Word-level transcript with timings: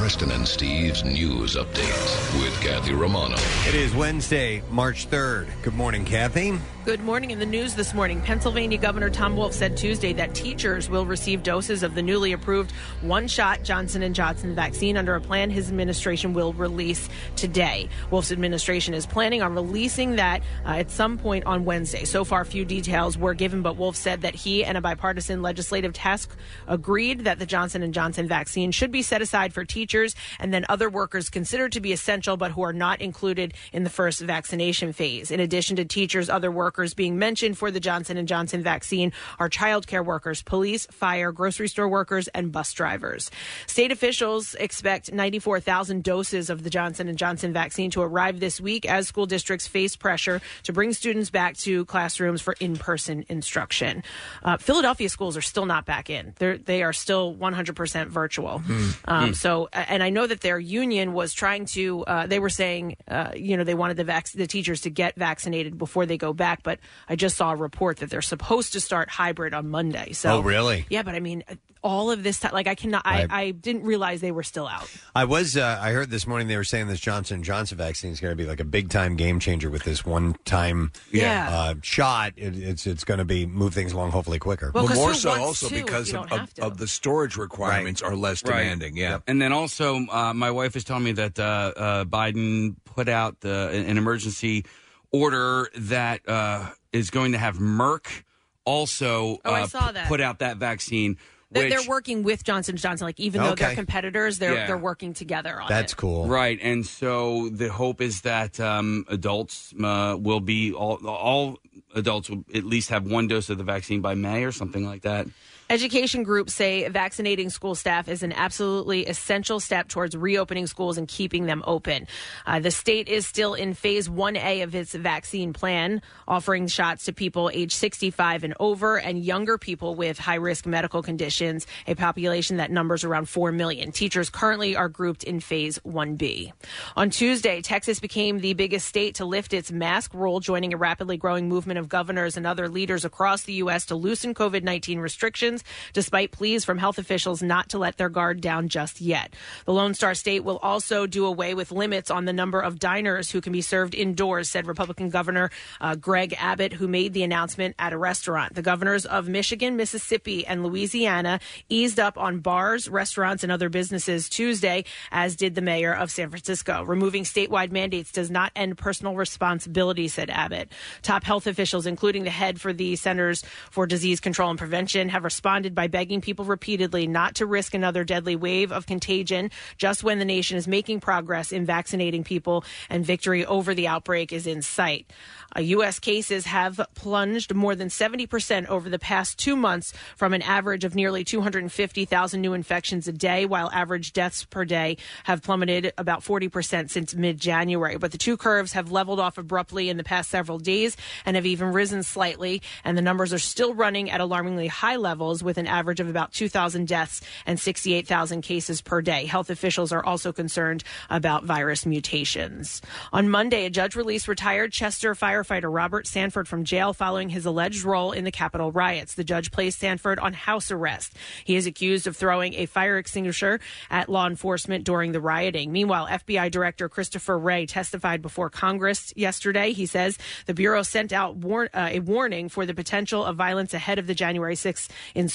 Preston 0.00 0.32
and 0.32 0.48
Steve's 0.48 1.04
news 1.04 1.56
update 1.56 2.42
with 2.42 2.58
Kathy 2.62 2.94
Romano. 2.94 3.36
It 3.68 3.74
is 3.74 3.94
Wednesday, 3.94 4.62
March 4.70 5.10
3rd. 5.10 5.48
Good 5.60 5.74
morning, 5.74 6.06
Kathy. 6.06 6.58
Good 6.86 7.02
morning. 7.02 7.32
In 7.32 7.38
the 7.38 7.44
news 7.44 7.74
this 7.74 7.92
morning, 7.92 8.22
Pennsylvania 8.22 8.78
Governor 8.78 9.10
Tom 9.10 9.36
Wolf 9.36 9.52
said 9.52 9.76
Tuesday 9.76 10.14
that 10.14 10.34
teachers 10.34 10.88
will 10.88 11.04
receive 11.04 11.42
doses 11.42 11.82
of 11.82 11.94
the 11.94 12.00
newly 12.00 12.32
approved 12.32 12.72
one-shot 13.02 13.62
Johnson 13.62 14.12
& 14.12 14.14
Johnson 14.14 14.54
vaccine 14.54 14.96
under 14.96 15.14
a 15.14 15.20
plan 15.20 15.50
his 15.50 15.68
administration 15.68 16.32
will 16.32 16.54
release 16.54 17.10
today. 17.36 17.86
Wolf's 18.10 18.32
administration 18.32 18.94
is 18.94 19.04
planning 19.04 19.42
on 19.42 19.54
releasing 19.54 20.16
that 20.16 20.40
uh, 20.64 20.70
at 20.70 20.90
some 20.90 21.18
point 21.18 21.44
on 21.44 21.66
Wednesday. 21.66 22.04
So 22.04 22.24
far, 22.24 22.46
few 22.46 22.64
details 22.64 23.18
were 23.18 23.34
given, 23.34 23.60
but 23.60 23.76
Wolf 23.76 23.96
said 23.96 24.22
that 24.22 24.34
he 24.34 24.64
and 24.64 24.78
a 24.78 24.80
bipartisan 24.80 25.42
legislative 25.42 25.92
task 25.92 26.34
agreed 26.66 27.20
that 27.24 27.38
the 27.38 27.46
Johnson 27.46 27.92
& 27.92 27.92
Johnson 27.92 28.26
vaccine 28.26 28.70
should 28.70 28.90
be 28.90 29.02
set 29.02 29.20
aside 29.20 29.52
for 29.52 29.66
teachers 29.66 29.89
and 30.38 30.52
then 30.54 30.64
other 30.68 30.88
workers 30.88 31.28
considered 31.30 31.72
to 31.72 31.80
be 31.80 31.92
essential 31.92 32.36
but 32.36 32.52
who 32.52 32.62
are 32.62 32.72
not 32.72 33.00
included 33.00 33.54
in 33.72 33.84
the 33.84 33.90
first 33.90 34.20
vaccination 34.20 34.92
phase. 34.92 35.30
In 35.30 35.40
addition 35.40 35.76
to 35.76 35.84
teachers, 35.84 36.30
other 36.30 36.50
workers 36.50 36.94
being 36.94 37.18
mentioned 37.18 37.58
for 37.58 37.70
the 37.70 37.80
Johnson 37.80 38.24
& 38.26 38.26
Johnson 38.26 38.62
vaccine 38.62 39.12
are 39.38 39.48
childcare 39.48 40.04
workers, 40.04 40.42
police, 40.42 40.86
fire, 40.86 41.32
grocery 41.32 41.68
store 41.68 41.88
workers, 41.88 42.28
and 42.28 42.52
bus 42.52 42.72
drivers. 42.72 43.30
State 43.66 43.92
officials 43.92 44.54
expect 44.54 45.12
94,000 45.12 46.02
doses 46.04 46.50
of 46.50 46.62
the 46.62 46.70
Johnson 46.70 47.14
& 47.16 47.16
Johnson 47.16 47.52
vaccine 47.52 47.90
to 47.90 48.02
arrive 48.02 48.40
this 48.40 48.60
week 48.60 48.86
as 48.86 49.08
school 49.08 49.26
districts 49.26 49.66
face 49.66 49.96
pressure 49.96 50.40
to 50.64 50.72
bring 50.72 50.92
students 50.92 51.30
back 51.30 51.56
to 51.58 51.84
classrooms 51.86 52.40
for 52.40 52.54
in-person 52.60 53.24
instruction. 53.28 54.02
Uh, 54.42 54.56
Philadelphia 54.56 55.08
schools 55.08 55.36
are 55.36 55.42
still 55.42 55.66
not 55.66 55.84
back 55.86 56.10
in. 56.10 56.34
They're, 56.38 56.58
they 56.58 56.82
are 56.82 56.92
still 56.92 57.34
100% 57.34 58.06
virtual. 58.08 58.62
Um, 59.06 59.34
So, 59.34 59.68
and 59.88 60.02
I 60.02 60.10
know 60.10 60.26
that 60.26 60.40
their 60.40 60.58
union 60.58 61.12
was 61.12 61.32
trying 61.32 61.64
to. 61.66 62.04
Uh, 62.04 62.26
they 62.26 62.38
were 62.38 62.48
saying, 62.50 62.96
uh, 63.08 63.32
you 63.34 63.56
know, 63.56 63.64
they 63.64 63.74
wanted 63.74 63.96
the 63.96 64.04
vac- 64.04 64.30
the 64.32 64.46
teachers 64.46 64.82
to 64.82 64.90
get 64.90 65.16
vaccinated 65.16 65.78
before 65.78 66.06
they 66.06 66.16
go 66.18 66.32
back. 66.32 66.62
But 66.62 66.78
I 67.08 67.16
just 67.16 67.36
saw 67.36 67.52
a 67.52 67.56
report 67.56 67.98
that 67.98 68.10
they're 68.10 68.22
supposed 68.22 68.72
to 68.74 68.80
start 68.80 69.08
hybrid 69.10 69.54
on 69.54 69.68
Monday. 69.70 70.12
So, 70.12 70.34
Oh, 70.36 70.40
really? 70.40 70.86
Yeah, 70.90 71.02
but 71.02 71.14
I 71.14 71.20
mean, 71.20 71.44
all 71.82 72.10
of 72.10 72.22
this 72.22 72.40
time, 72.40 72.52
like 72.52 72.66
I 72.66 72.74
cannot. 72.74 73.02
I, 73.04 73.20
Right. 73.20 73.26
I 73.30 73.50
didn't 73.52 73.84
realize 73.84 74.20
they 74.20 74.32
were 74.32 74.42
still 74.42 74.66
out. 74.66 74.90
I 75.14 75.24
was. 75.24 75.56
Uh, 75.56 75.78
I 75.80 75.92
heard 75.92 76.10
this 76.10 76.26
morning 76.26 76.46
they 76.48 76.56
were 76.56 76.64
saying 76.64 76.88
this 76.88 77.00
Johnson 77.00 77.42
Johnson 77.42 77.78
vaccine 77.78 78.12
is 78.12 78.20
going 78.20 78.32
to 78.32 78.36
be 78.36 78.46
like 78.46 78.60
a 78.60 78.64
big 78.64 78.90
time 78.90 79.16
game 79.16 79.40
changer 79.40 79.70
with 79.70 79.84
this 79.84 80.04
one 80.04 80.34
time 80.44 80.92
Yeah. 81.10 81.48
uh, 81.50 81.74
shot. 81.82 82.32
It, 82.36 82.56
it's 82.58 82.86
it's 82.86 83.04
going 83.04 83.18
to 83.18 83.24
be 83.24 83.46
move 83.46 83.72
things 83.74 83.92
along 83.92 84.10
hopefully 84.10 84.38
quicker. 84.38 84.70
Well, 84.74 84.86
'cause 84.86 84.96
more 84.96 85.14
so 85.14 85.30
also 85.40 85.68
to? 85.68 85.74
because 85.74 86.12
of, 86.14 86.30
of, 86.32 86.50
of 86.60 86.76
the 86.78 86.86
storage 86.86 87.36
requirements 87.36 88.02
are 88.02 88.14
less 88.16 88.44
Right. 88.44 88.58
demanding. 88.62 88.96
Yeah. 88.96 89.18
And 89.26 89.40
then 89.40 89.52
also, 89.52 89.96
uh, 90.10 90.32
my 90.34 90.50
wife 90.50 90.76
is 90.76 90.84
telling 90.84 91.04
me 91.04 91.12
that 91.12 91.38
uh, 91.38 91.42
uh, 91.76 92.04
Biden 92.04 92.76
put 92.84 93.08
out 93.08 93.40
the, 93.40 93.70
an 93.72 93.96
emergency 93.96 94.64
order 95.12 95.68
that 95.76 96.28
uh, 96.28 96.70
is 96.92 97.10
going 97.10 97.32
to 97.32 97.38
have 97.38 97.56
Merck 97.58 98.22
also 98.64 99.38
Oh, 99.44 99.52
I 99.52 99.62
uh, 99.62 99.66
saw 99.66 99.92
that. 99.92 100.06
put 100.08 100.20
out 100.20 100.38
that 100.40 100.58
vaccine. 100.58 101.16
They're, 101.52 101.64
which, 101.64 101.72
they're 101.72 101.88
working 101.88 102.22
with 102.22 102.44
Johnson 102.44 102.76
Johnson. 102.76 103.06
Like 103.06 103.18
even 103.18 103.42
though 103.42 103.54
they're 103.56 103.74
competitors, 103.74 104.38
they're 104.38 104.54
Yeah. 104.54 104.66
they're 104.68 104.78
working 104.78 105.14
together 105.14 105.60
on 105.60 105.68
That's 105.68 105.92
it. 105.92 105.96
cool. 105.96 106.26
Right, 106.28 106.58
and 106.62 106.86
so 106.86 107.48
the 107.48 107.68
hope 107.72 108.00
is 108.00 108.20
that 108.20 108.60
um, 108.60 109.04
adults 109.08 109.74
uh, 109.82 110.16
will 110.18 110.40
be 110.40 110.72
all 110.72 111.04
all 111.08 111.58
adults 111.94 112.30
will 112.30 112.44
at 112.54 112.64
least 112.64 112.90
have 112.90 113.04
one 113.04 113.26
dose 113.26 113.50
of 113.50 113.58
the 113.58 113.64
vaccine 113.64 114.00
by 114.00 114.14
May 114.14 114.44
or 114.44 114.52
something 114.52 114.86
like 114.86 115.02
that. 115.02 115.26
Education 115.70 116.24
groups 116.24 116.52
say 116.52 116.88
vaccinating 116.88 117.48
school 117.48 117.76
staff 117.76 118.08
is 118.08 118.24
an 118.24 118.32
absolutely 118.32 119.06
essential 119.06 119.60
step 119.60 119.86
towards 119.86 120.16
reopening 120.16 120.66
schools 120.66 120.98
and 120.98 121.06
keeping 121.06 121.46
them 121.46 121.62
open. 121.64 122.08
Uh, 122.44 122.58
the 122.58 122.72
state 122.72 123.06
is 123.06 123.24
still 123.24 123.54
in 123.54 123.74
phase 123.74 124.08
1A 124.08 124.64
of 124.64 124.74
its 124.74 124.92
vaccine 124.92 125.52
plan, 125.52 126.02
offering 126.26 126.66
shots 126.66 127.04
to 127.04 127.12
people 127.12 127.52
age 127.54 127.72
65 127.72 128.42
and 128.42 128.54
over 128.58 128.98
and 128.98 129.24
younger 129.24 129.58
people 129.58 129.94
with 129.94 130.18
high 130.18 130.34
risk 130.34 130.66
medical 130.66 131.02
conditions, 131.02 131.68
a 131.86 131.94
population 131.94 132.56
that 132.56 132.72
numbers 132.72 133.04
around 133.04 133.28
4 133.28 133.52
million. 133.52 133.92
Teachers 133.92 134.28
currently 134.28 134.74
are 134.74 134.88
grouped 134.88 135.22
in 135.22 135.38
phase 135.38 135.78
1B. 135.86 136.52
On 136.96 137.10
Tuesday, 137.10 137.62
Texas 137.62 138.00
became 138.00 138.40
the 138.40 138.54
biggest 138.54 138.88
state 138.88 139.14
to 139.14 139.24
lift 139.24 139.54
its 139.54 139.70
mask 139.70 140.14
rule, 140.14 140.40
joining 140.40 140.74
a 140.74 140.76
rapidly 140.76 141.16
growing 141.16 141.48
movement 141.48 141.78
of 141.78 141.88
governors 141.88 142.36
and 142.36 142.44
other 142.44 142.68
leaders 142.68 143.04
across 143.04 143.44
the 143.44 143.52
U.S. 143.52 143.86
to 143.86 143.94
loosen 143.94 144.34
COVID 144.34 144.64
19 144.64 144.98
restrictions, 144.98 145.59
despite 145.92 146.32
pleas 146.32 146.64
from 146.64 146.78
health 146.78 146.98
officials 146.98 147.42
not 147.42 147.68
to 147.70 147.78
let 147.78 147.96
their 147.96 148.08
guard 148.08 148.40
down 148.40 148.68
just 148.68 149.00
yet. 149.00 149.34
The 149.66 149.72
Lone 149.72 149.94
Star 149.94 150.14
State 150.14 150.44
will 150.44 150.58
also 150.58 151.06
do 151.06 151.26
away 151.26 151.54
with 151.54 151.72
limits 151.72 152.10
on 152.10 152.24
the 152.24 152.32
number 152.32 152.60
of 152.60 152.78
diners 152.78 153.30
who 153.30 153.40
can 153.40 153.52
be 153.52 153.60
served 153.60 153.94
indoors, 153.94 154.50
said 154.50 154.66
Republican 154.66 155.10
Governor 155.10 155.50
uh, 155.80 155.94
Greg 155.94 156.34
Abbott, 156.38 156.72
who 156.72 156.88
made 156.88 157.12
the 157.12 157.22
announcement 157.22 157.74
at 157.78 157.92
a 157.92 157.98
restaurant. 157.98 158.54
The 158.54 158.62
governors 158.62 159.06
of 159.06 159.28
Michigan, 159.28 159.76
Mississippi, 159.76 160.46
and 160.46 160.64
Louisiana 160.64 161.40
eased 161.68 162.00
up 162.00 162.16
on 162.16 162.38
bars, 162.40 162.88
restaurants, 162.88 163.42
and 163.42 163.52
other 163.52 163.68
businesses 163.68 164.28
Tuesday, 164.28 164.84
as 165.12 165.36
did 165.36 165.54
the 165.54 165.60
mayor 165.60 165.94
of 165.94 166.10
San 166.10 166.30
Francisco. 166.30 166.82
Removing 166.82 167.24
statewide 167.24 167.70
mandates 167.70 168.12
does 168.12 168.30
not 168.30 168.52
end 168.56 168.78
personal 168.78 169.14
responsibility, 169.14 170.08
said 170.08 170.30
Abbott. 170.30 170.70
Top 171.02 171.24
health 171.24 171.46
officials, 171.46 171.86
including 171.86 172.24
the 172.24 172.30
head 172.30 172.60
for 172.60 172.72
the 172.72 172.96
Centers 172.96 173.42
for 173.70 173.86
Disease 173.86 174.20
Control 174.20 174.50
and 174.50 174.58
Prevention, 174.58 175.08
have 175.08 175.24
responded 175.24 175.49
by 175.50 175.88
begging 175.88 176.20
people 176.20 176.44
repeatedly 176.44 177.06
not 177.06 177.34
to 177.34 177.46
risk 177.46 177.74
another 177.74 178.04
deadly 178.04 178.36
wave 178.36 178.70
of 178.70 178.86
contagion 178.86 179.50
just 179.76 180.04
when 180.04 180.18
the 180.18 180.24
nation 180.24 180.56
is 180.56 180.68
making 180.68 181.00
progress 181.00 181.50
in 181.50 181.66
vaccinating 181.66 182.22
people 182.22 182.64
and 182.88 183.04
victory 183.04 183.44
over 183.44 183.74
the 183.74 183.88
outbreak 183.88 184.32
is 184.32 184.46
in 184.46 184.62
sight. 184.62 185.10
Uh, 185.56 185.60
U.S. 185.60 185.98
cases 185.98 186.46
have 186.46 186.80
plunged 186.94 187.54
more 187.54 187.74
than 187.74 187.88
70% 187.88 188.66
over 188.66 188.88
the 188.88 188.98
past 188.98 189.38
two 189.38 189.56
months 189.56 189.92
from 190.16 190.32
an 190.32 190.42
average 190.42 190.84
of 190.84 190.94
nearly 190.94 191.24
250,000 191.24 192.40
new 192.40 192.52
infections 192.52 193.08
a 193.08 193.12
day, 193.12 193.44
while 193.46 193.68
average 193.72 194.12
deaths 194.12 194.44
per 194.44 194.64
day 194.64 194.96
have 195.24 195.42
plummeted 195.42 195.92
about 195.98 196.20
40% 196.20 196.90
since 196.90 197.14
mid 197.14 197.40
January. 197.40 197.96
But 197.98 198.12
the 198.12 198.18
two 198.18 198.36
curves 198.36 198.72
have 198.72 198.92
leveled 198.92 199.18
off 199.18 199.38
abruptly 199.38 199.88
in 199.88 199.96
the 199.96 200.04
past 200.04 200.30
several 200.30 200.58
days 200.58 200.96
and 201.26 201.34
have 201.34 201.46
even 201.46 201.72
risen 201.72 202.02
slightly. 202.04 202.62
And 202.84 202.96
the 202.96 203.02
numbers 203.02 203.32
are 203.32 203.38
still 203.38 203.74
running 203.74 204.10
at 204.10 204.20
alarmingly 204.20 204.68
high 204.68 204.96
levels 204.96 205.39
with 205.42 205.58
an 205.58 205.66
average 205.66 206.00
of 206.00 206.08
about 206.08 206.32
2,000 206.32 206.86
deaths 206.86 207.20
and 207.46 207.58
68,000 207.58 208.42
cases 208.42 208.80
per 208.80 209.02
day. 209.02 209.26
Health 209.26 209.50
officials 209.50 209.92
are 209.92 210.04
also 210.04 210.32
concerned 210.32 210.84
about 211.08 211.44
virus 211.44 211.86
mutations. 211.86 212.82
On 213.12 213.28
Monday, 213.28 213.66
a 213.66 213.70
judge 213.70 213.96
released 213.96 214.28
retired 214.28 214.72
Chester 214.72 215.14
firefighter 215.14 215.72
Robert 215.72 216.06
Sanford 216.06 216.48
from 216.48 216.64
jail 216.64 216.92
following 216.92 217.28
his 217.28 217.46
alleged 217.46 217.84
role 217.84 218.12
in 218.12 218.24
the 218.24 218.30
Capitol 218.30 218.72
riots. 218.72 219.14
The 219.14 219.24
judge 219.24 219.50
placed 219.50 219.78
Sanford 219.78 220.18
on 220.18 220.32
house 220.32 220.70
arrest. 220.70 221.16
He 221.44 221.56
is 221.56 221.66
accused 221.66 222.06
of 222.06 222.16
throwing 222.16 222.54
a 222.54 222.66
fire 222.66 222.98
extinguisher 222.98 223.60
at 223.90 224.08
law 224.08 224.26
enforcement 224.26 224.84
during 224.84 225.12
the 225.12 225.20
rioting. 225.20 225.72
Meanwhile, 225.72 226.06
FBI 226.08 226.50
Director 226.50 226.88
Christopher 226.88 227.38
Wray 227.38 227.66
testified 227.66 228.22
before 228.22 228.50
Congress 228.50 229.12
yesterday. 229.16 229.72
He 229.72 229.86
says 229.86 230.18
the 230.46 230.54
Bureau 230.54 230.82
sent 230.82 231.12
out 231.12 231.36
war- 231.36 231.70
uh, 231.74 231.88
a 231.90 232.00
warning 232.00 232.48
for 232.48 232.66
the 232.66 232.74
potential 232.74 233.24
of 233.24 233.36
violence 233.36 233.74
ahead 233.74 233.98
of 233.98 234.06
the 234.06 234.14
January 234.14 234.54
6th 234.54 234.88
insurrection. 235.14 235.29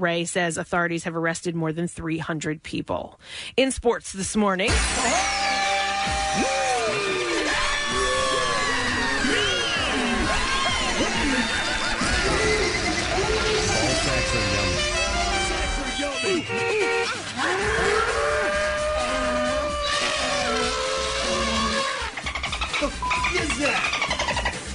Wray 0.00 0.24
says 0.24 0.58
authorities 0.58 1.04
have 1.04 1.16
arrested 1.16 1.54
more 1.54 1.72
than 1.72 1.88
300 1.88 2.62
people. 2.62 3.20
In 3.56 3.70
sports 3.70 4.12
this 4.12 4.36
morning. 4.36 4.70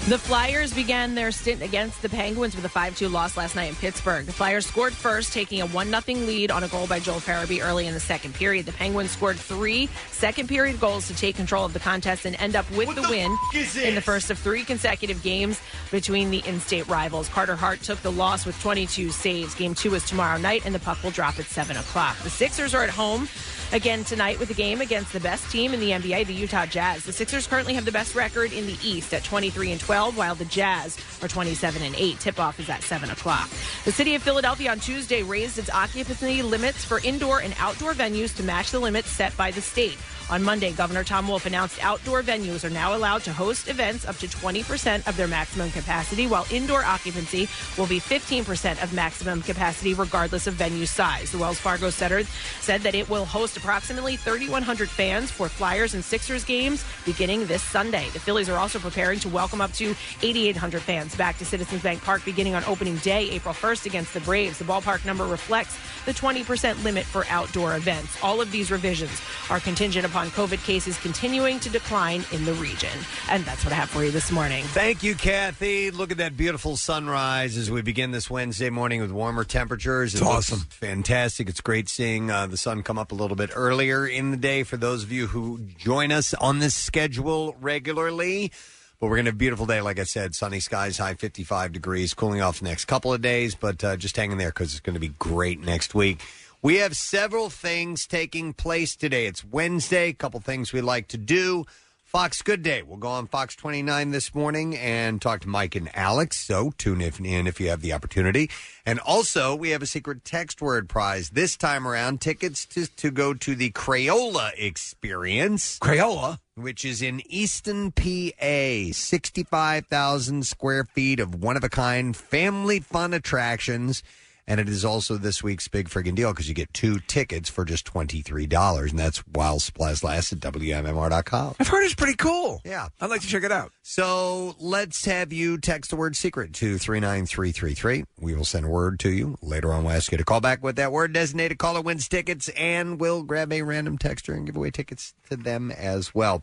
The 0.09 0.17
Flyers 0.17 0.73
began 0.73 1.13
their 1.13 1.31
stint 1.31 1.61
against 1.61 2.01
the 2.01 2.09
Penguins 2.09 2.55
with 2.55 2.65
a 2.65 2.67
5-2 2.67 3.11
loss 3.11 3.37
last 3.37 3.55
night 3.55 3.69
in 3.69 3.75
Pittsburgh. 3.75 4.25
The 4.25 4.33
Flyers 4.33 4.65
scored 4.65 4.91
first, 4.91 5.31
taking 5.31 5.61
a 5.61 5.67
1-0 5.67 6.25
lead 6.25 6.49
on 6.49 6.63
a 6.63 6.67
goal 6.67 6.87
by 6.87 6.99
Joel 6.99 7.19
Farabee 7.19 7.63
early 7.63 7.85
in 7.85 7.93
the 7.93 7.99
second 7.99 8.33
period. 8.33 8.65
The 8.65 8.71
Penguins 8.71 9.11
scored 9.11 9.37
three 9.37 9.87
second-period 10.09 10.79
goals 10.79 11.05
to 11.09 11.15
take 11.15 11.35
control 11.35 11.63
of 11.63 11.73
the 11.73 11.79
contest 11.79 12.25
and 12.25 12.35
end 12.41 12.55
up 12.55 12.67
with 12.71 12.95
the, 12.95 13.03
win 13.07 13.37
in 13.83 13.93
the 13.93 14.01
first 14.01 14.31
of 14.31 14.39
three 14.39 14.63
consecutive 14.63 15.21
games 15.21 15.61
between 15.91 16.31
the 16.31 16.39
in-state 16.39 16.87
rivals. 16.87 17.29
Carter 17.29 17.55
Hart 17.55 17.83
took 17.83 18.01
the 18.01 18.11
loss 18.11 18.47
with 18.47 18.59
22 18.61 19.11
saves. 19.11 19.53
Game 19.53 19.75
two 19.75 19.93
is 19.93 20.03
tomorrow 20.05 20.39
night, 20.39 20.65
and 20.65 20.73
the 20.73 20.79
puck 20.79 21.03
will 21.03 21.11
drop 21.11 21.37
at 21.37 21.45
7 21.45 21.77
o'clock. 21.77 22.17
The 22.23 22.31
Sixers 22.31 22.73
are 22.73 22.81
at 22.81 22.89
home 22.89 23.27
again 23.73 24.03
tonight 24.03 24.39
with 24.39 24.49
a 24.49 24.55
game 24.55 24.81
against 24.81 25.13
the 25.13 25.19
best 25.19 25.51
team 25.51 25.71
in 25.71 25.79
the 25.79 25.91
NBA, 25.91 26.25
the 26.25 26.33
Utah 26.33 26.65
Jazz. 26.65 27.03
The 27.03 27.13
Sixers 27.13 27.45
currently 27.45 27.75
have 27.75 27.85
the 27.85 27.91
best 27.91 28.15
record 28.15 28.51
in 28.51 28.65
the 28.65 28.75
East 28.83 29.13
at 29.13 29.23
23 29.23 29.73
and 29.73 29.79
12. 29.79 29.98
12, 29.99 30.17
while 30.17 30.35
the 30.35 30.45
Jazz 30.45 30.97
are 31.21 31.27
27 31.27 31.81
and 31.81 31.93
8. 31.93 32.19
Tip 32.21 32.39
off 32.39 32.57
is 32.57 32.69
at 32.69 32.83
7 32.83 33.09
o'clock. 33.09 33.49
The 33.83 33.91
city 33.91 34.15
of 34.15 34.23
Philadelphia 34.23 34.71
on 34.71 34.79
Tuesday 34.79 35.23
raised 35.23 35.59
its 35.59 35.69
occupancy 35.69 36.41
limits 36.41 36.85
for 36.85 37.01
indoor 37.03 37.41
and 37.41 37.53
outdoor 37.59 37.93
venues 37.93 38.33
to 38.37 38.43
match 38.43 38.71
the 38.71 38.79
limits 38.79 39.09
set 39.09 39.35
by 39.35 39.51
the 39.51 39.59
state. 39.59 39.97
On 40.29 40.43
Monday, 40.43 40.71
Governor 40.73 41.03
Tom 41.03 41.27
Wolf 41.27 41.47
announced 41.47 41.83
outdoor 41.83 42.21
venues 42.21 42.63
are 42.63 42.69
now 42.69 42.95
allowed 42.95 43.23
to 43.23 43.33
host 43.33 43.67
events 43.67 44.07
up 44.07 44.15
to 44.17 44.27
20% 44.27 45.07
of 45.07 45.17
their 45.17 45.27
maximum 45.27 45.71
capacity, 45.71 46.27
while 46.27 46.45
indoor 46.51 46.85
occupancy 46.85 47.49
will 47.79 47.87
be 47.87 47.99
15% 47.99 48.83
of 48.83 48.93
maximum 48.93 49.41
capacity, 49.41 49.95
regardless 49.95 50.45
of 50.45 50.53
venue 50.53 50.85
size. 50.85 51.31
The 51.31 51.39
Wells 51.39 51.57
Fargo 51.57 51.89
Center 51.89 52.23
said 52.61 52.81
that 52.81 52.93
it 52.93 53.09
will 53.09 53.25
host 53.25 53.57
approximately 53.57 54.17
3,100 54.17 54.87
fans 54.87 55.31
for 55.31 55.49
Flyers 55.49 55.95
and 55.95 56.05
Sixers 56.05 56.43
games 56.43 56.85
beginning 57.05 57.47
this 57.47 57.63
Sunday. 57.63 58.07
The 58.13 58.19
Phillies 58.19 58.49
are 58.49 58.59
also 58.59 58.77
preparing 58.77 59.17
to 59.21 59.29
welcome 59.29 59.61
up 59.61 59.73
to 59.73 59.88
8,800 60.21 60.81
fans 60.81 61.15
back 61.15 61.37
to 61.37 61.45
Citizens 61.45 61.81
Bank 61.81 62.03
Park 62.03 62.23
beginning 62.25 62.55
on 62.55 62.63
opening 62.65 62.97
day, 62.97 63.29
April 63.31 63.53
1st, 63.53 63.85
against 63.85 64.13
the 64.13 64.21
Braves. 64.21 64.57
The 64.57 64.65
ballpark 64.65 65.05
number 65.05 65.25
reflects 65.25 65.77
the 66.05 66.13
20% 66.13 66.83
limit 66.83 67.05
for 67.05 67.25
outdoor 67.29 67.75
events. 67.75 68.17
All 68.23 68.41
of 68.41 68.51
these 68.51 68.71
revisions 68.71 69.21
are 69.49 69.59
contingent 69.59 70.05
upon 70.05 70.27
COVID 70.29 70.63
cases 70.65 70.97
continuing 70.99 71.59
to 71.59 71.69
decline 71.69 72.23
in 72.31 72.45
the 72.45 72.53
region. 72.53 72.89
And 73.29 73.43
that's 73.45 73.63
what 73.63 73.73
I 73.73 73.77
have 73.77 73.89
for 73.89 74.03
you 74.03 74.11
this 74.11 74.31
morning. 74.31 74.63
Thank 74.65 75.03
you, 75.03 75.15
Kathy. 75.15 75.91
Look 75.91 76.11
at 76.11 76.17
that 76.17 76.37
beautiful 76.37 76.77
sunrise 76.77 77.57
as 77.57 77.69
we 77.69 77.81
begin 77.81 78.11
this 78.11 78.29
Wednesday 78.29 78.69
morning 78.69 79.01
with 79.01 79.11
warmer 79.11 79.43
temperatures. 79.43 80.13
It's 80.13 80.21
It 80.21 80.25
awesome. 80.25 80.59
Fantastic. 80.69 81.49
It's 81.49 81.61
great 81.61 81.89
seeing 81.89 82.31
uh, 82.31 82.47
the 82.47 82.57
sun 82.57 82.83
come 82.83 82.97
up 82.97 83.11
a 83.11 83.15
little 83.15 83.35
bit 83.35 83.51
earlier 83.55 84.05
in 84.07 84.31
the 84.31 84.37
day 84.37 84.63
for 84.63 84.77
those 84.77 85.03
of 85.03 85.11
you 85.11 85.27
who 85.27 85.59
join 85.77 86.11
us 86.11 86.33
on 86.33 86.59
this 86.59 86.75
schedule 86.75 87.55
regularly. 87.59 88.51
But 88.99 89.07
we're 89.07 89.15
going 89.15 89.25
to 89.25 89.29
have 89.29 89.35
a 89.35 89.37
beautiful 89.37 89.65
day, 89.65 89.79
like 89.79 89.97
I 89.97 90.03
said. 90.03 90.35
Sunny 90.35 90.59
skies, 90.59 90.97
high 90.97 91.13
55 91.13 91.71
degrees, 91.71 92.13
cooling 92.13 92.41
off 92.41 92.61
next 92.61 92.85
couple 92.85 93.13
of 93.13 93.21
days, 93.21 93.55
but 93.55 93.81
uh, 93.81 93.95
just 93.95 94.17
hanging 94.17 94.37
there 94.37 94.49
because 94.49 94.71
it's 94.71 94.81
going 94.81 94.95
to 94.95 94.99
be 94.99 95.13
great 95.19 95.61
next 95.61 95.95
week. 95.95 96.21
We 96.61 96.75
have 96.77 96.97
several 96.97 97.49
things 97.49 98.05
taking 98.05 98.51
place 98.51 98.97
today. 98.97 99.25
It's 99.25 99.45
Wednesday, 99.45 100.09
a 100.09 100.13
couple 100.13 100.41
things 100.41 100.73
we 100.73 100.81
like 100.81 101.07
to 101.09 101.17
do. 101.17 101.65
Fox 102.09 102.41
Good 102.41 102.63
Day. 102.63 102.81
We'll 102.81 102.97
go 102.97 103.09
on 103.09 103.27
Fox 103.27 103.55
29 103.55 104.09
this 104.09 104.33
morning 104.33 104.75
and 104.75 105.21
talk 105.21 105.41
to 105.41 105.47
Mike 105.47 105.75
and 105.75 105.95
Alex. 105.95 106.39
So 106.39 106.71
tune 106.75 107.01
if- 107.01 107.19
in 107.19 107.45
if 107.45 107.59
you 107.59 107.69
have 107.69 107.81
the 107.81 107.93
opportunity. 107.93 108.49
And 108.83 108.99
also, 109.01 109.53
we 109.53 109.69
have 109.69 109.83
a 109.83 109.85
secret 109.85 110.25
text 110.25 110.59
word 110.59 110.89
prize 110.89 111.29
this 111.29 111.55
time 111.55 111.87
around. 111.87 112.19
Tickets 112.19 112.65
to, 112.65 112.87
to 112.87 113.11
go 113.11 113.35
to 113.35 113.53
the 113.53 113.69
Crayola 113.69 114.53
experience. 114.57 115.77
Crayola? 115.77 116.39
Which 116.55 116.83
is 116.83 117.03
in 117.03 117.21
Easton, 117.31 117.91
PA. 117.91 118.91
65,000 118.91 120.47
square 120.47 120.85
feet 120.85 121.19
of 121.19 121.35
one 121.35 121.57
of 121.57 121.63
a 121.63 121.69
kind 121.69 122.17
family 122.17 122.79
fun 122.79 123.13
attractions. 123.13 124.01
And 124.49 124.59
it 124.59 124.67
is 124.67 124.83
also 124.83 125.15
this 125.15 125.43
week's 125.43 125.67
big 125.67 125.89
friggin' 125.89 126.15
deal 126.15 126.31
because 126.31 126.49
you 126.49 126.55
get 126.55 126.73
two 126.73 126.99
tickets 127.01 127.49
for 127.49 127.63
just 127.63 127.85
$23. 127.85 128.89
And 128.89 128.97
that's 128.97 129.19
while 129.19 129.59
supplies 129.59 130.03
last 130.03 130.33
at 130.33 130.39
WMMR.com. 130.39 131.55
I've 131.59 131.67
heard 131.67 131.83
it's 131.85 131.93
pretty 131.93 132.15
cool. 132.15 132.59
Yeah. 132.65 132.87
I'd 132.99 133.11
like 133.11 133.21
to 133.21 133.27
check 133.27 133.43
it 133.43 133.51
out. 133.51 133.71
So 133.83 134.55
let's 134.59 135.05
have 135.05 135.31
you 135.31 135.59
text 135.59 135.91
the 135.91 135.95
word 135.95 136.15
secret 136.15 136.53
to 136.53 136.79
39333. 136.79 138.05
We 138.19 138.33
will 138.33 138.43
send 138.43 138.65
a 138.65 138.69
word 138.69 138.99
to 139.01 139.11
you. 139.11 139.37
Later 139.43 139.71
on, 139.71 139.83
we'll 139.83 139.93
ask 139.93 140.11
you 140.11 140.17
to 140.17 140.25
call 140.25 140.41
back 140.41 140.63
with 140.63 140.77
that 140.77 140.91
word. 140.91 141.13
Designated 141.13 141.59
caller 141.59 141.81
wins 141.81 142.07
tickets, 142.07 142.49
and 142.49 142.99
we'll 142.99 143.21
grab 143.21 143.53
a 143.53 143.61
random 143.61 143.99
texter 143.99 144.35
and 144.35 144.47
give 144.47 144.57
away 144.57 144.71
tickets 144.71 145.13
to 145.29 145.37
them 145.37 145.69
as 145.69 146.15
well. 146.15 146.41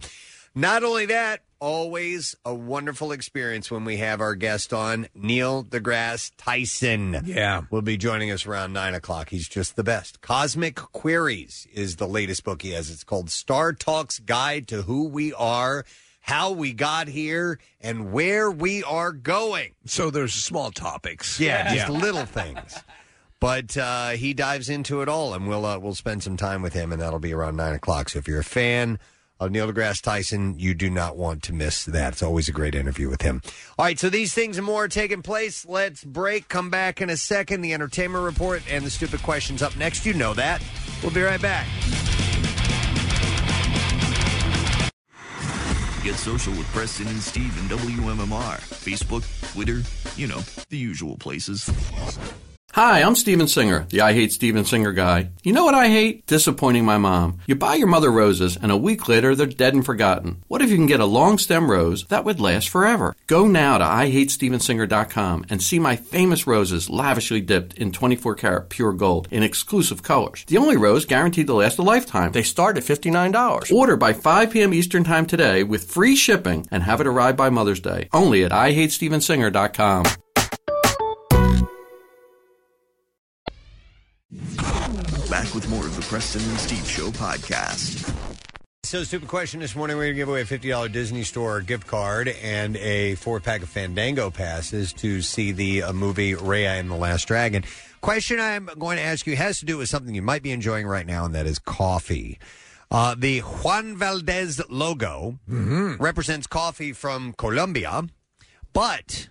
Not 0.58 0.82
only 0.85 1.05
that, 1.06 1.43
always 1.61 2.35
a 2.43 2.55
wonderful 2.55 3.12
experience 3.12 3.70
when 3.70 3.85
we 3.85 3.99
have 3.99 4.23
our 4.23 4.35
guest 4.35 4.73
on, 4.73 5.06
Neil 5.14 5.62
deGrasse 5.62 6.32
Tyson. 6.38 7.20
Yeah. 7.26 7.64
Will 7.70 7.82
be 7.82 7.99
joining 7.99 8.31
us 8.31 8.47
around 8.47 8.73
9 8.73 8.94
o'clock. 8.94 9.29
He's 9.29 9.49
just 9.49 9.76
the 9.76 9.85
best. 9.85 10.23
Cosmic 10.23 10.76
Queries 10.76 11.67
is 11.75 11.97
the 11.97 12.08
latest 12.08 12.43
book 12.43 12.62
he 12.62 12.70
has. 12.70 12.91
It's 12.91 13.05
called 13.05 13.29
Star 13.29 13.75
Talk's 13.75 14.19
Guide 14.19 14.67
to 14.69 14.81
Who 14.82 15.08
We 15.08 15.35
Are, 15.35 15.85
How 16.23 16.53
We 16.53 16.73
Got 16.73 17.08
Here, 17.08 17.58
and 17.82 18.11
Where 18.11 18.50
We 18.50 18.82
Are 18.82 19.12
Going. 19.12 19.73
So 19.85 20.08
there's 20.11 20.32
small 20.32 20.70
topics. 20.70 21.38
Yeah, 21.38 21.75
just 21.75 21.91
Yeah. 21.91 21.99
little 21.99 22.25
things. 22.25 22.79
But 23.41 23.76
uh, 23.76 24.11
he 24.11 24.32
dives 24.32 24.70
into 24.70 25.03
it 25.03 25.08
all, 25.11 25.35
and 25.35 25.47
we'll 25.47 25.67
uh, 25.67 25.79
we'll 25.79 25.94
spend 25.94 26.23
some 26.23 26.38
time 26.38 26.62
with 26.62 26.73
him, 26.73 26.91
and 26.93 27.03
that'll 27.03 27.19
be 27.19 27.35
around 27.35 27.56
nine 27.56 27.75
o'clock. 27.75 28.08
So 28.08 28.19
if 28.19 28.26
you're 28.26 28.41
a 28.41 28.44
fan 28.44 28.99
of 29.38 29.50
Neil 29.50 29.71
deGrasse 29.71 30.03
Tyson, 30.03 30.59
you 30.59 30.75
do 30.75 30.88
not 30.88 31.17
want 31.17 31.43
to 31.44 31.53
miss 31.53 31.85
that. 31.85 32.15
It's 32.15 32.23
always 32.23 32.49
a 32.49 32.53
great 32.53 32.75
interview 32.75 33.09
with 33.09 33.23
him. 33.23 33.43
All 33.79 33.85
right, 33.85 33.99
so 33.99 34.09
these 34.09 34.33
things 34.33 34.56
and 34.56 34.67
more 34.67 34.85
are 34.85 34.88
taking 34.88 35.23
place. 35.23 35.67
Let's 35.67 36.05
break. 36.05 36.49
Come 36.49 36.71
back 36.71 37.00
in 37.00 37.11
a 37.11 37.17
second. 37.17 37.61
The 37.61 37.75
entertainment 37.75 38.25
report 38.25 38.62
and 38.71 38.85
the 38.85 38.91
stupid 38.91 39.23
questions 39.23 39.62
up 39.62 39.77
next. 39.77 40.06
You 40.06 40.15
know 40.15 40.35
that. 40.35 40.62
We'll 41.03 41.12
be 41.12 41.23
right 41.23 41.41
back. 41.41 41.67
Get 46.03 46.15
social 46.15 46.53
with 46.53 46.67
Preston 46.69 47.09
and 47.09 47.21
Steve 47.21 47.59
and 47.59 47.69
WMMR. 47.69 48.61
Facebook, 48.61 49.25
Twitter, 49.53 49.82
you 50.17 50.29
know, 50.29 50.39
the 50.69 50.79
usual 50.79 51.17
places. 51.19 51.69
Hi, 52.76 53.00
I'm 53.00 53.14
Steven 53.14 53.49
Singer, 53.49 53.87
the 53.88 54.02
I 54.02 54.12
Hate 54.12 54.32
Steven 54.32 54.67
Singer 54.67 54.93
guy. 54.93 55.31
You 55.43 55.55
know 55.55 55.64
what 55.64 55.73
I 55.73 55.88
hate? 55.88 56.26
Disappointing 56.26 56.84
my 56.84 56.99
mom. 56.99 57.38
You 57.46 57.55
buy 57.55 57.76
your 57.76 57.87
mother 57.87 58.12
roses, 58.12 58.58
and 58.58 58.70
a 58.70 58.76
week 58.76 59.08
later 59.08 59.34
they're 59.34 59.46
dead 59.46 59.73
and 59.73 59.82
forgotten. 59.82 60.43
What 60.49 60.61
if 60.61 60.69
you 60.69 60.76
can 60.76 60.84
get 60.84 61.00
a 61.00 61.06
long 61.06 61.38
stem 61.38 61.70
rose 61.70 62.05
that 62.08 62.26
would 62.26 62.38
last 62.38 62.69
forever? 62.69 63.17
Go 63.28 63.46
now 63.46 63.78
to 63.78 63.84
IHateStevenSinger.com 63.87 65.46
and 65.49 65.62
see 65.62 65.78
my 65.78 65.96
famous 65.96 66.46
roses 66.46 66.90
lavishly 66.90 67.40
dipped 67.40 67.73
in 67.78 67.93
24 67.93 68.34
karat 68.34 68.69
pure 68.69 68.93
gold 68.93 69.26
in 69.31 69.43
exclusive 69.43 70.02
colors. 70.02 70.44
The 70.46 70.58
only 70.58 70.76
rose 70.76 71.06
guaranteed 71.06 71.46
to 71.46 71.55
last 71.55 71.79
a 71.79 71.82
lifetime. 71.82 72.32
They 72.32 72.43
start 72.43 72.76
at 72.76 72.84
$59. 72.84 73.72
Order 73.72 73.96
by 73.96 74.12
5 74.12 74.50
p.m. 74.50 74.75
Eastern 74.75 75.02
Time 75.02 75.25
today 75.25 75.62
with 75.62 75.90
free 75.90 76.14
shipping 76.14 76.67
and 76.70 76.82
have 76.82 77.00
it 77.00 77.06
arrive 77.06 77.38
by 77.38 77.49
Mother's 77.49 77.81
Day. 77.81 78.11
Only 78.12 78.44
at 78.44 78.52
IHateStevenSinger.com. 78.52 80.05
Back 85.37 85.55
with 85.55 85.69
more 85.69 85.85
of 85.85 85.94
the 85.94 86.00
Preston 86.00 86.41
and 86.49 86.59
Steve 86.59 86.88
Show 86.88 87.11
podcast. 87.11 88.11
So, 88.85 89.05
stupid 89.05 89.29
question 89.29 89.61
this 89.61 89.77
morning. 89.77 89.99
We're 89.99 90.05
going 90.05 90.15
to 90.15 90.17
give 90.17 90.31
away 90.31 90.41
a 90.41 90.44
$50 90.47 90.91
Disney 90.91 91.25
Store 91.25 91.61
gift 91.61 91.87
card 91.87 92.29
and 92.29 92.75
a 92.79 93.17
four 93.17 93.38
pack 93.38 93.62
of 93.62 93.69
Fandango 93.69 94.31
passes 94.31 94.94
to 94.94 95.21
see 95.21 95.53
the 95.53 95.82
uh, 95.82 95.93
movie 95.93 96.32
Raya 96.32 96.81
and 96.81 96.91
the 96.91 96.94
Last 96.94 97.29
Dragon. 97.29 97.65
Question 98.01 98.41
I'm 98.41 98.65
going 98.79 98.96
to 98.96 99.03
ask 99.03 99.27
you 99.27 99.37
has 99.37 99.58
to 99.58 99.67
do 99.67 99.77
with 99.77 99.91
something 99.91 100.15
you 100.15 100.22
might 100.22 100.43
be 100.43 100.53
enjoying 100.53 100.87
right 100.87 101.06
now, 101.06 101.27
and 101.27 101.34
that 101.34 101.44
is 101.44 101.58
coffee. 101.58 102.39
Uh, 102.91 103.15
the 103.15 103.41
Juan 103.41 103.94
Valdez 103.94 104.63
logo 104.70 105.39
represents 105.46 106.46
coffee 106.46 106.94
from 106.94 107.34
Colombia, 107.34 108.05
but 108.72 109.29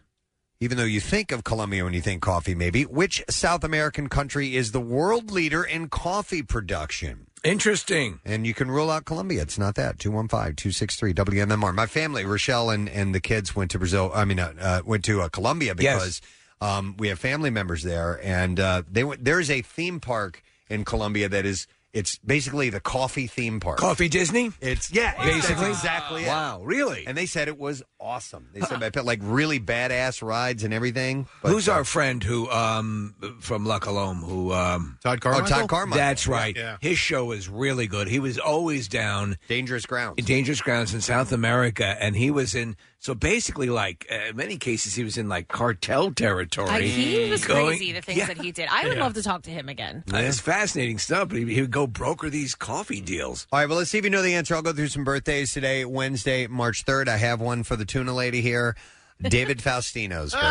even 0.60 0.78
though 0.78 0.84
you 0.84 1.00
think 1.00 1.32
of 1.32 1.44
Colombia 1.44 1.84
when 1.84 1.94
you 1.94 2.02
think 2.02 2.22
coffee, 2.22 2.56
maybe, 2.56 2.84
which 2.84 3.24
South 3.30 3.64
American 3.64 4.08
country 4.08 4.56
is 4.56 4.72
the 4.72 4.80
world 4.80 5.32
leader 5.32 5.64
in 5.64 5.90
coffee 5.90 6.42
production? 6.42 7.28
Interesting. 7.44 8.20
And 8.26 8.48
you 8.48 8.56
can 8.56 8.72
rule 8.72 8.90
out 8.90 9.06
Colombia. 9.06 9.44
It's 9.44 9.60
not 9.60 9.76
that. 9.76 10.00
215 10.00 10.56
263 10.56 11.14
WMMR. 11.14 11.76
My 11.76 11.86
family, 11.86 12.26
Rochelle 12.26 12.72
and, 12.72 12.90
and 12.90 13.14
the 13.14 13.20
kids 13.20 13.56
went 13.56 13.70
to 13.72 13.80
Brazil. 13.80 14.12
I 14.16 14.26
mean, 14.26 14.40
uh, 14.40 14.54
uh, 14.60 14.82
went 14.84 15.06
to 15.06 15.22
uh, 15.22 15.30
Colombia 15.30 15.76
because 15.76 16.22
um, 16.60 16.96
we 16.98 17.10
have 17.10 17.20
family 17.20 17.52
members 17.52 17.84
there. 17.84 18.20
And 18.24 18.60
uh, 18.60 18.82
they 18.92 19.04
went, 19.04 19.24
there's 19.24 19.52
a 19.52 19.62
theme 19.62 20.00
park 20.00 20.42
in 20.70 20.86
Colombia 20.86 21.30
that 21.30 21.46
is, 21.46 21.68
it's 21.96 22.18
basically 22.20 22.70
the 22.70 22.80
coffee 22.80 23.26
theme 23.26 23.60
park. 23.60 23.78
Coffee 23.80 24.10
Disney? 24.10 24.52
It's, 24.62 24.92
yeah, 24.92 25.12
it's- 25.14 25.26
Basically? 25.26 25.66
that's 25.66 25.80
exactly 25.80 26.24
it. 26.24 26.28
Wow, 26.28 26.62
really? 26.64 27.08
And 27.08 27.18
they 27.18 27.26
said 27.26 27.48
it 27.48 27.58
was 27.58 27.82
awesome. 28.00 28.50
They 28.54 28.62
said 28.62 28.84
I 28.84 28.90
put 28.92 29.06
like 29.06 29.20
really 29.24 29.60
badass 29.60 30.22
rides 30.22 30.64
and 30.64 30.74
everything. 30.74 31.28
But, 31.42 31.50
Who's 31.52 31.68
uh, 31.70 31.74
our 31.74 31.84
friend 31.84 32.24
who 32.24 32.50
um 32.52 33.16
from 33.40 33.66
La 33.66 33.80
Colombe 33.80 34.22
who 34.22 34.52
um 34.52 34.98
Todd 35.02 35.22
Carmichael? 35.22 35.48
Oh, 35.48 35.60
Todd 35.62 35.70
Carmichael. 35.70 35.98
That's 35.98 36.28
right. 36.28 36.56
Yeah. 36.56 36.78
His 36.82 36.98
show 37.00 37.32
is 37.32 37.50
really 37.50 37.88
good. 37.88 38.08
He 38.08 38.20
was 38.20 38.38
always 38.38 38.88
down 38.88 39.38
Dangerous 39.48 39.86
Grounds. 39.86 40.16
in 40.18 40.26
dangerous 40.26 40.62
grounds 40.62 40.94
in 40.94 41.02
South 41.02 41.32
America 41.32 41.96
and 42.00 42.16
he 42.16 42.30
was 42.30 42.54
in 42.56 42.76
so 43.00 43.14
basically 43.14 43.70
like 43.70 44.08
uh, 44.12 44.30
in 44.30 44.36
many 44.36 44.58
cases 44.58 44.96
he 44.96 45.04
was 45.04 45.18
in 45.18 45.30
like 45.30 45.48
cartel 45.48 46.12
territory. 46.12 46.70
I, 46.70 46.82
he 46.82 47.30
was 47.30 47.46
Going- 47.46 47.68
crazy, 47.78 47.92
the 47.92 48.02
things 48.02 48.18
Yeah. 48.18 48.26
that 48.28 48.38
he 48.38 48.52
did. 48.52 48.68
I 48.72 48.88
would 48.88 48.98
Yeah. 48.98 49.04
love 49.04 49.14
to 49.16 49.24
talk 49.24 49.44
to 49.44 49.52
him 49.52 49.70
again. 49.70 50.04
Uh, 50.12 50.18
It's 50.18 50.40
fascinating 50.40 50.98
stuff, 50.98 51.30
but 51.30 51.38
he, 51.38 51.54
he 51.54 51.62
would 51.62 51.72
go 51.72 51.86
broker 51.88 52.30
these 52.30 52.56
coffee 52.56 53.02
deals. 53.02 53.46
All 53.52 53.60
right, 53.60 53.70
well, 53.70 53.78
let's 53.78 53.92
see 53.92 53.98
if 54.00 54.04
you 54.04 54.10
know 54.10 54.22
the 54.24 54.34
answer. 54.36 54.56
I'll 54.56 54.62
go 54.64 54.74
through 54.74 54.88
some 54.88 55.04
birthdays 55.04 55.54
today, 55.54 55.86
Wednesday, 55.86 56.48
March 56.48 56.84
3rd. 56.86 57.08
I 57.08 57.18
have 57.18 57.40
one 57.42 57.64
for 57.64 57.76
the 57.76 57.86
tuna 57.86 58.14
lady 58.14 58.42
here. 58.42 58.76
David 59.22 59.60
Faustino's 59.60 60.34
birthday. 60.34 60.42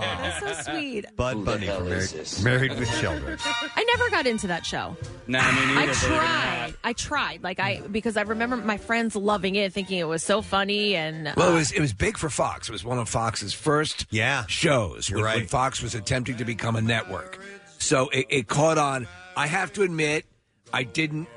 That's 0.00 0.64
so 0.66 0.72
sweet. 0.72 1.04
Bud 1.16 1.44
Bundy 1.44 1.66
from 1.66 1.88
Married, 1.88 2.28
Married 2.42 2.78
with 2.78 2.90
Children. 3.00 3.38
I 3.76 3.84
never 3.84 4.10
got 4.10 4.26
into 4.26 4.46
that 4.48 4.64
show. 4.64 4.96
No, 5.26 5.38
me 5.40 5.66
neither. 5.74 5.78
I 5.80 5.86
believe 5.86 6.02
it 6.02 6.06
or 6.06 6.10
not. 6.10 6.20
tried. 6.20 6.74
I 6.84 6.92
tried. 6.94 7.42
Like 7.42 7.60
I 7.60 7.80
because 7.90 8.16
I 8.16 8.22
remember 8.22 8.56
my 8.56 8.78
friends 8.78 9.14
loving 9.14 9.54
it, 9.54 9.72
thinking 9.72 9.98
it 9.98 10.08
was 10.08 10.22
so 10.22 10.42
funny 10.42 10.96
and 10.96 11.32
Well, 11.36 11.48
it 11.50 11.52
uh, 11.52 11.54
was 11.54 11.72
it 11.72 11.80
was 11.80 11.92
big 11.92 12.16
for 12.16 12.30
Fox. 12.30 12.68
It 12.68 12.72
was 12.72 12.84
one 12.84 12.98
of 12.98 13.08
Fox's 13.08 13.52
first 13.52 14.06
Yeah. 14.10 14.44
shows 14.48 15.08
You're 15.08 15.18
when, 15.18 15.24
right. 15.26 15.36
when 15.38 15.46
Fox 15.46 15.82
was 15.82 15.94
attempting 15.94 16.36
to 16.38 16.44
become 16.44 16.74
a 16.76 16.80
network. 16.82 17.38
So 17.78 18.08
it, 18.08 18.26
it 18.30 18.48
caught 18.48 18.78
on. 18.78 19.06
I 19.36 19.46
have 19.46 19.72
to 19.74 19.82
admit, 19.82 20.24
I 20.72 20.82
didn't. 20.84 21.28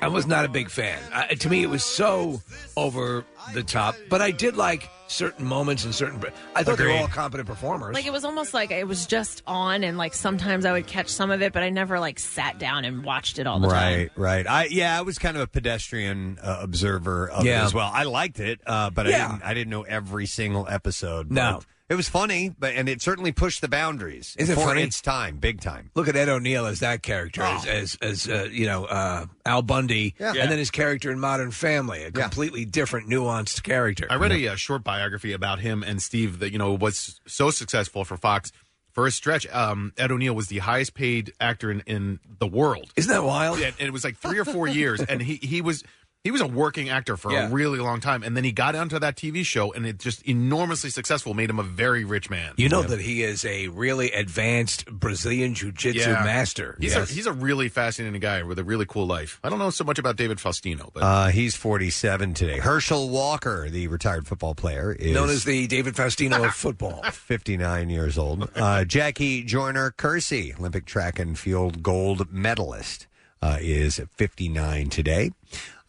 I 0.00 0.08
was 0.08 0.26
not 0.26 0.44
a 0.44 0.48
big 0.48 0.68
fan. 0.68 0.98
I, 1.12 1.34
to 1.34 1.48
me, 1.48 1.62
it 1.62 1.68
was 1.70 1.84
so 1.84 2.40
over 2.76 3.24
the 3.54 3.62
top. 3.62 3.94
But 4.08 4.20
I 4.20 4.32
did 4.32 4.56
like 4.56 4.88
certain 5.12 5.44
moments 5.46 5.84
and 5.84 5.94
certain. 5.94 6.22
I 6.54 6.62
thought 6.62 6.78
they 6.78 6.86
were 6.86 6.92
all 6.92 7.08
competent 7.08 7.48
performers. 7.48 7.94
like 7.94 8.06
it 8.06 8.12
was 8.12 8.24
almost 8.24 8.54
like 8.54 8.70
it 8.70 8.86
was 8.88 9.06
just 9.06 9.42
on 9.46 9.84
and 9.84 9.98
like 9.98 10.14
sometimes 10.14 10.64
I 10.64 10.72
would 10.72 10.86
catch 10.86 11.08
some 11.08 11.30
of 11.30 11.42
it, 11.42 11.52
but 11.52 11.62
I 11.62 11.68
never 11.70 12.00
like 12.00 12.18
sat 12.18 12.58
down 12.58 12.84
and 12.84 13.04
watched 13.04 13.38
it 13.38 13.46
all 13.46 13.60
the 13.60 13.68
time. 13.68 13.98
Right, 13.98 14.10
right. 14.16 14.46
I 14.46 14.64
yeah, 14.66 14.98
I 14.98 15.02
was 15.02 15.18
kind 15.18 15.36
of 15.36 15.42
a 15.42 15.46
pedestrian 15.46 16.38
uh, 16.42 16.58
observer 16.62 17.28
of 17.30 17.44
Yeah. 17.44 17.62
it 17.62 17.64
as 17.66 17.74
well. 17.74 17.90
I 17.92 18.04
liked 18.04 18.40
it, 18.40 18.60
uh, 18.66 18.90
but 18.90 19.06
Yeah. 19.06 19.26
I 19.26 19.28
didn't. 19.32 19.42
I 19.44 19.54
didn't 19.54 19.70
know 19.70 19.82
every 19.82 20.26
single 20.26 20.66
episode. 20.68 21.30
No. 21.30 21.60
But 21.92 21.96
it 21.96 21.98
was 21.98 22.08
funny, 22.08 22.48
but 22.58 22.72
and 22.74 22.88
it 22.88 23.02
certainly 23.02 23.32
pushed 23.32 23.60
the 23.60 23.68
boundaries 23.68 24.34
Is 24.38 24.48
it 24.48 24.54
for 24.54 24.68
funny? 24.68 24.82
its 24.82 25.02
time, 25.02 25.36
big 25.36 25.60
time. 25.60 25.90
Look 25.94 26.08
at 26.08 26.16
Ed 26.16 26.30
O'Neill 26.30 26.64
as 26.64 26.80
that 26.80 27.02
character, 27.02 27.42
as 27.42 27.66
as, 27.66 27.98
as 28.00 28.26
uh, 28.26 28.48
you 28.50 28.64
know 28.64 28.86
uh, 28.86 29.26
Al 29.44 29.60
Bundy, 29.60 30.14
Yeah. 30.18 30.32
and 30.38 30.50
then 30.50 30.56
his 30.58 30.70
character 30.70 31.10
in 31.10 31.20
Modern 31.20 31.50
Family, 31.50 31.98
a 32.00 32.04
Yeah. 32.04 32.10
completely 32.10 32.64
different, 32.64 33.10
nuanced 33.10 33.62
character. 33.62 34.06
I 34.08 34.14
read 34.14 34.32
a, 34.32 34.48
uh 34.48 34.56
short 34.56 34.82
biography 34.82 35.34
about 35.34 35.58
him 35.60 35.82
and 35.82 36.00
Steve 36.02 36.38
that 36.38 36.50
you 36.50 36.56
know 36.58 36.72
was 36.72 37.20
so 37.26 37.50
successful 37.50 38.06
for 38.06 38.16
Fox 38.16 38.52
for 38.92 39.06
a 39.06 39.10
stretch. 39.10 39.46
Um, 39.52 39.92
Ed 39.98 40.10
O'Neill 40.12 40.34
was 40.34 40.46
the 40.48 40.60
highest 40.60 40.94
paid 40.94 41.34
actor 41.40 41.70
in, 41.70 41.80
in 41.80 42.20
the 42.38 42.46
world. 42.46 42.90
Isn't 42.96 43.12
that 43.12 43.22
wild? 43.24 43.56
And, 43.58 43.74
and 43.78 43.86
it 43.86 43.92
was 43.92 44.02
like 44.04 44.16
three 44.16 44.38
or 44.38 44.46
four 44.46 44.66
years, 44.66 45.02
and 45.02 45.20
he 45.20 45.34
he 45.36 45.60
was. 45.60 45.84
He 46.24 46.30
was 46.30 46.40
a 46.40 46.46
working 46.46 46.88
actor 46.88 47.16
for 47.16 47.32
Yeah. 47.32 47.48
a 47.48 47.50
really 47.50 47.80
long 47.80 47.98
time, 47.98 48.22
and 48.22 48.36
then 48.36 48.44
he 48.44 48.52
got 48.52 48.76
onto 48.76 48.96
that 49.00 49.16
TV 49.16 49.42
show, 49.44 49.72
and 49.72 49.84
it 49.84 49.98
just 49.98 50.22
enormously 50.22 50.88
successful, 50.88 51.34
made 51.34 51.50
him 51.50 51.58
a 51.58 51.64
very 51.64 52.04
rich 52.04 52.30
man. 52.30 52.52
You 52.56 52.68
know 52.68 52.82
that 52.82 53.00
he 53.00 53.24
is 53.24 53.44
a 53.44 53.66
really 53.66 54.12
advanced 54.12 54.86
Brazilian 54.86 55.52
jiu-jitsu 55.54 55.98
Yeah. 55.98 56.22
master. 56.22 56.76
He's, 56.78 56.92
Yes. 56.94 57.10
a, 57.10 57.12
he's 57.12 57.26
a 57.26 57.32
really 57.32 57.68
fascinating 57.68 58.20
guy 58.20 58.44
with 58.44 58.60
a 58.60 58.64
really 58.64 58.86
cool 58.86 59.04
life. 59.04 59.40
I 59.42 59.48
don't 59.48 59.58
know 59.58 59.70
so 59.70 59.82
much 59.82 59.98
about 59.98 60.14
David 60.14 60.38
Faustino, 60.38 60.90
but 60.94 61.02
Uh, 61.02 61.26
he's 61.30 61.56
47 61.56 62.34
today. 62.34 62.58
Herschel 62.60 63.08
Walker, 63.10 63.68
the 63.68 63.88
retired 63.88 64.28
football 64.28 64.54
player, 64.54 64.92
is 64.92 65.12
known 65.12 65.28
as 65.28 65.42
the 65.42 65.66
David 65.66 65.96
Faustino 65.96 66.44
of 66.44 66.54
football. 66.54 67.02
59 67.10 67.90
years 67.90 68.16
old. 68.16 68.48
Uh, 68.54 68.84
Jackie 68.84 69.42
Joyner 69.42 69.90
Kersee, 69.90 70.56
Olympic 70.56 70.86
track 70.86 71.18
and 71.18 71.36
field 71.36 71.82
gold 71.82 72.30
medalist, 72.32 73.08
uh, 73.42 73.58
is 73.60 74.00
59 74.16 74.88
today. 74.88 75.32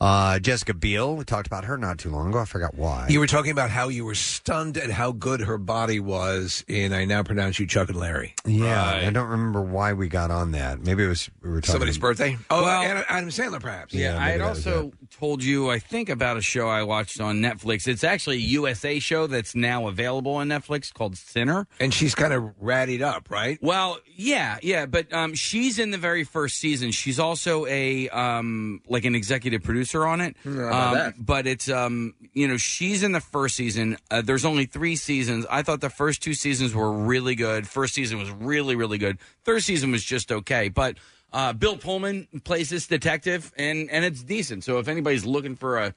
Uh, 0.02 0.38
Jessica 0.40 0.74
Biel, 0.74 1.16
we 1.16 1.24
talked 1.24 1.48
about 1.48 1.64
her 1.66 1.78
not 1.78 1.98
too 1.98 2.10
long 2.10 2.30
ago. 2.30 2.40
I 2.40 2.46
forgot 2.46 2.76
why. 2.76 3.08
You 3.10 3.20
were 3.22 3.28
talking 3.28 3.52
about 3.52 3.70
how 3.70 3.88
you 3.88 4.04
were 4.04 4.16
stunned 4.16 4.78
at 4.78 4.90
how 4.90 5.14
good 5.14 5.40
her 5.42 5.58
body 5.58 6.00
was 6.02 6.66
in 6.68 6.92
I 6.92 7.06
Now 7.06 7.24
Pronounce 7.24 7.58
You 7.58 7.66
Chuck 7.68 7.88
and 7.90 7.98
Larry. 7.98 8.36
yeah, 8.46 8.84
I 8.84 9.10
don't 9.12 9.30
remember 9.30 9.62
why 9.62 9.94
we 9.94 10.10
got 10.10 10.30
on 10.30 10.52
that. 10.52 10.82
Maybe 10.82 11.06
it 11.06 11.08
was 11.08 11.30
we 11.42 11.50
were 11.50 11.62
talking 11.62 11.72
Somebody's 11.74 11.98
birthday? 11.98 12.38
Oh, 12.50 12.64
Well- 12.64 12.82
Adam, 12.84 13.04
Adam 13.08 13.30
Sandler, 13.30 13.62
perhaps. 13.62 13.94
Yeah, 13.94 14.14
Yeah, 14.14 14.18
I 14.18 14.20
maybe 14.20 14.32
had 14.32 14.42
that 14.42 14.50
was 14.50 14.68
also 14.68 14.92
told 15.18 15.42
you, 15.44 15.70
I 15.70 15.80
think, 15.80 16.10
about 16.10 16.36
a 16.36 16.42
show 16.42 16.68
I 16.68 16.84
watched 16.84 17.22
on 17.22 17.38
Netflix. 17.40 17.88
It's 17.88 18.04
actually 18.04 18.38
a 18.38 18.40
USA 18.40 19.00
show 19.00 19.28
that's 19.28 19.56
now 19.56 19.88
available 19.88 20.34
on 20.36 20.50
Netflix 20.50 20.94
called 20.94 21.16
Sinner. 21.16 21.66
And 21.80 21.94
she's 21.94 22.14
kind 22.16 22.34
of 22.34 22.44
rattied 22.62 23.02
up, 23.02 23.30
right? 23.30 23.58
Well, 23.62 24.00
yeah, 24.16 24.58
yeah, 24.62 24.86
but 24.86 25.14
um, 25.14 25.34
she's 25.34 25.80
in 25.80 25.92
the 25.92 25.98
very 25.98 26.26
first 26.26 26.58
season. 26.58 26.92
She's 26.92 27.20
also 27.20 27.66
a 27.68 28.10
um, 28.10 28.82
like 28.90 29.06
an 29.06 29.16
executive 29.16 29.64
producer 29.64 29.83
on 30.08 30.22
it. 30.22 30.36
Um. 30.72 31.14
But 31.18 31.48
it's 31.48 31.70
um, 31.70 32.14
you 32.34 32.48
know, 32.48 32.58
she's 32.58 33.04
in 33.04 33.12
the 33.12 33.20
first 33.22 33.56
season. 33.56 33.98
Uh, 34.10 34.22
there's 34.22 34.46
only 34.46 34.66
three 34.66 34.96
seasons. 34.96 35.46
I 35.50 35.62
thought 35.62 35.82
the 35.82 35.90
first 35.90 36.22
two 36.22 36.34
seasons 36.34 36.74
were 36.74 36.92
really 36.92 37.36
good. 37.36 37.68
First 37.68 37.94
season 37.94 38.18
was 38.18 38.30
really, 38.32 38.76
really 38.76 38.98
good. 38.98 39.18
Third 39.44 39.64
season 39.64 39.92
was 39.92 40.04
just 40.04 40.32
okay, 40.32 40.70
but. 40.70 40.98
Uh, 41.36 41.52
Bill 41.52 41.78
Pullman 41.78 42.28
plays 42.44 42.70
this 42.70 42.86
detective, 42.86 43.52
and 43.58 43.90
and 43.90 44.06
it's 44.06 44.22
decent. 44.22 44.64
So 44.64 44.78
if 44.78 44.88
anybody's 44.88 45.26
looking 45.26 45.56
for 45.56 45.80
a, 45.80 45.96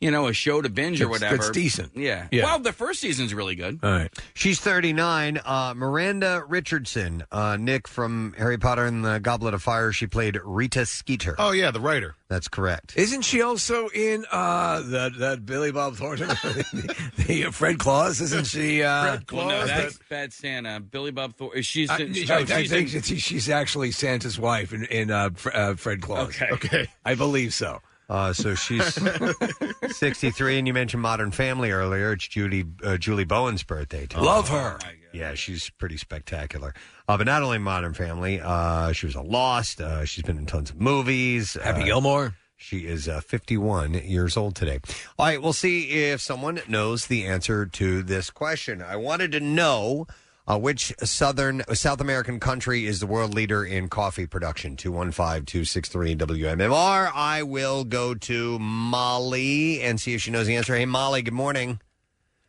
you 0.00 0.10
know, 0.10 0.26
a 0.28 0.32
show 0.32 0.60
to 0.60 0.68
binge 0.68 1.00
or 1.00 1.04
It's- 1.04 1.10
whatever, 1.20 1.36
it's 1.36 1.50
decent. 1.50 1.92
Yeah. 1.96 2.28
Yeah. 2.30 2.44
Well, 2.44 2.58
the 2.58 2.72
first 2.72 3.00
season's 3.00 3.32
really 3.32 3.54
good. 3.54 3.78
All 3.82 3.90
right. 3.90 4.12
She's 4.34 4.60
39. 4.60 5.40
Uh, 5.44 5.72
Miranda 5.76 6.44
Richardson, 6.46 7.24
uh, 7.32 7.56
Nick 7.58 7.88
from 7.88 8.34
Harry 8.36 8.58
Potter 8.58 8.84
and 8.84 9.04
the 9.04 9.18
Goblet 9.18 9.54
of 9.54 9.62
Fire. 9.62 9.92
She 9.92 10.06
played 10.06 10.38
Rita 10.44 10.84
Skeeter. 10.86 11.36
oh 11.38 11.52
yeah, 11.52 11.70
the 11.70 11.80
writer. 11.80 12.16
That's 12.28 12.48
correct. 12.48 12.94
Isn't 12.96 13.22
she 13.22 13.42
also 13.42 13.88
in 13.88 14.24
uh, 14.32 14.80
that 14.86 15.18
that 15.18 15.46
Billy 15.46 15.70
Bob 15.70 15.94
Thornton, 15.96 16.28
the, 16.42 16.96
the, 17.26 17.44
uh, 17.46 17.50
Fred 17.52 17.78
Claus? 17.78 18.20
Isn't 18.20 18.46
she? 18.46 18.82
Uh, 18.82 19.18
Well, 19.32 19.48
no, 19.48 19.66
that's 19.66 19.98
Bad 20.10 20.32
Santa. 20.32 20.80
Billy 20.80 21.12
Bob 21.12 21.36
Thor. 21.36 21.62
She's. 21.62 21.90
I, 21.90 21.98
in- 21.98 22.14
I- 22.14 22.24
oh, 22.30 22.34
I 22.34 22.44
she's 22.62 22.70
think 22.70 22.88
in- 22.88 22.94
that 22.94 23.04
she- 23.04 23.16
she's 23.18 23.48
actually 23.48 23.92
Santa's 23.92 24.38
wife 24.38 24.72
in, 24.72 24.84
in 24.86 25.10
uh, 25.10 25.30
Fr- 25.34 25.50
uh, 25.54 25.74
Fred 25.76 26.00
Claus. 26.02 26.28
Okay. 26.28 26.48
Okay. 26.52 26.86
I 27.04 27.14
believe 27.14 27.52
so. 27.54 27.80
Uh, 28.08 28.32
so 28.32 28.54
she's 28.54 28.84
63, 29.90 30.58
and 30.58 30.66
you 30.66 30.74
mentioned 30.74 31.02
Modern 31.02 31.30
Family 31.30 31.70
earlier. 31.70 32.12
It's 32.12 32.28
Judy 32.28 32.64
uh, 32.82 32.96
Julie 32.96 33.24
Bowen's 33.24 33.62
birthday. 33.62 34.02
Today. 34.06 34.20
Love 34.20 34.48
her. 34.48 34.78
Yeah, 35.12 35.34
she's 35.34 35.70
pretty 35.70 35.96
spectacular. 35.96 36.74
Uh, 37.08 37.16
but 37.16 37.26
not 37.26 37.42
only 37.42 37.58
Modern 37.58 37.94
Family, 37.94 38.40
uh, 38.42 38.92
she 38.92 39.06
was 39.06 39.14
a 39.14 39.22
Lost. 39.22 39.80
Uh, 39.80 40.04
she's 40.04 40.24
been 40.24 40.38
in 40.38 40.46
tons 40.46 40.70
of 40.70 40.80
movies. 40.80 41.56
Happy 41.62 41.82
Uh, 41.82 41.84
Gilmore. 41.86 42.34
She 42.56 42.86
is 42.86 43.08
uh, 43.08 43.20
51 43.20 43.94
years 43.94 44.36
old 44.36 44.54
today. 44.56 44.78
All 45.18 45.26
right, 45.26 45.40
we'll 45.42 45.52
see 45.52 46.10
if 46.10 46.20
someone 46.20 46.60
knows 46.68 47.06
the 47.06 47.26
answer 47.26 47.66
to 47.66 48.02
this 48.02 48.30
question. 48.30 48.80
I 48.82 48.96
wanted 48.96 49.32
to 49.32 49.40
know 49.40 50.06
uh, 50.46 50.58
which 50.58 50.92
southern 51.02 51.62
South 51.72 52.00
American 52.00 52.38
country 52.38 52.86
is 52.86 53.00
the 53.00 53.06
world 53.06 53.34
leader 53.34 53.64
in 53.64 53.88
coffee 53.88 54.26
production. 54.26 54.76
215-263 54.76 56.16
WMMR. 56.16 57.10
I 57.14 57.42
will 57.42 57.84
go 57.84 58.14
to 58.14 58.58
Molly 58.58 59.80
and 59.82 60.00
see 60.00 60.14
if 60.14 60.20
she 60.20 60.30
knows 60.30 60.46
the 60.46 60.56
answer. 60.56 60.74
Hey, 60.74 60.86
Molly, 60.86 61.22
good 61.22 61.34
morning. 61.34 61.80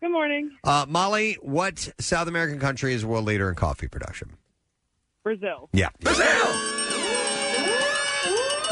Good 0.01 0.11
morning. 0.11 0.51
Uh, 0.63 0.85
Molly, 0.87 1.37
what 1.41 1.89
South 1.99 2.27
American 2.27 2.59
country 2.59 2.93
is 2.93 3.01
the 3.01 3.07
world 3.07 3.25
leader 3.25 3.49
in 3.49 3.55
coffee 3.55 3.87
production? 3.87 4.37
Brazil. 5.23 5.69
Yeah. 5.73 5.89
Brazil! 6.01 6.25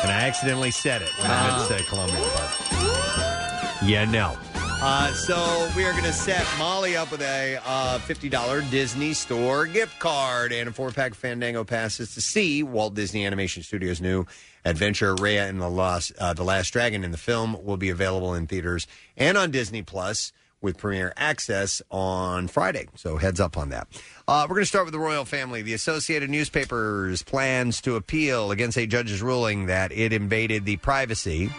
And 0.03 0.11
I 0.11 0.25
accidentally 0.27 0.69
said 0.69 1.01
it 1.01 1.09
when 1.17 1.31
I 1.31 1.47
meant 1.47 1.67
to 1.67 1.77
say 1.77 1.83
Colombia. 1.85 2.19
But 2.19 3.87
yeah, 3.87 4.03
no. 4.05 4.37
Uh, 4.85 5.13
so 5.13 5.69
we 5.77 5.85
are 5.85 5.93
going 5.93 6.03
to 6.03 6.11
set 6.11 6.45
Molly 6.59 6.97
up 6.97 7.09
with 7.09 7.21
a 7.21 7.57
uh, 7.65 7.99
$50 7.99 8.69
Disney 8.69 9.13
Store 9.13 9.65
gift 9.65 9.97
card 9.97 10.51
and 10.51 10.67
a 10.67 10.73
four-pack 10.73 11.13
Fandango 11.13 11.63
passes 11.63 12.13
to 12.15 12.19
see 12.19 12.63
Walt 12.63 12.93
Disney 12.93 13.25
Animation 13.25 13.63
Studios' 13.63 14.01
new 14.01 14.25
adventure, 14.65 15.15
Raya 15.15 15.47
and 15.47 15.61
the 15.61 15.69
Lost, 15.69 16.11
uh, 16.19 16.33
the 16.33 16.43
Last 16.43 16.71
Dragon. 16.71 17.05
In 17.05 17.11
the 17.11 17.17
film 17.17 17.63
will 17.63 17.77
be 17.77 17.89
available 17.91 18.33
in 18.33 18.45
theaters 18.45 18.85
and 19.15 19.37
on 19.37 19.51
Disney 19.51 19.83
Plus 19.83 20.33
with 20.61 20.77
premiere 20.77 21.13
access 21.15 21.81
on 21.89 22.49
Friday. 22.49 22.89
So 22.95 23.15
heads 23.15 23.39
up 23.39 23.57
on 23.57 23.69
that. 23.69 23.87
Uh, 24.27 24.45
we're 24.49 24.55
going 24.55 24.63
to 24.63 24.67
start 24.67 24.83
with 24.83 24.93
the 24.93 24.99
royal 24.99 25.23
family. 25.23 25.61
The 25.61 25.75
Associated 25.75 26.29
Newspapers 26.29 27.23
plans 27.23 27.79
to 27.83 27.95
appeal 27.95 28.51
against 28.51 28.77
a 28.77 28.85
judge's 28.85 29.21
ruling 29.21 29.67
that 29.67 29.93
it 29.93 30.11
invaded 30.11 30.65
the 30.65 30.75
privacy 30.75 31.51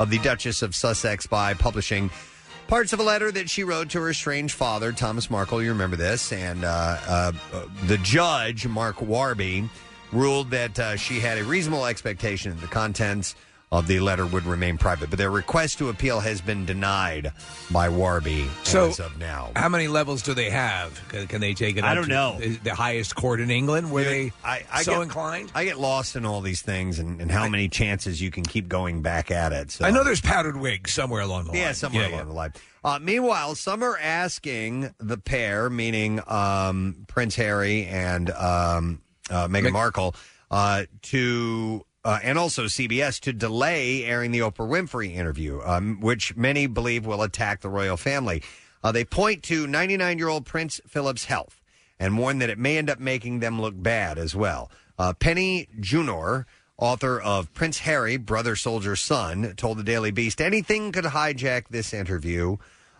of 0.00 0.10
the 0.10 0.18
Duchess 0.18 0.60
of 0.60 0.74
Sussex 0.74 1.28
by 1.28 1.54
publishing 1.54 2.10
parts 2.66 2.92
of 2.92 3.00
a 3.00 3.02
letter 3.02 3.30
that 3.32 3.48
she 3.50 3.64
wrote 3.64 3.90
to 3.90 4.00
her 4.00 4.10
estranged 4.10 4.54
father, 4.54 4.92
Thomas 4.92 5.30
Markle. 5.30 5.62
You 5.62 5.70
remember 5.70 5.96
this. 5.96 6.32
And 6.32 6.64
uh, 6.64 6.98
uh, 7.06 7.32
the 7.86 7.98
judge, 7.98 8.66
Mark 8.66 9.00
Warby, 9.00 9.68
ruled 10.12 10.50
that 10.50 10.78
uh, 10.78 10.96
she 10.96 11.20
had 11.20 11.38
a 11.38 11.44
reasonable 11.44 11.86
expectation 11.86 12.52
that 12.52 12.60
the 12.60 12.66
contents 12.66 13.34
of 13.74 13.86
the 13.88 13.98
letter 14.00 14.24
would 14.26 14.44
remain 14.46 14.78
private. 14.78 15.10
But 15.10 15.18
their 15.18 15.30
request 15.30 15.78
to 15.78 15.88
appeal 15.88 16.20
has 16.20 16.40
been 16.40 16.64
denied 16.64 17.32
by 17.70 17.88
Warby 17.88 18.46
So, 18.62 18.88
as 18.88 19.00
of 19.00 19.18
now. 19.18 19.50
How 19.56 19.68
many 19.68 19.88
levels 19.88 20.22
do 20.22 20.32
they 20.32 20.48
have? 20.50 21.00
Can, 21.08 21.26
can 21.26 21.40
they 21.40 21.54
take 21.54 21.76
it? 21.76 21.82
I 21.84 21.90
up 21.90 21.94
don't 21.96 22.04
to 22.04 22.10
know. 22.10 22.36
the- 22.38 22.56
The 22.56 22.74
highest 22.74 23.16
court 23.16 23.40
in 23.40 23.50
England? 23.50 23.90
Were 23.90 24.04
they 24.04 24.32
I, 24.44 24.62
I 24.72 24.82
so 24.84 24.92
get, 24.92 25.02
inclined? 25.02 25.50
I 25.54 25.64
get 25.64 25.78
lost 25.80 26.14
in 26.14 26.24
all 26.24 26.40
these 26.40 26.62
things 26.62 26.98
and, 27.00 27.20
and 27.20 27.30
how 27.30 27.48
many 27.48 27.68
chances 27.68 28.22
you 28.22 28.30
can 28.30 28.44
keep 28.44 28.68
going 28.68 29.02
back 29.02 29.30
at 29.30 29.52
it. 29.52 29.72
So 29.72 29.84
I 29.84 29.90
know 29.90 30.04
there's 30.04 30.20
powdered 30.20 30.56
wigs 30.56 30.92
somewhere 30.94 31.22
along 31.22 31.44
the 31.46 31.50
line. 31.50 31.60
Yeah, 31.60 31.72
somewhere 31.72 32.06
along 32.08 32.26
the 32.28 32.32
line. 32.34 32.52
Uh, 32.84 32.98
meanwhile, 33.00 33.54
some 33.54 33.82
are 33.82 33.98
asking 33.98 34.94
the 34.98 35.16
pair, 35.18 35.68
meaning 35.70 36.20
um, 36.28 37.04
Prince 37.08 37.34
Harry 37.36 37.86
and 37.86 38.30
um, 38.30 39.00
uh, 39.30 39.48
Meghan 39.48 39.62
Meg- 39.64 39.72
Markle, 39.72 40.14
uh, 40.50 40.84
to 41.02 41.84
uh, 42.04 42.18
and 42.22 42.38
also 42.38 42.64
CBS 42.64 43.18
to 43.20 43.32
delay 43.32 44.04
airing 44.04 44.30
the 44.30 44.40
Oprah 44.40 44.68
Winfrey 44.68 45.14
interview, 45.14 45.60
um, 45.64 46.00
which 46.00 46.36
many 46.36 46.66
believe 46.66 47.06
will 47.06 47.22
attack 47.22 47.60
the 47.60 47.68
royal 47.68 47.96
family. 47.96 48.42
Uh, 48.82 48.92
they 48.92 49.04
point 49.04 49.42
to 49.44 49.66
99 49.66 50.18
year 50.18 50.28
old 50.28 50.44
Prince 50.44 50.80
Philip's 50.86 51.24
health 51.24 51.62
and 51.98 52.18
warn 52.18 52.38
that 52.40 52.50
it 52.50 52.58
may 52.58 52.76
end 52.76 52.90
up 52.90 53.00
making 53.00 53.40
them 53.40 53.60
look 53.60 53.74
bad 53.76 54.18
as 54.18 54.34
well. 54.34 54.70
Uh, 54.98 55.12
Penny 55.14 55.68
Junor, 55.80 56.44
author 56.76 57.18
of 57.20 57.52
Prince 57.54 57.78
Harry, 57.78 58.16
Brother 58.16 58.56
Soldier 58.56 58.96
Son, 58.96 59.54
told 59.56 59.78
the 59.78 59.82
Daily 59.82 60.10
Beast 60.10 60.40
anything 60.40 60.92
could 60.92 61.04
hijack 61.04 61.68
this 61.68 61.94
interview. 61.94 62.58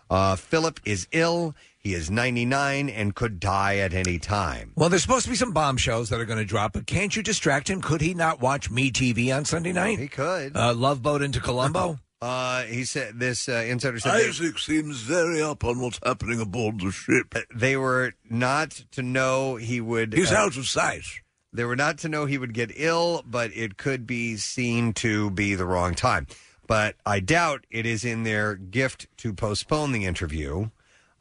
Uh, 0.09 0.35
Philip 0.35 0.79
is 0.85 1.07
ill. 1.11 1.55
He 1.85 1.93
is 1.93 2.09
99 2.09 2.89
and 2.89 3.13
could 3.13 3.39
die 3.39 3.77
at 3.77 3.93
any 3.93 4.17
time. 4.17 4.71
Well, 4.75 4.89
there's 4.89 5.03
supposed 5.03 5.25
to 5.25 5.29
be 5.29 5.35
some 5.35 5.51
bombshells 5.51 6.09
that 6.09 6.19
are 6.19 6.25
going 6.25 6.39
to 6.39 6.43
drop, 6.43 6.73
but 6.73 6.87
can't 6.87 7.15
you 7.15 7.21
distract 7.21 7.69
him? 7.69 7.79
Could 7.79 8.01
he 8.01 8.15
not 8.15 8.41
watch 8.41 8.71
Me 8.71 8.89
TV 8.89 9.31
on 9.31 9.45
Sunday 9.45 9.71
night? 9.71 9.99
He 9.99 10.07
could. 10.07 10.57
Uh, 10.57 10.73
Love 10.73 11.03
Boat 11.03 11.21
into 11.21 11.39
Columbo? 11.39 11.99
Uh, 12.21 12.63
he 12.63 12.85
said 12.85 13.19
this 13.19 13.47
uh, 13.47 13.65
insider 13.67 13.99
said 13.99 14.15
Isaac 14.15 14.57
seems 14.57 15.01
very 15.01 15.43
up 15.43 15.63
on 15.63 15.79
what's 15.79 15.99
happening 16.03 16.39
aboard 16.39 16.79
the 16.79 16.89
ship. 16.89 17.35
they 17.53 17.75
were 17.75 18.13
not 18.27 18.71
to 18.93 19.03
know 19.03 19.57
he 19.57 19.79
would. 19.81 20.13
He's 20.13 20.31
uh, 20.31 20.37
out 20.37 20.57
of 20.57 20.65
sight. 20.65 21.03
They 21.53 21.65
were 21.65 21.75
not 21.75 21.99
to 21.99 22.09
know 22.09 22.25
he 22.25 22.37
would 22.39 22.53
get 22.53 22.71
ill, 22.73 23.21
but 23.27 23.51
it 23.53 23.77
could 23.77 24.07
be 24.07 24.37
seen 24.37 24.93
to 24.93 25.29
be 25.29 25.53
the 25.53 25.65
wrong 25.65 25.93
time. 25.93 26.25
But 26.65 26.95
I 27.05 27.19
doubt 27.19 27.67
it 27.69 27.85
is 27.85 28.03
in 28.05 28.23
their 28.23 28.55
gift 28.55 29.07
to 29.17 29.33
postpone 29.33 29.91
the 29.91 30.05
interview. 30.05 30.69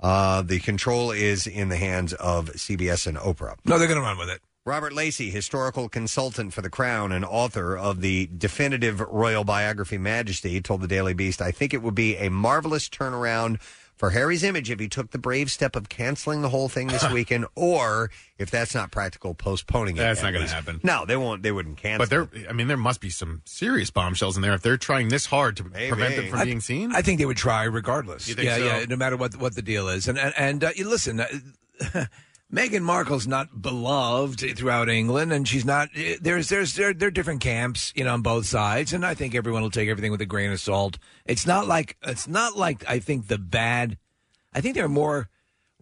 Uh, 0.01 0.43
the 0.43 0.61
control 0.61 1.11
is 1.11 1.47
in 1.47 1.69
the 1.69 1.77
hands 1.77 2.13
of 2.15 2.51
CBS 2.51 3.07
and 3.07 3.17
Oprah. 3.17 3.57
No, 3.65 3.79
they're 3.79 3.89
going 3.89 4.01
to 4.01 4.05
run 4.05 4.19
with 4.19 4.29
it. 4.29 4.41
Robert 4.67 4.95
Lacey, 4.95 5.31
historical 5.31 5.91
consultant 5.91 6.55
for 6.55 6.63
the 6.63 6.71
Crown 6.71 7.13
and 7.13 7.23
author 7.23 7.77
of 7.77 8.01
the 8.01 8.31
definitive 8.37 8.99
royal 9.01 9.45
biography 9.45 9.99
Majesty, 9.99 10.59
told 10.63 10.81
the 10.81 10.89
Daily 10.89 11.13
Beast, 11.13 11.43
I 11.43 11.51
think 11.51 11.75
it 11.75 11.83
would 11.83 11.95
be 11.95 12.17
a 12.17 12.31
marvelous 12.31 12.89
turnaround 12.89 13.61
for 13.97 14.11
Harry's 14.11 14.43
image 14.43 14.71
if 14.71 14.81
he 14.81 14.89
took 14.89 15.11
the 15.13 15.19
brave 15.19 15.51
step 15.51 15.77
of 15.77 15.89
canceling 15.89 16.43
the 16.43 16.49
whole 16.49 16.69
thing 16.69 16.89
this 16.89 17.09
weekend, 17.13 17.47
or 17.55 18.11
if 18.39 18.51
that's 18.51 18.75
not 18.75 18.91
practical, 18.91 19.35
postponing 19.35 19.97
it. 19.97 20.01
That's 20.01 20.21
at 20.21 20.25
not 20.25 20.31
going 20.33 20.41
to 20.41 20.53
least. 20.53 20.55
happen. 20.55 20.81
No, 20.83 21.05
they 21.07 21.17
won't. 21.17 21.43
They 21.43 21.53
wouldn't 21.53 21.77
cancel. 21.77 22.05
But 22.07 22.11
there, 22.11 22.29
I 22.49 22.53
mean, 22.53 22.67
there 22.69 22.77
must 22.77 23.01
be 23.01 23.11
some 23.11 23.43
serious 23.45 23.91
bombshells 23.91 24.37
in 24.37 24.43
there 24.43 24.55
if 24.55 24.63
they're 24.63 24.77
trying 24.77 25.09
this 25.09 25.27
hard 25.27 25.57
to 25.59 25.65
prevent 25.65 26.17
them 26.17 26.29
from 26.29 26.41
I- 26.41 26.45
being 26.45 26.61
seen. 26.61 26.95
I 26.95 27.03
think 27.03 27.19
they 27.19 27.27
would 27.27 27.37
try 27.37 27.65
regardless. 27.65 28.29
You 28.29 28.35
think 28.35 28.47
yeah, 28.47 28.57
so? 28.57 28.65
yeah. 28.65 28.85
No 28.89 28.97
matter 28.97 29.17
what 29.17 29.37
what 29.37 29.55
the 29.55 29.63
deal 29.63 29.89
is, 29.89 30.09
and 30.09 30.19
and, 30.19 30.35
and 30.37 30.65
uh, 30.65 30.71
you 30.75 30.89
listen, 30.89 31.21
uh, 31.21 31.27
Meghan 32.55 32.83
Markle's 32.83 33.27
not 33.27 33.61
beloved 33.61 34.39
throughout 34.57 34.89
England, 34.89 35.33
and 35.33 35.49
she's 35.49 35.65
not. 35.65 35.89
eh, 35.97 36.17
There's 36.21 36.49
there's 36.49 36.75
there, 36.75 36.95
there 36.95 37.09
are 37.09 37.11
different 37.11 37.41
camps, 37.41 37.93
you 37.97 38.05
know, 38.05 38.15
on 38.15 38.23
both 38.23 38.47
sides, 38.47 38.93
and 38.93 39.05
I 39.05 39.15
think 39.15 39.35
everyone 39.35 39.63
will 39.63 39.71
take 39.71 39.89
everything 39.89 40.13
with 40.13 40.21
a 40.21 40.27
grain 40.27 40.53
of 40.53 40.61
salt. 40.61 40.99
It's 41.27 41.47
not 41.47 41.67
like 41.67 41.97
it's 42.03 42.29
not 42.29 42.57
like 42.57 42.85
I 42.89 43.01
think 43.01 43.27
the 43.27 43.39
bad. 43.39 43.99
I 44.53 44.61
think 44.61 44.77
there 44.77 44.85
are 44.85 44.89
more 44.89 45.29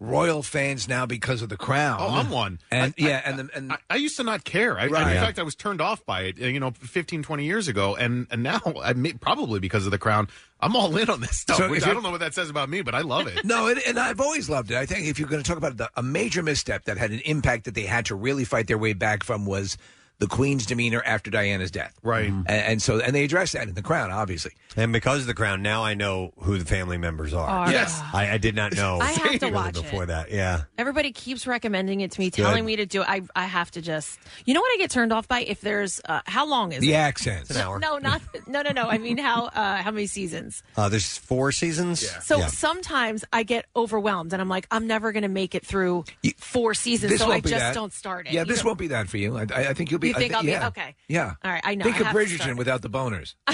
royal 0.03 0.43
fans 0.43 0.87
now 0.87 1.05
because 1.05 1.41
of 1.41 1.49
the 1.49 1.57
crown. 1.57 1.97
Oh, 2.01 2.09
I'm 2.09 2.29
one. 2.29 2.59
And 2.69 2.93
I- 2.97 3.01
yeah, 3.01 3.21
I- 3.25 3.29
and 3.29 3.39
the, 3.39 3.49
and 3.55 3.71
I, 3.73 3.77
I 3.89 3.95
used 3.95 4.17
to 4.17 4.23
not 4.23 4.43
care. 4.43 4.77
I, 4.77 4.87
Right. 4.87 5.15
In 5.15 5.21
fact, 5.21 5.39
I 5.39 5.43
was 5.43 5.55
turned 5.55 5.81
off 5.81 6.05
by 6.05 6.21
it, 6.23 6.37
you 6.37 6.59
know, 6.59 6.71
15, 6.71 7.23
20 7.23 7.45
years 7.45 7.67
ago. 7.67 7.95
And, 7.95 8.27
and 8.29 8.43
now, 8.43 8.61
I 8.83 8.93
may, 8.93 9.13
probably 9.13 9.59
because 9.59 9.85
of 9.85 9.91
the 9.91 9.97
crown, 9.97 10.27
I'm 10.59 10.75
all 10.75 10.95
in 10.97 11.09
on 11.09 11.21
this 11.21 11.37
stuff. 11.37 11.57
So 11.57 11.69
which 11.69 11.85
I 11.85 11.93
don't 11.93 12.03
know 12.03 12.11
what 12.11 12.19
that 12.19 12.33
says 12.33 12.49
about 12.49 12.69
me, 12.69 12.81
but 12.81 12.93
I 12.95 13.01
love 13.01 13.27
it. 13.27 13.43
No, 13.45 13.67
and, 13.67 13.79
and 13.87 13.99
I've 13.99 14.19
always 14.21 14.49
loved 14.49 14.71
it. 14.71 14.77
I 14.77 14.85
think 14.85 15.07
if 15.07 15.19
you're 15.19 15.27
going 15.29 15.41
to 15.43 15.47
talk 15.47 15.57
about 15.57 15.77
the, 15.77 15.89
a 15.95 16.03
major 16.03 16.43
misstep 16.43 16.85
that 16.85 16.97
had 16.97 17.11
an 17.11 17.19
impact 17.25 17.65
that 17.65 17.73
they 17.75 17.83
had 17.85 18.05
to 18.07 18.15
really 18.15 18.45
fight 18.45 18.67
their 18.67 18.77
way 18.77 18.93
back 18.93 19.23
from 19.23 19.45
was 19.45 19.77
the 20.23 20.29
Queen's 20.29 20.65
demeanor 20.65 21.03
after 21.05 21.29
Diana's 21.29 21.69
death. 21.69 21.93
Right. 22.01 22.29
And, 22.29 22.47
and 22.49 22.81
so, 22.81 23.01
and 23.01 23.13
they 23.13 23.25
addressed 23.25 23.51
that 23.53 23.67
in 23.67 23.73
the 23.75 23.81
Crown, 23.81 24.09
obviously. 24.09 24.53
And 24.77 24.93
because 24.93 25.19
of 25.21 25.27
the 25.27 25.33
crown, 25.35 25.61
now 25.61 25.83
I 25.83 25.93
know 25.93 26.33
who 26.39 26.57
the 26.57 26.65
family 26.65 26.97
members 26.97 27.31
are. 27.33 27.47
Are. 27.47 27.71
Yes. 27.71 28.01
I, 28.13 28.31
I 28.31 28.37
did 28.39 28.55
not 28.55 28.73
know. 28.73 28.97
I 29.01 29.11
have 29.11 29.31
to 29.39 29.45
really 29.45 29.51
watch 29.53 29.77
it. 29.77 29.83
before 29.83 30.05
that. 30.07 30.31
Yeah. 30.31 30.61
Everybody 30.79 31.11
keeps 31.11 31.45
recommending 31.45 32.01
it 32.01 32.11
to 32.11 32.19
me, 32.19 32.31
telling 32.31 32.65
me 32.65 32.77
to 32.77 32.85
do 32.87 33.01
it. 33.01 33.07
I, 33.07 33.21
I 33.35 33.45
have 33.45 33.69
to 33.71 33.81
just. 33.83 34.17
You 34.45 34.53
know 34.55 34.61
what 34.61 34.71
I 34.73 34.77
get 34.77 34.89
turned 34.89 35.13
off 35.13 35.27
by? 35.27 35.41
If 35.41 35.61
there's. 35.61 36.01
Uh, 36.05 36.21
how 36.25 36.47
long 36.47 36.71
is 36.71 36.79
The 36.79 36.93
it? 36.93 36.95
accents. 36.95 37.49
It's 37.51 37.59
an 37.59 37.65
hour. 37.65 37.77
No, 37.79 37.97
not. 37.99 38.21
No, 38.47 38.63
no, 38.63 38.71
no. 38.71 38.87
I 38.89 38.97
mean, 38.97 39.17
how 39.19 39.45
uh, 39.47 39.83
how 39.83 39.91
many 39.91 40.07
seasons? 40.07 40.63
Uh, 40.75 40.89
there's 40.89 41.17
four 41.19 41.51
seasons. 41.51 41.99
So 42.25 42.39
Yeah. 42.39 42.47
sometimes 42.47 43.23
I 43.31 43.43
get 43.43 43.65
overwhelmed 43.75 44.33
and 44.33 44.41
I'm 44.41 44.49
like, 44.49 44.65
I'm 44.71 44.87
never 44.87 45.11
going 45.11 45.21
to 45.23 45.27
make 45.29 45.53
it 45.53 45.63
through 45.65 46.05
four 46.37 46.73
seasons, 46.73 47.11
This 47.11 47.21
so 47.21 47.31
I 47.31 47.41
just 47.41 47.53
that. 47.53 47.75
don't 47.75 47.93
start 47.93 48.25
it. 48.25 48.33
Yeah, 48.33 48.43
this 48.43 48.63
know? 48.63 48.69
won't 48.69 48.79
be 48.79 48.87
that 48.87 49.07
for 49.07 49.17
you. 49.17 49.37
I, 49.37 49.41
I 49.53 49.67
I 49.69 49.73
think 49.75 49.91
you'll 49.91 49.99
be. 49.99 50.12
You 50.13 50.17
I 50.17 50.19
think 50.19 50.33
I'll 50.35 50.41
be- 50.43 50.49
yeah. 50.49 50.67
okay. 50.67 50.95
Yeah. 51.07 51.33
All 51.43 51.51
right, 51.51 51.61
I 51.63 51.75
know. 51.75 51.83
Think 51.85 51.97
I 51.97 51.99
of 52.01 52.05
have 52.07 52.15
to 52.15 52.19
Bridgerton 52.21 52.41
start. 52.41 52.57
without 52.57 52.81
the 52.81 52.89
boners. 52.89 53.35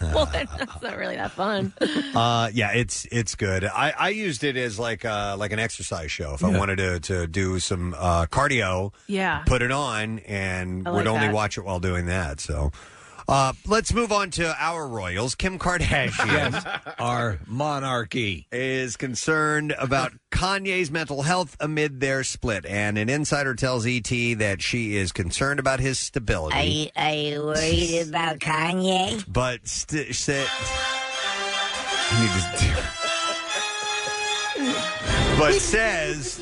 well, 0.14 0.26
then 0.26 0.48
that's 0.58 0.82
not 0.82 0.96
really 0.96 1.16
that 1.16 1.30
fun. 1.32 1.72
Uh, 2.14 2.48
yeah, 2.54 2.70
it's 2.72 3.06
it's 3.10 3.34
good. 3.34 3.64
I, 3.64 3.92
I 3.98 4.08
used 4.10 4.44
it 4.44 4.56
as 4.56 4.78
like 4.78 5.04
uh, 5.04 5.36
like 5.38 5.52
an 5.52 5.58
exercise 5.58 6.12
show. 6.12 6.34
If 6.34 6.44
I 6.44 6.50
Yeah. 6.52 6.58
wanted 6.58 6.76
to 6.76 7.00
to 7.00 7.26
do 7.26 7.58
some 7.58 7.94
uh, 7.98 8.26
cardio, 8.26 8.92
Yeah. 9.08 9.42
put 9.46 9.62
it 9.62 9.72
on 9.72 10.20
and 10.20 10.86
I 10.86 10.92
would 10.92 11.06
only 11.08 11.26
that. 11.26 11.34
watch 11.34 11.58
it 11.58 11.64
while 11.64 11.80
doing 11.80 12.06
that. 12.06 12.38
So, 12.40 12.70
uh, 13.28 13.52
let's 13.66 13.92
move 13.92 14.12
on 14.12 14.30
to 14.32 14.54
our 14.58 14.86
royals. 14.86 15.34
Kim 15.34 15.58
Kardashian, 15.58 16.12
Yes, 16.26 16.64
our 16.98 17.38
monarchy 17.46 18.46
is 18.52 18.96
concerned 18.96 19.74
about 19.78 20.12
Kanye's 20.30 20.90
mental 20.90 21.22
health 21.22 21.56
amid 21.60 22.00
their 22.00 22.24
split, 22.24 22.66
and 22.66 22.98
an 22.98 23.08
insider 23.08 23.54
tells 23.54 23.86
ET 23.86 24.08
that 24.38 24.56
she 24.60 24.96
is 24.96 25.12
concerned 25.12 25.60
about 25.60 25.80
his 25.80 25.98
stability. 25.98 26.56
Are 26.56 26.64
you, 26.64 26.88
are 26.96 27.14
you 27.14 27.42
worried 27.42 28.08
about 28.08 28.38
Kanye? 28.38 29.24
but 29.28 29.66
st- 29.66 30.14
said 30.14 30.46
you 32.12 32.18
need 32.20 32.30
to 32.58 32.74
but 35.38 35.54
says 35.54 36.38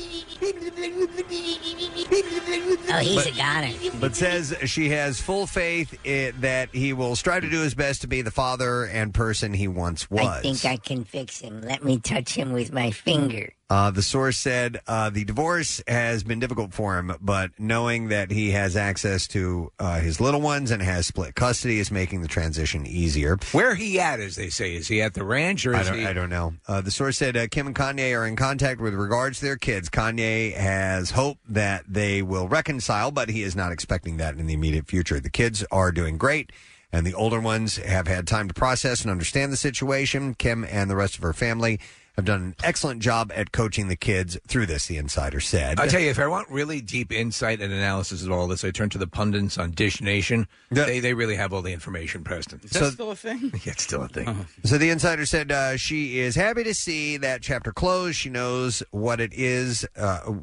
Oh, 2.95 2.97
he's 2.99 3.15
But- 3.23 3.27
a 3.27 3.37
goner. 3.37 3.99
but 3.99 4.15
says 4.15 4.53
she 4.65 4.89
has 4.89 5.19
full 5.19 5.47
faith 5.47 5.97
i 6.05 6.31
that 6.41 6.69
he 6.73 6.93
will 6.93 7.15
strive 7.15 7.41
to 7.43 7.49
do 7.49 7.61
his 7.61 7.73
best 7.73 8.01
to 8.01 8.07
be 8.07 8.21
the 8.21 8.31
father 8.31 8.83
and 8.85 9.13
person 9.13 9.53
he 9.53 9.67
once 9.67 10.09
was. 10.11 10.27
I 10.27 10.41
think 10.41 10.65
I 10.65 10.77
can 10.77 11.03
fix 11.05 11.39
him. 11.39 11.61
Let 11.61 11.83
me 11.83 11.97
touch 11.99 12.35
him 12.35 12.51
with 12.53 12.71
my 12.71 12.91
finger. 12.91 13.53
Uh, 13.73 13.89
the 13.89 14.03
source 14.03 14.37
said 14.37 14.79
uh, 14.85 15.09
the 15.09 15.23
divorce 15.23 15.81
has 15.87 16.23
been 16.23 16.39
difficult 16.39 16.71
for 16.71 16.95
him, 16.99 17.11
but 17.19 17.49
knowing 17.57 18.09
that 18.09 18.29
he 18.29 18.51
has 18.51 18.77
access 18.77 19.27
to 19.27 19.71
uh, 19.79 19.99
his 19.99 20.21
little 20.21 20.41
ones 20.41 20.69
and 20.69 20.79
has 20.79 21.07
split 21.07 21.33
custody 21.33 21.79
is 21.79 21.89
making 21.89 22.21
the 22.21 22.27
transition 22.27 22.85
easier. 22.85 23.35
Where 23.51 23.73
he 23.73 23.99
at, 23.99 24.19
as 24.19 24.35
they 24.35 24.49
say? 24.49 24.75
Is 24.75 24.89
he 24.89 25.01
at 25.01 25.15
the 25.15 25.23
ranch 25.23 25.65
or 25.65 25.75
I 25.75 25.81
is 25.81 25.87
don't, 25.87 25.97
he? 25.97 26.05
I 26.05 26.13
don't 26.13 26.29
know. 26.29 26.53
Uh, 26.67 26.81
the 26.81 26.91
source 26.91 27.17
said 27.17 27.35
uh, 27.35 27.47
Kim 27.47 27.65
and 27.65 27.75
Kanye 27.75 28.15
are 28.15 28.27
in 28.27 28.35
contact 28.35 28.79
with 28.79 28.93
regards 28.93 29.39
to 29.39 29.45
their 29.45 29.57
kids. 29.57 29.89
Kanye 29.89 30.53
has 30.53 31.09
hope 31.09 31.39
that 31.49 31.83
they 31.87 32.21
will 32.21 32.47
reconcile, 32.47 33.09
but 33.09 33.27
he 33.29 33.41
is 33.41 33.55
not 33.55 33.71
expecting 33.71 34.17
that 34.17 34.37
in 34.37 34.45
the 34.45 34.53
immediate 34.53 34.85
future. 34.85 35.19
The 35.19 35.31
kids 35.31 35.65
are 35.71 35.91
doing 35.91 36.19
great, 36.19 36.51
and 36.91 37.07
the 37.07 37.15
older 37.15 37.39
ones 37.39 37.77
have 37.77 38.05
had 38.05 38.27
time 38.27 38.47
to 38.49 38.53
process 38.53 39.01
and 39.01 39.09
understand 39.09 39.51
the 39.51 39.57
situation. 39.57 40.35
Kim 40.35 40.63
and 40.63 40.91
the 40.91 40.95
rest 40.95 41.15
of 41.15 41.23
her 41.23 41.33
family 41.33 41.79
have 42.15 42.25
done 42.25 42.41
an 42.41 42.55
excellent 42.63 43.01
job 43.01 43.31
at 43.35 43.51
coaching 43.51 43.87
the 43.87 43.95
kids 43.95 44.37
through 44.47 44.67
this, 44.67 44.85
the 44.85 44.97
insider 44.97 45.39
said. 45.39 45.79
I'll 45.79 45.87
tell 45.87 45.99
you, 45.99 46.09
if 46.09 46.19
I 46.19 46.27
want 46.27 46.49
really 46.49 46.79
deep 46.79 47.11
insight 47.11 47.59
and 47.59 47.73
analysis 47.73 48.23
of 48.23 48.31
all 48.31 48.47
this, 48.47 48.63
I 48.63 48.71
turn 48.71 48.89
to 48.89 48.99
the 48.99 49.07
pundits 49.07 49.57
on 49.57 49.71
Dish 49.71 49.99
Nation. 50.01 50.47
They, 50.69 50.99
they 50.99 51.13
really 51.13 51.35
have 51.35 51.53
all 51.53 51.63
the 51.63 51.73
information, 51.73 52.23
Preston. 52.23 52.61
Is 52.63 52.71
that 52.71 52.93
still 52.93 53.11
a 53.11 53.15
thing? 53.15 53.51
Yeah, 53.63 53.71
it's 53.71 53.83
still 53.83 54.03
a 54.03 54.07
thing. 54.07 54.45
So 54.65 54.77
the 54.77 54.89
insider 54.89 55.25
said 55.25 55.51
uh, 55.51 55.77
she 55.77 56.19
is 56.19 56.35
happy 56.35 56.63
to 56.65 56.73
see 56.73 57.17
that 57.17 57.41
chapter 57.41 57.71
closed. 57.71 58.17
She 58.17 58.29
knows 58.29 58.83
what 58.91 59.21
it 59.21 59.31
is, 59.33 59.85
uh, 59.95 60.33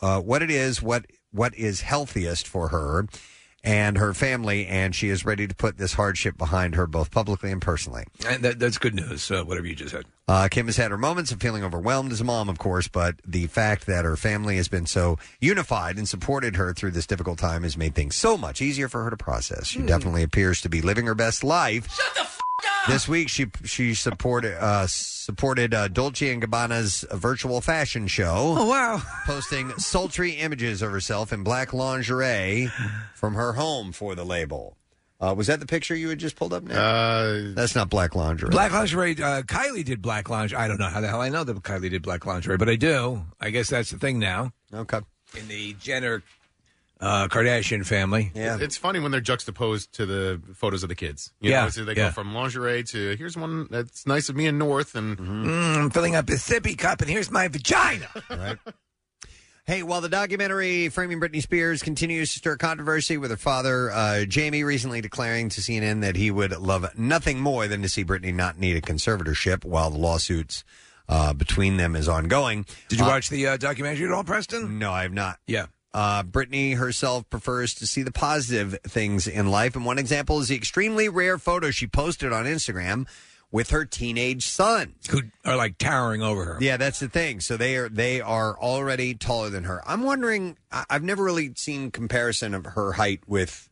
uh, 0.00 0.20
what 0.20 0.42
it 0.42 0.50
is, 0.50 0.80
what 0.82 1.06
what 1.32 1.54
is 1.54 1.82
healthiest 1.82 2.46
for 2.46 2.68
her 2.68 3.06
and 3.64 3.98
her 3.98 4.14
family, 4.14 4.66
and 4.66 4.94
she 4.94 5.08
is 5.08 5.24
ready 5.24 5.46
to 5.46 5.54
put 5.54 5.78
this 5.78 5.94
hardship 5.94 6.38
behind 6.38 6.74
her, 6.76 6.86
both 6.86 7.10
publicly 7.10 7.50
and 7.50 7.60
personally. 7.60 8.04
And 8.26 8.42
that, 8.44 8.58
that's 8.58 8.78
good 8.78 8.94
news, 8.94 9.30
uh, 9.30 9.42
whatever 9.44 9.66
you 9.66 9.74
just 9.74 9.90
said. 9.90 10.04
Uh, 10.28 10.48
Kim 10.50 10.66
has 10.66 10.76
had 10.76 10.90
her 10.90 10.98
moments 10.98 11.32
of 11.32 11.40
feeling 11.40 11.64
overwhelmed 11.64 12.12
as 12.12 12.20
a 12.20 12.24
mom, 12.24 12.48
of 12.48 12.58
course, 12.58 12.86
but 12.86 13.16
the 13.26 13.46
fact 13.46 13.86
that 13.86 14.04
her 14.04 14.16
family 14.16 14.56
has 14.56 14.68
been 14.68 14.86
so 14.86 15.18
unified 15.40 15.96
and 15.96 16.08
supported 16.08 16.56
her 16.56 16.72
through 16.72 16.90
this 16.90 17.06
difficult 17.06 17.38
time 17.38 17.62
has 17.62 17.76
made 17.76 17.94
things 17.94 18.14
so 18.14 18.36
much 18.36 18.60
easier 18.60 18.88
for 18.88 19.04
her 19.04 19.10
to 19.10 19.16
process. 19.16 19.66
She 19.66 19.80
definitely 19.82 20.22
appears 20.22 20.60
to 20.60 20.68
be 20.68 20.82
living 20.82 21.06
her 21.06 21.14
best 21.14 21.42
life. 21.42 21.90
Shut 21.90 22.14
the 22.14 22.20
f- 22.20 22.38
up! 22.84 22.88
This 22.88 23.08
week, 23.08 23.28
she 23.28 23.46
she 23.64 23.94
supported 23.94 24.62
uh, 24.62 24.86
supported 25.28 25.74
uh, 25.74 25.88
Dolce 25.88 26.32
and 26.32 26.42
Gabbana's 26.42 27.04
virtual 27.12 27.60
fashion 27.60 28.06
show. 28.06 28.54
Oh 28.56 28.64
wow! 28.64 29.02
Posting 29.26 29.70
sultry 29.72 30.30
images 30.30 30.80
of 30.80 30.90
herself 30.90 31.34
in 31.34 31.42
black 31.42 31.74
lingerie 31.74 32.70
from 33.14 33.34
her 33.34 33.52
home 33.52 33.92
for 33.92 34.14
the 34.14 34.24
label. 34.24 34.78
Uh, 35.20 35.34
was 35.36 35.48
that 35.48 35.60
the 35.60 35.66
picture 35.66 35.94
you 35.94 36.08
had 36.08 36.18
just 36.18 36.34
pulled 36.34 36.54
up 36.54 36.62
now? 36.62 36.80
Uh, 36.80 37.42
That's 37.52 37.74
not 37.74 37.90
black 37.90 38.14
lingerie. 38.14 38.48
Black 38.48 38.72
lingerie. 38.72 39.12
Uh, 39.22 39.42
Kylie 39.42 39.84
did 39.84 40.00
black 40.00 40.30
lingerie. 40.30 40.58
I 40.58 40.66
don't 40.66 40.78
know 40.80 40.88
how 40.88 41.02
the 41.02 41.08
hell 41.08 41.20
I 41.20 41.28
know 41.28 41.44
that 41.44 41.54
Kylie 41.56 41.90
did 41.90 42.00
black 42.00 42.24
lingerie, 42.24 42.56
but 42.56 42.70
I 42.70 42.76
do. 42.76 43.22
I 43.38 43.50
guess 43.50 43.68
that's 43.68 43.90
the 43.90 43.98
thing 43.98 44.18
now. 44.18 44.52
Okay. 44.72 45.00
In 45.38 45.46
the 45.48 45.74
Jenner 45.74 46.22
uh, 47.00 47.28
Kardashian 47.28 47.86
family. 47.86 48.32
Yeah. 48.34 48.58
It's 48.60 48.76
funny 48.76 48.98
when 49.00 49.10
they're 49.12 49.20
juxtaposed 49.20 49.92
to 49.94 50.06
the 50.06 50.40
photos 50.54 50.82
of 50.82 50.88
the 50.88 50.94
kids. 50.94 51.32
You 51.40 51.50
Yeah, 51.52 51.64
know, 51.64 51.70
so 51.70 51.84
they 51.84 51.92
yeah. 51.94 52.06
go 52.08 52.10
from 52.12 52.34
lingerie 52.34 52.82
to 52.84 53.16
here's 53.16 53.36
one 53.36 53.68
that's 53.70 54.06
nice 54.06 54.28
of 54.28 54.36
me 54.36 54.46
and 54.46 54.58
North, 54.58 54.94
and 54.94 55.16
Mm, 55.18 55.76
I'm 55.76 55.90
filling 55.90 56.14
up 56.16 56.28
a 56.28 56.32
sippy 56.32 56.76
cup, 56.76 57.00
and 57.00 57.10
here's 57.10 57.30
my 57.30 57.48
vagina. 57.48 58.08
Right. 58.30 58.58
Hey, 59.66 59.82
while 59.82 60.00
the 60.00 60.08
documentary 60.08 60.88
Framing 60.88 61.20
Britney 61.20 61.42
Spears 61.42 61.82
continues 61.82 62.32
to 62.32 62.38
stir 62.38 62.56
controversy 62.56 63.18
with 63.18 63.30
her 63.30 63.36
father, 63.36 63.90
uh, 63.90 64.24
Jamie 64.24 64.64
recently 64.64 65.02
declaring 65.02 65.50
to 65.50 65.60
CNN 65.60 66.00
that 66.00 66.16
he 66.16 66.30
would 66.30 66.56
love 66.58 66.86
nothing 66.96 67.38
more 67.38 67.68
than 67.68 67.82
to 67.82 67.88
see 67.90 68.02
Britney 68.02 68.32
not 68.34 68.58
need 68.58 68.76
a 68.76 68.80
conservatorship 68.80 69.66
while 69.66 69.90
the 69.90 69.98
lawsuits 69.98 70.64
uh, 71.10 71.34
between 71.34 71.76
them 71.76 71.96
is 71.96 72.08
ongoing. 72.08 72.64
Did 72.88 72.98
you 73.00 73.04
Uh, 73.04 73.08
watch 73.08 73.28
the 73.28 73.46
uh, 73.46 73.56
documentary 73.58 74.06
at 74.06 74.12
all, 74.12 74.24
Preston? 74.24 74.78
No, 74.78 74.90
I 74.90 75.02
have 75.02 75.12
not. 75.12 75.38
Yeah. 75.46 75.66
Uh, 75.94 76.22
Britney 76.22 76.76
herself 76.76 77.28
prefers 77.30 77.74
to 77.74 77.86
see 77.86 78.02
the 78.02 78.12
positive 78.12 78.78
things 78.86 79.26
in 79.26 79.50
life, 79.50 79.74
and 79.74 79.84
one 79.86 79.98
example 79.98 80.38
is 80.40 80.48
the 80.48 80.56
extremely 80.56 81.08
rare 81.08 81.38
photo 81.38 81.70
she 81.70 81.86
posted 81.86 82.32
on 82.32 82.44
Instagram 82.44 83.06
with 83.50 83.70
her 83.70 83.86
teenage 83.86 84.46
son, 84.46 84.94
who 85.10 85.22
are 85.46 85.56
like 85.56 85.78
towering 85.78 86.22
over 86.22 86.44
her. 86.44 86.58
Yeah, 86.60 86.76
that's 86.76 87.00
the 87.00 87.08
thing. 87.08 87.40
So 87.40 87.56
they 87.56 87.76
are 87.76 87.88
they 87.88 88.20
are 88.20 88.58
already 88.60 89.14
taller 89.14 89.48
than 89.48 89.64
her. 89.64 89.82
I'm 89.88 90.02
wondering. 90.02 90.58
I- 90.70 90.84
I've 90.90 91.02
never 91.02 91.24
really 91.24 91.54
seen 91.56 91.90
comparison 91.90 92.52
of 92.54 92.66
her 92.66 92.92
height 92.92 93.20
with 93.26 93.67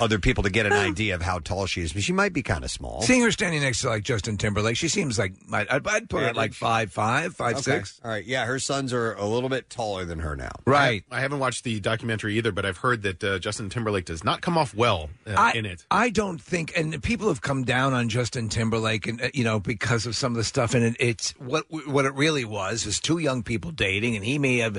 other 0.00 0.18
people 0.18 0.42
to 0.44 0.50
get 0.50 0.66
an 0.66 0.72
idea 0.72 1.14
of 1.14 1.22
how 1.22 1.38
tall 1.38 1.66
she 1.66 1.82
is, 1.82 1.92
but 1.92 2.02
she 2.02 2.12
might 2.12 2.32
be 2.32 2.42
kind 2.42 2.64
of 2.64 2.70
small. 2.70 3.02
Seeing 3.02 3.22
her 3.22 3.30
standing 3.30 3.60
next 3.62 3.80
to 3.82 3.88
like 3.88 4.02
Justin 4.02 4.36
Timberlake, 4.36 4.76
she 4.76 4.88
seems 4.88 5.18
like 5.18 5.34
I'd, 5.52 5.68
I'd- 5.68 5.88
I'd 5.90 6.08
put 6.08 6.22
her 6.22 6.28
at 6.28 6.36
like 6.36 6.52
five 6.54 6.92
five, 6.92 7.34
five 7.36 7.54
Okay. 7.56 7.62
six. 7.62 8.00
All 8.04 8.10
right, 8.10 8.24
yeah, 8.24 8.44
her 8.46 8.58
sons 8.58 8.92
are 8.92 9.14
a 9.14 9.24
little 9.26 9.48
bit 9.48 9.68
taller 9.70 10.04
than 10.04 10.20
her 10.20 10.36
now. 10.36 10.50
Right. 10.66 11.04
I 11.10 11.20
haven't 11.20 11.38
watched 11.40 11.64
the 11.64 11.80
documentary 11.80 12.36
either, 12.38 12.52
but 12.52 12.64
I've 12.64 12.78
heard 12.78 13.02
that 13.02 13.22
uh, 13.24 13.38
Justin 13.38 13.68
Timberlake 13.70 14.04
does 14.04 14.24
not 14.24 14.40
come 14.40 14.56
off 14.56 14.74
well 14.74 15.10
uh, 15.26 15.34
I, 15.36 15.52
in 15.52 15.66
it. 15.66 15.84
I 15.90 16.10
don't 16.10 16.40
think, 16.40 16.72
and 16.76 17.02
people 17.02 17.28
have 17.28 17.40
come 17.40 17.64
down 17.64 17.92
on 17.92 18.08
Justin 18.08 18.48
Timberlake, 18.48 19.06
and 19.06 19.20
uh, 19.20 19.28
you 19.34 19.44
know 19.44 19.60
because 19.60 20.06
of 20.06 20.16
some 20.16 20.32
of 20.32 20.36
the 20.36 20.44
stuff, 20.44 20.74
and 20.74 20.84
it, 20.84 20.96
it's 21.00 21.32
what 21.38 21.64
what 21.86 22.04
it 22.04 22.14
really 22.14 22.44
was 22.44 22.86
is 22.86 23.00
two 23.00 23.18
young 23.18 23.42
people 23.42 23.70
dating, 23.70 24.16
and 24.16 24.24
he 24.24 24.38
may 24.38 24.58
have, 24.58 24.78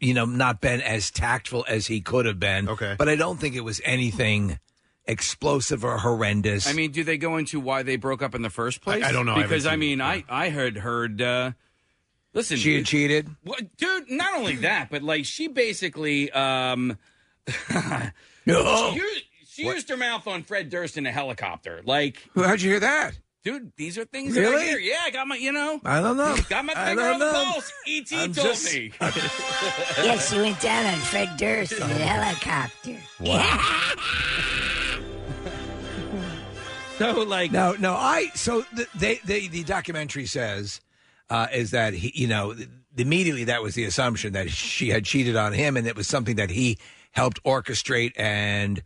you 0.00 0.14
know, 0.14 0.24
not 0.24 0.60
been 0.60 0.80
as 0.80 1.10
tactful 1.10 1.64
as 1.68 1.86
he 1.86 2.00
could 2.00 2.26
have 2.26 2.38
been. 2.40 2.68
Okay, 2.68 2.94
but 2.98 3.08
I 3.08 3.16
don't 3.16 3.38
think 3.40 3.54
it 3.56 3.64
was 3.64 3.80
anything 3.84 4.58
explosive 5.06 5.84
or 5.84 5.98
horrendous. 5.98 6.66
I 6.68 6.72
mean, 6.72 6.92
do 6.92 7.02
they 7.04 7.16
go 7.18 7.36
into 7.36 7.58
why 7.60 7.82
they 7.82 7.96
broke 7.96 8.22
up 8.22 8.34
in 8.34 8.42
the 8.42 8.50
first 8.50 8.80
place? 8.80 9.02
I- 9.04 9.08
I 9.08 9.12
don't 9.12 9.26
know. 9.26 9.32
I 9.32 9.40
haven't 9.42 9.48
Because 9.50 9.66
I, 9.66 9.70
seen 9.72 9.80
mean, 9.80 10.00
I 10.00 10.24
I 10.28 10.48
had 10.50 10.76
heard. 10.78 11.20
Uh, 11.20 11.52
listen, 12.32 12.56
She 12.58 12.76
had 12.76 12.86
cheated. 12.86 13.28
What, 13.42 13.76
dude? 13.76 14.10
Not 14.10 14.38
only 14.38 14.56
that, 14.56 14.88
but 14.90 15.02
like 15.02 15.24
she 15.24 15.48
basically. 15.48 16.30
Um, 16.30 16.96
No. 18.46 18.90
she, 18.92 18.98
used, 18.98 19.24
she 19.46 19.64
used 19.66 19.88
her 19.90 19.96
mouth 19.96 20.26
on 20.26 20.42
Fred 20.42 20.70
Durst 20.70 20.96
in 20.96 21.06
a 21.06 21.12
helicopter. 21.12 21.82
Like, 21.84 22.18
how'd 22.34 22.60
you 22.62 22.70
hear 22.70 22.80
that? 22.80 23.18
Dude, 23.44 23.72
these 23.76 23.96
are 23.98 24.04
things 24.04 24.34
that 24.34 24.44
I 24.44 24.50
Really? 24.50 24.64
hear. 24.66 24.78
Yeah, 24.78 24.98
I 25.04 25.10
got 25.10 25.26
my, 25.28 25.36
you 25.36 25.52
know, 25.52 25.80
I 25.84 26.00
don't 26.00 26.16
know. 26.16 26.36
got 26.48 26.64
my 26.64 26.74
finger 26.74 27.02
don't 27.02 27.14
on 27.14 27.18
the 27.20 27.32
know. 27.32 27.44
pulse. 27.52 27.72
E.T. 27.86 28.16
I'm 28.16 28.32
told 28.32 28.46
just- 28.48 28.72
me. 28.74 28.92
yes, 29.00 30.32
you 30.32 30.42
went 30.42 30.60
down 30.60 30.86
on 30.94 30.98
Fred 31.00 31.36
Durst 31.36 31.72
in 31.72 31.82
a 31.82 31.86
helicopter. 31.86 32.98
So 36.98 37.22
like 37.22 37.50
no, 37.50 37.74
no. 37.78 37.94
I 37.94 38.26
so 38.34 38.60
the 38.74 38.86
they, 38.94 39.20
they 39.24 39.48
the 39.48 39.64
documentary 39.64 40.26
says 40.26 40.82
uh, 41.30 41.46
is 41.50 41.70
that 41.70 41.94
he 41.94 42.12
you 42.14 42.26
know 42.28 42.54
immediately 42.94 43.44
that 43.44 43.62
was 43.62 43.74
the 43.74 43.84
assumption 43.84 44.34
that 44.34 44.50
she 44.50 44.90
had 44.90 45.06
cheated 45.06 45.34
on 45.34 45.54
him 45.54 45.78
and 45.78 45.86
it 45.86 45.96
was 45.96 46.06
something 46.06 46.36
that 46.36 46.50
he 46.50 46.76
helped 47.12 47.42
orchestrate 47.44 48.12
and 48.16 48.82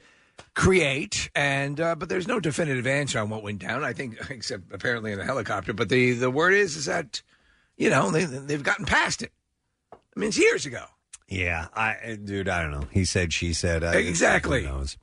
create 0.55 1.31
and 1.35 1.81
uh, 1.81 1.94
but 1.94 2.09
there's 2.09 2.29
no 2.29 2.40
definitive 2.40 2.87
answer 2.87 3.18
on 3.18 3.31
what 3.31 3.42
went 3.42 3.61
down. 3.61 3.85
I 3.85 3.92
think 3.92 4.18
except 4.31 4.73
apparently 4.73 5.12
in 5.12 5.18
the 5.18 5.25
helicopter. 5.25 5.73
But 5.73 5.88
the 5.88 6.12
the 6.12 6.31
word 6.31 6.55
is 6.55 6.77
is 6.77 6.87
that 6.87 7.23
you 7.77 7.90
know 7.90 8.11
they 8.11 8.25
they've 8.25 8.62
gotten 8.62 8.85
past 8.85 9.23
it. 9.23 9.33
I 9.92 10.20
mean, 10.20 10.29
it's 10.29 10.38
years 10.38 10.64
ago. 10.66 10.85
Yeah, 11.35 11.66
I 11.75 12.16
dude, 12.23 12.49
I 12.49 12.62
don't 12.62 12.70
know. 12.70 12.87
He 12.90 13.05
said, 13.05 13.33
she 13.33 13.53
said. 13.53 13.83
I, 13.83 13.97
Exactly. 13.97 14.62
Who 14.62 14.68
knows? 14.68 14.97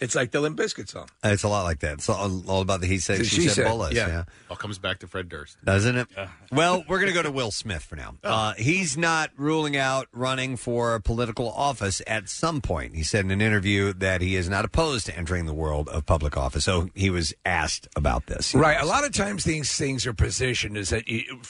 It's 0.00 0.14
like 0.14 0.30
the 0.30 0.40
Limp 0.40 0.56
Bizkit 0.58 0.88
song. 0.88 1.08
It's 1.24 1.42
a 1.42 1.48
lot 1.48 1.64
like 1.64 1.80
that. 1.80 1.94
It's 1.94 2.08
all, 2.08 2.48
all 2.48 2.60
about 2.60 2.80
the 2.80 2.86
he 2.86 2.98
said, 2.98 3.26
she, 3.26 3.42
she 3.42 3.42
said, 3.48 3.54
said, 3.54 3.68
bullets. 3.68 3.96
yeah. 3.96 4.08
yeah. 4.08 4.24
All 4.48 4.56
comes 4.56 4.78
back 4.78 5.00
to 5.00 5.08
Fred 5.08 5.28
Durst. 5.28 5.56
Doesn't 5.64 5.96
it? 5.96 6.08
Well, 6.52 6.84
we're 6.88 6.98
going 6.98 7.08
to 7.08 7.14
go 7.14 7.22
to 7.22 7.30
Will 7.30 7.50
Smith 7.50 7.82
for 7.82 7.96
now. 7.96 8.14
Oh. 8.22 8.30
Uh, 8.30 8.54
he's 8.54 8.96
not 8.96 9.30
ruling 9.36 9.76
out 9.76 10.06
running 10.12 10.56
for 10.56 11.00
political 11.00 11.50
office 11.50 12.00
at 12.06 12.28
some 12.28 12.60
point. 12.60 12.94
He 12.94 13.02
said 13.02 13.24
in 13.24 13.30
an 13.30 13.40
interview 13.40 13.92
that 13.94 14.20
he 14.20 14.36
is 14.36 14.48
not 14.48 14.64
opposed 14.64 15.06
to 15.06 15.16
entering 15.16 15.46
the 15.46 15.54
world 15.54 15.88
of 15.88 16.06
public 16.06 16.36
office. 16.36 16.64
So 16.64 16.90
he 16.94 17.10
was 17.10 17.34
asked 17.44 17.88
about 17.96 18.26
this. 18.26 18.54
Right. 18.54 18.80
A 18.80 18.86
lot 18.86 19.04
of 19.04 19.12
times 19.12 19.44
these 19.44 19.74
things 19.74 20.06
are 20.06 20.14
positioned 20.14 20.76
is 20.76 20.90
that 20.90 21.08
you, 21.08 21.40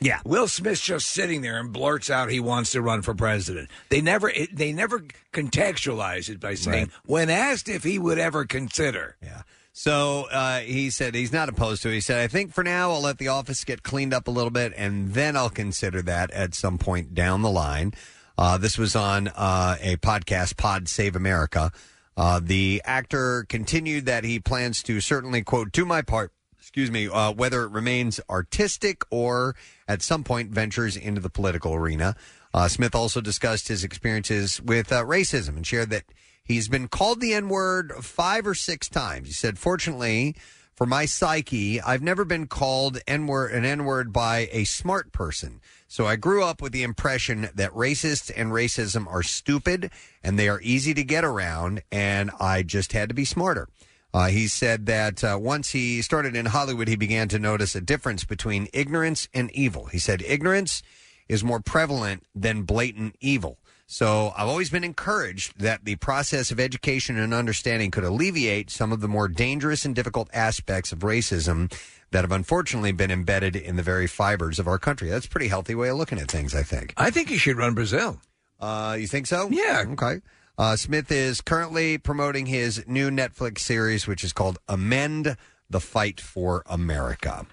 yeah. 0.00 0.20
Will 0.24 0.48
Smith's 0.48 0.80
just 0.80 1.08
sitting 1.08 1.42
there 1.42 1.58
and 1.58 1.72
blurts 1.72 2.10
out 2.10 2.30
he 2.30 2.40
wants 2.40 2.72
to 2.72 2.82
run 2.82 3.02
for 3.02 3.14
president. 3.14 3.70
They 3.88 4.00
never 4.00 4.28
it, 4.28 4.54
they 4.54 4.72
never 4.72 5.04
contextualize 5.32 6.28
it 6.28 6.40
by 6.40 6.54
saying 6.54 6.90
when 7.06 7.30
asked 7.30 7.68
if 7.68 7.82
he 7.84 7.98
would 7.98 8.18
ever 8.18 8.44
consider. 8.44 9.16
Yeah. 9.22 9.42
So 9.72 10.26
uh, 10.32 10.60
he 10.60 10.88
said 10.88 11.14
he's 11.14 11.32
not 11.32 11.50
opposed 11.50 11.82
to 11.82 11.90
it. 11.90 11.94
He 11.94 12.00
said, 12.00 12.22
I 12.22 12.28
think 12.28 12.52
for 12.52 12.64
now 12.64 12.92
I'll 12.92 13.02
let 13.02 13.18
the 13.18 13.28
office 13.28 13.62
get 13.62 13.82
cleaned 13.82 14.14
up 14.14 14.26
a 14.26 14.30
little 14.30 14.50
bit 14.50 14.72
and 14.74 15.12
then 15.12 15.36
I'll 15.36 15.50
consider 15.50 16.00
that 16.02 16.30
at 16.30 16.54
some 16.54 16.78
point 16.78 17.14
down 17.14 17.42
the 17.42 17.50
line. 17.50 17.92
Uh, 18.38 18.58
this 18.58 18.78
was 18.78 18.96
on 18.96 19.28
uh, 19.28 19.76
a 19.80 19.96
podcast, 19.96 20.56
Pod 20.56 20.88
Save 20.88 21.16
America. 21.16 21.72
Uh, 22.16 22.40
the 22.42 22.80
actor 22.84 23.44
continued 23.48 24.06
that 24.06 24.24
he 24.24 24.38
plans 24.38 24.82
to 24.84 25.00
certainly, 25.00 25.42
quote, 25.42 25.72
do 25.72 25.84
my 25.84 26.00
part, 26.00 26.32
excuse 26.66 26.90
me, 26.90 27.08
uh, 27.08 27.30
whether 27.30 27.62
it 27.62 27.70
remains 27.70 28.18
artistic 28.28 29.04
or 29.08 29.54
at 29.86 30.02
some 30.02 30.24
point 30.24 30.50
ventures 30.50 30.96
into 30.96 31.20
the 31.20 31.30
political 31.30 31.72
arena. 31.72 32.16
Uh, 32.52 32.66
Smith 32.66 32.92
also 32.92 33.20
discussed 33.20 33.68
his 33.68 33.84
experiences 33.84 34.60
with 34.60 34.90
uh, 34.90 35.04
racism 35.04 35.50
and 35.50 35.64
shared 35.64 35.90
that 35.90 36.02
he's 36.42 36.66
been 36.66 36.88
called 36.88 37.20
the 37.20 37.34
N 37.34 37.48
word 37.48 37.92
five 38.00 38.48
or 38.48 38.54
six 38.54 38.88
times. 38.88 39.28
He 39.28 39.32
said, 39.32 39.60
Fortunately, 39.60 40.34
for 40.74 40.86
my 40.86 41.06
psyche, 41.06 41.80
I've 41.80 42.02
never 42.02 42.24
been 42.24 42.48
called 42.48 42.98
N 43.06 43.28
word 43.28 43.52
an 43.52 43.64
N 43.64 43.84
word 43.84 44.12
by 44.12 44.48
a 44.50 44.64
smart 44.64 45.12
person. 45.12 45.60
So 45.86 46.04
I 46.04 46.16
grew 46.16 46.42
up 46.42 46.60
with 46.60 46.72
the 46.72 46.82
impression 46.82 47.48
that 47.54 47.70
racists 47.74 48.28
and 48.34 48.50
racism 48.50 49.06
are 49.06 49.22
stupid 49.22 49.92
and 50.20 50.36
they 50.36 50.48
are 50.48 50.60
easy 50.62 50.94
to 50.94 51.04
get 51.04 51.24
around, 51.24 51.84
and 51.92 52.32
I 52.40 52.64
just 52.64 52.92
had 52.92 53.08
to 53.08 53.14
be 53.14 53.24
smarter. 53.24 53.68
Uh, 54.14 54.28
he 54.28 54.48
said 54.48 54.86
that 54.86 55.22
uh, 55.22 55.38
once 55.40 55.72
he 55.72 56.00
started 56.00 56.34
in 56.34 56.46
Hollywood, 56.46 56.88
he 56.88 56.96
began 56.96 57.28
to 57.28 57.38
notice 57.38 57.74
a 57.74 57.80
difference 57.80 58.24
between 58.24 58.68
ignorance 58.72 59.28
and 59.34 59.50
evil. 59.50 59.86
He 59.86 59.98
said 59.98 60.22
ignorance 60.22 60.82
is 61.28 61.44
more 61.44 61.60
prevalent 61.60 62.24
than 62.34 62.62
blatant 62.62 63.16
evil. 63.20 63.58
So 63.88 64.32
I've 64.36 64.48
always 64.48 64.70
been 64.70 64.82
encouraged 64.82 65.60
that 65.60 65.84
the 65.84 65.94
process 65.96 66.50
of 66.50 66.58
education 66.58 67.18
and 67.18 67.32
understanding 67.32 67.92
could 67.92 68.02
alleviate 68.02 68.68
some 68.68 68.90
of 68.90 69.00
the 69.00 69.06
more 69.06 69.28
dangerous 69.28 69.84
and 69.84 69.94
difficult 69.94 70.28
aspects 70.32 70.90
of 70.90 71.00
racism 71.00 71.72
that 72.10 72.22
have 72.22 72.32
unfortunately 72.32 72.92
been 72.92 73.12
embedded 73.12 73.54
in 73.54 73.76
the 73.76 73.82
very 73.82 74.08
fibers 74.08 74.58
of 74.58 74.66
our 74.66 74.78
country. 74.78 75.08
That's 75.08 75.26
a 75.26 75.28
pretty 75.28 75.48
healthy 75.48 75.74
way 75.74 75.88
of 75.88 75.98
looking 75.98 76.18
at 76.18 76.28
things, 76.28 76.54
I 76.54 76.64
think. 76.64 76.94
I 76.96 77.10
think 77.10 77.28
he 77.28 77.38
should 77.38 77.58
run 77.58 77.74
Brazil. 77.74 78.20
Uh, 78.58 78.96
you 78.98 79.06
think 79.06 79.26
so? 79.26 79.48
Yeah. 79.50 79.84
Okay. 79.88 80.20
Uh, 80.58 80.74
Smith 80.74 81.12
is 81.12 81.42
currently 81.42 81.98
promoting 81.98 82.46
his 82.46 82.82
new 82.86 83.10
Netflix 83.10 83.58
series, 83.58 84.06
which 84.06 84.24
is 84.24 84.32
called 84.32 84.58
Amend 84.68 85.36
the 85.68 85.80
Fight 85.80 86.20
for 86.20 86.62
America. 86.66 87.46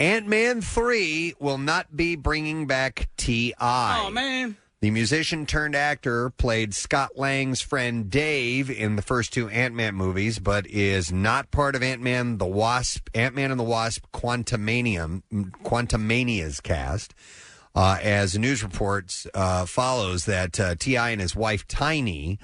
Ant 0.00 0.26
Man 0.26 0.60
3 0.60 1.34
will 1.38 1.58
not 1.58 1.96
be 1.96 2.16
bringing 2.16 2.66
back 2.66 3.08
T.I. 3.16 4.04
Oh 4.04 4.10
man. 4.10 4.56
The 4.80 4.90
musician 4.90 5.46
turned 5.46 5.74
actor 5.74 6.30
played 6.30 6.74
Scott 6.74 7.16
Lang's 7.16 7.62
friend 7.62 8.10
Dave 8.10 8.70
in 8.70 8.96
the 8.96 9.02
first 9.02 9.32
two 9.32 9.48
Ant 9.48 9.74
Man 9.74 9.94
movies, 9.94 10.38
but 10.38 10.66
is 10.66 11.10
not 11.10 11.50
part 11.50 11.74
of 11.74 11.82
Ant 11.82 12.02
Man 12.02 12.38
the 12.38 12.46
Wasp, 12.46 13.08
Ant 13.14 13.34
Man 13.34 13.50
and 13.50 13.58
the 13.58 13.64
Wasp 13.64 14.04
Quantumania, 14.12 15.22
Quantumania's 15.64 16.60
cast. 16.60 17.14
Uh, 17.76 17.98
as 18.02 18.38
news 18.38 18.62
reports 18.62 19.26
uh, 19.34 19.66
follows 19.66 20.24
that 20.24 20.58
uh, 20.58 20.74
T.I. 20.76 21.10
and 21.10 21.20
his 21.20 21.36
wife 21.36 21.68
Tiny 21.68 22.38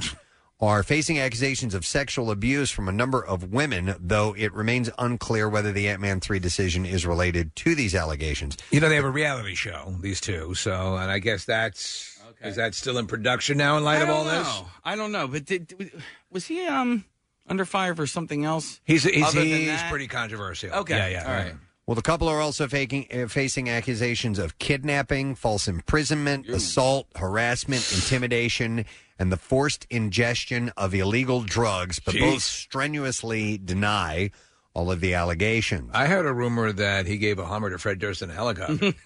are 0.60 0.82
facing 0.82 1.18
accusations 1.18 1.74
of 1.74 1.86
sexual 1.86 2.30
abuse 2.30 2.70
from 2.70 2.86
a 2.86 2.92
number 2.92 3.24
of 3.24 3.50
women, 3.52 3.94
though 3.98 4.34
it 4.36 4.52
remains 4.52 4.90
unclear 4.98 5.48
whether 5.48 5.72
the 5.72 5.88
Ant 5.88 6.00
Man 6.02 6.20
three 6.20 6.38
decision 6.38 6.84
is 6.84 7.06
related 7.06 7.56
to 7.56 7.74
these 7.74 7.94
allegations. 7.94 8.58
You 8.70 8.80
know 8.80 8.88
they 8.90 8.94
have 8.96 9.06
a 9.06 9.10
reality 9.10 9.54
show 9.54 9.96
these 10.00 10.20
two, 10.20 10.54
so 10.54 10.96
and 10.96 11.10
I 11.10 11.18
guess 11.18 11.46
that's 11.46 12.20
is 12.42 12.56
that 12.56 12.74
still 12.74 12.98
in 12.98 13.06
production 13.06 13.56
now 13.56 13.76
in 13.78 13.84
light 13.84 13.98
I 13.98 14.02
of 14.02 14.10
all 14.10 14.24
don't 14.24 14.34
this? 14.34 14.46
know. 14.46 14.66
I 14.84 14.96
don't 14.96 15.12
know, 15.12 15.28
but 15.28 15.46
did, 15.46 15.92
was 16.30 16.46
he 16.46 16.66
um 16.66 17.04
under 17.48 17.64
fire 17.64 17.94
for 17.94 18.06
something 18.06 18.44
else? 18.44 18.80
He's 18.84 19.04
he's, 19.04 19.24
other 19.24 19.40
than 19.40 19.48
he's 19.48 19.66
that? 19.66 19.90
pretty 19.90 20.08
controversial. 20.08 20.70
Okay, 20.72 20.96
yeah, 20.96 21.08
yeah. 21.08 21.26
all 21.26 21.32
right. 21.34 21.54
Well, 21.86 21.96
the 21.96 22.02
couple 22.02 22.28
are 22.28 22.40
also 22.40 22.68
faking, 22.68 23.08
uh, 23.12 23.26
facing 23.26 23.68
accusations 23.68 24.38
of 24.38 24.58
kidnapping, 24.58 25.34
false 25.34 25.66
imprisonment, 25.66 26.48
assault, 26.48 27.08
harassment, 27.16 27.92
intimidation, 27.92 28.84
and 29.18 29.32
the 29.32 29.36
forced 29.36 29.86
ingestion 29.90 30.70
of 30.76 30.94
illegal 30.94 31.42
drugs, 31.42 31.98
but 31.98 32.14
both 32.18 32.42
strenuously 32.42 33.58
deny 33.58 34.30
all 34.74 34.90
of 34.92 35.00
the 35.00 35.14
allegations. 35.14 35.90
I 35.92 36.06
heard 36.06 36.24
a 36.24 36.32
rumor 36.32 36.72
that 36.72 37.06
he 37.06 37.18
gave 37.18 37.38
a 37.38 37.46
Hummer 37.46 37.70
to 37.70 37.78
Fred 37.78 37.98
Durst 37.98 38.22
in 38.22 38.30
a 38.30 38.34
helicopter. 38.34 38.94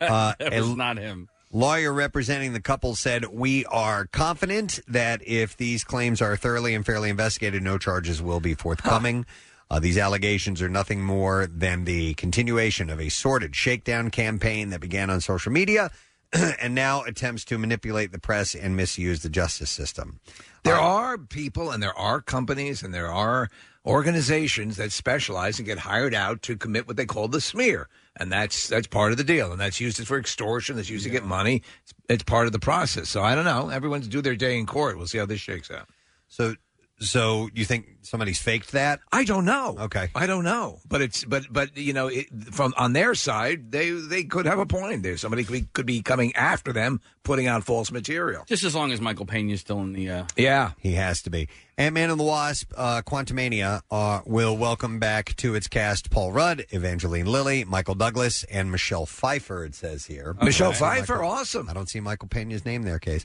Uh, 0.00 0.34
That 0.38 0.52
a 0.52 0.60
was 0.60 0.76
not 0.76 0.96
him. 0.98 1.28
Lawyer 1.52 1.92
representing 1.92 2.52
the 2.52 2.60
couple 2.60 2.94
said, 2.96 3.26
We 3.26 3.64
are 3.66 4.06
confident 4.06 4.80
that 4.88 5.20
if 5.26 5.56
these 5.56 5.84
claims 5.84 6.20
are 6.20 6.36
thoroughly 6.36 6.74
and 6.74 6.84
fairly 6.84 7.10
investigated, 7.10 7.62
no 7.62 7.78
charges 7.78 8.20
will 8.20 8.40
be 8.40 8.54
forthcoming. 8.54 9.24
Uh, 9.70 9.78
these 9.78 9.98
allegations 9.98 10.60
are 10.62 10.68
nothing 10.68 11.02
more 11.02 11.46
than 11.46 11.84
the 11.84 12.14
continuation 12.14 12.90
of 12.90 13.00
a 13.00 13.08
sordid 13.08 13.56
shakedown 13.56 14.10
campaign 14.10 14.70
that 14.70 14.80
began 14.80 15.10
on 15.10 15.20
social 15.20 15.52
media 15.52 15.90
and 16.60 16.74
now 16.74 17.02
attempts 17.02 17.44
to 17.44 17.58
manipulate 17.58 18.12
the 18.12 18.18
press 18.18 18.54
and 18.54 18.76
misuse 18.76 19.22
the 19.22 19.28
justice 19.28 19.70
system. 19.70 20.20
There 20.64 20.74
are 20.76 21.18
people 21.18 21.70
and 21.70 21.82
there 21.82 21.96
are 21.96 22.20
companies 22.20 22.82
and 22.82 22.92
there 22.92 23.10
are 23.10 23.50
organizations 23.86 24.76
that 24.76 24.92
specialize 24.92 25.58
and 25.58 25.66
get 25.66 25.78
hired 25.78 26.14
out 26.14 26.42
to 26.42 26.56
commit 26.56 26.88
what 26.88 26.96
they 26.96 27.04
call 27.04 27.28
the 27.28 27.40
smear. 27.40 27.88
And 28.16 28.32
that's 28.32 28.68
that's 28.68 28.86
part 28.86 29.12
of 29.12 29.18
the 29.18 29.24
deal. 29.24 29.52
And 29.52 29.60
that's 29.60 29.80
used 29.80 30.04
for 30.06 30.18
extortion, 30.18 30.76
that's 30.76 30.88
used 30.88 31.04
to 31.04 31.10
get 31.10 31.24
money. 31.24 31.62
It's, 31.82 31.94
it's 32.08 32.22
part 32.22 32.46
of 32.46 32.52
the 32.52 32.58
process. 32.58 33.08
So 33.08 33.22
I 33.22 33.34
don't 33.34 33.44
know. 33.44 33.68
Everyone's 33.68 34.08
due 34.08 34.22
their 34.22 34.36
day 34.36 34.58
in 34.58 34.66
court. 34.66 34.96
We'll 34.96 35.06
see 35.06 35.18
how 35.18 35.26
this 35.26 35.40
shakes 35.40 35.70
out. 35.70 35.88
So 36.28 36.54
so 37.00 37.48
you 37.54 37.64
think 37.64 37.86
somebody's 38.02 38.38
faked 38.40 38.72
that? 38.72 39.00
I 39.12 39.24
don't 39.24 39.44
know. 39.44 39.76
Okay. 39.80 40.08
I 40.14 40.26
don't 40.26 40.44
know, 40.44 40.78
but 40.88 41.02
it's 41.02 41.24
but 41.24 41.44
but 41.50 41.76
you 41.76 41.92
know 41.92 42.06
it, 42.08 42.26
from 42.52 42.72
on 42.76 42.92
their 42.92 43.14
side 43.14 43.72
they 43.72 43.90
they 43.90 44.24
could 44.24 44.46
have 44.46 44.58
a 44.58 44.66
point 44.66 45.02
there. 45.02 45.16
Somebody 45.16 45.44
could 45.44 45.52
be, 45.52 45.66
could 45.72 45.86
be 45.86 46.02
coming 46.02 46.34
after 46.36 46.72
them, 46.72 47.00
putting 47.24 47.46
out 47.46 47.64
false 47.64 47.90
material. 47.90 48.44
Just 48.46 48.64
as 48.64 48.74
long 48.74 48.92
as 48.92 49.00
Michael 49.00 49.26
Pena's 49.26 49.60
still 49.60 49.80
in 49.80 49.92
the. 49.92 50.08
Uh, 50.10 50.24
Yeah, 50.36 50.72
He 50.78 50.92
has 50.92 51.22
to 51.22 51.30
be. 51.30 51.48
Ant 51.76 51.94
Man 51.94 52.08
and 52.10 52.20
the 52.20 52.24
Wasp, 52.24 52.72
uh, 52.76 53.02
Quantumania, 53.04 53.80
uh, 53.90 54.20
will 54.24 54.56
welcome 54.56 55.00
back 55.00 55.34
to 55.38 55.56
its 55.56 55.66
cast 55.66 56.08
Paul 56.08 56.30
Rudd, 56.30 56.64
Evangeline 56.70 57.26
Lilly, 57.26 57.64
Michael 57.64 57.96
Douglas, 57.96 58.44
and 58.44 58.70
Michelle 58.70 59.06
Pfeiffer, 59.06 59.64
it 59.64 59.74
says 59.74 60.06
here. 60.06 60.36
Michelle 60.40 60.72
Pfeiffer, 60.72 61.14
Michael- 61.16 61.28
awesome. 61.30 61.68
I 61.68 61.72
don't 61.72 61.88
see 61.88 61.98
Michael 61.98 62.28
Pena's 62.28 62.64
name 62.64 62.84
there, 62.84 63.00
Case. 63.00 63.24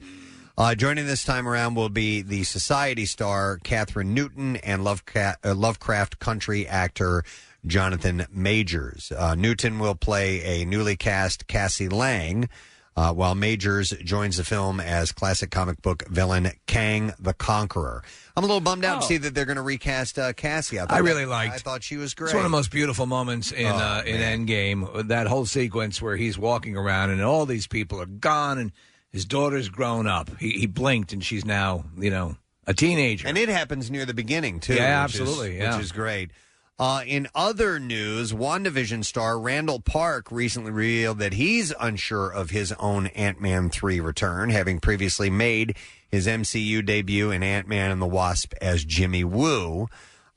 Uh, 0.60 0.76
joining 0.76 1.06
this 1.08 1.24
time 1.24 1.48
around 1.48 1.76
will 1.76 1.88
be 1.88 2.22
the 2.22 2.43
Society 2.43 3.06
star 3.06 3.60
Kathryn 3.63 4.08
Newton 4.08 4.58
and 4.58 4.84
Lovecraft, 4.84 5.45
uh, 5.45 5.56
Lovecraft 5.56 6.19
country 6.19 6.67
actor 6.67 7.24
Jonathan 7.65 8.26
Majors. 8.30 9.10
Uh, 9.15 9.36
Newton 9.36 9.80
will 9.80 9.95
play 9.95 10.62
a 10.62 10.65
newly 10.65 10.98
cast 10.98 11.48
Cassie 11.48 11.88
Lang, 11.88 12.50
uh, 12.98 13.13
while 13.13 13.36
Majors 13.36 13.91
joins 14.04 14.36
the 14.36 14.43
film 14.43 14.82
as 14.82 15.13
classic 15.13 15.50
comic 15.50 15.82
book 15.82 16.06
villain 16.10 16.52
Kang 16.67 17.13
the 17.17 17.34
Conqueror. 17.34 18.04
I'm 18.36 18.43
a 18.43 18.48
little 18.48 18.60
bummed 18.60 18.84
out 18.84 19.00
to 19.00 19.06
Oh. 19.06 19.08
see 19.08 19.17
that 19.17 19.34
they're 19.34 19.45
going 19.45 19.56
to 19.56 19.62
recast 19.62 20.19
uh, 20.19 20.34
Cassie. 20.34 20.76
thought 20.76 20.91
I 20.91 20.98
really 20.98 21.24
that- 21.24 21.30
liked. 21.32 21.56
I 21.56 21.58
thought 21.60 21.84
she 21.84 21.95
was 21.95 22.13
great. 22.13 22.28
It's 22.28 22.34
one 22.34 22.43
of 22.45 22.52
the 22.52 22.58
most 22.58 22.69
beautiful 22.72 23.06
moments 23.06 23.54
in 23.54 23.65
Oh, 23.65 23.69
uh, 23.78 24.04
in 24.06 24.19
Endgame. 24.19 25.08
That 25.08 25.28
whole 25.28 25.45
sequence 25.45 26.02
where 26.02 26.17
he's 26.17 26.38
walking 26.38 26.76
around 26.76 27.12
and 27.12 27.22
all 27.22 27.45
these 27.45 27.65
people 27.67 28.02
are 28.02 28.06
gone 28.06 28.58
and 28.58 28.74
his 29.12 29.26
daughter's 29.26 29.69
grown 29.69 30.08
up. 30.08 30.30
He, 30.39 30.52
he 30.52 30.65
blinked 30.67 31.13
and 31.13 31.24
she's 31.24 31.45
now 31.45 31.86
you 31.98 32.10
know 32.10 32.36
a 32.67 32.74
teenager. 32.74 33.28
And 33.28 33.38
it 33.38 33.50
happens 33.50 33.89
near 33.89 34.06
the 34.06 34.13
beginning 34.13 34.60
too. 34.60 34.76
Yeah, 34.76 35.04
which 35.06 35.15
is- 35.15 35.22
absolutely, 35.22 35.58
yeah. 35.58 35.76
which 35.76 35.86
is 35.86 35.91
great. 35.91 36.32
Uh, 36.78 37.04
in 37.06 37.28
other 37.36 37.78
news, 37.78 38.32
WandaVision 38.32 39.04
star 39.04 39.38
Randall 39.38 39.82
Park 39.82 40.32
recently 40.32 40.72
revealed 40.72 41.19
that 41.19 41.34
he's 41.34 41.74
unsure 41.78 42.30
of 42.30 42.52
his 42.52 42.72
own 42.80 43.08
Ant 43.08 43.41
Man 43.41 43.69
3 43.69 44.00
return, 44.00 44.50
having 44.50 44.80
previously 44.80 45.30
made 45.30 45.76
his 46.10 46.26
MCU 46.26 46.86
debut 46.86 47.32
in 47.32 47.43
Ant 47.43 47.67
Man 47.67 47.91
and 47.91 48.02
the 48.02 48.08
Wasp 48.08 48.54
as 48.62 48.86
Jimmy 48.86 49.26
Woo. 49.26 49.89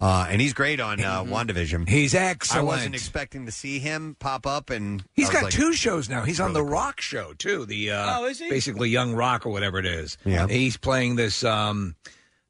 Uh, 0.03 0.27
and 0.29 0.41
he's 0.41 0.53
great 0.53 0.81
on 0.81 1.01
uh, 1.01 1.23
WandaVision. 1.23 1.89
He's 1.89 2.13
excellent. 2.13 2.61
I 2.61 2.65
wasn't 2.65 2.95
expecting 2.97 3.47
to 3.47 3.53
see 3.53 3.79
him 3.79 4.17
pop 4.19 4.49
up, 4.49 4.69
and 4.71 5.05
He's 5.13 5.27
I 5.27 5.29
was 5.29 5.35
got 5.35 5.45
like, 5.45 5.53
two 5.53 5.73
shows 5.75 6.09
now. 6.09 6.23
He's 6.23 6.41
on 6.41 6.53
the 6.55 6.63
Rock 6.63 7.01
show 7.01 7.35
too. 7.35 7.65
The 7.67 7.93
uh, 7.93 8.19
Oh, 8.19 8.25
is 8.27 8.41
he? 8.41 8.51
basically 8.51 8.89
Young 8.91 9.15
Rock 9.15 9.47
or 9.47 9.51
whatever 9.51 9.79
it 9.79 9.87
is. 9.87 10.19
Yeah. 10.25 10.49
he's 10.49 10.77
playing 10.77 11.15
this 11.15 11.45
um, 11.45 11.95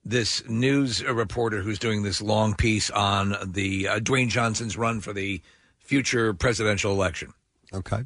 this 0.02 0.42
news 0.48 1.04
reporter 1.04 1.60
who's 1.60 1.78
doing 1.78 2.02
this 2.02 2.22
long 2.22 2.54
piece 2.54 2.88
on 2.90 3.36
the 3.44 3.86
uh, 3.86 3.98
Dwayne 4.00 4.28
Johnson's 4.30 4.78
run 4.78 5.00
for 5.00 5.12
the 5.12 5.42
future 5.78 6.32
presidential 6.32 6.90
election. 6.92 7.34
Okay. 7.74 8.04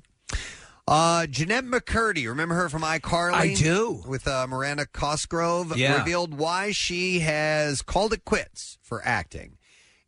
Uh, 0.89 1.27
Jennette 1.27 1.65
McCurdy, 1.65 2.29
remember 2.29 2.55
her 2.55 2.69
from 2.69 2.83
iCarly? 2.83 3.33
I 3.35 3.55
do. 3.55 4.03
With 4.07 4.29
uh, 4.29 4.47
Miranda 4.47 4.87
Cosgrove, 4.87 5.77
Yeah. 5.77 5.99
revealed 5.99 6.35
why 6.39 6.71
she 6.71 7.21
has 7.21 7.83
called 7.83 8.13
it 8.13 8.25
quits 8.25 8.79
for 8.83 9.03
acting. 9.05 9.59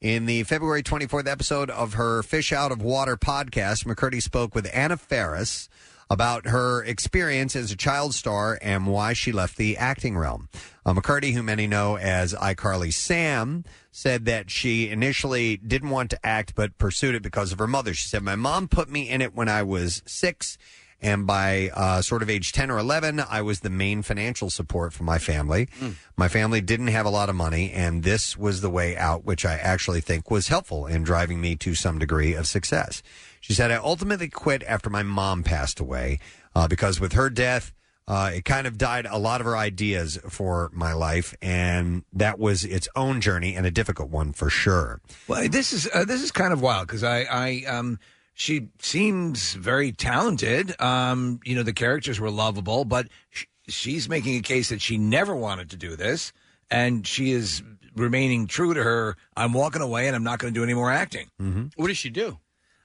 In 0.00 0.26
the 0.26 0.44
February 0.44 0.84
24th 0.84 1.26
episode 1.26 1.70
of 1.70 1.94
her 1.94 2.22
Fish 2.22 2.52
Out 2.52 2.70
of 2.70 2.80
Water 2.80 3.16
podcast, 3.16 3.84
McCurdy 3.84 4.22
spoke 4.22 4.54
with 4.54 4.70
Anna 4.72 4.96
Faris 4.96 5.68
about 6.08 6.46
her 6.46 6.84
experience 6.84 7.56
as 7.56 7.72
a 7.72 7.76
child 7.76 8.14
star 8.14 8.56
and 8.62 8.86
why 8.86 9.12
she 9.12 9.32
left 9.32 9.56
the 9.56 9.76
acting 9.76 10.16
realm. 10.16 10.48
Uh, 10.86 10.94
McCurdy, 10.94 11.32
who 11.32 11.42
many 11.42 11.66
know 11.66 11.98
as 11.98 12.32
iCarly 12.34 12.94
Sam, 12.94 13.64
said 13.90 14.24
that 14.26 14.50
she 14.50 14.88
initially 14.90 15.56
didn't 15.56 15.90
want 15.90 16.10
to 16.10 16.26
act 16.26 16.54
but 16.54 16.78
pursued 16.78 17.14
it 17.14 17.22
because 17.22 17.52
of 17.52 17.58
her 17.58 17.66
mother. 17.66 17.94
She 17.94 18.08
said, 18.08 18.22
My 18.22 18.36
mom 18.36 18.68
put 18.68 18.88
me 18.88 19.08
in 19.08 19.20
it 19.22 19.34
when 19.34 19.48
I 19.48 19.62
was 19.62 20.02
six. 20.06 20.58
And 21.00 21.28
by 21.28 21.70
uh, 21.74 22.02
sort 22.02 22.22
of 22.22 22.30
age 22.30 22.50
10 22.50 22.72
or 22.72 22.78
11, 22.78 23.20
I 23.20 23.40
was 23.40 23.60
the 23.60 23.70
main 23.70 24.02
financial 24.02 24.50
support 24.50 24.92
for 24.92 25.04
my 25.04 25.18
family. 25.18 25.68
My 26.16 26.26
family 26.26 26.60
didn't 26.60 26.88
have 26.88 27.06
a 27.06 27.10
lot 27.10 27.28
of 27.28 27.36
money, 27.36 27.70
and 27.70 28.02
this 28.02 28.36
was 28.36 28.62
the 28.62 28.70
way 28.70 28.96
out, 28.96 29.24
which 29.24 29.46
I 29.46 29.54
actually 29.54 30.00
think 30.00 30.28
was 30.28 30.48
helpful 30.48 30.86
in 30.86 31.04
driving 31.04 31.40
me 31.40 31.54
to 31.56 31.76
some 31.76 32.00
degree 32.00 32.34
of 32.34 32.48
success. 32.48 33.00
She 33.40 33.52
said, 33.52 33.70
I 33.70 33.76
ultimately 33.76 34.28
quit 34.28 34.64
after 34.64 34.90
my 34.90 35.04
mom 35.04 35.44
passed 35.44 35.78
away 35.78 36.18
uh, 36.56 36.66
because 36.66 36.98
with 36.98 37.12
her 37.12 37.30
death, 37.30 37.72
uh, 38.08 38.30
it 38.34 38.44
kind 38.46 38.66
of 38.66 38.78
died 38.78 39.06
a 39.08 39.18
lot 39.18 39.40
of 39.42 39.44
her 39.44 39.56
ideas 39.56 40.18
for 40.28 40.70
my 40.72 40.94
life, 40.94 41.34
and 41.42 42.04
that 42.10 42.38
was 42.38 42.64
its 42.64 42.88
own 42.96 43.20
journey 43.20 43.54
and 43.54 43.66
a 43.66 43.70
difficult 43.70 44.08
one 44.08 44.32
for 44.32 44.48
sure. 44.48 45.02
Well, 45.28 45.46
this 45.48 45.74
is 45.74 45.88
uh, 45.92 46.06
this 46.06 46.22
is 46.22 46.32
kind 46.32 46.54
of 46.54 46.62
wild 46.62 46.86
because 46.86 47.04
I, 47.04 47.26
I 47.30 47.64
um, 47.68 47.98
she 48.32 48.68
seems 48.80 49.52
very 49.52 49.92
talented. 49.92 50.80
Um, 50.80 51.38
you 51.44 51.54
know, 51.54 51.62
the 51.62 51.74
characters 51.74 52.18
were 52.18 52.30
lovable, 52.30 52.86
but 52.86 53.08
sh- 53.28 53.44
she's 53.68 54.08
making 54.08 54.36
a 54.36 54.42
case 54.42 54.70
that 54.70 54.80
she 54.80 54.96
never 54.96 55.36
wanted 55.36 55.68
to 55.70 55.76
do 55.76 55.94
this, 55.94 56.32
and 56.70 57.06
she 57.06 57.32
is 57.32 57.62
remaining 57.94 58.46
true 58.46 58.72
to 58.72 58.82
her. 58.82 59.16
I'm 59.36 59.52
walking 59.52 59.82
away, 59.82 60.06
and 60.06 60.16
I'm 60.16 60.24
not 60.24 60.38
going 60.38 60.54
to 60.54 60.58
do 60.58 60.64
any 60.64 60.74
more 60.74 60.90
acting. 60.90 61.28
Mm-hmm. 61.42 61.66
What 61.76 61.88
does 61.88 61.98
she 61.98 62.08
do? 62.08 62.38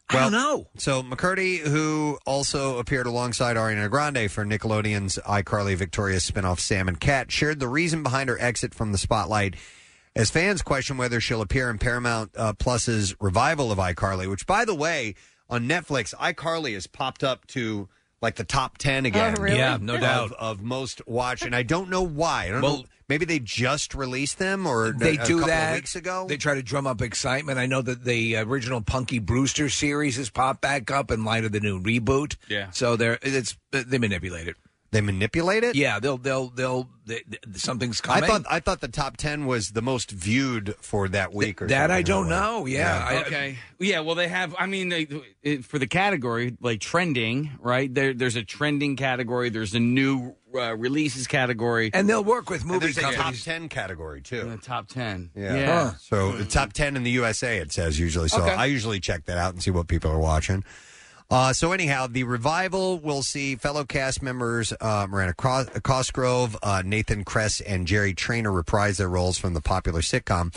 I 0.09 0.19
don't 0.19 0.31
know. 0.31 0.67
So 0.77 1.01
McCurdy, 1.01 1.57
who 1.59 2.19
also 2.25 2.77
appeared 2.77 3.07
alongside 3.07 3.55
Ariana 3.55 3.89
Grande 3.89 4.29
for 4.29 4.45
Nickelodeon's 4.45 5.17
iCarly 5.25 5.75
Victorious 5.75 6.29
spinoff 6.29 6.59
Sam 6.59 6.87
and 6.87 6.99
Cat, 6.99 7.31
shared 7.31 7.59
the 7.59 7.67
reason 7.67 8.03
behind 8.03 8.29
her 8.29 8.39
exit 8.39 8.73
from 8.75 8.91
the 8.91 8.97
spotlight. 8.97 9.55
As 10.15 10.29
fans 10.29 10.61
question 10.61 10.97
whether 10.97 11.19
she'll 11.19 11.41
appear 11.41 11.69
in 11.71 11.79
Paramount 11.79 12.31
uh, 12.37 12.53
Plus's 12.53 13.15
revival 13.19 13.71
of 13.71 13.79
iCarly, 13.79 14.29
which, 14.29 14.45
by 14.45 14.65
the 14.65 14.75
way, 14.75 15.15
on 15.49 15.67
Netflix, 15.67 16.13
iCarly 16.15 16.73
has 16.75 16.85
popped 16.85 17.23
up 17.23 17.47
to 17.47 17.89
like 18.21 18.35
the 18.35 18.43
top 18.43 18.77
ten 18.77 19.05
again. 19.07 19.35
Oh, 19.37 19.41
really? 19.41 19.57
Yeah, 19.57 19.77
no 19.81 19.95
of- 19.95 20.01
doubt. 20.01 20.31
of 20.37 20.61
most 20.61 21.01
watched, 21.07 21.43
and 21.45 21.55
I 21.55 21.63
don't 21.63 21.89
know 21.89 22.03
why. 22.03 22.45
I 22.45 22.49
don't 22.49 22.61
Well- 22.61 22.77
know. 22.79 22.85
Maybe 23.09 23.25
they 23.25 23.39
just 23.39 23.93
released 23.93 24.39
them, 24.39 24.65
or 24.65 24.91
They 24.91 25.17
a 25.17 25.25
do 25.25 25.39
couple 25.39 25.47
that 25.47 25.71
of 25.71 25.75
weeks 25.75 25.95
ago. 25.95 26.25
They 26.27 26.37
try 26.37 26.55
to 26.55 26.63
drum 26.63 26.87
up 26.87 27.01
excitement. 27.01 27.59
I 27.59 27.65
know 27.65 27.81
that 27.81 28.03
the 28.03 28.37
original 28.37 28.81
Punky 28.81 29.19
Brewster 29.19 29.69
series 29.69 30.17
has 30.17 30.29
popped 30.29 30.61
back 30.61 30.89
up 30.89 31.11
in 31.11 31.25
light 31.25 31.43
of 31.43 31.51
the 31.51 31.59
new 31.59 31.81
reboot. 31.81 32.37
Yeah. 32.47 32.71
So 32.71 32.95
they're 32.95 33.19
it's 33.21 33.57
they 33.71 33.97
manipulate 33.97 34.47
it. 34.47 34.55
They 34.93 35.01
manipulate 35.01 35.63
it. 35.65 35.75
Yeah, 35.75 35.99
they'll 35.99 36.17
they'll 36.17 36.47
they'll 36.49 36.87
they, 37.05 37.21
they- 37.27 37.39
something's 37.57 37.99
coming. 37.99 38.23
I 38.23 38.27
thought 38.27 38.41
I 38.49 38.59
thought 38.61 38.79
the 38.79 38.87
top 38.87 39.17
ten 39.17 39.45
was 39.45 39.71
the 39.71 39.81
most 39.81 40.11
viewed 40.11 40.75
for 40.79 41.09
that 41.09 41.33
week. 41.33 41.61
Or 41.61 41.67
that 41.67 41.91
I 41.91 41.97
something 41.97 42.05
don't 42.05 42.29
that 42.29 42.41
way. 42.53 42.59
know. 42.59 42.65
Yeah, 42.67 43.05
I- 43.09 43.21
okay. 43.23 43.57
yeah. 43.79 43.99
Well, 43.99 44.15
they 44.15 44.27
have. 44.29 44.55
I 44.57 44.67
mean, 44.67 44.89
they, 44.89 45.07
it, 45.41 45.65
for 45.65 45.79
the 45.79 45.87
category 45.87 46.55
like 46.61 46.79
trending, 46.79 47.51
right? 47.59 47.93
There, 47.93 48.13
there's 48.13 48.35
a 48.35 48.43
trending 48.43 48.95
category. 48.95 49.49
There's 49.49 49.73
a 49.73 49.79
new 49.79 50.35
uh, 50.55 50.75
releases 50.77 51.25
category, 51.27 51.89
and 51.93 52.07
they'll 52.07 52.23
work 52.23 52.49
with 52.49 52.61
And 52.61 52.69
movie 52.71 52.85
there's 52.85 52.97
a 52.99 53.01
top 53.01 53.13
companies. 53.15 53.43
ten 53.43 53.69
category 53.69 54.21
too. 54.21 54.43
the 54.43 54.57
top 54.57 54.87
ten. 54.87 55.31
Yeah. 55.35 55.55
Yeah. 55.55 55.93
So 55.99 56.31
the 56.33 56.45
top 56.45 56.73
ten 56.73 56.95
in 56.95 57.01
the 57.03 57.11
USA 57.11 57.57
it 57.57 57.71
says 57.71 57.99
usually. 57.99 58.29
So 58.29 58.41
Okay. 58.43 58.53
I 58.53 58.65
usually 58.65 58.99
check 58.99 59.25
that 59.25 59.37
out 59.39 59.53
and 59.53 59.63
see 59.63 59.71
what 59.71 59.87
people 59.87 60.11
are 60.11 60.19
watching. 60.19 60.63
Uh, 61.33 61.51
so 61.51 61.71
anyhow, 61.71 62.05
the 62.05 62.23
revival 62.23 62.99
will 62.99 63.23
see 63.23 63.55
fellow 63.55 63.83
cast 63.83 64.21
members 64.21 64.71
uh, 64.79 65.07
Miranda 65.09 65.33
Cros- 65.33 65.67
Cosgrove, 65.81 66.55
uh, 66.61 66.83
Nathan 66.85 67.23
Kress, 67.23 67.59
and 67.59 67.87
Jerry 67.87 68.13
Trainer 68.13 68.51
reprise 68.51 68.97
their 68.97 69.09
roles 69.09 69.39
from 69.39 69.55
the 69.55 69.59
popular 69.59 70.01
sitcom. 70.01 70.55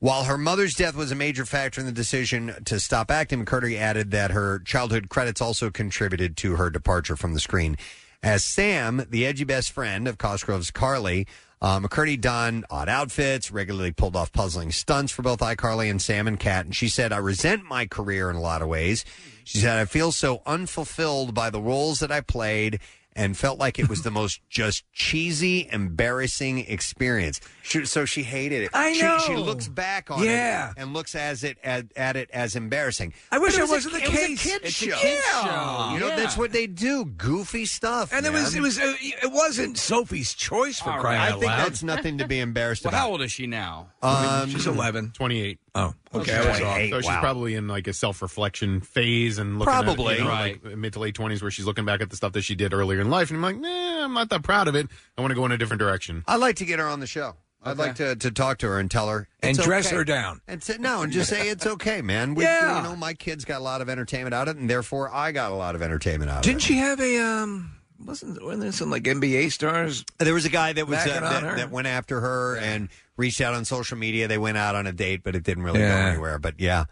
While 0.00 0.24
her 0.24 0.36
mother's 0.36 0.74
death 0.74 0.96
was 0.96 1.12
a 1.12 1.14
major 1.14 1.44
factor 1.46 1.80
in 1.80 1.86
the 1.86 1.92
decision 1.92 2.52
to 2.64 2.80
stop 2.80 3.12
acting, 3.12 3.44
McCurdy 3.44 3.78
added 3.78 4.10
that 4.10 4.32
her 4.32 4.58
childhood 4.58 5.08
credits 5.08 5.40
also 5.40 5.70
contributed 5.70 6.36
to 6.38 6.56
her 6.56 6.68
departure 6.68 7.14
from 7.14 7.34
the 7.34 7.40
screen. 7.40 7.76
As 8.22 8.44
Sam, 8.44 9.06
the 9.08 9.26
edgy 9.26 9.44
best 9.44 9.70
friend 9.70 10.08
of 10.08 10.18
Cosgrove's 10.18 10.72
Carly, 10.72 11.26
uh, 11.62 11.78
McCurdy 11.78 12.20
donned 12.20 12.66
odd 12.68 12.88
outfits, 12.88 13.50
regularly 13.50 13.92
pulled 13.92 14.16
off 14.16 14.32
puzzling 14.32 14.72
stunts 14.72 15.12
for 15.12 15.22
both 15.22 15.38
iCarly 15.38 15.88
and 15.88 16.02
Sam 16.02 16.26
and 16.26 16.38
Cat. 16.38 16.64
And 16.64 16.74
she 16.74 16.88
said, 16.88 17.12
I 17.12 17.18
resent 17.18 17.64
my 17.64 17.86
career 17.86 18.28
in 18.28 18.36
a 18.36 18.40
lot 18.40 18.60
of 18.60 18.68
ways. 18.68 19.04
She 19.44 19.58
said, 19.58 19.78
I 19.78 19.84
feel 19.84 20.10
so 20.10 20.42
unfulfilled 20.46 21.32
by 21.32 21.50
the 21.50 21.60
roles 21.60 22.00
that 22.00 22.10
I 22.10 22.20
played 22.20 22.80
and 23.14 23.36
felt 23.36 23.58
like 23.58 23.78
it 23.78 23.88
was 23.88 24.02
the 24.02 24.10
most 24.12 24.40
just 24.48 24.84
cheesy, 24.92 25.68
embarrassing 25.70 26.58
experience. 26.66 27.40
She, 27.68 27.84
so 27.84 28.04
she 28.06 28.22
hated 28.22 28.62
it. 28.62 28.70
I 28.72 28.94
She- 28.94 29.02
know. 29.02 29.18
She, 29.26 29.36
looks 29.36 29.68
back 29.68 30.10
on 30.10 30.22
Yeah. 30.24 30.70
it 30.70 30.74
and 30.78 30.94
looks 30.94 31.14
as 31.14 31.44
it 31.44 31.58
at, 31.62 31.86
at 31.96 32.16
it 32.16 32.30
as 32.32 32.56
embarrassing. 32.56 33.12
I 33.30 33.38
wish 33.38 33.52
But 33.56 33.64
it 33.64 33.66
that 33.68 33.72
was 33.74 33.84
a- 33.86 33.88
wasn't 33.90 33.94
the 33.94 34.02
it 34.04 34.10
was 34.10 34.18
a 34.22 34.26
case. 34.26 34.42
kid's 34.42 34.64
It's 34.64 34.82
a 34.82 34.84
show. 34.90 34.96
kid's 34.98 35.22
Yeah. 35.32 35.44
show. 35.44 35.94
You 35.94 36.00
know, 36.00 36.16
that's 36.16 36.36
what 36.38 36.52
they 36.52 36.66
do. 36.66 37.04
Goofy 37.04 37.66
stuff. 37.66 38.12
And 38.12 38.24
it 38.24 38.32
was 38.32 38.54
man. 38.54 38.58
it 38.60 38.62
was 38.62 38.78
uh, 38.78 38.94
it 39.00 39.30
wasn't 39.32 39.76
Sophie's 39.78 40.32
choice 40.34 40.80
for 40.80 40.90
All 40.92 41.00
crying 41.00 41.18
right. 41.20 41.28
I 41.28 41.32
out 41.32 41.40
think 41.40 41.50
loud. 41.52 41.66
that's 41.66 41.82
nothing 41.82 42.18
to 42.18 42.26
be 42.26 42.40
embarrassed 42.40 42.84
Well, 42.84 42.90
about. 42.90 43.00
how 43.00 43.10
old 43.10 43.22
is 43.22 43.32
she 43.32 43.46
now? 43.46 43.88
Um, 44.02 44.48
She's 44.50 44.66
eleven. 44.66 45.10
28. 45.12 45.58
Oh, 45.74 45.92
okay. 46.14 46.30
So 46.32 46.36
I 46.42 46.48
was 46.48 46.56
she's- 46.56 46.62
off. 46.68 46.90
So 46.90 47.00
she's 47.02 47.06
wow. 47.08 47.20
probably 47.20 47.54
in 47.54 47.68
like 47.68 47.86
a 47.86 47.92
self-reflection 47.92 48.80
phase 48.80 49.38
and 49.38 49.58
looking 49.58 49.72
Probably. 49.72 50.14
at, 50.14 50.18
you 50.20 50.24
know, 50.24 50.30
Right. 50.30 50.64
like 50.64 50.76
mid 50.76 50.94
to 50.94 50.98
late 51.00 51.14
20s 51.14 51.42
where 51.42 51.50
she's 51.50 51.66
looking 51.66 51.84
back 51.84 52.00
at 52.00 52.08
the 52.10 52.16
stuff 52.16 52.32
that 52.32 52.42
she 52.42 52.54
did 52.54 52.72
earlier 52.72 53.00
in 53.00 53.10
life 53.10 53.30
and 53.30 53.36
I'm 53.36 53.42
like, 53.42 53.56
nah, 53.58 54.04
I'm 54.04 54.14
not 54.14 54.30
that 54.30 54.42
proud 54.42 54.68
of 54.68 54.74
it. 54.74 54.88
I 55.16 55.20
want 55.20 55.30
to 55.32 55.34
go 55.36 55.44
in 55.44 55.52
a 55.52 55.58
different 55.58 55.78
direction. 55.80 56.24
I'd 56.26 56.36
like 56.40 56.56
to 56.56 56.64
get 56.64 56.78
her 56.78 56.86
on 56.88 57.00
the 57.00 57.06
show. 57.06 57.36
I'd 57.62 57.76
like 57.76 57.96
to, 57.96 58.14
to 58.16 58.30
talk 58.30 58.58
to 58.58 58.68
her 58.68 58.78
and 58.78 58.90
tell 58.90 59.08
her 59.08 59.28
And 59.42 59.56
it's 59.56 59.64
dress 59.66 59.88
okay. 59.88 59.96
her 59.96 60.04
down. 60.04 60.40
and 60.46 60.62
say, 60.62 60.76
no, 60.78 61.02
and 61.02 61.12
just 61.12 61.28
say 61.28 61.48
it's 61.48 61.66
okay, 61.66 62.00
man. 62.02 62.34
We, 62.34 62.44
Yeah. 62.44 62.76
you 62.78 62.82
know, 62.88 62.96
my 62.96 63.14
kids 63.14 63.44
got 63.44 63.58
a 63.60 63.64
lot 63.64 63.80
of 63.80 63.88
entertainment 63.88 64.32
out 64.34 64.48
of 64.48 64.56
it, 64.56 64.60
and 64.60 64.70
therefore 64.70 65.12
I 65.12 65.32
got 65.32 65.50
a 65.52 65.54
lot 65.54 65.74
of 65.74 65.82
entertainment 65.82 66.30
out 66.30 66.38
of 66.38 66.44
it. 66.44 66.48
Didn't 66.48 66.62
she 66.62 66.74
have 66.76 67.00
a 67.00 67.18
um? 67.20 67.72
Wasn't 68.04 68.40
wasn't 68.42 68.62
there 68.62 68.72
some 68.72 68.90
like 68.90 69.02
NBA 69.02 69.50
stars? 69.50 70.04
There 70.18 70.32
was 70.34 70.44
a 70.44 70.50
guy 70.50 70.72
that 70.72 70.86
was 70.86 70.98
uh, 70.98 71.18
that, 71.20 71.56
that 71.56 71.70
went 71.72 71.88
after 71.88 72.20
her 72.20 72.56
and 72.58 72.88
reached 73.16 73.40
out 73.40 73.54
on 73.54 73.64
social 73.64 73.98
media. 73.98 74.28
They 74.28 74.38
went 74.38 74.56
out 74.56 74.76
on 74.76 74.86
a 74.86 74.92
date, 74.92 75.22
but 75.24 75.34
it 75.34 75.42
didn't 75.42 75.64
really 75.64 75.80
Yeah. 75.80 76.04
go 76.04 76.08
anywhere. 76.10 76.38
But 76.38 76.60
yeah. 76.60 76.84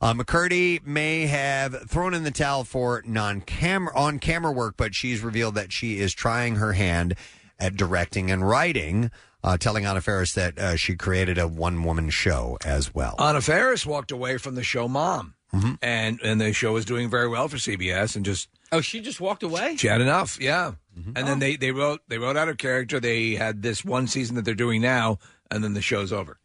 Uh, 0.00 0.14
McCurdy 0.14 0.84
may 0.86 1.26
have 1.26 1.88
thrown 1.88 2.12
in 2.14 2.22
the 2.24 2.30
towel 2.32 2.64
for 2.64 3.02
non-camera 3.06 3.92
on-camera 3.96 4.50
work, 4.52 4.74
but 4.76 4.94
she's 4.94 5.20
revealed 5.20 5.54
that 5.56 5.72
she 5.72 5.98
is 5.98 6.12
trying 6.14 6.56
her 6.56 6.72
hand 6.72 7.14
at 7.60 7.76
directing 7.76 8.28
and 8.30 8.48
writing, 8.48 9.10
uh, 9.44 9.56
telling 9.56 9.84
Anna 9.84 10.00
Faris 10.00 10.32
that 10.34 10.58
uh, 10.58 10.76
she 10.76 10.94
created 10.96 11.38
a 11.38 11.48
one-woman 11.48 12.10
show 12.10 12.56
as 12.64 12.94
well. 12.94 13.14
Anna 13.18 13.40
Faris 13.40 13.84
walked 13.86 14.10
away 14.12 14.38
from 14.38 14.54
the 14.54 14.62
show 14.62 14.88
Mom, 14.88 15.34
Mm-hmm. 15.54 15.72
and 15.82 16.18
and 16.22 16.40
the 16.40 16.54
show 16.54 16.72
was 16.72 16.86
doing 16.86 17.10
very 17.10 17.28
well 17.28 17.46
for 17.46 17.58
CBS, 17.58 18.16
and 18.16 18.24
just 18.24 18.48
Oh, 18.72 18.80
she 18.80 19.00
just 19.02 19.20
walked 19.20 19.42
away. 19.42 19.76
she 19.76 19.86
had 19.86 20.00
enough. 20.00 20.38
Yeah, 20.40 20.72
Mm-hmm. 20.98 21.12
and 21.16 21.26
then 21.28 21.38
they 21.40 21.56
they 21.56 21.72
wrote 21.72 22.00
they 22.08 22.16
wrote 22.18 22.36
out 22.38 22.48
her 22.48 22.54
character. 22.54 22.98
They 23.00 23.34
had 23.34 23.60
this 23.62 23.84
one 23.84 24.06
season 24.06 24.36
that 24.36 24.46
they're 24.46 24.54
doing 24.54 24.80
now, 24.80 25.18
and 25.50 25.62
then 25.62 25.74
the 25.74 25.82
show's 25.82 26.10
over. 26.12 26.38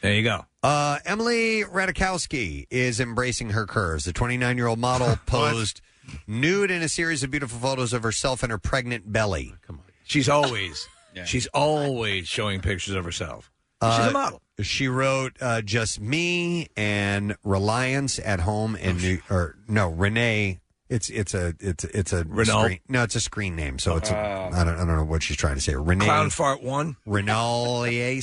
There 0.00 0.14
you 0.14 0.22
go. 0.22 0.46
Uh, 0.62 0.98
Emily 1.04 1.62
Ratajkowski 1.64 2.66
is 2.70 3.00
embracing 3.00 3.50
her 3.50 3.66
curves. 3.66 4.04
The 4.04 4.12
29 4.14 4.56
year 4.56 4.66
old 4.66 4.78
model 4.78 5.16
posed 5.26 5.82
nude 6.26 6.70
in 6.70 6.80
a 6.82 6.88
series 6.88 7.22
of 7.22 7.30
beautiful 7.30 7.58
photos 7.58 7.92
of 7.92 8.02
herself 8.02 8.42
and 8.42 8.50
her 8.50 8.58
pregnant 8.58 9.12
belly. 9.12 9.54
Come 9.66 9.76
on. 9.76 9.84
She's 10.04 10.28
always 10.28 10.88
she's 11.24 11.46
always 11.48 12.28
showing 12.28 12.60
pictures 12.60 12.94
of 12.94 13.04
herself. 13.04 13.50
She's 13.82 13.90
Uh, 13.90 14.06
a 14.10 14.12
model. 14.12 14.42
She 14.60 14.88
wrote 14.88 15.36
uh, 15.40 15.62
"Just 15.62 16.00
Me" 16.00 16.68
and 16.76 17.36
"Reliance 17.44 18.18
at 18.18 18.40
Home" 18.40 18.76
in 18.76 18.98
New 18.98 19.20
or 19.30 19.56
no 19.66 19.88
Renee. 19.88 20.60
It's 20.90 21.08
it's 21.08 21.32
a 21.34 21.54
it's 21.60 21.84
it's 21.84 22.12
a 22.12 22.24
Renault? 22.24 22.62
screen, 22.64 22.80
no 22.88 23.02
it's 23.04 23.14
a 23.14 23.20
screen 23.20 23.54
name 23.56 23.78
so 23.78 23.96
it's 23.96 24.10
a, 24.10 24.16
I 24.16 24.64
don't 24.64 24.74
I 24.74 24.78
don't 24.84 24.96
know 24.96 25.04
what 25.04 25.22
she's 25.22 25.36
trying 25.36 25.54
to 25.54 25.60
say 25.60 25.76
Renee 25.76 26.04
Clown 26.04 26.30
fart 26.30 26.62
one. 26.64 26.96
Renault 27.06 27.84
I 27.84 28.20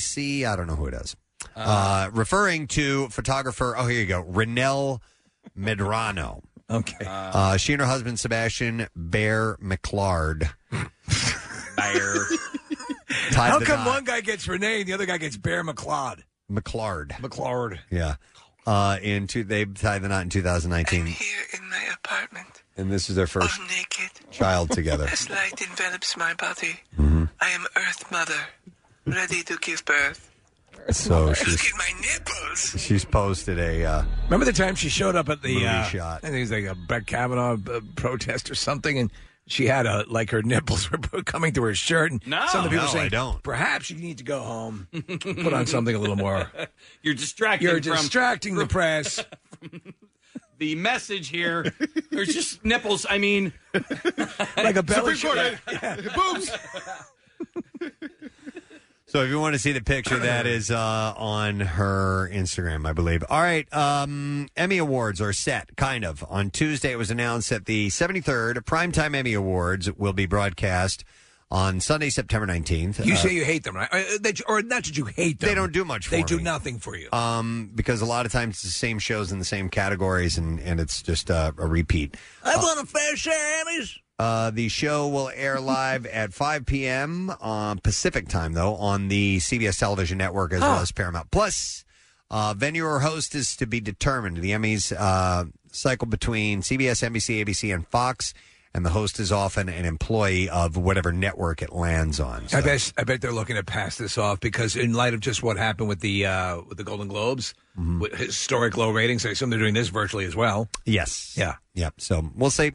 don't 0.54 0.66
know 0.66 0.76
who 0.76 0.86
it 0.86 0.92
is 0.94 1.16
uh, 1.56 2.10
referring 2.12 2.66
to 2.68 3.08
photographer 3.08 3.74
oh 3.76 3.86
here 3.86 3.98
you 4.00 4.04
go 4.06 4.22
Renell 4.22 5.00
Medrano 5.58 6.42
Okay. 6.70 7.06
uh, 7.06 7.56
she 7.56 7.72
and 7.72 7.80
her 7.80 7.88
husband 7.88 8.20
Sebastian 8.20 8.86
Bear 8.94 9.56
McClard 9.62 10.50
Bear. 10.70 12.14
Tied 13.30 13.50
How 13.50 13.58
the 13.58 13.64
come 13.64 13.84
knot. 13.84 13.86
one 13.86 14.04
guy 14.04 14.20
gets 14.20 14.46
Renee 14.48 14.80
and 14.80 14.88
the 14.88 14.92
other 14.92 15.06
guy 15.06 15.18
gets 15.18 15.36
Bear 15.36 15.64
McLeod? 15.64 16.22
McClard 16.50 17.10
McLeod. 17.20 17.78
Yeah. 17.90 18.16
Uh, 18.66 18.98
in 19.02 19.26
two, 19.26 19.44
they 19.44 19.64
tied 19.64 20.02
the 20.02 20.08
knot 20.08 20.22
in 20.24 20.28
2019, 20.30 21.06
Here 21.06 21.26
in 21.54 21.68
my 21.70 21.82
apartment, 21.94 22.62
and 22.76 22.90
this 22.90 23.08
is 23.08 23.16
their 23.16 23.26
first 23.26 23.58
naked, 23.62 24.10
child 24.30 24.70
together. 24.70 25.06
as 25.10 25.28
light 25.30 25.60
envelops 25.62 26.16
my 26.18 26.34
body. 26.34 26.80
Mm-hmm. 26.98 27.24
I 27.40 27.48
am 27.50 27.64
Earth 27.76 28.10
Mother, 28.12 28.38
ready 29.06 29.42
to 29.44 29.56
give 29.58 29.84
birth. 29.86 30.30
So 30.90 31.26
Look 31.26 31.36
she's 31.36 31.54
at 31.72 31.78
my 31.78 32.00
nipples. 32.00 32.74
she's 32.80 33.04
posted 33.04 33.58
a 33.58 33.84
uh, 33.84 34.04
Remember 34.24 34.44
the 34.46 34.52
time 34.52 34.74
she 34.74 34.88
showed 34.88 35.16
up 35.16 35.28
at 35.28 35.42
the 35.42 35.52
Movie 35.54 35.66
uh, 35.66 35.82
shot. 35.84 36.20
I 36.22 36.28
think 36.28 36.36
it 36.36 36.40
was 36.40 36.50
like 36.50 36.64
a 36.64 36.74
Brett 36.74 37.06
Kavanaugh 37.06 37.56
uh, 37.70 37.80
protest 37.96 38.50
or 38.50 38.54
something, 38.54 38.98
and 38.98 39.10
she 39.48 39.66
had 39.66 39.86
a 39.86 40.04
like 40.08 40.30
her 40.30 40.42
nipples 40.42 40.90
were 41.12 41.22
coming 41.24 41.52
through 41.52 41.64
her 41.64 41.74
shirt. 41.74 42.12
And 42.12 42.26
No. 42.26 42.46
some 42.48 42.64
of 42.64 42.64
the 42.64 42.70
people 42.70 42.86
No, 42.86 42.92
saying, 42.92 43.06
I 43.06 43.08
don't. 43.08 43.42
Perhaps 43.42 43.90
you 43.90 43.96
need 43.96 44.18
to 44.18 44.24
go 44.24 44.40
home, 44.40 44.86
put 45.20 45.52
on 45.52 45.66
something 45.66 45.94
a 45.94 45.98
little 45.98 46.16
more. 46.16 46.50
You're 47.02 47.14
distracting. 47.14 47.68
You're 47.68 47.82
from 47.82 47.96
distracting 47.96 48.54
the 48.54 48.66
press. 48.66 49.24
the 50.58 50.74
message 50.76 51.28
here. 51.28 51.72
There's 52.10 52.32
just 52.34 52.64
nipples. 52.64 53.06
I 53.08 53.18
mean, 53.18 53.52
like 54.56 54.76
a 54.76 54.82
belly 54.82 55.14
Supreme 55.16 55.56
shirt. 55.66 55.80
Court, 55.80 56.14
boobs. 56.14 56.50
So 59.08 59.22
if 59.22 59.30
you 59.30 59.40
want 59.40 59.54
to 59.54 59.58
see 59.58 59.72
the 59.72 59.80
picture, 59.80 60.18
that 60.18 60.46
is 60.46 60.70
uh, 60.70 61.14
on 61.16 61.60
her 61.60 62.28
Instagram, 62.30 62.86
I 62.86 62.92
believe. 62.92 63.24
All 63.30 63.40
right, 63.40 63.66
um, 63.74 64.48
Emmy 64.54 64.76
Awards 64.76 65.20
are 65.22 65.32
set, 65.32 65.76
kind 65.76 66.04
of. 66.04 66.22
On 66.28 66.50
Tuesday, 66.50 66.92
it 66.92 66.96
was 66.98 67.10
announced 67.10 67.48
that 67.48 67.64
the 67.64 67.88
73rd 67.88 68.56
Primetime 68.66 69.16
Emmy 69.16 69.32
Awards 69.32 69.90
will 69.92 70.12
be 70.12 70.26
broadcast 70.26 71.04
on 71.50 71.80
Sunday, 71.80 72.10
September 72.10 72.46
19th. 72.46 73.02
You 73.06 73.14
Uh, 73.14 73.16
say 73.16 73.32
you 73.32 73.46
hate 73.46 73.64
them, 73.64 73.76
right? 73.76 73.88
Uh, 73.90 74.02
that 74.20 74.40
you- 74.40 74.44
or 74.46 74.60
not 74.60 74.84
that 74.84 74.98
you 74.98 75.06
hate 75.06 75.40
them. 75.40 75.48
They 75.48 75.54
don't 75.54 75.72
do 75.72 75.86
much 75.86 76.04
for 76.08 76.10
They 76.10 76.22
do 76.22 76.36
me. 76.36 76.42
nothing 76.42 76.78
for 76.78 76.94
you. 76.94 77.08
um, 77.10 77.70
because 77.74 78.02
a 78.02 78.04
lot 78.04 78.26
of 78.26 78.32
times 78.32 78.56
it's 78.56 78.64
the 78.64 78.68
same 78.70 78.98
shows 78.98 79.32
in 79.32 79.38
the 79.38 79.44
same 79.46 79.70
categories, 79.70 80.36
and, 80.36 80.60
and 80.60 80.78
it's 80.78 81.00
just 81.02 81.30
uh, 81.30 81.52
a 81.56 81.66
repeat. 81.66 82.14
I 82.44 82.54
won 82.56 82.76
a 82.76 82.84
fair 82.84 83.16
share 83.16 83.64
Emmys. 83.64 83.94
Uh, 84.18 84.50
the 84.50 84.68
show 84.68 85.06
will 85.08 85.30
air 85.34 85.60
live 85.60 86.04
at 86.06 86.32
5 86.32 86.66
p.m. 86.66 87.30
Uh, 87.40 87.74
Pacific 87.76 88.28
time, 88.28 88.52
though, 88.52 88.74
on 88.74 89.08
the 89.08 89.38
CBS 89.38 89.78
television 89.78 90.18
network 90.18 90.52
as 90.52 90.60
well 90.60 90.80
as 90.80 90.90
Paramount 90.92 91.30
Plus. 91.30 91.84
Uh, 92.30 92.52
venue 92.54 92.84
or 92.84 93.00
host 93.00 93.34
is 93.34 93.56
to 93.56 93.66
be 93.66 93.80
determined. 93.80 94.38
The 94.38 94.50
Emmys 94.50 94.92
uh, 94.98 95.44
cycle 95.72 96.06
between 96.08 96.60
CBS, 96.62 97.08
NBC, 97.08 97.42
ABC, 97.44 97.72
and 97.74 97.86
Fox, 97.88 98.34
and 98.74 98.84
the 98.84 98.90
host 98.90 99.18
is 99.18 99.32
often 99.32 99.70
an 99.70 99.86
employee 99.86 100.50
of 100.50 100.76
whatever 100.76 101.10
network 101.10 101.62
it 101.62 101.72
lands 101.72 102.20
on. 102.20 102.44
I 102.52 102.60
bet 102.60 102.92
I 102.98 103.04
bet 103.04 103.22
they're 103.22 103.32
looking 103.32 103.56
to 103.56 103.62
pass 103.64 103.96
this 103.96 104.18
off 104.18 104.40
because 104.40 104.76
in 104.76 104.92
light 104.92 105.14
of 105.14 105.20
just 105.20 105.42
what 105.42 105.56
happened 105.56 105.88
with 105.88 106.00
the 106.00 106.26
uh, 106.26 106.60
with 106.68 106.76
the 106.76 106.84
Golden 106.84 107.08
Globes, 107.08 107.54
Mm-hmm. 107.78 108.00
with 108.00 108.12
historic 108.14 108.76
low 108.76 108.90
ratings, 108.90 109.24
I 109.24 109.30
assume 109.30 109.50
they're 109.50 109.58
doing 109.58 109.72
this 109.72 109.88
virtually 109.88 110.24
as 110.26 110.34
well. 110.36 110.68
Yes. 110.84 111.34
Yeah. 111.38 111.54
Yep. 111.74 111.94
So 112.00 112.28
we'll 112.34 112.50
see. 112.50 112.72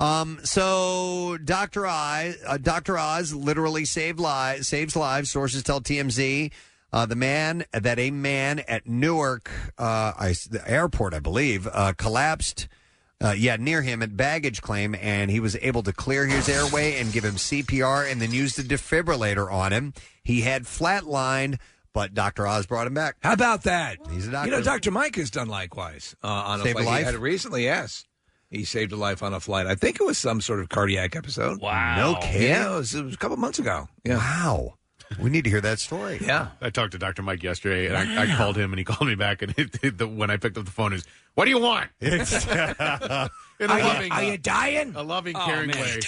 Um, 0.00 0.40
so 0.42 1.38
Dr. 1.44 1.86
Oz, 1.86 2.36
uh, 2.46 2.56
Dr. 2.58 2.98
Oz 2.98 3.32
literally 3.34 3.84
saved 3.84 4.18
lives, 4.18 4.66
saves 4.68 4.96
lives. 4.96 5.30
Sources 5.30 5.62
tell 5.62 5.80
TMZ. 5.80 6.50
Uh, 6.92 7.06
the 7.06 7.16
man 7.16 7.64
that 7.72 7.98
a 7.98 8.10
man 8.10 8.58
at 8.68 8.86
Newark, 8.86 9.50
uh, 9.78 10.12
I, 10.18 10.34
the 10.50 10.62
airport, 10.66 11.14
I 11.14 11.20
believe, 11.20 11.66
uh, 11.72 11.94
collapsed. 11.96 12.68
Uh, 13.18 13.30
yeah, 13.38 13.54
near 13.54 13.82
him 13.82 14.02
at 14.02 14.16
baggage 14.16 14.60
claim, 14.60 14.96
and 15.00 15.30
he 15.30 15.38
was 15.38 15.54
able 15.62 15.84
to 15.84 15.92
clear 15.92 16.26
his 16.26 16.48
airway 16.48 16.98
and 16.98 17.12
give 17.12 17.24
him 17.24 17.36
CPR, 17.36 18.10
and 18.10 18.20
then 18.20 18.32
used 18.32 18.58
the 18.58 18.62
defibrillator 18.64 19.50
on 19.50 19.72
him. 19.72 19.94
He 20.24 20.40
had 20.40 20.64
flatlined, 20.64 21.58
but 21.94 22.14
Dr. 22.14 22.48
Oz 22.48 22.66
brought 22.66 22.88
him 22.88 22.94
back. 22.94 23.14
How 23.22 23.32
about 23.32 23.62
that? 23.62 23.98
He's 24.10 24.26
a 24.26 24.32
doctor. 24.32 24.50
You 24.50 24.56
know, 24.56 24.62
Dr. 24.62 24.90
Mike 24.90 25.14
has 25.16 25.30
done 25.30 25.46
likewise 25.48 26.16
uh, 26.24 26.26
on 26.26 26.60
a 26.60 26.62
Saved 26.64 26.80
a 26.80 26.82
flight. 26.82 26.86
life? 26.92 26.98
He 26.98 27.04
had 27.06 27.14
it 27.14 27.20
recently, 27.20 27.62
yes. 27.62 28.04
He 28.52 28.64
saved 28.64 28.92
a 28.92 28.96
life 28.96 29.22
on 29.22 29.32
a 29.34 29.40
flight. 29.40 29.66
I 29.66 29.74
think 29.74 29.98
it 30.00 30.04
was 30.04 30.18
some 30.18 30.40
sort 30.40 30.60
of 30.60 30.68
cardiac 30.68 31.16
episode. 31.16 31.60
wow. 31.60 31.96
No 31.96 32.20
kidding. 32.20 32.42
Yeah, 32.48 32.74
it 32.74 32.76
was, 32.76 32.94
it 32.94 33.02
was 33.04 33.14
a 33.14 33.16
couple 33.16 33.36
months 33.38 33.58
ago. 33.58 33.88
Yeah. 34.04 34.18
Wow. 34.18 34.74
We 35.20 35.28
need 35.30 35.44
to 35.44 35.50
hear 35.50 35.60
that 35.62 35.78
story. 35.78 36.18
Yeah. 36.22 36.48
I 36.60 36.70
talked 36.70 36.92
to 36.92 36.98
Dr. 36.98 37.22
Mike 37.22 37.42
yesterday, 37.42 37.86
and 37.86 37.96
I, 37.96 38.22
I 38.22 38.36
called 38.36 38.56
him, 38.56 38.72
and 38.72 38.78
he 38.78 38.84
called 38.84 39.08
me 39.08 39.14
back. 39.14 39.42
And 39.42 39.54
it, 39.58 39.98
the, 39.98 40.06
when 40.08 40.30
I 40.30 40.36
picked 40.38 40.56
up 40.56 40.64
the 40.64 40.70
phone, 40.70 40.92
is 40.92 41.04
what 41.34 41.44
do 41.46 41.50
you 41.50 41.58
want? 41.58 41.90
In 42.00 42.12
a 42.12 43.28
Are 43.72 43.78
you, 43.78 43.84
loving, 43.84 44.12
are 44.12 44.22
you 44.22 44.32
uh, 44.32 44.36
dying? 44.42 44.92
a 44.96 45.02
loving, 45.02 45.36
Oh, 45.36 45.44
caring 45.44 45.68
man. 45.68 45.76
way. 45.76 45.94
What 45.94 46.02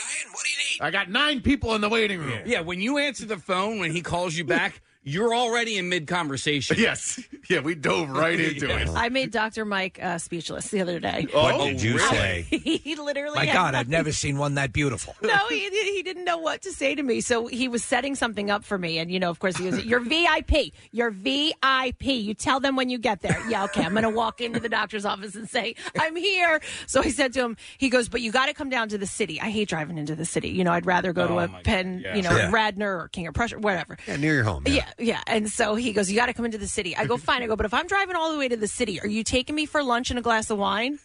do 0.44 0.50
you 0.50 0.56
need? 0.58 0.80
I 0.80 0.90
got 0.90 1.08
nine 1.10 1.40
people 1.40 1.74
in 1.74 1.80
the 1.82 1.88
waiting 1.88 2.18
room. 2.18 2.40
Yeah, 2.46 2.60
when 2.60 2.80
you 2.80 2.98
answer 2.98 3.26
the 3.26 3.36
phone 3.36 3.78
when 3.78 3.92
he 3.92 4.00
calls 4.02 4.34
you 4.36 4.44
back, 4.44 4.80
you're 5.02 5.34
already 5.34 5.76
in 5.78 5.88
mid 5.88 6.06
conversation. 6.06 6.76
Yes. 6.80 7.20
Yeah, 7.50 7.60
we 7.60 7.74
dove 7.74 8.10
right 8.10 8.38
into 8.40 8.68
it. 8.70 8.88
I 8.88 9.08
made 9.08 9.30
Dr. 9.30 9.64
Mike 9.64 9.98
uh, 10.02 10.18
speechless 10.18 10.68
the 10.68 10.80
other 10.80 10.98
day. 10.98 11.26
What 11.32 11.58
did 11.64 11.82
you 11.82 11.98
say? 11.98 12.42
he 12.50 12.96
literally. 12.96 13.36
My 13.36 13.44
had 13.46 13.52
God, 13.54 13.66
I've 13.74 13.86
nothing. 13.86 13.90
never 13.90 14.12
seen 14.12 14.38
one 14.38 14.54
that 14.54 14.72
beautiful. 14.72 15.14
No, 15.22 15.36
he, 15.48 15.68
he 15.68 16.02
didn't 16.02 16.24
know 16.24 16.38
what 16.38 16.62
to 16.62 16.72
say 16.72 16.94
to 16.94 17.02
me. 17.02 17.20
So 17.20 17.46
he 17.46 17.68
was 17.68 17.84
setting 17.84 18.14
something 18.14 18.50
up 18.50 18.64
for 18.64 18.78
me. 18.78 18.98
And, 18.98 19.10
you 19.10 19.20
know, 19.20 19.30
of 19.30 19.38
course, 19.38 19.56
he 19.56 19.66
was, 19.66 19.84
You're 19.84 20.00
VIP. 20.00 20.72
You're 20.92 21.10
VIP. 21.10 22.04
You 22.04 22.34
tell 22.34 22.60
them 22.60 22.76
when 22.76 22.88
you 22.88 22.98
get 22.98 23.20
there. 23.22 23.40
Yeah, 23.48 23.64
okay. 23.64 23.84
I'm 23.84 23.92
going 23.92 24.02
to 24.04 24.10
walk 24.10 24.40
into 24.40 24.60
the 24.60 24.68
doctor's 24.68 25.04
office 25.04 25.34
and 25.34 25.48
say, 25.48 25.74
I'm 25.98 26.16
here. 26.16 26.60
So 26.86 27.00
I 27.02 27.10
said 27.10 27.32
to 27.34 27.40
him, 27.42 27.56
He 27.78 27.88
goes, 27.90 28.08
But 28.08 28.20
you 28.20 28.32
got 28.32 28.46
to 28.46 28.54
come 28.54 28.70
down 28.70 28.88
to 28.90 28.98
the 28.98 29.06
city. 29.06 29.40
I 29.40 29.50
hate 29.50 29.68
driving 29.68 29.98
into 29.98 30.14
the 30.14 30.24
city. 30.24 30.48
You 30.48 30.64
know, 30.64 30.72
I'd 30.72 30.86
rather 30.86 31.12
go 31.12 31.26
to 31.26 31.34
Oh, 31.34 31.38
a 31.38 31.48
my 31.48 31.62
Penn, 31.62 32.02
God. 32.02 32.16
you 32.16 32.22
know, 32.22 32.34
Yeah. 32.36 32.50
Radnor 32.50 32.98
or 33.00 33.08
King 33.08 33.26
of 33.26 33.34
Prussia, 33.34 33.58
whatever. 33.58 33.98
Yeah, 34.06 34.16
near 34.16 34.34
your 34.34 34.44
home. 34.44 34.64
Yeah, 34.66 34.88
yeah. 34.98 35.20
And 35.26 35.48
so 35.50 35.74
he 35.74 35.92
goes, 35.92 36.10
You 36.10 36.16
got 36.16 36.26
to 36.26 36.34
come 36.34 36.44
into 36.44 36.58
the 36.58 36.66
city. 36.68 36.96
I 36.96 37.04
go, 37.06 37.16
Fine. 37.16 37.33
I 37.42 37.46
go, 37.46 37.56
But 37.56 37.66
if 37.66 37.74
I'm 37.74 37.86
driving 37.86 38.16
all 38.16 38.32
the 38.32 38.38
way 38.38 38.48
to 38.48 38.56
the 38.56 38.68
city, 38.68 39.00
are 39.00 39.06
you 39.06 39.24
taking 39.24 39.54
me 39.54 39.66
for 39.66 39.82
lunch 39.82 40.10
and 40.10 40.18
a 40.18 40.22
glass 40.22 40.50
of 40.50 40.58
wine? 40.58 40.98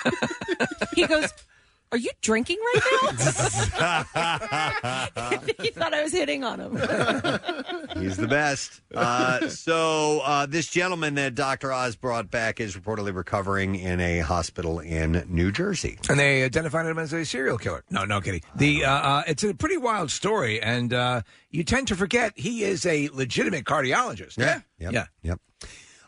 he 0.94 1.06
goes, 1.06 1.32
Are 1.92 1.98
you 1.98 2.10
drinking 2.20 2.58
right 2.58 2.82
now? 2.92 3.08
he 5.60 5.70
thought 5.70 5.92
I 5.92 6.04
was 6.04 6.12
hitting 6.12 6.44
on 6.44 6.60
him. 6.60 6.76
He's 8.00 8.16
the 8.16 8.28
best. 8.28 8.80
Uh, 8.94 9.48
so 9.48 10.20
uh, 10.20 10.46
this 10.46 10.68
gentleman 10.68 11.16
that 11.16 11.34
Dr. 11.34 11.72
Oz 11.72 11.96
brought 11.96 12.30
back 12.30 12.60
is 12.60 12.76
reportedly 12.76 13.12
recovering 13.12 13.74
in 13.74 14.00
a 14.00 14.20
hospital 14.20 14.78
in 14.78 15.24
New 15.28 15.50
Jersey. 15.50 15.98
And 16.08 16.20
they 16.20 16.44
identified 16.44 16.86
him 16.86 16.98
as 16.98 17.12
a 17.12 17.24
serial 17.24 17.58
killer. 17.58 17.82
No, 17.90 18.04
no 18.04 18.20
kidding. 18.20 18.42
The 18.54 18.84
uh, 18.84 18.92
uh, 18.92 19.22
it's 19.26 19.42
a 19.42 19.52
pretty 19.52 19.76
wild 19.76 20.12
story, 20.12 20.62
and 20.62 20.94
uh, 20.94 21.22
you 21.50 21.64
tend 21.64 21.88
to 21.88 21.96
forget 21.96 22.32
he 22.36 22.62
is 22.62 22.86
a 22.86 23.08
legitimate 23.08 23.64
cardiologist. 23.64 24.38
Yeah. 24.38 24.60
Yep. 24.78 24.92
yeah. 24.92 25.06
Yep. 25.22 25.40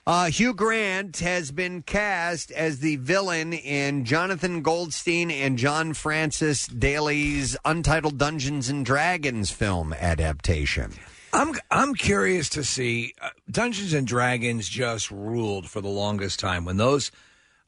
Uh, 0.04 0.26
Hugh 0.26 0.52
Grant 0.52 1.18
has 1.18 1.52
been 1.52 1.82
cast 1.82 2.50
as 2.50 2.80
the 2.80 2.96
villain 2.96 3.52
in 3.52 4.04
Jonathan 4.04 4.60
Goldstein 4.60 5.30
and 5.30 5.56
John 5.56 5.94
Francis 5.94 6.66
Daly's 6.66 7.56
Untitled 7.64 8.18
Dungeons 8.18 8.68
and 8.68 8.84
Dragons 8.84 9.52
film 9.52 9.92
adaptation. 9.92 10.92
I'm 11.32 11.54
I'm 11.70 11.94
curious 11.94 12.48
to 12.50 12.64
see 12.64 13.14
uh, 13.22 13.28
Dungeons 13.48 13.92
and 13.92 14.04
Dragons 14.04 14.68
just 14.68 15.08
ruled 15.12 15.70
for 15.70 15.80
the 15.80 15.88
longest 15.88 16.40
time. 16.40 16.64
When 16.64 16.78
those, 16.78 17.12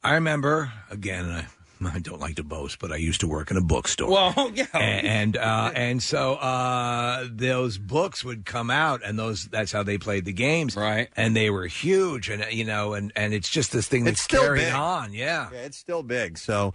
I 0.02 0.14
remember 0.14 0.72
again. 0.90 1.26
I, 1.26 1.46
I 1.84 1.98
don't 1.98 2.20
like 2.20 2.36
to 2.36 2.42
boast, 2.44 2.78
but 2.78 2.92
I 2.92 2.96
used 2.96 3.20
to 3.20 3.28
work 3.28 3.50
in 3.50 3.56
a 3.56 3.60
bookstore. 3.60 4.10
Well, 4.10 4.52
yeah. 4.54 4.66
and 4.74 5.06
and, 5.06 5.36
uh, 5.36 5.70
and 5.74 6.02
so 6.02 6.34
uh, 6.34 7.26
those 7.30 7.78
books 7.78 8.24
would 8.24 8.44
come 8.44 8.70
out, 8.70 9.02
and 9.04 9.18
those 9.18 9.46
that's 9.46 9.72
how 9.72 9.82
they 9.82 9.98
played 9.98 10.24
the 10.24 10.32
games, 10.32 10.76
right? 10.76 11.08
And 11.16 11.36
they 11.36 11.50
were 11.50 11.66
huge, 11.66 12.28
and 12.30 12.42
uh, 12.42 12.46
you 12.50 12.64
know, 12.64 12.94
and 12.94 13.12
and 13.16 13.34
it's 13.34 13.48
just 13.50 13.72
this 13.72 13.86
thing 13.88 14.04
that's 14.04 14.14
It's 14.20 14.22
still 14.24 14.42
carrying 14.42 14.66
big. 14.66 14.74
on, 14.74 15.12
yeah. 15.12 15.48
Yeah, 15.52 15.58
it's 15.58 15.76
still 15.76 16.02
big. 16.02 16.38
So, 16.38 16.72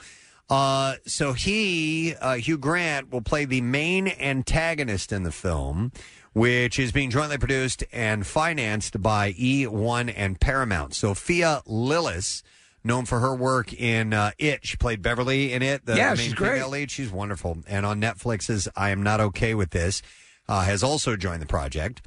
uh, 0.49 0.95
so 1.05 1.33
he, 1.33 2.15
uh, 2.15 2.35
Hugh 2.35 2.57
Grant, 2.57 3.11
will 3.11 3.21
play 3.21 3.45
the 3.45 3.61
main 3.61 4.07
antagonist 4.07 5.11
in 5.11 5.23
the 5.23 5.31
film, 5.31 5.91
which 6.33 6.77
is 6.79 6.91
being 6.91 7.09
jointly 7.09 7.37
produced 7.37 7.83
and 7.91 8.25
financed 8.25 9.01
by 9.01 9.33
E1 9.33 10.13
and 10.15 10.39
Paramount. 10.39 10.93
Sophia 10.95 11.61
Lillis, 11.67 12.41
known 12.83 13.05
for 13.05 13.19
her 13.19 13.35
work 13.35 13.73
in 13.73 14.13
uh, 14.13 14.31
It, 14.37 14.65
she 14.65 14.77
played 14.77 15.01
Beverly 15.01 15.53
in 15.53 15.61
It. 15.61 15.85
The 15.85 15.95
Yeah, 15.95 16.09
main 16.09 16.17
she's 16.17 16.33
great. 16.33 16.53
female 16.53 16.69
lead. 16.69 16.91
She's 16.91 17.11
wonderful. 17.11 17.59
And 17.67 17.85
on 17.85 17.99
Netflix's 18.01 18.67
I 18.75 18.89
Am 18.91 19.03
Not 19.03 19.19
Okay 19.19 19.53
with 19.55 19.71
This, 19.71 20.01
uh, 20.47 20.61
has 20.63 20.81
also 20.83 21.15
joined 21.15 21.41
the 21.41 21.45
project. 21.47 22.01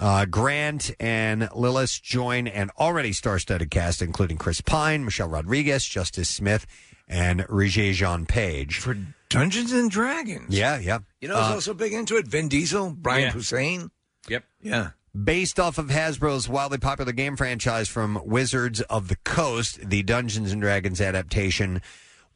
Uh, 0.00 0.24
Grant 0.26 0.92
and 1.00 1.42
Lillis 1.50 2.00
join 2.00 2.46
an 2.46 2.70
already 2.78 3.12
star-studded 3.12 3.70
cast, 3.70 4.00
including 4.00 4.38
Chris 4.38 4.60
Pine, 4.60 5.04
Michelle 5.04 5.28
Rodriguez, 5.28 5.84
Justice 5.84 6.28
Smith, 6.30 6.66
and 7.08 7.40
Regé 7.48 7.92
Jean 7.94 8.24
Page 8.24 8.78
for 8.78 8.96
Dungeons 9.28 9.72
and 9.72 9.90
Dragons. 9.90 10.54
Yeah, 10.56 10.78
yeah. 10.78 10.98
You 11.20 11.26
know, 11.28 11.36
who's 11.36 11.50
Uh, 11.50 11.54
also 11.54 11.74
big 11.74 11.92
into 11.94 12.16
it. 12.16 12.28
Vin 12.28 12.48
Diesel, 12.48 12.90
Brian 12.90 13.22
Yeah. 13.24 13.30
Hussein. 13.32 13.90
Yep. 14.28 14.44
Yeah. 14.62 14.90
Based 15.24 15.58
off 15.58 15.78
of 15.78 15.86
Hasbro's 15.86 16.48
wildly 16.48 16.78
popular 16.78 17.12
game 17.12 17.36
franchise 17.36 17.88
from 17.88 18.20
Wizards 18.24 18.80
of 18.82 19.08
the 19.08 19.16
Coast, 19.24 19.88
the 19.88 20.02
Dungeons 20.02 20.52
and 20.52 20.60
Dragons 20.60 21.00
adaptation 21.00 21.80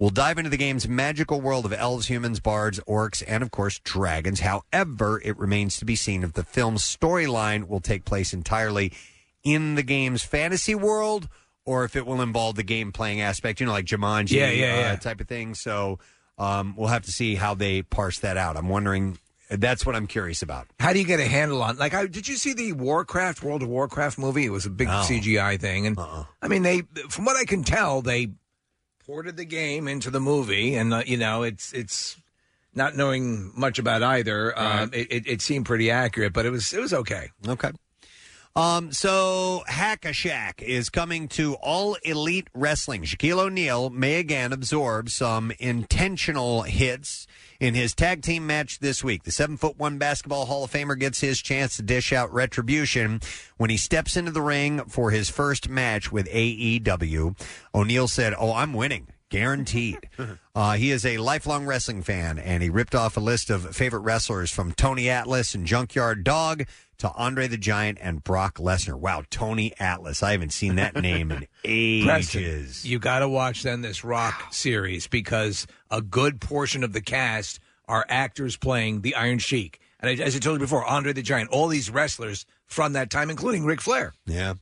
We'll 0.03 0.11
dive 0.11 0.37
into 0.39 0.51
the 0.51 0.57
game's 0.57 0.89
magical 0.89 1.41
world 1.41 1.64
of 1.64 1.72
elves, 1.72 2.09
humans, 2.09 2.41
bards, 2.41 2.80
orcs, 2.89 3.22
and 3.24 3.41
of 3.41 3.53
course 3.53 3.78
dragons. 3.85 4.41
However, 4.41 5.22
it 5.24 5.39
remains 5.39 5.76
to 5.76 5.85
be 5.85 5.95
seen 5.95 6.24
if 6.24 6.33
the 6.33 6.43
film's 6.43 6.83
storyline 6.83 7.68
will 7.68 7.78
take 7.78 8.05
place 8.05 8.33
entirely 8.33 8.93
in 9.45 9.76
the 9.76 9.85
game's 9.85 10.24
fantasy 10.24 10.74
world 10.74 11.28
or 11.64 11.85
if 11.85 11.95
it 11.95 12.05
will 12.05 12.20
involve 12.20 12.57
the 12.57 12.64
game 12.64 12.91
playing 12.91 13.20
aspect, 13.20 13.61
you 13.61 13.66
know, 13.66 13.70
like 13.70 13.85
Jumanji 13.85 14.33
Yeah, 14.33 14.51
yeah, 14.51 14.64
uh, 14.64 14.78
yeah. 14.78 14.97
type 14.97 15.20
of 15.20 15.28
thing. 15.28 15.55
So 15.55 16.01
um, 16.37 16.74
we'll 16.76 16.89
have 16.89 17.05
to 17.05 17.12
see 17.12 17.37
how 17.37 17.55
they 17.55 17.83
parse 17.83 18.18
that 18.18 18.37
out. 18.37 18.57
I'm 18.57 18.68
wondering. 18.68 19.18
That's 19.61 19.84
what 19.86 19.94
I'm 19.94 20.07
curious 20.07 20.42
about. 20.42 20.66
How 20.80 20.92
do 20.92 20.98
you 20.98 21.05
get 21.05 21.20
a 21.20 21.26
handle 21.26 21.62
on? 21.62 21.76
Like, 21.76 21.94
I, 21.94 22.07
did 22.07 22.26
you 22.28 22.36
see 22.36 22.53
the 22.55 22.72
Warcraft 22.72 23.42
World 23.42 23.62
of 23.62 23.68
Warcraft 23.68 24.18
movie? 24.18 24.44
It 24.46 24.50
was 24.50 24.66
a 24.66 24.70
big 24.70 24.88
No. 24.88 24.94
CGI 25.03 25.61
thing, 25.61 25.86
and 25.86 25.98
Uh-uh. 25.98 26.24
I 26.40 26.48
mean, 26.48 26.62
they, 26.62 26.82
from 27.09 27.24
what 27.24 27.36
I 27.36 27.44
can 27.44 27.62
tell, 27.62 28.03
they 28.03 28.30
ported 29.07 29.36
the 29.36 29.44
game 29.44 29.88
into 29.88 30.11
the 30.11 30.20
movie, 30.20 30.74
and 30.76 30.94
uh, 30.94 31.03
you 31.07 31.16
know, 31.16 31.42
it's 31.42 31.72
it's 31.72 32.16
not 32.74 32.96
knowing 32.96 33.53
much 33.55 33.78
about 33.78 34.03
either. 34.03 34.59
Um, 34.59 34.90
it, 34.94 35.12
it, 35.12 35.26
it 35.26 35.42
seemed 35.42 35.66
pretty 35.66 35.90
accurate, 35.90 36.32
but 36.32 36.46
it 36.46 36.50
was 36.50 36.72
it 36.72 36.80
was 36.80 36.94
okay. 36.94 37.30
Okay. 37.46 37.70
Um, 38.55 38.92
so 38.92 39.62
Hack 39.66 40.05
a 40.05 40.11
Shaq 40.11 40.61
is 40.61 40.90
coming 40.90 41.26
to 41.28 41.55
all 41.55 41.96
elite 42.03 42.48
wrestling. 42.53 43.03
Shaquille 43.03 43.38
O'Neal 43.38 43.88
may 43.88 44.16
again 44.16 44.53
absorb 44.53 45.09
some 45.09 45.53
intentional 45.59 46.62
hits 46.62 47.26
in 47.62 47.74
his 47.74 47.94
tag 47.94 48.22
team 48.22 48.44
match 48.44 48.80
this 48.80 49.04
week. 49.04 49.22
The 49.22 49.30
seven 49.30 49.56
foot 49.56 49.78
one 49.78 49.96
basketball 49.96 50.46
Hall 50.46 50.64
of 50.64 50.72
Famer 50.72 50.98
gets 50.98 51.20
his 51.20 51.40
chance 51.40 51.76
to 51.76 51.82
dish 51.82 52.12
out 52.12 52.32
retribution 52.34 53.20
when 53.56 53.70
he 53.70 53.76
steps 53.76 54.16
into 54.16 54.32
the 54.32 54.42
ring 54.42 54.84
for 54.86 55.12
his 55.12 55.30
first 55.30 55.68
match 55.68 56.10
with 56.10 56.26
AEW. 56.26 57.40
O'Neal 57.72 58.08
said, 58.08 58.34
Oh, 58.36 58.52
I'm 58.52 58.74
winning. 58.74 59.06
Guaranteed. 59.30 60.10
Uh, 60.54 60.72
he 60.72 60.90
is 60.90 61.06
a 61.06 61.16
lifelong 61.16 61.64
wrestling 61.64 62.02
fan, 62.02 62.38
and 62.38 62.62
he 62.62 62.68
ripped 62.68 62.94
off 62.94 63.16
a 63.16 63.20
list 63.20 63.48
of 63.48 63.74
favorite 63.74 64.00
wrestlers 64.00 64.50
from 64.50 64.70
Tony 64.70 65.08
Atlas 65.08 65.54
and 65.54 65.66
Junkyard 65.66 66.24
Dog 66.24 66.66
to 67.03 67.12
Andre 67.14 67.48
the 67.48 67.57
Giant 67.57 67.98
and 68.00 68.22
Brock 68.22 68.59
Lesnar. 68.59 68.94
Wow, 68.94 69.24
Tony 69.28 69.72
Atlas. 69.80 70.22
I 70.22 70.30
haven't 70.30 70.53
seen 70.53 70.76
that 70.76 70.94
name 70.94 71.32
in 71.32 71.48
Preston, 72.05 72.40
ages. 72.40 72.86
you 72.86 73.00
got 73.00 73.18
to 73.18 73.28
watch 73.28 73.64
then 73.64 73.80
this 73.80 74.05
Rock 74.05 74.53
series 74.53 75.09
because 75.09 75.66
a 75.90 76.00
good 76.00 76.40
portion 76.40 76.84
of 76.84 76.92
the 76.92 77.00
cast 77.00 77.59
are 77.88 78.07
actors 78.09 78.57
playing 78.57 79.00
the 79.00 79.16
Iron 79.16 79.40
Sheik, 79.40 79.80
and 79.98 80.11
I, 80.11 80.22
as 80.22 80.36
I 80.36 80.38
told 80.38 80.61
you 80.61 80.64
before, 80.64 80.84
Andre 80.84 81.12
the 81.12 81.22
Giant, 81.22 81.50
all 81.50 81.66
these 81.66 81.90
wrestlers 81.90 82.46
from 82.66 82.92
that 82.92 83.11
time, 83.11 83.30
including 83.30 83.64
Ric 83.64 83.80
Flair. 83.80 84.14
Yeah. 84.24 84.55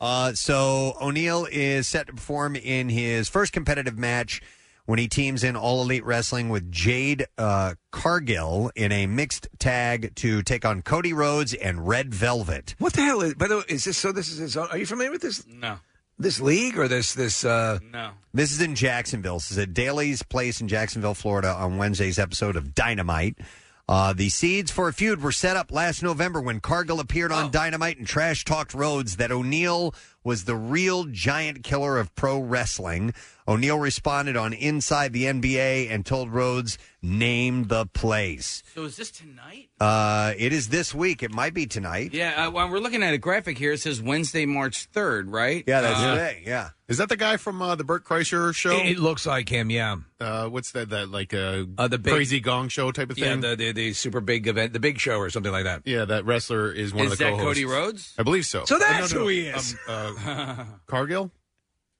Uh, 0.00 0.32
so 0.32 0.96
O'Neal 1.00 1.46
is 1.48 1.86
set 1.86 2.08
to 2.08 2.12
perform 2.12 2.56
in 2.56 2.88
his 2.88 3.28
first 3.28 3.52
competitive 3.52 3.96
match 3.96 4.42
when 4.86 4.98
he 4.98 5.08
teams 5.08 5.42
in 5.44 5.56
All 5.56 5.82
Elite 5.82 6.04
Wrestling 6.04 6.48
with 6.48 6.70
Jade 6.70 7.26
uh, 7.38 7.74
Cargill 7.90 8.70
in 8.74 8.92
a 8.92 9.06
mixed 9.06 9.48
tag 9.58 10.14
to 10.16 10.42
take 10.42 10.64
on 10.64 10.82
Cody 10.82 11.12
Rhodes 11.12 11.54
and 11.54 11.86
Red 11.88 12.14
Velvet. 12.14 12.74
What 12.78 12.92
the 12.92 13.02
hell 13.02 13.22
is? 13.22 13.34
By 13.34 13.48
the 13.48 13.58
way, 13.58 13.64
is 13.68 13.84
this 13.84 13.96
so? 13.96 14.12
This 14.12 14.30
is 14.30 14.38
his 14.38 14.56
own. 14.56 14.68
Are 14.70 14.78
you 14.78 14.86
familiar 14.86 15.10
with 15.10 15.22
this? 15.22 15.46
No. 15.46 15.78
This 16.18 16.38
league 16.40 16.78
or 16.78 16.86
this 16.86 17.14
this? 17.14 17.44
uh 17.44 17.78
No. 17.92 18.10
This 18.32 18.52
is 18.52 18.60
in 18.60 18.74
Jacksonville. 18.74 19.36
This 19.36 19.50
is 19.50 19.58
at 19.58 19.74
Daily's 19.74 20.22
Place 20.22 20.60
in 20.60 20.68
Jacksonville, 20.68 21.14
Florida, 21.14 21.52
on 21.52 21.76
Wednesday's 21.76 22.18
episode 22.18 22.56
of 22.56 22.74
Dynamite. 22.74 23.38
Uh, 23.86 24.14
the 24.14 24.30
seeds 24.30 24.70
for 24.70 24.88
a 24.88 24.92
feud 24.94 25.20
were 25.22 25.32
set 25.32 25.56
up 25.58 25.70
last 25.70 26.02
November 26.02 26.40
when 26.40 26.58
Cargill 26.58 27.00
appeared 27.00 27.30
on 27.32 27.50
Dynamite 27.50 27.98
and 27.98 28.06
trash 28.06 28.42
talked 28.44 28.72
Rhodes 28.72 29.16
that 29.16 29.30
O'Neal 29.30 29.94
was 30.24 30.44
the 30.44 30.56
real 30.56 31.04
giant 31.04 31.62
killer 31.62 31.98
of 31.98 32.14
pro 32.16 32.38
wrestling. 32.40 33.14
O'Neal 33.46 33.78
responded 33.78 34.38
on 34.38 34.54
Inside 34.54 35.12
the 35.12 35.24
NBA 35.24 35.90
and 35.90 36.06
told 36.06 36.30
Rhodes, 36.30 36.78
name 37.02 37.64
the 37.64 37.84
place. 37.84 38.62
So 38.74 38.84
is 38.84 38.96
this 38.96 39.10
tonight? 39.10 39.68
Uh, 39.78 40.32
it 40.38 40.54
is 40.54 40.70
this 40.70 40.94
week. 40.94 41.22
It 41.22 41.30
might 41.30 41.52
be 41.52 41.66
tonight. 41.66 42.14
Yeah, 42.14 42.46
uh, 42.46 42.50
well, 42.50 42.70
we're 42.70 42.78
looking 42.78 43.02
at 43.02 43.12
a 43.12 43.18
graphic 43.18 43.58
here. 43.58 43.72
It 43.72 43.80
says 43.80 44.00
Wednesday, 44.00 44.46
March 44.46 44.90
3rd, 44.92 45.24
right? 45.30 45.62
Yeah, 45.66 45.82
that's 45.82 46.00
Uh, 46.00 46.10
today. 46.14 46.42
Yeah. 46.46 46.70
Is 46.88 46.98
that 46.98 47.10
the 47.10 47.16
guy 47.18 47.36
from 47.36 47.60
uh, 47.60 47.74
the 47.74 47.84
Bert 47.84 48.04
Kreischer 48.04 48.54
show? 48.54 48.78
It, 48.78 48.92
it 48.92 48.98
looks 48.98 49.26
like 49.26 49.48
him. 49.50 49.68
Yeah. 49.70 49.96
uh, 50.20 50.48
what's 50.48 50.72
that? 50.72 50.88
That 50.90 51.10
like 51.10 51.34
a 51.34 51.66
Uh, 51.76 51.88
the 51.88 51.98
big- 51.98 52.14
crazy 52.14 52.40
gong 52.40 52.68
show 52.68 52.92
type 52.92 53.10
of 53.10 53.18
Yeah, 53.18 53.32
thing. 53.32 53.40
the, 53.40 53.56
the 53.56 53.72
the 53.72 53.92
super 53.92 54.20
big 54.22 54.46
event, 54.46 54.72
the 54.72 54.80
big 54.80 54.98
show 54.98 55.18
or 55.18 55.28
something 55.28 55.52
like 55.52 55.64
that. 55.64 55.82
yeah, 55.84 56.04
that 56.06 56.24
wrestler 56.24 56.70
is 56.72 56.94
one 56.94 57.06
Is 57.06 57.12
of 57.12 57.18
the 57.18 57.24
that 57.24 57.30
co-hosts. 57.32 57.58
Is 57.58 57.64
that 57.66 57.70
Cody 57.70 57.82
Rhodes? 57.86 58.14
I 58.18 58.22
believe 58.22 58.46
so. 58.46 58.64
So 58.64 58.76
Uh, 58.76 58.78
that's 58.80 59.12
no, 59.12 59.18
no, 59.18 59.24
who 59.24 59.28
he 59.30 59.40
is. 59.48 59.72
Um, 59.72 59.78
uh, 59.88 60.13
Cargill. 60.86 61.30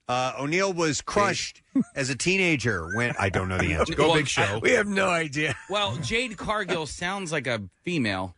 Uh, 0.07 0.33
O'Neal 0.39 0.73
was 0.73 1.01
crushed 1.01 1.63
as 1.95 2.11
a 2.11 2.15
teenager 2.17 2.95
when 2.95 3.15
I 3.19 3.31
don't 3.31 3.49
know 3.49 3.57
the 3.57 3.73
answer. 3.79 3.95
Go 3.95 4.09
Well, 4.09 4.17
Big 4.17 4.29
Show. 4.29 4.59
We 4.63 4.73
have 4.73 4.87
no 4.87 5.09
idea. 5.09 5.55
Well, 5.71 5.97
Jade 5.97 6.37
Cargill 6.37 6.87
sounds 6.87 7.33
like 7.33 7.47
a 7.47 7.63
female. 7.83 8.35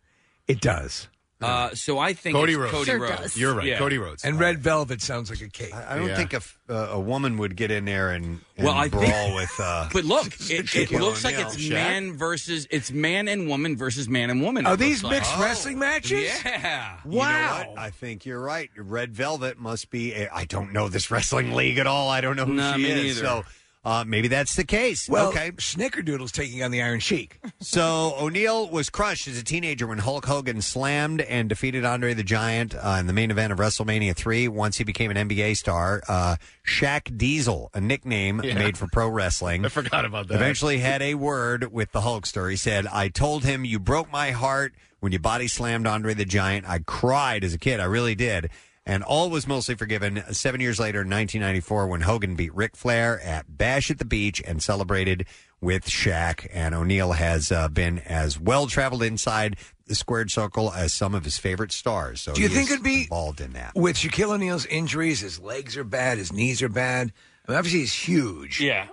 It 0.47 0.61
does. 0.61 1.09
Uh, 1.39 1.75
so 1.75 1.99
I 1.99 2.15
think 2.15 2.35
Cody 2.35 2.53
it's 2.55 2.61
Rhodes. 2.61 2.73
Cody 2.73 2.85
Sure 2.93 2.99
Rhodes. 3.01 3.21
does. 3.21 3.37
You're 3.37 3.55
right, 3.55 3.67
Yeah. 3.67 3.77
Cody 3.79 3.99
Rhodes. 3.99 4.25
And 4.25 4.41
red 4.41 4.59
velvet 4.61 5.03
sounds 5.03 5.29
like 5.29 5.43
a 5.43 5.49
cake. 5.51 5.75
I 5.75 5.97
don't 5.97 6.15
think 6.17 6.33
a, 6.33 6.37
f- 6.37 6.59
uh, 6.71 6.89
a 6.93 6.99
woman 6.99 7.37
would 7.37 7.57
get 7.57 7.71
in 7.71 7.85
there 7.85 8.11
and, 8.11 8.41
and 8.57 8.67
Well, 8.67 8.73
I 8.75 8.89
brawl 8.89 9.05
think- 9.05 9.35
with. 9.37 9.53
Uh, 9.61 9.89
But 9.93 10.05
look, 10.05 10.27
it, 10.49 10.51
it 10.51 10.65
Shaquille 10.67 10.99
looks 11.01 11.25
like 11.25 11.35
O'Neal. 11.35 11.49
it's 11.49 11.57
Shaq? 11.59 11.73
man 11.73 12.17
versus 12.17 12.67
it's 12.71 12.91
man 12.91 13.29
and 13.29 13.49
woman 13.49 13.77
versus 13.77 14.09
man 14.09 14.31
and 14.31 14.41
woman. 14.41 14.65
Are 14.65 14.75
it 14.75 14.79
these 14.79 15.03
looks 15.03 15.13
like. 15.13 15.21
mixed 15.21 15.39
wrestling 15.39 15.79
matches? 15.79 16.23
Yeah. 16.43 16.97
You 17.05 17.11
know 17.11 17.17
what? 17.19 17.79
I 17.79 17.91
think 17.91 18.25
you're 18.25 18.41
right. 18.41 18.71
Red 18.75 19.13
Velvet 19.15 19.59
must 19.59 19.91
be. 19.91 20.15
A, 20.15 20.31
I 20.33 20.47
don't 20.47 20.73
know 20.73 20.89
this 20.89 21.11
wrestling 21.11 21.53
league 21.53 21.77
at 21.79 21.87
all. 21.87 22.09
I 22.09 22.23
don't 22.23 22.37
know 22.37 22.47
who 22.47 22.55
No, 22.55 22.73
she 22.77 22.83
me 22.85 22.91
is. 22.93 23.17
neither. 23.21 23.27
So 23.27 23.45
uh, 23.87 24.05
maybe 24.07 24.29
that's 24.29 24.57
the 24.57 24.65
case. 24.65 25.09
Well, 25.09 25.29
okay. 25.29 25.53
Snickerdoodle's 25.53 26.33
taking 26.33 26.63
on 26.63 26.71
the 26.73 26.83
Iron 26.83 27.01
Sheik. 27.01 27.39
So 27.61 28.15
O'Neal 28.19 28.69
was 28.69 28.91
crushed 28.91 29.27
as 29.29 29.39
a 29.39 29.43
teenager 29.45 29.87
when 29.87 29.99
Hulk 29.99 30.27
Hogan 30.27 30.61
slammed 30.63 31.21
and 31.23 31.49
defeated 31.49 31.85
Andre 31.85 32.15
the 32.15 32.23
Giant 32.23 32.75
uh, 32.75 32.97
in 33.01 33.07
the 33.07 33.13
main 33.13 33.31
event 33.31 33.53
of 33.53 33.59
WrestleMania 33.59 34.15
3. 34.15 34.49
Once 34.49 34.77
he 34.77 34.85
became 34.85 35.11
an 35.11 35.29
NBA 35.29 35.57
star, 35.57 36.03
uh, 36.09 36.37
Shaq 36.67 37.17
Diesel, 37.17 37.71
a 37.75 37.81
nickname 37.81 38.41
Yeah. 38.45 38.55
made 38.55 38.77
for 38.79 38.87
pro 38.93 39.09
wrestling, 39.09 39.65
I 39.67 39.69
forgot 39.69 40.05
about 40.05 40.29
that. 40.29 40.35
eventually 40.35 40.79
had 40.79 41.01
a 41.03 41.15
word 41.15 41.73
with 41.73 41.93
the 41.93 42.01
Hulkster. 42.01 42.51
He 42.51 42.57
said, 42.57 42.87
I 42.87 43.09
told 43.09 43.45
him, 43.45 43.65
You 43.65 43.79
broke 43.79 44.11
my 44.13 44.33
heart 44.33 44.75
when 45.01 45.13
you 45.13 45.19
body 45.19 45.49
slammed 45.49 45.87
Andre 45.87 46.15
the 46.15 46.25
Giant. 46.25 46.69
I 46.69 46.81
cried 46.81 47.43
as 47.45 47.55
a 47.55 47.59
kid. 47.59 47.81
I 47.81 47.85
really 47.85 48.15
did. 48.15 48.51
And 48.89 49.03
all 49.03 49.31
was 49.31 49.49
mostly 49.49 49.75
forgiven 49.75 50.23
seven 50.33 50.61
years 50.61 50.79
later 50.79 51.01
in 51.03 51.11
1994 51.11 51.89
when 51.89 52.03
Hogan 52.03 52.37
beat 52.37 52.55
Ric 52.55 52.77
Flair 52.77 53.21
at 53.21 53.59
Bash 53.59 53.91
at 53.91 53.99
the 53.99 54.05
Beach 54.05 54.41
and 54.47 54.63
celebrated 54.63 55.27
with 55.61 55.87
Shaq. 55.87 56.47
And 56.53 56.73
O'Neal 56.73 57.13
has 57.13 57.51
uh, 57.51 57.69
been 57.69 57.99
as 57.99 58.39
well 58.39 58.69
traveled 58.69 59.03
inside 59.03 59.57
the 59.89 59.97
squared 59.97 60.31
circle 60.31 60.73
as 60.73 60.93
some 60.93 61.15
of 61.17 61.25
his 61.25 61.37
favorite 61.37 61.73
stars. 61.73 62.21
So 62.21 62.33
Do 62.35 62.43
you 62.43 62.49
he 62.49 62.55
think 62.55 62.69
is 62.69 62.75
it'd 62.75 62.85
be- 62.85 63.03
involved 63.03 63.41
in 63.41 63.55
that? 63.55 63.73
With 63.75 63.97
Shaquille 63.97 64.31
O'Neal's 64.35 64.67
injuries, 64.67 65.19
his 65.21 65.41
legs 65.41 65.77
are 65.77 65.85
bad, 65.85 66.19
his 66.19 66.33
knees 66.33 66.63
are 66.63 66.69
bad. 66.69 67.13
I 67.49 67.51
mean, 67.53 67.59
obviously, 67.59 67.81
he's 67.81 67.93
huge. 67.95 68.61
Yeah. 68.61 68.87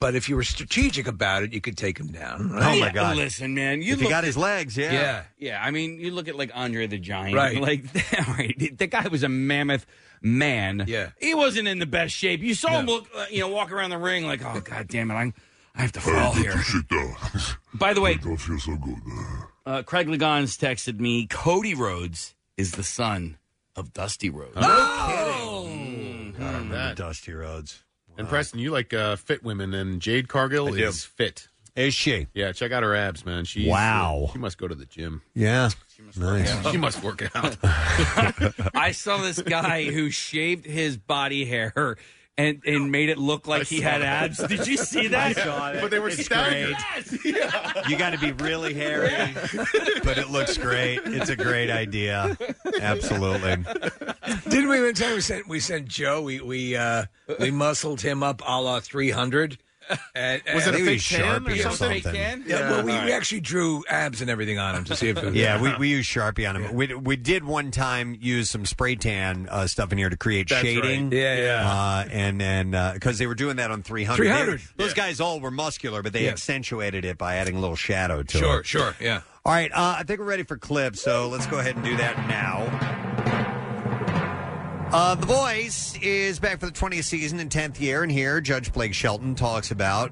But 0.00 0.14
if 0.14 0.30
you 0.30 0.36
were 0.36 0.44
strategic 0.44 1.06
about 1.06 1.42
it, 1.42 1.52
you 1.52 1.60
could 1.60 1.76
take 1.76 1.98
him 1.98 2.06
down. 2.08 2.52
Oh, 2.54 2.80
my 2.80 2.90
God. 2.90 3.16
Listen, 3.18 3.54
man, 3.54 3.82
you 3.82 3.92
if 3.92 3.98
he 3.98 4.04
look 4.06 4.10
got 4.10 4.18
at- 4.18 4.24
his 4.24 4.36
legs, 4.38 4.74
yeah. 4.76 4.92
Yeah. 4.92 5.22
Yeah, 5.38 5.62
I 5.62 5.70
mean, 5.70 6.00
you 6.00 6.10
look 6.10 6.26
at 6.26 6.36
like 6.36 6.50
Andre 6.54 6.86
the 6.86 6.98
Giant, 6.98 7.36
Right. 7.36 7.60
Like, 7.60 7.84
right, 8.28 8.78
the 8.78 8.86
guy 8.86 9.06
was 9.08 9.22
a 9.22 9.28
mammoth 9.28 9.84
man. 10.22 10.84
Yeah. 10.86 11.10
he 11.20 11.34
wasn't 11.34 11.68
in 11.68 11.78
the 11.80 11.86
best 11.86 12.14
shape. 12.14 12.40
You 12.40 12.54
saw 12.54 12.78
him 12.78 12.86
look, 12.86 13.08
uh, 13.14 13.26
you 13.30 13.40
know, 13.40 13.48
walk 13.48 13.72
around 13.72 13.90
the 13.90 13.98
ring 13.98 14.24
like, 14.26 14.42
oh 14.44 14.60
god 14.60 14.88
damn 14.88 15.10
it, 15.10 15.14
I'm, 15.14 15.34
I 15.74 15.82
have 15.82 15.92
to 15.92 16.00
fall 16.00 16.32
here. 16.32 16.54
By 17.74 17.92
the 17.92 18.00
way, 18.00 18.14
don't 18.14 18.36
feel 18.38 18.58
so 18.58 18.76
good. 18.76 18.96
uh, 19.66 19.82
Craig 19.82 20.08
Legons 20.08 20.56
texted 20.58 20.98
me. 20.98 21.26
Cody 21.26 21.74
Rhodes 21.74 22.34
is 22.56 22.72
the 22.72 22.82
son 22.82 23.36
of 23.76 23.92
Dusty 23.92 24.30
Rhodes. 24.30 24.56
No 24.56 24.62
kidding. 25.08 26.34
God, 26.38 26.46
I 26.54 26.58
remember 26.58 26.94
Dusty 26.94 27.32
Rhodes. 27.32 27.82
And 28.20 28.28
Preston, 28.28 28.60
you 28.60 28.70
like 28.70 28.92
uh, 28.92 29.16
fit 29.16 29.42
women, 29.42 29.72
and 29.74 30.00
Jade 30.00 30.28
Cargill 30.28 30.68
I 30.68 30.72
do. 30.72 30.86
is 30.86 31.04
fit. 31.04 31.48
Is 31.74 31.94
she? 31.94 32.26
Yeah, 32.34 32.52
check 32.52 32.70
out 32.72 32.82
her 32.82 32.94
abs, 32.94 33.24
man. 33.24 33.44
She's, 33.46 33.66
Wow. 33.66 34.28
she 34.32 34.38
must 34.38 34.58
go 34.58 34.68
to 34.68 34.74
the 34.74 34.84
gym. 34.84 35.22
Yeah. 35.34 35.70
Nice. 36.16 36.70
She 36.70 36.76
must 36.76 37.02
work 37.02 37.22
out. 37.34 37.56
I 38.74 38.92
saw 38.92 39.18
this 39.18 39.40
guy 39.40 39.84
who 39.84 40.10
shaved 40.10 40.66
his 40.66 40.96
body 40.96 41.44
hair. 41.46 41.96
And, 42.40 42.62
and 42.64 42.90
made 42.90 43.08
it 43.10 43.18
look 43.18 43.46
like 43.46 43.66
he 43.66 43.80
had 43.80 44.02
abs. 44.02 44.38
Did 44.38 44.66
you 44.66 44.76
see 44.76 45.08
that? 45.08 45.26
I 45.28 45.32
saw 45.32 45.72
that. 45.72 45.82
But 45.82 45.90
they 45.90 45.98
were 45.98 46.08
It's 46.08 46.24
staggered. 46.24 46.76
You 47.88 47.96
got 47.98 48.10
to 48.10 48.18
be 48.18 48.32
really 48.32 48.72
hairy, 48.74 49.34
but 50.04 50.16
it 50.18 50.30
looks 50.30 50.56
great. 50.56 51.00
It's 51.04 51.28
a 51.30 51.36
great 51.36 51.70
idea. 51.70 52.36
Absolutely. 52.80 53.56
Didn't 54.48 54.68
we 54.68 54.80
one 54.82 54.94
time 54.94 55.14
we 55.14 55.20
sent 55.20 55.48
we 55.48 55.60
sent 55.60 55.88
Joe? 55.88 56.22
We 56.22 56.40
we 56.40 56.76
uh, 56.76 57.04
we 57.38 57.50
muscled 57.50 58.00
him 58.00 58.22
up 58.22 58.42
a 58.46 58.60
la 58.60 58.80
three 58.80 59.10
hundred. 59.10 59.58
And, 60.14 60.42
Was 60.54 60.66
it 60.66 60.74
a 60.74 60.78
fake 60.78 61.02
tan 61.02 61.44
Sharpie 61.44 61.52
or 61.66 61.70
something? 61.74 62.02
something. 62.02 62.44
Yeah, 62.46 62.70
well, 62.70 62.84
we, 62.84 62.92
we 62.92 63.12
actually 63.12 63.40
drew 63.40 63.82
abs 63.88 64.20
and 64.20 64.30
everything 64.30 64.58
on 64.58 64.74
him 64.74 64.84
to 64.84 64.96
see 64.96 65.08
if 65.08 65.16
it 65.18 65.24
was 65.24 65.34
Yeah, 65.34 65.60
we, 65.60 65.74
we 65.76 65.88
use 65.88 66.06
Sharpie 66.06 66.48
on 66.48 66.56
him. 66.56 66.74
We, 66.74 66.94
we 66.94 67.16
did 67.16 67.44
one 67.44 67.70
time 67.70 68.16
use 68.20 68.50
some 68.50 68.66
spray 68.66 68.96
tan 68.96 69.48
uh, 69.50 69.66
stuff 69.66 69.92
in 69.92 69.98
here 69.98 70.10
to 70.10 70.16
create 70.16 70.48
That's 70.48 70.62
shading. 70.62 71.04
right. 71.10 71.12
Yeah, 71.18 71.36
yeah. 71.36 71.70
Uh, 71.70 72.08
and 72.10 72.40
then 72.40 72.70
because 72.94 73.18
they 73.18 73.26
were 73.26 73.34
doing 73.34 73.56
that 73.56 73.70
on 73.70 73.82
300. 73.82 74.16
300, 74.16 74.58
They- 74.76 74.84
those 74.84 74.94
guys 74.94 75.20
all 75.20 75.40
were 75.40 75.50
muscular, 75.50 76.02
but 76.02 76.12
they 76.12 76.24
Yeah. 76.24 76.30
accentuated 76.30 77.04
it 77.04 77.18
by 77.18 77.36
adding 77.36 77.56
a 77.56 77.60
little 77.60 77.76
shadow 77.76 78.22
to 78.22 78.36
it. 78.36 78.40
Sure, 78.40 78.64
sure, 78.64 78.96
yeah. 79.00 79.20
All 79.44 79.52
right, 79.52 79.70
uh, 79.72 79.96
I 79.98 80.02
think 80.02 80.20
we're 80.20 80.26
ready 80.26 80.42
for 80.42 80.58
clips, 80.58 81.00
so 81.00 81.28
let's 81.28 81.46
go 81.46 81.58
ahead 81.58 81.74
and 81.76 81.84
do 81.84 81.96
that 81.96 82.16
now. 82.28 83.09
Uh, 84.92 85.14
the 85.14 85.26
Voice 85.26 85.96
is 86.02 86.40
back 86.40 86.58
for 86.58 86.66
the 86.66 86.72
20th 86.72 87.04
season 87.04 87.38
and 87.38 87.48
10th 87.48 87.80
year, 87.80 88.02
and 88.02 88.10
here 88.10 88.40
Judge 88.40 88.72
Blake 88.72 88.92
Shelton 88.92 89.36
talks 89.36 89.70
about 89.70 90.10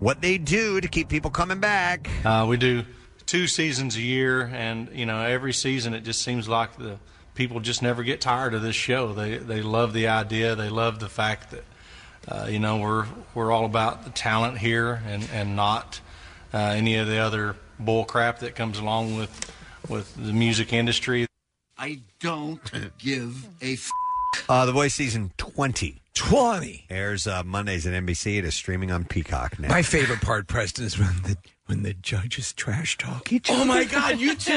what 0.00 0.20
they 0.20 0.36
do 0.36 0.80
to 0.80 0.88
keep 0.88 1.08
people 1.08 1.30
coming 1.30 1.60
back. 1.60 2.10
Uh, 2.24 2.44
we 2.48 2.56
do 2.56 2.82
two 3.26 3.46
seasons 3.46 3.94
a 3.94 4.00
year, 4.00 4.50
and 4.52 4.88
you 4.92 5.06
know 5.06 5.20
every 5.22 5.52
season 5.52 5.94
it 5.94 6.00
just 6.00 6.22
seems 6.22 6.48
like 6.48 6.76
the 6.76 6.98
people 7.36 7.60
just 7.60 7.82
never 7.82 8.02
get 8.02 8.20
tired 8.20 8.52
of 8.52 8.62
this 8.62 8.74
show. 8.74 9.12
They 9.12 9.38
they 9.38 9.62
love 9.62 9.92
the 9.92 10.08
idea. 10.08 10.56
They 10.56 10.70
love 10.70 10.98
the 10.98 11.08
fact 11.08 11.52
that 11.52 11.64
uh, 12.26 12.46
you 12.46 12.58
know 12.58 12.78
we're 12.78 13.06
we're 13.32 13.52
all 13.52 13.64
about 13.64 14.02
the 14.02 14.10
talent 14.10 14.58
here 14.58 15.02
and 15.06 15.28
and 15.32 15.54
not 15.54 16.00
uh, 16.52 16.58
any 16.58 16.96
of 16.96 17.06
the 17.06 17.18
other 17.18 17.54
bull 17.78 18.04
crap 18.04 18.40
that 18.40 18.56
comes 18.56 18.80
along 18.80 19.16
with 19.16 19.54
with 19.88 20.16
the 20.16 20.32
music 20.32 20.72
industry. 20.72 21.28
I 21.78 22.00
don't 22.18 22.60
give 22.98 23.46
a 23.62 23.74
f- 23.74 23.90
Uh, 24.48 24.66
the 24.66 24.72
Voice 24.72 24.94
season 24.94 25.32
20 25.36 26.00
20. 26.14 26.86
airs 26.88 27.26
uh, 27.26 27.42
Mondays 27.44 27.86
at 27.86 27.92
NBC. 27.92 28.38
It 28.38 28.44
is 28.44 28.54
streaming 28.54 28.90
on 28.90 29.04
Peacock 29.04 29.58
now. 29.58 29.68
My 29.68 29.82
favorite 29.82 30.20
part, 30.22 30.46
Preston, 30.48 30.84
is 30.84 30.98
when 30.98 31.14
the 31.22 31.36
when 31.66 31.82
the 31.82 31.94
judges 31.94 32.52
trash 32.52 32.96
talk 32.96 33.32
each 33.32 33.50
other. 33.50 33.60
Oh 33.62 33.64
my 33.64 33.84
God, 33.84 34.18
you 34.18 34.34
too? 34.36 34.54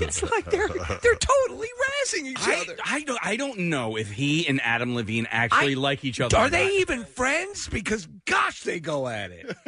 it's 0.00 0.22
like 0.22 0.44
they're 0.50 0.68
they're 0.68 1.14
totally 1.14 1.68
razzing 1.68 2.24
each 2.24 2.46
I, 2.48 2.60
other. 2.60 2.76
I 2.84 3.00
don't 3.02 3.20
I 3.22 3.36
don't 3.36 3.58
know 3.70 3.96
if 3.96 4.10
he 4.10 4.46
and 4.48 4.60
Adam 4.62 4.94
Levine 4.94 5.26
actually 5.30 5.74
I- 5.76 5.78
like 5.78 6.04
each 6.04 6.20
other. 6.20 6.36
Are 6.36 6.46
or 6.46 6.50
they 6.50 6.76
even 6.78 7.04
friends? 7.04 7.68
Because 7.68 8.06
gosh, 8.26 8.62
they 8.64 8.80
go 8.80 9.08
at 9.08 9.30
it. 9.30 9.56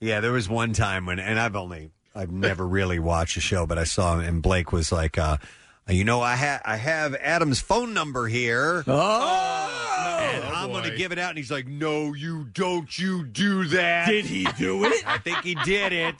Yeah, 0.00 0.18
there 0.18 0.32
was 0.32 0.48
one 0.48 0.72
time 0.72 1.06
when, 1.06 1.20
and 1.20 1.38
I've 1.38 1.54
only, 1.54 1.92
I've 2.12 2.32
never 2.32 2.66
really 2.66 2.98
watched 2.98 3.36
the 3.36 3.40
show, 3.40 3.66
but 3.68 3.78
I 3.78 3.84
saw 3.84 4.18
him, 4.18 4.26
and 4.26 4.42
Blake 4.42 4.72
was 4.72 4.90
like, 4.90 5.16
uh, 5.16 5.36
Uh, 5.88 5.92
you 5.92 6.04
know, 6.04 6.20
I 6.20 6.36
ha- 6.36 6.60
I 6.64 6.76
have 6.76 7.14
Adam's 7.16 7.60
phone 7.60 7.92
number 7.92 8.26
here. 8.28 8.84
Oh, 8.86 10.18
and 10.22 10.44
oh, 10.44 10.50
I'm 10.54 10.70
going 10.70 10.84
to 10.84 10.96
give 10.96 11.12
it 11.12 11.18
out. 11.18 11.30
And 11.30 11.38
he's 11.38 11.50
like, 11.50 11.66
no, 11.66 12.14
you 12.14 12.44
don't. 12.52 12.96
You 12.98 13.24
do 13.24 13.64
that. 13.64 14.08
Did 14.08 14.24
he 14.26 14.46
do 14.58 14.84
it? 14.84 15.02
I 15.06 15.18
think 15.18 15.38
he 15.42 15.54
did 15.56 15.92
it. 15.92 16.14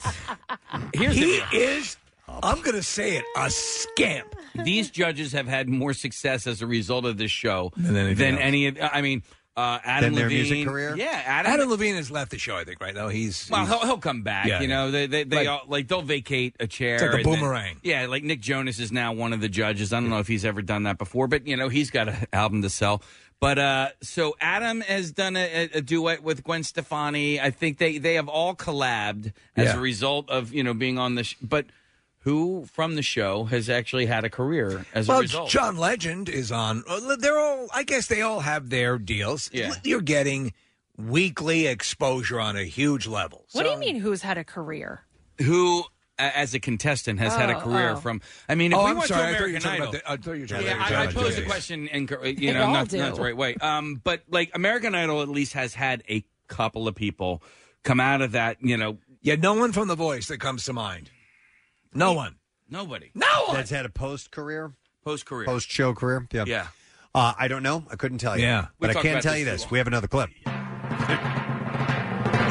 Here's 0.93 1.15
he 1.15 1.41
is. 1.53 1.97
I'm 2.27 2.61
going 2.61 2.75
to 2.75 2.83
say 2.83 3.17
it, 3.17 3.25
a 3.37 3.49
scamp. 3.49 4.35
these 4.55 4.89
judges 4.89 5.33
have 5.33 5.47
had 5.47 5.69
more 5.69 5.93
success 5.93 6.47
as 6.47 6.61
a 6.61 6.67
result 6.67 7.05
of 7.05 7.17
this 7.17 7.31
show 7.31 7.71
Than 7.77 8.15
than 8.15 8.37
any 8.37 8.67
of. 8.67 8.77
I 8.81 9.01
mean, 9.01 9.23
uh, 9.55 9.79
Adam 9.83 10.13
their 10.15 10.23
Levine. 10.25 10.37
music 10.49 10.67
career? 10.67 10.95
Yeah, 10.97 11.21
Adam. 11.25 11.51
Adam 11.51 11.69
Levine 11.69 11.95
has 11.95 12.09
left 12.09 12.31
the 12.31 12.37
show. 12.39 12.55
I 12.55 12.63
think 12.63 12.81
right 12.81 12.93
now 12.95 13.07
he's. 13.09 13.49
well, 13.51 13.65
he's- 13.65 13.69
he'll, 13.79 13.87
he'll 13.87 13.97
come 13.99 14.23
back. 14.23 14.47
Yeah. 14.47 14.61
You 14.61 14.67
know, 14.67 14.89
they 14.91 15.05
they, 15.07 15.23
they 15.23 15.35
Like- 15.37 15.47
all, 15.47 15.61
like 15.67 15.87
they'll 15.87 16.01
vacate 16.01 16.55
a 16.59 16.67
chair. 16.67 16.95
It's 16.95 17.03
like 17.03 17.13
a 17.13 17.15
and 17.17 17.25
then- 17.25 17.39
boomerang. 17.39 17.77
yeah, 17.83 18.07
like 18.07 18.23
Nick 18.23 18.41
Jonas 18.41 18.79
is 18.79 18.91
now 18.91 19.13
one 19.13 19.31
of 19.33 19.41
the 19.41 19.49
judges. 19.49 19.93
I 19.93 19.99
don't 19.99 20.09
know 20.09 20.19
if 20.19 20.27
he's 20.27 20.45
ever 20.45 20.61
done 20.61 20.83
that 20.83 20.97
before, 20.97 21.27
but 21.27 21.45
you 21.47 21.55
know 21.57 21.69
he's 21.69 21.91
got 21.91 22.09
an 22.09 22.25
album 22.33 22.61
to 22.63 22.69
sell. 22.69 23.01
But 23.39 23.59
uh, 23.59 23.89
so 24.01 24.35
Adam 24.39 24.79
has 24.81 25.11
done 25.11 25.35
a, 25.35 25.69
a 25.73 25.81
duet 25.81 26.23
with 26.23 26.43
Gwen 26.45 26.63
Stefani. 26.63 27.41
I 27.41 27.51
think 27.51 27.77
they 27.77 27.97
they 27.97 28.13
have 28.15 28.29
all 28.29 28.55
collabed 28.55 29.33
as 29.57 29.65
Yeah. 29.67 29.77
a 29.77 29.79
result 29.79 30.29
of 30.29 30.53
you 30.53 30.63
know 30.63 30.73
being 30.73 30.97
on 30.97 31.15
the. 31.15 31.25
Sh- 31.25 31.35
but 31.41 31.65
who 32.23 32.65
from 32.71 32.95
the 32.95 33.01
show 33.01 33.45
has 33.45 33.69
actually 33.69 34.05
had 34.07 34.23
a 34.25 34.29
career 34.29 34.85
as 34.93 35.07
a 35.09 35.19
result? 35.19 35.49
John 35.49 35.77
Legend 35.77 36.27
is 36.29 36.51
on. 36.51 36.83
uh, 36.89 37.15
They're 37.17 37.39
all. 37.39 37.67
I 37.73 37.83
guess 37.83 38.07
they 38.07 38.21
all 38.21 38.41
have 38.41 38.69
their 38.69 38.97
deals. 38.97 39.49
Yeah. 39.53 39.73
You're 39.83 40.01
getting 40.01 40.53
weekly 40.97 41.67
exposure 41.67 42.39
on 42.39 42.55
a 42.55 42.63
huge 42.63 43.07
level. 43.07 43.45
What 43.53 43.63
do 43.63 43.69
you 43.69 43.77
mean? 43.77 43.95
Who's 43.97 44.21
had 44.21 44.37
a 44.37 44.43
career? 44.43 45.01
who 45.41 45.83
a- 46.19 46.37
as 46.37 46.53
a 46.53 46.59
contestant 46.59 47.19
has 47.19 47.33
had 47.35 47.49
a 47.49 47.57
Oh, 47.57 47.61
career 47.61 47.89
oh. 47.91 47.95
from 47.95 48.21
I 48.47 48.53
mean 48.53 48.71
if 48.71 48.77
oh, 48.77 48.83
we 48.85 48.91
I'm 48.91 48.97
went 48.97 49.07
sorry. 49.09 49.21
to 49.23 49.27
I 49.29 49.31
thought 49.31 49.47
you 49.47 49.53
were 49.53 49.57
American 49.57 49.61
talking 49.63 49.81
Idol 49.81 49.89
about 49.89 50.03
the. 50.05 50.11
I 50.11 50.17
thought 50.17 50.31
you 50.33 50.41
were 50.41 50.47
talking 50.47 50.65
yeah, 50.67 50.75
about 50.75 50.91
I, 50.91 51.01
I 51.03 51.05
the 51.07 51.13
posed 51.13 51.25
the 51.25 51.31
judges. 51.31 51.45
question 51.51 51.89
and 51.89 52.09
you 52.09 52.17
They 52.35 52.53
know 52.53 52.65
all 52.65 52.73
not, 52.73 52.87
do. 52.89 52.97
not 52.99 53.15
the 53.15 53.21
right 53.21 53.35
way. 53.35 53.55
Um, 53.55 53.99
but 54.03 54.21
like 54.29 54.51
American 54.53 54.93
Idol 54.93 55.23
at 55.23 55.27
least 55.29 55.53
has 55.53 55.73
had 55.73 56.03
a 56.07 56.23
couple 56.47 56.87
of 56.87 56.93
people 56.93 57.41
come 57.83 57.99
out 57.99 58.21
of 58.21 58.33
that. 58.33 58.57
You 58.61 58.77
know, 58.77 58.99
Yeah, 59.23 59.35
no 59.35 59.55
one 59.55 59.71
from 59.71 59.87
The 59.87 59.95
Voice 59.95 60.27
that 60.27 60.39
comes 60.39 60.65
to 60.65 60.73
mind. 60.73 61.09
No 61.95 62.13
one. 62.13 62.35
nobody 62.69 63.11
No 63.13 63.45
one. 63.47 63.55
That's 63.57 63.69
had 63.69 63.85
a 63.85 63.89
post 63.89 64.31
career, 64.31 64.73
post 65.03 65.25
career. 65.25 65.45
post 65.45 65.69
show 65.69 65.93
career. 65.93 66.27
Yeah. 66.31 66.45
Yeah, 66.47 66.67
Uh, 67.13 67.33
I 67.37 67.47
don't 67.47 67.63
know. 67.63 67.83
I 67.91 67.95
couldn't 67.95 68.17
tell 68.19 68.37
you. 68.37 68.45
Yeah. 68.45 68.67
But 68.79 68.87
We 68.87 68.89
I 68.89 68.93
talked 68.93 69.03
can 69.03 69.11
about 69.13 69.23
tell 69.23 69.33
this 69.33 69.39
you 69.39 69.45
too 69.45 69.51
this. 69.51 69.61
long. 69.61 69.69
We 69.71 69.77
have 69.79 69.87
another 69.87 70.07
clip. 70.07 70.29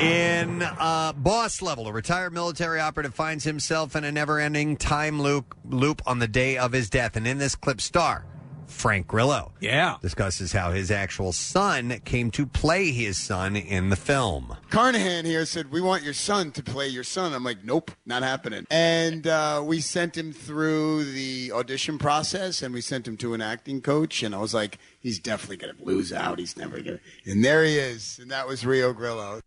In 0.02 0.62
uh, 0.62 1.12
boss 1.12 1.62
level, 1.62 1.86
a 1.86 1.92
retired 1.92 2.32
military 2.32 2.80
operative 2.80 3.14
finds 3.14 3.44
himself 3.44 3.94
in 3.94 4.02
a 4.02 4.10
never-ending 4.10 4.76
time 4.78 5.22
loop 5.22 5.54
loop 5.64 6.02
on 6.06 6.18
the 6.18 6.26
day 6.26 6.58
of 6.58 6.72
his 6.72 6.90
death, 6.90 7.14
and 7.16 7.24
in 7.24 7.38
this 7.38 7.54
clip, 7.54 7.80
star 7.80 8.24
Frank 8.72 9.06
Grillo. 9.06 9.52
Yeah, 9.60 9.96
discusses 10.00 10.52
how 10.52 10.72
his 10.72 10.90
actual 10.90 11.32
son 11.32 12.00
came 12.04 12.30
to 12.32 12.46
play 12.46 12.90
his 12.90 13.16
son 13.16 13.54
in 13.56 13.90
the 13.90 13.96
film. 13.96 14.56
Carnahan 14.70 15.24
here 15.24 15.46
said, 15.46 15.70
"We 15.70 15.80
want 15.80 16.02
your 16.02 16.14
son 16.14 16.50
to 16.52 16.62
play 16.62 16.88
your 16.88 17.04
son." 17.04 17.32
I'm 17.32 17.44
like, 17.44 17.64
"Nope, 17.64 17.92
not 18.04 18.22
happening." 18.22 18.66
And 18.70 19.26
uh, 19.26 19.62
we 19.64 19.80
sent 19.80 20.16
him 20.16 20.32
through 20.32 21.04
the 21.04 21.52
audition 21.52 21.98
process, 21.98 22.62
and 22.62 22.74
we 22.74 22.80
sent 22.80 23.06
him 23.06 23.16
to 23.18 23.34
an 23.34 23.40
acting 23.40 23.80
coach. 23.80 24.22
And 24.22 24.34
I 24.34 24.38
was 24.38 24.54
like, 24.54 24.78
"He's 25.02 25.18
definitely 25.18 25.58
going 25.58 25.76
to 25.76 25.84
lose 25.84 26.12
out. 26.12 26.38
He's 26.38 26.56
never 26.56 26.80
going." 26.80 26.98
to 27.24 27.30
And 27.30 27.44
there 27.44 27.64
he 27.64 27.76
is, 27.78 28.18
and 28.20 28.30
that 28.30 28.46
was 28.48 28.64
Rio 28.64 28.92
Grillo. 28.92 29.40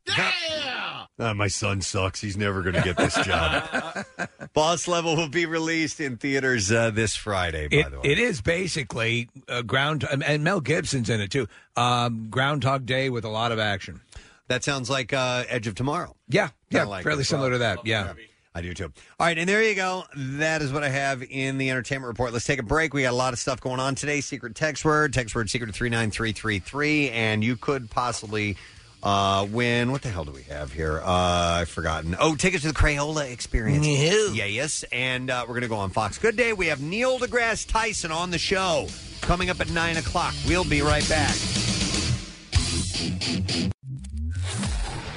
Uh, 1.18 1.34
my 1.34 1.47
son 1.47 1.82
sucks. 1.82 2.20
He's 2.22 2.36
never 2.38 2.62
going 2.62 2.76
to 2.76 2.82
get 2.82 2.97
this 2.97 3.16
job. 3.26 4.06
Boss 4.53 4.88
Level 4.88 5.16
will 5.16 5.30
be 5.30 5.45
released 5.45 5.99
in 5.99 6.18
theaters 6.18 6.72
uh, 6.72 6.91
this 6.91 7.16
Friday, 7.16 7.68
by 7.70 7.78
It, 7.78 7.91
the 7.91 7.99
way. 8.01 8.10
it 8.12 8.20
is 8.20 8.41
basically 8.41 9.30
uh, 9.47 9.62
ground, 9.62 10.06
and 10.10 10.43
Mel 10.43 10.60
Gibson's 10.62 11.10
in 11.10 11.22
it 11.22 11.32
too. 11.32 11.47
Um, 11.78 12.28
Groundhog 12.30 12.86
Day 12.86 13.10
with 13.10 13.24
a 13.24 13.30
lot 13.30 13.51
of 13.51 13.60
action. 13.60 14.01
That 14.47 14.64
sounds 14.64 14.89
like 14.89 15.14
uh, 15.14 15.43
Edge 15.47 15.68
of 15.68 15.76
Tomorrow. 15.76 16.16
Yeah, 16.28 16.49
yeah, 16.70 16.84
like 16.84 17.03
fairly 17.03 17.22
as 17.22 17.32
well. 17.32 17.39
similar 17.41 17.51
to 17.51 17.58
that. 17.60 17.86
Yeah. 17.86 18.14
I 18.56 18.62
do 18.62 18.74
too. 18.74 18.86
All 19.20 19.28
right, 19.28 19.38
and 19.38 19.49
there 19.49 19.62
you 19.62 19.76
go. 19.76 20.06
That 20.16 20.62
is 20.62 20.72
what 20.72 20.82
I 20.82 20.88
have 20.88 21.22
in 21.30 21.58
the 21.58 21.70
entertainment 21.70 22.08
report. 22.08 22.32
Let's 22.32 22.45
take 22.45 22.60
a 22.60 22.64
break. 22.64 22.93
We 22.93 23.01
got 23.01 23.12
a 23.12 23.16
lot 23.16 23.34
of 23.34 23.39
stuff 23.39 23.60
going 23.60 23.82
on 23.82 23.95
today. 23.95 24.22
Secret 24.22 24.56
text 24.56 24.86
word, 24.86 25.12
text 25.12 25.36
word 25.36 25.49
secret 25.49 25.76
three 25.76 25.89
nine 25.89 26.10
three 26.10 26.32
three 26.32 26.60
three, 26.60 27.10
and 27.10 27.43
you 27.43 27.58
could 27.58 27.89
possibly 27.89 28.56
uh, 29.03 29.45
win. 29.51 29.91
What 29.91 30.03
the 30.03 30.10
hell 30.10 30.24
do 30.24 30.32
we 30.32 30.43
have 30.43 30.72
here? 30.72 31.01
Uh, 31.03 31.60
I've 31.60 31.70
forgotten. 31.70 32.16
Oh, 32.18 32.36
tickets 32.36 32.64
to 32.64 32.70
the 32.70 32.74
Crayola 32.74 33.30
experience. 33.30 33.86
Yeah, 34.34 34.45
yes, 34.45 34.86
and 34.89 35.30
uh, 35.30 35.43
we're 35.45 35.56
gonna 35.56 35.68
go 35.68 35.76
on 35.76 35.89
Fox. 35.89 36.18
Good 36.18 36.38
day. 36.38 36.53
We 36.53 36.68
have 36.68 36.82
Neil 36.82 37.20
deGrasse 37.20 37.68
Tyson 37.70 38.14
on 38.14 38.32
the 38.32 38.39
show 38.39 38.88
coming 39.20 39.49
up 39.49 39.60
at 39.60 39.70
nine 39.70 39.97
o'clock. 39.97 40.34
We'll 40.47 40.64
be 40.64 40.82
right 40.82 41.08
back. 41.10 41.36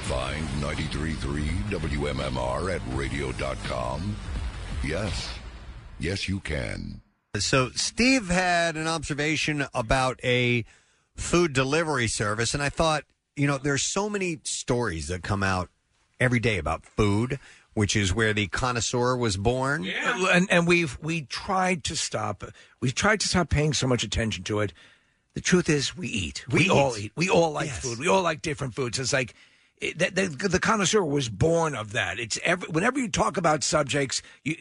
Find 0.09 0.47
93.3 0.63 1.45
WMMR 1.71 2.75
at 2.75 2.81
radio.com. 2.97 4.17
Yes. 4.83 5.29
Yes, 5.99 6.29
you 6.29 6.41
can. 6.41 7.03
So 7.37 7.71
Steve 7.75 8.29
had 8.31 8.77
an 8.77 8.87
observation 8.87 9.67
about 9.75 10.19
a 10.25 10.65
food 11.15 11.53
delivery 11.53 12.07
service, 12.07 12.55
and 12.55 12.63
I 12.63 12.71
thought, 12.71 13.05
you 13.37 13.47
know, 13.47 13.59
there's 13.59 13.83
so 13.83 14.09
many 14.09 14.41
stories 14.45 15.09
that 15.09 15.23
come 15.23 15.43
out 15.43 15.69
every 16.19 16.41
day 16.41 16.57
about 16.57 16.87
food, 16.87 17.39
which 17.75 17.95
is 17.95 18.15
where 18.15 18.33
the 18.33 18.47
connoisseur 18.47 19.15
was 19.15 19.37
born. 19.37 19.85
Yeah. 19.85 20.27
and 20.33 20.51
and 20.51 20.67
we've 20.67 20.99
we 21.03 21.23
tried 21.23 21.85
to 21.85 21.97
stop. 21.97 22.45
We 22.81 22.93
tried 22.93 23.21
to 23.21 23.29
stop 23.29 23.51
paying 23.51 23.75
so 23.75 23.87
much 23.87 24.03
attention 24.05 24.43
to 24.45 24.61
it. 24.61 24.73
The 25.35 25.43
truth 25.43 25.69
is, 25.69 25.95
we 25.97 26.09
eat. 26.09 26.45
We, 26.51 26.61
We 26.65 26.71
all 26.71 26.97
eat. 26.97 27.05
eat. 27.07 27.13
We 27.15 27.29
all 27.29 27.53
like 27.53 27.69
food. 27.69 27.99
We 27.99 28.09
all 28.09 28.23
like 28.23 28.41
different 28.41 28.75
foods. 28.75 28.99
It's 28.99 29.13
like. 29.13 29.35
It, 29.81 29.99
the, 29.99 30.11
the, 30.27 30.49
the 30.49 30.61
connoisseur 30.61 31.03
was 31.05 31.29
born 31.29 31.75
of 31.75 31.93
that. 31.93 32.19
It's 32.19 32.39
every, 32.45 32.69
whenever 32.69 32.99
you 32.99 33.09
talk 33.09 33.37
about 33.37 33.63
subjects, 33.63 34.23
you, 34.45 34.57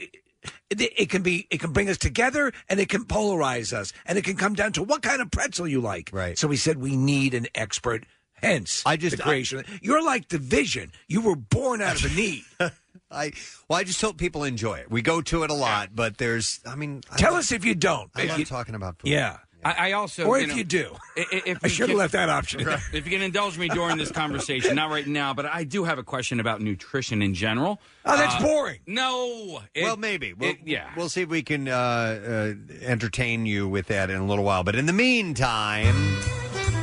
it, 0.70 0.82
it 0.82 1.10
can 1.10 1.24
be 1.24 1.48
it 1.50 1.60
can 1.60 1.74
bring 1.74 1.90
us 1.90 1.98
together 1.98 2.54
and 2.70 2.80
it 2.80 2.88
can 2.90 3.04
polarize 3.06 3.74
us 3.74 3.94
and 4.06 4.18
it 4.18 4.24
can 4.24 4.36
come 4.36 4.54
down 4.54 4.72
to 4.74 4.84
what 4.84 5.02
kind 5.02 5.22
of 5.22 5.32
pretzel 5.32 5.68
you 5.68 5.82
like. 5.82 6.10
Right. 6.14 6.38
So 6.38 6.48
we 6.48 6.58
said 6.58 6.78
we 6.78 6.96
need 6.96 7.34
an 7.34 7.48
expert. 7.56 8.06
Hence, 8.34 8.84
I 8.86 8.98
just- 8.98 9.18
the 9.18 9.24
creation. 9.24 9.64
You're 9.82 10.04
like 10.04 10.30
the 10.30 10.38
vision. 10.38 10.92
You 11.08 11.22
were 11.22 11.36
born 11.36 11.82
out 11.82 11.96
of 12.04 12.12
a 12.12 12.16
need. 12.16 12.44
I 13.10 13.32
well, 13.68 13.80
I 13.80 13.84
just 13.84 14.00
hope 14.02 14.18
people 14.18 14.44
enjoy 14.44 14.76
it. 14.80 14.92
We 14.92 15.02
go 15.02 15.22
to 15.22 15.44
it 15.44 15.50
a 15.50 15.54
lot, 15.56 15.96
but 15.96 16.18
there's, 16.18 16.60
I 16.66 16.76
mean, 16.76 17.02
I 17.10 17.16
Tell 17.18 17.32
love- 17.32 17.40
us 17.40 17.52
if 17.52 17.66
you 17.66 17.74
don't. 17.74 18.12
I 18.16 18.26
love 18.26 18.38
you- 18.38 18.46
talking 18.46 18.76
about 18.76 19.00
food. 19.00 19.10
Yeah. 19.10 19.38
I, 19.68 19.90
I 19.90 19.92
also, 19.94 20.26
Or 20.26 20.38
you 20.38 20.44
if 20.44 20.50
know, 20.50 20.56
you 20.56 20.64
do. 20.64 20.96
i- 21.18 21.22
i- 21.32 21.42
If 21.46 21.58
I 21.64 21.68
you 21.68 21.70
should 21.70 21.90
have 21.90 21.90
can- 21.90 21.98
left 21.98 22.14
that 22.14 22.30
option. 22.30 22.62
in. 22.62 22.68
If 22.94 23.06
you 23.06 23.12
can 23.12 23.22
indulge 23.22 23.58
me 23.58 23.68
during 23.70 23.98
this 23.98 24.12
conversation, 24.12 24.76
not 24.76 24.90
right 24.90 25.06
now, 25.08 25.34
but 25.34 25.46
I 25.46 25.64
do 25.64 25.84
have 25.84 25.98
a 26.00 26.04
question 26.04 26.40
about 26.40 26.62
nutrition 26.62 27.22
in 27.22 27.34
general. 27.34 27.80
Oh, 28.06 28.16
that's 28.18 28.36
Uh, 28.36 28.42
boring. 28.42 28.80
No. 28.88 29.62
It- 29.74 29.84
well, 29.84 29.98
maybe. 29.98 30.34
We'll, 30.34 30.52
it- 30.52 30.60
yeah. 30.66 30.90
We'll 30.96 31.10
see 31.10 31.22
if 31.22 31.30
we 31.30 31.44
can 31.44 31.68
uh, 31.68 31.74
uh, 31.74 32.54
entertain 32.84 33.46
you 33.46 33.68
with 33.68 33.88
that 33.88 34.10
in 34.10 34.18
a 34.18 34.26
little 34.26 34.44
while. 34.46 34.64
But 34.64 34.76
in 34.76 34.86
the 34.86 34.94
meantime, 34.94 35.96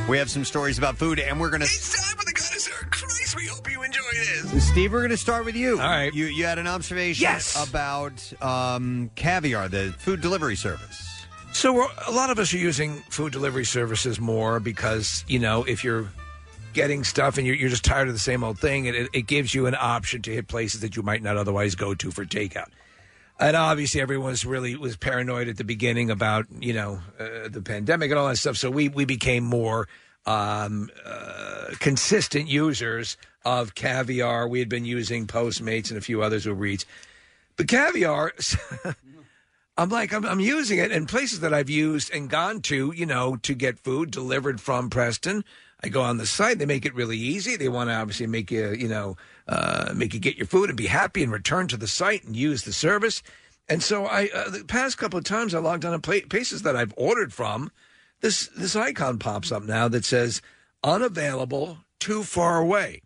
we 0.07 0.17
have 0.17 0.29
some 0.29 0.45
stories 0.45 0.77
about 0.77 0.97
food, 0.97 1.19
and 1.19 1.39
we're 1.39 1.49
going 1.49 1.61
to. 1.61 1.65
It's 1.65 1.95
time 2.07 2.17
for 2.17 2.25
the 2.25 2.31
goddess 2.31 2.67
of 2.67 2.73
Christ, 2.91 3.35
we 3.35 3.47
hope 3.47 3.69
you 3.71 3.81
enjoy 3.83 4.01
this. 4.51 4.67
Steve, 4.67 4.91
we're 4.93 4.99
going 4.99 5.09
to 5.09 5.17
start 5.17 5.45
with 5.45 5.55
you. 5.55 5.79
All 5.81 5.87
right. 5.89 6.13
You 6.13 6.25
you 6.25 6.45
had 6.45 6.59
an 6.59 6.67
observation 6.67 7.23
Yes. 7.23 7.67
about 7.69 8.31
um, 8.41 9.09
caviar, 9.15 9.67
the 9.67 9.93
food 9.97 10.21
delivery 10.21 10.55
service. 10.55 11.14
So 11.55 11.87
a 12.05 12.11
lot 12.11 12.31
of 12.31 12.37
us 12.37 12.53
are 12.53 12.57
using 12.57 12.95
food 13.09 13.31
delivery 13.31 13.63
services 13.63 14.19
more 14.19 14.59
because 14.59 15.23
you 15.25 15.39
know 15.39 15.63
if 15.63 15.85
you're 15.85 16.09
getting 16.73 17.05
stuff 17.05 17.37
and 17.37 17.47
you're, 17.47 17.55
you're 17.55 17.69
just 17.69 17.85
tired 17.85 18.09
of 18.09 18.13
the 18.13 18.19
same 18.19 18.43
old 18.43 18.59
thing, 18.59 18.87
it, 18.87 19.07
it 19.13 19.21
gives 19.21 19.55
you 19.55 19.65
an 19.65 19.73
option 19.79 20.21
to 20.23 20.31
hit 20.33 20.49
places 20.49 20.81
that 20.81 20.97
you 20.97 21.01
might 21.01 21.23
not 21.23 21.37
otherwise 21.37 21.73
go 21.73 21.95
to 21.95 22.11
for 22.11 22.25
takeout. 22.25 22.67
And 23.39 23.55
obviously, 23.55 24.01
everyone 24.01 24.31
was 24.31 24.45
really 24.45 24.75
was 24.75 24.97
paranoid 24.97 25.47
at 25.47 25.55
the 25.55 25.63
beginning 25.63 26.11
about 26.11 26.45
you 26.59 26.73
know 26.73 26.99
uh, 27.17 27.47
the 27.47 27.61
pandemic 27.61 28.11
and 28.11 28.19
all 28.19 28.27
that 28.27 28.35
stuff. 28.35 28.57
So 28.57 28.69
we 28.69 28.89
we 28.89 29.05
became 29.05 29.45
more 29.45 29.87
um, 30.25 30.89
uh, 31.05 31.67
consistent 31.79 32.49
users 32.49 33.15
of 33.45 33.75
caviar. 33.75 34.49
We 34.49 34.59
had 34.59 34.67
been 34.67 34.83
using 34.83 35.25
Postmates 35.25 35.87
and 35.87 35.97
a 35.97 36.01
few 36.01 36.21
others 36.21 36.43
who 36.43 36.65
Eats, 36.65 36.85
but 37.55 37.69
caviar. 37.69 38.33
I'm 39.77 39.89
like, 39.89 40.13
I'm, 40.13 40.25
I'm 40.25 40.39
using 40.39 40.79
it 40.79 40.91
in 40.91 41.05
places 41.05 41.41
that 41.41 41.53
I've 41.53 41.69
used 41.69 42.11
and 42.13 42.29
gone 42.29 42.61
to, 42.61 42.93
you 42.95 43.05
know, 43.05 43.35
to 43.37 43.53
get 43.53 43.79
food 43.79 44.09
delivered 44.09 44.61
from 44.61 44.89
Preston. 44.89 45.43
I 45.83 45.89
go 45.89 46.01
on 46.01 46.17
the 46.17 46.25
site. 46.25 46.59
They 46.59 46.65
make 46.65 46.85
it 46.85 46.95
really 46.95 47.17
easy. 47.17 47.57
They 47.57 47.67
want 47.67 47.89
to 47.89 47.95
obviously 47.95 48.27
make 48.27 48.51
you, 48.51 48.71
you 48.71 48.87
know, 48.87 49.17
uh, 49.47 49.93
make 49.93 50.13
you 50.13 50.19
get 50.19 50.37
your 50.37 50.47
food 50.47 50.69
and 50.69 50.77
be 50.77 50.87
happy 50.87 51.23
and 51.23 51.31
return 51.31 51.67
to 51.67 51.77
the 51.77 51.87
site 51.87 52.23
and 52.23 52.35
use 52.35 52.63
the 52.63 52.71
service. 52.71 53.21
And 53.67 53.83
so 53.83 54.05
I, 54.05 54.29
uh, 54.33 54.49
the 54.49 54.63
past 54.63 54.97
couple 54.97 55.19
of 55.19 55.25
times 55.25 55.53
I 55.53 55.59
logged 55.59 55.85
on 55.85 55.91
to 55.91 55.99
pla 55.99 56.19
places 56.29 56.61
that 56.61 56.75
I've 56.75 56.93
ordered 56.95 57.33
from. 57.33 57.71
This 58.21 58.47
this 58.47 58.75
icon 58.75 59.19
pops 59.19 59.51
up 59.51 59.63
now 59.63 59.87
that 59.89 60.05
says 60.05 60.41
unavailable, 60.83 61.79
too 61.99 62.23
far 62.23 62.59
away. 62.59 63.01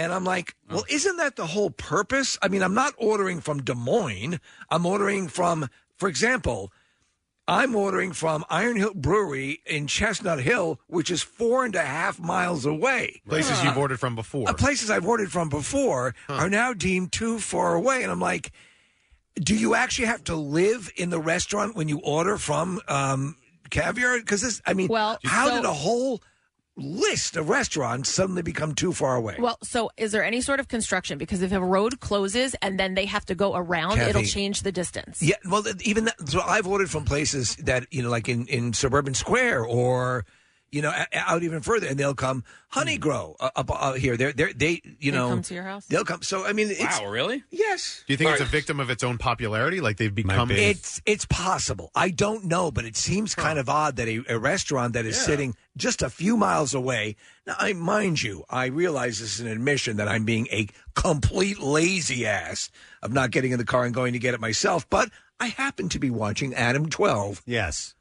And 0.00 0.14
I'm 0.14 0.24
like, 0.24 0.54
well, 0.70 0.84
isn't 0.88 1.18
that 1.18 1.36
the 1.36 1.46
whole 1.46 1.68
purpose? 1.70 2.38
I 2.40 2.48
mean, 2.48 2.62
I'm 2.62 2.72
not 2.72 2.94
ordering 2.96 3.40
from 3.42 3.62
Des 3.62 3.74
Moines. 3.74 4.40
I'm 4.70 4.86
ordering 4.86 5.28
from, 5.28 5.68
for 5.98 6.08
example, 6.08 6.72
I'm 7.46 7.76
ordering 7.76 8.12
from 8.12 8.46
Iron 8.48 8.76
Hill 8.76 8.94
Brewery 8.94 9.60
in 9.66 9.86
Chestnut 9.88 10.40
Hill, 10.40 10.80
which 10.86 11.10
is 11.10 11.20
four 11.22 11.66
and 11.66 11.74
a 11.74 11.82
half 11.82 12.18
miles 12.18 12.64
away. 12.64 13.20
Places 13.28 13.62
you've 13.62 13.76
ordered 13.76 14.00
from 14.00 14.14
before. 14.14 14.48
Uh, 14.48 14.54
places 14.54 14.88
I've 14.90 15.06
ordered 15.06 15.30
from 15.30 15.50
before 15.50 16.14
are 16.30 16.48
now 16.48 16.72
deemed 16.72 17.12
too 17.12 17.38
far 17.38 17.74
away. 17.74 18.02
And 18.02 18.10
I'm 18.10 18.20
like, 18.20 18.52
do 19.34 19.54
you 19.54 19.74
actually 19.74 20.06
have 20.06 20.24
to 20.24 20.34
live 20.34 20.90
in 20.96 21.10
the 21.10 21.20
restaurant 21.20 21.76
when 21.76 21.88
you 21.88 21.98
order 21.98 22.38
from 22.38 22.80
um, 22.88 23.36
Caviar? 23.68 24.18
Because 24.18 24.40
this, 24.40 24.62
I 24.64 24.72
mean, 24.72 24.88
Well, 24.88 25.18
how 25.24 25.48
so- 25.48 25.56
did 25.56 25.64
a 25.66 25.72
whole 25.74 26.22
list 26.80 27.36
of 27.36 27.48
restaurants 27.48 28.10
suddenly 28.10 28.42
become 28.42 28.74
too 28.74 28.92
far 28.92 29.16
away? 29.16 29.36
Well, 29.38 29.58
so 29.62 29.90
is 29.96 30.12
there 30.12 30.24
any 30.24 30.40
sort 30.40 30.60
of 30.60 30.68
construction? 30.68 31.18
Because 31.18 31.42
if 31.42 31.52
a 31.52 31.60
road 31.60 32.00
closes 32.00 32.54
and 32.62 32.78
then 32.78 32.94
they 32.94 33.06
have 33.06 33.24
to 33.26 33.34
go 33.34 33.54
around, 33.54 33.96
Kathy. 33.96 34.10
it'll 34.10 34.22
change 34.22 34.62
the 34.62 34.72
distance. 34.72 35.22
Yeah, 35.22 35.36
well, 35.48 35.64
even 35.82 36.06
that, 36.06 36.28
so 36.28 36.40
I've 36.40 36.66
ordered 36.66 36.90
from 36.90 37.04
places 37.04 37.56
that 37.56 37.86
you 37.90 38.02
know, 38.02 38.10
like 38.10 38.28
in 38.28 38.46
in 38.46 38.72
Suburban 38.72 39.14
Square 39.14 39.64
or 39.64 40.24
you 40.72 40.82
know, 40.82 40.92
out 41.12 41.42
even 41.42 41.60
further, 41.60 41.86
and 41.86 41.98
they'll 41.98 42.14
come 42.14 42.44
Honey 42.68 42.98
Grow 42.98 43.36
uh, 43.40 43.50
up 43.56 43.70
uh, 43.70 43.94
here. 43.94 44.16
They're 44.16 44.32
they're 44.32 44.52
they 44.52 44.80
you 45.00 45.10
They 45.10 45.18
know 45.18 45.28
come 45.28 45.42
to 45.42 45.54
your 45.54 45.64
house? 45.64 45.86
They'll 45.86 46.04
come. 46.04 46.22
So 46.22 46.46
I 46.46 46.52
mean, 46.52 46.68
it's, 46.70 47.00
Wow, 47.00 47.06
really? 47.08 47.42
Yes. 47.50 48.04
Do 48.06 48.12
you 48.12 48.16
think 48.16 48.28
All 48.28 48.34
it's 48.34 48.42
a 48.42 48.46
victim 48.46 48.78
of 48.78 48.90
its 48.90 49.02
own 49.02 49.18
popularity? 49.18 49.80
Like 49.80 49.96
they've 49.96 50.14
become. 50.14 50.50
It's 50.50 51.02
it's 51.06 51.26
possible. 51.26 51.90
I 51.94 52.10
don't 52.10 52.44
know, 52.44 52.70
but 52.70 52.84
it 52.84 52.96
seems 52.96 53.34
kind 53.34 53.58
of 53.58 53.68
odd 53.68 53.96
that 53.96 54.08
a, 54.08 54.22
a 54.28 54.38
restaurant 54.38 54.92
that 54.94 55.06
is 55.06 55.16
Yeah. 55.16 55.22
sitting 55.22 55.56
just 55.76 56.02
a 56.02 56.10
few 56.10 56.36
miles 56.36 56.74
away. 56.74 57.16
Now, 57.46 57.56
I 57.58 57.72
mind 57.72 58.22
you, 58.22 58.44
I 58.48 58.66
realize 58.66 59.18
this 59.18 59.34
is 59.34 59.40
an 59.40 59.48
admission 59.48 59.96
that 59.96 60.08
I'm 60.08 60.24
being 60.24 60.46
a 60.52 60.68
complete 60.94 61.58
lazy 61.60 62.26
ass 62.26 62.70
of 63.02 63.12
not 63.12 63.30
getting 63.30 63.52
in 63.52 63.58
the 63.58 63.64
car 63.64 63.84
and 63.84 63.94
going 63.94 64.12
to 64.12 64.18
get 64.18 64.34
it 64.34 64.40
myself. 64.40 64.88
But 64.88 65.10
I 65.40 65.48
happen 65.48 65.88
to 65.88 65.98
be 65.98 66.10
watching 66.10 66.54
Adam 66.54 66.88
12. 66.90 67.42
Yes. 67.46 67.94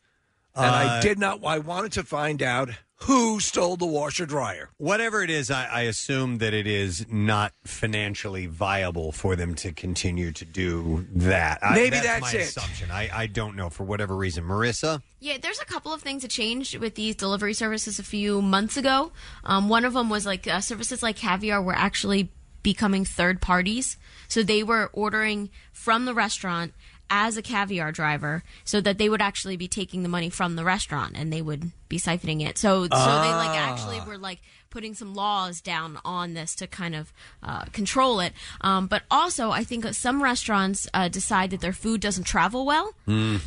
And 0.59 0.75
I 0.75 0.97
Uh, 0.97 1.01
did 1.01 1.19
not. 1.19 1.43
I 1.43 1.59
wanted 1.59 1.91
to 1.93 2.03
find 2.03 2.41
out 2.43 2.69
who 3.03 3.39
stole 3.39 3.77
the 3.77 3.85
washer 3.85 4.25
dryer. 4.25 4.69
Whatever 4.77 5.23
it 5.23 5.29
is, 5.29 5.49
I, 5.49 5.65
I 5.67 5.81
assume 5.83 6.39
that 6.39 6.53
it 6.53 6.67
is 6.67 7.05
not 7.09 7.53
financially 7.63 8.45
viable 8.45 9.13
for 9.13 9.37
them 9.37 9.55
to 9.55 9.71
continue 9.71 10.33
to 10.33 10.43
do 10.43 11.07
that. 11.15 11.59
I- 11.63 11.75
Maybe 11.75 11.91
that's, 11.91 12.05
that's 12.05 12.21
my 12.33 12.39
it. 12.39 12.41
assumption. 12.49 12.91
I, 12.91 13.09
I 13.13 13.27
don't 13.27 13.55
know 13.55 13.69
for 13.69 13.85
whatever 13.85 14.15
reason. 14.17 14.43
Marissa, 14.43 15.01
Yeah, 15.21 15.37
there's 15.41 15.59
a 15.61 15.65
couple 15.65 15.93
of 15.93 16.01
things 16.01 16.23
that 16.23 16.31
changed 16.31 16.77
with 16.77 16.95
these 16.95 17.15
delivery 17.15 17.53
services 17.53 17.99
a 17.99 18.03
few 18.03 18.41
months 18.41 18.75
ago. 18.75 19.13
Um, 19.45 19.69
one 19.69 19.85
of 19.85 19.93
them 19.93 20.09
was 20.09 20.25
like 20.25 20.45
uh, 20.45 20.59
services 20.59 21.01
like 21.01 21.15
Caviar 21.15 21.61
were 21.61 21.75
actually 21.75 22.31
becoming 22.63 23.05
third 23.05 23.39
parties. 23.39 23.95
So 24.27 24.43
they 24.43 24.61
were 24.63 24.89
ordering 24.91 25.49
from 25.71 26.03
the 26.03 26.13
restaurant 26.13 26.73
as 27.09 27.37
a 27.37 27.41
Caviar 27.41 27.91
driver 27.91 28.43
so 28.63 28.79
that 28.81 28.97
they 28.97 29.09
would 29.09 29.21
actually 29.21 29.57
be 29.57 29.67
taking 29.67 30.03
the 30.03 30.09
money 30.09 30.29
from 30.29 30.55
the 30.55 30.63
restaurant 30.63 31.13
and 31.15 31.31
they 31.33 31.41
would 31.41 31.71
be 31.87 31.97
siphoning 31.97 32.47
it. 32.47 32.57
So, 32.57 32.83
so 32.83 32.87
they 32.87 32.95
like 32.95 33.49
Ah. 33.49 33.71
actually 33.71 33.99
were 34.01 34.17
like 34.17 34.39
putting 34.69 34.93
some 34.93 35.13
laws 35.13 35.61
down 35.61 35.99
on 36.05 36.33
this 36.33 36.55
to 36.55 36.67
kind 36.67 36.95
of 36.95 37.11
uh, 37.43 37.65
control 37.65 38.19
it. 38.19 38.33
Um, 38.61 38.87
but 38.87 39.03
also, 39.09 39.51
I 39.51 39.63
think 39.63 39.85
some 39.93 40.21
restaurants 40.21 40.87
uh, 40.93 41.07
decide 41.09 41.49
that 41.51 41.61
their 41.61 41.73
food 41.73 42.01
doesn't 42.01 42.25
travel 42.25 42.65
well. 42.65 42.93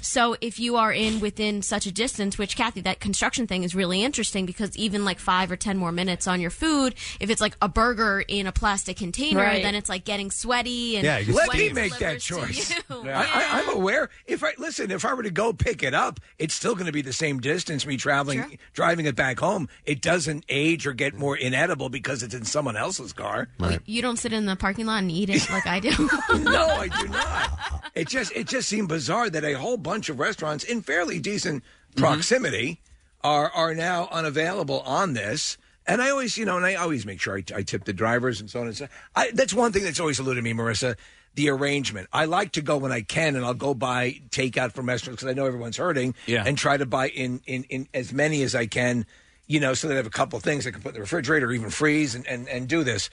So 0.01 0.37
if 0.41 0.59
you 0.59 0.77
are 0.77 0.93
in 0.93 1.21
within 1.21 1.63
such 1.63 1.87
a 1.87 1.93
distance, 1.93 2.37
which 2.37 2.57
Kathy, 2.57 2.81
that 2.83 2.99
construction 2.99 3.47
thing 3.47 3.63
is 3.63 3.75
really 3.75 4.03
interesting 4.03 4.45
because 4.45 4.77
even 4.77 5.05
like 5.05 5.19
five 5.21 5.53
or 5.53 5.57
ten 5.57 5.79
more 5.79 5.93
minutes 5.93 6.27
on 6.27 6.41
your 6.41 6.51
food, 6.51 6.95
if 7.21 7.31
it's 7.31 7.41
like 7.41 7.57
a 7.63 7.69
burger 7.69 8.25
in 8.27 8.47
a 8.49 8.53
plastic 8.53 8.97
container, 8.97 9.39
Right. 9.41 9.63
then 9.63 9.75
it's 9.77 9.89
like 9.89 10.05
getting 10.05 10.31
sweaty 10.33 10.97
and 10.97 11.05
let 11.29 11.55
me 11.55 11.73
make 11.73 11.97
that 11.99 12.21
choice. 12.21 12.71
you. 12.77 12.83
I, 13.09 13.23
I, 13.23 13.49
I'm 13.61 13.77
aware. 13.77 14.11
If 14.27 14.43
I 14.43 14.53
listen, 14.59 14.91
if 14.91 15.05
I 15.05 15.15
were 15.15 15.23
to 15.23 15.31
go 15.31 15.53
pick 15.53 15.83
it 15.85 15.95
up, 15.95 16.19
it's 16.39 16.55
still 16.55 16.75
going 16.75 16.87
to 16.87 16.93
be 16.93 17.03
the 17.03 17.13
same 17.13 17.39
distance. 17.41 17.87
Me 17.87 17.97
traveling, 17.97 18.59
driving 18.73 19.07
it 19.07 19.15
back 19.15 19.39
home, 19.39 19.69
it 19.85 20.01
doesn't 20.03 20.45
age 20.49 20.87
or 20.87 20.93
get 20.93 21.12
more 21.13 21.37
inedible 21.37 21.89
because 21.89 22.23
it's 22.23 22.35
in 22.35 22.45
someone 22.45 22.77
else's 22.77 23.13
car. 23.13 23.49
You 23.87 24.03
don't 24.03 24.19
sit 24.19 24.33
in 24.33 24.47
the 24.47 24.57
parking 24.57 24.87
lot 24.87 25.03
and 25.03 25.11
eat 25.11 25.31
it 25.31 25.49
like 25.51 25.67
I 25.67 25.81
do. 25.81 25.91
no, 26.39 26.67
I 26.67 26.89
do 26.89 27.09
not. 27.09 27.91
It 27.95 28.09
just 28.09 28.33
it 28.33 28.47
just 28.49 28.69
seemed 28.69 28.89
bizarre 28.89 29.31
that 29.31 29.45
a 29.45 29.55
whole 29.55 29.77
bunch 29.77 30.09
of 30.09 30.19
restaurants 30.19 30.65
in 30.65 30.83
fairly 30.83 31.19
decent 31.19 31.63
mm-hmm. 31.63 32.01
proximity 32.01 32.81
are 33.23 33.51
are 33.51 33.75
now 33.75 34.09
unavailable 34.11 34.81
on 34.81 35.15
this. 35.15 35.59
And 35.87 36.01
I 36.01 36.11
always, 36.11 36.39
you 36.39 36.45
know, 36.45 36.57
and 36.57 36.65
I 36.65 36.77
always 36.77 37.05
make 37.05 37.21
sure 37.21 37.37
I, 37.37 37.45
I 37.57 37.63
tip 37.63 37.85
the 37.85 37.93
drivers 37.93 38.41
and 38.41 38.49
so 38.49 38.61
on 38.61 38.67
and 38.69 38.77
so. 38.77 38.87
I, 39.17 39.33
that's 39.33 39.53
one 39.53 39.73
thing 39.73 39.83
that's 39.83 39.99
always 39.99 40.21
eluded 40.21 40.45
me, 40.45 40.53
Marissa. 40.53 40.97
The 41.35 41.49
arrangement. 41.49 42.09
I 42.13 42.27
like 42.27 42.53
to 42.53 42.63
go 42.63 42.77
when 42.77 42.93
I 42.93 43.01
can, 43.01 43.37
and 43.37 43.45
I'll 43.45 43.55
go 43.55 43.73
buy 43.73 44.21
takeout 44.29 44.73
from 44.73 44.87
restaurants 44.87 45.23
because 45.23 45.33
I 45.33 45.35
know 45.35 45.47
everyone's 45.47 45.79
hurting. 45.79 46.15
Yeah. 46.27 46.45
And 46.47 46.59
try 46.59 46.77
to 46.77 46.87
buy 46.87 47.09
in 47.09 47.41
in 47.47 47.65
in 47.65 47.89
as 47.95 48.13
many 48.13 48.43
as 48.43 48.55
I 48.55 48.67
can, 48.67 49.07
you 49.47 49.61
know, 49.61 49.75
so 49.75 49.89
they 49.89 49.97
have 49.97 50.07
a 50.07 50.11
couple 50.11 50.37
of 50.37 50.43
things 50.43 50.67
I 50.67 50.71
can 50.71 50.81
put 50.83 50.91
in 50.91 50.95
the 50.95 51.01
refrigerator 51.01 51.47
or 51.49 51.53
even 51.53 51.71
freeze 51.71 52.15
and 52.15 52.27
and, 52.27 52.49
and 52.49 52.69
do 52.69 52.85
this. 52.85 53.11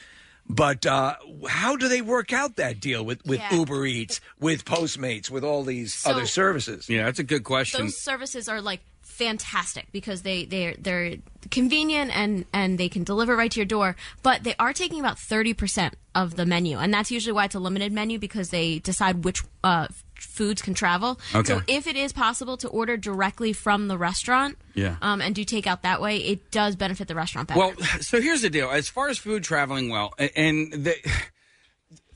But 0.52 0.86
uh, 0.86 1.16
how 1.48 1.76
do 1.76 1.88
they 1.88 2.02
work 2.02 2.34
out 2.34 2.56
that 2.56 2.80
deal 2.80 3.06
with, 3.06 3.24
with 3.26 3.40
Yeah. 3.40 3.54
Uber 3.54 3.86
Eats, 3.86 4.20
with 4.40 4.66
Postmates, 4.66 5.30
with 5.30 5.44
all 5.44 5.64
these 5.64 5.94
So- 5.94 6.10
other 6.12 6.26
services? 6.26 6.90
Yeah, 6.90 7.04
that's 7.06 7.20
a 7.20 7.24
good 7.24 7.44
question. 7.44 7.82
Those 7.82 8.02
services 8.02 8.50
are 8.50 8.60
like 8.62 8.80
fantastic 9.04 9.88
because 9.92 10.22
they 10.22 10.46
they're 10.46 10.76
they're 10.80 11.16
convenient 11.52 12.10
and 12.16 12.46
and 12.54 12.78
they 12.78 12.90
can 12.90 13.04
deliver 13.04 13.36
right 13.36 13.52
to 13.52 13.60
your 13.60 13.66
door. 13.66 13.96
But 14.24 14.44
they 14.44 14.56
are 14.58 14.74
taking 14.74 15.00
about 15.00 15.20
thirty 15.20 15.54
percent 15.54 15.96
of 16.16 16.36
the 16.36 16.46
menu, 16.46 16.78
and 16.80 16.92
that's 16.94 17.12
usually 17.12 17.34
why 17.34 17.46
it's 17.46 17.56
a 17.56 17.60
limited 17.60 17.92
menu 17.92 18.18
because 18.18 18.50
they 18.50 18.80
decide 18.80 19.24
which 19.26 19.44
uh, 19.64 19.88
f- 19.90 20.04
foods 20.22 20.62
can 20.62 20.74
travel. 20.74 21.20
Okay. 21.34 21.48
So 21.54 21.62
if 21.68 21.88
it 21.88 21.96
is 21.96 22.12
possible 22.14 22.58
to 22.58 22.68
order 22.68 22.98
directly 22.98 23.54
from 23.54 23.88
the 23.88 23.98
restaurant, 23.98 24.58
Yeah. 24.74 24.96
um, 25.02 25.22
and 25.22 25.34
do 25.36 25.44
takeout 25.46 25.82
that 25.82 26.02
way, 26.02 26.18
it 26.18 26.52
does 26.52 26.76
benefit 26.76 27.08
the 27.08 27.16
restaurant 27.16 27.48
better. 27.48 27.60
Well, 27.60 27.74
so 28.02 28.22
here's 28.22 28.42
the 28.42 28.50
deal. 28.50 28.70
As 28.70 28.90
far 28.90 29.10
as 29.10 29.18
food 29.18 29.44
traveling 29.44 29.90
well, 29.90 30.14
and 30.36 30.72
the 30.72 30.96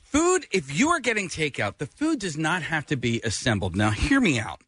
food, 0.02 0.46
if 0.52 0.76
you 0.78 0.88
are 0.90 1.00
getting 1.00 1.28
takeout, 1.28 1.78
the 1.78 1.86
food 1.86 2.18
does 2.20 2.36
not 2.36 2.62
have 2.62 2.86
to 2.86 2.96
be 2.96 3.20
assembled. 3.24 3.76
Now, 3.76 3.90
hear 3.90 4.20
me 4.20 4.38
out. 4.38 4.60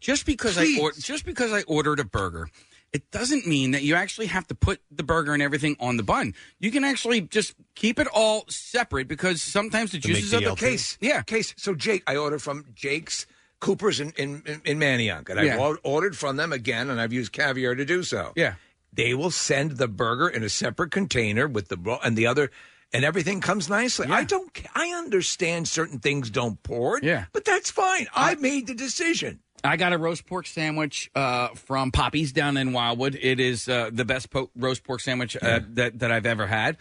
Just 0.00 0.26
because 0.26 0.58
I 0.58 0.66
or, 0.80 0.92
just 0.92 1.24
because 1.24 1.52
I 1.52 1.62
ordered 1.62 1.98
a 1.98 2.04
burger, 2.04 2.48
it 2.94 3.10
doesn't 3.10 3.46
mean 3.46 3.72
that 3.72 3.82
you 3.82 3.94
actually 3.96 4.26
have 4.28 4.46
to 4.46 4.54
put 4.54 4.80
the 4.90 5.02
burger 5.02 5.34
and 5.34 5.42
everything 5.42 5.76
on 5.80 5.96
the 5.98 6.02
bun. 6.02 6.32
You 6.60 6.70
can 6.70 6.84
actually 6.84 7.20
just 7.22 7.54
keep 7.74 7.98
it 7.98 8.06
all 8.14 8.44
separate 8.48 9.08
because 9.08 9.42
sometimes 9.42 9.90
the 9.92 9.98
juices 9.98 10.32
of 10.32 10.44
the 10.44 10.54
case. 10.54 10.96
Yeah, 11.00 11.20
case. 11.22 11.52
So 11.58 11.74
Jake, 11.74 12.02
I 12.06 12.16
ordered 12.16 12.40
from 12.40 12.64
Jake's 12.74 13.26
Cooper's 13.60 14.00
in 14.00 14.12
in, 14.16 14.42
in, 14.46 14.62
in 14.64 14.78
Manayunk, 14.78 15.28
and 15.28 15.40
Yeah. 15.44 15.54
I've 15.54 15.60
or- 15.60 15.78
ordered 15.82 16.16
from 16.16 16.36
them 16.36 16.52
again, 16.52 16.88
and 16.88 17.00
I've 17.00 17.12
used 17.12 17.32
caviar 17.32 17.74
to 17.74 17.84
do 17.84 18.02
so. 18.02 18.32
Yeah. 18.36 18.54
they 18.92 19.12
will 19.12 19.32
send 19.32 19.72
the 19.72 19.88
burger 19.88 20.28
in 20.28 20.44
a 20.44 20.48
separate 20.48 20.92
container 20.92 21.48
with 21.48 21.66
the 21.68 21.76
ro- 21.76 21.98
and 22.04 22.16
the 22.16 22.26
other. 22.28 22.50
And 22.92 23.04
everything 23.04 23.40
comes 23.40 23.68
nicely. 23.68 24.06
I 24.08 24.22
don't. 24.22 24.54
ca- 24.54 24.68
I 24.72 24.90
understand 24.90 25.66
certain 25.66 25.98
things 25.98 26.30
don't 26.30 26.62
pour. 26.62 27.00
Yeah. 27.02 27.24
but 27.32 27.44
that's 27.44 27.68
fine. 27.72 28.06
I 28.14 28.36
made 28.36 28.68
the 28.68 28.74
decision. 28.74 29.40
I 29.64 29.76
got 29.76 29.94
a 29.94 29.98
roast 29.98 30.26
pork 30.26 30.46
sandwich 30.46 31.10
uh, 31.14 31.48
from 31.48 31.90
Poppy's 31.90 32.32
down 32.32 32.58
in 32.58 32.74
Wildwood. 32.74 33.18
It 33.20 33.40
is 33.40 33.66
uh, 33.66 33.88
the 33.90 34.04
best 34.04 34.30
po- 34.30 34.50
roast 34.54 34.84
pork 34.84 35.00
sandwich 35.00 35.36
uh, 35.40 35.60
that 35.70 35.98
that 36.00 36.10
I've 36.12 36.26
ever 36.26 36.46
had. 36.46 36.76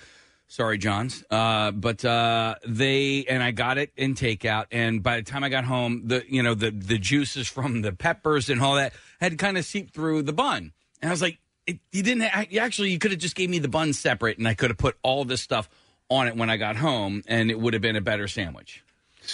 Sorry, 0.48 0.78
Johns, 0.78 1.24
uh, 1.32 1.72
but 1.72 2.04
uh, 2.06 2.56
they 2.68 3.26
and 3.28 3.42
I 3.42 3.52
got 3.52 3.78
it 3.78 3.92
in 3.96 4.14
takeout. 4.14 4.66
And 4.72 5.02
by 5.02 5.16
the 5.16 5.24
time 5.24 5.44
I 5.44 5.50
got 5.50 5.64
home, 5.64 6.04
the 6.06 6.24
you 6.28 6.44
know 6.44 6.54
the 6.54 6.72
the 6.72 6.98
juices 6.98 7.48
from 7.48 7.82
the 7.82 7.94
peppers 7.94 8.50
and 8.50 8.62
all 8.62 8.76
that 8.76 8.94
had 9.20 9.38
kind 9.38 9.58
of 9.58 9.66
seeped 9.66 9.94
through 9.94 10.24
the 10.24 10.34
bun. 10.34 10.74
And 11.02 11.10
I 11.10 11.14
was 11.14 11.22
like, 11.22 11.40
it, 11.66 11.80
you 11.92 12.04
didn't 12.04 12.24
ha- 12.24 12.46
actually 12.60 12.92
you 12.92 13.00
could 13.00 13.12
have 13.12 13.20
just 13.20 13.36
gave 13.36 13.50
me 13.50 13.60
the 13.60 13.70
bun 13.70 13.94
separate, 13.94 14.38
and 14.38 14.48
I 14.48 14.54
could 14.54 14.70
have 14.70 14.78
put 14.78 14.98
all 15.02 15.24
this 15.24 15.42
stuff 15.42 15.70
on 16.10 16.28
it 16.28 16.36
when 16.36 16.50
I 16.50 16.58
got 16.58 16.76
home, 16.76 17.24
and 17.28 17.50
it 17.50 17.60
would 17.60 17.74
have 17.74 17.82
been 17.82 17.96
a 17.96 18.02
better 18.02 18.28
sandwich. 18.28 18.83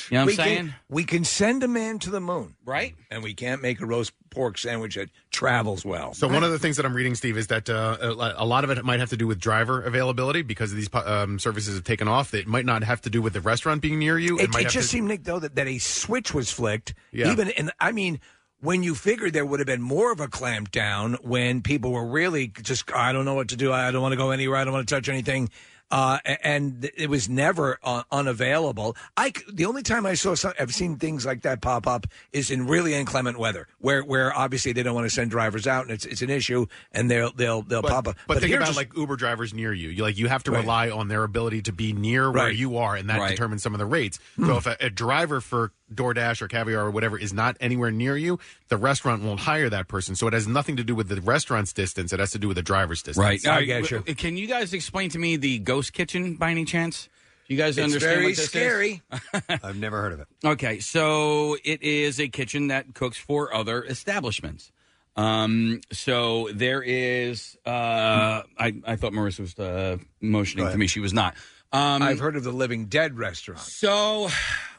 You 0.10 0.16
know 0.16 0.22
what 0.22 0.28
we 0.28 0.34
I'm 0.34 0.38
saying? 0.38 0.58
Can, 0.58 0.76
we 0.90 1.04
can 1.04 1.24
send 1.24 1.64
a 1.64 1.68
man 1.68 2.00
to 2.00 2.10
the 2.10 2.20
moon, 2.20 2.56
right? 2.66 2.96
And 3.10 3.24
we 3.24 3.34
can't 3.34 3.62
make 3.62 3.82
a 3.82 3.86
roast 3.86 4.14
pork 4.30 4.58
sandwich 4.58 4.96
that 4.96 5.10
travels 5.32 5.84
well. 5.84 6.14
So 6.14 6.28
one 6.28 6.44
of 6.44 6.52
the 6.52 6.60
things 6.60 6.78
that 6.78 6.86
I'm 6.86 6.94
reading, 6.94 7.16
Steve, 7.16 7.38
is 7.38 7.48
that 7.48 7.70
uh, 7.70 7.98
a 8.02 8.44
a 8.44 8.46
lot 8.46 8.64
of 8.64 8.70
it 8.70 8.84
might 8.86 9.00
have 9.00 9.10
to 9.10 9.18
do 9.18 9.28
with 9.28 9.40
driver 9.40 9.82
availability 9.82 10.42
because 10.44 10.74
these 10.74 10.90
um, 10.94 11.40
services 11.40 11.76
have 11.76 11.84
taken 11.84 12.08
off. 12.08 12.34
It 12.34 12.48
might 12.48 12.66
not 12.66 12.84
have 12.84 13.02
to 13.02 13.10
do 13.10 13.22
with 13.22 13.34
the 13.34 13.42
restaurant 13.42 13.82
being 13.82 14.00
near 14.00 14.18
you. 14.20 14.38
It, 14.38 14.54
might 14.54 14.62
it 14.62 14.64
have 14.66 14.74
just 14.74 14.90
to- 14.90 14.98
seemed, 14.98 15.08
Nick, 15.08 15.24
though, 15.24 15.40
that, 15.40 15.56
that 15.56 15.68
a 15.68 15.78
switch 15.80 16.34
was 16.34 16.52
flicked. 16.52 16.94
Yeah. 17.12 17.32
Even, 17.32 17.50
and 17.52 17.72
I 17.80 17.92
mean, 17.92 18.20
when 18.62 18.84
you 18.84 18.94
figured 18.94 19.34
there 19.34 19.46
would 19.46 19.60
have 19.60 19.68
been 19.68 19.82
more 19.82 20.12
of 20.12 20.20
a 20.20 20.28
clamp 20.28 20.70
down 20.72 21.14
when 21.22 21.62
people 21.62 21.92
were 21.92 22.06
really 22.06 22.48
just, 22.50 22.92
I 22.94 23.14
don't 23.14 23.26
know 23.26 23.36
what 23.36 23.50
to 23.50 23.56
do. 23.56 23.72
I 23.72 23.90
don't 23.92 24.02
want 24.02 24.12
to 24.12 24.18
go 24.18 24.32
anywhere. 24.32 24.58
I 24.58 24.66
don't 24.66 24.74
want 24.74 24.88
to 24.88 24.96
touch 24.96 25.10
anything. 25.10 25.50
Uh, 25.92 26.20
and 26.44 26.90
it 26.96 27.10
was 27.10 27.28
never 27.28 27.80
uh, 27.84 28.04
unavailable. 28.12 28.96
I 29.18 29.34
the 29.52 29.66
only 29.66 29.82
time 29.82 30.06
I 30.06 30.14
saw 30.14 30.36
some, 30.36 30.54
I've 30.60 30.74
seen 30.74 30.98
things 30.98 31.26
like 31.26 31.42
that 31.42 31.62
pop 31.62 31.88
up 31.88 32.06
is 32.32 32.52
in 32.52 32.68
really 32.68 32.94
inclement 32.94 33.40
weather, 33.40 33.68
where 33.80 34.04
where 34.04 34.36
obviously 34.38 34.72
they 34.72 34.84
don't 34.84 34.94
want 34.94 35.06
to 35.06 35.10
send 35.10 35.32
drivers 35.32 35.66
out, 35.68 35.84
and 35.84 35.92
it's 35.92 36.06
it's 36.06 36.22
an 36.22 36.30
issue, 36.30 36.68
and 36.92 37.10
they'll 37.10 37.32
they'll 37.32 37.64
they'll 37.64 37.82
But, 37.82 37.92
pop 37.92 38.08
up. 38.08 38.18
but, 38.28 38.38
think 38.40 38.50
here 38.50 38.58
about 38.58 38.68
just- 38.68 38.78
like 38.78 38.96
Uber 38.96 39.16
drivers 39.16 39.54
near 39.54 39.74
you. 39.74 39.90
You 39.90 40.04
like 40.04 40.18
you 40.18 40.28
have 40.28 40.44
to 40.44 40.52
Right. 40.52 40.60
rely 40.62 40.90
on 40.92 41.08
their 41.08 41.24
ability 41.24 41.64
to 41.64 41.72
be 41.72 41.92
near 41.94 42.32
where 42.32 42.46
Right. 42.46 42.56
you 42.56 42.78
are, 42.78 42.96
and 42.96 43.10
that 43.10 43.20
Right. 43.20 43.30
determines 43.32 43.64
some 43.64 43.74
of 43.74 43.80
the 43.80 43.86
rates. 43.88 44.20
Hmm. 44.36 44.46
So 44.46 44.58
if 44.58 44.68
a, 44.68 44.78
a 44.80 44.90
driver 44.90 45.42
for 45.42 45.72
DoorDash 45.94 46.42
or 46.42 46.48
Caviar 46.48 46.86
or 46.86 46.92
whatever 46.92 47.18
is 47.18 47.34
not 47.34 47.58
anywhere 47.60 47.92
near 47.92 48.16
you, 48.18 48.40
the 48.68 48.78
restaurant 48.78 49.24
won't 49.24 49.40
hire 49.40 49.70
that 49.70 49.88
person. 49.88 50.16
So 50.16 50.28
it 50.28 50.34
has 50.34 50.48
nothing 50.48 50.76
to 50.78 50.84
do 50.84 50.96
with 50.96 51.08
the 51.10 51.20
restaurant's 51.22 51.74
distance. 51.74 52.14
It 52.14 52.20
has 52.20 52.32
to 52.32 52.40
do 52.40 52.48
with 52.48 52.56
the 52.58 52.64
driver's 52.64 53.02
distance. 53.02 53.18
Right. 53.24 53.42
Now, 53.44 53.60
w- 53.60 54.16
Can 54.16 54.38
you 54.38 54.48
guys 54.48 54.74
explain 54.74 55.10
to 55.12 55.20
me 55.20 55.36
the 55.38 55.60
ghost 55.60 55.94
kitchen 55.94 56.36
by 56.36 56.52
any 56.52 56.66
chance? 56.66 57.10
You 57.48 57.58
guys 57.58 57.78
It's 57.78 57.86
understand 57.86 58.14
very 58.14 58.26
what 58.26 58.36
this 58.36 58.46
scary. 58.46 59.02
is? 59.12 59.42
I've 59.64 59.78
never 59.78 60.00
heard 60.02 60.14
of 60.14 60.20
it. 60.20 60.28
Okay, 60.46 60.80
so 60.80 61.58
it 61.64 61.82
is 61.82 62.20
a 62.20 62.28
kitchen 62.28 62.68
that 62.68 62.94
cooks 62.94 63.18
for 63.18 63.52
other 63.54 63.84
establishments. 63.84 64.72
Um, 65.16 65.82
so 65.92 66.50
there 66.54 66.84
is. 66.84 67.58
Uh, 67.66 68.44
I 68.58 68.74
I 68.86 68.96
thought 68.96 69.14
Marissa 69.14 69.40
was 69.40 69.58
uh, 69.60 69.98
motioning 70.22 70.70
to 70.70 70.78
me. 70.78 70.86
She 70.88 71.00
was 71.00 71.12
not. 71.14 71.34
Um, 71.74 72.02
I've 72.04 72.20
heard 72.20 72.36
of 72.36 72.44
the 72.44 72.52
Living 72.52 72.86
Dead 72.86 73.18
restaurant. 73.18 73.60
So 73.62 74.30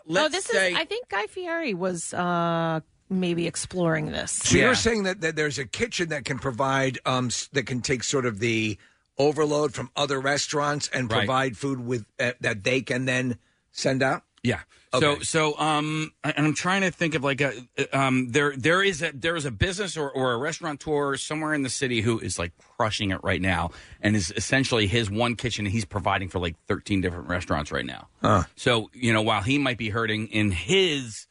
let's 0.06 0.26
oh, 0.26 0.28
this 0.30 0.44
say 0.44 0.72
is. 0.72 0.78
I 0.78 0.84
think 0.84 1.08
Guy 1.08 1.26
Fieri 1.26 1.74
was 1.74 2.12
uh, 2.14 2.80
maybe 3.08 3.46
exploring 3.46 4.12
this. 4.12 4.32
So 4.32 4.56
you're 4.58 4.74
saying 4.74 5.02
that, 5.04 5.20
that 5.20 5.36
there's 5.36 5.58
a 5.58 5.64
kitchen 5.66 6.08
that 6.10 6.24
can 6.24 6.38
provide 6.38 6.98
um 7.06 7.26
s- 7.26 7.48
that 7.52 7.66
can 7.66 7.80
take 7.82 8.02
sort 8.04 8.26
of 8.26 8.38
the 8.38 8.78
overload 9.18 9.74
from 9.74 9.90
other 9.96 10.20
restaurants 10.20 10.88
and 10.92 11.10
Right. 11.10 11.18
provide 11.18 11.56
food 11.56 11.80
with 11.84 12.06
uh, 12.18 12.32
that 12.40 12.64
they 12.64 12.80
can 12.82 13.04
then 13.04 13.38
send 13.72 14.02
out. 14.02 14.22
Yeah. 14.42 14.60
Okay. 14.92 15.00
So 15.16 15.20
so 15.20 15.58
um 15.58 16.12
I- 16.24 16.32
and 16.32 16.46
I'm 16.46 16.54
trying 16.54 16.80
to 16.82 16.90
think 16.90 17.14
of 17.14 17.22
like 17.22 17.40
a 17.40 17.52
um 17.92 18.32
there 18.32 18.56
there 18.56 18.82
is 18.82 19.02
a 19.02 19.12
there 19.12 19.36
is 19.36 19.44
a 19.44 19.50
business 19.50 19.96
or, 19.96 20.10
or 20.10 20.32
a 20.32 20.36
restaurateur 20.38 21.16
somewhere 21.16 21.54
in 21.54 21.62
the 21.62 21.68
city 21.70 22.00
who 22.00 22.18
is 22.18 22.38
like 22.38 22.52
crushing 22.76 23.10
it 23.10 23.20
right 23.22 23.40
now 23.40 23.70
and 24.00 24.16
is 24.16 24.32
essentially 24.36 24.86
his 24.88 25.08
one 25.10 25.36
kitchen 25.36 25.64
and 25.66 25.72
he's 25.72 25.84
providing 25.84 26.28
for 26.28 26.40
like 26.40 26.56
13 26.66 27.00
different 27.00 27.28
restaurants 27.28 27.70
right 27.70 27.86
now. 27.86 28.08
Huh. 28.20 28.44
So, 28.56 28.90
you 28.92 29.12
know, 29.12 29.22
while 29.22 29.42
he 29.42 29.58
might 29.58 29.78
be 29.78 29.90
hurting 29.90 30.26
in 30.28 30.50
his 30.50 31.26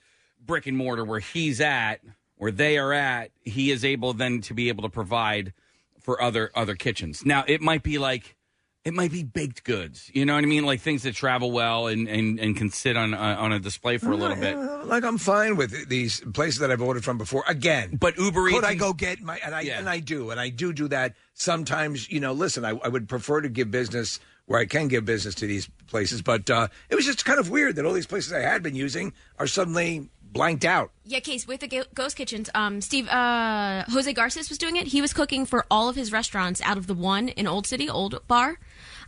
brick 0.45 0.65
and 0.65 0.77
mortar 0.77 1.03
where 1.03 1.19
he's 1.19 1.59
at, 1.59 1.99
where 2.37 2.51
they 2.51 2.77
are 2.77 2.93
at, 2.93 3.31
he 3.43 3.71
is 3.71 3.83
able 3.83 4.13
then 4.13 4.39
to 4.41 4.53
be 4.53 4.69
able 4.69 4.83
to 4.83 4.89
provide 4.89 5.51
for 5.99 6.21
other 6.21 6.49
other 6.55 6.75
kitchens. 6.75 7.25
Now 7.25 7.43
it 7.45 7.59
might 7.61 7.83
be 7.83 7.97
like 7.97 8.37
it 8.85 8.93
might 8.93 9.11
be 9.11 9.23
baked 9.23 9.63
goods. 9.65 10.09
You 10.13 10.25
know 10.25 10.35
what 10.35 10.43
I 10.43 10.47
mean? 10.47 10.65
Like 10.65 10.79
things 10.81 11.03
that 11.03 11.13
travel 11.15 11.51
well 11.51 11.87
and 11.87 12.07
and, 12.07 12.39
and 12.39 12.55
can 12.55 12.69
sit 12.69 12.95
on 12.97 13.13
uh, 13.13 13.35
on 13.39 13.51
a 13.51 13.59
display 13.59 13.97
for 13.97 14.11
a 14.11 14.15
little 14.15 14.37
bit. 14.37 14.55
Like 14.85 15.03
I'm 15.03 15.17
fine 15.17 15.57
with 15.57 15.89
these 15.89 16.21
places 16.33 16.59
that 16.59 16.71
I've 16.71 16.81
ordered 16.81 17.03
from 17.03 17.17
before. 17.17 17.43
Again, 17.47 17.97
but 17.99 18.17
Uber 18.17 18.49
could 18.49 18.63
I 18.63 18.71
and- 18.71 18.79
go 18.79 18.93
get 18.93 19.21
my 19.21 19.37
and 19.43 19.53
I 19.53 19.61
and 19.63 19.89
I 19.89 19.99
do 19.99 20.31
and 20.31 20.39
I 20.39 20.49
do 20.49 20.71
do 20.73 20.87
that 20.89 21.15
sometimes. 21.33 22.09
You 22.09 22.19
know, 22.19 22.33
listen, 22.33 22.63
I, 22.65 22.71
I 22.83 22.87
would 22.87 23.07
prefer 23.09 23.41
to 23.41 23.49
give 23.49 23.69
business 23.71 24.19
where 24.45 24.59
I 24.59 24.65
can 24.65 24.87
give 24.87 25.05
business 25.05 25.35
to 25.35 25.45
these 25.47 25.69
places, 25.87 26.23
but 26.23 26.49
uh, 26.49 26.69
it 26.89 26.95
was 26.95 27.05
just 27.05 27.23
kind 27.23 27.39
of 27.39 27.51
weird 27.51 27.75
that 27.75 27.85
all 27.85 27.93
these 27.93 28.07
places 28.07 28.33
I 28.33 28.39
had 28.39 28.63
been 28.63 28.75
using 28.75 29.13
are 29.37 29.45
suddenly 29.45 30.09
blanked 30.31 30.65
out. 30.65 30.91
Yeah, 31.05 31.19
case 31.19 31.45
with 31.47 31.59
the 31.59 31.67
Go- 31.67 31.83
Ghost 31.93 32.15
Kitchens. 32.15 32.49
Um, 32.55 32.81
Steve 32.81 33.07
uh, 33.09 33.83
Jose 33.89 34.11
Garces 34.13 34.49
was 34.49 34.57
doing 34.57 34.75
it. 34.75 34.87
He 34.87 35.01
was 35.01 35.13
cooking 35.13 35.45
for 35.45 35.65
all 35.69 35.87
of 35.87 35.95
his 35.95 36.11
restaurants 36.11 36.61
out 36.61 36.77
of 36.77 36.87
the 36.87 36.95
one 36.95 37.29
in 37.29 37.45
Old 37.45 37.67
City, 37.67 37.87
Old 37.89 38.19
Bar. 38.27 38.57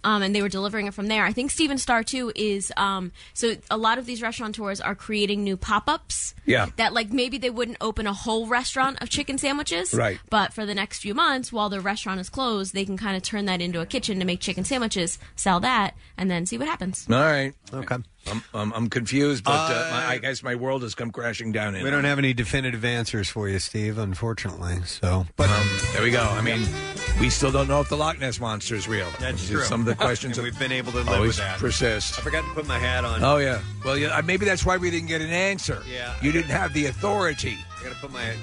Um, 0.04 0.24
and 0.24 0.36
they 0.36 0.41
were 0.41 0.49
delivering 0.49 0.88
it 0.88 0.93
from 0.93 1.08
there. 1.08 1.24
I 1.26 1.32
think 1.32 1.52
Stephen 1.52 1.78
Starr 1.78 2.04
too 2.04 2.32
is 2.36 2.72
um, 2.78 3.12
so 3.34 3.56
a 3.70 3.78
lot 3.78 3.97
of 3.97 4.06
these 4.06 4.22
restaurateurs 4.22 4.82
are 4.82 4.95
creating 4.95 5.43
new 5.43 5.58
pop 5.58 5.88
ups. 5.88 6.34
Yeah. 6.45 6.68
That 6.78 6.93
like 6.93 7.12
maybe 7.12 7.38
they 7.38 7.49
wouldn't 7.49 7.78
open 7.82 8.08
a 8.08 8.14
whole 8.14 8.47
restaurant 8.47 9.02
of 9.02 9.10
chicken 9.10 9.38
sandwiches. 9.38 9.93
Right. 9.93 10.20
But 10.30 10.54
for 10.54 10.66
the 10.66 10.74
next 10.74 10.99
few 10.99 11.14
months, 11.14 11.52
while 11.52 11.70
their 11.70 11.82
restaurant 11.82 12.20
is 12.20 12.30
closed, 12.30 12.74
they 12.74 12.86
can 12.86 12.97
kind 12.97 13.16
of 13.16 13.24
turn 13.24 13.45
that 13.45 13.62
into 13.62 13.82
a 13.82 13.86
kitchen 13.86 14.20
to 14.20 14.26
make 14.26 14.39
chicken 14.39 14.64
sandwiches, 14.64 15.20
sell 15.36 15.60
that, 15.60 15.95
and 16.18 16.32
then 16.32 16.45
see 16.45 16.58
what 16.58 16.68
happens. 16.68 17.06
All 17.10 17.20
right. 17.20 17.54
Okay. 17.74 17.97
I'm, 18.28 18.43
I'm, 18.53 18.72
I'm 18.74 18.89
confused, 18.89 19.43
but 19.43 19.51
uh, 19.51 19.89
my, 19.91 20.05
I 20.07 20.17
guess 20.19 20.43
my 20.43 20.55
world 20.55 20.84
has 20.84 20.93
come 20.95 21.11
crashing 21.11 21.51
down. 21.51 21.76
In 21.76 21.84
We 21.84 21.89
don't 21.89 22.03
have 22.03 22.19
any 22.19 22.34
definitive 22.34 22.86
answers 22.86 23.30
for 23.30 23.49
you, 23.49 23.59
Steve, 23.59 23.97
unfortunately. 23.97 24.82
So, 24.86 25.26
but 25.36 25.49
um, 25.49 25.67
there 25.93 26.03
we 26.03 26.11
go. 26.11 26.22
I 26.22 26.41
mean, 26.41 26.65
we 27.19 27.30
still 27.30 27.51
don't 27.51 27.67
know 27.67 27.82
if 27.82 27.89
the 27.89 27.97
Loch 27.97 28.19
Ness 28.19 28.39
monster 28.39 28.76
is 28.76 28.88
real. 28.88 29.07
That's 29.19 29.39
Just 29.39 29.51
true. 29.51 29.63
Some 29.63 29.80
of 29.82 29.86
the 29.88 29.95
questions 29.95 30.38
And 30.38 30.45
we've 30.45 30.57
been 30.59 30.72
able 30.72 30.91
to 30.91 30.99
live 30.99 31.09
always 31.09 31.28
with 31.30 31.38
that. 31.38 31.59
persist. 31.59 32.19
I 32.19 32.22
forgot 32.22 32.43
to 32.45 32.53
put 32.53 32.67
my 32.67 32.78
hat 32.80 33.03
on. 33.05 33.24
Oh 33.24 33.38
yeah. 33.38 33.61
Well, 33.84 33.97
yeah. 33.97 34.17
uh, 34.17 34.22
Maybe 34.22 34.45
that's 34.45 34.65
why 34.65 34.78
we 34.78 34.91
didn't 34.91 35.07
get 35.07 35.22
an 35.22 35.30
answer. 35.32 35.82
Yeah. 35.91 36.13
You 36.22 36.32
didn't 36.32 36.51
have 36.51 36.74
the 36.74 36.86
authority. 36.86 37.57
I 37.80 37.84
got 37.84 37.93
to 37.93 37.99
put 37.99 38.11
my 38.13 38.36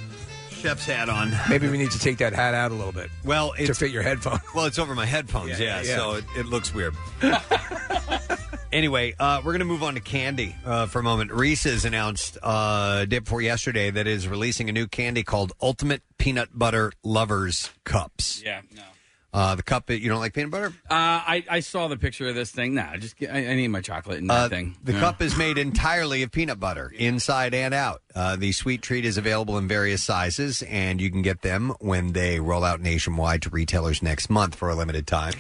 chef's 0.51 0.85
hat 0.87 1.09
on. 1.09 1.33
Maybe 1.49 1.69
we 1.69 1.79
need 1.79 1.93
to 1.93 1.99
take 2.01 2.19
that 2.19 2.33
hat 2.33 2.53
out 2.55 2.73
a 2.73 2.75
little 2.75 2.93
bit. 2.93 3.11
Well, 3.25 3.53
to 3.53 3.75
fit 3.75 3.93
your 3.93 4.03
headphone. 4.03 4.41
Well, 4.57 4.67
it's 4.67 4.79
over 4.79 4.95
my 4.95 5.07
headphones, 5.07 5.51
Yeah, 5.61 5.81
yeah, 5.81 5.89
yeah. 5.89 5.97
so 5.97 6.15
it, 6.15 6.25
it 6.37 6.47
looks 6.47 6.75
weird. 6.75 6.95
anyway, 8.73 9.15
uh, 9.19 9.39
we're 9.45 9.53
going 9.53 9.61
to 9.61 9.65
move 9.65 9.83
on 9.83 9.95
to 9.95 10.01
candy 10.01 10.55
uh, 10.65 10.87
for 10.87 11.01
a 11.01 11.03
moment. 11.03 11.33
Reese's 11.33 11.85
announced 11.85 12.39
uh, 12.43 13.05
day 13.05 13.19
before 13.21 13.41
yesterday 13.43 13.91
that 13.91 14.07
it 14.07 14.13
is 14.13 14.29
releasing 14.29 14.69
a 14.69 14.73
new 14.73 14.87
candy 14.87 15.23
called 15.23 15.53
Ultimate 15.61 16.03
Peanut 16.19 16.49
Butter 16.57 16.93
Lovers 17.03 17.71
Cups. 17.85 18.43
Yeah, 18.45 18.61
no. 18.75 18.83
Uh, 19.31 19.55
the 19.55 19.63
cup, 19.63 19.87
that 19.87 20.01
you 20.01 20.09
don't 20.09 20.21
like 20.21 20.33
peanut 20.33 20.51
butter? 20.51 20.69
Uh, 20.91 20.95
I, 20.95 21.45
I 21.51 21.61
saw 21.61 21.87
the 21.89 21.99
picture 21.99 22.27
of 22.29 22.35
this 22.35 22.51
thing. 22.51 22.73
Nah, 22.75 22.97
just 22.97 23.15
get, 23.19 23.31
I, 23.31 23.49
I 23.49 23.55
need 23.57 23.69
my 23.69 23.83
chocolate 23.83 24.19
in 24.19 24.27
that 24.29 24.45
Uh, 24.45 24.49
thing. 24.49 24.75
The 24.83 24.95
Yeah. 24.95 25.01
cup 25.01 25.21
is 25.21 25.37
made 25.37 25.59
entirely 25.59 26.23
of 26.23 26.33
peanut 26.33 26.59
butter, 26.59 26.91
inside 26.97 27.53
and 27.53 27.75
out. 27.75 28.01
Uh, 28.15 28.37
the 28.37 28.53
sweet 28.53 28.81
treat 28.81 29.05
is 29.05 29.19
available 29.19 29.59
in 29.59 29.69
various 29.69 30.03
sizes, 30.03 30.63
and 30.63 30.99
you 30.99 31.11
can 31.11 31.21
get 31.21 31.43
them 31.43 31.75
when 31.79 32.15
they 32.15 32.41
roll 32.41 32.65
out 32.65 32.81
nationwide 32.81 33.43
to 33.43 33.51
retailers 33.51 34.03
next 34.03 34.31
month 34.31 34.55
for 34.55 34.71
a 34.71 34.75
limited 34.75 35.07
time. 35.07 35.35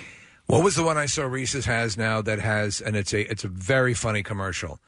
What 0.49 0.65
was 0.65 0.77
the 0.77 0.83
one 0.83 0.97
I 0.97 1.05
saw 1.05 1.25
Reese's 1.25 1.67
has 1.67 1.99
now 1.99 2.23
that 2.23 2.39
has, 2.39 2.81
and 2.81 2.97
it's 2.97 3.13
a 3.13 3.31
it's 3.31 3.45
a 3.45 3.49
very 3.49 3.93
funny 3.93 4.23
commercial. 4.23 4.81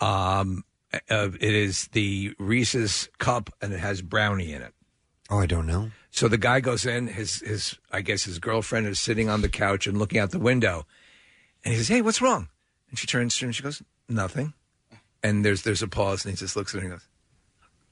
Um, 0.00 0.64
uh, 1.10 1.30
it 1.40 1.54
is 1.54 1.88
the 1.88 2.34
Reese's 2.38 3.08
cup, 3.18 3.50
and 3.60 3.72
it 3.72 3.80
has 3.80 4.00
brownie 4.00 4.52
in 4.52 4.62
it. 4.62 4.72
Oh, 5.28 5.40
I 5.40 5.46
don't 5.46 5.66
know. 5.66 5.90
So 6.12 6.28
the 6.28 6.38
guy 6.38 6.60
goes 6.60 6.86
in. 6.86 7.08
His 7.08 7.40
his 7.40 7.76
I 7.90 8.00
guess 8.00 8.22
his 8.22 8.38
girlfriend 8.38 8.86
is 8.86 9.00
sitting 9.00 9.28
on 9.28 9.42
the 9.42 9.48
couch 9.48 9.88
and 9.88 9.98
looking 9.98 10.20
out 10.20 10.30
the 10.30 10.38
window, 10.38 10.86
and 11.64 11.74
he 11.74 11.78
says, 11.78 11.88
"Hey, 11.88 12.00
what's 12.00 12.22
wrong?" 12.22 12.48
And 12.88 12.96
she 12.96 13.08
turns 13.08 13.36
to 13.36 13.44
him 13.44 13.48
and 13.48 13.56
she 13.56 13.64
goes, 13.64 13.82
"Nothing." 14.08 14.54
And 15.24 15.44
there's 15.44 15.62
there's 15.62 15.82
a 15.82 15.88
pause, 15.88 16.24
and 16.24 16.32
he 16.32 16.36
just 16.36 16.54
looks 16.54 16.76
at 16.76 16.80
her 16.80 16.86
and 16.86 16.94
goes, 16.94 17.08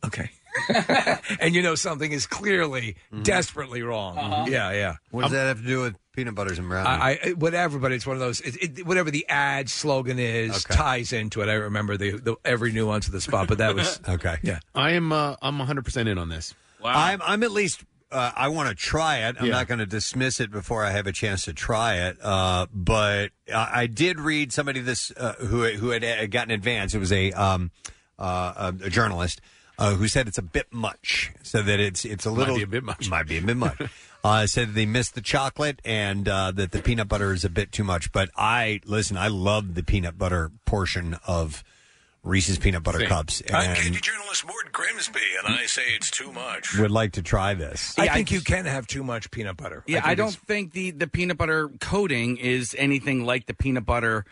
"Okay." 0.05 0.31
and 1.41 1.55
you 1.55 1.63
know 1.63 1.75
something 1.75 2.13
is 2.13 2.27
clearly 2.27 2.97
desperately 3.23 3.83
wrong. 3.83 4.19
Uh-huh. 4.19 4.47
Yeah, 4.49 4.73
yeah. 4.73 4.95
What 5.11 5.23
does 5.23 5.33
that 5.33 5.47
have 5.47 5.61
to 5.61 5.67
do 5.67 5.83
with 5.83 5.97
peanut 6.13 6.35
butters 6.35 6.59
and 6.59 6.69
brownie? 6.69 6.89
I, 6.89 7.19
I 7.25 7.31
whatever, 7.33 7.79
but 7.79 7.93
it's 7.93 8.07
one 8.07 8.17
of 8.17 8.21
those. 8.21 8.41
It, 8.41 8.79
it, 8.79 8.87
whatever 8.87 9.11
the 9.11 9.27
ad 9.29 9.69
slogan 9.69 10.19
is 10.19 10.65
ties 10.65 11.13
into 11.13 11.43
it. 11.43 11.49
I 11.49 11.55
remember 11.55 11.97
the, 11.97 12.13
the 12.19 12.37
every 12.45 12.73
nuance 12.73 13.07
of 13.07 13.13
the 13.13 13.21
spot, 13.21 13.49
but 13.49 13.59
that 13.59 13.75
was 13.75 14.01
okay. 14.09 14.37
Yeah, 14.43 14.61
I 14.75 14.93
am. 14.93 15.13
Uh, 15.13 15.37
I'm 15.43 15.59
100 15.59 15.85
percent 15.85 16.09
in 16.09 16.19
on 16.19 16.29
this. 16.29 16.55
I'm, 16.85 17.21
I'm 17.25 17.43
at 17.43 17.51
least. 17.51 17.83
Uh, 18.13 18.31
I 18.37 18.49
want 18.49 18.69
to 18.69 18.75
try 18.77 19.27
it. 19.27 19.35
I'm 19.41 19.47
Yeah. 19.47 19.53
not 19.53 19.67
going 19.67 19.81
to 19.81 19.87
dismiss 19.87 20.39
it 20.39 20.53
before 20.53 20.85
I 20.85 20.91
have 20.93 21.09
a 21.09 21.13
chance 21.13 21.45
to 21.47 21.53
try 21.53 21.97
it. 22.07 22.17
Uh, 22.23 22.67
but 22.73 23.33
I, 23.53 23.71
I 23.83 23.87
did 23.89 24.21
read 24.21 24.53
somebody 24.53 24.79
this 24.81 25.11
uh, 25.17 25.33
who 25.41 25.65
who 25.73 25.89
had 25.91 26.05
uh, 26.05 26.27
gotten 26.29 26.53
advance. 26.53 26.95
It 26.95 26.99
was 27.01 27.11
a 27.11 27.33
um, 27.33 27.73
uh, 28.17 28.73
a, 28.81 28.85
a 28.87 28.91
journalist 28.91 29.41
uh, 29.79 29.95
who 29.95 30.09
said 30.09 30.29
it's 30.29 30.39
a 30.39 30.43
bit 30.43 30.73
much. 30.73 31.33
So 31.43 31.63
that 31.63 31.81
it's 31.81 32.05
it's 32.05 32.27
a 32.27 32.31
Might 32.31 32.39
little 32.39 32.57
be 32.57 32.63
a 32.63 32.67
bit 32.67 32.85
much. 32.85 33.11
Might 33.11 33.29
be 33.29 33.39
a 33.39 33.43
bit 33.43 33.57
much. 33.57 33.81
Uh, 34.25 34.45
said 34.45 34.75
they 34.75 34.87
missed 34.87 35.15
the 35.15 35.21
chocolate 35.21 35.81
and 35.85 36.29
uh, 36.29 36.51
that 36.51 36.73
the 36.73 36.83
peanut 36.83 37.07
butter 37.07 37.33
is 37.33 37.45
a 37.45 37.49
bit 37.49 37.71
too 37.71 37.85
much. 37.85 38.11
But 38.11 38.29
I 38.37 38.81
listen. 38.85 39.17
I 39.17 39.29
love 39.29 39.77
the 39.77 39.85
peanut 39.85 40.19
butter 40.19 40.51
portion 40.65 41.17
of 41.29 41.63
Reese's 42.27 42.59
peanut 42.59 42.83
butter 42.83 42.99
Same. 42.99 43.09
cups. 43.09 43.41
I'm 43.55 43.77
candy 43.77 44.01
journalist 44.01 44.45
Mort 44.45 44.73
Grimsby, 44.73 45.21
and 45.39 45.55
I 45.55 45.67
say 45.67 45.83
it's 45.95 46.11
too 46.11 46.33
much. 46.33 46.77
would 46.77 46.91
like 46.91 47.13
to 47.13 47.23
try 47.23 47.55
this. 47.55 47.97
I 47.97 48.09
think 48.09 48.33
you 48.33 48.41
can 48.41 48.65
have 48.65 48.89
too 48.89 49.05
much 49.05 49.31
peanut 49.31 49.57
butter. 49.57 49.85
Yeah, 49.87 49.99
think 49.99 50.07
I, 50.09 50.15
don't 50.17 50.35
think 50.35 50.73
the, 50.73 50.91
the 50.91 51.07
peanut 51.07 51.39
butter 51.39 51.71
coating 51.81 52.37
is 52.37 52.75
anything 52.77 53.25
like 53.25 53.47
the 53.47 53.55
peanut 53.55 53.87
butter 53.87 54.25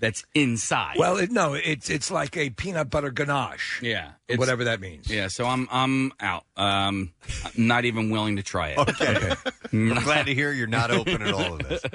that's 0.00 0.24
inside. 0.34 0.96
Well, 0.98 1.16
it, 1.18 1.30
no, 1.30 1.54
it's 1.54 1.88
it's 1.90 2.10
like 2.10 2.36
a 2.36 2.50
peanut 2.50 2.90
butter 2.90 3.10
ganache. 3.10 3.80
yeah, 3.82 4.12
whatever 4.36 4.64
that 4.64 4.80
means. 4.80 5.08
Yeah, 5.08 5.28
so 5.28 5.44
I'm 5.46 5.68
I'm 5.70 6.12
out. 6.20 6.44
Um, 6.56 7.12
I'm 7.44 7.66
not 7.66 7.84
even 7.84 8.10
willing 8.10 8.36
to 8.36 8.42
try 8.42 8.70
it. 8.70 8.78
Okay. 9.00 9.34
I'm 9.72 9.94
glad 10.04 10.26
to 10.26 10.34
hear 10.34 10.52
you're 10.52 10.66
not 10.66 10.90
open 10.90 11.22
at 11.22 11.32
all 11.32 11.54
of 11.54 11.68
this. 11.68 11.82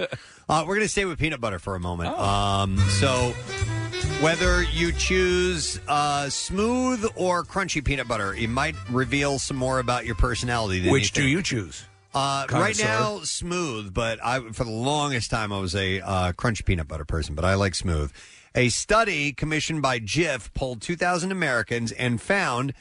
Uh, 0.47 0.64
we're 0.68 0.76
going 0.76 0.86
to 0.86 0.91
stay 0.91 1.06
with 1.06 1.18
peanut 1.18 1.41
butter 1.41 1.58
for 1.58 1.74
a 1.74 1.80
moment. 1.80 2.14
Oh. 2.16 2.24
Um, 2.24 2.78
so, 2.99 3.34
whether 4.22 4.62
you 4.62 4.91
choose 4.91 5.80
uh, 5.88 6.30
smooth 6.30 7.03
or 7.16 7.43
crunchy 7.43 7.84
peanut 7.84 8.08
butter, 8.08 8.36
it 8.36 8.47
might 8.47 8.76
reveal 8.91 9.39
some 9.39 9.58
more 9.58 9.80
about 9.80 10.06
your 10.06 10.14
personality. 10.14 10.82
than 10.82 10.91
Which 10.91 11.14
do 11.14 11.28
you 11.28 11.41
choose? 11.41 11.84
Uh, 12.16 12.47
right 12.49 12.78
Connoisseur? 12.78 12.86
now, 12.86 13.20
smooth, 13.24 13.93
but 13.93 14.24
I 14.24 14.39
for 14.53 14.63
the 14.63 14.72
longest 14.72 15.30
time 15.30 15.51
I 15.51 15.59
was 15.59 15.76
a 15.76 15.99
uh, 15.99 16.32
crunchy 16.32 16.63
peanut 16.63 16.88
butter 16.88 17.03
person, 17.03 17.36
but 17.36 17.43
I 17.43 17.55
like 17.55 17.76
smooth. 17.76 18.11
A 18.55 18.70
study 18.70 19.34
commissioned 19.34 19.82
by 19.82 19.99
Jif 19.99 20.53
polled 20.53 20.82
2,000 20.82 21.30
Americans 21.30 21.91
and 21.91 22.22
found 22.22 22.74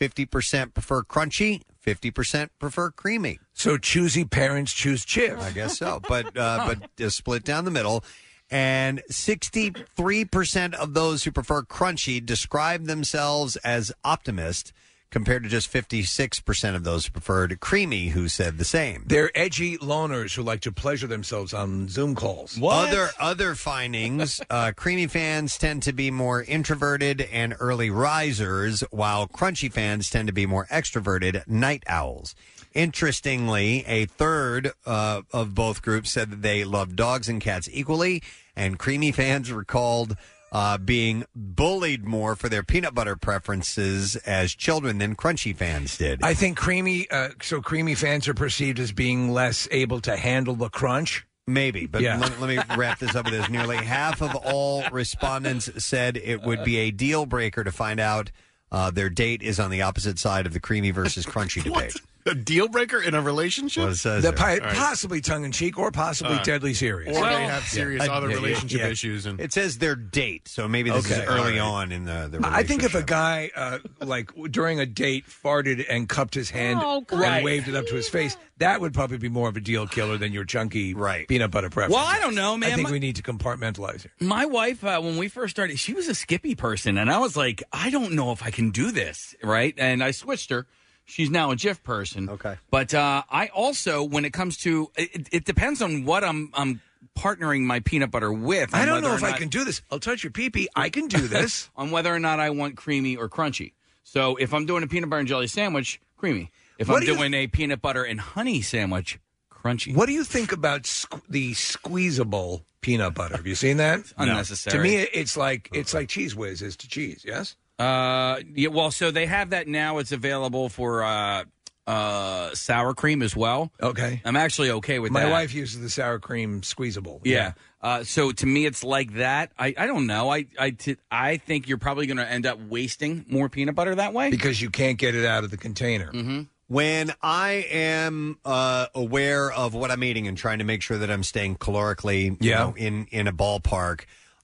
50% 0.00 0.74
prefer 0.74 1.02
crunchy, 1.04 1.62
50% 1.86 2.48
prefer 2.58 2.90
creamy. 2.90 3.38
So 3.52 3.78
choosy 3.78 4.24
parents 4.24 4.72
choose 4.72 5.06
Jif. 5.06 5.38
I 5.38 5.52
guess 5.52 5.78
so, 5.78 6.00
but 6.08 6.36
uh, 6.36 6.64
but 6.66 6.96
just 6.96 7.16
split 7.16 7.44
down 7.44 7.64
the 7.64 7.70
middle. 7.70 8.04
And 8.50 9.00
63% 9.12 10.74
of 10.74 10.94
those 10.94 11.22
who 11.22 11.30
prefer 11.30 11.62
crunchy 11.62 12.24
describe 12.24 12.86
themselves 12.86 13.54
as 13.58 13.92
optimist, 14.04 14.72
compared 15.10 15.42
to 15.42 15.48
just 15.48 15.72
56% 15.72 16.74
of 16.74 16.84
those 16.84 17.06
who 17.06 17.12
preferred 17.12 17.58
creamy, 17.60 18.08
who 18.08 18.28
said 18.28 18.58
the 18.58 18.64
same. 18.64 19.04
They're 19.06 19.30
edgy 19.34 19.76
loners 19.78 20.34
who 20.34 20.42
like 20.42 20.60
to 20.62 20.72
pleasure 20.72 21.06
themselves 21.06 21.52
on 21.52 21.88
Zoom 21.88 22.14
calls. 22.14 22.58
Other 22.62 23.10
other 23.20 23.54
findings: 23.54 24.40
uh, 24.50 24.72
creamy 24.76 25.06
fans 25.06 25.58
tend 25.58 25.82
to 25.84 25.92
be 25.92 26.10
more 26.10 26.42
introverted 26.42 27.20
and 27.32 27.54
early 27.58 27.90
risers, 27.90 28.82
while 28.90 29.26
crunchy 29.26 29.70
fans 29.72 30.10
tend 30.10 30.28
to 30.28 30.34
be 30.34 30.46
more 30.46 30.66
extroverted 30.66 31.46
night 31.46 31.82
owls. 31.86 32.34
Interestingly, 32.72 33.84
a 33.86 34.06
third 34.06 34.70
uh, 34.86 35.22
of 35.32 35.54
both 35.54 35.82
groups 35.82 36.10
said 36.10 36.30
that 36.30 36.42
they 36.42 36.62
love 36.64 36.94
dogs 36.94 37.28
and 37.28 37.40
cats 37.40 37.68
equally, 37.72 38.22
and 38.54 38.78
creamy 38.78 39.10
fans 39.10 39.50
recalled 39.50 40.16
uh, 40.52 40.78
being 40.78 41.24
bullied 41.34 42.04
more 42.04 42.34
for 42.34 42.48
their 42.48 42.62
peanut 42.62 42.94
butter 42.94 43.16
preferences 43.16 44.16
as 44.16 44.54
children 44.54 44.98
than 44.98 45.14
crunchy 45.16 45.54
fans 45.54 45.96
did. 45.96 46.20
I 46.22 46.34
think 46.34 46.56
creamy. 46.56 47.08
Uh, 47.10 47.30
so 47.42 47.60
creamy 47.60 47.94
fans 47.94 48.26
are 48.28 48.34
perceived 48.34 48.78
as 48.80 48.92
being 48.92 49.30
less 49.32 49.68
able 49.70 50.00
to 50.02 50.16
handle 50.16 50.54
the 50.54 50.68
crunch. 50.68 51.26
Maybe, 51.46 51.86
but 51.86 52.02
Yeah. 52.02 52.18
let, 52.18 52.40
let 52.40 52.48
me 52.48 52.76
wrap 52.76 52.98
this 53.00 53.14
up 53.16 53.24
with 53.24 53.34
this. 53.34 53.48
Nearly 53.48 53.76
half 53.84 54.22
of 54.22 54.34
all 54.36 54.84
respondents 54.90 55.68
said 55.84 56.16
it 56.16 56.42
would 56.42 56.64
be 56.64 56.76
a 56.78 56.90
deal 56.90 57.26
breaker 57.26 57.64
to 57.64 57.72
find 57.72 57.98
out 57.98 58.30
uh, 58.72 58.90
their 58.90 59.10
date 59.10 59.42
is 59.42 59.58
on 59.58 59.70
the 59.70 59.82
opposite 59.82 60.18
side 60.18 60.46
of 60.46 60.52
the 60.52 60.60
creamy 60.60 60.90
versus 60.92 61.26
crunchy 61.26 61.62
debate. 61.64 61.96
A 62.26 62.34
deal 62.34 62.68
breaker 62.68 63.00
in 63.00 63.14
a 63.14 63.22
relationship? 63.22 63.82
What 63.84 63.92
it 63.92 63.96
says 63.96 64.22
The 64.22 64.32
there. 64.32 64.60
pi- 64.60 64.74
possibly 64.74 65.20
tongue 65.20 65.44
in 65.44 65.52
cheek 65.52 65.78
or 65.78 65.90
possibly 65.90 66.36
Uh, 66.36 66.42
deadly 66.42 66.74
serious. 66.74 67.16
or 67.16 67.24
they 67.24 67.44
have 67.44 67.64
serious 67.64 68.04
Yeah. 68.04 68.12
other 68.12 68.28
Yeah, 68.28 68.34
yeah, 68.36 68.40
relationship 68.42 68.80
yeah. 68.80 68.88
issues. 68.88 69.24
And 69.26 69.40
It 69.40 69.52
says 69.52 69.78
their 69.78 69.96
date, 69.96 70.46
so 70.46 70.68
maybe 70.68 70.90
this 70.90 71.06
Okay. 71.10 71.22
is 71.22 71.28
early 71.28 71.58
All 71.58 71.72
right. 71.76 71.82
on 71.84 71.92
in 71.92 72.04
the, 72.04 72.28
the 72.30 72.40
I 72.46 72.62
think 72.62 72.82
if 72.84 72.94
a 72.94 73.02
guy, 73.02 73.50
uh, 73.56 73.78
like 74.00 74.30
during 74.50 74.80
a 74.80 74.86
date, 74.86 75.24
farted 75.28 75.86
and 75.88 76.08
cupped 76.08 76.34
his 76.34 76.50
hand 76.50 76.80
Oh, 76.82 77.04
and 77.10 77.20
Right. 77.20 77.42
waved 77.42 77.68
it 77.68 77.74
up 77.74 77.86
to 77.86 77.94
his 77.94 78.08
face, 78.08 78.36
that 78.58 78.80
would 78.82 78.92
probably 78.92 79.16
be 79.18 79.30
more 79.30 79.48
of 79.48 79.56
a 79.56 79.60
deal 79.60 79.86
killer 79.86 80.18
than 80.18 80.32
your 80.32 80.44
chunky 80.44 80.92
Right. 80.92 81.26
peanut 81.26 81.50
butter 81.50 81.70
preference. 81.70 81.94
Well, 81.94 82.06
I 82.06 82.18
don't 82.20 82.34
know, 82.34 82.56
man. 82.56 82.72
I 82.72 82.74
think 82.74 82.88
My- 82.88 82.92
we 82.92 82.98
need 82.98 83.16
to 83.16 83.22
compartmentalize 83.22 84.02
here. 84.02 84.12
My 84.20 84.44
wife, 84.44 84.84
uh, 84.84 85.00
when 85.00 85.16
we 85.16 85.28
first 85.28 85.52
started, 85.56 85.78
she 85.78 85.94
was 85.94 86.06
a 86.06 86.14
Skippy 86.14 86.54
person, 86.54 86.98
and 86.98 87.10
I 87.10 87.16
was 87.18 87.36
like, 87.36 87.62
I 87.72 87.88
don't 87.88 88.12
know 88.12 88.30
if 88.32 88.42
I 88.42 88.50
can 88.50 88.70
do 88.70 88.90
this, 88.92 89.34
right? 89.42 89.74
And 89.78 90.04
I 90.04 90.10
switched 90.10 90.50
her. 90.50 90.66
She's 91.10 91.28
now 91.30 91.50
a 91.50 91.56
Jif 91.56 91.82
person. 91.82 92.28
Okay. 92.30 92.56
But 92.70 92.94
uh, 92.94 93.22
I 93.30 93.48
also, 93.48 94.02
when 94.02 94.24
it 94.24 94.32
comes 94.32 94.56
to, 94.58 94.90
it, 94.96 95.28
it 95.32 95.44
depends 95.44 95.82
on 95.82 96.04
what 96.04 96.22
I'm, 96.24 96.50
I'm 96.54 96.80
partnering 97.18 97.62
my 97.62 97.80
peanut 97.80 98.10
butter 98.10 98.32
with. 98.32 98.74
I 98.74 98.84
don't 98.84 98.94
whether 98.96 99.08
know 99.08 99.14
or 99.14 99.16
if 99.16 99.24
I 99.24 99.30
not- 99.30 99.38
can 99.38 99.48
do 99.48 99.64
this. 99.64 99.82
I'll 99.90 99.98
touch 99.98 100.22
your 100.22 100.30
pee 100.30 100.50
pee. 100.50 100.68
I 100.76 100.88
can 100.88 101.08
do 101.08 101.18
this. 101.28 101.68
on 101.76 101.90
whether 101.90 102.14
or 102.14 102.18
not 102.20 102.38
I 102.40 102.50
want 102.50 102.76
creamy 102.76 103.16
or 103.16 103.28
crunchy. 103.28 103.72
So 104.04 104.36
if 104.36 104.54
I'm 104.54 104.66
doing 104.66 104.82
a 104.82 104.86
peanut 104.86 105.10
butter 105.10 105.20
and 105.20 105.28
jelly 105.28 105.46
sandwich, 105.48 106.00
creamy. 106.16 106.50
If 106.78 106.88
What 106.88 106.96
I'm 106.96 107.00
do 107.06 107.12
you- 107.12 107.16
doing 107.18 107.34
a 107.34 107.46
peanut 107.48 107.82
butter 107.82 108.04
and 108.04 108.20
honey 108.20 108.62
sandwich, 108.62 109.18
crunchy. 109.52 109.94
what 109.94 110.06
do 110.06 110.12
you 110.12 110.24
think 110.24 110.52
about 110.52 110.84
squ- 110.84 111.20
the 111.28 111.52
squeezable 111.54 112.64
peanut 112.80 113.14
butter? 113.14 113.36
Have 113.36 113.46
you 113.46 113.54
seen 113.54 113.76
that? 113.78 114.00
Unnecessary. 114.16 114.76
To 114.78 114.82
me, 114.82 114.96
it's 115.12 115.36
like 115.36 115.68
it's 115.74 115.92
like 115.92 116.08
Cheez 116.08 116.34
Whiz 116.34 116.62
is 116.62 116.76
to 116.76 116.88
cheese. 116.88 117.22
Yes. 117.26 117.56
Uh, 117.80 118.40
yeah. 118.54 118.68
Well, 118.68 118.90
so 118.90 119.10
they 119.10 119.26
have 119.26 119.50
that 119.50 119.66
now. 119.68 119.98
It's 119.98 120.12
available 120.12 120.68
for 120.68 121.02
uh, 121.02 121.44
uh, 121.86 122.54
sour 122.54 122.94
cream 122.94 123.22
as 123.22 123.34
well. 123.34 123.72
Okay. 123.82 124.20
I'm 124.24 124.36
actually 124.36 124.70
okay 124.70 124.98
with 124.98 125.10
that. 125.12 125.18
My 125.18 125.24
that. 125.24 125.30
wife 125.32 125.54
uses 125.54 125.80
the 125.80 125.90
sour 125.90 126.18
cream 126.18 126.62
squeezable. 126.62 127.20
Yeah. 127.24 127.52
Uh, 127.82 128.04
so 128.04 128.30
to 128.32 128.46
me, 128.46 128.66
it's 128.66 128.84
like 128.84 129.14
that. 129.14 129.52
I, 129.58 129.74
I 129.78 129.86
don't 129.86 130.06
know. 130.06 130.30
I 130.30 130.44
I, 130.58 130.70
t- 130.70 130.98
I 131.10 131.38
think 131.38 131.66
you're 131.68 131.78
probably 131.78 132.06
going 132.06 132.18
to 132.18 132.30
end 132.30 132.44
up 132.44 132.58
wasting 132.68 133.24
more 133.28 133.48
peanut 133.48 133.74
butter 133.74 133.94
that 133.94 134.12
way. 134.12 134.30
because 134.30 134.60
you 134.60 134.68
can't 134.70 134.98
get 134.98 135.14
it 135.14 135.24
out 135.24 135.44
of 135.44 135.50
the 135.50 135.56
container. 135.56 136.12
Mm-hmm. 136.12 136.42
When 136.68 137.12
I 137.20 137.66
am 137.72 138.38
uh, 138.44 138.86
aware 138.94 139.50
of 139.50 139.74
what 139.74 139.90
I'm 139.90 140.04
eating 140.04 140.28
and 140.28 140.36
trying 140.38 140.58
to 140.58 140.64
make 140.64 140.82
sure 140.82 140.98
that 140.98 141.10
I'm 141.10 141.24
staying 141.24 141.56
calorically, 141.56 142.24
you 142.26 142.36
Yeah. 142.50 142.58
know, 142.58 142.74
in 142.76 143.06
in 143.10 143.26
a 143.26 143.32
ballpark, 143.32 144.02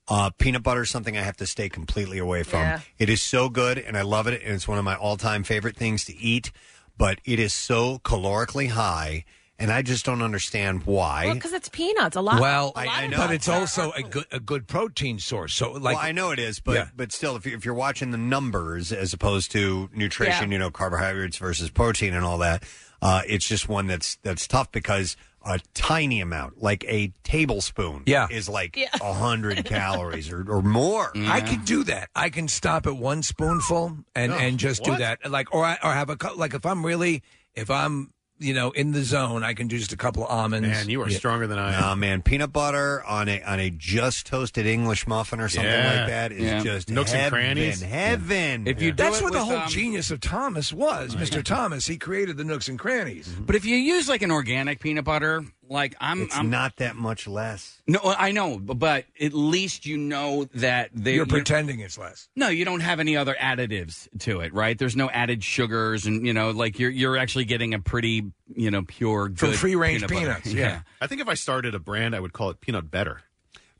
uh, 0.08 0.30
peanut 0.38 0.62
butter 0.62 0.82
is 0.82 0.90
something 0.90 1.16
I 1.16 1.22
have 1.22 1.36
to 1.38 1.46
stay 1.46 1.68
completely 1.68 2.18
away 2.18 2.42
from. 2.42 2.60
Yeah. 2.60 2.80
It 2.98 3.08
is 3.08 3.22
so 3.22 3.48
good, 3.48 3.78
and 3.78 3.96
I 3.96 4.02
love 4.02 4.26
it, 4.26 4.40
and 4.42 4.54
it's 4.54 4.68
one 4.68 4.78
of 4.78 4.84
my 4.84 4.94
all 4.96 5.16
time 5.16 5.42
favorite 5.44 5.76
things 5.76 6.04
to 6.06 6.16
eat. 6.16 6.52
But 6.98 7.20
it 7.24 7.38
is 7.38 7.52
so 7.52 7.98
calorically 7.98 8.70
high, 8.70 9.24
and 9.58 9.70
I 9.70 9.82
just 9.82 10.04
don't 10.06 10.22
understand 10.22 10.84
why. 10.86 11.26
Well, 11.26 11.34
because 11.34 11.52
it's 11.52 11.68
peanuts. 11.68 12.16
A 12.16 12.22
lot. 12.22 12.40
Well, 12.40 12.72
a 12.74 12.84
lot 12.84 12.88
I 12.88 13.02
of 13.04 13.10
know. 13.10 13.16
but 13.18 13.30
it's 13.32 13.48
also 13.48 13.90
a 13.92 14.02
good 14.02 14.24
a 14.32 14.40
good 14.40 14.66
protein 14.66 15.18
source. 15.18 15.52
So 15.54 15.72
like 15.72 15.96
well, 15.96 15.98
I 16.04 16.12
know 16.12 16.30
it 16.30 16.38
is, 16.38 16.58
but 16.60 16.74
Yeah. 16.74 16.88
but 16.96 17.12
still, 17.12 17.36
if, 17.36 17.44
you, 17.44 17.54
if 17.54 17.64
you're 17.66 17.74
watching 17.74 18.12
the 18.12 18.18
numbers 18.18 18.92
as 18.92 19.12
opposed 19.12 19.50
to 19.52 19.90
nutrition, 19.94 20.50
Yeah. 20.50 20.54
you 20.54 20.58
know, 20.58 20.70
carbohydrates 20.70 21.36
versus 21.36 21.68
protein 21.68 22.14
and 22.14 22.24
all 22.24 22.38
that, 22.38 22.62
uh, 23.02 23.20
it's 23.26 23.46
just 23.46 23.68
one 23.68 23.86
that's 23.88 24.16
that's 24.22 24.46
tough 24.46 24.72
because 24.72 25.16
a 25.46 25.60
tiny 25.74 26.20
amount, 26.20 26.62
like 26.62 26.84
a 26.88 27.12
tablespoon, 27.24 28.02
Yeah. 28.06 28.26
is 28.30 28.48
like 28.48 28.76
Yeah. 28.76 28.88
a 29.00 29.12
hundred 29.12 29.64
calories 29.76 30.30
or, 30.30 30.44
or 30.50 30.62
more. 30.62 31.12
I 31.16 31.40
can 31.40 31.64
do 31.64 31.84
that. 31.84 32.08
I 32.14 32.30
can 32.30 32.48
stop 32.48 32.86
at 32.86 32.96
one 32.96 33.22
spoonful 33.22 33.98
and 34.14 34.32
No, 34.32 34.38
and 34.38 34.58
just 34.58 34.82
do 34.84 34.90
what? 34.92 34.98
that. 35.00 35.30
Like 35.30 35.54
or 35.54 35.64
I, 35.64 35.78
or 35.82 35.92
have 35.92 36.10
a 36.10 36.16
cou- 36.16 36.34
like 36.36 36.54
if 36.54 36.66
I'm 36.66 36.84
really 36.84 37.22
if 37.54 37.70
I'm 37.70 38.12
you 38.38 38.52
know 38.54 38.70
in 38.72 38.92
the 38.92 39.02
zone, 39.02 39.42
I 39.42 39.54
can 39.54 39.66
do 39.68 39.78
just 39.78 39.92
a 39.92 39.96
couple 39.96 40.22
of 40.24 40.30
almonds. 40.30 40.68
man, 40.68 40.88
you 40.88 41.00
are 41.02 41.08
Yeah. 41.08 41.16
stronger 41.18 41.46
than 41.46 41.58
I 41.58 41.74
am. 41.74 41.80
Nah, 41.80 41.94
man, 41.94 42.22
peanut 42.22 42.52
butter 42.52 43.02
on 43.04 43.28
a 43.28 43.42
on 43.42 43.60
a 43.60 43.70
just 43.70 44.26
toasted 44.26 44.66
English 44.66 45.06
muffin 45.06 45.40
or 45.40 45.48
something 45.48 45.70
Yeah. 45.72 45.98
like 46.00 46.08
that 46.08 46.32
is 46.32 46.42
Yeah. 46.42 46.62
just 46.62 46.90
Nooks 46.90 47.12
and 47.12 47.20
heaven, 47.22 47.38
crannies. 47.38 47.80
Heaven. 47.82 48.66
If 48.66 48.82
you 48.82 48.92
do 48.92 49.02
That's 49.02 49.20
it 49.20 49.24
what 49.24 49.32
the 49.32 49.38
with, 49.38 49.48
whole 49.48 49.58
um, 49.58 49.68
genius 49.68 50.10
of 50.10 50.20
Thomas 50.20 50.72
was, 50.72 51.14
Mr. 51.16 51.42
Thomas. 51.42 51.86
He 51.86 51.96
created 51.96 52.36
the 52.36 52.44
nooks 52.44 52.68
and 52.68 52.78
crannies. 52.78 53.28
But 53.28 53.56
if 53.56 53.64
you 53.64 53.76
use 53.76 54.08
like 54.08 54.22
an 54.22 54.30
organic 54.30 54.80
peanut 54.80 55.04
butter, 55.04 55.44
like 55.68 55.94
I'm, 56.00 56.22
it's 56.22 56.36
I'm 56.36 56.50
not 56.50 56.76
that 56.76 56.96
much 56.96 57.26
less. 57.26 57.80
no, 57.86 58.00
I 58.04 58.32
know, 58.32 58.58
but, 58.58 58.78
but 58.78 59.04
at 59.20 59.32
least 59.32 59.86
you 59.86 59.96
know 59.96 60.44
that 60.54 60.90
they 60.94 61.14
You're 61.14 61.26
pretending 61.26 61.80
it's 61.80 61.98
less. 61.98 62.28
No, 62.36 62.48
you 62.48 62.64
don't 62.64 62.80
have 62.80 63.00
any 63.00 63.16
other 63.16 63.34
additives 63.34 64.08
to 64.20 64.40
it, 64.40 64.52
right? 64.54 64.78
There's 64.78 64.96
no 64.96 65.10
added 65.10 65.42
sugars, 65.42 66.06
and 66.06 66.26
you 66.26 66.32
know, 66.32 66.50
like 66.50 66.78
you're 66.78 66.90
you're 66.90 67.16
actually 67.16 67.44
getting 67.44 67.74
a 67.74 67.78
pretty, 67.80 68.24
you 68.54 68.70
know, 68.70 68.82
pure 68.82 69.26
From 69.34 69.50
good 69.50 69.58
free-range 69.58 70.06
peanut 70.06 70.10
butter. 70.10 70.40
peanuts, 70.42 70.52
yeah. 70.54 70.80
I 71.00 71.06
think 71.06 71.20
if 71.20 71.28
I 71.28 71.34
started 71.34 71.74
a 71.74 71.78
brand, 71.78 72.14
I 72.14 72.20
would 72.20 72.32
call 72.32 72.50
it 72.50 72.60
Peanut 72.60 72.90
Better. 72.90 73.22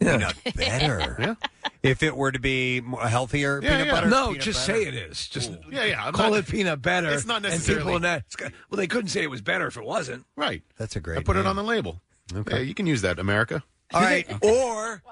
Peanut 0.01 0.37
better. 0.55 1.17
Yeah. 1.41 1.49
If 1.83 2.03
it 2.03 2.17
were 2.17 2.33
to 2.33 2.39
be 2.41 2.81
more 2.81 3.07
healthier 3.07 3.61
Yeah, 3.63 3.71
peanut 3.71 3.87
yeah. 3.87 3.93
butter, 3.93 4.09
No, 4.09 4.27
peanut 4.29 4.43
just 4.43 4.67
butter. 4.67 4.81
say 4.83 4.87
it 4.89 4.95
is. 4.95 5.29
Just 5.29 5.53
Yeah, 5.71 5.85
yeah. 5.85 6.05
I'm 6.05 6.13
call 6.13 6.31
not- 6.31 6.39
it 6.41 6.47
peanut 6.49 6.83
better. 6.83 7.11
It's 7.11 7.27
not 7.27 7.37
And 7.37 7.45
necessarily- 7.45 7.85
people 7.85 8.01
know, 8.01 8.15
it's 8.17 8.35
got- 8.37 8.53
well, 8.71 8.77
they 8.77 8.87
couldn't 8.89 9.09
say 9.09 9.23
it 9.23 9.31
was 9.31 9.41
better 9.43 9.67
if 9.69 9.77
it 9.77 9.85
wasn't. 9.85 10.25
Right. 10.37 10.63
That's 10.79 10.97
a 10.97 11.01
great. 11.01 11.19
I 11.19 11.23
put 11.23 11.37
it 11.37 11.47
on 11.47 11.55
the 11.57 11.63
label. 11.63 12.03
Okay. 12.35 12.63
you 12.65 12.75
can 12.75 12.87
use 12.87 13.03
that, 13.03 13.19
America. 13.21 13.63
All 13.95 14.01
right. 14.03 14.27
Or 14.43 15.03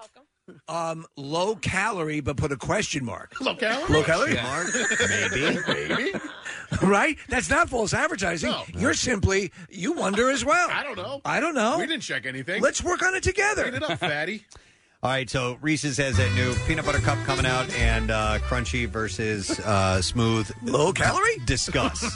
um, 0.68 1.06
low 1.16 1.54
calorie, 1.56 2.20
but 2.20 2.36
put 2.36 2.50
a 2.52 2.56
question 2.56 3.04
mark. 3.04 3.40
Low 3.40 3.54
calorie. 3.54 3.92
Low 3.94 4.02
calorie, 4.02 4.34
Mark, 4.34 4.66
maybe. 5.08 5.58
Maybe. 5.68 6.12
right? 6.82 7.16
That's 7.28 7.48
not 7.48 7.70
false 7.70 7.94
advertising. 7.94 8.50
No. 8.50 8.64
You're 8.76 8.94
simply 8.94 9.52
you 9.70 9.92
wonder 9.92 10.28
as 10.30 10.44
well. 10.44 10.68
I 10.70 10.82
don't 10.82 10.96
know. 10.96 11.20
I 11.24 11.40
don't 11.40 11.54
know. 11.54 11.78
We 11.78 11.86
didn't 11.86 12.02
check 12.02 12.26
anything. 12.26 12.60
Let's 12.62 12.82
work 12.82 13.02
on 13.02 13.14
it 13.14 13.22
together. 13.22 13.62
clean 13.62 13.74
it 13.76 13.82
up, 13.84 13.98
fatty. 14.00 14.44
All 15.04 15.10
right, 15.10 15.28
so 15.28 15.58
Reese's 15.60 15.98
has 15.98 16.16
that 16.16 16.32
new 16.32 16.54
peanut 16.66 16.86
butter 16.86 16.98
cup 16.98 17.18
coming 17.26 17.44
out, 17.44 17.70
and 17.74 18.10
uh, 18.10 18.38
crunchy 18.38 18.88
versus 18.88 19.60
uh, 19.60 20.00
smooth. 20.00 20.50
Low 20.62 20.94
calorie? 20.94 21.36
Discuss. 21.44 22.10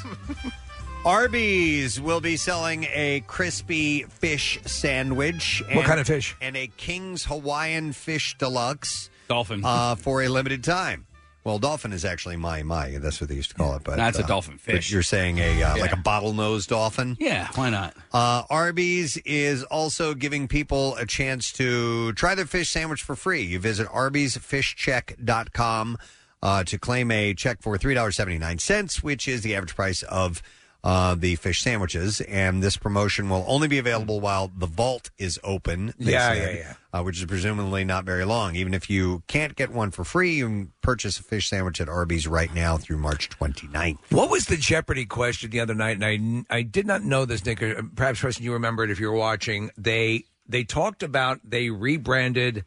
Arby's 1.04 2.00
will 2.00 2.22
be 2.22 2.38
selling 2.38 2.84
a 2.84 3.22
crispy 3.26 4.04
fish 4.04 4.58
sandwich. 4.64 5.62
What 5.70 5.84
kind 5.84 6.00
of 6.00 6.06
fish? 6.06 6.34
And 6.40 6.56
a 6.56 6.68
King's 6.78 7.26
Hawaiian 7.26 7.92
Fish 7.92 8.36
Deluxe 8.38 9.10
Dolphin. 9.28 9.60
uh, 9.66 9.94
for 9.96 10.22
a 10.22 10.28
limited 10.28 10.64
time. 10.64 11.04
Well, 11.48 11.58
dolphin 11.58 11.94
is 11.94 12.04
actually 12.04 12.36
my 12.36 12.62
my. 12.62 12.98
That's 12.98 13.22
what 13.22 13.30
they 13.30 13.36
used 13.36 13.52
to 13.52 13.56
call 13.56 13.74
it. 13.74 13.82
But 13.82 13.96
That's 13.96 14.18
a 14.18 14.24
uh, 14.24 14.26
dolphin 14.26 14.56
but 14.56 14.74
fish. 14.74 14.92
you're 14.92 15.02
saying 15.02 15.38
a 15.38 15.62
uh, 15.62 15.78
like 15.78 15.94
a 15.94 15.96
bottlenose 15.96 16.66
dolphin. 16.66 17.16
yeah, 17.18 17.48
why 17.54 17.70
not? 17.70 17.96
Uh, 18.12 18.42
Arby's 18.50 19.16
is 19.24 19.64
also 19.64 20.12
giving 20.12 20.46
people 20.46 20.94
a 20.96 21.06
chance 21.06 21.50
to 21.52 22.12
try 22.12 22.34
their 22.34 22.44
fish 22.44 22.68
sandwich 22.68 23.02
for 23.02 23.16
free. 23.16 23.44
You 23.44 23.60
visit 23.60 23.88
arbysfishcheck.com 23.88 25.96
uh, 26.42 26.64
to 26.64 26.78
claim 26.78 27.10
a 27.10 27.32
check 27.32 27.62
for 27.62 27.78
$3.79, 27.78 29.02
which 29.02 29.26
is 29.26 29.40
the 29.40 29.54
average 29.54 29.74
price 29.74 30.02
of 30.02 30.42
uh, 30.84 31.14
the 31.14 31.34
fish 31.36 31.60
sandwiches. 31.62 32.20
And 32.22 32.62
this 32.62 32.76
promotion 32.76 33.28
will 33.28 33.44
only 33.48 33.68
be 33.68 33.78
available 33.78 34.20
while 34.20 34.50
the 34.56 34.66
vault 34.66 35.10
is 35.18 35.38
open. 35.42 35.92
they 35.98 36.12
Yeah, 36.12 36.32
said, 36.34 36.54
yeah, 36.54 36.60
yeah. 36.60 36.74
Uh, 36.98 37.02
which 37.02 37.18
is 37.18 37.24
presumably 37.26 37.84
not 37.84 38.04
very 38.04 38.24
long. 38.24 38.54
Even 38.56 38.72
if 38.74 38.88
you 38.88 39.22
can't 39.26 39.54
get 39.56 39.70
one 39.70 39.90
for 39.90 40.04
free, 40.04 40.36
you 40.36 40.46
can 40.46 40.72
purchase 40.80 41.18
a 41.18 41.22
fish 41.22 41.48
sandwich 41.48 41.80
at 41.80 41.88
Arby's 41.88 42.26
right 42.26 42.52
now 42.54 42.76
through 42.78 42.98
March 42.98 43.28
29th. 43.30 43.98
What 44.10 44.30
was 44.30 44.46
the 44.46 44.56
Jeopardy 44.56 45.04
question 45.04 45.50
the 45.50 45.60
other 45.60 45.74
night? 45.74 46.00
And 46.02 46.46
I 46.50 46.56
I 46.58 46.62
did 46.62 46.86
not 46.86 47.02
know 47.02 47.24
this, 47.24 47.44
Nick. 47.44 47.62
or 47.62 47.82
Perhaps, 47.94 48.20
Preston, 48.20 48.44
you 48.44 48.52
remember 48.52 48.84
it 48.84 48.90
if 48.90 48.98
you 49.00 49.08
were 49.10 49.16
watching. 49.18 49.70
They 49.76 50.24
they 50.46 50.64
talked 50.64 51.02
about 51.02 51.40
they 51.44 51.68
rebranded 51.70 52.64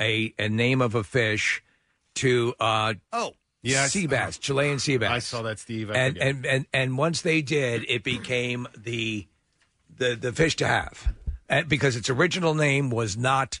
a 0.00 0.34
a 0.38 0.48
name 0.48 0.80
of 0.80 0.94
a 0.94 1.04
fish 1.04 1.62
to 2.16 2.54
uh 2.58 2.94
oh 3.12 3.34
Yeah, 3.62 3.84
I- 3.84 3.88
sea 3.88 4.06
bass, 4.06 4.38
Chilean 4.38 4.78
sea 4.78 4.96
bass. 4.96 5.10
I 5.10 5.18
saw 5.18 5.42
that, 5.42 5.58
Steve. 5.58 5.90
I 5.90 5.94
and, 5.94 6.14
forget. 6.16 6.28
and 6.28 6.46
and 6.46 6.66
and 6.72 6.98
once 6.98 7.22
they 7.22 7.42
did, 7.42 7.84
it 7.88 8.02
became 8.02 8.66
the 8.76 9.26
the 9.98 10.14
the 10.14 10.32
fish 10.32 10.56
to 10.56 10.66
have, 10.66 11.14
and 11.48 11.68
because 11.68 11.96
its 11.96 12.08
original 12.08 12.54
name 12.54 12.90
was 12.90 13.16
not 13.16 13.60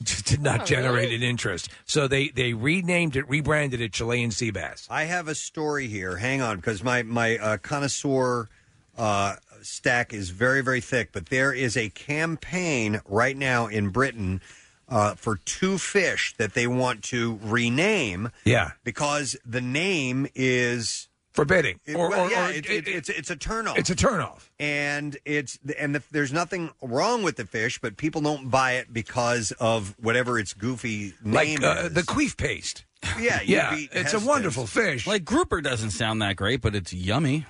did 0.24 0.40
not 0.40 0.62
Oh, 0.62 0.64
generate 0.64 1.12
an 1.12 1.22
interest. 1.22 1.68
So 1.84 2.06
they 2.08 2.28
they 2.28 2.52
renamed 2.52 3.16
it, 3.16 3.28
rebranded 3.28 3.80
it 3.80 3.92
Chilean 3.92 4.30
sea 4.30 4.50
bass. 4.50 4.86
I 4.90 5.04
have 5.04 5.26
a 5.28 5.34
story 5.34 5.88
here. 5.88 6.16
Hang 6.16 6.40
on, 6.40 6.56
because 6.56 6.82
my 6.84 7.02
my 7.02 7.36
uh, 7.38 7.56
connoisseur 7.58 8.48
uh, 8.96 9.36
stack 9.62 10.12
is 10.12 10.30
very 10.30 10.62
very 10.62 10.80
thick. 10.80 11.10
But 11.12 11.26
there 11.26 11.52
is 11.52 11.76
a 11.76 11.90
campaign 11.90 13.00
right 13.08 13.36
now 13.36 13.66
in 13.66 13.88
Britain 13.88 14.40
uh, 14.88 15.14
for 15.14 15.36
two 15.44 15.78
fish 15.78 16.34
that 16.38 16.54
they 16.54 16.66
want 16.66 17.02
to 17.04 17.38
rename. 17.42 18.30
Yeah. 18.44 18.72
because 18.84 19.36
the 19.44 19.60
name 19.60 20.26
is 20.34 21.08
forbidding. 21.32 21.80
It, 21.84 21.96
Or- 21.96 22.10
well, 22.10 22.26
or- 22.26 22.30
yeah, 22.30 22.48
or 22.48 22.50
it, 22.52 22.66
it- 22.70 22.86
it, 22.86 22.88
it's 22.88 23.08
it's 23.08 23.30
a 23.30 23.36
turnoff. 23.36 23.76
It's 23.78 23.90
a 23.90 23.96
turnoff. 23.96 24.48
and 24.60 25.16
it's 25.24 25.58
and 25.78 25.94
the, 25.96 26.02
there's 26.12 26.32
nothing 26.32 26.70
wrong 26.82 27.22
with 27.22 27.36
the 27.36 27.46
fish, 27.46 27.80
but 27.80 27.96
people 27.96 28.20
don't 28.20 28.50
buy 28.50 28.72
it 28.74 28.92
because 28.92 29.52
of 29.58 29.94
whatever 30.00 30.38
its 30.38 30.52
goofy 30.54 31.14
name 31.24 31.60
like 31.60 31.62
uh, 31.62 31.82
is. 31.86 31.92
the 31.94 32.02
queef 32.02 32.36
paste. 32.36 32.84
yeah, 33.20 33.40
you'd 33.40 33.48
yeah, 33.50 33.74
be 33.74 33.82
it's 33.84 33.94
a 33.94 33.98
hesitant. 33.98 34.26
wonderful 34.26 34.66
fish. 34.66 35.06
Like 35.06 35.24
grouper 35.24 35.60
doesn't 35.60 35.90
sound 35.90 36.22
that 36.22 36.36
great, 36.36 36.60
but 36.62 36.74
it's 36.74 36.92
yummy. 36.92 37.46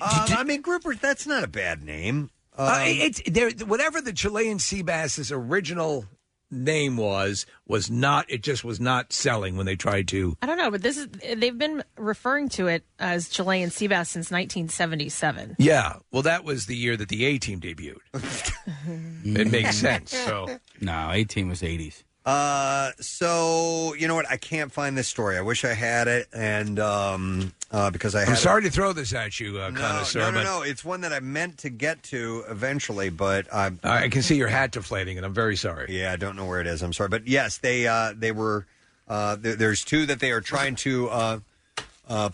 Uh, 0.00 0.26
I 0.30 0.42
mean, 0.44 0.62
grouper. 0.62 0.94
That's 0.94 1.26
not 1.26 1.44
a 1.44 1.48
bad 1.48 1.84
name. 1.84 2.30
Uh, 2.56 2.78
Um, 2.80 2.88
it's 2.88 3.20
there. 3.30 3.50
Whatever 3.66 4.00
the 4.00 4.14
Chilean 4.14 4.58
sea 4.58 4.80
bass's 4.82 5.30
original 5.30 6.06
name 6.50 6.96
was, 6.96 7.46
was 7.66 7.90
not. 7.90 8.30
It 8.30 8.42
just 8.42 8.64
was 8.64 8.80
not 8.80 9.12
selling 9.12 9.56
when 9.56 9.66
they 9.66 9.76
tried 9.76 10.08
to. 10.08 10.36
I 10.42 10.46
don't 10.46 10.58
know, 10.58 10.70
but 10.70 10.82
this 10.82 10.96
is 10.96 11.08
they've 11.36 11.56
been 11.56 11.82
referring 11.96 12.48
to 12.50 12.66
it 12.68 12.84
as 12.98 13.28
Chilean 13.28 13.70
sea 13.70 13.86
bass 13.86 14.10
since 14.10 14.30
1977. 14.30 15.56
Yeah, 15.58 15.96
well, 16.10 16.22
that 16.22 16.44
was 16.44 16.66
the 16.66 16.76
year 16.76 16.96
that 16.96 17.08
the 17.08 17.24
A 17.24 17.38
team 17.38 17.60
debuted. 17.60 17.98
it 19.24 19.50
makes 19.50 19.76
sense. 19.76 20.10
So 20.10 20.58
no, 20.80 21.10
eighteen 21.12 21.48
was 21.48 21.62
eighties. 21.62 22.04
Uh, 22.26 22.90
so 22.98 23.94
you 23.94 24.08
know 24.08 24.16
what? 24.16 24.28
I 24.28 24.36
can't 24.36 24.72
find 24.72 24.98
this 24.98 25.06
story. 25.06 25.38
I 25.38 25.42
wish 25.42 25.64
I 25.64 25.74
had 25.74 26.08
it, 26.08 26.26
and 26.32 26.80
um, 26.80 27.52
uh, 27.70 27.90
because 27.90 28.16
I 28.16 28.20
had 28.20 28.28
I'm 28.30 28.34
it- 28.34 28.38
sorry 28.38 28.62
to 28.62 28.70
throw 28.70 28.92
this 28.92 29.14
at 29.14 29.38
you, 29.38 29.60
uh, 29.60 29.70
No, 29.70 29.80
connoisseur, 29.80 30.18
no, 30.18 30.30
no, 30.32 30.38
but 30.38 30.42
no. 30.44 30.62
It's 30.62 30.84
one 30.84 31.02
that 31.02 31.12
I 31.12 31.20
meant 31.20 31.58
to 31.58 31.70
get 31.70 32.02
to 32.04 32.42
eventually, 32.48 33.10
but 33.10 33.46
I 33.54 33.70
I 33.84 34.08
can 34.08 34.22
see 34.22 34.34
your 34.36 34.48
hat 34.48 34.72
deflating, 34.72 35.16
and 35.18 35.24
I'm 35.24 35.34
very 35.34 35.54
sorry. 35.54 35.86
Yeah, 36.00 36.12
I 36.12 36.16
don't 36.16 36.34
know 36.34 36.46
where 36.46 36.60
it 36.60 36.66
is. 36.66 36.82
I'm 36.82 36.92
sorry, 36.92 37.10
but 37.10 37.28
yes, 37.28 37.58
they 37.58 37.86
uh, 37.86 38.12
they 38.16 38.32
were. 38.32 38.66
Uh, 39.08 39.36
there, 39.36 39.54
there's 39.54 39.84
two 39.84 40.04
that 40.06 40.18
they 40.18 40.32
are 40.32 40.40
trying 40.40 40.74
to 40.74 41.08
uh, 41.10 41.38
uh, 42.08 42.30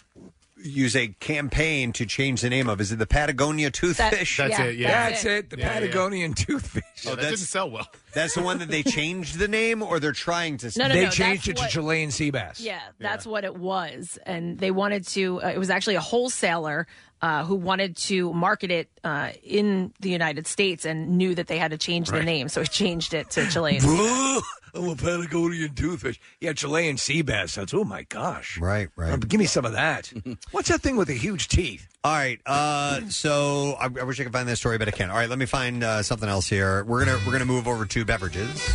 use 0.65 0.97
a 0.97 1.09
campaign 1.09 1.93
to 1.93 2.07
change 2.07 2.41
the 2.41 2.51
name 2.51 2.69
of. 2.69 2.81
Is 2.81 2.93
it 2.93 2.99
the 2.99 3.07
Patagonia 3.07 3.71
toothfish? 3.71 4.37
That's 4.37 4.59
yeah, 4.59 4.65
it, 4.65 4.77
yeah. 4.77 5.11
that's 5.11 5.25
it, 5.25 5.51
the 5.51 5.57
Patagonian 5.57 6.35
toothfish. 6.35 6.83
Oh, 7.07 7.15
that 7.15 7.23
didn't 7.23 7.39
sell 7.39 7.71
well. 7.71 7.89
That's 8.15 8.35
the 8.35 8.43
one 8.43 8.59
that 8.59 8.69
they 8.69 8.83
changed 8.83 9.39
the 9.39 9.49
name, 9.49 9.83
or 9.83 9.99
they're 9.99 10.13
trying 10.13 10.59
to. 10.59 10.71
No, 10.77 10.87
no, 10.87 10.95
they 10.95 11.05
no, 11.05 11.11
changed 11.11 11.47
that's 11.47 11.49
it 11.49 11.57
to 11.57 11.63
what- 11.63 11.71
Chilean 11.71 12.11
sea 12.11 12.31
bass. 12.31 12.61
Yeah, 12.61 12.83
that's 12.99 13.27
what 13.27 13.43
it 13.45 13.57
was, 13.57 14.19
and 14.27 14.59
they 14.59 14.71
wanted 14.71 15.07
to. 15.09 15.43
Uh, 15.43 15.49
it 15.49 15.59
was 15.59 15.71
actually 15.71 15.95
a 15.95 16.03
wholesaler 16.03 16.87
uh, 17.23 17.45
who 17.45 17.55
wanted 17.55 17.97
to 17.97 18.33
market 18.33 18.71
it 18.71 18.89
uh, 19.05 19.31
in 19.45 19.93
the 20.01 20.11
United 20.11 20.47
States 20.47 20.85
and 20.85 21.17
knew 21.17 21.35
that 21.35 21.47
they 21.47 21.57
had 21.57 21.71
to 21.71 21.79
change 21.79 22.09
the 22.11 22.23
name, 22.23 22.49
so 22.49 22.61
he 22.61 22.67
changed 22.67 23.15
it 23.15 23.31
to 23.31 23.47
Chilean. 23.51 23.81
I'm 24.75 24.89
a 24.89 24.97
Patagonian 24.97 25.75
toothfish. 25.75 26.19
Yeah, 26.41 26.55
Chilean 26.55 26.97
sea 26.97 27.21
bass. 27.23 27.55
That's 27.57 27.75
oh 27.75 27.85
my 27.85 28.05
gosh. 28.05 28.59
Right, 28.59 28.89
right. 28.97 29.13
Uh, 29.13 29.17
give 29.17 29.39
me 29.39 29.45
some 29.47 29.65
of 29.65 29.73
that. 29.73 30.11
What's 30.51 30.69
that 30.71 30.81
thing 30.81 30.97
with 30.97 31.09
the 31.09 31.15
huge 31.15 31.49
teeth? 31.49 31.87
All 32.03 32.13
right. 32.13 32.41
Uh, 32.47 33.03
so 33.09 33.77
I, 33.79 33.85
I 33.85 34.05
wish 34.05 34.19
I 34.19 34.25
could 34.25 34.33
find 34.33 34.49
this 34.49 34.59
story, 34.59 34.79
but 34.79 34.89
I 34.89 34.91
can't. 34.91 35.11
All 35.11 35.17
right, 35.17 35.29
let 35.29 35.39
me 35.39 35.47
find 35.47 35.85
uh, 35.85 36.03
something 36.03 36.29
else 36.29 36.49
here. 36.49 36.85
We're 36.85 37.05
gonna 37.05 37.19
we're 37.27 37.33
gonna 37.33 37.45
move 37.45 37.69
over 37.69 37.85
to 37.85 38.05
beverages. 38.05 38.73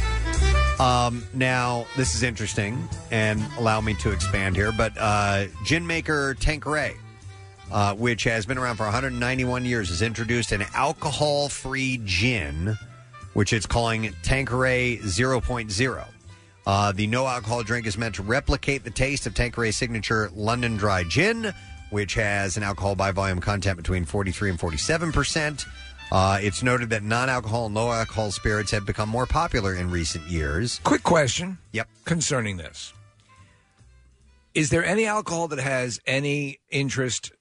Um, 0.80 1.24
now 1.34 1.88
this 1.98 2.14
is 2.14 2.22
interesting, 2.22 2.88
and 3.10 3.44
allow 3.58 3.82
me 3.82 3.96
to 3.96 4.12
expand 4.12 4.56
here. 4.56 4.72
But 4.72 4.94
uh, 4.98 5.48
gin 5.66 5.88
maker 5.88 6.36
Tanqueray, 6.36 6.96
uh, 7.72 7.94
which 7.96 8.24
has 8.24 8.46
been 8.46 8.58
around 8.58 8.78
for 8.78 8.84
191 8.84 9.66
years, 9.66 9.90
has 9.90 10.02
introduced 10.02 10.52
an 10.52 10.64
alcohol-free 10.74 12.02
gin, 12.06 12.78
which 13.34 13.54
it's 13.54 13.66
calling 13.66 14.14
Tanqueray 14.24 14.98
0.0. 14.98 16.08
Uh, 16.66 16.92
the 16.92 17.08
no 17.08 17.26
alcohol 17.26 17.64
drink 17.64 17.88
is 17.88 17.98
meant 17.98 18.16
to 18.16 18.22
replicate 18.24 18.84
the 18.84 18.92
taste 18.92 19.26
of 19.26 19.34
Tanqueray's 19.34 19.78
signature 19.78 20.30
London 20.36 20.76
Dry 20.76 21.04
Gin, 21.04 21.54
which 21.92 22.14
has 22.16 22.58
an 22.58 22.64
alcohol 22.64 22.94
by 22.94 23.12
volume 23.12 23.40
content 23.40 23.78
between 23.78 24.04
43 24.04 24.50
and 24.50 24.60
47 24.60 25.14
percent. 25.14 25.66
Uh, 26.12 26.40
it's 26.42 26.64
noted 26.64 26.90
that 26.90 27.04
non 27.04 27.30
alcohol 27.30 27.68
and 27.68 27.76
low 27.76 27.92
alcohol 27.92 28.32
spirits 28.32 28.72
have 28.72 28.86
become 28.86 29.08
more 29.08 29.26
popular 29.26 29.76
in 29.76 29.90
recent 29.92 30.26
years. 30.28 30.80
Quick 30.84 31.04
question. 31.04 31.58
Yep. 31.72 31.88
Concerning 32.06 32.58
this. 32.58 32.94
Is 34.54 34.70
there 34.70 34.84
any 34.84 35.06
alcohol 35.06 35.48
that 35.50 35.60
has 35.60 36.00
any 36.06 36.60
interest 36.70 37.32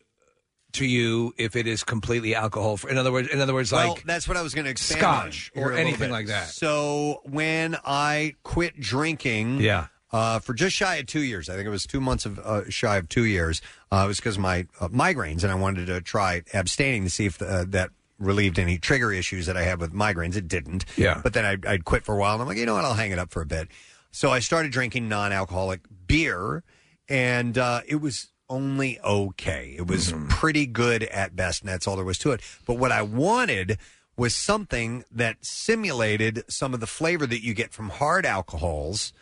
to 0.76 0.86
you 0.86 1.34
if 1.36 1.56
it 1.56 1.66
is 1.66 1.84
completely 1.84 2.34
alcohol 2.34 2.76
free? 2.76 2.92
In 2.92 2.98
other 2.98 3.12
words, 3.12 3.28
in 3.28 3.40
other 3.40 3.52
words, 3.54 3.70
well, 3.72 3.90
like 3.94 4.04
that's 4.04 4.26
what 4.28 4.36
I 4.36 4.42
was 4.42 4.54
going 4.54 4.64
to 4.64 4.70
expand 4.70 5.00
scotch 5.00 5.50
on 5.54 5.60
here 5.60 5.66
or 5.68 5.70
little 5.72 5.86
anything 5.86 6.08
bit. 6.08 6.12
like 6.12 6.26
that. 6.28 6.48
So 6.48 7.20
when 7.24 7.76
I 7.84 8.34
quit 8.44 8.78
drinking, 8.80 9.60
Yeah. 9.60 9.88
uh, 10.12 10.38
for 10.38 10.54
just 10.54 10.74
shy 10.76 10.96
of 10.96 11.06
two 11.06 11.20
years, 11.22 11.48
I 11.48 11.54
think 11.54 11.66
it 11.66 11.70
was 11.70 11.84
two 11.86 12.00
months 12.00 12.24
of 12.26 12.38
uh, 12.38 12.68
shy 12.70 12.96
of 12.96 13.08
two 13.08 13.24
years. 13.24 13.60
Uh, 13.92 14.02
it 14.04 14.08
was 14.08 14.16
because 14.18 14.36
of 14.36 14.42
my 14.42 14.66
uh, 14.80 14.88
migraines, 14.88 15.42
and 15.42 15.52
I 15.52 15.56
wanted 15.56 15.86
to 15.86 16.00
try 16.00 16.42
abstaining 16.54 17.04
to 17.04 17.10
see 17.10 17.26
if 17.26 17.40
uh, 17.42 17.64
that 17.68 17.90
relieved 18.18 18.58
any 18.58 18.78
trigger 18.78 19.12
issues 19.12 19.44
that 19.46 19.56
I 19.58 19.62
had 19.62 19.78
with 19.78 19.92
migraines. 19.92 20.36
It 20.36 20.48
didn't. 20.48 20.86
Yeah. 20.96 21.20
But 21.22 21.34
then 21.34 21.44
I, 21.44 21.70
I'd 21.70 21.84
quit 21.84 22.02
for 22.04 22.14
a 22.14 22.18
while, 22.18 22.32
and 22.34 22.40
I'm 22.42 22.48
like, 22.48 22.56
you 22.56 22.64
know 22.66 22.74
what? 22.74 22.84
I'll 22.84 22.94
hang 22.94 23.10
it 23.12 23.18
up 23.18 23.30
for 23.30 23.42
a 23.42 23.46
bit. 23.46 23.68
So 24.10 24.30
I 24.30 24.38
started 24.38 24.72
drinking 24.72 25.08
non-alcoholic 25.10 25.80
beer, 26.06 26.62
and 27.08 27.58
uh, 27.58 27.82
it 27.86 27.96
was 27.96 28.28
only 28.48 29.00
okay. 29.00 29.74
It 29.76 29.86
was 29.86 30.12
pretty 30.28 30.66
good 30.66 31.02
at 31.04 31.34
best, 31.36 31.62
and 31.62 31.68
that's 31.70 31.86
all 31.86 31.96
there 31.96 32.04
was 32.04 32.18
to 32.18 32.32
it. 32.32 32.40
But 32.66 32.74
what 32.74 32.92
I 32.92 33.02
wanted 33.02 33.78
was 34.16 34.34
something 34.34 35.04
that 35.12 35.36
simulated 35.44 36.44
some 36.48 36.72
of 36.72 36.80
the 36.80 36.86
flavor 36.86 37.26
that 37.26 37.42
you 37.42 37.52
get 37.54 37.72
from 37.72 37.90
hard 37.90 38.24
alcohols, 38.24 39.12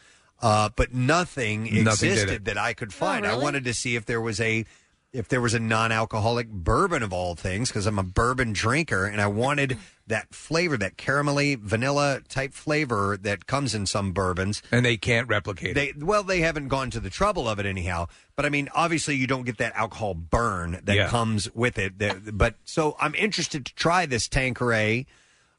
uh, 0.40 0.68
but 0.76 0.92
nothing, 0.94 1.62
Nothing 1.64 1.84
did 1.84 1.84
existed 1.84 2.44
that 2.44 2.58
I 2.58 2.74
could 2.74 2.88
Oh, 2.88 2.92
find. 2.92 3.26
I 3.26 3.36
wanted 3.36 3.64
to 3.64 3.74
see 3.74 3.96
if 3.96 4.06
there 4.06 4.20
was 4.20 4.40
a 4.40 4.64
if 5.12 5.28
there 5.28 5.40
was 5.40 5.54
a 5.54 5.60
non-alcoholic 5.60 6.48
bourbon 6.48 7.02
of 7.04 7.12
all 7.12 7.36
things 7.36 7.68
because 7.68 7.86
I'm 7.86 8.00
a 8.00 8.02
bourbon 8.02 8.52
drinker 8.52 9.06
and 9.06 9.20
I 9.20 9.28
wanted 9.28 9.78
that 10.06 10.34
flavor, 10.34 10.76
that 10.76 10.96
caramelly 10.96 11.58
vanilla 11.58 12.20
type 12.28 12.52
flavor 12.52 13.16
that 13.22 13.46
comes 13.46 13.74
in 13.74 13.86
some 13.86 14.12
bourbons. 14.12 14.62
And 14.70 14.84
they 14.84 14.96
can't 14.96 15.28
replicate 15.28 15.74
They 15.74 15.92
well, 15.96 16.22
they 16.22 16.40
haven't 16.40 16.68
gone 16.68 16.90
to 16.90 17.00
the 17.00 17.10
trouble 17.10 17.48
of 17.48 17.58
it 17.58 17.66
anyhow. 17.66 18.06
But 18.36 18.44
I 18.44 18.48
mean, 18.50 18.68
obviously, 18.74 19.16
you 19.16 19.26
don't 19.26 19.44
get 19.44 19.58
that 19.58 19.74
alcohol 19.76 20.14
burn 20.14 20.80
that 20.84 20.96
Yeah. 20.96 21.08
comes 21.08 21.52
with 21.54 21.78
it. 21.78 21.98
That- 21.98 22.36
But 22.36 22.56
so 22.64 22.96
I'm 23.00 23.14
interested 23.14 23.64
to 23.66 23.74
try 23.74 24.06
this 24.06 24.28
Tanqueray 24.28 25.06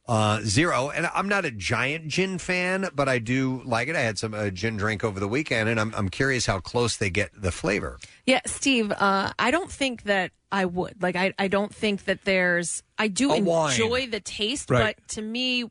uh, 0.08 0.40
Zero, 0.42 0.90
and 0.92 1.10
I'm 1.14 1.28
not 1.28 1.46
a 1.46 1.52
giant 1.52 2.08
gin 2.10 2.38
fan, 2.38 2.88
but 2.94 3.10
I 3.10 3.20
do 3.20 3.62
like 3.66 3.88
it. 3.88 3.96
I 3.96 4.02
had 4.02 4.18
some 4.20 4.34
uh, 4.34 4.50
gin 4.50 4.78
drink 4.78 5.04
over 5.04 5.20
the 5.20 5.28
weekend, 5.28 5.68
and 5.70 5.80
I'm 5.80 5.94
I'm 5.96 6.10
curious 6.10 6.46
how 6.46 6.60
close 6.60 6.98
they 6.98 7.10
get 7.10 7.32
the 7.36 7.52
flavor. 7.52 7.98
Yeah, 8.26 8.42
Steve, 8.46 8.92
uh, 8.92 9.34
I 9.40 9.52
don't 9.52 9.72
think 9.72 10.04
that 10.04 10.32
I 10.52 10.66
would. 10.66 11.02
Like, 11.02 11.16
I, 11.16 11.34
I 11.40 11.48
don't 11.48 11.74
think 11.74 12.06
that 12.06 12.24
there's. 12.24 12.84
I 12.98 13.08
do 13.08 13.32
A 13.32 13.42
wine. 13.42 13.72
enjoy 13.72 14.08
the 14.08 14.20
taste, 14.20 14.70
Right. 14.70 14.96
but 14.96 15.08
to 15.16 15.22
me, 15.22 15.64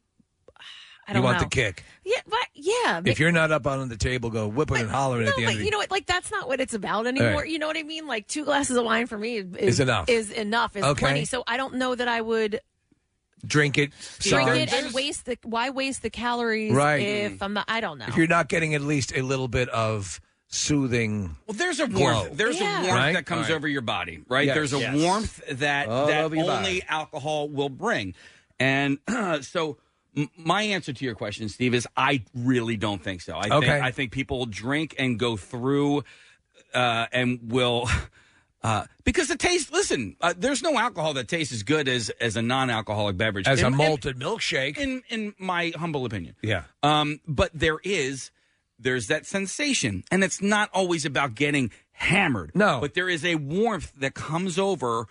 I 1.07 1.13
don't 1.13 1.23
want 1.23 1.39
know. 1.39 1.45
the 1.45 1.51
kick. 1.51 1.85
Yeah, 2.05 2.21
but 2.27 2.39
yeah. 2.55 3.01
If 3.05 3.21
you're 3.21 3.31
not 3.33 3.53
up 3.53 3.67
on 3.67 3.89
the 3.89 3.97
table, 3.97 4.31
go 4.31 4.49
whipping 4.49 4.79
and 4.79 4.91
hollering 4.91 5.25
no, 5.25 5.31
at 5.31 5.37
the 5.37 5.43
but 5.45 5.49
end 5.51 5.55
of 5.57 5.59
the 5.61 5.65
you 5.67 5.71
know 5.71 5.79
what? 5.79 5.91
Like 5.91 6.07
that's 6.07 6.31
not 6.31 6.49
what 6.49 6.61
it's 6.61 6.75
about 6.75 7.07
anymore. 7.07 7.43
Right. 7.43 7.49
You 7.49 7.59
know 7.59 7.67
what 7.67 7.77
I 7.77 7.83
mean? 7.83 8.07
Like 8.07 8.27
two 8.27 8.45
glasses 8.45 8.77
of 8.77 8.85
wine 8.85 9.07
for 9.07 9.17
me 9.19 9.37
is, 9.39 9.47
Is 9.57 9.81
enough. 9.81 10.09
Is 10.09 10.31
enough. 10.31 10.75
Is 10.77 10.83
Okay. 10.85 10.99
plenty. 11.01 11.25
So 11.25 11.45
I 11.47 11.57
don't 11.57 11.75
know 11.75 11.95
that 11.95 12.09
I 12.09 12.21
would 12.21 12.61
drink 13.47 13.79
it. 13.79 13.93
drink 14.21 14.49
it 14.51 14.73
and 14.73 14.93
waste 14.95 15.27
the. 15.27 15.37
Why 15.43 15.71
waste 15.71 16.03
the 16.03 16.11
calories? 16.11 16.73
Right. 16.73 17.01
If 17.03 17.43
I'm 17.43 17.53
not, 17.55 17.65
I 17.69 17.81
don't 17.81 17.99
know. 17.99 18.07
If 18.09 18.17
you're 18.17 18.27
not 18.27 18.49
getting 18.49 18.75
at 18.75 18.81
least 18.83 19.13
a 19.17 19.23
little 19.23 19.49
bit 19.49 19.69
of 19.71 20.21
soothing. 20.49 21.37
Well, 21.47 21.57
there's 21.57 21.81
a 21.81 21.89
glow. 21.89 22.01
warmth. 22.01 22.37
There's 22.37 22.61
Yeah. 22.61 22.79
a 22.81 22.83
warmth 22.85 22.95
Right? 22.97 23.13
that 23.15 23.27
comes 23.27 23.49
Right. 23.49 23.55
over 23.57 23.67
your 23.69 23.81
body, 23.83 24.21
right? 24.29 24.47
Yes. 24.47 24.55
There's 24.55 24.73
a 24.73 24.79
Yes. 24.79 24.97
warmth 24.97 25.43
that 25.51 25.89
All 25.89 26.07
that 26.07 26.25
over 26.25 26.37
your 26.37 26.45
only 26.45 26.81
body. 26.81 26.83
alcohol 26.89 27.49
will 27.49 27.69
bring. 27.69 28.15
And 28.61 28.99
so, 29.43 29.79
m- 30.17 30.31
my 30.37 30.63
answer 30.63 30.93
to 30.93 31.05
your 31.05 31.17
question, 31.17 31.49
Steve, 31.49 31.75
is 31.75 31.89
I 31.97 32.23
really 32.35 32.77
don't 32.77 33.03
think 33.03 33.21
so. 33.21 33.35
I 33.35 33.49
Okay. 33.49 33.67
think 33.67 33.85
I 33.85 33.91
think 33.91 34.13
people 34.13 34.47
drink 34.47 34.95
and 34.97 35.19
go 35.19 35.37
through, 35.37 36.05
uh, 36.73 37.07
and 37.13 37.41
will. 37.51 37.89
Uh, 38.65 38.87
because 39.05 39.29
the 39.29 39.37
taste, 39.37 39.71
listen, 39.73 40.17
uh, 40.23 40.33
there's 40.37 40.63
no 40.63 40.79
alcohol 40.79 41.13
that 41.15 41.29
tastes 41.29 41.53
as 41.53 41.63
good 41.63 41.87
as 41.87 42.09
as 42.21 42.35
a 42.37 42.43
non-alcoholic 42.43 43.17
beverage, 43.17 43.47
As 43.47 43.61
a 43.63 43.67
In- 43.67 43.73
in- 43.75 43.77
malted 43.77 44.19
milkshake. 44.19 44.79
in 44.79 45.03
in 45.11 45.35
my 45.39 45.73
humble 45.77 46.07
opinion. 46.07 46.35
Yeah. 46.43 46.63
Um, 46.83 47.21
but 47.29 47.51
there 47.55 47.79
is 47.85 48.31
there's 48.79 49.07
that 49.09 49.27
sensation, 49.27 50.03
and 50.11 50.25
it's 50.25 50.41
not 50.43 50.71
always 50.73 51.05
about 51.05 51.35
getting 51.35 51.71
hammered. 51.93 52.51
No. 52.55 52.81
but 52.81 52.95
there 52.95 53.09
is 53.09 53.25
a 53.25 53.35
warmth 53.37 53.93
that 53.99 54.15
comes 54.15 54.59
over, 54.59 55.07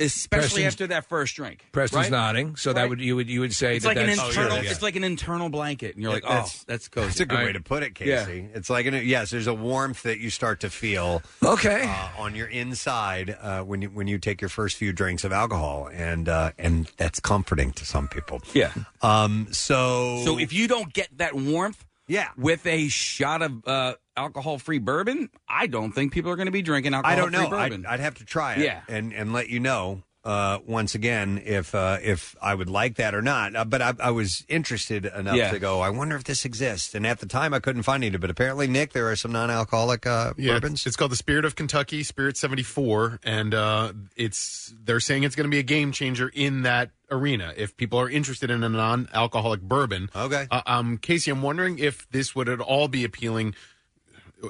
especially 0.00 0.62
Preston's- 0.62 0.66
after 0.66 0.86
that 0.88 1.08
first 1.08 1.34
drink. 1.36 1.64
Preston's 1.72 2.04
right? 2.04 2.10
nodding, 2.10 2.56
so 2.56 2.72
that 2.72 2.82
Right. 2.82 2.90
would 2.90 3.00
you 3.00 3.16
would 3.16 3.28
you 3.28 3.40
would 3.40 3.52
say 3.54 3.76
It's 3.76 3.82
that 3.84 3.90
like 3.90 3.96
an 3.98 4.06
that's 4.06 4.28
internal. 4.28 4.62
Yeah. 4.62 4.70
It's 4.70 4.82
like 4.82 4.96
an 4.96 5.04
internal 5.04 5.48
blanket, 5.48 5.94
and 5.94 6.02
you're 6.02 6.12
like, 6.12 6.22
That's- 6.22 6.58
oh, 6.60 6.64
that's 6.66 6.88
cozy. 6.88 7.06
That's 7.06 7.20
a 7.20 7.26
good 7.26 7.38
All 7.38 7.44
way 7.44 7.52
to 7.52 7.60
put 7.60 7.82
it, 7.82 7.98
Yeah. 8.00 8.24
Casey. 8.24 8.48
It's 8.54 8.70
like 8.70 8.86
an, 8.86 8.94
yes, 9.06 9.30
there's 9.30 9.46
a 9.46 9.54
warmth 9.54 10.02
that 10.02 10.18
you 10.20 10.30
start 10.30 10.60
to 10.60 10.70
feel. 10.70 11.22
Okay. 11.42 11.84
Uh, 11.84 12.22
on 12.22 12.34
your 12.34 12.46
inside 12.48 13.36
uh, 13.40 13.62
when 13.62 13.82
you 13.82 13.88
when 13.90 14.06
you 14.08 14.18
take 14.18 14.40
your 14.40 14.48
first 14.50 14.76
few 14.76 14.92
drinks 14.92 15.24
of 15.24 15.32
alcohol, 15.32 15.88
and 15.92 16.28
uh, 16.28 16.52
and 16.58 16.90
that's 16.96 17.20
comforting 17.20 17.72
to 17.72 17.84
some 17.84 18.08
people. 18.08 18.40
Yeah. 18.54 18.72
Um. 19.02 19.48
So 19.52 20.22
So 20.24 20.38
if 20.38 20.52
you 20.52 20.68
don't 20.68 20.92
get 20.92 21.08
that 21.18 21.34
warmth, 21.34 21.84
yeah, 22.08 22.28
with 22.36 22.66
a 22.66 22.88
shot 22.88 23.42
of 23.42 23.66
uh, 23.68 23.94
alcohol-free 24.16 24.78
bourbon, 24.78 25.30
I 25.48 25.66
don't 25.66 25.92
think 25.92 26.12
people 26.12 26.30
are 26.30 26.36
going 26.36 26.46
to 26.46 26.52
be 26.52 26.62
drinking 26.62 26.94
I 26.94 26.98
alcohol-free 26.98 27.32
don't 27.32 27.50
know. 27.50 27.56
I'd, 27.56 27.86
I'd 27.86 28.00
have 28.00 28.14
to 28.16 28.24
try 28.24 28.54
it. 28.54 28.64
Yeah. 28.64 28.80
and 28.88 29.12
and 29.12 29.32
let 29.32 29.48
you 29.48 29.60
know. 29.60 30.02
Uh, 30.24 30.58
once 30.66 30.94
again 30.94 31.40
if 31.44 31.74
uh, 31.74 31.98
if 32.02 32.36
I 32.42 32.54
would 32.54 32.68
like 32.68 32.96
that 32.96 33.14
or 33.14 33.22
not. 33.22 33.54
Uh, 33.56 33.64
but 33.64 33.80
I, 33.80 33.94
I 34.00 34.10
was 34.10 34.44
interested 34.48 35.04
enough 35.06 35.36
Yeah. 35.36 35.50
to 35.52 35.58
go. 35.58 35.80
I 35.80 35.90
wonder 35.90 36.16
if 36.16 36.24
this 36.24 36.44
exists. 36.44 36.94
And 36.94 37.06
at 37.06 37.20
the 37.20 37.26
time, 37.26 37.54
I 37.54 37.60
couldn't 37.60 37.84
find 37.84 38.02
it. 38.04 38.20
But 38.20 38.28
apparently, 38.30 38.66
Nick, 38.66 38.92
there 38.92 39.08
are 39.10 39.16
some 39.16 39.32
non-alcoholic 39.32 40.06
uh, 40.06 40.32
Yeah, 40.36 40.54
bourbons. 40.54 40.80
it's, 40.80 40.86
it's 40.88 40.96
called 40.96 41.12
the 41.12 41.16
Spirit 41.16 41.44
of 41.44 41.54
Kentucky, 41.56 42.02
Spirit 42.02 42.36
seventy 42.36 42.62
four, 42.64 43.20
and 43.22 43.54
uh, 43.54 43.92
it's 44.16 44.74
they're 44.84 45.00
saying 45.00 45.22
it's 45.22 45.36
going 45.36 45.46
to 45.48 45.54
be 45.54 45.60
a 45.60 45.62
game 45.62 45.92
changer 45.92 46.28
in 46.28 46.62
that 46.62 46.90
arena. 47.10 47.54
If 47.56 47.76
people 47.76 47.98
are 48.00 48.10
interested 48.10 48.50
in 48.50 48.62
a 48.64 48.68
non 48.68 49.08
alcoholic 49.14 49.60
bourbon, 49.62 50.10
okay. 50.14 50.46
Uh, 50.50 50.62
um, 50.66 50.98
Casey, 50.98 51.30
I'm 51.30 51.42
wondering 51.42 51.78
if 51.78 52.08
this 52.10 52.34
would 52.34 52.48
at 52.48 52.60
all 52.60 52.88
be 52.88 53.04
appealing 53.04 53.54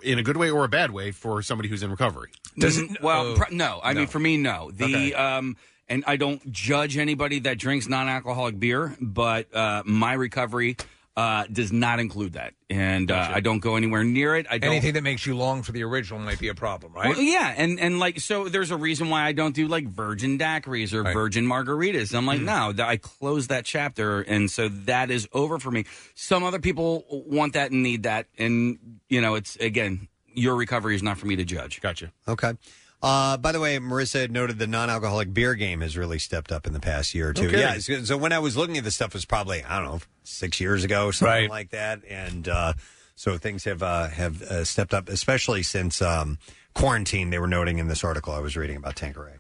in 0.02 0.19
a 0.19 0.23
good 0.23 0.36
way 0.36 0.51
or 0.51 0.65
a 0.65 0.69
bad 0.69 0.90
way 0.90 1.10
for 1.10 1.43
somebody 1.43 1.69
who's 1.69 1.82
in 1.82 1.90
recovery. 1.90 2.31
Mm, 2.59 3.01
well, 3.01 3.35
pr- 3.36 3.52
no. 3.52 3.81
I 3.82 3.93
No. 3.93 4.01
mean, 4.01 4.09
for 4.09 4.19
me, 4.19 4.36
no. 4.36 4.70
The 4.73 4.85
Okay. 4.85 5.15
um, 5.15 5.56
and 5.89 6.05
I 6.06 6.16
don't 6.16 6.52
judge 6.52 6.97
anybody 6.98 7.39
that 7.40 7.59
drinks 7.59 7.89
non-alcoholic 7.89 8.60
beer, 8.60 8.94
but 9.01 9.55
uh, 9.55 9.82
my 9.86 10.12
recovery 10.12 10.77
uh, 11.19 11.45
does 11.51 11.73
not 11.73 11.99
include 11.99 12.35
that, 12.35 12.55
and 12.70 13.11
uh, 13.11 13.31
I 13.35 13.40
don't 13.40 13.59
go 13.59 13.74
anywhere 13.74 14.05
near 14.05 14.36
it. 14.36 14.47
I 14.49 14.59
don't. 14.59 14.70
Anything 14.70 14.93
that 14.95 15.03
makes 15.03 15.27
you 15.27 15.36
long 15.36 15.65
for 15.65 15.73
the 15.73 15.82
original 15.82 16.20
might 16.20 16.39
be 16.39 16.47
a 16.47 16.55
problem, 16.55 16.93
right? 16.93 17.09
Well, 17.09 17.20
yeah, 17.20 17.53
and 17.57 17.81
and 17.81 17.99
like 17.99 18.20
so, 18.20 18.49
there's 18.49 18.70
a 18.70 18.77
reason 18.77 19.11
why 19.11 19.24
I 19.24 19.32
don't 19.32 19.53
do 19.53 19.66
like 19.66 19.89
virgin 19.89 20.39
daiquiris 20.39 20.93
or 20.95 21.03
virgin 21.03 21.45
margaritas. 21.45 22.15
I'm 22.15 22.24
like, 22.24 22.40
no, 22.40 22.73
th- 22.73 22.86
I 22.86 22.99
closed 22.99 23.49
that 23.49 23.65
chapter, 23.65 24.20
and 24.20 24.49
so 24.49 24.69
that 24.69 25.11
is 25.11 25.27
over 25.32 25.59
for 25.59 25.73
me. 25.73 25.86
Some 26.15 26.45
other 26.45 26.61
people 26.61 27.05
want 27.11 27.55
that 27.55 27.73
and 27.73 27.82
need 27.82 28.05
that, 28.05 28.27
and 28.39 28.78
you 29.09 29.20
know, 29.20 29.35
it's 29.35 29.57
again, 29.57 30.07
your 30.35 30.55
recovery 30.55 30.95
is 30.95 31.03
not 31.03 31.19
for 31.19 31.27
me 31.27 31.35
to 31.35 31.45
judge. 31.45 31.81
Gotcha. 31.81 32.12
Okay. 32.28 32.53
Uh, 33.01 33.37
by 33.37 33.53
the 33.53 33.61
way, 33.61 33.79
Marissa 33.79 34.20
had 34.23 34.33
noted 34.33 34.59
the 34.59 34.66
non-alcoholic 34.66 35.33
beer 35.33 35.55
game 35.55 35.83
has 35.83 35.97
really 35.97 36.19
stepped 36.19 36.51
up 36.51 36.66
in 36.66 36.73
the 36.73 36.81
past 36.81 37.15
year 37.15 37.29
or 37.29 37.33
two. 37.33 37.47
Okay. 37.47 37.61
Yeah. 37.61 37.79
So, 37.79 38.03
so 38.03 38.16
when 38.16 38.33
I 38.33 38.41
was 38.41 38.57
looking 38.57 38.77
at 38.77 38.83
this 38.85 38.97
stuff, 38.97 39.09
it 39.09 39.15
was 39.15 39.25
probably 39.25 39.62
I 39.62 39.79
don't 39.81 39.87
know 39.89 40.01
six 40.25 40.61
years 40.61 40.83
ago, 40.85 41.11
something 41.12 41.33
Right. 41.33 41.49
like 41.51 41.70
that, 41.70 42.01
and 42.09 42.49
uh, 42.49 42.73
so 43.15 43.39
things 43.39 43.65
have 43.65 43.83
uh, 43.85 44.09
have 44.09 44.43
uh, 44.43 44.65
stepped 44.65 44.95
up, 44.95 45.09
especially 45.09 45.62
since 45.62 46.03
um, 46.03 46.39
quarantine. 46.75 47.31
They 47.31 47.39
were 47.39 47.47
noting 47.47 47.79
in 47.79 47.87
this 47.87 48.03
article 48.03 48.33
I 48.33 48.41
was 48.41 48.57
reading 48.57 48.77
about 48.77 48.97
Tanqueray. 48.97 49.35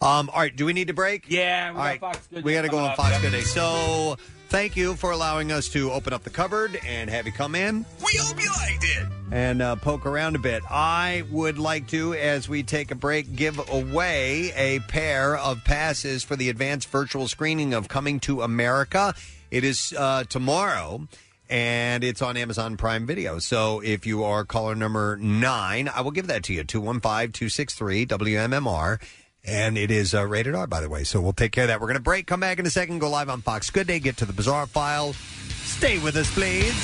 Um, 0.00 0.28
all 0.30 0.40
right, 0.40 0.54
do 0.54 0.64
we 0.66 0.72
need 0.72 0.88
to 0.88 0.94
break? 0.94 1.24
Yeah, 1.28 1.70
we 1.70 1.70
all 1.70 1.74
got 1.74 1.82
right. 1.84 2.00
Fox 2.00 2.26
Good 2.32 2.44
we 2.44 2.52
got 2.54 2.62
to 2.62 2.68
go 2.68 2.76
coming 2.76 2.84
on 2.86 2.90
up. 2.92 2.96
Fox 2.96 3.20
Good 3.20 3.32
Day. 3.32 3.40
So, 3.42 4.16
thank 4.48 4.76
you 4.76 4.94
for 4.94 5.10
allowing 5.12 5.52
us 5.52 5.68
to 5.70 5.90
open 5.92 6.12
up 6.12 6.24
the 6.24 6.30
cupboard 6.30 6.78
and 6.86 7.08
have 7.10 7.26
you 7.26 7.32
come 7.32 7.54
in. 7.54 7.84
We 8.04 8.18
hope 8.20 8.42
you 8.42 8.50
liked 8.50 8.84
it. 8.84 9.06
and 9.30 9.60
uh, 9.60 9.76
poke 9.76 10.06
around 10.06 10.36
a 10.36 10.38
bit. 10.38 10.62
I 10.70 11.24
would 11.30 11.58
like 11.58 11.86
to, 11.88 12.14
as 12.14 12.48
we 12.48 12.62
take 12.62 12.90
a 12.90 12.94
break, 12.94 13.36
give 13.36 13.58
away 13.70 14.52
a 14.56 14.80
pair 14.80 15.36
of 15.36 15.62
passes 15.64 16.24
for 16.24 16.34
the 16.36 16.48
advanced 16.48 16.88
virtual 16.88 17.28
screening 17.28 17.74
of 17.74 17.88
Coming 17.88 18.20
to 18.20 18.42
America. 18.42 19.14
It 19.50 19.64
is 19.64 19.94
uh, 19.96 20.24
tomorrow. 20.28 21.06
And 21.50 22.04
it's 22.04 22.20
on 22.20 22.36
Amazon 22.36 22.76
Prime 22.76 23.06
Video. 23.06 23.38
So 23.38 23.80
if 23.80 24.04
you 24.04 24.22
are 24.22 24.44
caller 24.44 24.74
number 24.74 25.16
nine, 25.16 25.88
I 25.88 26.02
will 26.02 26.10
give 26.10 26.26
that 26.26 26.42
to 26.44 26.52
you 26.52 26.62
215 26.62 27.32
263 27.32 28.04
WMMR. 28.04 29.00
And 29.48 29.78
it 29.78 29.90
is 29.90 30.14
uh, 30.14 30.26
rated 30.26 30.54
R, 30.54 30.66
by 30.66 30.82
the 30.82 30.90
way. 30.90 31.04
So 31.04 31.20
we'll 31.22 31.32
take 31.32 31.52
care 31.52 31.64
of 31.64 31.68
that. 31.68 31.80
We're 31.80 31.86
going 31.86 31.96
to 31.96 32.02
break, 32.02 32.26
come 32.26 32.40
back 32.40 32.58
in 32.58 32.66
a 32.66 32.70
second, 32.70 32.98
go 32.98 33.08
live 33.08 33.30
on 33.30 33.40
Fox 33.40 33.70
Good 33.70 33.86
Day, 33.86 33.98
get 33.98 34.18
to 34.18 34.26
the 34.26 34.32
bizarre 34.34 34.66
file. 34.66 35.14
Stay 35.14 35.98
with 35.98 36.16
us, 36.16 36.32
please. 36.34 36.74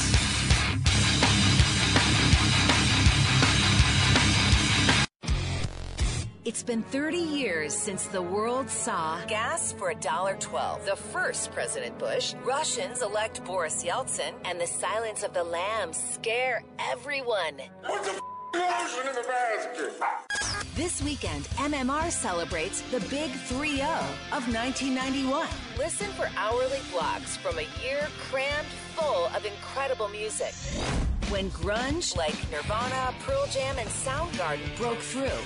It's 6.44 6.62
been 6.62 6.82
30 6.82 7.16
years 7.16 7.72
since 7.74 8.04
the 8.04 8.20
world 8.20 8.68
saw 8.68 9.18
gas 9.24 9.72
for 9.72 9.94
$1.12. 9.94 10.84
The 10.84 10.94
first 10.94 11.50
President 11.52 11.98
Bush, 11.98 12.34
Russians 12.44 13.00
elect 13.00 13.42
Boris 13.46 13.82
Yeltsin, 13.82 14.34
and 14.44 14.60
the 14.60 14.66
silence 14.66 15.22
of 15.22 15.32
the 15.32 15.42
lambs 15.42 15.96
scare 15.96 16.62
everyone. 16.78 17.60
What's 17.86 18.12
the 18.12 18.20
the 18.54 19.24
basket? 19.26 19.92
This 20.74 21.02
weekend, 21.02 21.44
MMR 21.56 22.10
celebrates 22.10 22.80
the 22.90 23.00
big 23.10 23.30
3 23.30 23.76
0 23.76 23.88
of 24.32 24.46
1991. 24.52 25.46
Listen 25.78 26.08
for 26.12 26.28
hourly 26.36 26.80
blocks 26.92 27.36
from 27.36 27.58
a 27.58 27.66
year 27.82 28.08
crammed 28.30 28.66
full 28.96 29.26
of 29.26 29.44
incredible 29.44 30.08
music. 30.08 30.52
When 31.30 31.50
grunge 31.50 32.16
like 32.16 32.34
Nirvana, 32.50 33.14
Pearl 33.20 33.46
Jam, 33.46 33.76
and 33.78 33.88
Soundgarden 33.88 34.76
broke 34.76 34.98
through. 34.98 35.40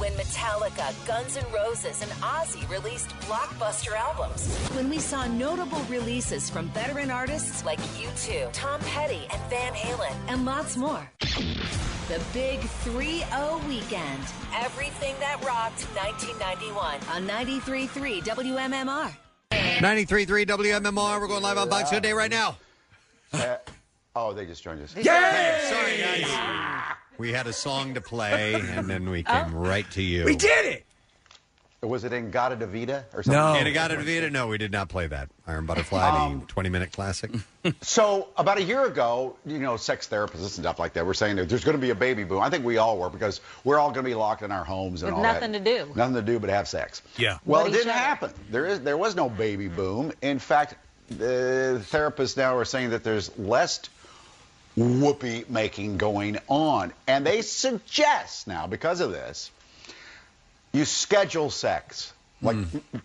When 0.00 0.10
Metallica, 0.12 1.06
Guns 1.06 1.36
N' 1.36 1.44
Roses, 1.52 2.02
and 2.02 2.10
Ozzy 2.22 2.68
released 2.70 3.10
blockbuster 3.20 3.94
albums. 3.94 4.56
When 4.74 4.88
we 4.88 4.98
saw 4.98 5.26
notable 5.26 5.82
releases 5.90 6.48
from 6.48 6.68
veteran 6.70 7.10
artists 7.10 7.64
like 7.64 7.78
U2, 7.78 8.50
Tom 8.52 8.80
Petty, 8.80 9.26
and 9.30 9.40
Van 9.50 9.74
Halen, 9.74 10.16
and 10.28 10.46
lots 10.46 10.76
more. 10.76 11.08
The 11.20 12.20
Big 12.32 12.60
3 12.60 13.18
0 13.18 13.60
Weekend. 13.68 14.22
Everything 14.56 15.14
that 15.20 15.44
rocked 15.44 15.84
1991 15.94 17.00
on 17.12 17.28
93.3 17.28 18.22
WMMR. 18.22 19.12
93.3 19.52 20.46
WMMR. 20.46 21.20
We're 21.20 21.28
going 21.28 21.42
live 21.42 21.58
on 21.58 21.68
Fox 21.68 21.90
Good 21.90 22.02
Day 22.02 22.12
right 22.12 22.30
now. 22.30 22.56
Uh, 23.32 23.56
Oh, 24.14 24.32
they 24.32 24.46
just 24.46 24.62
joined 24.62 24.82
us. 24.82 24.92
Sorry, 24.92 25.04
guys. 25.04 26.96
We 27.18 27.32
had 27.32 27.46
a 27.46 27.52
song 27.52 27.94
to 27.94 28.00
play, 28.00 28.54
and 28.54 28.88
then 28.88 29.08
we 29.08 29.22
came 29.22 29.54
oh. 29.54 29.58
right 29.58 29.88
to 29.92 30.02
you. 30.02 30.24
We 30.24 30.36
did 30.36 30.66
it. 30.66 30.84
Was 31.82 32.04
it 32.04 32.12
in 32.12 32.30
Gata 32.30 32.54
Davida 32.54 33.04
or 33.12 33.24
something? 33.24 33.32
No, 33.32 33.54
in 33.56 33.66
Agata 33.66 33.96
Vita? 33.96 34.30
No, 34.30 34.46
we 34.46 34.56
did 34.56 34.70
not 34.70 34.88
play 34.88 35.08
that. 35.08 35.30
Iron 35.48 35.66
Butterfly, 35.66 35.98
the 35.98 36.16
um, 36.16 36.46
20 36.46 36.68
minute 36.68 36.92
classic. 36.92 37.32
So 37.80 38.28
about 38.36 38.58
a 38.58 38.62
year 38.62 38.84
ago, 38.84 39.36
you 39.44 39.58
know, 39.58 39.76
sex 39.76 40.08
therapists 40.08 40.40
and 40.40 40.50
stuff 40.50 40.78
like 40.78 40.92
that 40.92 41.04
were 41.06 41.14
saying 41.14 41.36
that 41.36 41.48
there's 41.48 41.64
going 41.64 41.76
to 41.76 41.80
be 41.80 41.90
a 41.90 41.94
baby 41.94 42.22
boom. 42.22 42.40
I 42.40 42.50
think 42.50 42.64
we 42.64 42.78
all 42.78 42.98
were 42.98 43.10
because 43.10 43.40
we're 43.64 43.78
all 43.80 43.90
going 43.90 44.04
to 44.04 44.10
be 44.10 44.14
locked 44.14 44.42
in 44.42 44.52
our 44.52 44.64
homes 44.64 45.02
and 45.02 45.10
With 45.10 45.18
all 45.18 45.32
nothing 45.32 45.52
that. 45.52 45.64
to 45.64 45.84
do. 45.84 45.92
Nothing 45.96 46.14
to 46.14 46.22
do 46.22 46.38
but 46.38 46.50
have 46.50 46.68
sex. 46.68 47.02
Yeah. 47.16 47.38
Well, 47.44 47.62
But 47.62 47.66
it 47.66 47.70
each 47.70 47.76
didn't 47.78 47.90
other. 47.90 47.98
happen. 47.98 48.32
There 48.50 48.66
is 48.66 48.80
there 48.80 48.96
was 48.96 49.16
no 49.16 49.28
baby 49.28 49.66
boom. 49.68 50.12
In 50.22 50.38
fact, 50.38 50.76
the 51.08 51.80
therapists 51.90 52.36
now 52.36 52.56
are 52.56 52.64
saying 52.64 52.90
that 52.90 53.02
there's 53.02 53.36
less 53.38 53.80
whoopee 54.76 55.44
making 55.48 55.98
going 55.98 56.38
on, 56.48 56.92
and 57.06 57.26
they 57.26 57.42
suggest 57.42 58.46
now 58.46 58.66
because 58.66 59.00
of 59.00 59.12
this, 59.12 59.50
you 60.72 60.84
schedule 60.84 61.50
sex. 61.50 62.12
Like 62.40 62.56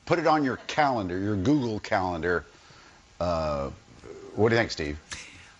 put 0.05 0.17
it 0.17 0.25
on 0.25 0.43
your 0.43 0.55
calendar, 0.67 1.17
your 1.19 1.35
Google 1.35 1.79
calendar. 1.79 2.43
Uh, 3.19 3.69
what 4.35 4.49
do 4.49 4.55
you 4.55 4.59
think, 4.59 4.71
Steve? 4.71 4.99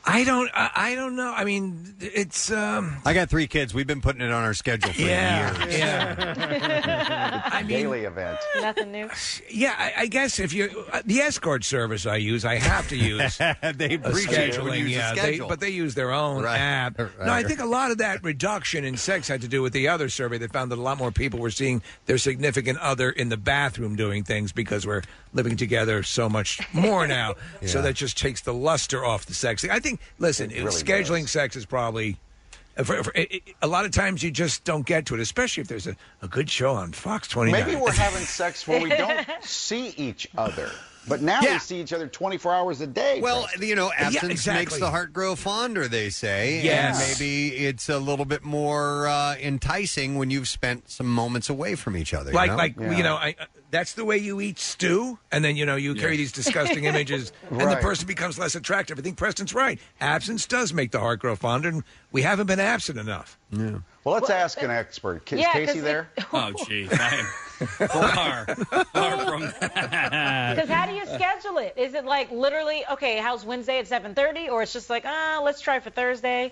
I 0.10 0.24
don't. 0.24 0.50
I, 0.54 0.72
I 0.74 0.96
don't 0.96 1.18
know. 1.18 1.34
I 1.36 1.44
mean, 1.44 1.94
it's. 2.00 2.50
um 2.50 2.98
I 3.06 3.14
got 3.14 3.30
three 3.30 3.46
kids. 3.48 3.74
We've 3.74 3.86
been 3.86 4.00
putting 4.00 4.22
it 4.22 4.32
on 4.32 4.42
our 4.44 4.54
schedule 4.54 4.94
for 4.94 5.02
Yeah, 5.02 5.66
years. 5.66 5.82
I 7.52 7.60
mean, 7.64 7.68
daily 7.68 8.04
event. 8.06 8.40
Nothing 8.62 8.92
new. 8.94 9.10
Yeah, 9.50 9.76
I, 9.78 9.94
I 10.04 10.06
guess 10.08 10.40
if 10.40 10.54
you 10.54 10.86
uh, 10.94 11.02
the 11.06 11.20
escort 11.20 11.64
service 11.66 12.06
I 12.06 12.16
use, 12.18 12.46
I 12.46 12.56
have 12.56 12.88
to 12.90 12.96
use. 12.96 13.38
they 13.38 13.46
a 13.46 13.96
appreciate 13.96 14.56
it 14.56 14.64
when 14.64 14.74
scheduling, 14.74 14.78
you 14.80 14.86
use 14.86 14.96
a 14.96 14.98
yeah, 15.00 15.14
they, 15.14 15.20
schedule. 15.20 15.48
but 15.50 15.60
they 15.60 15.70
use 15.70 15.94
their 15.96 16.12
own 16.14 16.44
Right. 16.44 16.58
app. 16.58 16.98
Right. 17.00 17.10
No, 17.26 17.34
I 17.34 17.44
think 17.44 17.60
a 17.60 17.66
lot 17.66 17.92
of 17.92 17.98
that 17.98 18.24
reduction 18.24 18.86
in 18.86 18.96
sex 18.96 19.28
had 19.28 19.42
to 19.42 19.48
do 19.50 19.62
with 19.62 19.74
the 19.74 19.90
other 19.90 20.08
survey 20.08 20.38
that 20.38 20.54
found 20.54 20.72
that 20.72 20.78
a 20.80 20.82
lot 20.82 20.98
more 20.98 21.12
people 21.12 21.40
were 21.40 21.52
seeing 21.52 21.82
their 22.06 22.18
significant 22.18 22.78
other 22.80 23.10
in 23.10 23.28
the 23.30 23.38
bathroom 23.38 23.96
doing 23.98 24.24
things 24.24 24.54
because 24.54 24.88
we're 24.88 25.02
living 25.34 25.58
together 25.58 26.02
so 26.04 26.30
much 26.30 26.60
more 26.74 27.06
now. 27.08 27.34
So 27.66 27.80
Yeah. 27.80 27.86
that 27.86 27.96
just 27.96 28.18
takes 28.18 28.42
the 28.42 28.54
luster 28.54 29.04
off 29.04 29.26
the 29.26 29.34
sex. 29.34 29.66
I 29.66 29.80
think. 29.80 29.97
Listen, 30.20 30.52
It 30.52 30.60
really 30.64 30.72
scheduling 30.72 31.28
sex 31.30 31.56
is 31.56 31.66
probably. 31.66 32.18
uh, 32.78 32.84
For, 32.84 33.04
for, 33.04 33.12
it, 33.16 33.32
it- 33.32 33.44
a 33.62 33.68
lot 33.68 33.86
of 33.86 33.92
times 33.92 34.24
you 34.24 34.32
just 34.32 34.64
don't 34.64 34.86
get 34.86 35.06
to 35.08 35.16
it, 35.16 35.20
especially 35.20 35.62
if 35.62 35.68
there's 35.68 35.88
a, 35.88 35.96
a 36.22 36.28
good 36.28 36.50
show 36.50 36.74
on 36.74 36.92
Fox 36.94 37.28
29. 37.28 37.66
Maybe 37.66 37.76
we're 37.80 37.92
having 37.92 38.24
sex 38.24 38.68
where 38.68 38.82
we 38.82 38.90
don't 38.90 39.26
see 39.42 39.90
each 39.98 40.28
other. 40.38 40.70
But 41.10 41.22
now 41.22 41.40
we 41.40 41.58
see 41.60 41.80
each 41.80 41.94
other 41.94 42.06
24 42.06 42.54
hours 42.54 42.82
a 42.82 42.88
day. 42.88 43.22
Well, 43.22 43.48
you 43.62 43.76
know, 43.76 43.88
Yeah, 43.98 44.08
absence 44.08 44.30
exactly. 44.34 44.60
makes 44.66 44.78
the 44.78 44.90
heart 44.90 45.14
grow 45.14 45.38
fonder, 45.38 45.88
they 45.88 46.10
say. 46.10 46.60
Yes. 46.62 47.00
And 47.00 47.18
maybe 47.18 47.56
it's 47.66 47.88
a 47.88 47.98
little 47.98 48.26
bit 48.26 48.44
more 48.44 49.08
uh, 49.08 49.36
enticing 49.38 50.18
when 50.18 50.32
you've 50.32 50.50
spent 50.50 50.90
some 50.90 51.08
moments 51.08 51.50
away 51.50 51.76
from 51.76 51.96
each 51.96 52.14
other. 52.14 52.34
like 52.34 52.50
you 52.50 52.52
know? 52.52 52.58
like 52.58 52.98
you 52.98 53.04
know 53.04 53.16
I, 53.16 53.36
uh, 53.40 53.46
that's 53.70 53.94
the 53.94 54.06
way 54.06 54.18
you 54.18 54.40
eat 54.42 54.58
stew 54.60 55.20
and 55.32 55.44
then 55.44 55.56
you 55.58 55.66
know 55.66 55.76
you 55.76 55.94
carry 55.96 56.16
these 56.18 56.32
disgusting 56.32 56.84
images 56.92 57.32
and 57.50 57.60
the 57.60 57.66
Right. 57.66 57.82
person 57.82 58.08
becomes 58.08 58.40
less 58.40 58.56
attractive 58.56 58.98
i 58.98 59.02
think 59.02 59.18
preston's 59.18 59.54
right 59.54 59.80
absence 60.00 60.46
does 60.46 60.74
make 60.74 60.92
the 60.92 61.00
heart 61.00 61.20
grow 61.20 61.36
fonder 61.36 61.68
and 61.70 61.84
we 62.12 62.22
haven't 62.22 62.48
been 62.48 62.60
absent 62.62 62.98
enough 62.98 63.38
yeah. 63.52 63.80
Well, 64.04 64.14
let's 64.16 64.30
ask 64.30 64.62
an 64.62 64.72
expert. 64.72 65.30
Is 65.34 65.40
Yeah, 65.42 65.52
'cause 65.52 65.66
Casey 65.68 65.80
it- 65.80 65.82
there? 65.82 66.10
Oh, 66.32 66.54
jeez. 66.60 66.88
I 66.98 67.18
am 67.18 67.88
far, 67.90 68.46
far 68.94 69.26
from. 69.26 69.42
Because 69.42 70.70
how 70.70 70.86
do 70.86 70.94
you 70.94 71.06
schedule 71.06 71.58
it? 71.58 71.74
Is 71.78 71.94
it 71.94 72.06
like 72.06 72.32
literally 72.32 72.84
okay? 72.92 73.18
How's 73.18 73.44
Wednesday 73.46 73.80
at 73.80 73.88
seven 73.88 74.14
thirty, 74.16 74.48
or 74.50 74.64
it's 74.64 74.72
just 74.74 74.90
like 74.90 75.04
ah, 75.06 75.42
let's 75.44 75.60
try 75.60 75.80
for 75.82 75.90
Thursday? 75.90 76.52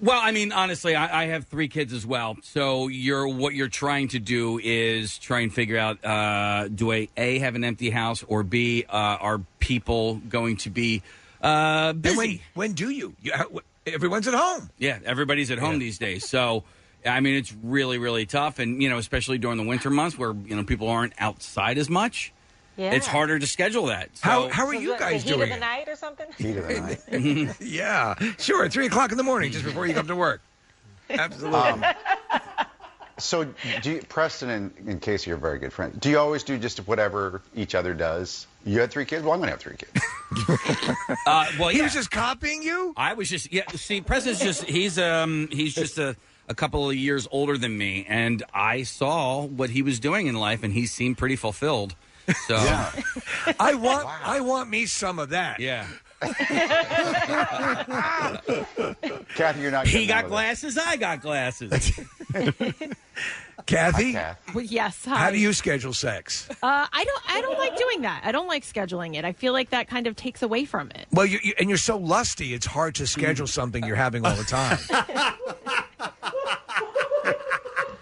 Well, 0.00 0.20
I 0.22 0.32
mean, 0.32 0.52
honestly, 0.52 0.94
I, 0.94 1.22
I 1.22 1.26
have 1.26 1.46
three 1.46 1.68
kids 1.68 1.92
as 1.92 2.06
well. 2.06 2.36
So 2.42 2.88
you're 2.88 3.26
what 3.26 3.54
you're 3.54 3.68
trying 3.68 4.08
to 4.08 4.18
do 4.18 4.60
is 4.62 5.18
try 5.18 5.40
and 5.40 5.52
figure 5.52 5.78
out: 5.78 6.04
uh, 6.04 6.68
do 6.68 6.92
I 6.92 7.08
a 7.16 7.38
have 7.38 7.54
an 7.54 7.64
empty 7.64 7.90
house, 7.90 8.22
or 8.26 8.42
b 8.42 8.84
uh, 8.88 8.92
are 8.92 9.40
people 9.58 10.16
going 10.28 10.58
to 10.58 10.70
be 10.70 11.02
uh, 11.40 11.92
busy? 11.94 12.16
When, 12.16 12.40
when 12.54 12.72
do 12.72 12.90
you? 12.90 13.14
you 13.22 13.32
how- 13.32 13.60
everyone's 13.86 14.28
at 14.28 14.34
home. 14.34 14.70
Yeah, 14.78 14.98
everybody's 15.04 15.50
at 15.50 15.58
home 15.58 15.78
these 15.78 15.98
days. 15.98 16.28
So, 16.28 16.64
I 17.04 17.20
mean, 17.20 17.36
it's 17.36 17.54
really, 17.62 17.98
really 17.98 18.26
tough, 18.26 18.58
and 18.58 18.82
you 18.82 18.88
know, 18.90 18.98
especially 18.98 19.38
during 19.38 19.56
the 19.56 19.64
winter 19.64 19.90
months 19.90 20.18
where 20.18 20.32
you 20.32 20.56
know 20.56 20.64
people 20.64 20.88
aren't 20.88 21.12
outside 21.18 21.78
as 21.78 21.88
much. 21.88 22.32
Yeah. 22.76 22.92
It's 22.92 23.06
harder 23.06 23.38
to 23.38 23.46
schedule 23.46 23.86
that. 23.86 24.10
So, 24.16 24.28
How 24.28 24.48
how 24.48 24.66
are 24.66 24.74
So 24.74 24.80
you 24.80 24.92
the- 24.92 24.98
guys 24.98 25.24
the 25.24 25.30
heat 25.30 25.36
doing 25.36 25.42
of 25.44 25.48
the 25.50 25.56
it? 25.56 25.60
night 25.60 25.88
or 25.88 25.96
something? 25.96 26.26
Heat 26.36 26.56
of 26.56 26.68
the 26.68 26.80
night. 27.48 27.56
yeah, 27.60 28.14
sure. 28.38 28.68
Three 28.68 28.86
o'clock 28.86 29.12
in 29.12 29.16
the 29.16 29.22
morning, 29.24 29.50
just 29.52 29.64
before 29.64 29.86
you 29.86 29.94
come 29.94 30.06
to 30.08 30.16
work. 30.16 30.40
Absolutely. 31.10 31.58
Um, 31.58 31.84
so, 33.18 33.44
do 33.80 33.92
you, 33.92 34.02
Preston 34.10 34.50
and, 34.50 34.72
and 34.86 35.00
Casey 35.00 35.30
are 35.30 35.36
very 35.38 35.58
good 35.58 35.72
friends. 35.72 35.96
Do 35.98 36.10
you 36.10 36.18
always 36.18 36.42
do 36.42 36.58
just 36.58 36.86
whatever 36.86 37.40
each 37.54 37.74
other 37.74 37.94
does? 37.94 38.46
You 38.66 38.80
had 38.80 38.90
three 38.90 39.06
kids. 39.06 39.22
Well, 39.24 39.32
I'm 39.32 39.38
going 39.40 39.46
to 39.48 39.52
have 39.52 39.60
three 39.60 39.76
kids. 39.76 39.92
Uh, 41.26 41.46
well, 41.58 41.68
he 41.68 41.80
was 41.82 41.92
just 41.92 42.10
copying 42.10 42.62
you. 42.62 42.92
I 42.96 43.14
was 43.14 43.28
just 43.30 43.52
yeah. 43.52 43.62
See, 43.74 44.00
Preston's 44.00 44.40
just 44.40 44.64
he's 44.64 44.98
um 44.98 45.48
he's 45.52 45.74
just 45.74 45.98
a 45.98 46.16
a 46.48 46.54
couple 46.54 46.88
of 46.90 46.94
years 46.96 47.26
older 47.30 47.56
than 47.56 47.76
me, 47.78 48.04
and 48.08 48.42
I 48.52 48.82
saw 48.82 49.44
what 49.44 49.70
he 49.70 49.82
was 49.82 49.98
doing 50.00 50.26
in 50.26 50.34
life, 50.34 50.62
and 50.64 50.72
he 50.72 50.86
seemed 50.86 51.16
pretty 51.18 51.36
fulfilled. 51.36 51.94
So 52.46 52.56
I 53.60 53.74
want 53.74 54.06
I 54.06 54.40
want 54.40 54.68
me 54.70 54.86
some 54.86 55.18
of 55.18 55.30
that. 55.30 55.60
yeah. 55.60 55.86
Kathy, 59.34 59.60
you're 59.60 59.70
not. 59.70 59.86
He 59.86 60.06
got 60.06 60.14
none 60.14 60.24
that. 60.24 60.28
glasses. 60.28 60.78
I 60.78 60.96
got 60.96 61.20
glasses. 61.20 61.92
Kathy, 63.66 64.16
Well, 64.54 64.64
yes. 64.64 65.04
Hi. 65.06 65.16
how 65.16 65.30
do 65.30 65.38
you 65.38 65.52
schedule 65.52 65.92
sex? 65.92 66.48
Uh, 66.62 66.86
I 66.92 67.04
don't. 67.04 67.22
I 67.28 67.40
don't 67.40 67.58
like 67.58 67.76
doing 67.76 68.02
that. 68.02 68.22
I 68.24 68.32
don't 68.32 68.46
like 68.48 68.64
scheduling 68.64 69.16
it. 69.16 69.24
I 69.24 69.32
feel 69.32 69.52
like 69.52 69.70
that 69.70 69.88
kind 69.88 70.06
of 70.06 70.14
takes 70.16 70.42
away 70.42 70.64
from 70.64 70.90
it. 70.92 71.06
Well, 71.12 71.26
you, 71.26 71.38
you, 71.42 71.52
and 71.58 71.68
you're 71.68 71.76
so 71.78 71.96
lusty, 71.96 72.54
it's 72.54 72.66
hard 72.66 72.94
to 72.96 73.06
schedule 73.06 73.46
something 73.46 73.84
you're 73.84 73.96
having 73.96 74.24
all 74.24 74.36
the 74.36 74.44
time. 74.44 74.78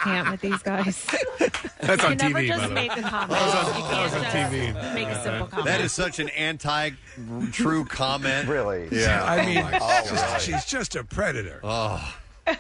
Can't 0.05 0.31
with 0.31 0.40
these 0.40 0.62
guys. 0.62 1.06
That's 1.39 2.02
you 2.02 2.09
on 2.09 2.16
can 2.16 2.32
never 2.32 2.39
TV, 2.40 2.47
just 2.47 2.62
the 2.62 2.68
way. 2.68 2.74
make 2.74 2.97
a 2.97 3.02
comment. 3.02 3.31
That 3.31 3.44
was 3.47 3.55
on- 3.55 3.90
that 3.90 4.02
was 4.02 4.14
on 4.14 4.24
TV. 4.24 4.94
make 4.94 5.09
a 5.09 5.22
simple 5.22 5.47
comment. 5.48 5.66
That 5.66 5.81
is 5.81 5.93
such 5.93 6.18
an 6.18 6.28
anti-true 6.31 7.85
comment. 7.86 8.48
Really? 8.48 8.89
Yeah. 8.93 9.24
I 9.24 9.44
mean, 9.47 9.59
Oh, 9.59 10.01
she's, 10.02 10.10
just, 10.10 10.26
really? 10.26 10.40
she's 10.40 10.64
just 10.66 10.97
a 10.97 11.05
predator. 11.05 11.60
Oh. 11.64 12.14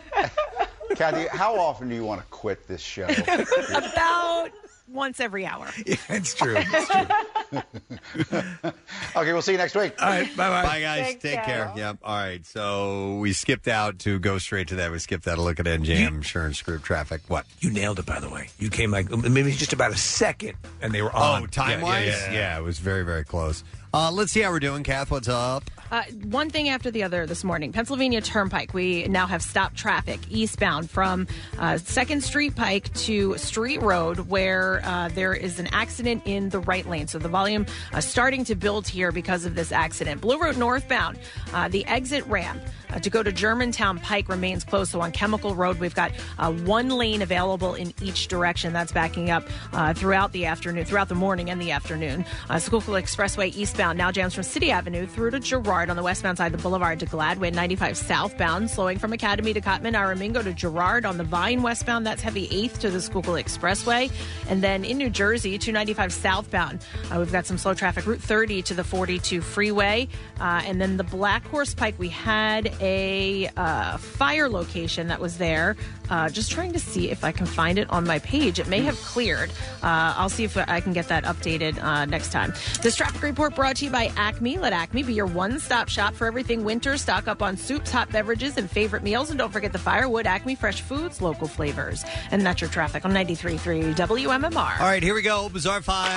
Kathy, 0.96 1.26
how 1.36 1.56
often 1.58 1.88
do 1.88 1.94
you 1.94 2.04
want 2.04 2.20
to 2.20 2.26
quit 2.28 2.66
this 2.68 2.80
show? 2.80 3.06
About 3.68 4.50
once 4.88 5.18
every 5.20 5.44
hour. 5.46 5.68
Yeah, 5.86 5.96
it's 6.10 6.34
true. 6.34 6.54
It's 6.56 6.88
true. 6.88 7.06
okay, 8.32 9.32
we'll 9.32 9.42
see 9.42 9.52
you 9.52 9.58
next 9.58 9.74
week. 9.74 9.94
All 10.00 10.08
right, 10.08 10.36
bye 10.36 10.48
bye. 10.48 10.62
Bye, 10.62 10.80
guys. 10.80 11.04
Thanks, 11.06 11.22
Take 11.22 11.34
care. 11.34 11.44
Carol. 11.44 11.78
Yep. 11.78 11.98
All 12.02 12.16
right. 12.16 12.44
So 12.46 13.16
we 13.16 13.32
skipped 13.32 13.68
out 13.68 13.98
to 14.00 14.18
go 14.18 14.38
straight 14.38 14.68
to 14.68 14.76
that. 14.76 14.90
We 14.90 14.98
skipped 14.98 15.26
out 15.26 15.38
a 15.38 15.42
look 15.42 15.60
at 15.60 15.66
NJM 15.66 16.08
insurance 16.08 16.60
group 16.62 16.82
traffic. 16.82 17.22
What? 17.28 17.46
You 17.60 17.70
nailed 17.70 17.98
it, 17.98 18.06
by 18.06 18.20
the 18.20 18.28
way. 18.28 18.48
You 18.58 18.70
came 18.70 18.90
like 18.90 19.10
maybe 19.10 19.52
just 19.52 19.72
about 19.72 19.92
a 19.92 19.96
second, 19.96 20.54
and 20.80 20.92
they 20.92 21.02
were 21.02 21.14
on. 21.14 21.42
Oh, 21.42 21.46
time 21.46 21.80
wise? 21.80 22.06
Yeah, 22.06 22.26
yeah, 22.26 22.32
yeah. 22.32 22.58
it 22.58 22.62
was 22.62 22.78
very, 22.78 23.04
very 23.04 23.24
close. 23.24 23.64
Uh, 23.92 24.10
let's 24.10 24.32
see 24.32 24.40
how 24.40 24.50
we're 24.50 24.58
doing, 24.58 24.82
Kath. 24.82 25.10
What's 25.10 25.28
up? 25.28 25.70
Uh, 25.94 26.02
one 26.24 26.50
thing 26.50 26.68
after 26.68 26.90
the 26.90 27.04
other 27.04 27.24
this 27.24 27.44
morning. 27.44 27.70
Pennsylvania 27.70 28.20
Turnpike. 28.20 28.74
We 28.74 29.06
now 29.06 29.28
have 29.28 29.42
stopped 29.42 29.76
traffic 29.76 30.18
eastbound 30.28 30.90
from 30.90 31.28
uh, 31.56 31.78
Second 31.78 32.24
Street 32.24 32.56
Pike 32.56 32.92
to 32.94 33.38
Street 33.38 33.80
Road, 33.80 34.18
where 34.28 34.80
uh, 34.84 35.10
there 35.10 35.34
is 35.34 35.60
an 35.60 35.68
accident 35.70 36.22
in 36.24 36.48
the 36.48 36.58
right 36.58 36.84
lane. 36.84 37.06
So 37.06 37.20
the 37.20 37.28
volume 37.28 37.64
uh, 37.92 38.00
starting 38.00 38.44
to 38.46 38.56
build 38.56 38.88
here 38.88 39.12
because 39.12 39.44
of 39.44 39.54
this 39.54 39.70
accident. 39.70 40.20
Blue 40.20 40.36
Road 40.36 40.56
northbound, 40.56 41.16
uh, 41.52 41.68
the 41.68 41.86
exit 41.86 42.26
ramp. 42.26 42.60
Uh, 42.94 42.98
to 43.00 43.10
go 43.10 43.22
to 43.22 43.32
Germantown 43.32 43.98
Pike 43.98 44.28
remains 44.28 44.64
closed. 44.64 44.92
So 44.92 45.00
on 45.00 45.12
Chemical 45.12 45.54
Road, 45.54 45.80
we've 45.80 45.94
got 45.94 46.12
uh, 46.38 46.52
one 46.52 46.88
lane 46.90 47.22
available 47.22 47.74
in 47.74 47.92
each 48.00 48.28
direction. 48.28 48.72
That's 48.72 48.92
backing 48.92 49.30
up 49.30 49.44
uh, 49.72 49.94
throughout 49.94 50.32
the 50.32 50.46
afternoon, 50.46 50.84
throughout 50.84 51.08
the 51.08 51.14
morning 51.14 51.50
and 51.50 51.60
the 51.60 51.72
afternoon. 51.72 52.24
Uh, 52.48 52.58
Schuylkill 52.58 52.94
Expressway 52.94 53.54
eastbound 53.54 53.98
now 53.98 54.10
jams 54.12 54.34
from 54.34 54.44
City 54.44 54.70
Avenue 54.70 55.06
through 55.06 55.32
to 55.32 55.40
Girard 55.40 55.90
on 55.90 55.96
the 55.96 56.02
westbound 56.02 56.38
side 56.38 56.54
of 56.54 56.60
the 56.60 56.62
boulevard 56.62 57.00
to 57.00 57.06
Gladwyne. 57.06 57.54
95 57.54 57.96
southbound, 57.96 58.70
slowing 58.70 58.98
from 58.98 59.12
Academy 59.12 59.52
to 59.52 59.60
Cottman, 59.60 59.94
Aramingo 59.94 60.42
to 60.42 60.52
Girard 60.52 61.04
on 61.04 61.18
the 61.18 61.24
Vine 61.24 61.62
westbound. 61.62 62.06
That's 62.06 62.22
heavy 62.22 62.46
8th 62.48 62.78
to 62.78 62.90
the 62.90 63.00
Schuylkill 63.00 63.34
Expressway. 63.34 64.10
And 64.48 64.62
then 64.62 64.84
in 64.84 64.98
New 64.98 65.10
Jersey, 65.10 65.58
295 65.58 66.12
southbound, 66.12 66.84
uh, 67.10 67.18
we've 67.18 67.32
got 67.32 67.46
some 67.46 67.58
slow 67.58 67.74
traffic. 67.74 68.06
Route 68.06 68.20
30 68.20 68.62
to 68.62 68.74
the 68.74 68.84
42 68.84 69.40
freeway. 69.40 70.08
Uh, 70.40 70.62
and 70.64 70.80
then 70.80 70.96
the 70.96 71.04
Black 71.04 71.46
Horse 71.48 71.74
Pike, 71.74 71.94
we 71.98 72.08
had 72.08 72.66
a 72.84 73.48
uh, 73.56 73.96
fire 73.96 74.48
location 74.48 75.08
that 75.08 75.18
was 75.18 75.38
there. 75.38 75.76
Uh, 76.10 76.28
just 76.28 76.50
trying 76.50 76.72
to 76.72 76.78
see 76.78 77.10
if 77.10 77.24
I 77.24 77.32
can 77.32 77.46
find 77.46 77.78
it 77.78 77.88
on 77.90 78.06
my 78.06 78.18
page. 78.20 78.58
It 78.58 78.68
may 78.68 78.80
have 78.82 78.96
cleared. 79.02 79.50
Uh, 79.82 80.14
I'll 80.16 80.28
see 80.28 80.44
if 80.44 80.56
I 80.56 80.80
can 80.80 80.92
get 80.92 81.08
that 81.08 81.24
updated 81.24 81.82
uh, 81.82 82.04
next 82.04 82.32
time. 82.32 82.52
This 82.82 82.96
traffic 82.96 83.22
report 83.22 83.54
brought 83.54 83.76
to 83.76 83.84
you 83.86 83.90
by 83.90 84.12
Acme. 84.16 84.58
Let 84.58 84.72
Acme 84.72 85.02
be 85.02 85.14
your 85.14 85.26
one 85.26 85.58
stop 85.58 85.88
shop 85.88 86.14
for 86.14 86.26
everything 86.26 86.64
winter. 86.64 86.96
Stock 86.96 87.28
up 87.28 87.42
on 87.42 87.56
soups, 87.56 87.90
hot 87.90 88.10
beverages, 88.10 88.56
and 88.56 88.70
favorite 88.70 89.02
meals. 89.02 89.30
And 89.30 89.38
don't 89.38 89.52
forget 89.52 89.72
the 89.72 89.78
firewood 89.78 90.26
Acme 90.26 90.54
Fresh 90.54 90.82
Foods, 90.82 91.20
local 91.22 91.48
flavors. 91.48 92.04
And 92.30 92.42
that's 92.42 92.60
your 92.60 92.70
traffic 92.70 93.04
on 93.04 93.12
93.3 93.12 93.94
WMMR. 93.94 94.80
All 94.80 94.86
right, 94.86 95.02
here 95.02 95.14
we 95.14 95.22
go. 95.22 95.48
Bizarre 95.48 95.82
File. 95.82 96.10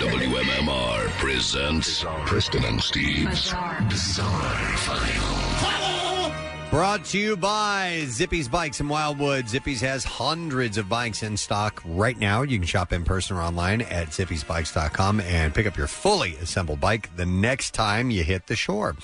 WMMR 0.00 1.08
presents 1.18 2.04
Preston 2.26 2.64
and 2.64 2.80
Steve's 2.80 3.52
Bizarre, 3.88 4.76
File. 4.78 5.99
Brought 6.70 7.04
to 7.06 7.18
you 7.18 7.36
by 7.36 8.04
Zippy's 8.06 8.46
Bikes 8.46 8.78
in 8.78 8.88
Wildwood. 8.88 9.48
Zippy's 9.48 9.80
has 9.80 10.04
hundreds 10.04 10.78
of 10.78 10.88
bikes 10.88 11.24
in 11.24 11.36
stock 11.36 11.82
right 11.84 12.16
now. 12.16 12.42
You 12.42 12.58
can 12.58 12.66
shop 12.66 12.92
in 12.92 13.02
person 13.02 13.36
or 13.36 13.42
online 13.42 13.80
at 13.82 14.10
zippysbikes.com 14.10 15.18
and 15.18 15.52
pick 15.52 15.66
up 15.66 15.76
your 15.76 15.88
fully 15.88 16.36
assembled 16.36 16.80
bike 16.80 17.14
the 17.16 17.26
next 17.26 17.74
time 17.74 18.12
you 18.12 18.22
hit 18.22 18.46
the 18.46 18.54
shore. 18.54 18.94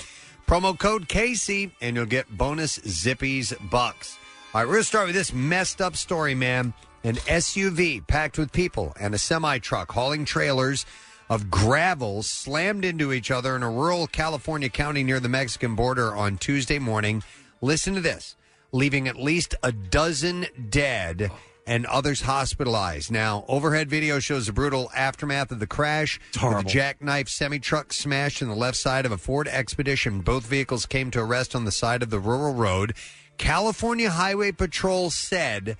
Promo 0.47 0.79
code 0.79 1.09
Casey 1.09 1.73
and 1.81 1.97
you'll 1.97 2.07
get 2.07 2.31
bonus 2.31 2.75
Zippy's 2.87 3.53
bucks. 3.69 4.17
All 4.55 4.61
right, 4.61 4.67
we're 4.69 4.75
going 4.75 4.83
to 4.83 4.89
start 4.89 5.07
with 5.07 5.17
this 5.17 5.33
messed 5.33 5.81
up 5.81 5.97
story, 5.97 6.37
man. 6.37 6.73
An 7.03 7.17
SUV 7.17 8.07
packed 8.07 8.39
with 8.39 8.53
people 8.53 8.95
and 9.01 9.13
a 9.13 9.19
semi 9.19 9.59
truck 9.59 9.91
hauling 9.91 10.25
trailers 10.25 10.87
of 11.29 11.51
gravel 11.51 12.23
slammed 12.23 12.85
into 12.85 13.13
each 13.13 13.33
other 13.33 13.57
in 13.57 13.65
a 13.65 13.71
rural 13.71 14.07
California 14.07 14.69
county 14.69 15.03
near 15.03 15.19
the 15.19 15.29
Mexican 15.29 15.75
border 15.75 16.15
on 16.15 16.39
Tuesday 16.39 16.79
morning. 16.79 17.25
Listen 17.61 17.95
to 17.95 18.01
this 18.01 18.37
leaving 18.73 19.09
at 19.09 19.17
least 19.17 19.55
a 19.63 19.73
dozen 19.73 20.47
dead 20.69 21.31
and 21.67 21.87
others 21.87 22.21
hospitalized. 22.23 23.11
Now, 23.11 23.45
overhead 23.49 23.91
video 23.91 24.19
shows 24.19 24.47
the 24.47 24.53
brutal 24.53 24.91
aftermath 24.95 25.51
of 25.51 25.59
the 25.59 25.67
crash. 25.67 26.21
With 26.35 26.67
a 26.67 26.69
jackknife 26.69 27.29
semi 27.29 27.59
truck 27.59 27.93
smashed 27.93 28.43
in 28.43 28.49
the 28.49 28.55
left 28.55 28.77
side 28.77 29.07
of 29.07 29.13
a 29.13 29.19
Ford 29.19 29.49
Expedition. 29.49 30.21
Both 30.21 30.47
vehicles 30.47 30.87
came 30.87 31.11
to 31.13 31.21
a 31.21 31.25
rest 31.25 31.55
on 31.55 31.65
the 31.65 31.73
side 31.73 32.03
of 32.03 32.11
the 32.11 32.21
rural 32.21 32.55
road. 32.55 32.95
California 33.39 34.11
Highway 34.11 34.53
Patrol 34.53 35.11
said 35.11 35.77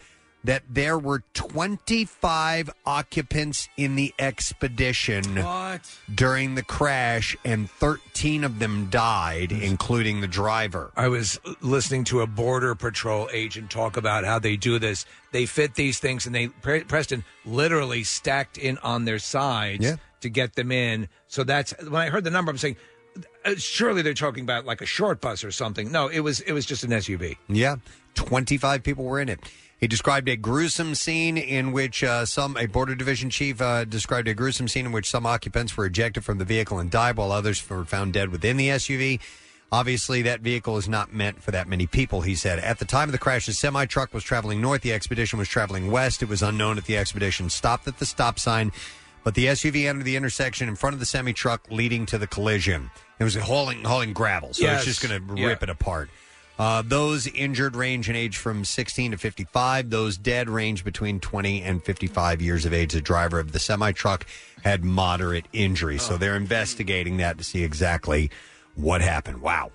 that 0.47 0.63
there 0.71 0.99
were 0.99 1.23
25 1.35 2.71
occupants 2.87 3.69
in 3.77 3.95
the 3.97 4.15
expedition 4.19 5.23
during 6.15 6.55
the 6.55 6.63
crash, 6.63 7.37
and 7.45 7.69
13 7.71 8.43
of 8.45 8.59
them 8.59 8.87
died, 8.91 9.53
including 9.53 10.21
the 10.21 10.27
driver. 10.27 10.93
I 10.97 11.09
was 11.09 11.39
listening 11.61 12.05
to 12.05 12.21
a 12.23 12.27
border 12.27 12.75
patrol 12.75 13.29
agent 13.33 13.71
talk 13.71 13.97
about 13.97 14.25
how 14.25 14.39
they 14.39 14.57
do 14.57 14.79
this. 14.79 15.05
They 15.33 15.47
fit 15.47 15.75
these 15.75 15.99
things, 15.99 16.27
and 16.27 16.35
they 16.35 16.49
Pre- 16.49 16.85
Preston 16.85 17.25
literally 17.45 18.03
stacked 18.05 18.57
in 18.57 18.79
on 18.79 19.05
their 19.05 19.19
sides 19.19 19.85
Yeah. 19.85 19.97
to 20.21 20.29
get 20.31 20.55
them 20.55 20.73
in. 20.73 21.09
So 21.29 21.45
that's 21.45 21.75
when 21.83 22.01
I 22.01 22.09
heard 22.09 22.25
the 22.25 22.31
number. 22.31 22.51
I'm 22.51 22.59
saying, 22.59 22.77
uh, 23.45 23.55
surely 23.57 24.03
they're 24.03 24.15
talking 24.15 24.45
about 24.45 24.65
like 24.65 24.81
a 24.81 24.87
short 24.87 25.21
bus 25.21 25.45
or 25.45 25.51
something. 25.51 25.91
No, 25.93 26.09
it 26.09 26.21
was 26.21 26.41
it 26.41 26.53
was 26.53 26.65
just 26.67 26.85
an 26.85 26.91
SUV. 26.93 27.37
Yeah, 27.49 27.77
25 28.15 28.83
people 28.83 29.05
were 29.05 29.21
in 29.21 29.29
it. 29.29 29.41
He 29.79 29.87
described 29.87 30.29
a 30.29 30.37
gruesome 30.37 30.95
scene 30.95 31.37
in 31.37 31.71
which 31.73 32.03
uh, 32.03 32.25
some, 32.25 32.57
a 32.57 32.67
border 32.67 32.95
division 32.95 33.29
chief 33.29 33.61
uh, 33.61 33.85
described 33.85 34.27
a 34.27 34.33
gruesome 34.35 34.69
scene 34.69 34.87
in 34.87 34.93
which 34.93 35.11
some 35.11 35.27
occupants 35.27 35.77
were 35.77 35.85
ejected 35.85 36.25
from 36.25 36.39
the 36.39 36.47
vehicle 36.47 36.79
and 36.79 36.91
died 36.91 37.17
while 37.19 37.31
others 37.31 37.69
were 37.69 37.85
found 37.85 38.15
dead 38.15 38.31
within 38.31 38.57
the 38.57 38.69
SUV. 38.69 39.21
Obviously, 39.71 40.23
that 40.23 40.41
vehicle 40.41 40.79
is 40.79 40.89
not 40.89 41.13
meant 41.13 41.43
for 41.43 41.51
that 41.51 41.69
many 41.69 41.87
people, 41.87 42.23
he 42.23 42.35
said. 42.35 42.59
At 42.61 42.79
the 42.79 42.85
time 42.87 43.09
of 43.09 43.13
the 43.13 43.19
crash, 43.19 43.47
the 43.47 43.53
semi 43.53 43.85
truck 43.85 44.15
was 44.15 44.25
traveling 44.25 44.61
north, 44.63 44.81
the 44.81 44.93
expedition 44.95 45.39
was 45.39 45.49
traveling 45.49 45.91
west. 45.91 46.23
It 46.23 46.29
was 46.29 46.43
unknown 46.43 46.79
if 46.79 46.87
the 46.87 46.97
expedition 46.97 47.51
stopped 47.51 47.87
at 47.87 47.99
the 47.99 48.07
stop 48.07 48.39
sign, 48.39 48.73
but 49.25 49.35
the 49.35 49.47
SUV 49.47 49.87
entered 49.89 50.05
the 50.05 50.17
intersection 50.17 50.69
in 50.69 50.77
front 50.77 50.95
of 50.95 51.01
the 51.01 51.07
semi 51.07 51.33
truck, 51.35 51.67
leading 51.71 52.07
to 52.07 52.17
the 52.17 52.29
collision. 52.29 52.91
It 53.19 53.25
was 53.25 53.35
hauling, 53.35 53.83
hauling 53.83 54.13
gravel, 54.15 54.55
so 54.55 54.63
Yes. 54.63 54.87
it's 54.87 54.99
just 55.01 55.07
going 55.07 55.29
to 55.29 55.35
Yeah. 55.41 55.49
rip 55.49 55.63
it 55.65 55.69
apart. 55.69 56.09
Uh, 56.59 56.83
those 56.85 57.27
injured 57.27 57.77
range 57.77 58.09
in 58.09 58.17
age 58.17 58.39
from 58.39 58.65
16 58.65 59.11
to 59.11 59.19
55. 59.19 59.91
Those 59.91 60.17
dead 60.17 60.49
range 60.49 60.85
between 60.85 61.21
20 61.21 61.63
and 61.63 61.83
55 61.83 62.41
years 62.41 62.65
of 62.65 62.73
age. 62.73 62.93
The 62.93 63.01
driver 63.01 63.39
of 63.39 63.53
the 63.53 63.59
semi 63.59 63.93
truck 63.93 64.27
had 64.65 64.83
moderate 64.85 65.47
injuries. 65.53 66.03
So 66.03 66.17
they're 66.17 66.37
investigating 66.37 67.19
that 67.19 67.39
to 67.39 67.45
see 67.45 67.63
exactly 67.63 68.31
what 68.75 69.03
happened. 69.03 69.43
Wow. 69.43 69.71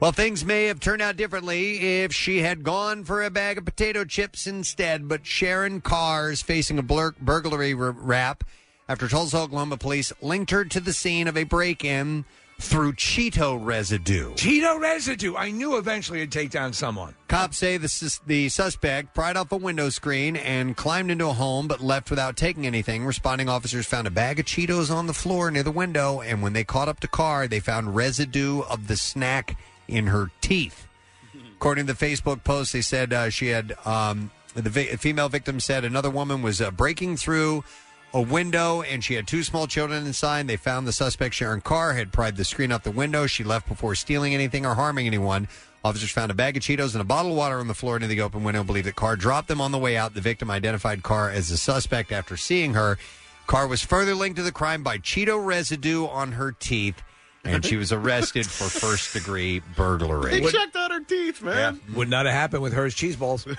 Well, 0.00 0.12
things 0.12 0.46
may 0.46 0.64
have 0.64 0.80
turned 0.80 1.02
out 1.02 1.18
differently 1.18 2.02
if 2.02 2.14
she 2.14 2.38
had 2.38 2.62
gone 2.62 3.04
for 3.04 3.22
a 3.22 3.30
bag 3.30 3.58
of 3.58 3.66
potato 3.66 4.06
chips 4.06 4.46
instead, 4.46 5.06
but 5.06 5.26
Sharon 5.26 5.82
Carr 5.82 6.30
is 6.30 6.40
facing 6.40 6.78
a 6.78 6.82
blur- 6.82 7.14
burglary 7.20 7.74
r- 7.74 7.90
rap 7.90 8.44
after 8.90 9.06
Tulsa, 9.06 9.36
Oklahoma 9.36 9.76
police 9.76 10.12
linked 10.20 10.50
her 10.50 10.64
to 10.64 10.80
the 10.80 10.92
scene 10.92 11.28
of 11.28 11.36
a 11.36 11.44
break 11.44 11.84
in 11.84 12.24
through 12.60 12.92
Cheeto 12.92 13.58
residue. 13.62 14.34
Cheeto 14.34 14.78
residue. 14.78 15.34
I 15.34 15.50
knew 15.50 15.76
eventually 15.78 16.20
it'd 16.20 16.30
take 16.30 16.50
down 16.50 16.72
someone. 16.72 17.14
Cops 17.28 17.58
say 17.58 17.76
the, 17.76 17.88
sus- 17.88 18.20
the 18.26 18.48
suspect 18.48 19.14
pried 19.14 19.36
off 19.36 19.50
a 19.52 19.56
window 19.56 19.88
screen 19.88 20.36
and 20.36 20.76
climbed 20.76 21.10
into 21.10 21.26
a 21.26 21.32
home 21.32 21.66
but 21.68 21.80
left 21.80 22.10
without 22.10 22.36
taking 22.36 22.66
anything. 22.66 23.04
Responding 23.04 23.48
officers 23.48 23.86
found 23.86 24.06
a 24.06 24.10
bag 24.10 24.38
of 24.38 24.46
Cheetos 24.46 24.94
on 24.94 25.06
the 25.06 25.14
floor 25.14 25.50
near 25.50 25.62
the 25.62 25.70
window, 25.70 26.20
and 26.20 26.42
when 26.42 26.52
they 26.52 26.64
caught 26.64 26.88
up 26.88 27.00
to 27.00 27.08
Carr, 27.08 27.48
they 27.48 27.60
found 27.60 27.96
residue 27.96 28.60
of 28.62 28.86
the 28.86 28.96
snack 28.96 29.56
in 29.88 30.08
her 30.08 30.30
teeth. 30.40 30.86
According 31.56 31.86
to 31.86 31.94
the 31.94 32.06
Facebook 32.06 32.44
post, 32.44 32.72
they 32.72 32.82
said 32.82 33.12
uh, 33.12 33.30
she 33.30 33.48
had 33.48 33.74
um, 33.86 34.30
the 34.54 34.68
vi- 34.70 34.96
female 34.96 35.28
victim 35.28 35.60
said 35.60 35.84
another 35.84 36.10
woman 36.10 36.42
was 36.42 36.60
uh, 36.60 36.70
breaking 36.70 37.16
through 37.16 37.64
a 38.12 38.20
window 38.20 38.82
and 38.82 39.04
she 39.04 39.14
had 39.14 39.26
two 39.26 39.42
small 39.42 39.66
children 39.66 40.06
inside. 40.06 40.46
They 40.46 40.56
found 40.56 40.86
the 40.86 40.92
suspect 40.92 41.34
Sharon 41.34 41.60
Carr 41.60 41.94
had 41.94 42.12
pried 42.12 42.36
the 42.36 42.44
screen 42.44 42.72
off 42.72 42.82
the 42.82 42.90
window. 42.90 43.26
She 43.26 43.44
left 43.44 43.68
before 43.68 43.94
stealing 43.94 44.34
anything 44.34 44.66
or 44.66 44.74
harming 44.74 45.06
anyone. 45.06 45.48
Officers 45.84 46.10
found 46.10 46.30
a 46.30 46.34
bag 46.34 46.56
of 46.56 46.62
Cheetos 46.62 46.92
and 46.92 47.00
a 47.00 47.04
bottle 47.04 47.30
of 47.30 47.36
water 47.36 47.58
on 47.58 47.68
the 47.68 47.74
floor 47.74 47.98
near 47.98 48.08
the 48.08 48.20
open 48.20 48.44
window. 48.44 48.62
Believe 48.62 48.84
that 48.84 48.96
Carr 48.96 49.16
dropped 49.16 49.48
them 49.48 49.60
on 49.60 49.72
the 49.72 49.78
way 49.78 49.96
out. 49.96 50.14
The 50.14 50.20
victim 50.20 50.50
identified 50.50 51.02
Carr 51.02 51.30
as 51.30 51.48
the 51.48 51.56
suspect 51.56 52.12
after 52.12 52.36
seeing 52.36 52.74
her. 52.74 52.98
Carr 53.46 53.66
was 53.66 53.82
further 53.82 54.14
linked 54.14 54.36
to 54.36 54.42
the 54.42 54.52
crime 54.52 54.82
by 54.82 54.98
Cheeto 54.98 55.42
residue 55.44 56.06
on 56.06 56.32
her 56.32 56.52
teeth, 56.52 57.02
and 57.44 57.64
she 57.64 57.76
was 57.76 57.92
arrested 57.92 58.46
for 58.46 58.64
first 58.64 59.12
degree 59.14 59.60
burglary. 59.76 60.40
They 60.40 60.50
checked 60.50 60.76
out 60.76 60.90
her 60.90 61.00
teeth, 61.00 61.42
man. 61.42 61.80
Would 61.94 62.08
not 62.10 62.26
have 62.26 62.34
happened 62.34 62.62
with 62.62 62.72
hers 62.72 62.94
cheese 62.94 63.16
balls. 63.16 63.46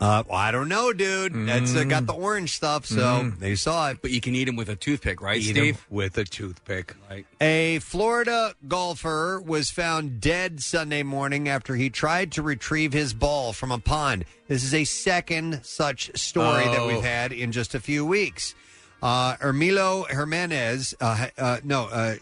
Uh, 0.00 0.22
well, 0.26 0.38
I 0.38 0.50
don't 0.50 0.68
know, 0.68 0.94
dude. 0.94 1.34
That's 1.46 1.74
uh, 1.76 1.84
got 1.84 2.06
the 2.06 2.14
orange 2.14 2.52
stuff, 2.54 2.86
so 2.86 2.96
Mm. 3.00 3.38
they 3.38 3.54
saw 3.54 3.90
it. 3.90 3.98
But 4.00 4.12
you 4.12 4.20
can 4.22 4.34
eat 4.34 4.44
them 4.44 4.56
with 4.56 4.70
a 4.70 4.76
toothpick, 4.76 5.20
right, 5.20 5.38
Eat 5.38 5.50
'em 5.50 5.54
Steve? 5.56 5.86
with 5.90 6.16
a 6.16 6.24
toothpick. 6.24 6.94
Right. 7.10 7.26
A 7.40 7.80
Florida 7.80 8.54
golfer 8.66 9.38
was 9.44 9.70
found 9.70 10.20
dead 10.22 10.62
Sunday 10.62 11.02
morning 11.02 11.48
after 11.50 11.76
he 11.76 11.90
tried 11.90 12.32
to 12.32 12.42
retrieve 12.42 12.94
his 12.94 13.12
ball 13.12 13.52
from 13.52 13.70
a 13.70 13.78
pond. 13.78 14.24
This 14.48 14.64
is 14.64 14.72
a 14.72 14.84
second 14.84 15.60
such 15.64 16.10
story 16.18 16.64
that 16.64 16.78
Oh. 16.78 16.86
we've 16.88 17.04
had 17.04 17.32
in 17.32 17.52
just 17.52 17.74
a 17.74 17.80
few 17.80 18.06
weeks. 18.06 18.54
Uh, 19.02 19.36
Ermilo 19.36 20.08
Jimenez, 20.10 20.94
uh, 21.00 21.26
uh, 21.36 21.58
no, 21.62 21.84
uh, 21.86 22.14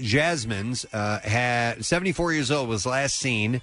Jasmine's, 0.00 0.86
uh, 0.92 1.20
had 1.20 1.84
74 1.84 2.32
years 2.32 2.50
old, 2.50 2.68
was 2.68 2.86
last 2.86 3.16
seen 3.16 3.60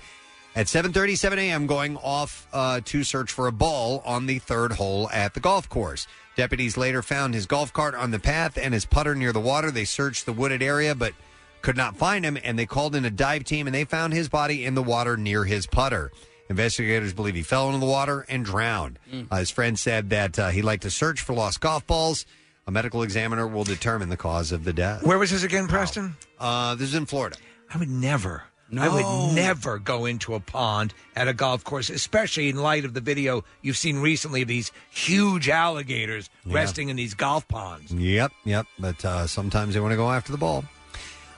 at 0.55 0.65
7:37 0.65 1.37
a.m. 1.37 1.67
going 1.67 1.97
off 1.97 2.47
uh, 2.51 2.81
to 2.85 3.03
search 3.03 3.31
for 3.31 3.47
a 3.47 3.51
ball 3.51 4.01
on 4.05 4.25
the 4.25 4.39
third 4.39 4.73
hole 4.73 5.09
at 5.11 5.33
the 5.33 5.39
golf 5.39 5.69
course. 5.69 6.07
Deputies 6.35 6.77
later 6.77 7.01
found 7.01 7.33
his 7.33 7.45
golf 7.45 7.71
cart 7.71 7.95
on 7.95 8.11
the 8.11 8.19
path 8.19 8.57
and 8.57 8.73
his 8.73 8.85
putter 8.85 9.15
near 9.15 9.31
the 9.31 9.39
water. 9.39 9.71
They 9.71 9.85
searched 9.85 10.25
the 10.25 10.33
wooded 10.33 10.61
area, 10.61 10.95
but 10.95 11.13
could 11.61 11.77
not 11.77 11.95
find 11.97 12.25
him, 12.25 12.37
and 12.43 12.57
they 12.57 12.65
called 12.65 12.95
in 12.95 13.05
a 13.05 13.09
dive 13.09 13.43
team, 13.43 13.67
and 13.67 13.73
they 13.73 13.83
found 13.83 14.13
his 14.13 14.29
body 14.29 14.65
in 14.65 14.75
the 14.75 14.83
water 14.83 15.17
near 15.17 15.45
his 15.45 15.67
putter. 15.67 16.11
Investigators 16.49 17.13
believe 17.13 17.35
he 17.35 17.43
fell 17.43 17.67
into 17.67 17.79
the 17.79 17.85
water 17.85 18.25
and 18.29 18.45
drowned. 18.45 18.99
Mm. 19.11 19.27
Uh, 19.29 19.37
his 19.37 19.49
friend 19.49 19.77
said 19.77 20.09
that 20.11 20.39
uh, 20.39 20.49
he 20.49 20.61
liked 20.61 20.83
to 20.83 20.91
search 20.91 21.21
for 21.21 21.33
lost 21.33 21.59
golf 21.59 21.85
balls. 21.85 22.25
A 22.67 22.71
medical 22.71 23.01
examiner 23.01 23.47
will 23.47 23.63
determine 23.63 24.09
the 24.09 24.17
cause 24.17 24.51
of 24.51 24.65
the 24.65 24.73
death. 24.73 25.03
Where 25.03 25.17
was 25.17 25.31
this 25.31 25.43
again, 25.43 25.67
Preston? 25.67 26.17
Uh, 26.37 26.75
this 26.75 26.89
is 26.89 26.95
in 26.95 27.05
Florida. 27.05 27.37
I 27.73 27.77
would 27.77 27.89
never. 27.89 28.43
I 28.77 28.89
would 28.89 29.33
never 29.33 29.79
go 29.79 30.05
into 30.05 30.35
a 30.35 30.41
pond 30.41 30.93
at 31.15 31.29
a 31.29 31.33
golf 31.33 31.63
course, 31.63 31.89
especially 31.89 32.49
in 32.49 32.57
light 32.57 32.83
of 32.83 32.93
the 32.93 32.99
video 32.99 33.45
you've 33.61 33.77
seen 33.77 33.99
recently 33.99 34.41
of 34.41 34.49
these 34.49 34.73
huge 34.89 35.47
alligators 35.47 36.29
Yeah. 36.45 36.55
resting 36.55 36.89
in 36.89 36.97
these 36.97 37.13
golf 37.13 37.47
ponds. 37.47 37.93
Yep, 37.93 38.33
yep. 38.43 38.65
But 38.77 39.05
uh, 39.05 39.25
sometimes 39.27 39.73
they 39.73 39.79
want 39.79 39.93
to 39.93 39.95
go 39.97 40.11
after 40.11 40.33
the 40.33 40.37
ball. 40.37 40.65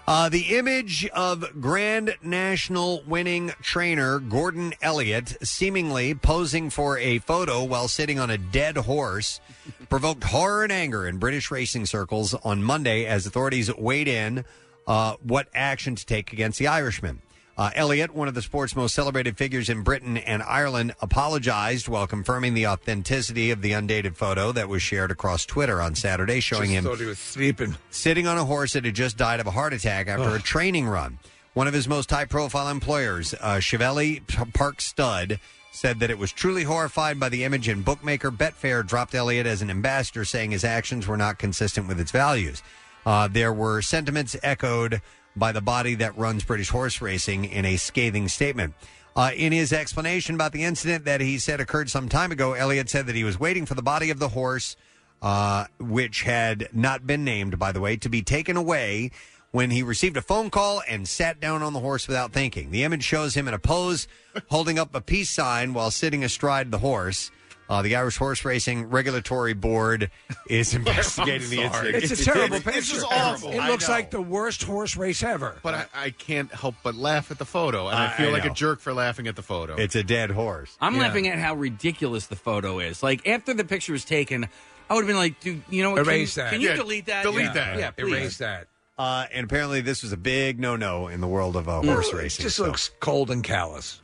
Uh, 0.09 0.27
the 0.27 0.57
image 0.57 1.07
of 1.09 1.61
Grand 1.61 2.15
National 2.23 3.03
winning 3.05 3.51
trainer 3.61 4.17
Gordon 4.17 4.73
Elliott 4.81 5.37
seemingly 5.47 6.15
posing 6.15 6.71
for 6.71 6.97
a 6.97 7.19
photo 7.19 7.63
while 7.63 7.87
sitting 7.87 8.17
on 8.17 8.31
a 8.31 8.37
dead 8.39 8.75
horse 8.75 9.39
provoked 9.89 10.23
horror 10.23 10.63
and 10.63 10.71
anger 10.71 11.07
in 11.07 11.19
British 11.19 11.51
racing 11.51 11.85
circles 11.85 12.33
on 12.33 12.63
Monday 12.63 13.05
as 13.05 13.27
authorities 13.27 13.71
weighed 13.75 14.07
in 14.07 14.45
uh, 14.87 15.13
what 15.21 15.47
action 15.53 15.93
to 15.93 16.03
take 16.03 16.33
against 16.33 16.57
the 16.57 16.65
Irishman. 16.65 17.21
Uh, 17.59 17.71
Elliott, 17.75 18.15
one 18.15 18.29
of 18.29 18.35
the 18.35 18.41
sport's 18.41 18.73
most 18.73 18.95
celebrated 18.95 19.37
figures 19.37 19.67
in 19.67 19.83
Britain 19.83 20.15
and 20.15 20.41
Ireland, 20.41 20.95
apologized 21.01 21.89
while 21.89 22.07
confirming 22.07 22.53
the 22.53 22.67
authenticity 22.67 23.51
of 23.51 23.61
the 23.61 23.73
undated 23.73 24.15
photo 24.15 24.53
that 24.53 24.69
was 24.69 24.81
shared 24.81 25.11
across 25.11 25.45
Twitter 25.45 25.81
on 25.81 25.93
Saturday, 25.93 26.39
showing 26.39 26.69
him 26.69 26.85
thought 26.85 26.99
he 26.99 27.05
was 27.05 27.19
sleeping. 27.19 27.75
sitting 27.89 28.27
on 28.27 28.37
a 28.37 28.45
horse 28.45 28.71
that 28.73 28.85
had 28.85 28.95
just 28.95 29.17
died 29.17 29.41
of 29.41 29.47
a 29.47 29.51
heart 29.51 29.73
attack 29.73 30.07
after 30.07 30.33
a 30.33 30.39
training 30.41 30.87
run. 30.87 31.19
One 31.53 31.67
of 31.67 31.73
his 31.73 31.85
most 31.85 32.09
high 32.09 32.23
profile 32.23 32.69
employers, 32.69 33.35
uh, 33.41 33.59
Cheveley 33.59 34.21
P- 34.25 34.45
Park 34.53 34.79
Stud, 34.79 35.41
said 35.73 35.99
that 35.99 36.09
it 36.09 36.17
was 36.17 36.31
truly 36.31 36.63
horrified 36.63 37.19
by 37.19 37.27
the 37.27 37.43
image, 37.43 37.67
and 37.67 37.83
bookmaker 37.83 38.31
Betfair 38.31 38.87
dropped 38.87 39.13
Elliott 39.13 39.45
as 39.45 39.61
an 39.61 39.69
ambassador, 39.69 40.23
saying 40.23 40.51
his 40.51 40.63
actions 40.63 41.07
were 41.07 41.17
not 41.17 41.37
consistent 41.37 41.89
with 41.89 41.99
its 41.99 42.11
values. 42.11 42.63
Uh, 43.05 43.27
there 43.27 43.51
were 43.51 43.81
sentiments 43.81 44.37
echoed 44.43 45.01
by 45.35 45.51
the 45.51 45.61
body 45.61 45.95
that 45.95 46.17
runs 46.17 46.43
British 46.43 46.69
horse 46.69 47.01
racing 47.01 47.45
in 47.45 47.65
a 47.65 47.77
scathing 47.77 48.27
statement. 48.27 48.73
Uh, 49.15 49.31
in 49.35 49.51
his 49.51 49.73
explanation 49.73 50.35
about 50.35 50.51
the 50.51 50.63
incident 50.63 51.05
that 51.05 51.19
he 51.21 51.37
said 51.37 51.59
occurred 51.59 51.89
some 51.89 52.07
time 52.07 52.31
ago, 52.31 52.53
Elliott 52.53 52.89
said 52.89 53.07
that 53.07 53.15
he 53.15 53.23
was 53.23 53.39
waiting 53.39 53.65
for 53.65 53.73
the 53.73 53.81
body 53.81 54.09
of 54.11 54.19
the 54.19 54.29
horse, 54.29 54.75
uh, 55.21 55.65
which 55.79 56.23
had 56.23 56.69
not 56.71 57.05
been 57.05 57.23
named, 57.23 57.59
by 57.59 57.71
the 57.71 57.81
way, 57.81 57.97
to 57.97 58.09
be 58.09 58.21
taken 58.21 58.55
away 58.55 59.11
when 59.51 59.71
he 59.71 59.81
received 59.81 60.15
a 60.15 60.21
phone 60.21 60.49
call 60.49 60.81
and 60.87 61.07
sat 61.07 61.39
down 61.39 61.63
on 61.63 61.73
the 61.73 61.79
horse 61.79 62.07
without 62.07 62.31
thinking. 62.31 62.71
The 62.71 62.83
image 62.83 63.03
shows 63.03 63.33
him 63.33 63.47
in 63.47 63.53
a 63.53 63.59
pose 63.59 64.07
holding 64.49 64.77
up 64.77 64.93
a 64.93 65.01
peace 65.01 65.31
sign 65.31 65.73
while 65.73 65.91
sitting 65.91 66.23
astride 66.23 66.71
the 66.71 66.79
horse. 66.79 67.31
Uh, 67.69 67.83
the 67.83 67.95
Irish 67.95 68.17
Horse 68.17 68.43
Racing 68.43 68.89
Regulatory 68.89 69.53
Board 69.53 70.09
is 70.47 70.73
investigating 70.75 71.49
the 71.51 71.61
incident. 71.61 72.03
It's 72.03 72.19
a 72.19 72.25
terrible 72.25 72.55
picture. 72.57 72.71
This 72.71 72.89
picture. 72.91 72.97
is 72.97 73.03
awful. 73.03 73.51
It 73.51 73.59
I 73.59 73.69
looks 73.69 73.87
know. 73.87 73.93
like 73.93 74.09
the 74.09 74.21
worst 74.21 74.63
horse 74.63 74.97
race 74.97 75.21
ever. 75.21 75.55
But 75.61 75.73
I, 75.75 75.85
I 75.93 76.09
can't 76.09 76.51
help 76.51 76.73
but 76.81 76.95
laugh 76.95 77.29
at 77.29 77.37
the 77.37 77.45
photo, 77.45 77.87
and 77.87 77.95
I, 77.95 78.07
I- 78.07 78.17
feel 78.17 78.29
I 78.29 78.31
like 78.31 78.45
know. 78.45 78.51
a 78.51 78.55
jerk 78.55 78.79
for 78.79 78.91
laughing 78.93 79.27
at 79.27 79.35
the 79.35 79.43
photo. 79.43 79.75
It's 79.75 79.95
a 79.95 80.03
dead 80.03 80.31
horse. 80.31 80.75
I'm 80.81 80.95
Yeah. 80.95 81.01
laughing 81.01 81.27
at 81.27 81.37
how 81.37 81.53
ridiculous 81.53 82.25
the 82.25 82.35
photo 82.35 82.79
is. 82.79 83.03
Like 83.03 83.27
after 83.27 83.53
the 83.53 83.63
picture 83.63 83.91
was 83.93 84.03
taken, 84.03 84.47
I 84.89 84.95
would 84.95 85.01
have 85.01 85.07
been 85.07 85.15
like, 85.17 85.39
"Dude, 85.39 85.61
you 85.69 85.83
know 85.83 85.91
what? 85.91 85.97
Can 86.03 86.07
Erase 86.07 86.35
you- 86.37 86.43
that. 86.43 86.51
Can 86.51 86.61
you 86.61 86.69
Yeah, 86.69 86.75
delete 86.75 87.05
that? 87.05 87.21
delete 87.21 87.45
yeah. 87.45 87.53
that. 87.53 87.77
Yeah, 87.77 87.91
please. 87.91 88.11
Erase 88.11 88.37
that. 88.39 88.67
Uh, 88.97 89.25
and 89.31 89.43
apparently, 89.45 89.81
this 89.81 90.01
was 90.01 90.11
a 90.11 90.17
big 90.17 90.59
no-no 90.59 91.07
in 91.07 91.21
the 91.21 91.27
world 91.27 91.55
of 91.55 91.69
uh, 91.69 91.81
horse 91.83 92.11
racing. 92.11 92.43
It 92.43 92.47
just 92.47 92.57
so. 92.57 92.65
looks 92.65 92.89
cold 92.99 93.29
and 93.29 93.43
callous. 93.43 94.01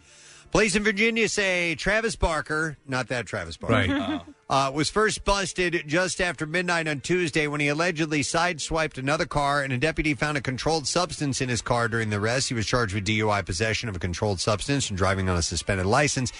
Police 0.56 0.77
in 0.77 0.86
Virginia 0.86 1.27
say 1.27 1.76
Travis 1.76 2.15
Barker, 2.15 2.77
not 2.88 3.10
that 3.10 3.26
Travis 3.26 3.57
Barker, 3.57 3.76
Right. 3.94 4.22
uh, 4.49 4.72
was 4.73 4.90
first 4.90 5.26
busted 5.26 5.84
just 5.86 6.22
after 6.22 6.45
midnight 6.45 6.88
on 6.88 7.02
Tuesday 7.02 7.45
when 7.48 7.60
he 7.60 7.68
allegedly 7.68 8.22
sideswiped 8.22 8.98
another 8.98 9.26
car 9.26 9.64
and 9.64 9.73
a 9.73 9.77
deputy 9.77 10.14
found 10.14 10.38
a 10.38 10.41
controlled 10.41 10.88
substance 10.88 11.41
in 11.41 11.49
his 11.49 11.61
car 11.61 11.90
during 11.90 12.10
the 12.10 12.15
arrest. 12.15 12.48
He 12.48 12.53
was 12.53 12.65
charged 12.65 12.94
with 12.95 13.03
DUI 13.03 13.45
possession 13.45 13.90
of 13.90 13.98
a 13.98 13.99
controlled 13.99 14.40
substance 14.40 14.88
and 14.88 14.98
driving 14.98 15.27
on 15.27 15.36
a 15.36 15.41
suspended 15.41 15.88
license. 15.88 16.32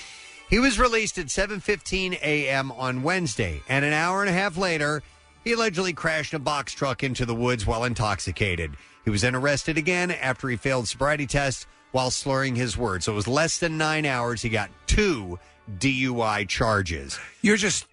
He 0.50 0.60
was 0.60 0.80
released 0.80 1.18
at 1.18 1.26
7:15 1.26 2.14
a.m. 2.22 2.72
on 2.72 3.04
Wednesday, 3.04 3.64
and 3.68 3.84
an 3.84 3.92
hour 3.92 4.22
and 4.22 4.30
a 4.30 4.34
half 4.34 4.56
later, 4.56 5.04
he 5.44 5.52
allegedly 5.52 5.92
crashed 5.92 6.34
a 6.34 6.40
box 6.40 6.72
truck 6.72 7.04
into 7.04 7.26
the 7.26 7.36
woods 7.36 7.66
while 7.66 7.84
intoxicated. 7.84 8.78
He 9.04 9.10
was 9.10 9.24
then 9.24 9.36
arrested 9.36 9.78
again 9.78 10.10
after 10.10 10.48
he 10.48 10.56
failed 10.56 10.88
sobriety 10.88 11.28
tests 11.28 11.68
while 11.95 12.11
slurring 12.11 12.55
his 12.55 12.76
words. 12.77 13.05
So 13.05 13.13
it 13.13 13.15
was 13.15 13.26
less 13.27 13.57
than 13.59 13.77
nine 13.77 14.05
hours. 14.05 14.41
He 14.41 14.49
got 14.49 14.69
two 14.85 15.39
DUI 15.80 16.45
charges. 16.49 17.17
You're 17.41 17.55
just 17.55 17.85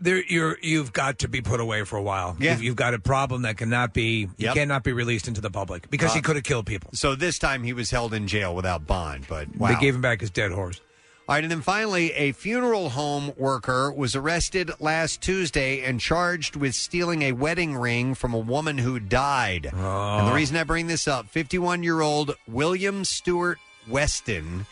there. 0.00 0.22
You're 0.24 0.58
you've 0.62 0.92
got 0.92 1.18
to 1.18 1.28
be 1.28 1.40
put 1.40 1.58
away 1.58 1.82
for 1.82 1.96
a 1.96 2.02
while. 2.02 2.36
Yeah. 2.38 2.52
You've, 2.52 2.62
you've 2.62 2.76
got 2.76 2.94
a 2.94 3.00
problem 3.00 3.42
that 3.42 3.56
cannot 3.56 3.92
be. 3.92 4.20
You 4.20 4.30
Yep. 4.38 4.54
cannot 4.54 4.84
be 4.84 4.92
released 4.92 5.26
into 5.26 5.40
the 5.40 5.50
public 5.50 5.90
because 5.90 6.12
he 6.12 6.20
Uh, 6.20 6.22
could 6.22 6.36
have 6.36 6.44
killed 6.44 6.66
people. 6.66 6.90
So 6.94 7.16
this 7.16 7.36
time 7.36 7.64
he 7.64 7.72
was 7.72 7.90
held 7.90 8.14
in 8.14 8.28
jail 8.28 8.54
without 8.54 8.86
bond. 8.86 9.26
But 9.28 9.48
wow. 9.56 9.68
They 9.74 9.80
gave 9.80 9.92
him 9.96 10.02
back 10.02 10.20
his 10.20 10.30
dead 10.30 10.52
horse. 10.52 10.80
All 11.28 11.34
right, 11.34 11.44
and 11.44 11.50
then 11.50 11.60
finally, 11.60 12.12
a 12.12 12.32
funeral 12.32 12.88
home 12.88 13.32
worker 13.36 13.92
was 13.92 14.16
arrested 14.16 14.70
last 14.80 15.20
Tuesday 15.20 15.84
and 15.84 16.00
charged 16.00 16.56
with 16.56 16.74
stealing 16.74 17.20
a 17.20 17.32
wedding 17.32 17.76
ring 17.76 18.14
from 18.14 18.32
a 18.32 18.38
woman 18.38 18.78
who 18.78 18.98
died. 18.98 19.66
And 19.66 20.26
the 20.26 20.32
oh. 20.32 20.34
reason 20.34 20.56
I 20.56 20.64
bring 20.64 20.86
this 20.86 21.06
up 21.06 21.28
51 21.28 21.82
year 21.82 22.00
old 22.00 22.34
William 22.48 23.04
Stewart 23.04 23.58
Weston 23.86 24.64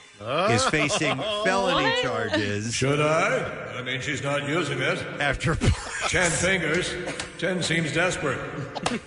is 0.49 0.65
facing 0.71 1.19
felony 1.45 1.95
charges. 2.01 2.73
Should 2.73 3.03
I? 3.03 3.77
I 3.77 3.83
mean, 3.83 4.01
she's 4.01 4.23
not 4.23 4.49
using 4.49 4.81
it. 4.81 4.99
After 5.21 5.57
ten 6.09 6.31
fingers, 6.31 6.91
ten 7.37 7.63
seems 7.63 7.93
desperate. 7.93 8.41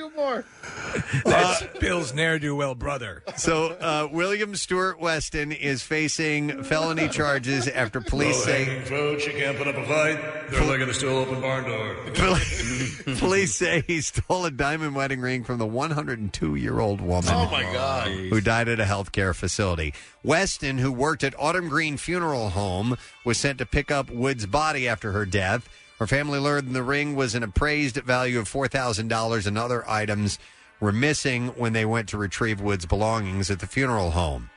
Do 0.00 0.10
more. 0.16 0.46
That's 1.26 1.62
Bill's 1.78 2.14
ne'er 2.14 2.38
do 2.38 2.56
well 2.56 2.74
brother. 2.74 3.22
So 3.36 3.66
uh, 3.72 4.08
William 4.10 4.54
Stewart 4.54 4.98
Weston 4.98 5.52
is 5.52 5.82
facing 5.82 6.62
felony 6.64 7.06
charges 7.10 7.68
after 7.68 8.00
police 8.00 8.42
say 8.42 8.64
hanging 8.64 8.84
fruit, 8.86 9.20
she 9.20 9.32
can't 9.32 9.58
put 9.58 9.68
up 9.68 9.76
a 9.76 9.84
fight. 9.84 10.50
They're 10.50 10.64
looking 10.64 10.86
to 10.86 10.94
still 10.94 11.18
open 11.18 11.42
barn 11.42 11.64
door. 11.64 11.96
police 13.18 13.54
say 13.54 13.84
he 13.86 14.00
stole 14.00 14.46
a 14.46 14.50
diamond 14.50 14.94
wedding 14.94 15.20
ring 15.20 15.44
from 15.44 15.58
the 15.58 15.66
102 15.66 16.54
year 16.54 16.80
old 16.80 17.02
woman. 17.02 17.30
Oh, 17.30 17.50
my 17.50 17.62
God. 17.64 18.08
Who 18.08 18.40
died 18.40 18.68
at 18.68 18.80
a 18.80 18.84
healthcare 18.84 19.34
facility. 19.34 19.92
Weston, 20.22 20.78
who 20.78 20.90
worked 20.90 21.22
at 21.24 21.34
Autumn 21.38 21.68
Green 21.68 21.98
Funeral 21.98 22.50
Home, 22.50 22.96
was 23.26 23.36
sent 23.36 23.58
to 23.58 23.66
pick 23.66 23.90
up 23.90 24.08
Wood's 24.10 24.46
body 24.46 24.88
after 24.88 25.12
her 25.12 25.26
death. 25.26 25.68
Her 26.00 26.06
family 26.06 26.38
learned 26.38 26.74
the 26.74 26.82
ring 26.82 27.14
was 27.14 27.34
an 27.34 27.42
appraised 27.42 27.96
value 27.96 28.38
of 28.38 28.50
$4,000 28.50 29.46
and 29.46 29.58
other 29.58 29.88
items 29.88 30.38
were 30.80 30.92
missing 30.92 31.48
when 31.48 31.74
they 31.74 31.84
went 31.84 32.08
to 32.08 32.16
retrieve 32.16 32.58
Wood's 32.58 32.86
belongings 32.86 33.50
at 33.50 33.60
the 33.60 33.66
funeral 33.66 34.12
home. 34.12 34.48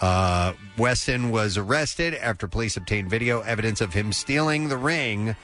Uh, 0.00 0.54
Weston 0.76 1.30
was 1.30 1.56
arrested 1.56 2.14
after 2.14 2.48
police 2.48 2.76
obtained 2.76 3.08
video 3.08 3.42
evidence 3.42 3.80
of 3.80 3.94
him 3.94 4.12
stealing 4.12 4.68
the 4.68 4.76
ring, 4.76 5.36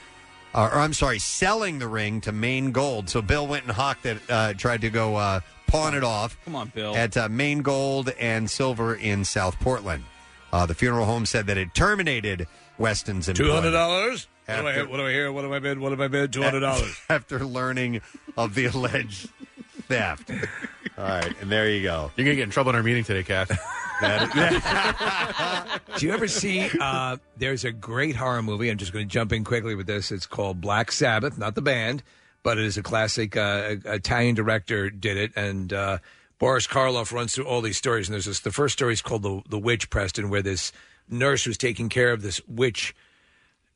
uh, 0.53 0.69
or 0.73 0.79
I'm 0.79 0.93
sorry, 0.93 1.19
selling 1.19 1.79
the 1.79 1.87
ring 1.87 2.19
to 2.21 2.33
Maine 2.33 2.73
Gold. 2.73 3.09
So 3.09 3.21
Bill 3.21 3.47
went 3.47 3.63
and 3.63 3.71
hawked 3.71 4.05
it, 4.05 4.17
uh, 4.29 4.53
tried 4.55 4.81
to 4.81 4.89
go 4.89 5.15
uh, 5.15 5.39
pawn 5.67 5.95
it 5.95 6.03
off. 6.03 6.37
Come 6.43 6.57
on, 6.57 6.73
Bill. 6.75 6.93
At 6.93 7.15
uh, 7.15 7.29
Maine 7.29 7.61
Gold 7.61 8.09
and 8.19 8.49
Silver 8.49 8.93
in 8.93 9.23
South 9.23 9.57
Portland. 9.61 10.03
Uh, 10.51 10.65
the 10.65 10.75
funeral 10.75 11.05
home 11.05 11.25
said 11.25 11.47
that 11.47 11.57
it 11.57 11.73
terminated 11.73 12.45
Weston's 12.77 13.25
Two 13.25 13.31
employment. 13.31 13.55
hundred 13.55 13.71
dollars. 13.71 14.27
What 14.47 14.55
do 14.61 14.67
I 14.67 14.71
After- 14.71 14.87
what 14.89 14.97
do 14.97 15.05
I 15.07 15.11
hear? 15.11 15.31
What 15.31 15.41
do 15.41 15.53
I 15.53 15.59
bid? 15.59 15.79
What 15.79 15.95
do 15.95 16.03
I 16.03 16.07
bid? 16.07 16.33
Two 16.33 16.43
hundred 16.43 16.59
dollars. 16.61 16.95
after 17.09 17.39
learning 17.43 18.01
of 18.37 18.53
the 18.55 18.65
alleged 18.65 19.29
theft. 19.87 20.31
All 20.97 21.03
right, 21.03 21.33
and 21.41 21.51
there 21.51 21.69
you 21.69 21.81
go. 21.83 22.11
You're 22.15 22.25
gonna 22.25 22.35
get 22.35 22.43
in 22.43 22.49
trouble 22.51 22.69
in 22.71 22.75
our 22.75 22.83
meeting 22.83 23.03
today, 23.03 23.23
Kath. 23.23 23.49
Do 25.97 26.05
you 26.05 26.13
ever 26.13 26.27
see? 26.27 26.69
Uh, 26.79 27.17
there's 27.37 27.63
a 27.63 27.71
great 27.71 28.15
horror 28.15 28.41
movie. 28.41 28.69
I'm 28.69 28.77
just 28.77 28.91
going 28.93 29.07
to 29.07 29.11
jump 29.11 29.31
in 29.31 29.43
quickly 29.45 29.75
with 29.75 29.87
this. 29.87 30.11
It's 30.11 30.25
called 30.25 30.59
Black 30.59 30.91
Sabbath, 30.91 31.37
not 31.37 31.55
the 31.55 31.61
band, 31.61 32.03
but 32.43 32.57
it 32.57 32.65
is 32.65 32.77
a 32.77 32.83
classic. 32.83 33.37
Uh, 33.37 33.75
Italian 33.85 34.35
director 34.35 34.89
did 34.89 35.15
it, 35.17 35.31
and 35.37 35.71
uh, 35.71 35.99
Boris 36.39 36.67
Karloff 36.67 37.13
runs 37.13 37.33
through 37.35 37.45
all 37.45 37.61
these 37.61 37.77
stories. 37.77 38.07
And 38.09 38.13
there's 38.13 38.25
this. 38.25 38.41
The 38.41 38.51
first 38.51 38.73
story 38.73 38.93
is 38.93 39.01
called 39.01 39.23
the 39.23 39.41
the 39.49 39.59
Witch 39.59 39.89
Preston, 39.89 40.29
where 40.29 40.41
this 40.41 40.71
nurse 41.09 41.43
who's 41.43 41.57
taking 41.57 41.89
care 41.89 42.11
of 42.11 42.21
this 42.21 42.41
witch. 42.47 42.95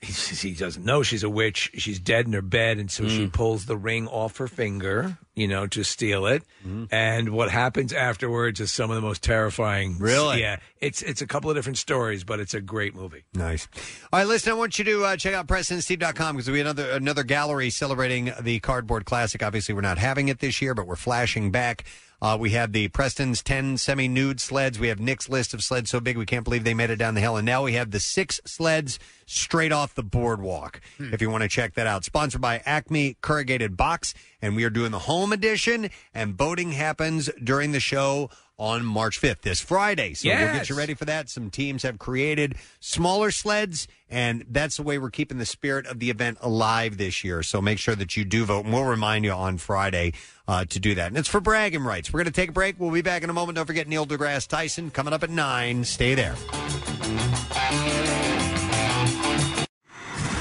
He, 0.02 0.14
he 0.14 0.54
doesn't 0.54 0.86
know 0.86 1.04
she's 1.04 1.24
a 1.24 1.30
witch. 1.30 1.72
She's 1.74 2.00
dead 2.00 2.26
in 2.26 2.32
her 2.32 2.42
bed, 2.42 2.78
and 2.78 2.90
so 2.90 3.10
she 3.10 3.28
pulls 3.28 3.66
the 3.66 3.76
ring 3.76 4.08
off 4.08 4.38
her 4.38 4.48
finger, 4.48 5.18
you 5.36 5.46
know, 5.46 5.68
to 5.68 5.84
steal 5.84 6.26
it. 6.26 6.42
And 6.90 7.32
what 7.32 7.52
happens 7.52 7.92
afterwards 7.92 8.62
is 8.62 8.72
some 8.72 8.90
of 8.90 8.96
the 8.96 9.02
most 9.02 9.22
terrifying. 9.22 9.98
Really? 10.00 10.40
Yeah. 10.40 10.60
It's 10.80 11.02
it's 11.02 11.22
a 11.22 11.28
couple 11.28 11.50
of 11.50 11.58
different 11.58 11.80
stories, 11.80 12.24
but 12.24 12.40
it's 12.40 12.54
a 12.54 12.62
great 12.62 12.96
movie. 12.96 13.26
Nice. 13.34 13.68
All 14.14 14.20
right, 14.22 14.26
listen, 14.26 14.54
I 14.54 14.56
want 14.56 14.80
you 14.80 14.86
to 14.86 15.04
uh, 15.04 15.18
check 15.18 15.34
out 15.34 15.48
PrestonSteve.com 15.48 16.38
because 16.38 16.50
we 16.50 16.60
have 16.60 16.68
another 16.68 16.92
another 16.92 17.24
gallery 17.24 17.70
celebrating 17.70 18.32
the 18.40 18.62
Cardboard 18.62 19.04
Classic. 19.04 19.44
Obviously, 19.44 19.76
we're 19.76 19.82
not 19.82 19.98
having 19.98 20.30
it 20.30 20.40
this 20.40 20.62
year, 20.62 20.74
but 20.74 20.88
we're 20.88 20.96
flashing 20.96 21.52
back. 21.52 21.84
Uh, 22.22 22.38
we 22.40 22.50
have 22.52 22.74
the 22.74 22.88
Preston's 22.90 23.42
10 23.42 23.78
semi 23.78 24.08
nude 24.08 24.42
sleds. 24.42 24.78
We 24.80 24.90
have 24.90 25.00
Nick's 25.00 25.30
list 25.30 25.54
of 25.54 25.64
sleds 25.64 25.90
so 25.90 26.00
big 26.00 26.18
we 26.18 26.26
can't 26.26 26.44
believe 26.44 26.64
they 26.64 26.74
made 26.74 26.90
it 26.90 26.98
down 26.98 27.16
the 27.16 27.22
hill. 27.22 27.38
And 27.38 27.46
now 27.46 27.64
we 27.64 27.74
have 27.74 27.92
the 27.92 28.00
six 28.00 28.42
sleds 28.46 29.00
straight 29.26 29.72
off 29.72 29.96
the 29.96 30.04
boardwalk. 30.04 30.82
If 31.00 31.22
you 31.22 31.30
want 31.30 31.44
to 31.44 31.50
check 31.50 31.76
that 31.76 31.88
out. 31.88 32.04
Sponsored 32.04 32.42
by 32.42 32.62
Acme 32.66 33.16
Corrugated 33.22 33.78
Box. 33.78 34.14
And 34.42 34.56
we 34.56 34.64
are 34.66 34.70
doing 34.70 34.92
the 34.92 35.00
home 35.00 35.32
edition. 35.32 35.90
And 36.14 36.36
voting 36.36 36.72
happens 36.74 37.30
during 37.44 37.72
the 37.72 37.80
show 37.80 38.30
on 38.58 38.86
March 38.86 39.22
5th, 39.22 39.40
this 39.40 39.62
Friday. 39.62 40.14
So 40.14 40.28
we'll 40.28 40.38
get 40.38 40.56
Yes. 40.56 40.70
you 40.70 40.76
ready 40.76 40.94
for 40.94 41.06
that. 41.06 41.30
Some 41.30 41.50
teams 41.50 41.84
have 41.84 41.98
created 41.98 42.56
smaller 42.82 43.32
sleds, 43.32 43.88
and 44.10 44.44
that's 44.50 44.76
the 44.76 44.84
way 44.84 44.98
we're 44.98 45.10
keeping 45.12 45.38
the 45.38 45.46
spirit 45.46 45.86
of 45.86 46.00
the 46.00 46.10
event 46.10 46.40
alive 46.42 46.98
this 46.98 47.24
year. 47.24 47.42
So 47.42 47.62
make 47.62 47.80
sure 47.80 47.96
that 47.96 48.18
you 48.18 48.26
do 48.26 48.44
vote, 48.44 48.66
and 48.66 48.74
we'll 48.74 48.84
remind 48.84 49.24
you 49.24 49.32
on 49.32 49.60
Friday 49.60 50.12
uh, 50.50 50.66
to 50.66 50.80
do 50.80 50.96
that. 50.96 51.08
And 51.10 51.18
it's 51.18 51.28
for 51.28 51.40
bragging 51.40 51.84
rights. 51.84 52.12
We're 52.12 52.18
going 52.18 52.34
to 52.34 52.42
take 52.42 52.50
a 52.50 52.54
break. 52.54 52.80
We'll 52.80 52.90
be 52.90 53.04
back 53.04 53.24
in 53.24 53.30
a 53.30 53.34
moment. 53.34 53.58
Don't 53.58 53.68
forget 53.68 53.88
Neil 53.88 54.06
deGrasse 54.06 54.48
Tyson 54.48 54.90
coming 54.90 55.14
up 55.14 55.22
at 55.22 55.30
9. 55.30 55.84
Stay 55.84 56.16
there. 56.16 56.36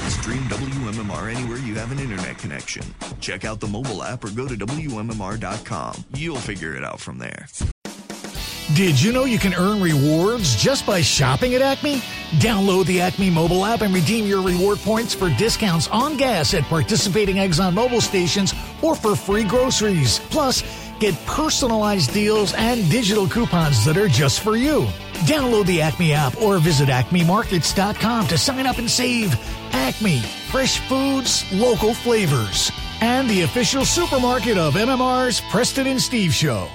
Stream 0.09 0.41
WMMR 0.43 1.35
anywhere 1.35 1.59
you 1.59 1.75
have 1.75 1.91
an 1.91 1.99
internet 1.99 2.39
connection. 2.39 2.83
Check 3.19 3.45
out 3.45 3.59
the 3.59 3.67
mobile 3.67 4.01
app 4.01 4.23
or 4.23 4.31
go 4.31 4.47
to 4.47 4.55
WMMR.com. 4.55 6.05
You'll 6.15 6.37
figure 6.37 6.75
it 6.75 6.83
out 6.83 6.99
from 6.99 7.19
there. 7.19 7.47
Did 8.75 9.01
you 9.01 9.11
know 9.11 9.25
you 9.25 9.39
can 9.39 9.55
earn 9.55 9.81
rewards 9.81 10.55
just 10.55 10.85
by 10.85 11.01
shopping 11.01 11.55
at 11.55 11.61
Acme? 11.61 12.01
Download 12.37 12.85
the 12.85 13.01
Acme 13.01 13.31
mobile 13.31 13.65
app 13.65 13.81
and 13.81 13.91
redeem 13.91 14.27
your 14.27 14.43
reward 14.43 14.77
points 14.79 15.11
for 15.11 15.31
discounts 15.31 15.87
on 15.87 16.17
gas 16.17 16.53
at 16.53 16.63
participating 16.65 17.37
Exxon 17.37 17.73
Mobil 17.73 17.99
stations 17.99 18.53
or 18.83 18.93
for 18.93 19.15
free 19.15 19.43
groceries. 19.43 20.19
Plus, 20.29 20.63
get 20.99 21.15
personalized 21.25 22.13
deals 22.13 22.53
and 22.53 22.87
digital 22.91 23.27
coupons 23.27 23.83
that 23.85 23.97
are 23.97 24.07
just 24.07 24.41
for 24.41 24.55
you. 24.55 24.81
Download 25.25 25.65
the 25.65 25.81
Acme 25.81 26.13
app 26.13 26.39
or 26.39 26.59
visit 26.59 26.89
acmemarkets.com 26.89 28.27
to 28.27 28.37
sign 28.37 28.67
up 28.67 28.77
and 28.77 28.89
save. 28.89 29.33
Acme, 29.73 30.19
fresh 30.19 30.77
foods, 30.87 31.43
local 31.51 31.95
flavors. 31.95 32.71
And 33.01 33.27
the 33.27 33.41
official 33.41 33.83
supermarket 33.83 34.59
of 34.59 34.75
MMR's 34.75 35.41
Preston 35.49 35.87
and 35.87 35.99
Steve 35.99 36.33
Show. 36.33 36.69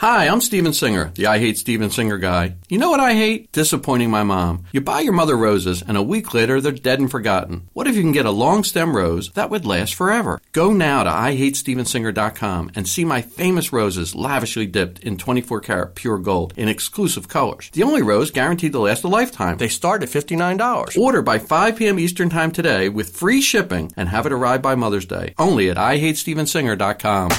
Hi, 0.00 0.28
I'm 0.28 0.40
Steven 0.40 0.72
Singer, 0.72 1.12
the 1.14 1.26
I 1.26 1.40
Hate 1.40 1.58
Steven 1.58 1.90
Singer 1.90 2.16
guy. 2.16 2.54
You 2.70 2.78
know 2.78 2.90
what 2.90 3.00
I 3.00 3.12
hate? 3.12 3.52
Disappointing 3.52 4.08
my 4.08 4.22
mom. 4.22 4.64
You 4.72 4.80
buy 4.80 5.00
your 5.00 5.12
mother 5.12 5.36
roses, 5.36 5.82
and 5.82 5.94
a 5.94 6.02
week 6.02 6.32
later 6.32 6.58
they're 6.58 6.72
dead 6.72 7.00
and 7.00 7.10
forgotten. 7.10 7.68
What 7.74 7.86
if 7.86 7.96
you 7.96 8.00
can 8.00 8.12
get 8.12 8.24
a 8.24 8.30
long 8.30 8.64
stem 8.64 8.96
rose 8.96 9.30
that 9.32 9.50
would 9.50 9.66
last 9.66 9.94
forever? 9.94 10.40
Go 10.52 10.72
now 10.72 11.04
to 11.04 11.10
IHateStevenSinger.com 11.10 12.70
and 12.74 12.88
see 12.88 13.04
my 13.04 13.20
famous 13.20 13.74
roses 13.74 14.14
lavishly 14.14 14.64
dipped 14.64 15.00
in 15.00 15.18
24 15.18 15.60
karat 15.60 15.94
pure 15.96 16.16
gold 16.16 16.54
in 16.56 16.66
exclusive 16.66 17.28
colors. 17.28 17.68
The 17.74 17.82
only 17.82 18.00
rose 18.00 18.30
guaranteed 18.30 18.72
to 18.72 18.78
last 18.78 19.04
a 19.04 19.08
lifetime. 19.08 19.58
They 19.58 19.68
start 19.68 20.02
at 20.02 20.08
$59. 20.08 20.98
Order 20.98 21.20
by 21.20 21.38
5 21.38 21.76
p.m. 21.76 21.98
Eastern 21.98 22.30
Time 22.30 22.52
today 22.52 22.88
with 22.88 23.14
free 23.14 23.42
shipping 23.42 23.92
and 23.98 24.08
have 24.08 24.24
it 24.24 24.32
arrive 24.32 24.62
by 24.62 24.76
Mother's 24.76 25.04
Day. 25.04 25.34
Only 25.36 25.68
at 25.68 25.76
IHateStevenSinger.com. 25.76 27.32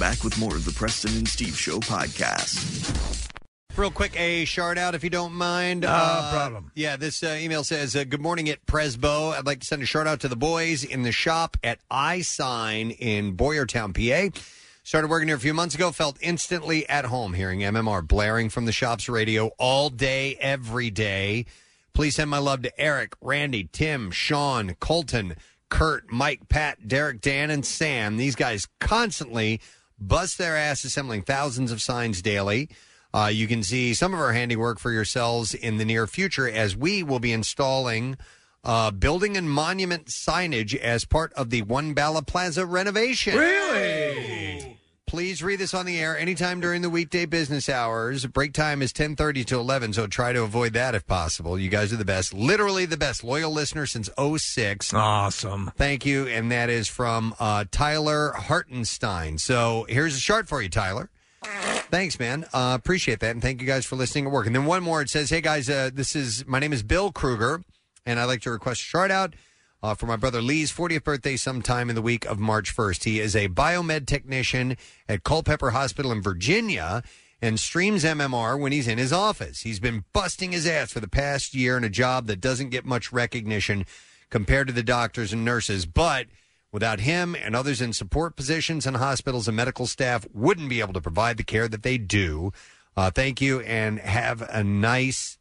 Back 0.00 0.24
with 0.24 0.38
more 0.38 0.56
of 0.56 0.64
the 0.64 0.72
Preston 0.72 1.14
and 1.14 1.28
Steve 1.28 1.54
Show 1.54 1.78
podcast. 1.78 3.36
Real 3.76 3.90
quick, 3.90 4.18
a 4.18 4.46
shout 4.46 4.78
out 4.78 4.94
if 4.94 5.04
you 5.04 5.10
don't 5.10 5.34
mind. 5.34 5.82
No 5.82 5.88
problem. 5.88 6.72
Yeah, 6.74 6.96
this 6.96 7.22
uh, 7.22 7.36
email 7.38 7.64
says, 7.64 7.94
uh, 7.94 8.04
Good 8.04 8.22
morning 8.22 8.48
at 8.48 8.64
Presbo. 8.64 9.34
I'd 9.34 9.44
like 9.44 9.60
to 9.60 9.66
send 9.66 9.82
a 9.82 9.84
shout 9.84 10.06
out 10.06 10.20
to 10.20 10.28
the 10.28 10.36
boys 10.36 10.84
in 10.84 11.02
the 11.02 11.12
shop 11.12 11.58
at 11.62 11.80
iSign 11.90 12.96
in 12.98 13.36
Boyertown, 13.36 13.92
PA. 13.92 14.34
Started 14.84 15.10
working 15.10 15.28
here 15.28 15.36
a 15.36 15.40
few 15.40 15.52
months 15.52 15.74
ago, 15.74 15.92
felt 15.92 16.16
instantly 16.22 16.88
at 16.88 17.04
home 17.04 17.34
hearing 17.34 17.60
MMR 17.60 18.00
blaring 18.08 18.48
from 18.48 18.64
the 18.64 18.72
shop's 18.72 19.06
radio 19.06 19.50
all 19.58 19.90
day, 19.90 20.34
every 20.40 20.88
day. 20.88 21.44
Please 21.92 22.16
send 22.16 22.30
my 22.30 22.38
love 22.38 22.62
to 22.62 22.80
Eric, 22.80 23.16
Randy, 23.20 23.68
Tim, 23.70 24.10
Sean, 24.12 24.76
Colton, 24.80 25.36
Kurt, 25.68 26.10
Mike, 26.10 26.48
Pat, 26.48 26.88
Derek, 26.88 27.20
Dan, 27.20 27.50
and 27.50 27.66
Sam. 27.66 28.16
These 28.16 28.34
guys 28.34 28.66
constantly 28.80 29.60
bust 30.00 30.38
their 30.38 30.56
ass 30.56 30.84
assembling 30.84 31.22
thousands 31.22 31.70
of 31.70 31.82
signs 31.82 32.22
daily. 32.22 32.68
Uh, 33.12 33.30
you 33.32 33.46
can 33.46 33.62
see 33.62 33.92
some 33.92 34.14
of 34.14 34.20
our 34.20 34.32
handiwork 34.32 34.78
for 34.78 34.92
yourselves 34.92 35.52
in 35.54 35.78
the 35.78 35.84
near 35.84 36.06
future 36.06 36.48
as 36.48 36.76
we 36.76 37.02
will 37.02 37.18
be 37.18 37.32
installing 37.32 38.16
uh, 38.62 38.90
building 38.90 39.36
and 39.36 39.50
monument 39.50 40.06
signage 40.06 40.74
as 40.76 41.04
part 41.04 41.32
of 41.34 41.50
the 41.50 41.62
One 41.62 41.94
Bala 41.94 42.22
Plaza 42.22 42.66
renovation. 42.66 43.36
Really? 43.36 44.39
Please 45.10 45.42
read 45.42 45.58
this 45.58 45.74
on 45.74 45.86
the 45.86 45.98
air 45.98 46.16
anytime 46.16 46.60
during 46.60 46.82
the 46.82 46.88
weekday 46.88 47.26
business 47.26 47.68
hours. 47.68 48.26
Break 48.26 48.52
time 48.52 48.80
is 48.80 48.92
10:30 48.92 49.44
to 49.46 49.58
11, 49.58 49.92
so 49.94 50.06
try 50.06 50.32
to 50.32 50.44
avoid 50.44 50.72
that 50.74 50.94
if 50.94 51.04
possible. 51.04 51.58
You 51.58 51.68
guys 51.68 51.92
are 51.92 51.96
the 51.96 52.04
best. 52.04 52.32
Literally 52.32 52.86
the 52.86 52.96
best. 52.96 53.24
Loyal 53.24 53.50
listener 53.50 53.86
since 53.86 54.08
06. 54.16 54.94
Awesome. 54.94 55.72
Thank 55.76 56.06
you. 56.06 56.28
And 56.28 56.52
that 56.52 56.70
is 56.70 56.86
from 56.86 57.34
uh, 57.40 57.64
Tyler 57.72 58.34
Hartenstein. 58.36 59.38
So 59.38 59.84
here's 59.88 60.16
a 60.16 60.20
chart 60.20 60.46
for 60.46 60.62
you, 60.62 60.68
Tyler. 60.68 61.10
Thanks, 61.42 62.20
man. 62.20 62.46
Uh, 62.52 62.78
appreciate 62.78 63.18
that, 63.18 63.32
and 63.32 63.42
thank 63.42 63.60
you 63.60 63.66
guys 63.66 63.84
for 63.84 63.96
listening 63.96 64.26
and 64.26 64.32
work. 64.32 64.46
And 64.46 64.54
then 64.54 64.64
one 64.64 64.84
more. 64.84 65.02
It 65.02 65.10
says, 65.10 65.28
"Hey 65.28 65.40
guys, 65.40 65.68
uh, 65.68 65.90
this 65.92 66.14
is 66.14 66.46
my 66.46 66.60
name 66.60 66.72
is 66.72 66.84
Bill 66.84 67.10
Kruger, 67.10 67.64
and 68.06 68.20
I'd 68.20 68.26
like 68.26 68.42
to 68.42 68.52
request 68.52 68.82
a 68.82 68.84
shout 68.84 69.10
out. 69.10 69.34
Uh, 69.82 69.94
for 69.94 70.06
my 70.06 70.16
brother 70.16 70.42
Lee's 70.42 70.72
40th 70.72 71.04
birthday 71.04 71.36
sometime 71.36 71.88
in 71.88 71.94
the 71.94 72.02
week 72.02 72.24
of 72.26 72.38
March 72.38 72.74
1st. 72.74 73.04
He 73.04 73.20
is 73.20 73.34
a 73.34 73.48
biomed 73.48 74.06
technician 74.06 74.76
at 75.08 75.24
Culpeper 75.24 75.70
Hospital 75.70 76.12
in 76.12 76.22
Virginia 76.22 77.02
and 77.42 77.58
streams 77.58 78.04
MMR 78.04 78.58
when 78.60 78.72
he's 78.72 78.88
in 78.88 78.98
his 78.98 79.12
office. 79.12 79.62
He's 79.62 79.80
been 79.80 80.04
busting 80.12 80.52
his 80.52 80.66
ass 80.66 80.92
for 80.92 81.00
the 81.00 81.08
past 81.08 81.54
year 81.54 81.76
in 81.76 81.84
a 81.84 81.88
job 81.88 82.26
that 82.26 82.40
doesn't 82.40 82.70
get 82.70 82.84
much 82.84 83.12
recognition 83.12 83.86
compared 84.28 84.66
to 84.66 84.72
the 84.72 84.82
doctors 84.82 85.32
and 85.32 85.44
nurses, 85.44 85.86
but 85.86 86.26
without 86.72 87.00
him 87.00 87.34
and 87.34 87.56
others 87.56 87.80
in 87.80 87.92
support 87.92 88.36
positions 88.36 88.86
in 88.86 88.94
hospitals 88.94 89.48
and 89.48 89.56
medical 89.56 89.86
staff 89.86 90.26
wouldn't 90.32 90.68
be 90.68 90.80
able 90.80 90.92
to 90.92 91.00
provide 91.00 91.36
the 91.36 91.42
care 91.42 91.66
that 91.66 91.82
they 91.82 91.98
do. 91.98 92.52
Uh, 92.96 93.10
thank 93.10 93.40
you 93.40 93.60
and 93.60 93.98
have 94.00 94.42
a 94.42 94.62
nice 94.62 95.38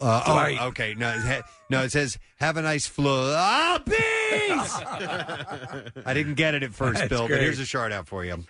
uh, 0.00 0.22
oh, 0.60 0.66
okay. 0.68 0.94
No, 0.94 1.10
it 1.10 1.20
ha- 1.20 1.42
no, 1.70 1.82
it 1.82 1.92
says 1.92 2.18
have 2.36 2.56
a 2.56 2.62
nice 2.62 2.88
floppies. 2.88 3.92
I 6.06 6.14
didn't 6.14 6.34
get 6.34 6.54
it 6.54 6.62
at 6.62 6.74
first, 6.74 6.98
That's 6.98 7.08
Bill, 7.08 7.22
but 7.22 7.28
great. 7.28 7.42
here's 7.42 7.58
a 7.58 7.66
shout 7.66 7.92
out 7.92 8.08
for 8.08 8.24
you. 8.24 8.44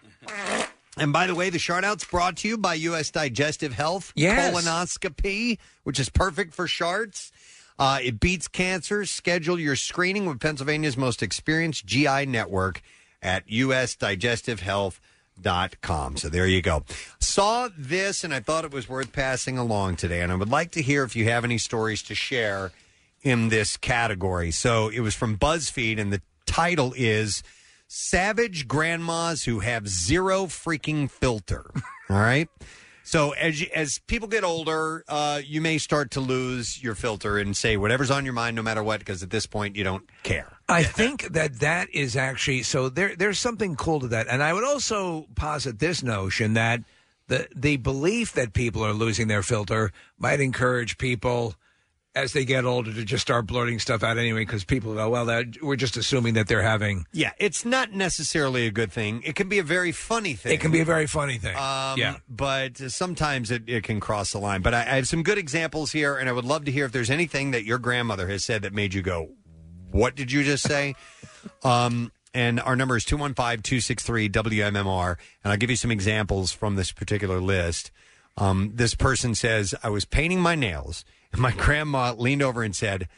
And 0.96 1.12
by 1.12 1.26
the 1.26 1.34
way, 1.34 1.50
the 1.50 1.58
shout 1.58 1.84
out's 1.84 2.04
brought 2.04 2.36
to 2.38 2.48
you 2.48 2.56
by 2.56 2.74
U.S. 2.74 3.10
Digestive 3.10 3.72
Health 3.72 4.12
Yes. 4.14 4.54
colonoscopy, 4.54 5.58
which 5.82 5.98
is 5.98 6.08
perfect 6.08 6.54
for 6.54 6.66
sharts. 6.66 7.30
Uh, 7.78 7.98
it 8.02 8.20
beats 8.20 8.46
cancer. 8.46 9.04
Schedule 9.04 9.58
your 9.58 9.74
screening 9.74 10.26
with 10.26 10.40
Pennsylvania's 10.40 10.96
most 10.96 11.22
experienced 11.22 11.86
GI 11.86 12.26
network 12.26 12.80
at 13.20 13.46
usdigestive.health.com. 13.48 14.92
So 16.16 16.28
there 16.28 16.46
you 16.46 16.62
go. 16.62 16.84
Saw 17.20 17.68
this 17.76 18.24
and 18.24 18.32
I 18.32 18.40
thought 18.40 18.64
it 18.64 18.72
was 18.72 18.88
worth 18.88 19.12
passing 19.12 19.58
along 19.58 19.96
today. 19.96 20.20
And 20.20 20.30
I 20.30 20.34
would 20.34 20.50
like 20.50 20.70
to 20.72 20.82
hear 20.82 21.04
if 21.04 21.16
you 21.16 21.24
have 21.26 21.44
any 21.44 21.58
stories 21.58 22.02
to 22.04 22.14
share 22.14 22.72
in 23.22 23.48
this 23.48 23.76
category. 23.76 24.50
So 24.50 24.88
it 24.88 25.00
was 25.00 25.14
from 25.14 25.36
BuzzFeed, 25.36 25.98
and 25.98 26.12
the 26.12 26.20
title 26.46 26.92
is 26.96 27.42
Savage 27.88 28.68
Grandmas 28.68 29.44
Who 29.44 29.60
Have 29.60 29.88
Zero 29.88 30.44
Freaking 30.44 31.10
Filter. 31.10 31.70
All 32.10 32.18
right. 32.18 32.48
So 33.04 33.32
as 33.32 33.60
you, 33.60 33.66
as 33.74 33.98
people 34.06 34.28
get 34.28 34.44
older, 34.44 35.04
uh, 35.08 35.42
you 35.44 35.60
may 35.60 35.76
start 35.76 36.10
to 36.12 36.20
lose 36.20 36.82
your 36.82 36.94
filter 36.94 37.38
and 37.38 37.54
say 37.54 37.76
whatever's 37.76 38.10
on 38.10 38.24
your 38.24 38.32
mind, 38.32 38.56
no 38.56 38.62
matter 38.62 38.82
what, 38.82 39.00
because 39.00 39.22
at 39.22 39.28
this 39.30 39.46
point 39.46 39.76
you 39.76 39.84
don't 39.84 40.08
care. 40.22 40.50
I 40.68 40.82
think 40.82 41.34
that 41.34 41.60
that 41.60 41.90
is 41.90 42.16
actually 42.16 42.62
so. 42.62 42.88
There, 42.88 43.14
there's 43.14 43.38
something 43.38 43.76
cool 43.76 44.00
to 44.00 44.08
that, 44.08 44.26
and 44.28 44.42
I 44.42 44.54
would 44.54 44.64
also 44.64 45.26
posit 45.34 45.78
this 45.78 46.02
notion 46.02 46.54
that 46.54 46.80
the 47.28 47.46
the 47.54 47.76
belief 47.76 48.32
that 48.32 48.54
people 48.54 48.82
are 48.82 48.94
losing 48.94 49.28
their 49.28 49.42
filter 49.42 49.92
might 50.18 50.40
encourage 50.40 50.96
people 50.96 51.54
as 52.14 52.32
they 52.32 52.44
get 52.44 52.64
older 52.64 52.92
to 52.92 53.04
just 53.04 53.22
start 53.22 53.46
blurting 53.46 53.78
stuff 53.78 54.02
out 54.02 54.18
anyway, 54.18 54.42
because 54.42 54.64
people 54.64 54.94
go, 54.94 55.10
well, 55.10 55.26
that, 55.26 55.60
we're 55.62 55.76
just 55.76 55.96
assuming 55.96 56.34
that 56.34 56.46
they're 56.46 56.62
having. 56.62 57.06
Yeah, 57.12 57.32
it's 57.38 57.64
not 57.64 57.92
necessarily 57.92 58.66
a 58.66 58.70
good 58.70 58.92
thing. 58.92 59.22
It 59.24 59.34
can 59.34 59.48
be 59.48 59.58
a 59.58 59.64
very 59.64 59.90
funny 59.90 60.34
thing. 60.34 60.52
It 60.52 60.60
can 60.60 60.70
be 60.70 60.80
a 60.80 60.84
very 60.84 61.06
funny 61.06 61.38
thing. 61.38 61.56
Um, 61.56 61.98
yeah. 61.98 62.16
But 62.28 62.78
sometimes 62.78 63.50
it, 63.50 63.68
it 63.68 63.82
can 63.82 63.98
cross 63.98 64.32
the 64.32 64.38
line. 64.38 64.62
But 64.62 64.74
I, 64.74 64.80
I 64.82 64.94
have 64.96 65.08
some 65.08 65.22
good 65.22 65.38
examples 65.38 65.90
here, 65.90 66.16
and 66.16 66.28
I 66.28 66.32
would 66.32 66.44
love 66.44 66.64
to 66.66 66.72
hear 66.72 66.84
if 66.84 66.92
there's 66.92 67.10
anything 67.10 67.50
that 67.50 67.64
your 67.64 67.78
grandmother 67.78 68.28
has 68.28 68.44
said 68.44 68.62
that 68.62 68.72
made 68.72 68.94
you 68.94 69.02
go, 69.02 69.30
What 69.90 70.14
did 70.14 70.30
you 70.30 70.44
just 70.44 70.62
say? 70.62 70.94
um, 71.64 72.12
and 72.32 72.60
our 72.60 72.76
number 72.76 72.96
is 72.96 73.04
215 73.04 73.62
263 73.62 74.28
WMMR. 74.28 75.16
And 75.42 75.52
I'll 75.52 75.56
give 75.56 75.70
you 75.70 75.76
some 75.76 75.90
examples 75.90 76.52
from 76.52 76.74
this 76.76 76.92
particular 76.92 77.40
list. 77.40 77.90
Um, 78.36 78.72
this 78.74 78.94
person 78.94 79.34
says, 79.34 79.74
I 79.82 79.90
was 79.90 80.04
painting 80.04 80.40
my 80.40 80.56
nails, 80.56 81.04
my 81.36 81.52
grandma 81.52 82.14
leaned 82.16 82.42
over 82.42 82.62
and 82.62 82.74
said, 82.74 83.08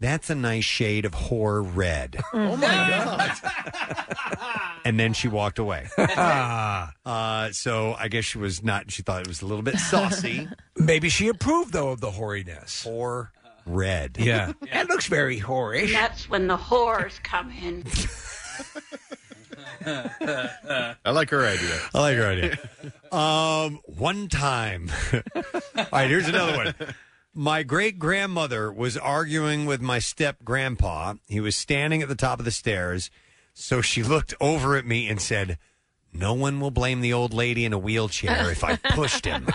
That's 0.00 0.30
a 0.30 0.34
nice 0.34 0.64
shade 0.64 1.04
of 1.04 1.12
whore 1.12 1.68
red. 1.74 2.20
Oh 2.32 2.56
my 2.56 2.66
God. 2.66 3.32
and 4.84 4.98
then 4.98 5.12
she 5.12 5.28
walked 5.28 5.58
away. 5.58 5.88
uh, 5.98 7.50
so 7.52 7.94
I 7.98 8.08
guess 8.08 8.24
she 8.24 8.38
was 8.38 8.62
not. 8.62 8.90
She 8.90 9.02
thought 9.02 9.22
it 9.22 9.28
was 9.28 9.42
a 9.42 9.46
little 9.46 9.62
bit 9.62 9.78
saucy. 9.78 10.48
Maybe 10.76 11.08
she 11.08 11.28
approved 11.28 11.72
though 11.72 11.90
of 11.90 12.00
the 12.00 12.10
hoariness. 12.10 12.86
Or 12.86 13.32
red. 13.66 14.16
Yeah, 14.18 14.52
that 14.72 14.88
looks 14.88 15.06
very 15.06 15.40
whorish. 15.40 15.92
That's 15.92 16.28
when 16.28 16.46
the 16.48 16.56
whores 16.56 17.22
come 17.22 17.50
in. 17.50 17.84
I 19.86 21.10
like 21.10 21.30
her 21.30 21.46
idea. 21.46 21.78
I 21.94 22.00
like 22.00 22.16
her 22.16 22.26
idea. 22.26 22.58
Um, 23.12 23.80
one 23.84 24.28
time. 24.28 24.90
All 25.76 25.84
right, 25.92 26.08
here's 26.08 26.28
another 26.28 26.56
one. 26.56 26.74
My 27.36 27.64
great 27.64 27.98
grandmother 27.98 28.72
was 28.72 28.96
arguing 28.96 29.66
with 29.66 29.80
my 29.80 29.98
step 29.98 30.44
grandpa. 30.44 31.14
He 31.26 31.40
was 31.40 31.56
standing 31.56 32.00
at 32.00 32.08
the 32.08 32.14
top 32.14 32.38
of 32.38 32.44
the 32.44 32.52
stairs. 32.52 33.10
So 33.52 33.80
she 33.80 34.04
looked 34.04 34.34
over 34.40 34.76
at 34.76 34.86
me 34.86 35.08
and 35.08 35.20
said, 35.20 35.58
No 36.12 36.32
one 36.32 36.60
will 36.60 36.70
blame 36.70 37.00
the 37.00 37.12
old 37.12 37.34
lady 37.34 37.64
in 37.64 37.72
a 37.72 37.78
wheelchair 37.78 38.50
if 38.52 38.62
I 38.62 38.76
pushed 38.76 39.24
him. 39.24 39.46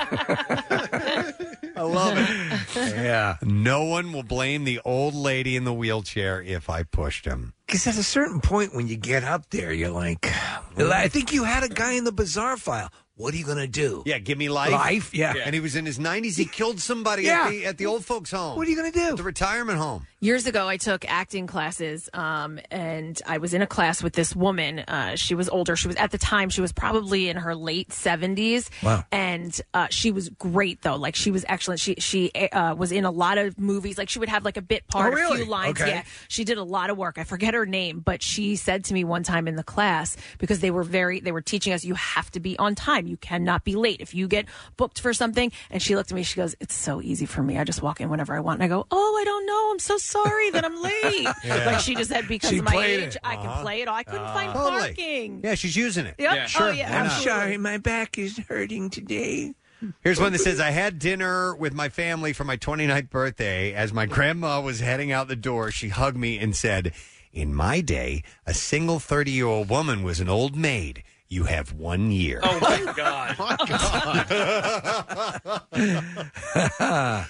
I 1.80 1.84
love 1.84 2.18
it. 2.18 2.96
Yeah. 2.96 3.38
No 3.42 3.86
one 3.86 4.12
will 4.12 4.24
blame 4.24 4.66
the 4.66 4.82
old 4.84 5.14
lady 5.14 5.56
in 5.56 5.64
the 5.64 5.74
wheelchair 5.74 6.42
if 6.42 6.70
I 6.70 6.84
pushed 6.84 7.24
him. 7.24 7.54
Because 7.66 7.88
at 7.88 7.98
a 7.98 8.04
certain 8.04 8.42
point 8.42 8.76
when 8.76 8.90
you 8.90 8.98
get 8.98 9.24
up 9.24 9.50
there, 9.52 9.72
you're 9.72 9.90
like, 9.90 10.30
I 10.78 11.08
think 11.08 11.32
you 11.32 11.46
had 11.46 11.64
a 11.64 11.70
guy 11.70 11.94
in 11.94 12.04
the 12.04 12.12
bizarre 12.12 12.58
file. 12.58 12.92
What 13.20 13.34
are 13.34 13.38
you 13.38 13.44
going 13.44 13.58
to 13.58 13.68
do? 13.68 14.02
Yeah, 14.06 14.18
give 14.18 14.38
me 14.38 14.48
life. 14.48 14.72
Life, 14.72 15.14
yeah. 15.14 15.34
And 15.44 15.54
he 15.54 15.60
was 15.60 15.76
in 15.76 15.86
his 15.86 16.00
90s. 16.00 16.38
He 16.38 16.46
killed 16.46 16.80
somebody 16.80 17.24
Yeah. 17.24 17.48
at, 17.48 17.50
the, 17.52 17.66
at 17.66 17.78
the 17.78 17.86
old 17.86 18.06
folks' 18.06 18.32
home. 18.32 18.56
What 18.56 18.66
are 18.66 18.70
you 18.72 18.78
going 18.78 18.91
to 18.94 18.98
do? 18.98 19.16
The 19.18 19.24
retirement 19.24 19.78
home. 19.78 20.08
Years 20.22 20.48
ago, 20.48 20.68
I 20.70 20.78
took 20.78 21.04
acting 21.10 21.46
classes, 21.48 22.10
um, 22.14 22.60
and 22.72 23.22
I 23.26 23.38
was 23.38 23.54
in 23.54 23.62
a 23.62 23.68
class 23.68 24.02
with 24.04 24.14
this 24.14 24.36
woman. 24.36 24.80
Uh, 24.80 25.16
she 25.16 25.34
was 25.36 25.48
older. 25.50 25.76
She 25.78 25.88
was 25.88 25.96
at 25.98 26.12
the 26.12 26.18
time 26.18 26.50
she 26.50 26.60
was 26.62 26.72
probably 26.74 27.30
in 27.30 27.38
her 27.38 27.56
late 27.56 27.94
seventies. 27.94 28.70
Wow. 28.84 29.06
And 29.14 29.60
uh, 29.74 29.88
she 29.91 30.12
was 30.12 30.28
great 30.30 30.82
though. 30.82 30.98
Like 30.98 31.16
she 31.16 31.32
was 31.32 31.46
excellent. 31.48 31.80
She 31.80 31.96
she 32.00 32.32
uh, 32.34 32.76
was 32.76 32.91
in 32.91 33.06
a 33.06 33.12
lot 33.12 33.38
of 33.38 33.58
movies. 33.58 33.98
Like 33.98 34.10
she 34.10 34.20
would 34.20 34.28
have 34.28 34.44
like 34.44 34.58
a 34.58 34.62
bit 34.62 34.88
part, 34.90 35.14
Oh, 35.14 35.16
really? 35.16 35.36
a 35.41 35.44
few 35.44 35.52
lines. 35.52 35.80
Okay. 35.80 35.90
Yeah. 35.90 36.04
She 36.28 36.44
did 36.44 36.58
a 36.58 36.64
lot 36.66 36.90
of 36.90 36.98
work. 36.98 37.18
I 37.18 37.24
forget 37.24 37.54
her 37.54 37.66
name, 37.66 38.02
but 38.02 38.22
she 38.22 38.58
said 38.58 38.84
to 38.86 38.94
me 38.94 39.06
one 39.06 39.24
time 39.24 39.48
in 39.48 39.56
the 39.56 39.64
class 39.64 40.18
because 40.38 40.60
they 40.60 40.72
were 40.72 40.84
very 40.84 41.22
they 41.22 41.32
were 41.32 41.41
teaching 41.41 41.72
us 41.72 41.86
you 41.86 41.94
have 41.96 42.30
to 42.32 42.41
be 42.41 42.58
on 42.60 42.76
time. 42.76 43.08
You 43.10 43.18
cannot 43.18 43.64
be 43.65 43.76
late 43.76 43.99
if 43.99 44.14
you 44.14 44.27
get 44.27 44.45
booked 44.77 44.99
for 45.02 45.14
something. 45.14 45.52
And 45.69 45.81
she 45.81 45.95
looked 45.95 46.11
at 46.11 46.15
me. 46.15 46.23
She 46.23 46.36
goes, 46.38 46.56
"It's 46.60 46.76
so 46.76 47.02
easy 47.02 47.26
for 47.26 47.44
me. 47.44 47.57
I 47.57 47.64
just 47.64 47.81
walk 47.81 47.99
in 47.99 48.10
whenever 48.10 48.36
I 48.36 48.40
want." 48.40 48.61
And 48.61 48.64
I 48.64 48.68
go, 48.68 48.86
"Oh, 48.91 49.18
I 49.19 49.23
don't 49.26 49.45
know. 49.45 49.69
I'm 49.72 49.80
so 49.80 49.98
sorry 49.98 50.52
that 50.52 50.64
I'm 50.64 50.81
late." 50.81 51.27
Yeah. 51.44 51.65
Like 51.65 51.80
she 51.80 51.95
just 51.95 52.10
said 52.11 52.27
because 52.27 52.49
She 52.49 52.60
of 52.60 52.65
my 52.65 52.72
played 52.72 52.99
age, 53.02 53.15
it. 53.15 53.22
I 53.23 53.36
Uh-huh. 53.36 53.53
can 53.53 53.61
play 53.64 53.81
it. 53.81 53.88
all. 53.88 53.95
I 53.95 54.03
couldn't 54.03 54.27
find 54.27 54.53
Totally. 54.53 54.81
parking. 54.81 55.41
Yeah, 55.44 55.56
she's 55.56 55.76
using 55.76 56.06
it. 56.06 56.15
Yep. 56.19 56.48
Sure. 56.48 56.68
Oh, 56.68 56.72
yeah, 56.72 56.91
why 56.91 56.98
not? 57.03 57.11
absolutely. 57.11 57.57
my 57.57 57.77
back 57.77 58.18
is 58.18 58.38
hurting 58.48 58.90
today. 58.90 59.53
Here's 60.02 60.19
one 60.19 60.34
that 60.34 60.40
says 60.40 60.60
I 60.60 60.72
had 60.72 60.99
dinner 60.99 61.56
with 61.56 61.73
my 61.73 61.88
family 61.90 62.34
for 62.34 62.44
my 62.44 62.57
29th 62.57 63.10
birthday. 63.10 63.73
As 63.73 63.94
my 63.94 64.06
grandma 64.06 64.60
was 64.61 64.81
heading 64.81 65.11
out 65.11 65.30
the 65.30 65.38
door, 65.38 65.72
she 65.72 65.88
hugged 65.90 66.18
me 66.18 66.38
and 66.38 66.53
said, 66.56 66.91
In 67.31 67.56
my 67.56 67.80
day, 67.80 68.23
a 68.45 68.53
single 68.53 68.99
30 68.99 69.31
year 69.31 69.45
old 69.48 69.69
woman 69.69 70.03
was 70.03 70.19
an 70.19 70.27
old 70.27 70.56
maid. 70.57 71.03
You 71.30 71.44
have 71.44 71.74
one 71.74 72.12
year. 72.12 72.40
Oh 72.42 72.60
my 72.60 72.94
god! 72.96 73.36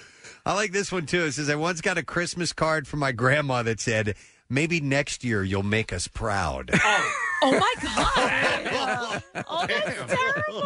I 0.46 0.54
like 0.54 0.72
this 0.72 0.90
one 0.90 1.04
too. 1.04 1.24
It 1.24 1.32
says 1.32 1.50
I 1.50 1.54
once 1.56 1.82
got 1.82 1.98
a 1.98 2.02
Christmas 2.02 2.54
card 2.54 2.88
from 2.88 3.00
my 3.00 3.12
grandma 3.12 3.62
that 3.62 3.78
said, 3.78 4.14
"Maybe 4.48 4.80
next 4.80 5.22
year 5.22 5.44
you'll 5.44 5.62
make 5.62 5.92
us 5.92 6.08
proud." 6.08 6.70
Oh 6.72 7.12
my 7.42 7.74
god! 7.82 9.22
oh, 9.46 9.66
that's 9.66 10.14
terrible. 10.14 10.62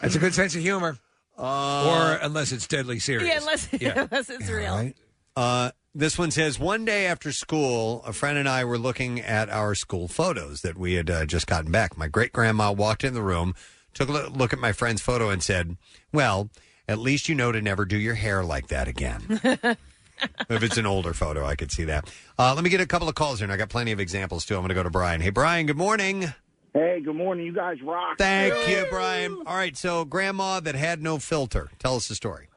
That's 0.00 0.14
a 0.14 0.18
good 0.18 0.32
sense 0.34 0.54
of 0.54 0.62
humor. 0.62 0.96
or 1.36 2.18
unless 2.22 2.50
it's 2.50 2.66
deadly 2.66 2.98
serious. 2.98 3.28
Yeah, 3.28 3.40
unless, 3.40 3.68
unless 3.72 4.30
it's 4.30 4.48
real. 4.50 4.90
Uh, 5.36 5.70
this 5.94 6.18
one 6.18 6.30
says 6.30 6.58
one 6.58 6.84
day 6.84 7.06
after 7.06 7.30
school, 7.30 8.02
a 8.04 8.12
friend 8.12 8.36
and 8.36 8.48
I 8.48 8.64
were 8.64 8.78
looking 8.78 9.20
at 9.20 9.48
our 9.48 9.74
school 9.74 10.08
photos 10.08 10.62
that 10.62 10.76
we 10.76 10.94
had 10.94 11.08
uh, 11.08 11.24
just 11.26 11.46
gotten 11.46 11.70
back. 11.70 11.96
My 11.96 12.08
great 12.08 12.32
grandma 12.32 12.72
walked 12.72 13.04
in 13.04 13.14
the 13.14 13.22
room, 13.22 13.54
took 13.92 14.08
a 14.08 14.12
loo- 14.12 14.28
look 14.28 14.52
at 14.52 14.58
my 14.58 14.72
friend's 14.72 15.00
photo, 15.00 15.30
and 15.30 15.42
said, 15.42 15.76
"Well, 16.12 16.50
at 16.88 16.98
least 16.98 17.28
you 17.28 17.34
know 17.34 17.52
to 17.52 17.62
never 17.62 17.84
do 17.84 17.96
your 17.96 18.14
hair 18.14 18.42
like 18.42 18.68
that 18.68 18.88
again." 18.88 19.22
if 20.48 20.62
it's 20.62 20.76
an 20.76 20.86
older 20.86 21.14
photo, 21.14 21.44
I 21.44 21.54
could 21.54 21.70
see 21.70 21.84
that. 21.84 22.12
Uh, 22.38 22.54
let 22.54 22.64
me 22.64 22.70
get 22.70 22.80
a 22.80 22.86
couple 22.86 23.08
of 23.08 23.14
calls 23.14 23.38
here, 23.38 23.44
and 23.44 23.52
I 23.52 23.56
got 23.56 23.68
plenty 23.68 23.92
of 23.92 24.00
examples 24.00 24.44
too. 24.44 24.54
I'm 24.54 24.62
going 24.62 24.70
to 24.70 24.74
go 24.74 24.82
to 24.82 24.90
Brian. 24.90 25.20
Hey, 25.20 25.30
Brian. 25.30 25.66
Good 25.66 25.76
morning. 25.76 26.32
Hey, 26.72 27.00
good 27.04 27.14
morning. 27.14 27.46
You 27.46 27.52
guys 27.54 27.80
rock. 27.82 28.18
Thank 28.18 28.68
you, 28.68 28.84
Brian. 28.90 29.42
All 29.46 29.54
right, 29.54 29.76
so 29.76 30.04
grandma 30.04 30.58
that 30.58 30.74
had 30.74 31.00
no 31.00 31.18
filter. 31.18 31.70
Tell 31.78 31.94
us 31.94 32.08
the 32.08 32.16
story. 32.16 32.48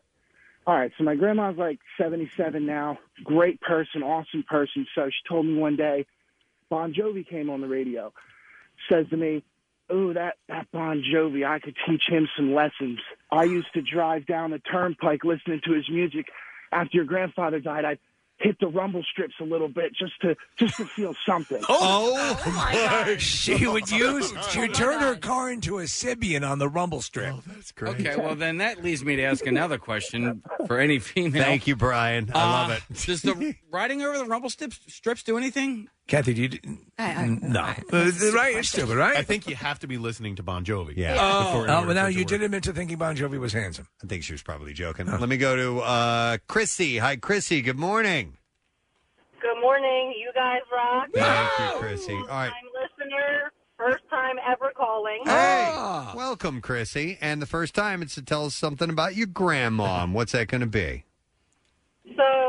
All 0.68 0.76
right, 0.76 0.92
so 0.98 1.06
my 1.06 1.16
grandma's 1.16 1.56
like 1.58 1.80
77 1.98 2.66
now. 2.66 3.00
Great 3.24 3.62
person, 3.62 4.04
awesome 4.04 4.44
person. 4.44 4.86
So 4.94 5.08
she 5.08 5.30
told 5.30 5.46
me 5.46 5.56
one 5.56 5.78
day, 5.78 6.06
Bon 6.70 6.94
Jovi 6.94 7.26
came 7.26 7.50
on 7.50 7.62
the 7.62 7.70
radio. 7.70 8.12
Says 8.92 9.08
to 9.10 9.16
me, 9.16 9.44
"Ooh, 9.90 10.14
that 10.14 10.36
that 10.50 10.70
Bon 10.74 11.02
Jovi, 11.02 11.48
I 11.48 11.60
could 11.60 11.78
teach 11.88 12.04
him 12.10 12.28
some 12.36 12.54
lessons. 12.54 13.00
I 13.32 13.46
used 13.46 13.72
to 13.76 13.82
drive 13.82 14.26
down 14.26 14.52
the 14.52 14.60
turnpike 14.60 15.24
listening 15.24 15.62
to 15.64 15.72
his 15.72 15.90
music. 15.90 16.30
After 16.74 16.98
your 16.98 17.06
grandfather 17.06 17.62
died, 17.62 17.86
I'd 17.86 18.00
hit 18.40 18.60
the 18.60 18.68
rumble 18.68 19.04
strips 19.04 19.34
a 19.40 19.44
little 19.44 19.68
bit 19.68 19.94
just 19.96 20.20
to 20.22 20.36
just 20.58 20.78
to 20.78 20.86
feel 20.86 21.16
something. 21.26 21.62
Oh, 21.68 23.16
She 23.18 23.66
would 23.68 23.90
use, 23.90 24.34
she 24.52 24.60
would 24.60 24.74
turn 24.74 25.00
her 25.02 25.16
car 25.16 25.52
into 25.52 25.80
a 25.80 25.84
Sybian 25.84 26.48
on 26.48 26.60
the 26.60 26.70
rumble 26.70 27.02
strip. 27.02 27.34
Oh, 27.36 27.44
that's 27.48 27.72
great. 27.72 27.96
Okay, 28.00 28.16
well 28.16 28.36
then 28.36 28.58
that 28.58 28.84
leads 28.84 29.04
me 29.04 29.16
to 29.16 29.24
ask 29.24 29.46
another 29.46 29.78
question 29.78 30.42
for 30.68 30.80
any 30.80 31.00
female. 31.00 31.44
Thank 31.44 31.68
you, 31.68 31.76
Brian. 31.76 32.30
I 32.34 32.44
love 32.44 32.70
Uh, 32.72 32.74
it. 32.92 33.06
Does 33.06 33.22
the 33.22 33.56
riding 33.72 34.02
over 34.04 34.18
the 34.18 34.26
rumble 34.26 34.50
strips, 34.50 34.80
strips 34.88 35.24
do 35.24 35.38
anything? 35.38 35.88
Kathy, 36.08 36.34
do 36.34 36.42
you? 36.44 36.48
do- 36.50 36.60
no, 36.98 37.60
Uh, 37.60 38.12
right? 38.34 38.56
It's 38.56 38.70
stupid, 38.70 38.96
right? 38.96 39.18
I 39.18 39.24
think 39.24 39.48
you 39.48 39.56
have 39.56 39.80
to 39.80 39.88
be 39.88 39.98
listening 39.98 40.38
to 40.38 40.44
Bon 40.44 40.64
Jovi. 40.64 40.94
Yeah. 40.96 41.18
Oh, 41.20 41.44
Before- 41.44 41.64
oh, 41.70 41.86
well, 41.86 41.94
now 41.94 42.04
for 42.04 42.10
it 42.10 42.14
to 42.14 42.20
you 42.20 42.26
did 42.26 42.42
admit 42.42 42.64
to 42.64 42.74
thinking 42.74 42.98
Bon 42.98 43.16
Jovi 43.16 43.38
was 43.40 43.52
handsome. 43.52 43.88
I 44.04 44.08
think 44.08 44.24
she 44.24 44.32
was 44.34 44.42
probably 44.42 44.74
joking. 44.74 45.06
Let 45.08 45.28
me 45.28 45.36
go 45.38 45.56
to 45.58 45.80
uh, 45.82 46.38
Chrissy. 46.48 46.98
Hi, 47.00 47.18
Chrissy. 47.18 47.62
Good 47.62 47.78
morning. 47.78 48.38
Good 49.42 49.60
morning. 49.62 50.14
You 50.18 50.32
guys 50.34 50.62
rock. 50.72 51.08
Thank 51.14 51.74
you, 51.74 51.80
Chrissy. 51.80 52.14
All 52.14 52.26
right. 52.28 52.52
I'm 52.52 53.10
listener. 53.10 53.52
First 53.78 54.04
time 54.10 54.38
ever 54.50 54.72
calling. 54.76 55.20
Hey, 55.26 55.72
welcome, 56.16 56.62
Chrissy. 56.62 57.18
And 57.22 57.42
the 57.42 57.46
first 57.46 57.76
time 57.76 58.02
it's 58.02 58.16
to 58.16 58.22
tell 58.24 58.46
us 58.46 58.56
something 58.56 58.90
about 58.90 59.16
your 59.16 59.28
grandma. 59.28 60.08
What's 60.08 60.32
that 60.32 60.48
going 60.48 60.62
to 60.62 60.68
be? 60.68 61.04
So, 62.16 62.16
my 62.16 62.47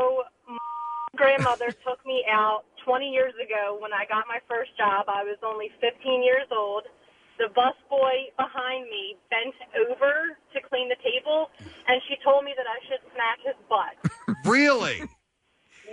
grandmother 1.19 1.71
took 1.85 1.99
me 2.05 2.23
out 2.31 2.63
20 2.85 3.11
years 3.11 3.33
ago 3.35 3.77
when 3.79 3.91
I 3.91 4.07
got 4.07 4.23
my 4.27 4.39
first 4.47 4.71
job. 4.77 5.05
I 5.11 5.23
was 5.23 5.37
only 5.43 5.67
15 5.83 6.23
years 6.23 6.47
old. 6.51 6.83
The 7.37 7.51
busboy 7.55 8.31
behind 8.39 8.87
me 8.89 9.15
bent 9.29 9.55
over 9.87 10.35
to 10.53 10.57
clean 10.67 10.89
the 10.89 10.99
table, 11.03 11.49
and 11.87 12.01
she 12.07 12.15
told 12.23 12.43
me 12.43 12.53
that 12.55 12.65
I 12.67 12.79
should 12.87 13.03
smack 13.13 13.39
his 13.43 13.55
butt. 13.67 13.95
Really? 14.45 15.01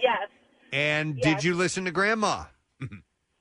yes. 0.00 0.28
And 0.72 1.20
did 1.20 1.42
you 1.42 1.54
listen 1.54 1.84
to 1.86 1.90
grandma? 1.90 2.44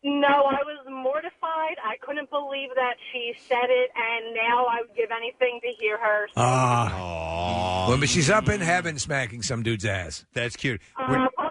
No, 0.07 0.27
I 0.27 0.61
was 0.61 0.85
mortified. 0.87 1.77
I 1.83 1.95
couldn't 1.99 2.29
believe 2.29 2.69
that 2.75 2.93
she 3.11 3.33
said 3.47 3.69
it, 3.69 3.89
and 3.95 4.35
now 4.35 4.65
I 4.65 4.81
would 4.81 4.95
give 4.95 5.09
anything 5.09 5.59
to 5.63 5.67
hear 5.79 5.97
her. 5.97 6.27
Ah. 6.37 7.85
Well, 7.89 7.97
but 7.97 8.07
she's 8.07 8.29
up 8.29 8.47
in 8.47 8.61
heaven 8.61 8.99
smacking 8.99 9.41
some 9.41 9.63
dude's 9.63 9.83
ass. 9.83 10.25
That's 10.33 10.55
cute. 10.55 10.79
Uh, 10.95 11.05
probably 11.07 11.17
my 11.17 11.27
grandfather's. 11.27 11.44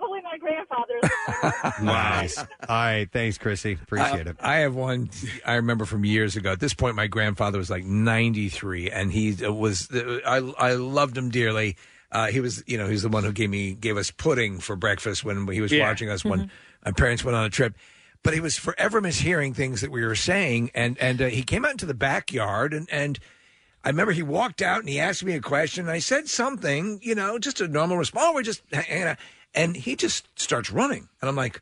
Nice. 1.83 2.39
All 2.39 2.47
right. 2.69 3.09
Thanks, 3.11 3.39
Chrissy. 3.39 3.73
Appreciate 3.73 4.27
I, 4.27 4.31
it. 4.31 4.37
I 4.41 4.57
have 4.57 4.75
one 4.75 5.11
I 5.45 5.55
remember 5.55 5.85
from 5.85 6.05
years 6.05 6.37
ago. 6.37 6.53
At 6.53 6.61
this 6.61 6.75
point, 6.75 6.97
my 6.97 7.07
grandfather 7.07 7.59
was 7.59 7.71
like 7.71 7.85
93, 7.85 8.91
and 8.91 9.13
he 9.13 9.35
was, 9.47 9.89
I, 9.93 10.37
I 10.59 10.75
loved 10.75 11.17
him 11.17 11.31
dearly. 11.31 11.77
Uh, 12.13 12.27
he 12.29 12.41
was, 12.41 12.63
you 12.67 12.79
know, 12.79 12.87
he 12.87 12.93
was 12.93 13.03
the 13.03 13.09
one 13.09 13.25
who 13.25 13.33
gave 13.33 13.51
me, 13.51 13.75
gave 13.75 13.97
us 13.97 14.11
pudding 14.11 14.59
for 14.61 14.77
breakfast 14.77 15.25
when 15.25 15.47
he 15.49 15.61
was 15.61 15.73
Yeah. 15.73 15.87
watching 15.89 16.11
us 16.11 16.25
when 16.25 16.43
Mhm. 16.45 16.51
my 16.85 16.93
parents 16.93 17.25
went 17.25 17.37
on 17.37 17.45
a 17.45 17.51
trip. 17.51 17.75
But 18.23 18.35
he 18.35 18.41
was 18.41 18.57
forever 18.57 19.03
mishearing 19.03 19.55
things 19.55 19.81
that 19.83 19.91
we 19.91 20.03
were 20.05 20.15
saying, 20.15 20.71
and 20.75 20.97
and 20.99 21.21
uh, 21.21 21.27
he 21.27 21.43
came 21.43 21.65
out 21.67 21.73
into 21.73 21.85
the 21.87 21.93
backyard, 21.93 22.73
and 22.73 22.89
and 22.91 23.19
I 23.85 23.89
remember 23.91 24.13
he 24.13 24.23
walked 24.23 24.63
out 24.63 24.81
and 24.81 24.89
he 24.89 24.99
asked 24.99 25.23
me 25.25 25.35
a 25.35 25.41
question. 25.43 25.85
And 25.85 25.91
I 25.91 25.99
said 25.99 26.27
something, 26.29 27.01
you 27.03 27.15
know, 27.15 27.39
just 27.39 27.61
a 27.61 27.69
normal 27.69 27.99
response. 27.99 28.25
Oh, 28.27 28.33
we're 28.33 28.43
just 28.43 28.63
hanging 28.73 29.09
out. 29.09 29.19
And 29.55 29.77
he 29.77 29.97
just 29.97 30.27
starts 30.39 30.71
running. 30.71 31.09
And 31.21 31.29
I'm 31.29 31.37
like, 31.37 31.61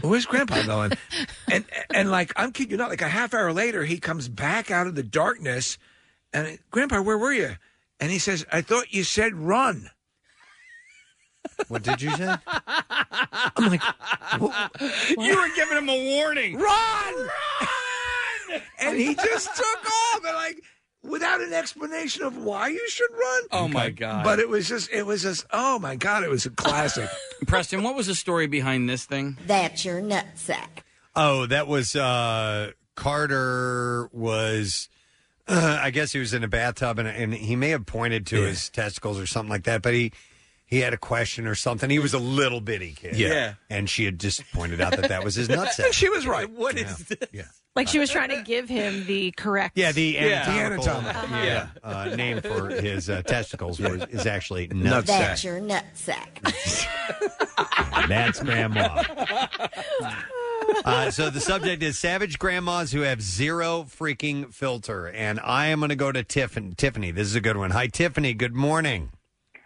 where's 0.00 0.26
Grandpa 0.26 0.62
going? 0.64 0.92
and, 1.50 1.64
and 1.92 2.10
like, 2.10 2.32
I'm 2.36 2.52
kidding 2.52 2.72
you 2.72 2.76
not, 2.76 2.90
like 2.90 3.02
a 3.02 3.08
half 3.08 3.34
hour 3.34 3.52
later, 3.52 3.84
he 3.84 3.98
comes 3.98 4.28
back 4.28 4.70
out 4.70 4.86
of 4.86 4.94
the 4.94 5.02
darkness. 5.02 5.78
And 6.32 6.58
Grandpa, 6.70 7.02
where 7.02 7.18
were 7.18 7.32
you? 7.32 7.56
And 8.00 8.10
he 8.10 8.18
says, 8.18 8.44
I 8.50 8.60
thought 8.60 8.92
you 8.92 9.04
said 9.04 9.34
run. 9.34 9.90
What 11.68 11.82
did 11.82 12.00
you 12.00 12.10
say? 12.16 12.34
I'm 12.46 13.70
like, 13.70 13.82
You 15.18 15.36
were 15.36 15.54
giving 15.54 15.78
him 15.78 15.88
a 15.88 16.16
warning. 16.16 16.56
Run! 16.56 17.14
Run! 17.14 18.62
and 18.78 18.98
he 18.98 19.14
just 19.14 19.54
took 19.56 19.86
off 19.86 20.24
and 20.24 20.34
like 20.34 20.62
without 21.04 21.40
an 21.40 21.52
explanation 21.52 22.24
of 22.24 22.36
why 22.36 22.68
you 22.68 22.88
should 22.88 23.10
run. 23.12 23.42
Oh 23.52 23.68
my 23.68 23.90
god! 23.90 24.24
But 24.24 24.38
it 24.38 24.48
was 24.48 24.68
just 24.68 24.90
it 24.90 25.04
was 25.04 25.22
just 25.22 25.46
oh 25.52 25.78
my 25.78 25.96
god, 25.96 26.24
it 26.24 26.30
was 26.30 26.46
a 26.46 26.50
classic. 26.50 27.08
Preston, 27.46 27.82
what 27.82 27.94
was 27.94 28.06
the 28.06 28.14
story 28.14 28.46
behind 28.46 28.88
this 28.88 29.04
thing? 29.04 29.36
That's 29.46 29.84
your 29.84 30.00
nutsack. 30.00 30.82
Oh, 31.14 31.46
that 31.46 31.68
was 31.68 31.94
uh, 31.94 32.72
Carter 32.94 34.08
was. 34.12 34.88
Uh, 35.46 35.78
I 35.78 35.90
guess 35.90 36.10
he 36.10 36.18
was 36.18 36.32
in 36.32 36.42
a 36.42 36.48
bathtub 36.48 36.98
and, 36.98 37.06
and 37.06 37.34
he 37.34 37.54
may 37.54 37.68
have 37.68 37.84
pointed 37.84 38.26
to 38.28 38.36
his 38.40 38.70
testicles 38.70 39.20
or 39.20 39.26
something 39.26 39.50
like 39.50 39.64
that, 39.64 39.82
but 39.82 39.92
he 39.92 40.10
he 40.66 40.80
had 40.80 40.92
a 40.94 40.96
question 40.98 41.46
or 41.46 41.54
something. 41.54 41.88
He 41.90 41.98
was 41.98 42.14
a 42.14 42.18
little 42.18 42.60
bitty 42.60 42.92
kid, 42.92 43.16
Yeah. 43.16 43.28
Yeah. 43.28 43.54
and 43.70 43.88
she 43.88 44.04
had 44.04 44.18
just 44.18 44.42
pointed 44.52 44.80
out 44.80 44.96
that 44.96 45.08
that 45.08 45.22
was 45.24 45.34
his 45.34 45.48
nutsack. 45.50 45.92
she 45.92 46.08
was 46.08 46.26
right. 46.26 46.48
What 46.50 46.76
is 46.78 46.98
this? 46.98 47.18
Yeah. 47.32 47.42
Like 47.76 47.88
she 47.88 47.98
was 47.98 48.08
trying 48.10 48.28
to 48.30 48.40
give 48.42 48.68
him 48.68 49.04
the 49.06 49.32
correct. 49.32 49.76
Yeah, 49.76 49.90
the 49.92 50.02
Yeah. 50.18 50.44
anatomical, 50.48 50.84
The 50.84 50.90
anatomical. 51.08 51.44
yeah, 51.44 51.66
uh, 51.82 52.04
name 52.16 52.40
for 52.40 52.68
his 52.70 53.10
uh, 53.10 53.22
testicles 53.22 53.80
was, 53.80 54.04
is 54.10 54.26
actually 54.26 54.68
nutsack. 54.68 55.06
That's 55.06 55.42
nutsack. 55.42 55.44
your 55.44 55.60
nutsack. 55.60 56.88
That's 58.08 58.40
grandma. 58.40 59.02
Uh, 60.84 61.10
so 61.10 61.30
the 61.30 61.40
subject 61.40 61.82
is 61.82 61.98
savage 61.98 62.38
grandmas 62.38 62.92
who 62.92 63.00
have 63.00 63.20
zero 63.20 63.82
freaking 63.88 64.52
filter, 64.52 65.08
and 65.08 65.38
I 65.40 65.66
am 65.66 65.80
going 65.80 65.90
to 65.90 65.96
go 65.96 66.10
to 66.12 66.22
Tiffany. 66.22 66.74
Tiffany, 66.76 67.10
this 67.10 67.26
is 67.26 67.34
a 67.34 67.40
good 67.40 67.56
one. 67.56 67.70
Hi, 67.72 67.86
Tiffany. 67.86 68.34
Good 68.34 68.54
morning. 68.54 69.10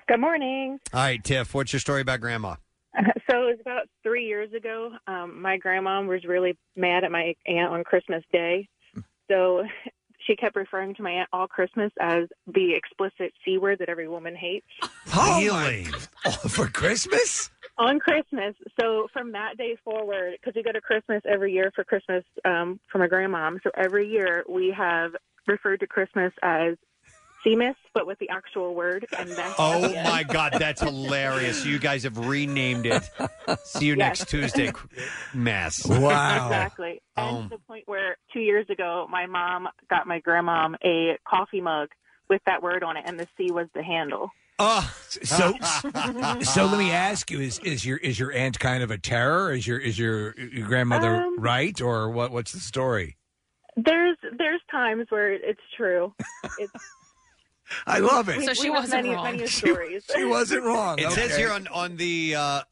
Good 0.09 0.21
morning. 0.21 0.79
All 0.95 1.01
right, 1.01 1.23
Tiff. 1.23 1.53
What's 1.53 1.71
your 1.75 1.81
story 1.81 2.01
about 2.01 2.21
grandma? 2.21 2.57
So 3.31 3.43
it 3.43 3.45
was 3.45 3.59
about 3.61 3.83
three 4.03 4.25
years 4.25 4.51
ago. 4.55 4.91
Um, 5.07 5.43
my 5.43 5.59
grandma 5.59 6.01
was 6.01 6.25
really 6.25 6.57
mad 6.77 7.05
at 7.05 7.13
my 7.13 7.35
aunt 7.47 7.71
on 7.71 7.85
Christmas 7.85 8.25
Day. 8.33 8.67
So 9.31 9.65
she 10.27 10.35
kept 10.35 10.57
referring 10.57 10.95
to 10.95 11.03
my 11.03 11.11
aunt 11.11 11.29
all 11.31 11.47
Christmas 11.47 11.93
as 12.01 12.25
the 12.47 12.73
explicit 12.73 13.35
C 13.45 13.59
word 13.59 13.81
that 13.81 13.91
every 13.91 14.09
woman 14.09 14.35
hates. 14.35 14.67
Really? 15.15 15.85
For 16.49 16.69
Christmas? 16.69 17.51
On 17.77 17.99
Christmas. 17.99 18.55
So 18.81 19.09
from 19.13 19.33
that 19.33 19.59
day 19.59 19.77
forward, 19.85 20.39
because 20.41 20.55
we 20.57 20.63
go 20.63 20.73
to 20.73 20.81
Christmas 20.81 21.23
every 21.29 21.53
year 21.53 21.71
for 21.75 21.85
Christmas 21.85 22.25
um, 22.47 22.81
for 22.91 22.97
my 22.97 23.09
grandmom. 23.09 23.59
So 23.63 23.71
every 23.77 24.09
year 24.09 24.43
we 24.49 24.75
have 24.77 25.13
referred 25.47 25.81
to 25.81 25.87
Christmas 25.87 26.33
as 26.43 26.77
CMIS, 27.47 27.75
but 27.95 28.07
with 28.07 28.19
the 28.19 28.29
actual 28.29 28.75
word. 28.75 29.07
And 29.19 29.31
that's 29.31 29.55
Oh 29.59 29.93
my 30.05 30.25
God, 30.25 30.55
that's 30.59 30.81
hilarious! 30.83 31.65
You 31.65 31.79
guys 31.79 32.03
have 32.05 32.19
renamed 32.19 32.87
it. 32.87 33.09
See 33.65 33.87
you 33.87 33.95
Yes. 33.97 34.21
next 34.21 34.29
Tuesday, 34.29 34.73
mess. 35.35 35.87
Wow. 35.87 36.47
Exactly. 36.47 37.01
And 37.17 37.37
Oh. 37.37 37.43
to 37.43 37.49
the 37.51 37.59
point 37.67 37.85
where 37.87 38.17
two 38.33 38.41
years 38.41 38.67
ago, 38.71 39.07
my 39.11 39.27
mom 39.27 39.69
got 39.91 40.07
my 40.07 40.21
grandmom 40.21 40.75
a 40.85 41.19
coffee 41.29 41.61
mug 41.61 41.89
with 42.29 42.41
that 42.47 42.63
word 42.63 42.83
on 42.83 42.97
it, 42.97 43.05
and 43.07 43.19
the 43.19 43.27
C 43.37 43.51
was 43.51 43.67
the 43.75 43.83
handle. 43.83 44.31
Oh, 44.61 44.93
so 45.09 45.55
so 46.43 46.67
let 46.67 46.79
me 46.79 46.91
ask 46.91 47.31
you: 47.31 47.41
Is 47.41 47.59
is 47.61 47.87
your 47.87 47.97
is 47.99 48.19
your 48.19 48.33
aunt 48.33 48.59
kind 48.59 48.83
of 48.83 48.91
a 48.91 48.99
terror? 48.99 49.53
Is 49.53 49.67
your 49.67 49.79
is 49.79 49.97
your, 49.99 50.35
your 50.39 50.67
grandmother 50.67 51.15
Um, 51.23 51.39
right, 51.41 51.81
or 51.81 52.11
what? 52.11 52.33
What's 52.33 52.53
the 52.53 52.59
story? 52.61 53.17
There's 53.77 54.17
there's 54.37 54.61
times 54.71 55.07
where 55.11 55.33
it's 55.33 55.61
true. 55.77 56.13
It's, 56.59 56.73
I 57.87 57.99
love 57.99 58.29
it. 58.29 58.43
So 58.45 58.55
she 58.55 58.71
wasn't 58.71 59.05
many, 59.05 59.15
wrong. 59.15 59.25
Many 59.25 59.47
She- 59.47 59.67
stories. 59.67 60.05
she 60.15 60.25
wasn't 60.25 60.65
wrong. 60.65 60.99
It 60.99 61.11
says 61.13 61.33
Okay. 61.33 61.41
here 61.43 61.53
on 61.53 61.67
on 61.69 61.97
the 61.97 62.35
uh, 62.37 62.63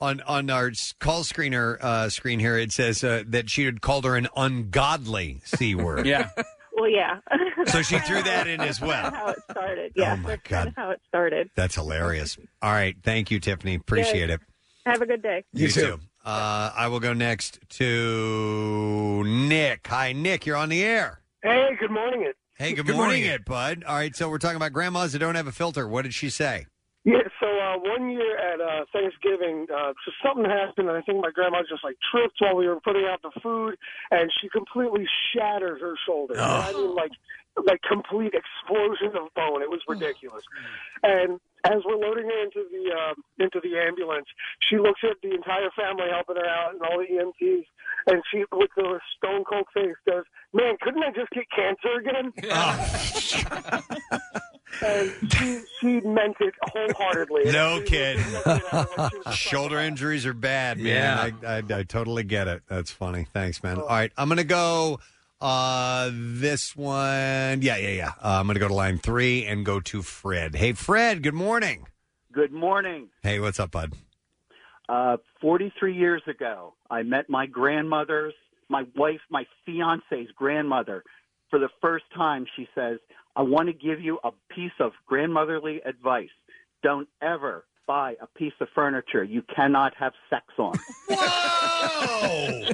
on 0.00 0.20
on 0.22 0.50
our 0.50 0.68
s- 0.68 0.94
call 1.00 1.22
screener 1.22 1.80
uh, 1.82 2.08
screen 2.10 2.38
here. 2.40 2.56
It 2.58 2.72
says 2.72 3.02
uh, 3.04 3.24
that 3.28 3.50
she 3.50 3.64
had 3.64 3.80
called 3.80 4.04
her 4.04 4.16
an 4.16 4.28
ungodly 4.36 5.40
c 5.44 5.74
word. 5.74 6.06
Yeah. 6.06 6.30
Well, 6.76 6.90
yeah. 6.90 7.20
So 7.66 7.82
she 7.82 8.00
threw 8.00 8.20
that 8.24 8.48
in 8.48 8.60
as 8.60 8.80
well. 8.80 9.04
That's 9.04 9.16
how 9.16 9.28
it 9.28 9.38
started. 9.48 9.92
Yeah, 9.94 10.14
Oh, 10.14 10.16
my 10.16 10.28
that's 10.30 10.42
kind 10.42 10.64
God. 10.64 10.66
of 10.68 10.74
how 10.74 10.90
it 10.90 11.00
started. 11.06 11.50
That's 11.54 11.76
hilarious. 11.76 12.36
All 12.62 12.72
right, 12.72 12.96
thank 13.04 13.30
you, 13.30 13.38
Tiffany. 13.38 13.76
Appreciate 13.76 14.28
it. 14.28 14.40
Have 14.84 15.00
a 15.00 15.06
good 15.06 15.22
day. 15.22 15.44
You, 15.52 15.68
too. 15.68 16.00
Uh, 16.24 16.72
I 16.76 16.88
will 16.88 16.98
go 16.98 17.12
next 17.12 17.60
to 17.78 19.22
Nick. 19.24 19.86
Hi, 19.86 20.12
Nick. 20.12 20.46
You're 20.46 20.56
on 20.56 20.68
the 20.68 20.82
air. 20.82 21.20
Hey, 21.42 21.76
good 21.78 21.90
morning. 21.92 22.22
It. 22.22 22.36
Hey, 22.56 22.72
good, 22.72 22.86
Good 22.86 22.94
morning, 22.94 23.24
morning. 23.24 23.34
it 23.34 23.44
bud. 23.44 23.82
All 23.82 23.96
right, 23.96 24.14
so 24.14 24.28
we're 24.30 24.38
talking 24.38 24.56
about 24.56 24.72
grandmas 24.72 25.12
that 25.12 25.18
don't 25.18 25.34
have 25.34 25.48
a 25.48 25.52
filter. 25.52 25.88
What 25.88 26.02
did 26.02 26.14
she 26.14 26.30
say? 26.30 26.66
Yeah, 27.04 27.26
so 27.40 27.46
uh, 27.46 27.78
one 27.78 28.08
year 28.10 28.38
at 28.38 28.60
uh, 28.60 28.84
Thanksgiving, 28.92 29.66
uh, 29.74 29.92
so 30.06 30.12
something 30.24 30.44
happened, 30.44 30.88
and 30.88 30.96
I 30.96 31.02
think 31.02 31.20
my 31.20 31.30
grandma 31.34 31.62
just 31.68 31.82
like 31.82 31.96
tripped 32.12 32.36
while 32.38 32.54
we 32.56 32.68
were 32.68 32.80
putting 32.80 33.04
out 33.10 33.20
the 33.22 33.32
food, 33.42 33.74
and 34.12 34.30
she 34.40 34.48
completely 34.48 35.04
shattered 35.34 35.80
her 35.80 35.94
shoulder. 36.06 36.34
And 36.34 36.42
I 36.42 36.72
mean, 36.72 36.94
like, 36.94 37.10
like 37.66 37.80
complete 37.82 38.34
explosion 38.34 39.16
of 39.16 39.32
bone. 39.34 39.62
It 39.62 39.70
was 39.70 39.80
ridiculous. 39.86 40.42
And 41.02 41.40
as 41.64 41.82
we're 41.84 41.96
loading 41.96 42.24
her 42.24 42.42
into 42.44 42.64
the 42.70 42.92
um, 42.92 43.14
into 43.38 43.60
the 43.62 43.78
ambulance, 43.78 44.26
she 44.60 44.76
looks 44.76 45.00
at 45.02 45.16
the 45.22 45.34
entire 45.34 45.70
family 45.76 46.08
helping 46.10 46.36
her 46.36 46.46
out 46.46 46.74
and 46.74 46.82
all 46.82 46.98
the 46.98 47.06
EMTs, 47.06 47.66
and 48.06 48.22
she, 48.30 48.44
with 48.52 48.70
her 48.76 49.00
stone 49.16 49.44
cold 49.44 49.66
face, 49.72 49.96
goes, 50.06 50.24
"Man, 50.52 50.76
couldn't 50.80 51.02
I 51.02 51.10
just 51.12 51.30
get 51.30 51.46
cancer 51.50 51.94
again?" 52.00 52.32
and 54.82 55.12
she 55.32 55.60
she 55.80 56.00
meant 56.00 56.36
it 56.40 56.54
wholeheartedly. 56.62 57.42
No 57.54 57.80
kid. 57.86 58.18
Shoulder 59.32 59.78
injuries 59.78 60.26
are 60.26 60.34
bad, 60.34 60.78
man. 60.78 61.36
I, 61.44 61.46
I, 61.46 61.62
I 61.78 61.82
totally 61.84 62.24
get 62.24 62.48
it. 62.48 62.62
That's 62.66 62.90
funny. 62.90 63.26
Thanks, 63.32 63.62
man. 63.62 63.78
All 63.78 63.86
right, 63.86 64.10
I'm 64.16 64.28
gonna 64.28 64.42
go. 64.44 64.98
Uh, 65.44 66.08
this 66.10 66.74
one, 66.74 67.60
yeah, 67.60 67.76
yeah, 67.76 67.90
yeah. 67.90 68.12
Uh, 68.22 68.40
I'm 68.40 68.46
gonna 68.46 68.58
go 68.58 68.68
to 68.68 68.72
line 68.72 68.96
three 68.96 69.44
and 69.44 69.62
go 69.62 69.78
to 69.78 70.00
Fred. 70.00 70.54
Hey, 70.54 70.72
Fred. 70.72 71.22
Good 71.22 71.34
morning. 71.34 71.86
Good 72.32 72.50
morning. 72.50 73.08
Hey, 73.22 73.40
what's 73.40 73.60
up, 73.60 73.70
bud? 73.70 73.92
Uh, 74.88 75.18
43 75.42 75.94
years 75.94 76.22
ago, 76.26 76.72
I 76.90 77.02
met 77.02 77.28
my 77.28 77.44
grandmother's, 77.44 78.32
my 78.70 78.84
wife, 78.96 79.20
my 79.28 79.44
fiance's 79.66 80.32
grandmother. 80.34 81.04
For 81.50 81.58
the 81.58 81.68
first 81.82 82.06
time, 82.16 82.46
she 82.56 82.66
says, 82.74 82.96
I 83.36 83.42
want 83.42 83.66
to 83.66 83.74
give 83.74 84.00
you 84.00 84.20
a 84.24 84.30
piece 84.48 84.72
of 84.80 84.92
grandmotherly 85.06 85.82
advice. 85.84 86.30
Don't 86.82 87.08
ever 87.20 87.66
buy 87.86 88.16
a 88.22 88.26
piece 88.26 88.54
of 88.62 88.68
furniture 88.74 89.22
you 89.22 89.42
cannot 89.54 89.92
have 89.96 90.14
sex 90.30 90.46
on. 90.56 90.72
Whoa! 91.10 92.70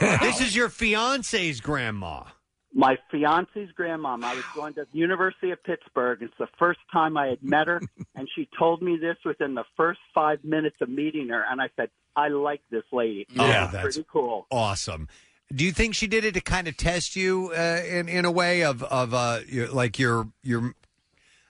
This 0.00 0.40
is 0.40 0.54
your 0.54 0.68
fiance's 0.68 1.60
grandma. 1.60 2.24
My 2.72 2.98
fiance's 3.10 3.70
grandmom, 3.78 4.22
I 4.22 4.34
was 4.34 4.44
going 4.54 4.74
to 4.74 4.86
the 4.92 4.98
University 4.98 5.50
of 5.50 5.62
Pittsburgh. 5.64 6.22
It's 6.22 6.34
the 6.38 6.48
first 6.58 6.80
time 6.92 7.16
I 7.16 7.28
had 7.28 7.42
met 7.42 7.66
her, 7.66 7.80
and 8.14 8.28
she 8.34 8.48
told 8.58 8.82
me 8.82 8.98
this 9.00 9.16
within 9.24 9.54
the 9.54 9.64
first 9.76 10.00
five 10.14 10.44
minutes 10.44 10.76
of 10.80 10.88
meeting 10.88 11.28
her. 11.30 11.44
And 11.50 11.60
I 11.60 11.70
said, 11.76 11.88
I 12.14 12.28
like 12.28 12.60
this 12.70 12.84
lady. 12.92 13.26
Yeah, 13.34 13.64
It's 13.64 13.72
that's 13.72 13.82
pretty 13.82 14.06
cool. 14.12 14.46
Awesome. 14.50 15.08
Do 15.52 15.64
you 15.64 15.72
think 15.72 15.94
she 15.94 16.06
did 16.06 16.24
it 16.24 16.34
to 16.34 16.40
kind 16.42 16.68
of 16.68 16.76
test 16.76 17.16
you 17.16 17.52
uh, 17.56 17.80
in 17.88 18.08
in 18.08 18.26
a 18.26 18.30
way 18.30 18.64
of 18.64 18.82
of 18.82 19.14
uh, 19.14 19.40
your, 19.48 19.68
like 19.68 19.98
your 19.98 20.28
your 20.42 20.74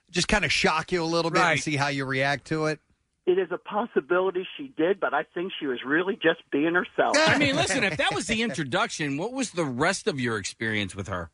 just 0.09 0.29
kind 0.29 0.45
of 0.45 0.51
shock 0.53 0.91
you 0.91 1.03
a 1.03 1.05
little 1.05 1.31
bit 1.31 1.41
and 1.41 1.59
see 1.59 1.75
how 1.75 1.89
you 1.89 2.05
react 2.05 2.45
to 2.47 2.67
it? 2.67 2.79
It 3.29 3.37
is 3.37 3.49
a 3.51 3.59
possibility 3.59 4.43
she 4.57 4.73
did, 4.75 4.99
but 4.99 5.13
I 5.13 5.21
think 5.21 5.51
she 5.59 5.67
was 5.67 5.77
really 5.85 6.15
just 6.15 6.41
being 6.51 6.73
herself. 6.73 7.15
I 7.15 7.37
mean, 7.37 7.55
listen, 7.55 7.83
if 7.83 7.95
that 7.97 8.11
was 8.11 8.25
the 8.25 8.41
introduction, 8.41 9.17
what 9.17 9.33
was 9.33 9.51
the 9.51 9.65
rest 9.65 10.07
of 10.07 10.19
your 10.19 10.37
experience 10.37 10.95
with 10.95 11.09
her? 11.09 11.29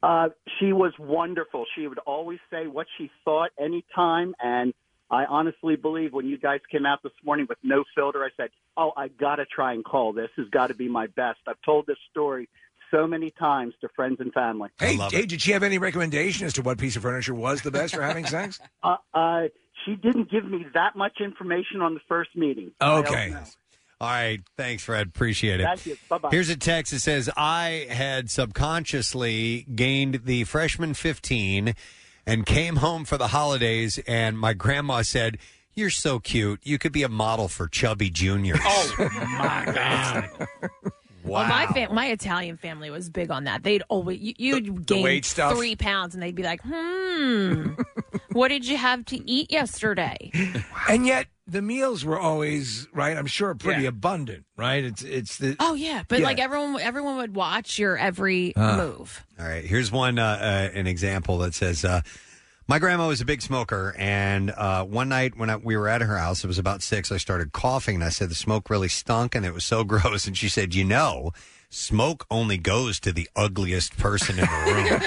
Uh, 0.00 0.28
she 0.60 0.72
was 0.72 0.92
wonderful. 0.96 1.64
She 1.74 1.88
would 1.88 1.98
always 1.98 2.38
say 2.52 2.68
what 2.68 2.86
she 2.96 3.10
thought 3.24 3.50
anytime. 3.58 4.36
And 4.40 4.72
I 5.10 5.24
honestly 5.24 5.74
believe 5.74 6.12
when 6.12 6.26
you 6.26 6.38
guys 6.38 6.60
came 6.70 6.86
out 6.86 7.02
this 7.02 7.10
morning 7.24 7.46
with 7.48 7.58
no 7.64 7.82
filter, 7.96 8.22
I 8.22 8.28
said, 8.36 8.50
Oh, 8.76 8.92
I 8.96 9.08
got 9.08 9.36
to 9.36 9.44
try 9.44 9.72
and 9.72 9.84
call. 9.84 10.12
This 10.12 10.30
has 10.36 10.46
got 10.50 10.68
to 10.68 10.74
be 10.74 10.88
my 10.88 11.08
best. 11.08 11.40
I've 11.48 11.60
told 11.62 11.88
this 11.88 11.98
story 12.12 12.48
so 12.92 13.08
many 13.08 13.30
times 13.30 13.74
to 13.80 13.88
friends 13.88 14.18
and 14.20 14.32
family. 14.32 14.70
Hey, 14.78 14.94
hey, 15.10 15.26
did 15.26 15.42
she 15.42 15.52
have 15.52 15.62
any 15.62 15.78
recommendation 15.78 16.46
as 16.46 16.52
to 16.54 16.62
what 16.62 16.78
piece 16.78 16.96
of 16.96 17.02
furniture 17.02 17.34
was 17.34 17.62
the 17.62 17.70
best 17.70 17.94
for 17.94 18.02
having 18.02 18.24
sex? 18.26 18.60
Uh, 18.80 18.96
uh, 19.12 19.42
she 19.84 19.96
didn't 19.96 20.30
give 20.30 20.44
me 20.44 20.66
that 20.74 20.96
much 20.96 21.20
information 21.20 21.80
on 21.80 21.94
the 21.94 22.00
first 22.08 22.30
meeting. 22.34 22.72
Okay. 22.80 23.34
All 24.00 24.08
right. 24.08 24.40
Thanks, 24.56 24.84
Fred. 24.84 25.08
Appreciate 25.08 25.60
it. 25.60 25.64
Thank 25.64 25.86
you. 25.86 25.96
Bye-bye. 26.08 26.28
Here's 26.30 26.48
a 26.48 26.56
text 26.56 26.92
that 26.92 27.00
says 27.00 27.28
I 27.36 27.86
had 27.90 28.30
subconsciously 28.30 29.66
gained 29.74 30.20
the 30.24 30.44
freshman 30.44 30.94
15 30.94 31.74
and 32.26 32.46
came 32.46 32.76
home 32.76 33.04
for 33.04 33.16
the 33.16 33.28
holidays, 33.28 33.98
and 34.06 34.38
my 34.38 34.52
grandma 34.52 35.02
said, 35.02 35.38
You're 35.74 35.90
so 35.90 36.20
cute. 36.20 36.60
You 36.62 36.78
could 36.78 36.92
be 36.92 37.02
a 37.02 37.08
model 37.08 37.48
for 37.48 37.66
Chubby 37.66 38.10
Juniors. 38.10 38.60
Oh, 38.62 38.94
my 38.98 39.72
God. 39.74 40.48
Well, 41.28 41.46
my 41.48 41.66
fam- 41.66 41.94
my 41.94 42.06
Italian 42.06 42.56
family 42.56 42.90
was 42.90 43.08
big 43.10 43.30
on 43.30 43.44
that. 43.44 43.62
They'd 43.62 43.82
always 43.88 44.18
you, 44.20 44.34
you'd 44.36 44.86
the 44.86 44.94
gain 44.94 45.02
weight 45.04 45.24
stuff? 45.24 45.54
three 45.56 45.76
pounds, 45.76 46.14
and 46.14 46.22
they'd 46.22 46.34
be 46.34 46.42
like, 46.42 46.60
"Hmm, 46.64 47.74
what 48.32 48.48
did 48.48 48.66
you 48.66 48.76
have 48.76 49.04
to 49.06 49.30
eat 49.30 49.50
yesterday?" 49.52 50.30
And 50.88 51.06
yet 51.06 51.26
the 51.46 51.60
meals 51.60 52.02
were 52.04 52.18
always 52.18 52.88
right. 52.94 53.14
I'm 53.16 53.26
sure 53.26 53.54
pretty 53.54 53.84
abundant, 53.84 54.44
right? 54.56 54.82
It's 54.84 55.02
it's 55.02 55.36
the 55.36 55.54
Oh 55.60 55.74
yeah, 55.74 56.02
but 56.08 56.20
Yeah. 56.20 56.24
like 56.26 56.38
everyone 56.38 56.80
everyone 56.80 57.16
would 57.18 57.34
watch 57.34 57.78
your 57.78 57.98
every 57.98 58.54
Ah. 58.56 58.76
move. 58.76 59.24
All 59.38 59.46
right. 59.46 59.64
Here's 59.64 59.92
one, 59.92 60.18
uh, 60.18 60.24
uh, 60.72 60.78
an 60.78 60.86
example 60.86 61.38
that 61.38 61.52
says, 61.54 61.84
uh, 61.84 62.00
my 62.68 62.78
grandma 62.78 63.08
was 63.08 63.20
a 63.22 63.24
big 63.24 63.40
smoker, 63.40 63.94
and 63.98 64.50
uh, 64.50 64.84
one 64.84 65.08
night 65.08 65.36
when 65.38 65.48
I, 65.48 65.56
we 65.56 65.74
were 65.76 65.88
at 65.88 66.02
her 66.02 66.18
house, 66.18 66.44
it 66.44 66.46
was 66.46 66.58
about 66.58 66.82
six. 66.82 67.10
I 67.10 67.16
started 67.16 67.52
coughing, 67.52 67.94
and 67.96 68.04
I 68.04 68.10
said 68.10 68.28
the 68.28 68.34
smoke 68.34 68.68
really 68.68 68.88
stunk, 68.88 69.34
and 69.34 69.46
it 69.46 69.54
was 69.54 69.64
so 69.64 69.84
gross. 69.92 70.26
And 70.26 70.36
she 70.36 70.50
said, 70.50 70.74
"You 70.74 70.84
know, 70.84 71.32
smoke 71.70 72.26
only 72.30 72.58
goes 72.58 73.00
to 73.00 73.12
the 73.12 73.28
ugliest 73.34 73.96
person 73.96 74.38
in 74.38 74.44
the 74.44 75.00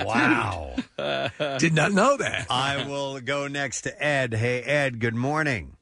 room." 0.00 0.06
wow, 0.06 0.76
did 1.58 1.74
not 1.74 1.92
know 1.92 2.16
that. 2.16 2.46
I 2.48 2.86
will 2.86 3.20
go 3.20 3.48
next 3.48 3.80
to 3.82 4.02
Ed. 4.02 4.34
Hey, 4.34 4.62
Ed. 4.62 5.00
Good 5.00 5.16
morning. 5.16 5.76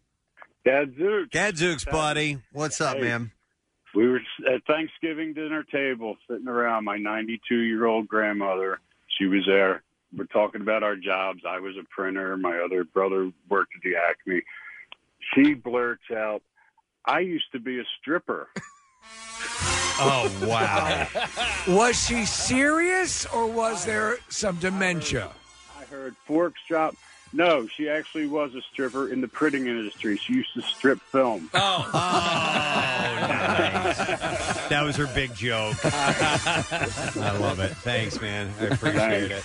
Gadzooks. 0.65 1.29
Gadzooks, 1.31 1.85
buddy. 1.85 2.39
What's 2.53 2.81
up, 2.81 2.97
Hey. 2.97 3.03
man? 3.03 3.31
We 3.95 4.09
were 4.09 4.21
at 4.53 4.65
Thanksgiving 4.67 5.33
dinner 5.33 5.65
table 5.71 6.17
sitting 6.29 6.49
around 6.49 6.85
my 6.85 6.97
92 6.99 7.55
year 7.55 7.87
old 7.87 8.09
grandmother. 8.09 8.81
She 9.19 9.27
was 9.27 9.45
there. 9.47 9.83
We're 10.17 10.25
talking 10.25 10.61
about 10.61 10.83
our 10.83 10.97
jobs. 10.97 11.43
I 11.49 11.59
was 11.59 11.75
a 11.77 11.85
printer. 11.95 12.37
My 12.37 12.59
other 12.59 12.85
brother 12.85 13.31
worked 13.49 13.73
at 13.77 13.83
the 13.83 13.97
Acme. 13.97 14.43
She 15.35 15.55
blurts 15.55 16.11
out, 16.15 16.43
I 17.05 17.21
used 17.21 17.51
to 17.53 17.61
be 17.61 17.81
a 17.81 17.85
stripper. 18.01 18.49
Oh, 19.99 20.31
wow. 20.47 21.09
was 21.67 21.99
she 21.99 22.27
serious 22.27 23.25
or 23.25 23.47
was 23.47 23.87
there 23.87 24.19
some 24.29 24.57
dementia? 24.57 25.31
I 25.81 25.85
heard 25.85 26.15
forks 26.27 26.61
drop. 26.69 26.95
No, 27.33 27.67
she 27.67 27.89
actually 27.89 28.27
was 28.27 28.55
a 28.55 28.63
stripper 28.63 29.09
in 29.13 29.21
the 29.21 29.29
printing 29.29 29.67
industry. 29.67 30.17
She 30.17 30.33
used 30.35 30.55
to 30.55 30.63
strip 30.63 31.01
film. 31.01 31.51
Oh. 31.55 31.91
That 34.69 34.83
was 34.85 34.97
her 34.97 35.07
big 35.15 35.33
joke. 35.35 35.77
I 35.85 37.37
love 37.39 37.61
it. 37.61 37.71
Thanks, 37.79 38.21
man. 38.21 38.53
I 38.61 38.65
appreciate 38.65 39.31
it. 39.31 39.45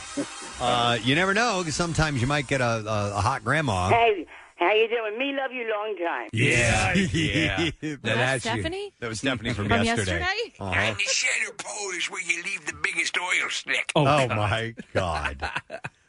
Uh, 0.60 0.98
you 1.04 1.14
never 1.16 1.34
know, 1.34 1.62
'cause 1.64 1.76
sometimes 1.76 2.22
you 2.22 2.28
might 2.28 2.48
get 2.48 2.60
a, 2.62 2.66
a, 2.66 3.14
a 3.18 3.22
hot 3.22 3.44
grandma. 3.44 3.90
Hey, 3.90 4.26
how 4.58 4.74
you 4.74 4.88
doing? 4.88 5.18
Me 5.20 5.32
love 5.34 5.52
you 5.52 5.70
long 5.70 5.96
time. 5.98 6.30
Yeah, 6.34 6.94
yeah. 6.96 7.70
that 7.82 8.02
that's 8.04 8.46
you. 8.46 8.52
Stephanie? 8.52 8.92
That 9.00 9.10
was 9.10 9.20
Stephanie 9.20 9.54
from, 9.54 9.68
From 9.70 9.84
yesterday. 9.84 10.20
yesterday? 10.20 10.54
Uh-huh. 10.60 10.74
And 10.74 10.98
the 10.98 11.02
shadow 11.04 11.54
pole 11.58 11.92
is 11.92 12.10
where 12.10 12.22
you 12.24 12.44
leave 12.44 12.66
the 12.66 12.74
biggest 12.82 13.16
oil 13.18 13.50
slick. 13.50 13.92
Oh, 13.96 14.28
my 14.28 14.74
God! 14.94 15.50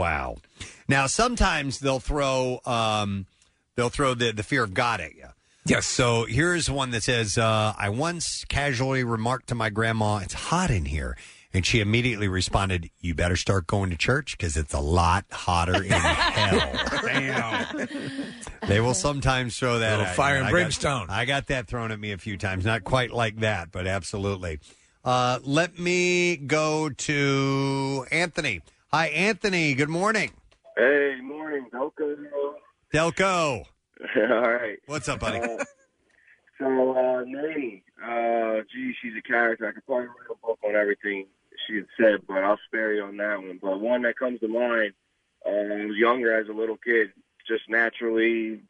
wow. 0.00 0.36
Now 0.88 1.06
sometimes 1.06 1.78
they'll 1.80 2.00
throw 2.00 2.60
um, 2.66 3.26
they'll 3.76 3.88
throw 3.90 4.14
the 4.14 4.32
the 4.32 4.42
fear 4.42 4.62
of 4.64 4.74
God 4.74 5.00
at 5.00 5.14
you. 5.14 5.26
Yes. 5.66 5.86
So 5.86 6.24
here's 6.24 6.70
one 6.70 6.90
that 6.90 7.02
says, 7.02 7.36
uh, 7.38 7.74
"I 7.76 7.90
once 7.90 8.44
casually 8.48 9.04
remarked 9.04 9.48
to 9.48 9.54
my 9.54 9.70
grandma, 9.70 10.16
it's 10.18 10.34
hot 10.34 10.70
in 10.70 10.86
here." 10.86 11.16
And 11.52 11.66
she 11.66 11.80
immediately 11.80 12.28
responded, 12.28 12.90
"You 13.00 13.14
better 13.14 13.36
start 13.36 13.66
going 13.66 13.90
to 13.90 13.96
church 13.96 14.36
because 14.38 14.56
it's 14.56 14.72
a 14.72 14.80
lot 14.80 15.24
hotter 15.30 15.82
in 15.82 15.90
hell." 15.92 17.00
Damn. 17.04 17.88
They 18.68 18.80
will 18.80 18.94
sometimes 18.94 19.56
throw 19.58 19.80
that 19.80 19.90
Little 19.90 20.06
at 20.06 20.10
you. 20.10 20.16
fire 20.16 20.36
and 20.36 20.44
I 20.46 20.48
got- 20.50 20.52
brimstone. 20.52 21.10
I 21.10 21.24
got 21.24 21.46
that 21.48 21.66
thrown 21.66 21.90
at 21.92 21.98
me 22.00 22.12
a 22.12 22.18
few 22.18 22.36
times. 22.36 22.64
Not 22.64 22.84
quite 22.84 23.10
like 23.12 23.40
that, 23.40 23.70
but 23.72 23.86
absolutely. 23.86 24.60
Uh, 25.04 25.38
let 25.42 25.78
me 25.78 26.36
go 26.36 26.88
to 26.90 28.06
Anthony. 28.10 28.60
Hi, 28.92 29.06
Anthony. 29.06 29.74
Good 29.74 29.88
morning. 29.88 30.32
Hey, 30.76 31.18
morning, 31.22 31.66
Delco. 31.72 32.16
Delco. 32.92 33.64
All 34.16 34.50
right. 34.50 34.78
What's 34.86 35.08
up, 35.08 35.20
buddy? 35.20 35.38
Uh, 35.38 35.62
so, 36.58 36.96
uh, 36.96 37.22
Nanny, 37.24 37.84
uh, 38.04 38.62
gee, 38.72 38.92
she's 39.00 39.12
a 39.16 39.22
character. 39.22 39.68
I 39.68 39.72
could 39.72 39.86
probably 39.86 40.06
write 40.08 40.26
a 40.28 40.44
book 40.44 40.58
on 40.64 40.74
everything 40.74 41.26
she 41.68 41.76
had 41.76 41.86
said, 41.96 42.26
but 42.26 42.38
I'll 42.38 42.58
spare 42.66 42.92
you 42.92 43.04
on 43.04 43.16
that 43.18 43.38
one. 43.38 43.60
But 43.62 43.78
one 43.78 44.02
that 44.02 44.18
comes 44.18 44.40
to 44.40 44.48
mind, 44.48 44.94
uh, 45.46 45.50
I 45.50 45.86
was 45.86 45.96
younger 45.96 46.36
as 46.36 46.48
a 46.48 46.52
little 46.52 46.76
kid, 46.76 47.12
just 47.46 47.62
naturally 47.68 48.60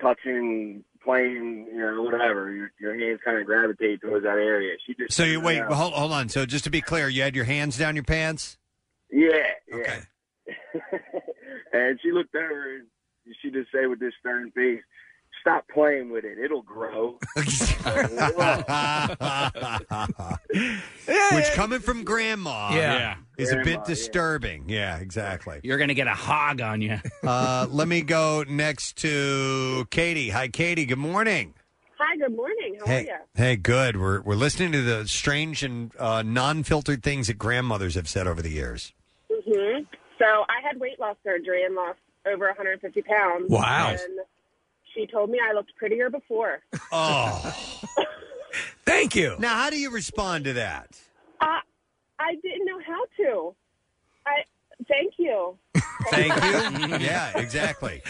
touching, 0.00 0.82
playing, 1.04 1.68
you 1.72 1.78
know, 1.78 2.02
whatever. 2.02 2.50
Your, 2.50 2.72
your 2.80 2.98
hands 2.98 3.20
kind 3.24 3.38
of 3.38 3.46
gravitate 3.46 4.00
towards 4.00 4.24
that 4.24 4.38
area. 4.38 4.76
She 4.84 4.94
just 4.94 5.12
So 5.12 5.22
you 5.22 5.40
wait. 5.40 5.62
Hold, 5.62 5.92
hold 5.92 6.10
on. 6.10 6.28
So 6.30 6.46
just 6.46 6.64
to 6.64 6.70
be 6.70 6.80
clear, 6.80 7.08
you 7.08 7.22
had 7.22 7.36
your 7.36 7.44
hands 7.44 7.78
down 7.78 7.94
your 7.94 8.02
pants. 8.02 8.58
Yeah, 9.10 9.50
yeah. 9.68 10.00
and 11.72 11.98
she 12.02 12.12
looked 12.12 12.34
over 12.34 12.76
and 12.76 12.86
she 13.42 13.50
just 13.50 13.70
said 13.72 13.88
with 13.88 14.00
this 14.00 14.12
stern 14.20 14.50
face, 14.52 14.80
"Stop 15.40 15.66
playing 15.72 16.10
with 16.10 16.24
it; 16.24 16.38
it'll 16.38 16.62
grow." 16.62 17.18
Which 21.32 21.50
coming 21.54 21.80
from 21.80 22.04
grandma, 22.04 22.70
Yeah. 22.72 22.98
Yeah. 22.98 23.16
is 23.38 23.50
a 23.50 23.54
Grandma, 23.56 23.64
bit 23.64 23.78
yeah. 23.80 23.84
disturbing. 23.86 24.68
Yeah, 24.68 24.98
exactly. 24.98 25.60
You're 25.62 25.78
going 25.78 25.88
to 25.88 25.94
get 25.94 26.06
a 26.06 26.14
hog 26.14 26.60
on 26.60 26.80
you. 26.82 26.98
Uh, 27.26 27.66
let 27.70 27.88
me 27.88 28.02
go 28.02 28.44
next 28.48 28.98
to 28.98 29.84
Katie. 29.90 30.28
Hi, 30.28 30.46
Katie. 30.46 30.84
Good 30.86 30.98
morning. 30.98 31.54
Hi, 31.98 32.16
good 32.16 32.36
morning. 32.36 32.76
How 32.78 32.86
Hey, 32.86 32.98
are 32.98 33.02
you? 33.02 33.16
hey, 33.34 33.56
good. 33.56 33.96
We're 33.98 34.20
we're 34.20 34.34
listening 34.34 34.72
to 34.72 34.82
the 34.82 35.08
strange 35.08 35.62
and 35.62 35.92
uh, 35.98 36.22
non-filtered 36.22 37.02
things 37.02 37.28
that 37.28 37.38
grandmothers 37.38 37.94
have 37.94 38.08
said 38.08 38.26
over 38.26 38.42
the 38.42 38.50
years. 38.50 38.92
hmm 39.30 39.80
So 40.18 40.24
I 40.26 40.60
had 40.62 40.78
weight 40.78 41.00
loss 41.00 41.16
surgery 41.24 41.64
and 41.64 41.74
lost 41.74 41.98
over 42.26 42.46
150 42.46 43.02
pounds. 43.02 43.46
Wow. 43.50 43.90
And 43.90 44.20
she 44.94 45.06
told 45.06 45.30
me 45.30 45.38
I 45.42 45.52
looked 45.54 45.74
prettier 45.76 46.10
before. 46.10 46.60
Oh, 46.92 47.54
thank 48.84 49.14
you. 49.14 49.36
Now, 49.38 49.54
how 49.54 49.70
do 49.70 49.78
you 49.78 49.90
respond 49.90 50.44
to 50.44 50.52
that? 50.54 51.00
I 51.40 51.60
I 52.18 52.34
didn't 52.42 52.66
know 52.66 52.80
how 52.86 53.04
to. 53.24 53.54
I 54.26 54.42
thank 54.88 55.14
you. 55.18 55.56
Thank 56.10 56.40
you. 56.42 56.96
yeah, 56.98 57.36
exactly. 57.36 58.00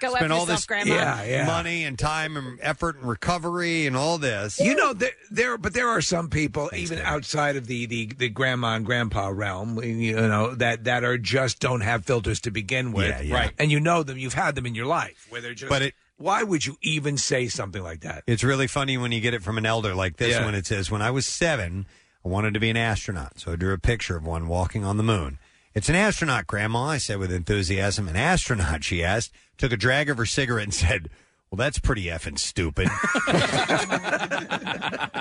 Go 0.00 0.14
Spend 0.14 0.32
all 0.32 0.46
this 0.46 0.66
Grandma. 0.66 0.94
Yeah, 0.94 1.24
yeah. 1.24 1.46
money 1.46 1.84
and 1.84 1.98
time 1.98 2.36
and 2.36 2.58
effort 2.62 2.96
and 2.96 3.08
recovery 3.08 3.86
and 3.86 3.96
all 3.96 4.18
this. 4.18 4.60
You 4.60 4.74
know, 4.74 4.92
there, 4.92 5.10
there, 5.30 5.58
but 5.58 5.74
there 5.74 5.88
are 5.88 6.00
some 6.00 6.28
people, 6.30 6.70
even 6.74 6.98
outside 7.00 7.56
of 7.56 7.66
the, 7.66 7.86
the, 7.86 8.06
the 8.06 8.28
grandma 8.28 8.74
and 8.76 8.84
grandpa 8.86 9.28
realm, 9.28 9.82
you 9.82 10.14
know, 10.16 10.54
that, 10.54 10.84
that 10.84 11.04
are 11.04 11.18
just 11.18 11.60
don't 11.60 11.80
have 11.82 12.04
filters 12.04 12.40
to 12.40 12.50
begin 12.50 12.92
with. 12.92 13.08
Yeah, 13.08 13.20
yeah. 13.20 13.34
Right. 13.34 13.52
And 13.58 13.70
you 13.70 13.80
know 13.80 14.02
them, 14.02 14.18
you've 14.18 14.34
had 14.34 14.54
them 14.54 14.66
in 14.66 14.74
your 14.74 14.86
life, 14.86 15.26
where 15.30 15.40
they're 15.40 15.54
just. 15.54 15.70
But 15.70 15.82
it- 15.82 15.94
why 16.18 16.42
would 16.42 16.64
you 16.64 16.78
even 16.80 17.18
say 17.18 17.46
something 17.48 17.82
like 17.82 18.00
that? 18.00 18.24
It's 18.26 18.42
really 18.42 18.66
funny 18.66 18.96
when 18.96 19.12
you 19.12 19.20
get 19.20 19.34
it 19.34 19.42
from 19.42 19.58
an 19.58 19.66
elder 19.66 19.94
like 19.94 20.16
this 20.16 20.30
Yeah. 20.30 20.46
one. 20.46 20.54
It 20.54 20.64
says, 20.64 20.90
When 20.90 21.02
I 21.02 21.10
was 21.10 21.26
seven, 21.26 21.84
I 22.24 22.28
wanted 22.28 22.54
to 22.54 22.60
be 22.60 22.70
an 22.70 22.76
astronaut. 22.78 23.38
So 23.38 23.52
I 23.52 23.56
drew 23.56 23.74
a 23.74 23.78
picture 23.78 24.16
of 24.16 24.24
one 24.24 24.48
walking 24.48 24.82
on 24.82 24.96
the 24.96 25.02
moon. 25.02 25.38
It's 25.74 25.90
an 25.90 25.94
astronaut, 25.94 26.46
Grandma, 26.46 26.84
I 26.86 26.96
said 26.96 27.18
with 27.18 27.30
enthusiasm. 27.30 28.08
An 28.08 28.16
astronaut, 28.16 28.82
she 28.84 29.04
asked, 29.04 29.30
took 29.58 29.72
a 29.72 29.76
drag 29.76 30.08
of 30.10 30.16
her 30.18 30.26
cigarette 30.26 30.64
and 30.64 30.74
said, 30.74 31.08
Well, 31.50 31.56
that's 31.56 31.78
pretty 31.78 32.04
effing 32.04 32.38
stupid. 32.38 32.88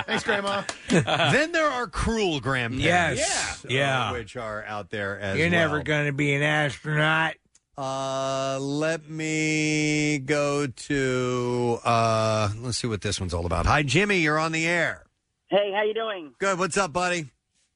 Thanks, 0.06 0.24
Grandma. 0.24 0.64
then 0.90 1.52
there 1.52 1.68
are 1.68 1.88
cruel 1.88 2.40
grandparents. 2.40 3.20
Yes. 3.20 3.66
uh, 3.66 3.68
Yeah. 3.70 4.12
which 4.12 4.36
are 4.38 4.64
out 4.66 4.90
there 4.90 5.20
as 5.20 5.38
You're 5.38 5.50
never 5.50 5.84
going 5.84 6.06
to 6.08 6.14
be 6.14 6.34
an 6.34 6.42
astronaut. 6.42 7.36
Uh, 7.78 8.58
let 8.62 9.10
me 9.10 10.18
go 10.20 10.66
to 10.66 11.78
uh 11.84 12.48
let's 12.62 12.78
see 12.78 12.88
what 12.88 13.02
this 13.02 13.20
one's 13.20 13.34
all 13.34 13.46
about. 13.46 13.66
Hi 13.66 13.84
Jimmy, 13.84 14.20
you're 14.20 14.40
on 14.40 14.54
the 14.54 14.66
air. 14.66 15.04
Hey, 15.50 15.74
how 15.76 15.84
you 15.84 15.94
doing? 15.94 16.32
Good. 16.40 16.58
What's 16.58 16.78
up, 16.78 16.94
buddy? 16.94 17.30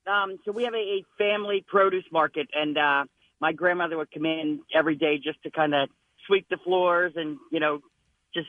Um, 0.08 0.38
so 0.46 0.54
we 0.54 0.64
have 0.64 0.74
a, 0.74 0.78
a 0.78 1.04
family 1.18 1.66
produce 1.68 2.06
market, 2.14 2.48
and 2.54 2.78
uh, 2.78 3.04
my 3.42 3.52
grandmother 3.52 3.98
would 3.98 4.10
come 4.12 4.26
in 4.26 4.62
every 4.74 4.96
day 4.96 5.18
just 5.22 5.44
to 5.44 5.52
kind 5.52 5.76
of 5.76 5.90
sweep 6.30 6.48
the 6.50 6.58
floors 6.64 7.14
and 7.16 7.38
you 7.52 7.60
know 7.60 7.82
just 8.34 8.48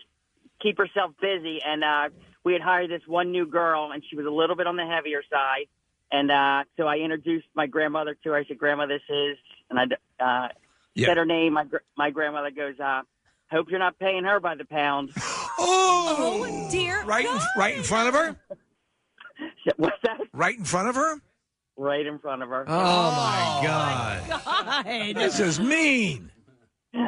keep 0.63 0.79
herself 0.79 1.13
busy. 1.21 1.61
And 1.67 1.83
uh, 1.83 2.11
we 2.45 2.53
had 2.53 2.63
hired 2.63 2.91
this 2.91 3.03
one 3.07 3.33
new 3.33 3.47
girl, 3.47 3.91
and 3.93 4.03
she 4.09 4.15
was 4.15 4.27
a 4.27 4.31
little 4.31 4.55
bit 4.55 4.67
on 4.67 4.77
the 4.77 4.87
heavier 4.87 5.23
side. 5.31 5.67
And 6.13 6.31
uh, 6.31 6.65
so 6.77 6.87
I 6.87 6.97
introduced 6.99 7.47
my 7.55 7.67
grandmother 7.67 8.17
to 8.23 8.31
her. 8.31 8.37
I 8.37 8.45
said, 8.45 8.59
"Grandma, 8.59 8.87
this 8.87 9.03
is," 9.09 9.39
and 9.71 9.79
I 10.21 10.25
uh, 10.25 10.49
said 10.97 11.17
her 11.17 11.25
name. 11.25 11.55
My 11.55 11.65
gr- 11.65 11.87
my 11.97 12.11
grandmother 12.11 12.51
goes, 12.51 12.79
uh, 12.79 13.03
"Hope 13.51 13.71
you're 13.71 13.79
not 13.79 13.99
paying 13.99 14.25
her 14.25 14.39
by 14.41 14.55
the 14.55 14.65
pound." 14.65 15.11
Oh, 15.63 16.69
dear. 16.71 17.05
Right, 17.05 17.27
in, 17.27 17.39
right 17.55 17.77
in 17.77 17.83
front 17.83 18.09
of 18.09 18.15
her. 18.15 18.37
What's 19.77 19.97
that? 20.05 20.21
Right 20.33 20.57
in 20.57 20.65
front 20.65 20.89
of 20.89 20.95
her. 20.95 21.21
Right 21.77 22.07
in 22.07 22.19
front 22.19 22.43
of 22.43 22.49
her. 22.49 22.65
Oh, 22.67 23.11
my 23.11 23.61
God. 23.63 24.43
God. 24.45 25.17
This 25.17 25.39
is 25.39 25.61
mean. 25.61 26.30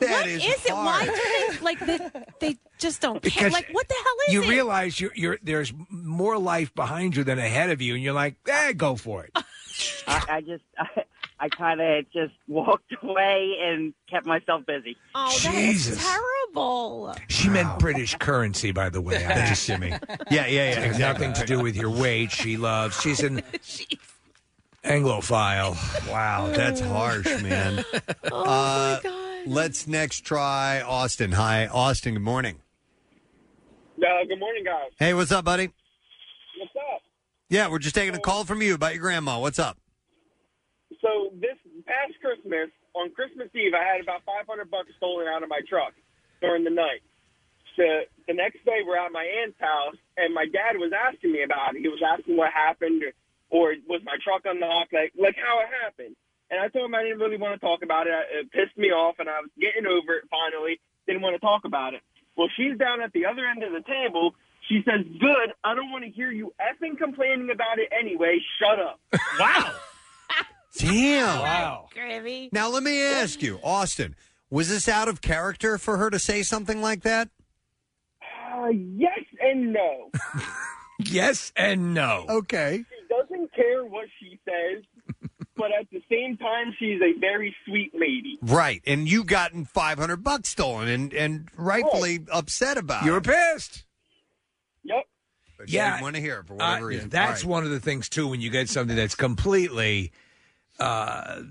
What 0.00 0.26
is, 0.28 0.44
it? 0.44 0.72
Why 0.72 1.04
do 1.04 1.12
they 1.12 1.58
like 1.64 1.80
they, 1.80 1.98
they 2.40 2.56
just 2.78 3.00
don't 3.00 3.20
care? 3.22 3.48
Because 3.48 3.52
Like 3.52 3.68
what 3.72 3.88
the 3.88 3.94
hell 3.94 4.14
is 4.28 4.28
it? 4.28 4.32
you 4.34 4.42
it? 4.44 4.48
realize 4.48 5.00
you're, 5.00 5.10
you're 5.14 5.38
there's 5.42 5.72
more 5.90 6.38
life 6.38 6.72
behind 6.74 7.16
you 7.16 7.24
than 7.24 7.38
ahead 7.38 7.70
of 7.70 7.82
you, 7.82 7.94
and 7.94 8.02
you're 8.02 8.12
like, 8.14 8.36
eh, 8.46 8.72
go 8.72 8.94
for 8.96 9.24
it. 9.24 9.32
I, 10.06 10.24
I 10.30 10.40
just, 10.40 10.62
I, 10.78 11.04
I 11.40 11.48
kind 11.48 11.80
of 11.80 12.10
just 12.12 12.32
walked 12.46 12.92
away 13.02 13.56
and 13.60 13.92
kept 14.08 14.24
myself 14.24 14.64
busy. 14.66 14.96
oh, 15.14 15.28
that 15.42 15.52
Jesus. 15.52 15.96
is 15.98 16.04
terrible. 16.04 17.14
She 17.28 17.48
meant 17.48 17.78
British 17.80 18.14
currency, 18.16 18.70
by 18.72 18.88
the 18.88 19.00
way. 19.00 19.24
I 19.26 19.46
just 19.48 19.66
Jimmy. 19.66 19.90
Yeah, 20.30 20.46
yeah, 20.46 20.46
yeah. 20.46 20.80
Exactly. 20.80 21.26
nothing 21.26 21.32
to 21.34 21.46
do 21.46 21.60
with 21.60 21.76
your 21.76 21.90
weight. 21.90 22.30
She 22.30 22.56
loves. 22.56 23.00
She's 23.02 23.20
an 23.22 23.42
Anglophile. 24.84 25.76
Wow, 26.10 26.52
that's 26.54 26.80
harsh, 26.94 27.42
man. 27.42 27.84
Oh 28.30 28.42
uh, 28.42 28.44
my 28.44 29.00
god. 29.02 29.46
Let's 29.46 29.86
next 29.86 30.20
try 30.20 30.80
Austin. 30.80 31.32
Hi, 31.32 31.66
Austin. 31.66 32.14
Good 32.14 32.22
morning. 32.22 32.60
Uh, 33.98 34.24
good 34.28 34.38
morning, 34.38 34.64
guys. 34.64 34.90
Hey, 34.98 35.14
what's 35.14 35.32
up, 35.32 35.44
buddy? 35.44 35.70
What's 36.58 36.74
up? 36.76 37.02
Yeah, 37.48 37.68
we're 37.68 37.78
just 37.78 37.94
taking 37.94 38.14
a 38.14 38.20
call 38.20 38.44
from 38.44 38.62
you 38.62 38.74
about 38.74 38.94
your 38.94 39.02
grandma. 39.02 39.38
What's 39.38 39.58
up? 39.58 39.78
So 41.00 41.30
this 41.34 41.56
past 41.86 42.14
Christmas, 42.20 42.70
on 42.94 43.10
Christmas 43.10 43.48
Eve, 43.54 43.72
I 43.74 43.84
had 43.84 44.02
about 44.02 44.22
500 44.26 44.70
bucks 44.70 44.90
stolen 44.96 45.26
out 45.28 45.42
of 45.42 45.48
my 45.48 45.60
truck 45.68 45.94
during 46.40 46.64
the 46.64 46.70
night. 46.70 47.02
So 47.76 47.84
the 48.26 48.34
next 48.34 48.64
day, 48.64 48.82
we're 48.84 48.98
at 48.98 49.12
my 49.12 49.24
aunt's 49.24 49.58
house, 49.60 49.96
and 50.16 50.34
my 50.34 50.46
dad 50.46 50.76
was 50.76 50.90
asking 50.90 51.32
me 51.32 51.42
about 51.42 51.76
it. 51.76 51.80
He 51.80 51.88
was 51.88 52.02
asking 52.02 52.36
what 52.36 52.52
happened, 52.52 53.02
or 53.50 53.74
was 53.88 54.02
my 54.04 54.16
truck 54.22 54.42
unlocked, 54.44 54.92
like 54.92 55.12
like 55.18 55.36
how 55.36 55.60
it 55.60 55.68
happened. 55.82 56.16
And 56.50 56.60
I 56.60 56.68
told 56.68 56.86
him 56.86 56.94
I 56.94 57.02
didn't 57.02 57.18
really 57.18 57.36
want 57.36 57.60
to 57.60 57.64
talk 57.64 57.80
about 57.82 58.06
it. 58.06 58.12
It 58.32 58.50
pissed 58.52 58.76
me 58.78 58.88
off, 58.88 59.16
and 59.18 59.28
I 59.28 59.40
was 59.40 59.50
getting 59.60 59.86
over 59.86 60.14
it 60.14 60.24
finally. 60.30 60.80
Didn't 61.06 61.22
want 61.22 61.34
to 61.34 61.40
talk 61.40 61.64
about 61.64 61.94
it. 61.94 62.00
Well, 62.36 62.48
she's 62.56 62.78
down 62.78 63.00
at 63.02 63.12
the 63.12 63.26
other 63.26 63.44
end 63.46 63.62
of 63.62 63.72
the 63.72 63.82
table. 63.82 64.34
She 64.68 64.80
says, 64.84 65.04
"Good. 65.20 65.52
I 65.64 65.74
don't 65.74 65.90
want 65.90 66.04
to 66.04 66.10
hear 66.10 66.30
you 66.30 66.52
effing 66.60 66.96
complaining 66.98 67.50
about 67.50 67.78
it 67.78 67.88
anyway. 67.92 68.38
Shut 68.60 68.78
up." 68.78 69.00
Wow. 69.38 69.74
Damn. 70.76 71.40
Wow. 71.40 71.88
Gravy. 71.92 72.50
Now 72.52 72.68
let 72.70 72.82
me 72.82 73.02
ask 73.02 73.42
you, 73.42 73.58
Austin, 73.64 74.14
was 74.50 74.68
this 74.68 74.88
out 74.88 75.08
of 75.08 75.20
character 75.20 75.76
for 75.78 75.96
her 75.96 76.08
to 76.10 76.18
say 76.18 76.42
something 76.42 76.80
like 76.80 77.02
that? 77.02 77.28
Uh, 78.52 78.68
yes 78.68 79.24
and 79.40 79.72
no. 79.72 80.10
Yes 81.00 81.52
and 81.56 81.94
no. 81.94 82.26
Okay. 82.28 82.84
She 83.08 83.14
doesn't 83.14 83.54
care 83.54 83.84
what 83.84 84.06
she 84.20 84.38
says, 84.44 84.84
but 85.56 85.70
at 85.78 85.88
the 85.90 86.02
same 86.10 86.36
time, 86.36 86.74
she's 86.78 87.00
a 87.00 87.18
very 87.18 87.54
sweet 87.66 87.92
lady. 87.94 88.38
Right, 88.42 88.82
and 88.86 89.08
you 89.08 89.24
gotten 89.24 89.64
five 89.64 89.98
hundred 89.98 90.22
bucks 90.22 90.50
stolen, 90.50 90.88
and 90.88 91.12
and 91.14 91.48
rightfully 91.56 92.20
upset 92.30 92.76
about 92.78 93.04
You 93.04 93.12
were 93.12 93.18
it. 93.18 93.24
pissed. 93.24 93.84
Yep. 94.84 95.04
But 95.58 95.68
she 95.70 95.76
Yeah. 95.76 95.90
didn't 95.92 96.02
want 96.02 96.14
to 96.16 96.22
hear 96.22 96.38
it 96.40 96.46
for 96.46 96.54
whatever 96.54 96.84
Uh, 96.84 96.88
reason. 96.88 97.08
That's 97.08 97.42
All 97.42 97.48
right. 97.50 97.54
one 97.56 97.64
of 97.64 97.70
the 97.70 97.80
things 97.80 98.08
too 98.08 98.28
when 98.28 98.40
you 98.40 98.50
get 98.50 98.68
something 98.68 98.94
that's 98.96 99.14
completely 99.16 100.12
uh, 100.78 101.42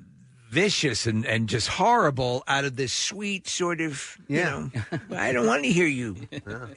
vicious 0.50 1.06
and, 1.06 1.26
and 1.26 1.50
just 1.50 1.68
horrible 1.68 2.42
out 2.48 2.64
of 2.64 2.78
this 2.78 2.94
sweet 2.94 3.48
sort 3.50 3.82
of 3.82 4.18
Yeah. 4.30 4.70
you 4.74 4.82
know, 4.92 5.00
I 5.18 5.34
don't 5.34 5.46
want 5.46 5.64
to 5.64 5.70
hear 5.70 5.88
you. 5.88 6.16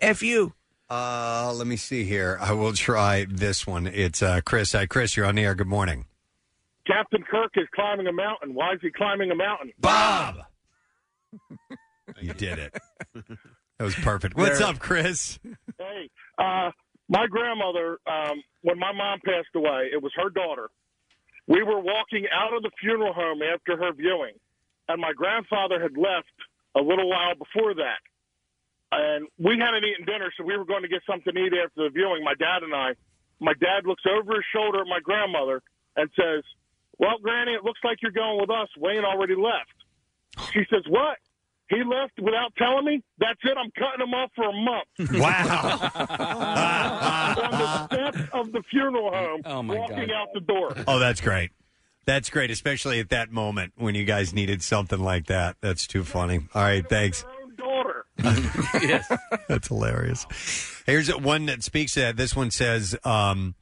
F 0.01 0.23
you. 0.25 0.55
Uh, 0.91 1.53
let 1.55 1.67
me 1.69 1.77
see 1.77 2.05
here. 2.05 2.37
I 2.41 2.53
will 2.53 2.73
try 2.73 3.25
this 3.29 3.67
one. 3.67 3.87
It's 3.87 4.23
uh, 4.23 4.41
Chris. 4.45 4.73
Hi, 4.73 4.87
Chris. 4.87 5.17
You're 5.17 5.27
on 5.27 5.37
the 5.37 5.45
air. 5.45 5.55
Good 5.55 5.69
morning. 5.69 6.07
Captain 6.87 7.23
Kirk 7.23 7.53
is 7.57 7.69
climbing 7.75 8.09
a 8.09 8.13
mountain. 8.13 8.55
Why 8.55 8.73
is 8.73 8.81
he 8.83 8.91
climbing 8.91 9.31
a 9.31 9.35
mountain? 9.37 9.73
Bob. 9.79 10.37
You 12.21 12.35
did 12.35 12.59
it. 12.59 12.77
That 13.15 13.85
was 13.85 13.95
perfect. 13.95 14.37
What's 14.37 14.59
There- 14.59 14.67
up, 14.67 14.81
Chris? 14.81 15.39
Hey, 15.79 16.11
uh, 16.39 16.73
my 17.09 17.27
grandmother, 17.29 17.99
um, 18.05 18.43
when 18.63 18.81
my 18.81 18.91
mom 18.93 19.21
passed 19.25 19.55
away, 19.55 19.91
it 19.93 20.03
was 20.03 20.11
her 20.17 20.29
daughter. 20.29 20.71
We 21.47 21.63
were 21.63 21.79
walking 21.79 22.27
out 22.35 22.53
of 22.53 22.63
the 22.65 22.71
funeral 22.81 23.13
home 23.13 23.39
after 23.43 23.77
her 23.77 23.93
viewing, 23.93 24.35
and 24.89 25.01
my 25.01 25.13
grandfather 25.15 25.81
had 25.81 25.97
left 25.97 26.35
a 26.77 26.81
little 26.81 27.09
while 27.09 27.37
before 27.37 27.75
that. 27.75 28.01
And 28.93 29.29
we 29.39 29.57
hadn't 29.59 29.85
eaten 29.85 30.05
dinner, 30.05 30.33
so 30.37 30.45
we 30.45 30.57
were 30.57 30.65
going 30.65 30.83
to 30.83 30.89
get 30.89 31.03
something 31.09 31.33
to 31.33 31.41
eat 31.41 31.53
after 31.55 31.85
the 31.85 31.91
viewing, 31.91 32.25
my 32.25 32.35
dad 32.35 32.63
and 32.65 32.75
I. 32.75 32.93
My 33.39 33.53
dad 33.55 33.87
looks 33.87 34.03
over 34.05 34.35
his 34.35 34.45
shoulder 34.55 34.81
at 34.81 34.87
my 34.89 34.99
grandmother 35.03 35.63
and 35.97 36.11
says, 36.17 36.43
Well, 36.99 37.19
Granny, 37.23 37.53
it 37.53 37.63
looks 37.65 37.81
like 37.85 37.99
you're 38.03 38.11
going 38.11 38.41
with 38.41 38.51
us. 38.51 38.69
Wayne 38.77 39.05
already 39.05 39.37
left. 39.37 40.51
She 40.53 40.65
says, 40.71 40.83
What? 40.89 41.19
He 41.69 41.85
left 41.85 42.19
without 42.21 42.53
telling 42.59 42.85
me? 42.85 43.01
That's 43.19 43.39
it. 43.45 43.57
I'm 43.57 43.71
cutting 43.79 44.05
him 44.07 44.13
off 44.13 44.33
for 44.35 44.49
a 44.49 44.53
month. 44.53 44.89
Wow. 45.21 45.91
on 47.41 47.51
the 47.53 47.87
steps 47.87 48.31
of 48.33 48.51
the 48.53 48.63
funeral 48.71 49.13
home, 49.13 49.43
Oh, 49.45 49.63
my 49.63 49.77
walking 49.77 50.09
God. 50.09 50.11
out 50.11 50.29
the 50.35 50.41
door. 50.41 50.75
Oh, 50.89 50.99
that's 50.99 51.21
great. 51.21 51.51
That's 52.07 52.29
great, 52.29 52.51
especially 52.51 52.99
at 52.99 53.11
that 53.11 53.31
moment 53.31 53.75
when 53.77 53.95
you 53.95 54.05
guys 54.05 54.35
needed 54.35 54.63
something 54.63 54.99
like 54.99 55.27
that. 55.27 55.57
That's 55.61 55.87
too 55.87 56.03
funny. 56.03 56.41
All 56.55 56.63
right, 56.63 56.87
thanks. 56.89 57.25
Daughter. 58.23 58.51
yes. 58.83 59.13
That's 59.49 59.69
hilarious. 59.69 60.27
Here's 60.87 61.15
one 61.15 61.47
that 61.47 61.63
speaks 61.63 61.95
to 61.95 62.01
that. 62.01 62.17
This 62.17 62.35
one 62.35 62.51
says, 62.51 62.97
um, 63.05 63.55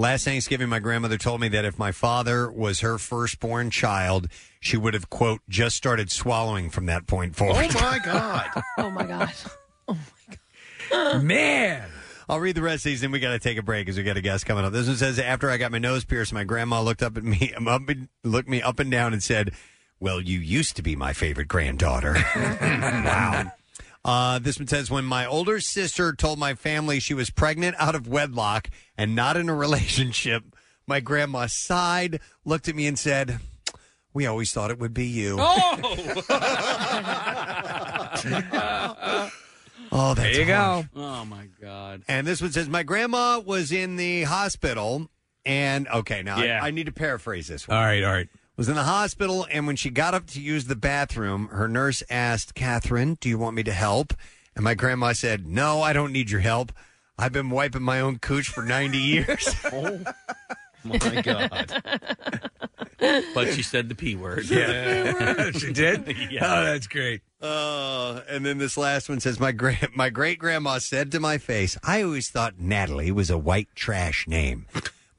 Last 0.00 0.24
Thanksgiving, 0.24 0.70
my 0.70 0.78
grandmother 0.78 1.18
told 1.18 1.42
me 1.42 1.48
that 1.48 1.66
if 1.66 1.78
my 1.78 1.92
father 1.92 2.50
was 2.50 2.80
her 2.80 2.96
firstborn 2.96 3.68
child, 3.68 4.28
she 4.58 4.78
would 4.78 4.94
have, 4.94 5.10
quote, 5.10 5.42
just 5.46 5.76
started 5.76 6.10
swallowing 6.10 6.70
from 6.70 6.86
that 6.86 7.06
point 7.06 7.36
forward. 7.36 7.66
Oh 7.76 7.80
my 7.82 7.98
God. 8.02 8.62
Oh 8.78 8.90
my 8.90 9.04
gosh. 9.04 9.44
Man. 11.22 11.86
I'll 12.30 12.40
read 12.40 12.54
the 12.54 12.62
rest 12.62 12.86
of 12.86 12.90
these, 12.92 13.02
and 13.02 13.12
we 13.12 13.20
got 13.20 13.32
to 13.32 13.38
take 13.38 13.58
a 13.58 13.62
break 13.62 13.84
because 13.84 13.98
we 13.98 14.02
got 14.02 14.16
a 14.16 14.22
guest 14.22 14.46
coming 14.46 14.64
up. 14.64 14.72
This 14.72 14.86
one 14.86 14.96
says, 14.96 15.18
"After 15.18 15.50
I 15.50 15.58
got 15.58 15.70
my 15.70 15.78
nose 15.78 16.06
pierced, 16.06 16.32
my 16.32 16.44
grandma 16.44 16.80
looked 16.80 17.02
up 17.02 17.18
at 17.18 17.22
me, 17.24 17.52
up 17.66 17.88
and, 17.88 18.08
looked 18.24 18.48
me 18.48 18.62
up 18.62 18.78
and 18.78 18.90
down, 18.90 19.12
and 19.12 19.22
said, 19.22 19.52
"Well, 19.98 20.18
you 20.20 20.38
used 20.38 20.76
to 20.76 20.82
be 20.82 20.96
my 20.96 21.12
favorite 21.12 21.48
granddaughter." 21.48 22.14
wow. 22.36 23.52
Uh, 24.04 24.38
this 24.38 24.58
one 24.58 24.66
says, 24.66 24.90
"When 24.90 25.04
my 25.04 25.26
older 25.26 25.60
sister 25.60 26.12
told 26.14 26.38
my 26.38 26.54
family 26.54 27.00
she 27.00 27.14
was 27.14 27.30
pregnant 27.30 27.76
out 27.78 27.94
of 27.94 28.08
wedlock 28.08 28.68
and 28.96 29.14
not 29.14 29.36
in 29.36 29.48
a 29.48 29.54
relationship, 29.66 30.44
my 30.86 31.00
grandma 31.00 31.46
sighed, 31.48 32.20
looked 32.44 32.68
at 32.68 32.74
me, 32.74 32.86
and 32.86 32.98
said." 32.98 33.40
We 34.12 34.26
always 34.26 34.50
thought 34.50 34.72
it 34.72 34.80
would 34.80 34.92
be 34.92 35.06
you. 35.06 35.36
Oh, 35.38 35.76
that's 39.90 40.20
There 40.20 40.32
you 40.44 40.52
harsh. 40.52 40.86
go. 40.94 41.00
Oh 41.00 41.24
my 41.24 41.46
God. 41.60 42.02
And 42.08 42.26
this 42.26 42.40
one 42.42 42.50
says, 42.52 42.68
My 42.68 42.82
grandma 42.82 43.38
was 43.38 43.70
in 43.72 43.94
the 43.96 44.24
hospital. 44.24 45.08
And 45.46 45.86
okay, 45.88 46.22
now 46.22 46.38
I- 46.38 46.44
Yeah. 46.44 46.60
I, 46.62 46.70
need 46.72 46.86
to 46.86 46.92
paraphrase 46.92 47.46
this 47.46 47.66
one. 47.68 47.76
All 47.76 47.84
right, 47.84 48.02
all 48.04 48.12
right. 48.12 48.28
Was 48.60 48.68
in 48.68 48.74
the 48.74 48.82
hospital, 48.82 49.46
and 49.50 49.66
when 49.66 49.76
she 49.76 49.88
got 49.88 50.12
up 50.12 50.26
to 50.26 50.38
use 50.38 50.66
the 50.66 50.76
bathroom, 50.76 51.48
her 51.48 51.66
nurse 51.66 52.02
asked, 52.10 52.54
Catherine, 52.54 53.16
do 53.18 53.30
you 53.30 53.38
want 53.38 53.56
me 53.56 53.62
to 53.62 53.72
help? 53.72 54.12
And 54.54 54.62
my 54.62 54.74
grandma 54.74 55.14
said, 55.14 55.46
No, 55.46 55.80
I 55.80 55.94
don't 55.94 56.12
need 56.12 56.30
your 56.30 56.42
help. 56.42 56.70
I've 57.18 57.32
been 57.32 57.48
wiping 57.48 57.80
my 57.80 58.00
own 58.00 58.18
cooch 58.18 58.48
for 58.50 58.62
90 58.62 58.98
years. 58.98 59.54
oh, 59.72 60.00
my 60.84 61.22
God. 61.22 61.82
But 62.98 63.54
she 63.54 63.62
said 63.62 63.88
the 63.88 63.94
P 63.94 64.14
word. 64.14 64.44
Yeah. 64.50 65.52
she 65.52 65.72
did? 65.72 66.14
Yeah. 66.30 66.40
Oh, 66.44 66.64
that's 66.66 66.86
great. 66.86 67.22
Uh, 67.40 68.20
and 68.28 68.44
then 68.44 68.58
this 68.58 68.76
last 68.76 69.08
one 69.08 69.20
says, 69.20 69.40
my, 69.40 69.52
gra- 69.52 69.88
my 69.94 70.10
great 70.10 70.38
grandma 70.38 70.76
said 70.80 71.10
to 71.12 71.18
my 71.18 71.38
face, 71.38 71.78
I 71.82 72.02
always 72.02 72.28
thought 72.28 72.58
Natalie 72.58 73.10
was 73.10 73.30
a 73.30 73.38
white 73.38 73.68
trash 73.74 74.28
name. 74.28 74.66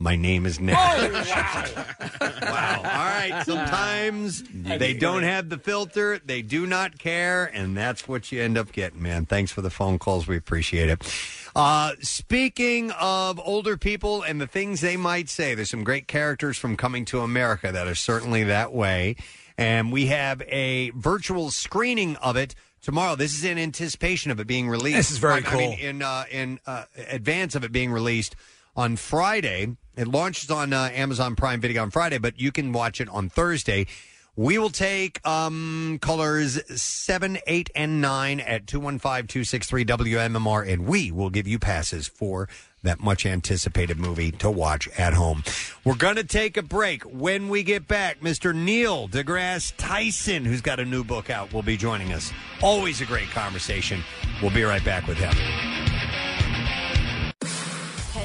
My 0.02 0.16
name 0.16 0.48
is 0.48 0.60
Natalie. 0.60 1.12
wow. 2.42 2.78
All 2.78 2.84
right. 2.84 3.44
Sometimes 3.46 4.44
they 4.52 4.96
don't 4.96 5.22
have 5.22 5.50
the 5.50 5.60
filter. 5.60 6.20
They 6.26 6.42
do 6.42 6.66
not 6.66 6.98
care. 6.98 7.46
And 7.54 7.78
that's 7.78 8.08
what 8.08 8.32
you 8.32 8.42
end 8.42 8.58
up 8.58 8.72
getting, 8.72 9.04
man. 9.04 9.28
Thanks 9.28 9.52
for 9.52 9.62
the 9.62 9.70
phone 9.70 10.00
calls. 10.00 10.28
We 10.28 10.38
appreciate 10.38 10.90
it. 10.90 11.16
Uh, 11.56 11.92
speaking 12.02 12.90
of 13.00 13.40
older 13.46 13.78
people 13.78 14.24
and 14.24 14.42
the 14.42 14.48
things 14.48 14.82
they 14.82 14.98
might 14.98 15.30
say, 15.30 15.54
there's 15.54 15.70
some 15.70 15.84
great 15.84 16.08
characters 16.08 16.58
from 16.58 16.76
Coming 16.78 17.06
to 17.06 17.20
America 17.20 17.72
that 17.72 17.88
are 17.88 17.94
certainly 17.94 18.44
that 18.46 18.74
way. 18.74 19.18
And 19.56 19.92
we 19.92 20.08
have 20.08 20.42
a 20.48 20.90
virtual 20.96 21.52
screening 21.52 22.16
of 22.16 22.38
it 22.38 22.56
tomorrow. 22.82 23.16
This 23.16 23.36
is 23.36 23.44
in 23.44 23.60
anticipation 23.60 24.32
of 24.32 24.40
it 24.40 24.48
being 24.48 24.68
released. 24.68 24.98
This 24.98 25.12
is 25.12 25.20
very 25.20 25.46
I 25.46 25.56
mean, 25.56 25.78
cool. 25.78 25.88
in 25.88 26.02
uh, 26.02 26.24
in 26.32 26.60
uh, 26.66 26.86
advance 27.08 27.54
of 27.54 27.64
it 27.64 27.72
being 27.72 27.92
released 27.92 28.36
on 28.76 28.96
Friday. 28.96 29.76
It 29.96 30.08
launches 30.08 30.50
on 30.50 30.74
uh, 30.74 30.90
Amazon 30.94 31.36
Prime 31.36 31.62
Video 31.62 31.82
on 31.82 31.92
Friday, 31.92 32.18
but 32.18 32.40
you 32.40 32.52
can 32.52 32.72
watch 32.72 33.02
it 33.02 33.10
on 33.10 33.30
Thursday. 33.30 33.88
We 34.38 34.58
will 34.58 34.70
take 34.70 35.26
um, 35.28 36.00
colors 36.02 36.60
7, 36.82 37.40
8, 37.46 37.70
and 37.76 38.02
9 38.02 38.40
at 38.40 38.66
215 38.66 39.28
263 39.28 39.86
WMMR, 39.86 40.72
and 40.72 40.86
we 40.86 41.12
will 41.12 41.30
give 41.30 41.48
you 41.48 41.60
passes 41.60 42.08
for 42.08 42.48
that 42.82 43.02
much 43.02 43.26
anticipated 43.26 44.00
movie 44.00 44.32
to 44.32 44.50
watch 44.50 44.88
at 44.98 45.14
home. 45.14 45.44
We're 45.84 45.96
going 45.96 46.16
to 46.16 46.24
take 46.24 46.56
a 46.56 46.64
break. 46.64 47.04
When 47.04 47.50
we 47.50 47.62
get 47.62 47.88
back, 47.88 48.22
Mr. 48.22 48.56
Neil 48.56 49.10
deGrasse 49.10 49.74
Tyson, 49.78 50.46
who's 50.46 50.62
got 50.62 50.80
a 50.80 50.86
new 50.86 51.04
book 51.04 51.30
out, 51.30 51.54
will 51.54 51.62
be 51.62 51.76
joining 51.76 52.14
us. 52.14 52.32
Always 52.64 53.02
a 53.02 53.06
great 53.06 53.30
conversation. 53.32 54.02
We'll 54.42 54.52
be 54.52 54.64
right 54.64 54.84
back 54.84 55.08
with 55.08 55.18
him. 55.18 55.34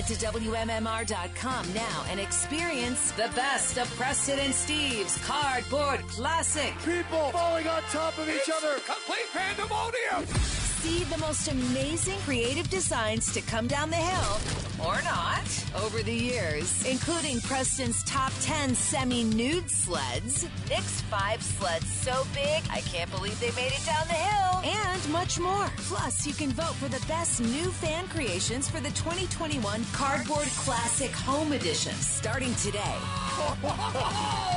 To 0.07 0.15
WMMR.com 0.15 1.75
now 1.75 2.05
and 2.09 2.21
experience 2.21 3.11
the 3.11 3.29
best 3.35 3.77
of 3.77 3.89
Preston 3.97 4.39
and 4.39 4.55
Steve's 4.55 5.19
Cardboard 5.27 5.99
Classic. 6.07 6.73
People 6.85 7.31
falling 7.31 7.67
on 7.67 7.83
top 7.91 8.17
of 8.17 8.29
each 8.29 8.49
other. 8.49 8.75
Complete 8.87 9.27
pandemonium. 9.33 10.76
See 10.87 11.03
the 11.03 11.19
most 11.19 11.49
amazing 11.49 12.17
creative 12.21 12.71
designs 12.71 13.33
to 13.33 13.41
come 13.41 13.67
down 13.67 13.91
the 13.91 13.97
hill 13.97 14.87
or 14.87 15.03
not 15.03 15.43
over 15.83 16.01
the 16.03 16.15
years, 16.15 16.85
including 16.87 17.41
Preston's 17.41 18.05
top 18.05 18.33
10 18.43 18.77
semi 18.77 19.25
nude 19.25 19.69
sleds, 19.69 20.45
Nick's 20.69 21.01
5 21.03 21.43
sleds 21.43 21.91
so 21.91 22.25
big 22.33 22.63
I 22.71 22.83
can't 22.83 23.11
believe 23.11 23.39
they 23.41 23.51
made 23.53 23.73
it 23.73 23.85
down 23.85 24.07
the 24.07 24.15
hill, 24.15 24.61
and 24.65 25.09
much 25.11 25.41
more. 25.41 25.69
Plus, 25.79 26.25
you 26.25 26.33
can 26.33 26.51
vote 26.51 26.75
for 26.77 26.89
the 26.89 27.05
best 27.07 27.41
new 27.41 27.71
fan 27.73 28.07
creations 28.07 28.71
for 28.71 28.79
the 28.79 28.91
2021 28.91 29.85
Cardboard 29.93 30.47
Classic 30.57 31.11
Home 31.11 31.53
Edition 31.53 31.95
starting 31.95 32.55
today. 32.57 32.97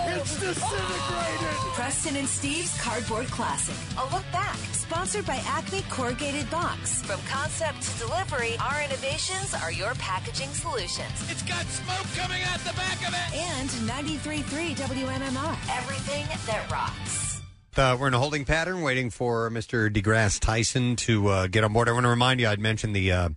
it's 0.07 0.39
disintegrated. 0.39 1.57
Preston 1.73 2.15
and 2.18 2.27
Steve's 2.27 2.80
Cardboard 2.80 3.26
Classic. 3.27 3.76
A 3.97 4.03
look 4.14 4.26
back. 4.31 4.57
Sponsored 4.72 5.26
by 5.26 5.35
Acme 5.45 5.81
Corrugated 6.20 6.50
Box. 6.52 7.02
From 7.04 7.20
concept 7.30 7.82
to 7.82 8.00
delivery, 8.00 8.58
our 8.60 8.82
innovations 8.84 9.54
are 9.54 9.72
your 9.72 9.94
packaging 9.96 10.50
solutions. 10.50 11.10
It's 11.30 11.44
got 11.44 11.66
smoke 11.68 12.06
coming 12.18 12.41
out 12.44 12.60
the 12.60 12.74
back 12.74 13.08
of 13.08 13.14
it. 13.14 13.38
And 13.38 13.70
93.3 13.70 14.44
WMMR. 14.76 15.78
Everything 15.78 16.26
that 16.46 16.70
rocks. 16.72 17.41
Uh, 17.78 17.96
we're 17.98 18.10
in 18.10 18.14
a 18.14 18.20
holding 18.20 18.44
pattern, 18.44 18.82
waiting 18.82 19.10
for 19.10 19.50
Mr. 19.50 19.90
DeGrasse 19.90 20.40
Tyson 20.41 20.98
to 20.98 21.28
uh, 21.30 21.48
get 21.48 21.64
on 21.64 21.72
board. 21.72 21.88
I 21.88 21.94
want 21.94 22.04
to 22.04 22.10
remind 22.10 22.41
you, 22.41 22.48
I'd 22.50 22.60
mentioned 22.60 22.94
the 22.94 23.12
uh, 23.14 23.30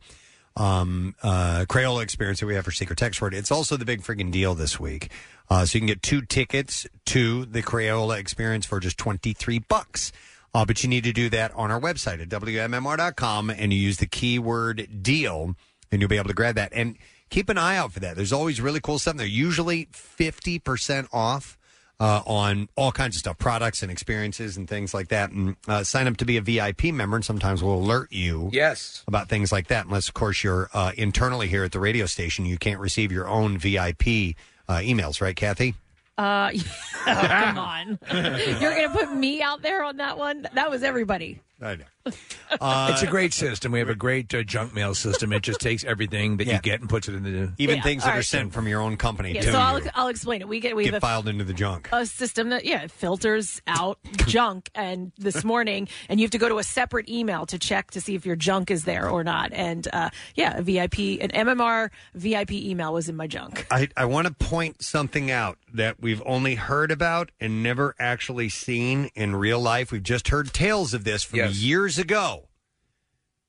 um, 0.56 1.14
uh, 1.22 1.66
Crayola 1.68 2.02
experience 2.02 2.40
that 2.40 2.46
we 2.46 2.56
have 2.56 2.64
for 2.64 2.72
Secret 2.72 2.98
Text 2.98 3.22
Word. 3.22 3.32
It's 3.32 3.52
also 3.52 3.76
the 3.76 3.84
big 3.84 4.02
friggin' 4.02 4.32
deal 4.32 4.56
this 4.56 4.80
week. 4.80 5.10
Uh, 5.48 5.66
so 5.66 5.76
you 5.76 5.80
can 5.80 5.86
get 5.86 6.02
two 6.02 6.22
tickets 6.22 6.86
to 7.06 7.44
the 7.44 7.62
Crayola 7.62 8.18
experience 8.18 8.66
for 8.66 8.80
just 8.80 8.98
23 8.98 9.60
bucks. 9.60 10.10
Uh, 10.54 10.64
but 10.66 10.82
you 10.82 10.88
need 10.88 11.04
to 11.04 11.12
do 11.12 11.30
that 11.30 11.50
on 11.54 11.70
our 11.70 11.80
website 11.80 12.20
at 12.20 12.28
WMMR.com 12.28 13.50
and 13.50 13.72
you 13.72 13.78
use 13.78 13.96
the 13.98 14.06
keyword 14.06 15.02
deal 15.02 15.54
and 15.90 16.00
you'll 16.00 16.08
be 16.10 16.16
able 16.18 16.28
to 16.28 16.34
grab 16.34 16.54
that. 16.56 16.72
And 16.74 16.96
keep 17.30 17.48
an 17.48 17.56
eye 17.58 17.76
out 17.76 17.92
for 17.92 18.00
that. 18.00 18.16
There's 18.16 18.32
always 18.32 18.60
really 18.60 18.80
cool 18.80 18.98
stuff. 18.98 19.16
They're 19.16 19.26
usually 19.26 19.86
50% 19.86 21.08
off 21.12 21.56
uh, 22.00 22.20
on 22.26 22.68
all 22.76 22.90
kinds 22.92 23.16
of 23.16 23.20
stuff, 23.20 23.38
products 23.38 23.82
and 23.82 23.90
experiences 23.90 24.56
and 24.56 24.68
things 24.68 24.92
like 24.92 25.08
that. 25.08 25.30
And 25.30 25.56
uh, 25.68 25.84
sign 25.84 26.06
up 26.08 26.16
to 26.18 26.24
be 26.24 26.36
a 26.36 26.42
VIP 26.42 26.84
member, 26.86 27.16
and 27.16 27.24
sometimes 27.24 27.62
we'll 27.62 27.74
alert 27.76 28.10
you 28.12 28.50
Yes. 28.52 29.04
about 29.06 29.28
things 29.28 29.52
like 29.52 29.68
that. 29.68 29.86
Unless, 29.86 30.08
of 30.08 30.14
course, 30.14 30.42
you're 30.42 30.68
uh, 30.74 30.92
internally 30.96 31.46
here 31.48 31.62
at 31.64 31.72
the 31.72 31.78
radio 31.80 32.06
station, 32.06 32.44
you 32.44 32.58
can't 32.58 32.80
receive 32.80 33.12
your 33.12 33.28
own 33.28 33.56
VIP 33.56 34.34
uh, 34.68 34.78
emails, 34.78 35.20
right, 35.20 35.36
Kathy? 35.36 35.74
Uh, 36.18 36.50
oh, 37.06 37.26
come 37.28 37.58
on. 37.58 37.98
You're 38.12 38.74
going 38.74 38.88
to 38.88 38.94
put 38.94 39.12
me 39.14 39.42
out 39.42 39.62
there 39.62 39.84
on 39.84 39.96
that 39.96 40.18
one? 40.18 40.46
That 40.54 40.70
was 40.70 40.82
everybody. 40.82 41.40
I 41.62 41.76
know. 41.76 41.84
it's 42.50 43.02
a 43.02 43.06
great 43.06 43.32
system. 43.32 43.70
We 43.70 43.78
have 43.78 43.88
a 43.88 43.94
great 43.94 44.34
uh, 44.34 44.42
junk 44.42 44.74
mail 44.74 44.92
system. 44.94 45.32
It 45.32 45.42
just 45.44 45.60
takes 45.60 45.84
everything 45.84 46.38
that 46.38 46.48
you 46.48 46.58
get 46.58 46.80
and 46.80 46.90
puts 46.90 47.08
it 47.08 47.14
in 47.14 47.22
the 47.22 47.52
Even 47.58 47.76
Yeah, 47.76 47.82
things 47.82 48.02
all 48.02 48.08
that 48.08 48.14
are 48.14 48.18
right. 48.18 48.24
sent 48.24 48.52
from 48.52 48.66
your 48.66 48.80
own 48.80 48.96
company 48.96 49.32
Yeah, 49.32 49.42
to 49.42 49.52
so 49.52 49.58
I'll, 49.60 49.78
you 49.80 49.88
I'll 49.94 50.08
explain 50.08 50.40
it. 50.40 50.48
We 50.48 50.58
get 50.58 50.74
we 50.74 50.82
get 50.84 50.94
have 50.94 51.02
a 51.02 51.06
filed 51.06 51.28
into 51.28 51.44
the 51.44 51.52
junk. 51.54 51.88
a 51.92 52.04
system 52.04 52.48
that 52.48 52.64
yeah 52.64 52.88
filters 52.88 53.62
out 53.68 53.98
junk 54.26 54.68
and 54.74 55.12
this 55.16 55.44
morning 55.52 55.86
and 56.08 56.18
you 56.18 56.24
have 56.24 56.32
to 56.32 56.38
go 56.38 56.48
to 56.48 56.58
a 56.58 56.64
separate 56.64 57.08
email 57.08 57.46
to 57.46 57.58
check 57.58 57.92
to 57.92 58.00
see 58.00 58.16
if 58.16 58.26
your 58.26 58.34
junk 58.36 58.70
is 58.72 58.84
there 58.84 59.08
or 59.08 59.22
not 59.22 59.52
and 59.52 59.86
uh, 59.92 60.10
yeah 60.34 60.56
a 60.58 60.62
vip 60.62 60.98
an 60.98 61.30
mmr 61.30 61.90
vip 62.14 62.50
email 62.50 62.92
was 62.92 63.08
in 63.08 63.14
my 63.14 63.28
junk 63.28 63.64
I, 63.70 63.88
I 63.96 64.06
want 64.06 64.26
to 64.26 64.34
point 64.34 64.82
something 64.82 65.30
out 65.30 65.58
that 65.72 66.00
we've 66.00 66.22
only 66.26 66.56
heard 66.56 66.90
about 66.90 67.30
and 67.40 67.62
never 67.62 67.94
actually 67.98 68.48
seen 68.50 69.10
in 69.14 69.34
real 69.34 69.58
life. 69.58 69.90
We've 69.90 70.02
just 70.02 70.28
heard 70.28 70.52
tales 70.52 70.92
of 70.92 71.04
this 71.04 71.22
from 71.22 71.38
Yes. 71.38 71.51
Years 71.52 71.98
ago. 71.98 72.48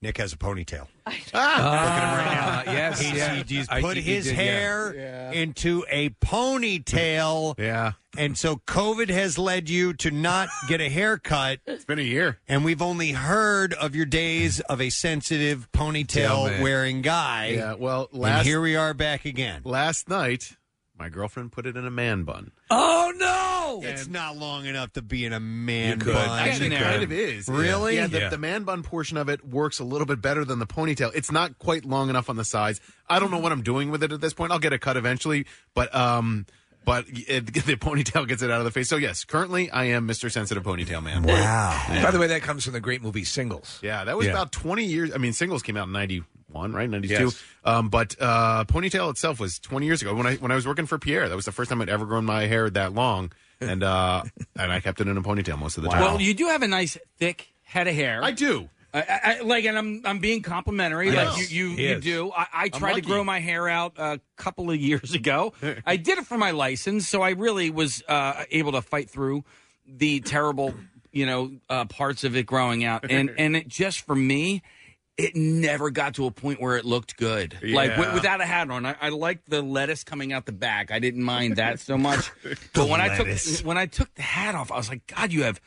Nick 0.01 0.17
has 0.17 0.33
a 0.33 0.37
ponytail. 0.37 0.87
Ah, 1.33 2.63
yes, 2.65 2.99
He's, 3.01 3.13
yeah. 3.13 3.35
he- 3.35 3.55
he's 3.55 3.69
I- 3.69 3.81
put 3.81 3.97
he 3.97 4.03
his 4.03 4.25
did, 4.25 4.35
yeah. 4.37 4.43
hair 4.43 5.31
into 5.33 5.85
a 5.89 6.09
ponytail. 6.09 7.57
yeah. 7.57 7.93
And 8.15 8.37
so 8.37 8.57
COVID 8.57 9.09
has 9.09 9.37
led 9.39 9.69
you 9.69 9.93
to 9.95 10.11
not 10.11 10.49
get 10.67 10.81
a 10.81 10.89
haircut. 10.89 11.59
It's 11.65 11.85
been 11.85 11.99
a 11.99 12.03
year. 12.03 12.37
And 12.47 12.63
we've 12.63 12.81
only 12.81 13.11
heard 13.11 13.73
of 13.73 13.95
your 13.95 14.05
days 14.05 14.59
of 14.61 14.79
a 14.81 14.89
sensitive 14.91 15.67
Yeah, 15.73 15.79
ponytail 15.81 16.49
man. 16.51 16.61
wearing 16.61 17.01
guy. 17.01 17.47
Yeah, 17.55 17.73
well, 17.73 18.09
and 18.13 18.45
here 18.45 18.61
we 18.61 18.75
are 18.75 18.93
back 18.93 19.25
again. 19.25 19.61
last 19.63 20.07
night, 20.09 20.55
my 21.03 21.09
girlfriend 21.09 21.51
put 21.51 21.65
it 21.65 21.75
in 21.75 21.85
a 21.85 21.91
man 21.91 22.23
bun. 22.23 22.51
Oh 22.71 23.11
no! 23.17 23.81
It's 23.85 24.07
not 24.07 24.37
long 24.37 24.65
enough 24.65 24.93
to 24.93 25.01
be 25.01 25.25
in 25.25 25.33
a 25.33 25.39
man 25.39 25.99
You 25.99 26.05
could. 26.05 26.13
bun. 26.13 26.39
Actually, 26.39 26.67
it 26.73 26.79
kind 26.81 27.03
of 27.03 27.11
is. 27.11 27.49
Really? 27.49 27.95
Yeah, 27.97 28.07
the, 28.07 28.19
Yeah. 28.19 28.29
the 28.29 28.37
man 28.37 28.63
bun 28.63 28.83
portion 28.83 29.17
of 29.17 29.27
it 29.27 29.45
works 29.45 29.79
a 29.79 29.83
little 29.83 30.05
bit 30.07 30.21
better 30.21 30.45
than 30.45 30.59
the 30.59 30.65
ponytail. 30.65 31.11
It's 31.13 31.29
not 31.29 31.59
quite 31.59 31.83
long 31.83 32.09
enough 32.09 32.29
on 32.29 32.37
the 32.37 32.45
sides. 32.45 32.79
I 33.09 33.19
don't 33.19 33.31
know 33.31 33.39
what 33.39 33.51
I'm 33.51 33.63
doing 33.63 33.91
with 33.91 34.01
it 34.01 34.13
at 34.13 34.21
this 34.21 34.33
point. 34.33 34.53
I'll 34.53 34.59
get 34.59 34.71
a 34.71 34.79
cut 34.79 34.95
eventually, 34.95 35.45
but 35.73 35.93
um, 35.93 36.45
but 36.85 37.03
it, 37.09 37.47
the 37.53 37.75
ponytail 37.75 38.25
gets 38.25 38.41
it 38.41 38.49
out 38.49 38.59
of 38.59 38.65
the 38.65 38.71
face. 38.71 38.87
So 38.87 38.95
yes, 38.95 39.25
currently 39.25 39.69
I 39.71 39.85
am 39.85 40.07
Mr. 40.07 40.31
Sensitive 40.31 40.63
Ponytail 40.63 41.03
Man. 41.03 41.23
Wow. 41.23 41.83
By 42.01 42.11
the 42.11 42.19
way, 42.19 42.27
that 42.27 42.43
comes 42.43 42.63
from 42.63 42.71
the 42.71 42.79
great 42.79 43.01
movie 43.01 43.25
Singles. 43.25 43.77
Yeah, 43.83 44.05
that 44.05 44.15
was 44.15 44.27
Yeah. 44.27 44.31
about 44.31 44.53
20 44.53 44.85
years. 44.85 45.11
I 45.13 45.17
mean, 45.17 45.33
Singles 45.33 45.63
came 45.63 45.75
out 45.75 45.87
in 45.87 45.91
91, 46.53 46.73
right? 46.73 46.89
92. 46.89 47.13
Yes. 47.13 47.43
Um, 47.63 47.89
but 47.89 48.15
uh, 48.19 48.65
Ponytail 48.65 49.09
itself 49.11 49.39
was 49.39 49.59
20 49.59 49.85
years 49.85 50.01
ago 50.01 50.13
when 50.15 50.27
I 50.27 50.35
when 50.35 50.51
I 50.51 50.55
was 50.55 50.67
working 50.67 50.85
for 50.85 50.97
Pierre. 50.99 51.27
That 51.29 51.35
was 51.35 51.45
the 51.45 51.51
first 51.51 51.69
time 51.69 51.81
I'd 51.81 51.89
ever 51.89 52.05
grown 52.05 52.25
my 52.25 52.45
hair 52.45 52.69
that 52.69 52.93
long, 52.93 53.31
and 53.61 53.83
uh, 53.83 54.23
and 54.55 54.71
I 54.71 54.79
kept 54.79 55.01
it 55.01 55.07
in 55.07 55.17
a 55.17 55.21
ponytail 55.21 55.57
most 55.57 55.77
of 55.77 55.83
the 55.83 55.89
time. 55.89 56.01
Well, 56.01 56.21
you 56.21 56.33
do 56.33 56.47
have 56.47 56.61
a 56.61 56.67
nice 56.67 56.97
thick 57.17 57.53
head 57.63 57.87
of 57.87 57.95
hair. 57.95 58.23
I 58.23 58.31
do. 58.31 58.69
I, 58.93 58.99
I, 59.01 59.19
I- 59.23 59.41
like, 59.41 59.65
and 59.65 59.77
I'm 59.77 60.01
I'm 60.05 60.19
being 60.19 60.41
complimentary. 60.43 61.09
I 61.17 61.23
Like 61.31 61.49
you, 61.49 61.69
you, 61.69 61.87
you 61.89 61.99
do. 61.99 62.31
I, 62.31 62.47
I 62.53 62.69
tried 62.69 62.93
to 62.95 63.01
grow 63.01 63.23
my 63.23 63.39
hair 63.39 63.67
out 63.67 63.93
a 63.97 64.19
couple 64.35 64.69
of 64.69 64.77
years 64.77 65.13
ago. 65.15 65.53
I 65.85 65.97
did 65.97 66.19
it 66.19 66.25
for 66.27 66.37
my 66.37 66.51
license, 66.51 67.07
so 67.07 67.21
I 67.21 67.31
really 67.31 67.69
was 67.71 68.03
uh, 68.07 68.43
able 68.51 68.73
to 68.73 68.81
fight 68.81 69.09
through 69.09 69.43
the 69.87 70.19
terrible, 70.21 70.73
you 71.11 71.25
know, 71.25 71.51
uh, 71.69 71.85
parts 71.85 72.23
of 72.23 72.35
it 72.37 72.45
growing 72.45 72.83
out, 72.83 73.09
and 73.09 73.31
and 73.37 73.55
it 73.55 73.67
just 73.67 74.01
for 74.01 74.15
me. 74.15 74.61
It 75.15 75.35
never 75.35 75.91
got 75.91 76.15
to 76.15 76.25
a 76.25 76.31
point 76.31 76.59
where 76.59 76.75
it 76.75 76.85
looked 76.85 77.17
good. 77.17 77.53
Like 77.61 77.89
Yeah. 77.91 77.95
wi- 77.97 78.13
without 78.15 78.41
a 78.41 78.45
hat 78.45 78.71
on, 78.71 78.85
I, 78.85 78.95
I 78.99 79.09
liked 79.09 79.47
the 79.49 79.61
lettuce 79.61 80.03
coming 80.03 80.33
out 80.33 80.45
the 80.47 80.51
back. 80.51 80.89
I 80.91 80.97
didn't 80.99 81.21
mind 81.23 81.57
that 81.57 81.79
so 81.79 81.97
much. 81.97 82.31
but 82.73 82.89
when 82.89 82.99
I 82.99 83.15
took 83.17 83.65
when 83.65 83.77
I 83.77 83.85
took 83.85 84.13
the 84.15 84.23
hat 84.23 84.55
off, 84.55 84.71
I 84.71 84.77
was 84.77 84.89
like, 84.89 85.05
God, 85.07 85.31
you 85.31 85.43
have 85.43 85.61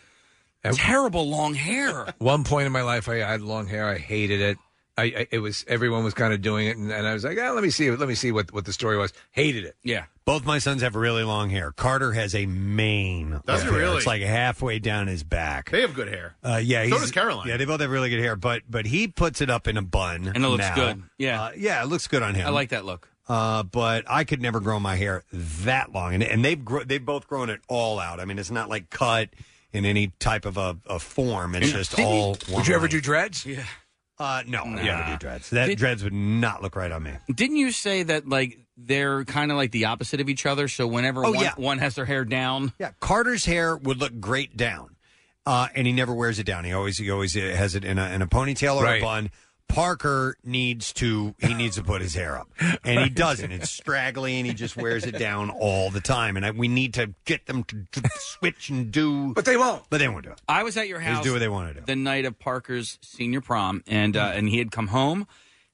terrible 0.72 1.28
long 1.28 1.54
hair. 1.54 2.12
One 2.18 2.42
point 2.42 2.66
in 2.66 2.72
my 2.72 2.82
life, 2.82 3.08
I 3.08 3.16
had 3.16 3.40
long 3.40 3.66
hair. 3.68 3.88
I 3.88 3.98
hated 3.98 4.40
it. 4.40 4.58
I, 4.98 5.02
I 5.04 5.26
it 5.30 5.38
was 5.38 5.64
everyone 5.68 6.02
was 6.04 6.14
kind 6.14 6.32
of 6.32 6.40
doing 6.42 6.66
it, 6.66 6.76
and, 6.76 6.90
and 6.90 7.06
I 7.06 7.12
was 7.14 7.22
like, 7.22 7.38
ah, 7.40 7.52
let 7.52 7.62
me 7.62 7.70
see, 7.70 7.90
let 7.90 8.08
me 8.08 8.14
see 8.14 8.32
what 8.32 8.52
what 8.52 8.64
the 8.64 8.72
story 8.72 8.96
was. 8.98 9.12
Hated 9.30 9.64
it. 9.64 9.76
Yeah. 9.84 10.06
Both 10.26 10.44
my 10.44 10.58
sons 10.58 10.82
have 10.82 10.96
really 10.96 11.22
long 11.22 11.50
hair. 11.50 11.70
Carter 11.70 12.12
has 12.12 12.34
a 12.34 12.46
mane. 12.46 13.40
Does 13.46 13.60
of 13.62 13.68
he 13.68 13.72
hair. 13.74 13.80
really? 13.80 13.96
It's 13.98 14.06
like 14.08 14.22
halfway 14.22 14.80
down 14.80 15.06
his 15.06 15.22
back. 15.22 15.70
They 15.70 15.82
have 15.82 15.94
good 15.94 16.08
hair. 16.08 16.34
Uh, 16.42 16.60
yeah, 16.62 16.82
So 16.82 16.88
he's- 16.88 17.00
does 17.00 17.10
Caroline. 17.12 17.46
Yeah, 17.46 17.56
they 17.56 17.64
both 17.64 17.80
have 17.80 17.90
really 17.90 18.10
good 18.10 18.18
hair, 18.18 18.34
but 18.34 18.62
but 18.68 18.86
he 18.86 19.06
puts 19.06 19.40
it 19.40 19.48
up 19.50 19.68
in 19.68 19.76
a 19.76 19.82
bun, 19.82 20.26
And 20.34 20.44
it 20.44 20.48
looks 20.48 20.64
now. 20.64 20.74
good. 20.74 21.02
Yeah. 21.16 21.42
Uh, 21.44 21.50
yeah, 21.56 21.80
it 21.82 21.86
looks 21.86 22.08
good 22.08 22.22
on 22.24 22.34
him. 22.34 22.44
I 22.44 22.50
like 22.50 22.70
that 22.70 22.84
look. 22.84 23.08
Uh, 23.28 23.62
but 23.62 24.04
I 24.08 24.24
could 24.24 24.42
never 24.42 24.58
grow 24.60 24.80
my 24.80 24.96
hair 24.96 25.22
that 25.32 25.92
long, 25.92 26.14
and, 26.14 26.22
and 26.24 26.44
they've 26.44 26.64
gro- 26.64 26.84
they've 26.84 27.04
both 27.04 27.28
grown 27.28 27.48
it 27.48 27.60
all 27.68 27.98
out. 28.00 28.18
I 28.20 28.24
mean, 28.24 28.38
it's 28.40 28.50
not 28.50 28.68
like 28.68 28.90
cut 28.90 29.30
in 29.72 29.84
any 29.84 30.08
type 30.18 30.44
of 30.44 30.56
a, 30.56 30.76
a 30.86 30.98
form. 30.98 31.54
It's 31.54 31.70
just 31.70 31.94
Didn't 31.96 32.12
you- 32.12 32.18
all. 32.20 32.38
Would 32.50 32.66
you 32.66 32.74
ever 32.74 32.88
do 32.88 33.00
dreads? 33.00 33.46
Yeah. 33.46 33.62
Uh, 34.18 34.42
no, 34.46 34.62
I 34.62 34.68
Nah. 34.70 34.82
never 34.82 35.10
do 35.12 35.16
dreads. 35.18 35.50
That 35.50 35.66
Did- 35.66 35.78
dreads 35.78 36.02
would 36.02 36.12
not 36.12 36.62
look 36.62 36.74
right 36.74 36.90
on 36.90 37.02
me. 37.04 37.12
Didn't 37.32 37.56
you 37.56 37.70
say 37.70 38.02
that 38.04 38.28
like 38.28 38.58
they're 38.76 39.24
kind 39.24 39.50
of 39.50 39.56
like 39.56 39.70
the 39.72 39.86
opposite 39.86 40.20
of 40.20 40.28
each 40.28 40.46
other? 40.46 40.68
So 40.68 40.86
whenever 40.86 41.24
Oh, 41.24 41.32
one, 41.32 41.40
yeah. 41.44 41.54
one 41.56 41.78
has 41.78 41.94
their 41.94 42.04
hair 42.04 42.24
down, 42.24 42.72
Yeah, 42.78 42.90
Carter's 43.00 43.44
hair 43.44 43.76
would 43.76 43.98
look 43.98 44.20
great 44.20 44.56
down, 44.56 44.96
uh, 45.46 45.68
and 45.74 45.86
he 45.86 45.92
never 45.92 46.12
wears 46.14 46.38
it 46.38 46.44
down. 46.46 46.64
He 46.64 46.72
always 46.72 46.98
he 46.98 47.10
always 47.10 47.34
has 47.34 47.74
it 47.74 47.84
in 47.84 47.98
a 47.98 48.08
in 48.10 48.22
a 48.22 48.26
ponytail 48.26 48.76
or 48.76 48.84
Right. 48.84 49.00
a 49.00 49.04
bun. 49.04 49.30
Parker 49.68 50.36
needs 50.44 50.92
to 50.92 51.34
he 51.40 51.52
needs 51.52 51.74
to 51.74 51.82
put 51.82 52.00
his 52.00 52.14
hair 52.14 52.38
up, 52.38 52.48
and 52.84 53.00
he 53.00 53.08
doesn't. 53.10 53.50
It's 53.50 53.68
straggly, 53.68 54.36
and 54.38 54.46
he 54.46 54.54
just 54.54 54.76
wears 54.76 55.04
it 55.04 55.18
down 55.18 55.50
all 55.50 55.90
the 55.90 56.00
time. 56.00 56.36
And 56.36 56.46
I, 56.46 56.52
we 56.52 56.68
need 56.68 56.94
to 56.94 57.12
get 57.24 57.46
them 57.46 57.64
to, 57.64 57.84
to 58.00 58.08
switch 58.16 58.70
and 58.70 58.92
do, 58.92 59.34
but 59.34 59.44
they 59.44 59.56
won't. 59.56 59.82
But 59.90 59.98
they 59.98 60.06
won't 60.06 60.24
do 60.24 60.30
it. 60.30 60.40
I 60.48 60.62
was 60.62 60.76
at 60.76 60.86
your 60.86 61.00
They 61.00 61.06
just 61.06 61.14
house. 61.16 61.24
do 61.24 61.32
what 61.32 61.40
they 61.40 61.48
want 61.48 61.74
to 61.74 61.80
do. 61.80 61.84
The 61.84 61.96
night 61.96 62.26
of 62.26 62.38
Parker's 62.38 62.96
senior 63.02 63.40
prom, 63.40 63.82
and 63.88 64.16
uh, 64.16 64.30
and 64.34 64.48
he 64.48 64.58
had 64.58 64.70
come 64.70 64.86
home. 64.86 65.26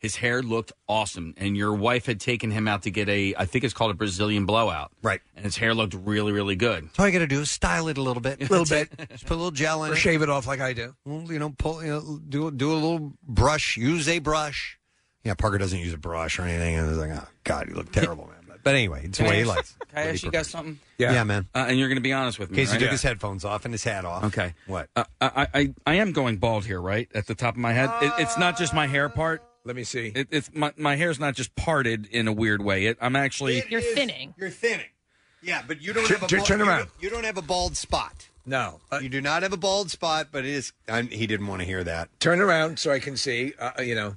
His 0.02 0.16
hair 0.16 0.42
looked 0.42 0.72
awesome, 0.88 1.32
and 1.36 1.56
your 1.56 1.72
wife 1.74 2.06
had 2.06 2.18
taken 2.18 2.50
him 2.50 2.66
out 2.66 2.82
to 2.82 2.90
get 2.90 3.08
a, 3.08 3.36
I 3.38 3.46
think 3.46 3.62
it's 3.62 3.72
called 3.72 3.92
a 3.92 3.94
Brazilian 3.94 4.46
blowout. 4.46 4.90
Right. 5.00 5.20
And 5.36 5.44
his 5.44 5.56
hair 5.56 5.74
looked 5.74 5.94
really, 5.94 6.32
really 6.32 6.56
good. 6.56 6.90
So 6.96 7.04
all 7.04 7.08
you 7.08 7.12
got 7.12 7.20
to 7.20 7.28
do 7.28 7.40
is 7.40 7.52
style 7.52 7.86
it 7.86 7.98
a 7.98 8.02
little 8.02 8.20
bit, 8.20 8.40
A 8.42 8.46
little 8.52 8.66
bit. 8.66 8.90
Just 9.10 9.26
put 9.26 9.34
a 9.34 9.36
little 9.36 9.52
gel 9.52 9.84
in 9.84 9.92
Or 9.92 9.94
it. 9.94 9.98
shave 9.98 10.22
it 10.22 10.28
off 10.28 10.48
like 10.48 10.60
I 10.60 10.72
do. 10.72 10.96
Well, 11.04 11.30
you 11.32 11.38
know, 11.38 11.50
pull, 11.56 11.84
you 11.84 11.90
know, 11.92 12.18
do 12.28 12.50
do 12.50 12.72
a 12.72 12.74
little 12.74 13.12
brush. 13.22 13.76
Use 13.76 14.08
a 14.08 14.18
brush. 14.18 14.76
Yeah, 15.22 15.34
Parker 15.34 15.56
doesn't 15.58 15.78
use 15.78 15.92
a 15.92 15.98
brush 15.98 16.36
or 16.40 16.42
anything, 16.42 16.74
and 16.74 16.88
it's 16.88 16.98
like, 16.98 17.10
oh 17.12 17.28
God, 17.44 17.68
you 17.68 17.74
look 17.76 17.92
terrible, 17.92 18.26
man. 18.26 18.38
But, 18.48 18.64
but 18.64 18.74
anyway, 18.74 19.02
it's 19.04 19.18
the 19.18 19.22
Can 19.22 19.26
I 19.26 19.30
way 19.30 19.36
he 19.44 19.48
ask- 19.48 19.56
likes. 19.56 19.76
Can 19.78 19.86
I 19.92 20.00
what 20.00 20.04
he 20.06 20.10
ask 20.14 20.22
you 20.24 20.30
guys 20.32 20.38
prefers. 20.46 20.50
something? 20.50 20.78
Yeah, 20.98 21.22
man. 21.22 21.46
Uh, 21.54 21.66
and 21.68 21.78
you're 21.78 21.86
going 21.88 21.94
to 21.96 22.00
be 22.02 22.12
honest 22.12 22.40
with 22.40 22.50
me. 22.50 22.56
Casey 22.56 22.72
right? 22.72 22.80
took 22.80 22.90
his 22.90 23.02
headphones 23.04 23.44
off 23.44 23.64
and 23.64 23.72
his 23.72 23.84
hat 23.84 24.04
off. 24.04 24.24
Okay. 24.24 24.54
What? 24.66 24.88
Uh, 24.96 25.04
I, 25.20 25.46
I 25.54 25.74
I 25.86 25.94
am 25.94 26.10
going 26.10 26.38
bald 26.38 26.64
here, 26.66 26.80
right 26.80 27.08
at 27.14 27.28
the 27.28 27.36
top 27.36 27.54
of 27.54 27.58
my 27.60 27.72
head. 27.72 27.88
It, 28.02 28.12
it's 28.18 28.36
not 28.36 28.58
just 28.58 28.74
my 28.74 28.88
hair 28.88 29.08
part. 29.08 29.44
Let 29.64 29.76
me 29.76 29.84
see. 29.84 30.12
It, 30.14 30.28
it's 30.30 30.50
my 30.54 30.72
my 30.76 30.96
hair's 30.96 31.20
not 31.20 31.34
just 31.34 31.54
parted 31.54 32.06
in 32.06 32.26
a 32.28 32.32
weird 32.32 32.62
way. 32.62 32.86
It, 32.86 32.98
I'm 33.00 33.14
actually. 33.16 33.62
You're 33.68 33.80
thinning. 33.80 34.34
You're 34.36 34.50
thinning. 34.50 34.86
Yeah, 35.42 35.62
but 35.66 35.80
you 35.82 35.92
don't 35.92 36.04
Turn- 36.06 36.16
have 36.18 36.22
a 36.24 36.26
turn- 36.28 36.38
bald, 36.38 36.48
turn 36.48 36.58
you 36.60 36.66
around. 36.68 36.78
don't- 36.78 36.90
You 37.00 37.10
don't 37.10 37.24
have 37.24 37.36
a 37.36 37.42
bald 37.42 37.76
spot. 37.76 38.28
No. 38.44 38.80
Uh, 38.90 38.98
you 39.02 39.08
do 39.08 39.20
not 39.20 39.42
have 39.42 39.52
a 39.52 39.56
bald 39.56 39.90
spot, 39.90 40.28
but 40.32 40.44
it 40.44 40.50
is. 40.50 40.72
i 40.88 41.02
he 41.02 41.26
didn't 41.28 41.46
want 41.46 41.60
to 41.60 41.66
hear 41.66 41.84
that. 41.84 42.08
Turn 42.20 42.40
around 42.40 42.78
so 42.78 42.90
I 42.90 42.98
can 42.98 43.16
see. 43.16 43.52
Uh, 43.58 43.80
you 43.82 43.94
know. 43.94 44.16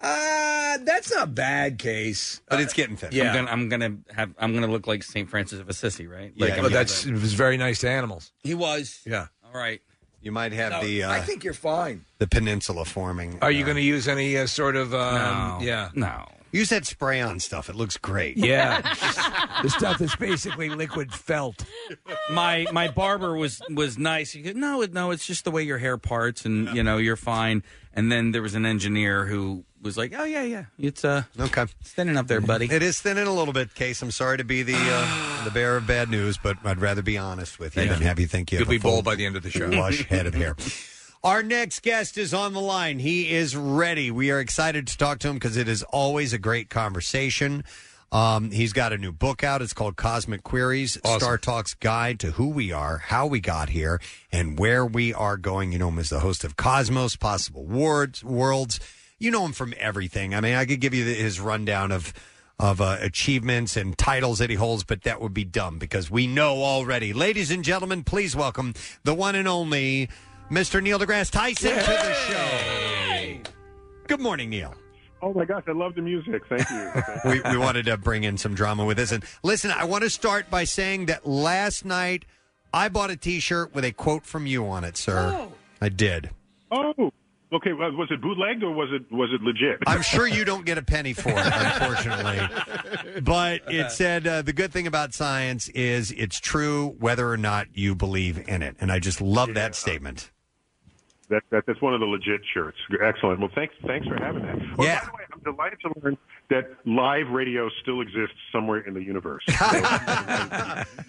Uh, 0.00 0.78
that's 0.84 1.10
not 1.12 1.24
a 1.24 1.26
bad 1.30 1.78
case. 1.78 2.40
But 2.48 2.60
it's 2.60 2.72
getting 2.72 2.96
thin. 2.96 3.10
Yeah. 3.12 3.30
I'm 3.30 3.34
gonna, 3.34 3.50
I'm 3.50 3.68
gonna 3.68 3.96
have. 4.14 4.34
I'm 4.38 4.54
gonna 4.54 4.68
look 4.68 4.86
like 4.86 5.02
Saint 5.02 5.28
Francis 5.28 5.58
of 5.58 5.68
Assisi, 5.68 6.06
right? 6.06 6.32
Like, 6.36 6.50
Yeah, 6.50 6.56
I'm 6.56 6.62
But 6.62 6.68
gonna- 6.68 6.74
that's 6.76 7.04
it 7.06 7.12
was 7.12 7.34
very 7.34 7.56
nice 7.56 7.80
to 7.80 7.90
animals. 7.90 8.30
he 8.44 8.54
was. 8.54 9.00
Yeah. 9.04 9.26
All 9.44 9.52
right. 9.60 9.80
You 10.20 10.32
might 10.32 10.52
have 10.52 10.72
No, 10.72 10.82
the. 10.82 11.04
Uh, 11.04 11.10
I 11.12 11.20
think 11.20 11.44
you're 11.44 11.54
fine. 11.54 12.04
the 12.18 12.26
peninsula 12.26 12.84
forming. 12.84 13.38
Are 13.40 13.50
you 13.50 13.62
uh, 13.62 13.66
going 13.66 13.76
to 13.76 13.82
use 13.82 14.08
any 14.08 14.36
uh, 14.36 14.46
sort 14.46 14.76
of? 14.76 14.92
Um, 14.94 15.14
No. 15.14 15.58
Yeah. 15.62 15.90
No. 15.94 16.26
use 16.50 16.70
that 16.70 16.86
spray 16.86 17.20
on 17.20 17.38
stuff? 17.40 17.68
It 17.68 17.76
looks 17.76 17.96
great. 17.96 18.36
Yeah. 18.36 18.80
the 19.62 19.68
stuff 19.78 19.98
that's 19.98 20.16
basically 20.16 20.70
liquid 20.70 21.12
felt. 21.12 21.64
my 22.30 22.66
my 22.72 22.88
barber 22.88 23.36
was 23.36 23.60
was 23.70 23.96
nice. 23.98 24.32
He 24.32 24.42
goes, 24.42 24.54
no, 24.54 24.82
it- 24.82 24.92
no, 24.92 25.10
it's 25.12 25.26
just 25.26 25.44
the 25.44 25.50
way 25.50 25.62
your 25.62 25.78
hair 25.78 25.98
parts, 25.98 26.44
and 26.44 26.68
you 26.74 26.82
know 26.82 26.96
you're 26.98 27.16
fine. 27.16 27.62
And 27.94 28.10
then 28.12 28.32
there 28.32 28.42
was 28.42 28.54
an 28.54 28.64
engineer 28.66 29.26
who 29.26 29.64
was 29.82 29.96
like, 29.96 30.12
oh 30.16 30.24
yeah, 30.24 30.42
yeah, 30.42 30.64
it's 30.78 31.04
uh 31.04 31.22
Okay. 31.38 31.62
it's 31.80 31.90
thinning 31.92 32.16
up 32.16 32.26
there, 32.26 32.40
buddy. 32.40 32.66
It 32.70 32.82
is 32.82 33.00
thinning 33.00 33.26
a 33.26 33.32
little 33.32 33.54
bit, 33.54 33.74
Case. 33.74 34.02
I'm 34.02 34.10
sorry 34.10 34.38
to 34.38 34.44
be 34.44 34.62
the 34.62 34.76
uh, 34.76 35.44
the 35.44 35.50
bearer 35.50 35.76
of 35.78 35.86
bad 35.86 36.10
news, 36.10 36.36
but 36.38 36.56
I'd 36.64 36.80
rather 36.80 37.02
be 37.02 37.16
honest 37.18 37.58
with 37.58 37.76
you 37.76 37.86
than 37.88 38.00
have 38.02 38.18
you 38.18 38.26
think 38.26 38.50
you 38.52 38.58
You'll 38.58 38.66
have 38.66 38.70
be 38.70 38.76
a 38.76 38.80
full 38.80 38.90
bald 38.92 39.04
by 39.04 39.14
the 39.14 39.26
end 39.26 39.36
of 39.36 39.42
the 39.42 39.50
show. 39.50 39.66
lush 39.66 40.04
head 40.06 40.26
of 40.26 40.34
hair. 40.34 40.56
Our 41.24 41.42
next 41.42 41.82
guest 41.82 42.16
is 42.16 42.32
on 42.32 42.52
the 42.52 42.60
line. 42.60 43.00
He 43.00 43.32
is 43.34 43.56
ready. 43.56 44.10
We 44.12 44.30
are 44.30 44.38
excited 44.38 44.86
to 44.86 44.96
talk 44.96 45.18
to 45.20 45.28
him 45.28 45.34
because 45.34 45.56
it 45.56 45.66
is 45.68 45.82
always 45.82 46.32
a 46.32 46.38
great 46.38 46.70
conversation. 46.70 47.64
Um, 48.12 48.52
he's 48.52 48.72
got 48.72 48.92
a 48.92 48.98
new 48.98 49.12
book 49.12 49.42
out. 49.44 49.60
It's 49.60 49.72
called 49.74 49.96
Cosmic 49.96 50.42
Queries 50.44 50.96
Awesome. 51.04 51.28
StarTalk's 51.28 51.74
Guide 51.74 52.20
to 52.20 52.30
Who 52.30 52.48
We 52.48 52.72
Are, 52.72 52.98
How 52.98 53.26
We 53.26 53.40
Got 53.40 53.68
Here, 53.70 54.00
and 54.32 54.58
Where 54.58 54.86
We 54.86 55.12
Are 55.12 55.36
Going. 55.36 55.72
You 55.72 55.78
know 55.80 55.88
him 55.88 55.98
as 55.98 56.08
the 56.08 56.20
host 56.20 56.44
of 56.44 56.56
Cosmos, 56.56 57.16
Possible 57.16 57.64
Worlds. 57.66 58.22
Worlds. 58.24 58.78
You 59.18 59.30
know 59.30 59.44
him 59.44 59.52
from 59.52 59.74
everything. 59.78 60.34
I 60.34 60.40
mean, 60.40 60.54
I 60.54 60.64
could 60.64 60.80
give 60.80 60.94
you 60.94 61.04
the, 61.04 61.14
his 61.14 61.40
rundown 61.40 61.92
of 61.92 62.12
of 62.60 62.80
uh, 62.80 62.96
achievements 63.00 63.76
and 63.76 63.96
titles 63.96 64.40
that 64.40 64.50
he 64.50 64.56
holds, 64.56 64.82
but 64.82 65.02
that 65.02 65.20
would 65.20 65.32
be 65.32 65.44
dumb 65.44 65.78
because 65.78 66.10
we 66.10 66.26
know 66.26 66.62
already. 66.62 67.12
Ladies 67.12 67.52
and 67.52 67.62
gentlemen, 67.62 68.02
please 68.02 68.34
welcome 68.34 68.74
the 69.04 69.14
one 69.14 69.36
and 69.36 69.46
only 69.46 70.08
Mr. 70.50 70.82
Neil 70.82 70.98
deGrasse 70.98 71.30
Tyson 71.30 71.70
to 71.70 71.76
the 71.76 72.14
show. 72.14 73.50
Good 74.08 74.20
morning, 74.20 74.50
Neil. 74.50 74.74
Oh 75.20 75.32
my 75.32 75.44
gosh, 75.44 75.64
I 75.68 75.72
love 75.72 75.94
the 75.94 76.02
music. 76.02 76.42
Thank 76.48 76.68
you. 76.70 76.92
we, 77.30 77.40
we 77.50 77.56
wanted 77.58 77.86
to 77.86 77.96
bring 77.96 78.24
in 78.24 78.38
some 78.38 78.54
drama 78.54 78.84
with 78.84 78.96
this. 78.96 79.12
And 79.12 79.24
listen, 79.42 79.70
I 79.70 79.84
want 79.84 80.04
to 80.04 80.10
start 80.10 80.50
by 80.50 80.64
saying 80.64 81.06
that 81.06 81.26
last 81.26 81.84
night 81.84 82.24
I 82.72 82.88
bought 82.88 83.10
a 83.10 83.16
T-shirt 83.16 83.74
with 83.74 83.84
a 83.84 83.92
quote 83.92 84.24
from 84.24 84.46
you 84.46 84.66
on 84.66 84.84
it, 84.84 84.96
sir. 84.96 85.48
I 85.80 85.88
did. 85.88 86.30
oh, 86.70 87.12
okay. 87.52 87.72
Well, 87.72 87.92
was 87.92 88.08
it 88.10 88.20
bootlegged 88.20 88.62
or 88.62 88.72
was 88.72 88.88
it 88.92 89.10
was 89.12 89.30
it 89.32 89.42
legit? 89.42 89.78
I'm 89.86 90.02
sure 90.02 90.26
you 90.26 90.44
don't 90.44 90.64
get 90.64 90.78
a 90.78 90.82
penny 90.82 91.12
for 91.12 91.30
it, 91.30 91.36
unfortunately. 91.38 92.40
But 93.22 93.62
it 93.68 93.90
said 93.90 94.26
uh, 94.26 94.42
the 94.42 94.52
good 94.52 94.72
thing 94.72 94.86
about 94.86 95.12
science 95.12 95.68
is 95.70 96.12
it's 96.12 96.38
true 96.38 96.96
whether 96.98 97.28
or 97.30 97.36
not 97.36 97.66
you 97.74 97.94
believe 97.94 98.48
in 98.48 98.62
it, 98.62 98.76
and 98.80 98.92
I 98.92 98.98
just 98.98 99.20
love 99.20 99.54
that 99.54 99.74
statement. 99.74 100.30
That, 101.28 101.42
that 101.50 101.64
that's 101.66 101.82
one 101.82 101.92
of 101.94 102.00
the 102.00 102.06
legit 102.06 102.40
shirts. 102.54 102.78
Excellent. 103.02 103.40
Well, 103.40 103.50
thanks 103.54 103.74
thanks 103.86 104.06
for 104.06 104.16
having 104.16 104.42
that. 104.42 104.56
Well, 104.78 104.86
Yeah. 104.86 105.00
By 105.00 105.06
the 105.06 105.12
way, 105.12 105.22
I'm 105.32 105.40
delighted 105.40 105.80
to 105.80 105.92
learn 106.00 106.18
that 106.50 106.70
live 106.86 107.28
radio 107.30 107.68
still 107.82 108.00
exists 108.00 108.36
somewhere 108.50 108.80
in 108.80 108.94
the 108.94 109.02
universe. 109.02 109.44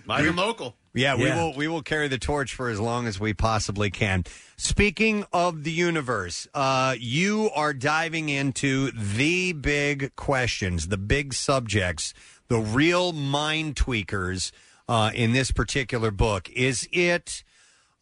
Live 0.06 0.28
and 0.28 0.36
local. 0.36 0.76
Yeah, 0.94 1.16
we 1.16 1.26
Yeah. 1.26 1.36
will 1.44 1.54
we 1.54 1.68
will 1.68 1.84
carry 1.84 2.08
the 2.08 2.18
torch 2.18 2.54
for 2.56 2.70
as 2.70 2.80
long 2.80 3.06
as 3.08 3.20
we 3.20 3.34
possibly 3.34 3.90
can. 3.92 4.24
Speaking 4.58 5.26
of 5.32 5.64
the 5.64 5.72
universe, 5.72 6.48
uh, 6.54 6.96
you 7.00 7.50
are 7.56 7.74
diving 7.74 8.30
into 8.30 8.92
the 8.92 9.54
big 9.54 10.16
questions, 10.16 10.88
the 10.88 10.98
big 10.98 11.34
subjects, 11.34 12.14
the 12.48 12.58
real 12.60 13.14
mind 13.14 13.76
tweakers 13.76 14.52
uh, 14.88 15.12
in 15.14 15.34
this 15.34 15.52
particular 15.52 16.10
book. 16.10 16.50
Is 16.50 16.90
it 16.92 17.44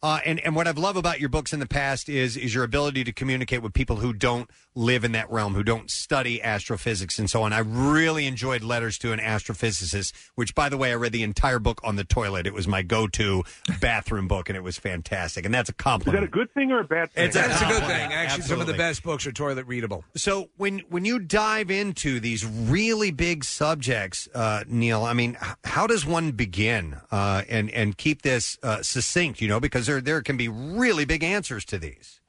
Uh, 0.00 0.20
and 0.24 0.38
and 0.40 0.54
what 0.54 0.68
I've 0.68 0.78
loved 0.78 0.96
about 0.96 1.18
your 1.18 1.28
books 1.28 1.52
in 1.52 1.58
the 1.58 1.66
past 1.66 2.08
is 2.08 2.36
is 2.36 2.54
your 2.54 2.62
ability 2.62 3.02
to 3.02 3.12
communicate 3.12 3.62
with 3.62 3.72
people 3.74 3.96
who 3.96 4.12
don't 4.12 4.48
live 4.76 5.02
in 5.02 5.10
that 5.10 5.28
realm, 5.28 5.54
who 5.54 5.64
don't 5.64 5.90
study 5.90 6.40
astrophysics 6.40 7.18
and 7.18 7.28
so 7.28 7.42
on. 7.42 7.52
I 7.52 7.58
really 7.58 8.26
enjoyed 8.26 8.62
Letters 8.62 8.96
to 8.98 9.12
an 9.12 9.18
Astrophysicist, 9.18 10.12
which, 10.36 10.54
by 10.54 10.68
the 10.68 10.76
way, 10.76 10.92
I 10.92 10.94
read 10.94 11.10
the 11.10 11.24
entire 11.24 11.58
book 11.58 11.80
on 11.82 11.96
the 11.96 12.04
toilet. 12.04 12.46
It 12.46 12.54
was 12.54 12.68
my 12.68 12.82
go-to 12.82 13.42
bathroom 13.80 14.28
book, 14.28 14.48
and 14.48 14.56
it 14.56 14.62
was 14.62 14.78
fantastic. 14.78 15.44
And 15.44 15.52
that's 15.52 15.68
a 15.68 15.74
compliment. 15.74 16.22
Is 16.22 16.30
that 16.30 16.36
a 16.36 16.38
good 16.44 16.54
thing 16.54 16.70
or 16.70 16.78
a 16.78 16.84
bad 16.84 17.10
thing? 17.10 17.24
It's 17.24 17.34
a- 17.34 17.40
That's 17.40 17.60
a 17.60 17.66
good 17.66 17.82
thing. 17.82 18.12
Actually, 18.12 18.42
some 18.44 18.60
of 18.60 18.66
the 18.68 18.74
absolutely. 18.74 18.78
best 18.78 19.02
books 19.02 19.26
are 19.26 19.32
toilet 19.32 19.66
readable. 19.66 20.04
So 20.14 20.50
when 20.58 20.78
when 20.90 21.04
you 21.04 21.18
dive 21.18 21.72
into 21.72 22.20
these 22.20 22.46
really 22.46 23.10
big 23.10 23.42
subjects, 23.42 24.28
uh, 24.32 24.62
Neil, 24.68 25.02
I 25.02 25.12
mean, 25.12 25.36
h- 25.42 25.56
how 25.64 25.88
does 25.88 26.06
one 26.06 26.30
begin 26.32 26.96
uh, 27.10 27.42
and 27.48 27.68
and 27.72 27.96
keep 27.98 28.22
this 28.22 28.58
uh, 28.62 28.80
succinct? 28.82 29.40
You 29.40 29.48
know, 29.48 29.58
because 29.58 29.87
there 29.88 30.00
there 30.00 30.22
can 30.22 30.36
be 30.36 30.48
really 30.48 31.04
big 31.04 31.24
answers 31.24 31.64
to 31.66 31.78
these. 31.78 32.20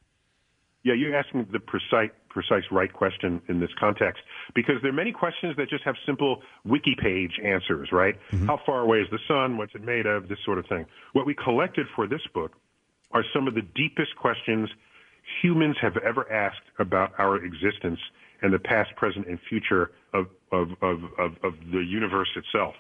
Yeah, 0.84 0.94
you're 0.94 1.15
asking 1.15 1.48
the 1.52 1.60
precise, 1.60 2.10
precise 2.30 2.64
right 2.72 2.91
question 2.91 3.41
in 3.49 3.60
this 3.60 3.69
context 3.77 4.23
because 4.56 4.76
there 4.81 4.91
are 4.91 4.95
many 4.95 5.11
questions 5.11 5.56
that 5.57 5.69
just 5.69 5.84
have 5.84 5.95
simple 6.06 6.41
wiki 6.64 6.95
page 6.98 7.34
answers, 7.44 7.90
right? 7.91 8.15
Mm-hmm. 8.31 8.48
How 8.48 8.60
far 8.65 8.81
away 8.81 8.99
is 8.99 9.07
the 9.11 9.19
sun? 9.27 9.57
What's 9.57 9.76
it 9.76 9.84
made 9.84 10.06
of? 10.06 10.30
This 10.30 10.40
sort 10.45 10.57
of 10.57 10.65
thing. 10.68 10.86
What 11.14 11.26
we 11.26 11.36
collected 11.36 11.86
for 11.95 12.07
this 12.07 12.22
book 12.34 12.53
are 13.11 13.23
some 13.34 13.48
of 13.48 13.56
the 13.56 13.61
deepest 13.76 14.15
questions 14.15 14.69
humans 15.41 15.76
have 15.81 15.98
ever 15.98 16.31
asked 16.31 16.65
about 16.80 17.11
our 17.18 17.44
existence 17.44 17.99
and 18.41 18.53
the 18.53 18.60
past, 18.60 18.95
present, 18.95 19.27
and 19.27 19.38
future 19.49 19.91
of 20.14 20.27
of 20.52 20.69
of 20.81 21.03
of, 21.18 21.31
of 21.44 21.53
the 21.72 21.80
universe 21.80 22.30
itself. 22.36 22.76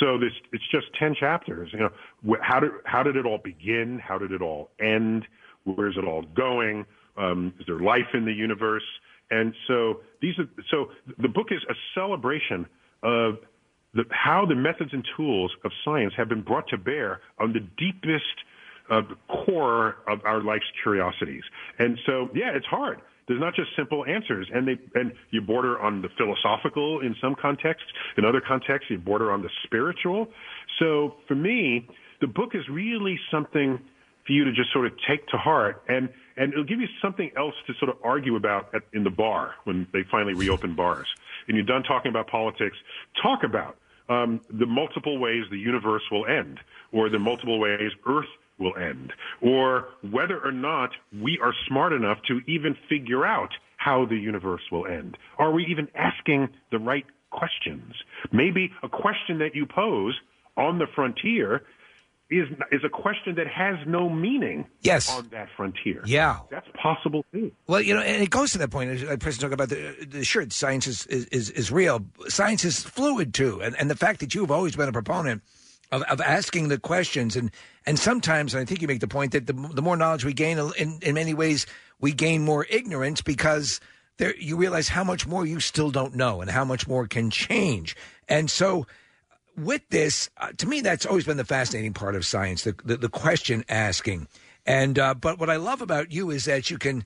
So 0.00 0.18
this 0.18 0.32
it's 0.52 0.66
just 0.70 0.86
ten 0.98 1.14
chapters. 1.14 1.70
You 1.72 1.78
know, 1.80 2.36
how 2.40 2.60
did 2.60 2.70
how 2.84 3.02
did 3.02 3.16
it 3.16 3.26
all 3.26 3.38
begin? 3.38 3.98
How 3.98 4.18
did 4.18 4.32
it 4.32 4.42
all 4.42 4.70
end? 4.80 5.26
Where's 5.64 5.96
it 5.96 6.04
all 6.04 6.22
going? 6.22 6.84
Um, 7.16 7.54
is 7.58 7.66
there 7.66 7.80
life 7.80 8.14
in 8.14 8.24
the 8.24 8.32
universe? 8.32 8.84
And 9.30 9.54
so 9.66 10.00
these 10.20 10.38
are 10.38 10.46
so 10.70 10.90
the 11.18 11.28
book 11.28 11.48
is 11.50 11.60
a 11.68 11.74
celebration 11.94 12.66
of 13.02 13.38
the, 13.94 14.04
how 14.10 14.44
the 14.46 14.54
methods 14.54 14.90
and 14.92 15.04
tools 15.16 15.50
of 15.64 15.72
science 15.84 16.12
have 16.16 16.28
been 16.28 16.42
brought 16.42 16.68
to 16.68 16.78
bear 16.78 17.20
on 17.38 17.52
the 17.52 17.60
deepest 17.60 18.24
uh, 18.90 19.02
core 19.28 19.96
of 20.06 20.20
our 20.24 20.42
life's 20.42 20.70
curiosities. 20.82 21.42
And 21.78 21.98
so, 22.06 22.28
yeah, 22.34 22.50
it's 22.54 22.66
hard. 22.66 23.00
There's 23.28 23.40
not 23.40 23.54
just 23.54 23.70
simple 23.76 24.04
answers, 24.04 24.48
and 24.54 24.68
they 24.68 24.78
and 24.94 25.12
you 25.30 25.40
border 25.40 25.80
on 25.80 26.00
the 26.00 26.08
philosophical 26.16 27.00
in 27.00 27.14
some 27.20 27.34
contexts. 27.34 27.88
In 28.16 28.24
other 28.24 28.40
contexts, 28.40 28.90
you 28.90 28.98
border 28.98 29.32
on 29.32 29.42
the 29.42 29.50
spiritual. 29.64 30.28
So 30.78 31.16
for 31.26 31.34
me, 31.34 31.88
the 32.20 32.28
book 32.28 32.54
is 32.54 32.62
really 32.68 33.18
something 33.30 33.80
for 34.26 34.32
you 34.32 34.44
to 34.44 34.52
just 34.52 34.72
sort 34.72 34.86
of 34.86 34.92
take 35.08 35.26
to 35.28 35.36
heart, 35.36 35.82
and 35.88 36.08
and 36.36 36.52
it'll 36.52 36.64
give 36.64 36.80
you 36.80 36.88
something 37.02 37.30
else 37.36 37.54
to 37.66 37.74
sort 37.80 37.88
of 37.88 37.96
argue 38.04 38.36
about 38.36 38.74
at, 38.74 38.82
in 38.92 39.02
the 39.02 39.10
bar 39.10 39.54
when 39.64 39.86
they 39.92 40.02
finally 40.10 40.34
reopen 40.34 40.74
bars. 40.74 41.08
And 41.48 41.56
you're 41.56 41.66
done 41.66 41.82
talking 41.82 42.10
about 42.10 42.28
politics. 42.28 42.76
Talk 43.22 43.42
about 43.42 43.76
um, 44.08 44.40
the 44.50 44.66
multiple 44.66 45.18
ways 45.18 45.44
the 45.50 45.58
universe 45.58 46.02
will 46.12 46.26
end, 46.26 46.60
or 46.92 47.08
the 47.08 47.18
multiple 47.18 47.58
ways 47.58 47.90
Earth 48.06 48.26
will 48.58 48.74
end, 48.76 49.12
or 49.42 49.88
whether 50.10 50.38
or 50.42 50.52
not 50.52 50.90
we 51.22 51.38
are 51.42 51.52
smart 51.68 51.92
enough 51.92 52.18
to 52.28 52.40
even 52.46 52.74
figure 52.88 53.26
out 53.26 53.50
how 53.76 54.06
the 54.06 54.16
universe 54.16 54.62
will 54.72 54.86
end. 54.86 55.16
Are 55.38 55.52
we 55.52 55.66
even 55.66 55.88
asking 55.94 56.48
the 56.70 56.78
right 56.78 57.04
questions? 57.30 57.92
Maybe 58.32 58.70
a 58.82 58.88
question 58.88 59.38
that 59.38 59.54
you 59.54 59.66
pose 59.66 60.14
on 60.56 60.78
the 60.78 60.86
frontier 60.94 61.62
is 62.28 62.48
is 62.72 62.80
a 62.84 62.88
question 62.88 63.36
that 63.36 63.46
has 63.46 63.76
no 63.86 64.08
meaning 64.08 64.66
Yes. 64.80 65.08
on 65.16 65.28
that 65.30 65.48
frontier. 65.56 66.02
Yeah. 66.06 66.40
That's 66.50 66.66
possible 66.82 67.24
too. 67.32 67.52
Well, 67.68 67.80
you 67.80 67.94
know, 67.94 68.00
and 68.00 68.20
it 68.20 68.30
goes 68.30 68.50
to 68.52 68.58
that 68.58 68.70
point. 68.70 68.90
As 68.90 69.04
I 69.04 69.14
person 69.14 69.42
talk 69.42 69.52
about 69.52 69.68
the, 69.68 69.94
the 70.08 70.24
sure, 70.24 70.44
science 70.50 70.88
is, 70.88 71.06
is, 71.06 71.26
is, 71.26 71.50
is 71.50 71.70
real. 71.70 72.04
Science 72.26 72.64
is 72.64 72.82
fluid 72.82 73.32
too, 73.32 73.60
and 73.62 73.76
and 73.78 73.88
the 73.88 73.94
fact 73.96 74.20
that 74.20 74.34
you've 74.34 74.50
always 74.50 74.74
been 74.74 74.88
a 74.88 74.92
proponent 74.92 75.42
of, 75.92 76.02
of 76.02 76.20
asking 76.20 76.68
the 76.68 76.78
questions, 76.78 77.36
and 77.36 77.50
and 77.84 77.98
sometimes, 77.98 78.54
and 78.54 78.60
I 78.60 78.64
think 78.64 78.82
you 78.82 78.88
make 78.88 79.00
the 79.00 79.08
point 79.08 79.32
that 79.32 79.46
the 79.46 79.52
the 79.52 79.82
more 79.82 79.96
knowledge 79.96 80.24
we 80.24 80.32
gain, 80.32 80.58
in 80.76 80.98
in 81.02 81.14
many 81.14 81.34
ways, 81.34 81.66
we 82.00 82.12
gain 82.12 82.44
more 82.44 82.66
ignorance 82.70 83.20
because 83.20 83.80
there 84.18 84.34
you 84.36 84.56
realize 84.56 84.88
how 84.88 85.04
much 85.04 85.26
more 85.26 85.46
you 85.46 85.60
still 85.60 85.90
don't 85.90 86.14
know, 86.14 86.40
and 86.40 86.50
how 86.50 86.64
much 86.64 86.86
more 86.86 87.06
can 87.06 87.30
change, 87.30 87.96
and 88.28 88.50
so 88.50 88.86
with 89.56 89.88
this, 89.88 90.28
uh, 90.36 90.52
to 90.58 90.66
me, 90.66 90.80
that's 90.80 91.06
always 91.06 91.24
been 91.24 91.38
the 91.38 91.44
fascinating 91.44 91.94
part 91.94 92.14
of 92.14 92.26
science, 92.26 92.64
the 92.64 92.74
the, 92.84 92.96
the 92.96 93.08
question 93.08 93.64
asking. 93.68 94.28
And 94.66 94.98
uh, 94.98 95.14
but 95.14 95.38
what 95.38 95.50
I 95.50 95.56
love 95.56 95.80
about 95.80 96.12
you 96.12 96.30
is 96.30 96.44
that 96.44 96.70
you 96.70 96.78
can. 96.78 97.04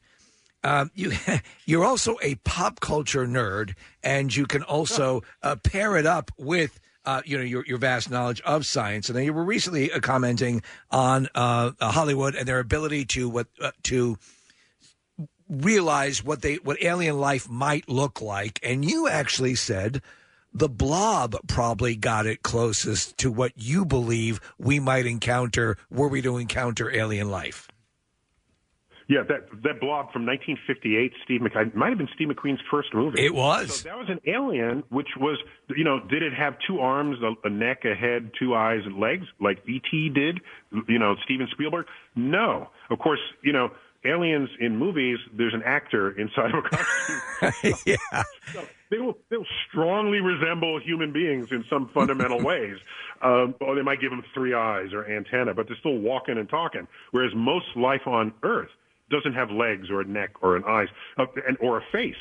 Um, 0.63 0.91
you 0.95 1.13
you're 1.65 1.85
also 1.85 2.19
a 2.23 2.35
pop 2.37 2.81
culture 2.81 3.27
nerd, 3.27 3.75
and 4.03 4.35
you 4.35 4.47
can 4.47 4.63
also 4.63 5.23
uh, 5.43 5.57
pair 5.57 5.97
it 5.97 6.07
up 6.07 6.31
with 6.37 6.81
uh, 7.11 7.23
you 7.25 7.37
know 7.37 7.43
your 7.43 7.65
your 7.67 7.79
vast 7.79 8.09
knowledge 8.09 8.41
of 8.43 8.65
science. 8.65 9.09
And 9.09 9.17
then 9.17 9.25
you 9.25 9.33
were 9.33 9.45
recently 9.45 9.91
uh, 9.91 9.99
commenting 9.99 10.63
on 10.91 11.29
uh, 11.35 11.73
uh, 11.81 11.91
Hollywood 11.91 12.37
and 12.37 12.47
their 12.47 12.61
ability 12.61 13.05
to 13.07 13.29
what 13.29 13.49
uh, 13.61 13.73
to 13.85 14.17
realize 15.49 16.23
what 16.23 16.43
they 16.43 16.57
what 16.57 16.83
alien 16.83 17.19
life 17.19 17.49
might 17.49 17.89
look 17.89 18.21
like. 18.21 18.61
And 18.63 18.89
you 18.89 19.09
actually 19.09 19.57
said 19.57 20.03
the 20.55 20.69
blob 20.69 21.37
probably 21.49 21.97
got 21.97 22.27
it 22.27 22.43
closest 22.43 23.19
to 23.19 23.31
what 23.33 23.53
you 23.57 23.85
believe 23.85 24.41
we 24.59 24.79
might 24.79 25.07
encounter 25.07 25.77
were 25.91 26.09
we 26.09 26.23
to 26.23 26.37
encounter 26.37 26.95
alien 26.95 27.29
life. 27.29 27.70
Yeah, 29.11 29.25
that 29.27 29.51
that 29.65 29.81
blob 29.81 30.13
from 30.13 30.25
1958, 30.25 31.13
Steve 31.25 31.41
McQueen, 31.41 31.67
it 31.67 31.75
might 31.75 31.89
have 31.89 31.99
been 31.99 32.09
Steve 32.15 32.29
McQueen's 32.29 32.61
first 32.71 32.95
movie. 32.95 33.21
It 33.21 33.35
was. 33.35 33.81
So 33.81 33.89
that 33.89 33.99
was 33.99 34.09
an 34.09 34.21
alien, 34.25 34.85
which 34.89 35.09
was, 35.19 35.37
you 35.77 35.83
know, 35.83 35.99
did 36.09 36.23
it 36.23 36.33
have 36.33 36.55
two 36.65 36.79
arms, 36.79 37.17
a, 37.21 37.49
a 37.49 37.51
neck, 37.51 37.85
a 37.85 37.97
head, 37.97 38.31
two 38.39 38.55
eyes, 38.55 38.83
and 38.85 39.01
legs, 39.01 39.27
like 39.41 39.69
E.T. 39.69 40.11
did? 40.11 40.39
You 40.87 41.01
know, 41.01 41.17
Steven 41.25 41.49
Spielberg? 41.51 41.87
No. 42.15 42.69
Of 42.89 43.01
course, 43.01 43.19
you 43.43 43.53
know, 43.53 43.71
aliens 44.05 44.49
in 44.61 44.77
movies, 44.77 45.19
there's 45.37 45.55
an 45.55 45.65
actor 45.65 46.13
inside 46.13 46.55
of 46.55 46.65
a 46.65 46.69
costume. 46.69 47.75
yeah. 47.87 48.23
So 48.53 48.65
they 48.93 48.99
will 48.99 49.19
they'll 49.29 49.45
strongly 49.69 50.21
resemble 50.21 50.79
human 50.79 51.13
beings 51.13 51.51
in 51.51 51.65
some 51.69 51.91
fundamental 51.93 52.41
ways. 52.41 52.77
Um, 53.23 53.57
or 53.61 53.75
they 53.75 53.83
might 53.83 54.01
give 54.01 54.11
them 54.11 54.23
three 54.33 54.55
eyes 54.55 54.93
or 54.93 55.05
antenna, 55.05 55.53
but 55.53 55.67
they're 55.67 55.77
still 55.81 55.99
walking 55.99 56.39
and 56.39 56.49
talking. 56.49 56.87
Whereas 57.11 57.33
most 57.35 57.67
life 57.75 58.07
on 58.07 58.33
Earth 58.45 58.71
doesn't 59.11 59.35
have 59.35 59.51
legs 59.51 59.91
or 59.91 60.01
a 60.01 60.05
neck 60.05 60.31
or 60.43 60.57
an 60.57 60.65
eyes 60.67 60.89
uh, 61.19 61.27
and 61.47 61.57
or 61.61 61.79
a 61.79 61.83
face. 61.93 62.15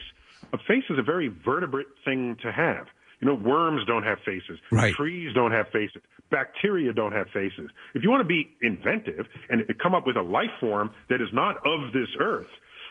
A 0.53 0.57
face 0.57 0.83
is 0.89 0.97
a 0.97 1.03
very 1.03 1.27
vertebrate 1.27 1.87
thing 2.05 2.37
to 2.41 2.51
have. 2.51 2.87
You 3.21 3.27
know, 3.27 3.35
worms 3.35 3.81
don't 3.85 4.03
have 4.03 4.19
faces. 4.25 4.59
Right. 4.71 4.93
Trees 4.95 5.33
don't 5.35 5.51
have 5.51 5.67
faces. 5.73 6.01
Bacteria 6.31 6.93
don't 6.93 7.11
have 7.11 7.27
faces. 7.33 7.69
If 7.93 8.03
you 8.03 8.09
want 8.09 8.21
to 8.21 8.27
be 8.27 8.49
inventive 8.61 9.25
and 9.49 9.63
come 9.81 9.93
up 9.93 10.07
with 10.07 10.15
a 10.15 10.21
life 10.21 10.51
form 10.59 10.91
that 11.09 11.21
is 11.21 11.27
not 11.33 11.57
of 11.65 11.91
this 11.91 12.07
earth, 12.19 12.47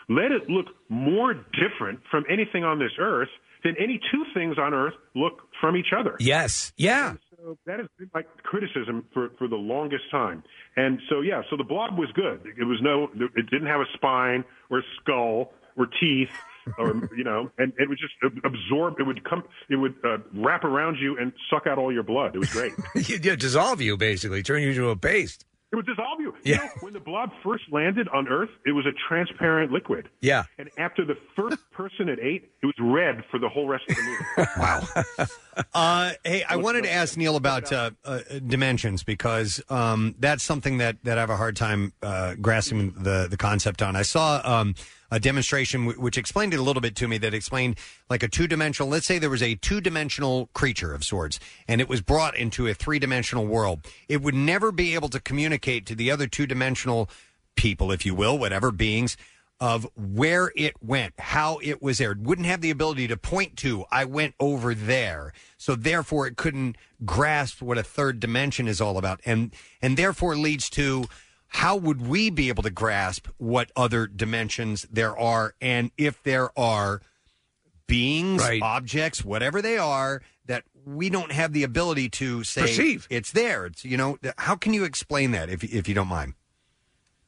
let 0.09 0.33
it 0.33 0.49
look 0.51 0.67
more 0.89 1.35
different 1.35 2.01
from 2.11 2.25
anything 2.31 2.65
on 2.65 2.79
this 2.79 2.93
earth 2.99 3.29
than 3.65 3.75
any 3.79 4.01
two 4.13 4.25
things 4.35 4.57
on 4.59 4.75
earth 4.75 4.95
look 5.15 5.43
from 5.61 5.77
each 5.77 5.93
other. 5.99 6.17
Yes. 6.21 6.73
Yeah. 6.77 7.15
So 7.41 7.57
that 7.67 7.79
has 7.79 7.87
been 7.97 8.11
my 8.13 8.23
criticism 8.43 9.05
for, 9.15 9.31
for 9.39 9.47
the 9.47 9.57
longest 9.57 10.11
time. 10.11 10.43
And 10.77 10.99
so, 11.09 11.21
yeah, 11.21 11.43
so 11.49 11.57
the 11.57 11.65
blob 11.65 11.97
was 11.97 12.09
good. 12.15 12.41
It 12.59 12.65
was 12.65 12.79
no, 12.83 13.09
it 13.37 13.49
didn't 13.49 13.69
have 13.69 13.81
a 13.81 13.87
spine 13.95 14.45
or 14.71 14.79
a 14.81 14.83
skull 15.01 15.53
or 15.77 15.87
teeth 16.01 16.31
or, 16.79 17.09
you 17.17 17.23
know, 17.23 17.49
and 17.59 17.73
it 17.79 17.89
would 17.89 17.99
just 17.99 18.15
absorb, 18.45 18.99
it 18.99 19.05
would 19.05 19.23
come, 19.23 19.45
it 19.71 19.77
would 19.77 19.95
uh, 20.05 20.19
wrap 20.35 20.65
around 20.65 20.97
you 21.01 21.17
and 21.17 21.33
suck 21.49 21.69
out 21.69 21.79
all 21.79 21.93
your 21.93 22.03
blood. 22.03 22.35
It 22.35 22.39
was 22.39 22.51
great. 22.51 22.73
yeah, 23.25 23.37
dissolve 23.37 23.81
you 23.81 23.97
basically, 23.97 24.43
turn 24.43 24.63
you 24.63 24.71
into 24.71 24.89
a 24.89 24.97
paste. 24.97 25.45
It 25.71 25.77
would 25.77 25.87
dissolve 25.87 26.19
you. 26.19 26.35
Yeah. 26.45 26.57
You 26.57 26.63
know, 26.63 26.71
when 26.81 26.93
the 26.95 27.01
blob 27.01 27.31
first 27.45 27.65
landed 27.71 28.09
on 28.09 28.27
Earth, 28.27 28.49
it 28.65 28.73
was 28.73 28.87
a 28.87 28.93
transparent 29.07 29.71
liquid. 29.71 30.09
Yeah. 30.23 30.45
And 30.59 30.71
after 30.79 31.05
the 31.05 31.17
first 31.37 31.59
person 31.73 32.09
it 32.09 32.19
ate, 32.23 32.51
it 32.63 32.67
was 32.67 32.75
red 32.81 33.23
for 33.31 33.39
the 33.39 33.51
whole 33.51 33.69
rest 33.69 33.85
of 33.89 33.97
the 33.97 34.03
movie. 34.03 34.51
wow. 34.59 34.81
Uh, 35.75 36.13
hey, 36.25 36.45
I 36.49 36.57
wanted 36.57 36.85
to 36.85 36.93
ask 36.93 37.17
Neil 37.17 37.37
about 37.37 37.73
uh, 37.73 37.91
uh, 38.05 38.21
dimensions 38.47 39.03
because 39.03 39.61
um, 39.69 40.15
that's 40.19 40.43
something 40.43 40.79
that, 40.79 40.97
that 41.05 41.19
I 41.19 41.21
have 41.21 41.31
a 41.31 41.37
hard 41.37 41.57
time 41.57 41.93
uh, 42.03 42.35
grasping 42.41 42.93
the, 42.93 43.27
the 43.29 43.37
concept 43.37 43.83
on. 43.83 43.97
I 43.97 44.03
saw 44.03 44.41
um, 44.45 44.75
a 45.11 45.19
demonstration 45.19 45.87
w- 45.87 46.01
which 46.01 46.19
explained 46.19 46.55
it 46.55 46.61
a 46.61 46.63
little 46.63 46.83
bit 46.83 46.95
to 46.97 47.09
me 47.09 47.19
that 47.19 47.35
explained 47.35 47.79
like 48.11 48.23
a 48.23 48.29
two 48.29 48.47
dimensional, 48.47 48.89
let's 48.89 49.07
say 49.07 49.19
there 49.19 49.31
was 49.31 49.43
a 49.43 49.55
two 49.57 49.81
dimensional 49.81 50.49
creature 50.55 50.95
of 50.95 51.05
sorts 51.05 51.41
and 51.67 51.81
it 51.81 51.89
was 51.89 52.01
brought 52.01 52.37
into 52.37 52.67
a 52.67 52.75
three 52.75 52.99
dimensional 52.99 53.47
world. 53.47 53.81
It 54.09 54.23
would 54.23 54.35
never 54.35 54.71
be 54.73 54.95
able 54.95 55.09
to 55.11 55.21
communicate 55.21 55.87
to 55.87 55.95
the 55.95 56.11
other 56.11 56.27
two 56.27 56.47
dimensional 56.47 57.09
people, 57.57 57.91
if 57.91 58.07
you 58.07 58.15
will, 58.15 58.39
whatever 58.39 58.71
beings, 58.71 59.17
of 59.61 59.89
where 59.97 60.53
it 60.55 60.75
went, 60.83 61.15
how 61.19 61.59
it 61.63 61.83
was 61.83 61.99
there. 61.99 62.13
It 62.13 62.19
wouldn't 62.19 62.47
have 62.47 62.61
the 62.61 62.71
ability 62.71 63.09
to 63.09 63.17
point 63.17 63.57
to, 63.59 63.85
I 63.91 64.05
went 64.05 64.35
over 64.39 64.75
there. 64.75 65.33
So 65.57 65.75
therefore 65.75 66.27
it 66.27 66.37
couldn't 66.37 66.77
grasp 67.05 67.61
what 67.61 67.79
a 67.79 67.83
third 67.83 68.21
dimension 68.21 68.69
is 68.69 68.81
all 68.81 68.99
about. 68.99 69.21
And 69.25 69.53
and 69.83 69.97
therefore 69.97 70.37
leads 70.37 70.71
to 70.71 71.07
how 71.49 71.77
would 71.77 72.07
we 72.07 72.31
be 72.31 72.49
able 72.49 72.63
to 72.63 72.71
grasp 72.71 73.27
what 73.39 73.73
other 73.75 74.07
dimensions 74.07 74.87
there 74.91 75.19
are, 75.19 75.55
and 75.61 75.91
if 75.97 76.23
there 76.23 76.57
are 76.59 77.01
beings, 77.87 78.43
objects, 78.63 79.25
whatever 79.25 79.63
they 79.63 79.79
are, 79.79 80.23
that 80.45 80.65
we 80.85 81.09
don't 81.09 81.33
have 81.33 81.53
the 81.53 81.63
ability 81.63 82.11
to 82.11 82.45
say 82.45 82.63
Perceive. 82.63 83.07
it's 83.11 83.33
there. 83.33 83.67
It's 83.67 83.85
you 83.85 83.97
know, 83.97 84.19
how 84.37 84.57
can 84.57 84.75
you 84.75 84.85
explain 84.85 85.31
that 85.33 85.49
if 85.49 85.65
if 85.65 85.89
you 85.89 85.95
don't 85.95 86.09
mind? 86.09 86.35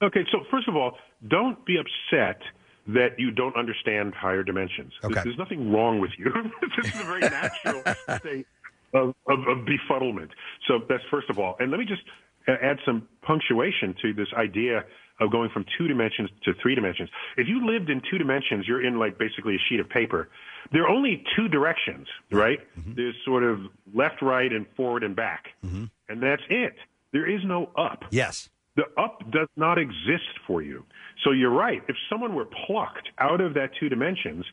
Okay, 0.03 0.25
so 0.31 0.41
first 0.51 0.69
of 0.69 0.77
all, 0.77 0.97
don't 1.29 1.65
be 1.67 1.77
upset 1.79 2.41
that 2.89 3.19
you 3.19 3.31
don't 3.31 3.57
understand 3.57 4.15
higher 4.15 4.43
dimensions. 4.43 4.93
There's- 5.03 5.13
Okay. 5.19 5.25
There's 5.25 5.39
nothing 5.39 5.73
wrong 5.73 6.01
with 6.01 6.11
you. 6.19 6.33
this 6.77 6.87
is 6.93 7.01
a 7.01 7.05
very 7.05 7.21
natural 7.21 7.83
state 8.19 8.47
of, 8.95 9.15
of, 9.29 9.39
of 9.47 9.59
befuddlement. 9.67 10.31
So 10.67 10.81
that's 10.89 11.03
first 11.11 11.31
of 11.31 11.39
all. 11.39 11.57
And 11.61 11.71
let 11.71 11.79
me 11.79 11.87
just 11.87 12.03
add 12.49 12.79
some 12.85 13.07
punctuation 13.23 13.95
to 14.03 14.13
this 14.13 14.29
idea 14.37 14.85
of 15.21 15.31
going 15.31 15.51
from 15.51 15.67
two 15.77 15.87
dimensions 15.87 16.31
to 16.45 16.55
three 16.63 16.75
dimensions. 16.75 17.11
If 17.37 17.47
you 17.47 17.65
lived 17.71 17.91
in 17.91 18.01
two 18.11 18.17
dimensions, 18.17 18.67
you're 18.67 18.85
in 18.85 18.99
like 18.99 19.19
basically 19.19 19.55
a 19.55 19.59
sheet 19.69 19.79
of 19.79 19.89
paper. 19.89 20.31
There 20.73 20.83
are 20.83 20.89
only 20.89 21.23
two 21.37 21.47
directions, 21.49 22.09
right? 22.33 22.59
Mm-hmm. 22.59 22.81
Mm-hmm. 22.81 22.95
There's 22.97 23.15
sort 23.27 23.45
of 23.45 23.61
left, 23.95 24.23
right, 24.23 24.51
and 24.51 24.65
forward 24.77 25.05
and 25.05 25.15
back. 25.15 25.49
Mm-hmm. 25.65 25.85
And 26.09 26.23
that's 26.23 26.43
it. 26.49 26.75
There 27.13 27.29
is 27.29 27.43
no 27.45 27.71
up. 27.77 28.05
Yes. 28.11 28.49
The 28.77 28.85
up 28.97 29.31
does 29.31 29.49
not 29.57 29.79
exist 29.79 30.31
for 30.47 30.63
you. 30.63 30.87
So 31.25 31.33
you're 31.33 31.51
right. 31.51 31.83
If 31.89 31.97
someone 32.11 32.35
were 32.35 32.47
plucked 32.67 33.09
out 33.19 33.41
of 33.41 33.55
that 33.55 33.71
two 33.79 33.89
dimensions, 33.89 34.45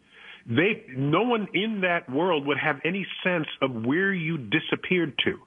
they 0.45 0.85
no 0.95 1.23
one 1.23 1.48
in 1.53 1.81
that 1.81 2.10
world 2.10 2.45
would 2.48 2.57
have 2.57 2.77
any 2.85 3.06
sense 3.23 3.48
of 3.61 3.85
where 3.85 4.14
you 4.14 4.38
disappeared 4.38 5.18
to. 5.26 5.39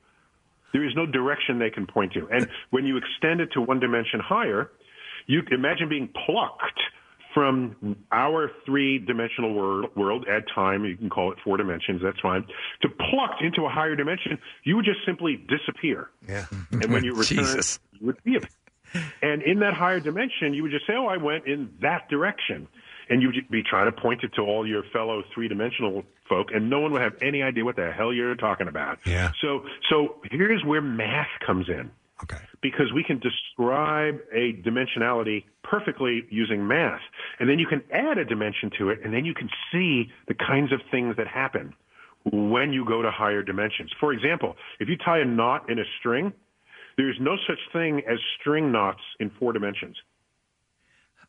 There 0.72 0.86
is 0.86 0.92
no 0.94 1.06
direction 1.06 1.58
they 1.58 1.70
can 1.70 1.86
point 1.86 2.12
to. 2.12 2.28
And 2.30 2.48
when 2.70 2.84
you 2.84 2.96
extend 2.96 3.40
it 3.40 3.50
to 3.54 3.60
one 3.60 3.80
dimension 3.80 4.20
higher, 4.20 4.70
you 5.26 5.42
imagine 5.50 5.88
being 5.88 6.08
plucked 6.26 6.80
from 7.34 7.96
our 8.10 8.50
three-dimensional 8.66 9.54
world, 9.54 9.86
world 9.96 10.26
at 10.28 10.42
time, 10.52 10.84
you 10.84 10.96
can 10.96 11.08
call 11.08 11.30
it 11.32 11.38
four 11.44 11.56
dimensions, 11.56 12.00
that's 12.02 12.18
fine, 12.20 12.44
to 12.82 12.88
plucked 12.88 13.42
into 13.42 13.64
a 13.64 13.68
higher 13.68 13.94
dimension, 13.94 14.38
you 14.64 14.76
would 14.76 14.84
just 14.84 14.98
simply 15.06 15.36
disappear. 15.48 16.10
Yeah. 16.28 16.46
And 16.72 16.92
when 16.92 17.04
you 17.04 17.14
return, 17.14 17.38
Jesus. 17.38 17.78
you 17.92 18.06
would 18.06 18.22
be 18.24 18.36
and 19.22 19.42
in 19.42 19.60
that 19.60 19.74
higher 19.74 20.00
dimension, 20.00 20.54
you 20.54 20.62
would 20.62 20.72
just 20.72 20.86
say, 20.86 20.94
"Oh, 20.94 21.06
I 21.06 21.16
went 21.16 21.46
in 21.46 21.70
that 21.80 22.08
direction," 22.08 22.68
and 23.08 23.22
you'd 23.22 23.48
be 23.50 23.62
trying 23.62 23.92
to 23.92 24.00
point 24.00 24.22
it 24.22 24.32
to 24.34 24.42
all 24.42 24.66
your 24.66 24.82
fellow 24.92 25.22
three-dimensional 25.34 26.04
folk, 26.28 26.48
and 26.54 26.70
no 26.70 26.80
one 26.80 26.92
would 26.92 27.02
have 27.02 27.16
any 27.20 27.42
idea 27.42 27.64
what 27.64 27.76
the 27.76 27.90
hell 27.90 28.12
you're 28.12 28.36
talking 28.36 28.68
about. 28.68 28.98
Yeah. 29.04 29.32
So, 29.42 29.64
so 29.90 30.16
here's 30.30 30.64
where 30.64 30.80
math 30.80 31.28
comes 31.44 31.68
in. 31.68 31.90
Okay. 32.22 32.36
Because 32.60 32.92
we 32.94 33.02
can 33.02 33.18
describe 33.18 34.20
a 34.32 34.52
dimensionality 34.52 35.44
perfectly 35.64 36.26
using 36.30 36.66
math, 36.68 37.00
and 37.38 37.48
then 37.48 37.58
you 37.58 37.66
can 37.66 37.82
add 37.90 38.18
a 38.18 38.24
dimension 38.24 38.70
to 38.78 38.90
it, 38.90 39.00
and 39.02 39.12
then 39.14 39.24
you 39.24 39.34
can 39.34 39.48
see 39.72 40.12
the 40.28 40.34
kinds 40.34 40.72
of 40.72 40.80
things 40.90 41.16
that 41.16 41.26
happen 41.26 41.74
when 42.24 42.72
you 42.72 42.84
go 42.84 43.00
to 43.00 43.10
higher 43.10 43.42
dimensions. 43.42 43.90
For 43.98 44.12
example, 44.12 44.56
if 44.78 44.88
you 44.88 44.96
tie 44.98 45.20
a 45.20 45.24
knot 45.24 45.70
in 45.70 45.78
a 45.78 45.84
string, 45.98 46.34
there's 47.00 47.16
no 47.20 47.36
such 47.46 47.58
thing 47.72 48.02
as 48.06 48.18
string 48.38 48.70
knots 48.70 49.00
in 49.20 49.30
four 49.30 49.52
dimensions. 49.54 49.96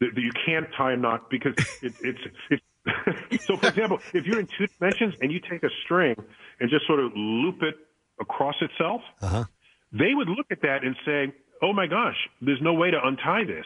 You 0.01 0.31
can't 0.45 0.67
tie 0.77 0.93
a 0.93 0.97
knot 0.97 1.29
because 1.29 1.53
it, 1.81 1.93
it's 2.01 2.19
it's. 2.49 3.45
so, 3.45 3.55
for 3.57 3.67
example, 3.67 3.99
if 4.13 4.25
you're 4.25 4.39
in 4.39 4.47
two 4.57 4.65
dimensions 4.79 5.13
and 5.21 5.31
you 5.31 5.39
take 5.39 5.63
a 5.63 5.69
string 5.85 6.15
and 6.59 6.69
just 6.69 6.87
sort 6.87 6.99
of 6.99 7.11
loop 7.15 7.61
it 7.61 7.75
across 8.19 8.55
itself, 8.61 9.01
Uh-huh. 9.21 9.45
they 9.91 10.13
would 10.15 10.27
look 10.27 10.47
at 10.51 10.61
that 10.63 10.83
and 10.83 10.95
say, 11.05 11.31
"Oh 11.61 11.71
my 11.73 11.85
gosh, 11.87 12.17
there's 12.41 12.61
no 12.61 12.73
way 12.73 12.89
to 12.91 12.97
untie 13.05 13.43
this," 13.45 13.65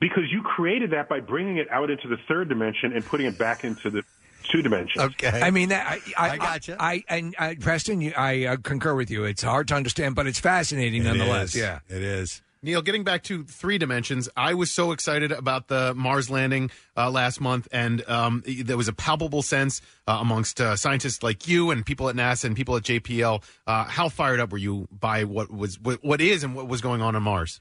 because 0.00 0.24
you 0.30 0.42
created 0.42 0.90
that 0.90 1.08
by 1.08 1.20
bringing 1.20 1.56
it 1.58 1.70
out 1.70 1.88
into 1.90 2.08
the 2.08 2.18
third 2.28 2.48
dimension 2.48 2.92
and 2.92 3.04
putting 3.06 3.26
it 3.26 3.38
back 3.38 3.62
into 3.64 3.88
the 3.90 4.02
two 4.50 4.62
dimensions. 4.62 5.02
Okay. 5.04 5.40
I 5.40 5.50
mean, 5.50 5.72
I, 5.72 6.00
I, 6.16 6.30
I 6.30 6.36
gotcha. 6.36 6.76
I, 6.78 7.04
and 7.08 7.34
I, 7.38 7.54
Preston, 7.56 8.00
you, 8.00 8.12
I 8.16 8.46
uh, 8.46 8.56
concur 8.56 8.94
with 8.94 9.10
you. 9.10 9.24
It's 9.24 9.42
hard 9.42 9.68
to 9.68 9.74
understand, 9.74 10.14
but 10.14 10.26
it's 10.26 10.38
fascinating 10.38 11.02
It 11.02 11.06
nonetheless. 11.06 11.50
is. 11.54 11.60
Yeah, 11.60 11.80
it 11.88 12.02
is. 12.02 12.42
Neil, 12.62 12.80
getting 12.80 13.04
back 13.04 13.22
to 13.24 13.44
three 13.44 13.76
dimensions, 13.76 14.26
I 14.34 14.54
was 14.54 14.70
so 14.70 14.92
excited 14.92 15.32
about 15.32 15.68
the 15.68 15.92
Mars 15.94 16.30
landing 16.30 16.70
uh, 16.96 17.10
last 17.10 17.38
month, 17.38 17.68
and 17.70 18.02
um, 18.08 18.42
there 18.46 18.78
was 18.78 18.88
a 18.88 18.94
palpable 18.94 19.42
sense 19.42 19.82
uh, 20.08 20.16
amongst 20.18 20.62
uh, 20.62 20.74
scientists 20.74 21.22
like 21.22 21.46
you 21.46 21.70
and 21.70 21.84
people 21.84 22.08
at 22.08 22.16
NASA 22.16 22.44
and 22.46 22.56
people 22.56 22.74
at 22.76 22.82
JPL. 22.84 23.42
Uh, 23.66 23.84
how 23.84 24.08
fired 24.08 24.40
up 24.40 24.50
were 24.50 24.56
you 24.56 24.88
by 24.90 25.24
what 25.24 25.52
was 25.52 25.78
what, 25.78 26.02
what 26.02 26.22
is 26.22 26.42
and 26.42 26.54
what 26.54 26.66
was 26.66 26.80
going 26.80 27.02
on 27.02 27.14
on 27.14 27.22
Mars? 27.22 27.60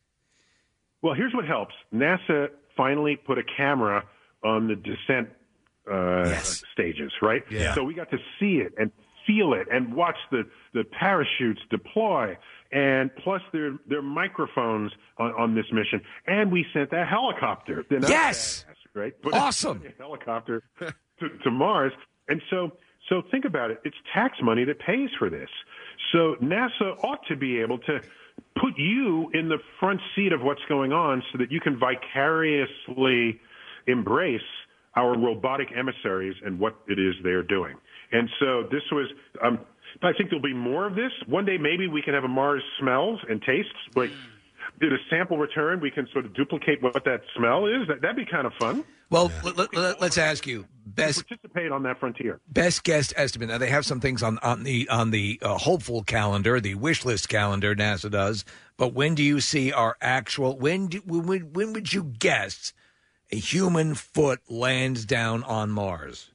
Well, 1.02 1.16
here's 1.16 1.34
what 1.34 1.46
helps. 1.46 1.76
NASA 1.94 2.48
finally 2.78 3.18
put 3.18 3.38
a 3.38 3.44
camera 3.44 4.06
on 4.42 4.70
the 4.70 4.76
descent 4.76 5.28
uh, 5.92 6.36
stages, 6.42 7.12
right? 7.22 7.44
Yeah. 7.50 7.76
So 7.76 7.84
we 7.84 7.94
got 7.94 8.10
to 8.12 8.18
see 8.40 8.58
it 8.58 8.74
and 8.78 8.92
feel 9.26 9.54
it 9.54 9.68
and 9.72 9.94
watch 9.94 10.18
the, 10.32 10.44
the 10.74 10.84
parachutes 10.84 11.62
deploy. 11.70 12.38
And 12.72 13.12
plus, 13.24 13.42
there, 13.52 13.78
there 13.88 14.00
are 14.00 14.02
microphones 14.02 14.92
on, 15.18 15.32
on 15.34 15.56
this 15.56 15.66
mission. 15.72 16.02
And 16.26 16.52
we 16.52 16.66
sent 16.74 16.92
that 16.92 17.08
helicopter. 17.08 17.86
Yes! 17.90 18.66
badass, 18.68 19.02
right? 19.02 19.14
But 19.22 19.34
Awesome. 19.34 19.84
a 19.86 20.02
helicopter 20.02 20.64
to, 20.80 20.94
to 21.44 21.52
Mars. 21.52 21.94
And 22.28 22.42
so, 22.50 22.72
so 23.10 23.22
think 23.32 23.46
about 23.46 23.72
it. 23.72 23.80
It's 23.84 23.96
tax 24.14 24.38
money 24.42 24.66
that 24.66 24.80
pays 24.80 25.10
for 25.20 25.30
this. 25.30 25.50
So 26.12 26.36
NASA 26.42 26.98
ought 27.04 27.26
to 27.28 27.36
be 27.36 27.60
able 27.60 27.78
to 27.80 28.00
put 28.60 28.78
you 28.78 29.30
in 29.34 29.50
the 29.50 29.60
front 29.80 30.00
seat 30.16 30.34
of 30.34 30.42
what's 30.42 30.62
going 30.68 30.92
on 30.92 31.22
so 31.32 31.38
that 31.38 31.52
you 31.52 31.60
can 31.60 31.78
vicariously 31.78 33.40
embrace 33.88 34.42
our 34.96 35.18
robotic 35.18 35.70
emissaries 35.76 36.36
and 36.46 36.60
what 36.60 36.76
it 36.88 37.00
is 37.00 37.16
they're 37.24 37.44
doing. 37.44 37.76
And 38.12 38.30
so 38.40 38.64
this 38.72 38.84
was, 38.92 39.10
um, 39.44 39.60
I 40.04 40.12
think 40.14 40.30
there'll 40.30 40.42
be 40.42 40.54
more 40.54 40.86
of 40.86 40.96
this. 40.96 41.12
One 41.28 41.46
day 41.46 41.58
maybe 41.58 41.88
we 41.88 42.02
can 42.02 42.14
have 42.14 42.24
a 42.24 42.28
Mars 42.28 42.64
smells 42.80 43.20
and 43.28 43.42
tastes. 43.42 43.72
Like, 43.96 44.12
did 44.80 44.94
a 44.94 44.98
sample 45.10 45.38
return? 45.38 45.80
We 45.80 45.92
can 45.92 46.08
sort 46.14 46.26
of 46.26 46.34
duplicate 46.34 46.82
what 46.82 47.04
that 47.06 47.22
smell 47.36 47.66
is. 47.66 47.88
That, 47.88 48.02
that'd 48.02 48.16
be 48.16 48.26
kind 48.26 48.46
of 48.46 48.54
fun. 48.60 48.84
Well, 49.10 49.32
let, 49.44 50.02
us 50.02 50.18
ask 50.18 50.48
you 50.48 50.66
best 50.88 51.28
Participate 51.28 51.72
on 51.72 51.84
that 51.84 52.00
frontier. 52.00 52.40
best 52.48 52.84
guess 52.84 53.14
estimate. 53.16 53.50
Now 53.50 53.60
they 53.60 53.70
have 53.70 53.86
some 53.86 54.00
things 54.00 54.24
on 54.24 54.40
on 54.40 54.64
the 54.64 54.90
on 54.90 55.12
the 55.12 55.40
uh, 55.44 55.58
hopeful 55.60 56.04
calendar, 56.04 56.60
the 56.60 56.74
wish 56.74 57.06
list 57.06 57.30
calendar. 57.30 57.76
NASA 57.76 58.10
does. 58.10 58.44
But 58.76 58.94
when 58.94 59.14
do 59.14 59.22
you 59.22 59.40
see 59.40 59.72
our 59.72 59.98
actual? 60.02 60.58
When 60.58 60.88
do, 60.88 61.02
when 61.06 61.54
when 61.54 61.74
would 61.74 61.94
you 61.94 62.04
guess 62.04 62.74
a 63.34 63.36
human 63.36 63.96
foot 63.96 64.42
lands 64.48 65.06
down 65.06 65.44
on 65.44 65.72
Mars? 65.72 66.30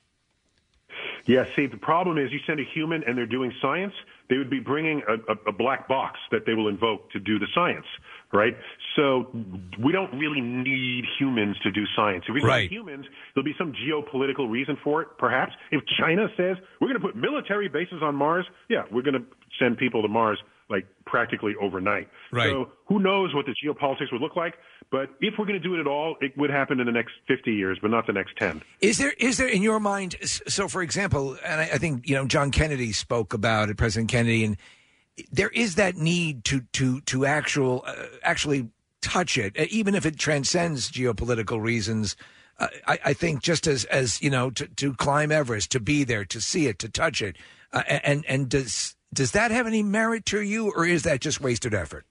Yeah, 1.26 1.44
see, 1.54 1.66
the 1.66 1.76
problem 1.76 2.18
is 2.18 2.32
you 2.32 2.40
send 2.46 2.58
a 2.58 2.64
human 2.74 3.04
and 3.06 3.16
they're 3.16 3.26
doing 3.26 3.52
science, 3.62 3.92
they 4.30 4.36
would 4.38 4.50
be 4.50 4.58
bringing 4.58 5.02
a, 5.06 5.14
a, 5.32 5.36
a 5.48 5.52
black 5.52 5.86
box 5.86 6.18
that 6.32 6.44
they 6.46 6.54
will 6.54 6.68
invoke 6.68 7.10
to 7.12 7.20
do 7.20 7.38
the 7.38 7.46
science, 7.54 7.84
right? 8.32 8.56
So 8.96 9.30
we 9.78 9.92
don't 9.92 10.12
really 10.18 10.40
need 10.40 11.04
humans 11.18 11.56
to 11.62 11.70
do 11.70 11.84
science. 11.94 12.24
If 12.26 12.34
we 12.34 12.42
Right. 12.42 12.62
need 12.62 12.72
humans, 12.72 13.04
there'll 13.34 13.44
be 13.44 13.54
some 13.58 13.72
geopolitical 13.86 14.50
reason 14.50 14.76
for 14.82 15.02
it, 15.02 15.08
perhaps. 15.18 15.52
If 15.70 15.82
China 16.00 16.28
says 16.36 16.56
we're 16.80 16.88
going 16.88 17.00
to 17.00 17.06
put 17.06 17.14
military 17.14 17.68
bases 17.68 18.02
on 18.02 18.16
Mars, 18.16 18.46
yeah, 18.68 18.84
we're 18.90 19.02
going 19.02 19.20
to 19.20 19.26
send 19.60 19.76
people 19.78 20.02
to 20.02 20.08
Mars 20.08 20.38
like 20.70 20.86
practically 21.06 21.54
overnight. 21.60 22.08
Right. 22.32 22.50
So 22.50 22.70
who 22.86 22.98
knows 23.00 23.34
what 23.34 23.46
the 23.46 23.54
geopolitics 23.54 24.12
would 24.12 24.20
look 24.20 24.36
like? 24.36 24.54
But 24.90 25.10
if 25.20 25.34
we're 25.38 25.46
going 25.46 25.60
to 25.60 25.66
do 25.66 25.74
it 25.74 25.80
at 25.80 25.86
all, 25.86 26.16
it 26.20 26.36
would 26.36 26.50
happen 26.50 26.80
in 26.80 26.86
the 26.86 26.92
next 26.92 27.12
50 27.26 27.52
years, 27.52 27.78
but 27.80 27.90
not 27.90 28.06
the 28.06 28.12
next 28.12 28.36
10. 28.36 28.62
Is 28.80 28.98
there 28.98 29.12
is 29.12 29.38
there 29.38 29.48
in 29.48 29.62
your 29.62 29.80
mind? 29.80 30.16
So, 30.22 30.68
for 30.68 30.82
example, 30.82 31.36
and 31.44 31.60
I, 31.60 31.64
I 31.64 31.78
think 31.78 32.08
you 32.08 32.14
know 32.14 32.26
John 32.26 32.50
Kennedy 32.50 32.92
spoke 32.92 33.34
about 33.34 33.68
it, 33.68 33.76
President 33.76 34.10
Kennedy, 34.10 34.44
and 34.44 34.56
there 35.32 35.50
is 35.50 35.74
that 35.76 35.96
need 35.96 36.44
to 36.44 36.62
to 36.72 37.00
to 37.02 37.26
actual 37.26 37.84
uh, 37.86 37.94
actually 38.22 38.70
touch 39.00 39.36
it, 39.38 39.58
uh, 39.58 39.64
even 39.70 39.94
if 39.94 40.06
it 40.06 40.18
transcends 40.18 40.90
geopolitical 40.90 41.60
reasons. 41.60 42.16
Uh, 42.58 42.68
I, 42.86 42.98
I 43.06 43.12
think 43.12 43.42
just 43.42 43.66
as 43.66 43.84
as 43.86 44.22
you 44.22 44.30
know 44.30 44.50
to, 44.50 44.66
to 44.66 44.94
climb 44.94 45.30
Everest, 45.30 45.70
to 45.72 45.80
be 45.80 46.04
there, 46.04 46.24
to 46.26 46.40
see 46.40 46.66
it, 46.66 46.78
to 46.80 46.88
touch 46.88 47.22
it, 47.22 47.36
uh, 47.72 47.82
and 47.88 48.24
and 48.26 48.48
does 48.48 48.96
does 49.12 49.32
that 49.32 49.50
have 49.50 49.66
any 49.66 49.82
merit 49.82 50.26
to 50.26 50.40
you, 50.40 50.72
or 50.74 50.86
is 50.86 51.02
that 51.04 51.20
just 51.20 51.40
wasted 51.40 51.74
effort? 51.74 52.04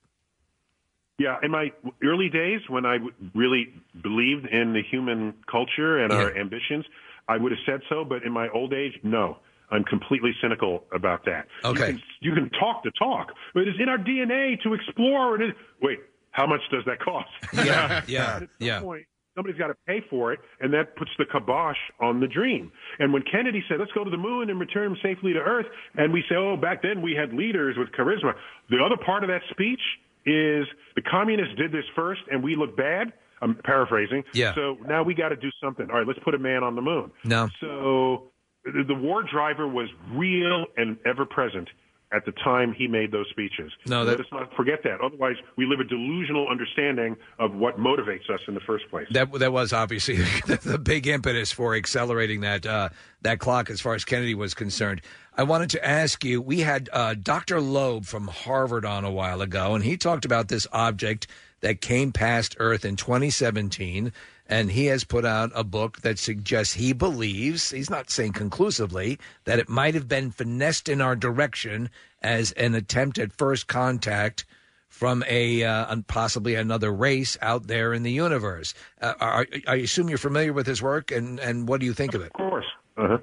Yeah, 1.18 1.36
in 1.42 1.50
my 1.50 1.72
early 2.04 2.28
days 2.28 2.60
when 2.68 2.86
I 2.86 2.98
really 3.34 3.74
believed 4.02 4.46
in 4.46 4.72
the 4.72 4.82
human 4.88 5.34
culture 5.50 5.98
and 5.98 6.12
our 6.12 6.36
ambitions, 6.36 6.84
I 7.26 7.36
would 7.36 7.50
have 7.50 7.58
said 7.66 7.80
so. 7.88 8.04
But 8.04 8.22
in 8.22 8.32
my 8.32 8.48
old 8.50 8.72
age, 8.72 8.92
no. 9.02 9.38
I'm 9.70 9.84
completely 9.84 10.32
cynical 10.40 10.84
about 10.94 11.24
that. 11.26 11.46
Okay. 11.64 11.80
You 11.80 11.92
can, 11.92 12.02
you 12.20 12.34
can 12.34 12.50
talk 12.58 12.82
the 12.84 12.92
talk, 12.98 13.32
but 13.52 13.68
it's 13.68 13.78
in 13.78 13.88
our 13.88 13.98
DNA 13.98 14.60
to 14.62 14.72
explore. 14.72 15.34
And 15.34 15.50
it, 15.50 15.56
wait, 15.82 15.98
how 16.30 16.46
much 16.46 16.60
does 16.70 16.84
that 16.86 17.00
cost? 17.00 17.28
Yeah, 17.52 18.02
yeah, 18.08 18.40
yeah. 18.58 18.80
point, 18.80 19.04
somebody's 19.38 19.58
got 19.58 19.68
to 19.68 19.76
pay 19.86 20.02
for 20.10 20.32
it, 20.32 20.40
and 20.60 20.74
that 20.74 20.96
puts 20.96 21.10
the 21.16 21.24
kibosh 21.24 21.76
on 22.00 22.18
the 22.18 22.26
dream. 22.26 22.72
And 22.98 23.12
when 23.12 23.22
Kennedy 23.22 23.62
said, 23.68 23.78
let's 23.78 23.92
go 23.92 24.02
to 24.02 24.10
the 24.10 24.16
moon 24.16 24.50
and 24.50 24.58
return 24.58 24.96
safely 25.00 25.32
to 25.32 25.38
Earth, 25.38 25.66
and 25.94 26.12
we 26.12 26.24
say, 26.28 26.34
oh, 26.34 26.56
back 26.56 26.82
then 26.82 27.00
we 27.00 27.14
had 27.14 27.32
leaders 27.32 27.76
with 27.78 27.88
charisma, 27.92 28.34
the 28.68 28.78
other 28.84 28.96
part 28.96 29.22
of 29.22 29.28
that 29.28 29.42
speech 29.50 29.80
is 30.26 30.66
the 30.96 31.02
communists 31.08 31.54
did 31.56 31.70
this 31.70 31.84
first 31.94 32.20
and 32.30 32.42
we 32.42 32.56
look 32.56 32.76
bad. 32.76 33.12
I'm 33.40 33.54
paraphrasing. 33.54 34.24
Yeah. 34.34 34.52
So 34.56 34.76
now 34.86 35.04
we 35.04 35.14
got 35.14 35.28
to 35.28 35.36
do 35.36 35.48
something. 35.62 35.88
All 35.88 35.98
right, 35.98 36.06
let's 36.06 36.18
put 36.24 36.34
a 36.34 36.38
man 36.38 36.64
on 36.64 36.74
the 36.74 36.82
moon. 36.82 37.12
No. 37.24 37.48
So 37.60 38.24
the, 38.64 38.82
the 38.82 38.94
war 38.94 39.22
driver 39.22 39.68
was 39.68 39.88
real 40.12 40.66
and 40.76 40.98
ever 41.06 41.24
present 41.24 41.68
at 42.12 42.24
the 42.24 42.32
time 42.32 42.72
he 42.72 42.86
made 42.86 43.12
those 43.12 43.26
speeches. 43.30 43.70
No, 43.86 44.02
let 44.02 44.20
us 44.20 44.26
not 44.32 44.54
forget 44.54 44.82
that. 44.84 45.00
Otherwise, 45.00 45.36
we 45.56 45.66
live 45.66 45.80
a 45.80 45.84
delusional 45.84 46.48
understanding 46.48 47.16
of 47.38 47.54
what 47.54 47.78
motivates 47.78 48.30
us 48.30 48.40
in 48.48 48.54
the 48.54 48.60
first 48.60 48.88
place. 48.90 49.06
That 49.10 49.32
that 49.38 49.52
was 49.52 49.72
obviously 49.72 50.16
the 50.46 50.80
big 50.82 51.06
impetus 51.06 51.52
for 51.52 51.74
accelerating 51.74 52.40
that 52.40 52.66
uh, 52.66 52.88
that 53.22 53.38
clock 53.40 53.70
as 53.70 53.80
far 53.80 53.94
as 53.94 54.04
Kennedy 54.04 54.34
was 54.34 54.54
concerned. 54.54 55.02
I 55.36 55.42
wanted 55.42 55.70
to 55.70 55.86
ask 55.86 56.24
you. 56.24 56.40
We 56.40 56.60
had 56.60 56.88
uh, 56.92 57.14
Dr. 57.14 57.60
Loeb 57.60 58.04
from 58.04 58.28
Harvard 58.28 58.84
on 58.84 59.04
a 59.04 59.10
while 59.10 59.42
ago, 59.42 59.74
and 59.74 59.84
he 59.84 59.96
talked 59.96 60.24
about 60.24 60.48
this 60.48 60.66
object 60.72 61.26
that 61.60 61.80
came 61.80 62.12
past 62.12 62.56
Earth 62.58 62.84
in 62.84 62.96
2017. 62.96 64.12
And 64.48 64.70
he 64.70 64.86
has 64.86 65.04
put 65.04 65.24
out 65.26 65.50
a 65.54 65.62
book 65.64 66.00
that 66.00 66.18
suggests 66.18 66.74
he 66.74 66.92
believes, 66.94 67.70
he's 67.70 67.90
not 67.90 68.10
saying 68.10 68.32
conclusively, 68.32 69.18
that 69.44 69.58
it 69.58 69.68
might 69.68 69.94
have 69.94 70.08
been 70.08 70.30
finessed 70.30 70.88
in 70.88 71.00
our 71.02 71.14
direction 71.14 71.90
as 72.22 72.52
an 72.52 72.74
attempt 72.74 73.18
at 73.18 73.32
first 73.32 73.66
contact 73.66 74.46
from 74.88 75.22
a 75.28 75.62
uh, 75.62 75.94
possibly 76.06 76.54
another 76.54 76.90
race 76.92 77.36
out 77.42 77.66
there 77.66 77.92
in 77.92 78.02
the 78.02 78.10
universe. 78.10 78.72
Uh, 79.02 79.14
are, 79.20 79.46
I 79.66 79.76
assume 79.76 80.08
you're 80.08 80.18
familiar 80.18 80.54
with 80.54 80.66
his 80.66 80.82
work, 80.82 81.10
and, 81.12 81.38
and 81.38 81.68
what 81.68 81.80
do 81.80 81.86
you 81.86 81.92
think 81.92 82.14
of 82.14 82.22
it? 82.22 82.28
Of 82.28 82.32
course. 82.32 82.66
Uh-huh. 82.96 83.18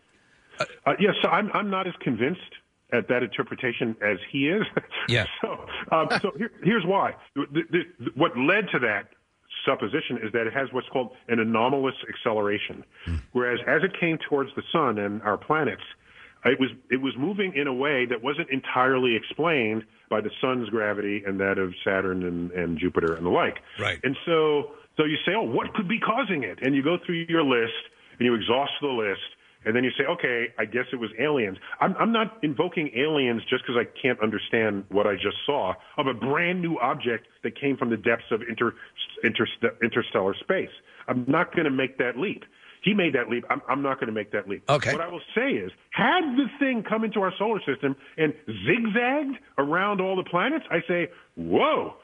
Uh, 0.86 0.94
yes, 1.00 1.16
so 1.22 1.30
I'm 1.30 1.52
I'm 1.54 1.70
not 1.70 1.88
as 1.88 1.94
convinced 2.00 2.40
at 2.94 3.08
that 3.10 3.24
interpretation 3.24 3.96
as 4.02 4.18
he 4.32 4.48
is. 4.48 4.64
Yeah. 5.10 5.26
so 5.42 5.66
um, 5.92 6.08
so 6.22 6.32
here, 6.38 6.52
here's 6.64 6.86
why. 6.86 7.16
The, 7.36 7.46
the, 7.52 7.84
the- 8.00 8.12
what 8.16 8.38
led 8.38 8.70
to 8.72 8.80
that 8.80 9.10
supposition 9.66 10.18
is 10.24 10.32
that 10.34 10.48
it 10.48 10.54
has 10.54 10.68
what's 10.72 10.88
called 10.90 11.12
an 11.28 11.40
anomalous 11.40 11.96
acceleration, 12.08 12.84
whereas 13.34 13.60
as 13.68 13.82
it 13.84 13.92
came 14.00 14.18
towards 14.30 14.50
the 14.56 14.64
sun 14.72 15.00
and 15.00 15.22
our 15.24 15.38
planets, 15.38 15.84
it 16.46 16.60
was 16.60 16.70
it 16.92 17.02
was 17.02 17.14
moving 17.18 17.54
in 17.56 17.68
a 17.68 17.74
way 17.74 18.06
that 18.06 18.22
wasn't 18.22 18.50
entirely 18.52 19.16
explained 19.16 19.84
by 20.10 20.22
the 20.22 20.30
sun's 20.40 20.70
gravity 20.70 21.24
and 21.26 21.40
that 21.40 21.58
of 21.58 21.74
Saturn 21.84 22.24
and, 22.24 22.52
and 22.52 22.78
Jupiter 22.78 23.16
and 23.16 23.26
the 23.26 23.32
like. 23.32 23.58
Right. 23.80 24.00
And 24.04 24.16
so 24.26 24.72
so 24.98 25.06
you 25.06 25.18
say, 25.26 25.34
oh, 25.36 25.44
what 25.44 25.74
could 25.74 25.88
be 25.88 26.00
causing 26.00 26.44
it? 26.44 26.60
And 26.62 26.76
you 26.76 26.84
go 26.84 26.98
through 27.04 27.26
your 27.28 27.44
list 27.44 27.74
and 28.20 28.26
you 28.26 28.36
exhaust 28.36 28.72
the 28.82 28.88
list. 28.88 29.22
And 29.66 29.76
then 29.76 29.84
you 29.84 29.92
say, 29.98 30.06
okay, 30.06 30.54
I 30.60 30.66
guess 30.66 30.86
it 30.94 30.98
was 30.98 31.10
aliens. 31.20 31.58
I'm, 31.80 31.96
I'm 32.00 32.12
not 32.12 32.38
invoking 32.44 32.92
aliens 32.96 33.42
just 33.50 33.64
because 33.66 33.76
I 33.80 33.86
can't 34.00 34.20
understand 34.22 34.86
what 34.90 35.08
I 35.08 35.16
just 35.16 35.38
saw 35.46 35.74
of 35.98 36.08
a 36.08 36.14
brand 36.14 36.62
new 36.62 36.78
object 36.80 37.28
that 37.44 37.60
came 37.60 37.76
from 37.76 37.90
the 37.90 37.98
depths 37.98 38.32
of 38.32 38.42
inter, 38.48 38.74
inter, 39.24 39.48
interstellar 39.82 40.36
space. 40.40 40.70
I'm 41.08 41.26
not 41.28 41.54
going 41.54 41.66
to 41.66 41.72
make 41.72 41.98
that 41.98 42.18
leap. 42.18 42.44
He 42.84 42.94
made 42.94 43.14
that 43.16 43.30
leap. 43.30 43.46
I'm, 43.50 43.62
I'm 43.68 43.82
not 43.82 44.00
going 44.00 44.08
to 44.08 44.14
make 44.14 44.32
that 44.34 44.48
leap. 44.48 44.64
Okay. 44.70 44.92
What 44.92 45.02
I 45.02 45.08
will 45.08 45.22
say 45.34 45.54
is, 45.54 45.72
had 45.90 46.22
the 46.38 46.46
thing 46.60 46.84
come 46.88 47.04
into 47.04 47.20
our 47.22 47.34
solar 47.40 47.60
system 47.66 47.96
and 48.18 48.34
zigzagged 48.46 49.38
around 49.58 50.02
all 50.02 50.16
the 50.16 50.30
planets, 50.30 50.66
I 50.70 50.82
say, 50.88 51.08
whoa, 51.36 51.96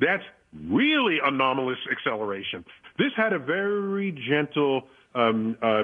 that's 0.00 0.24
really 0.68 1.18
anomalous 1.22 1.78
acceleration. 1.92 2.64
This 2.96 3.12
had 3.16 3.34
a 3.34 3.38
very 3.38 4.12
gentle 4.28 4.88
um, 5.14 5.56
uh, 5.62 5.82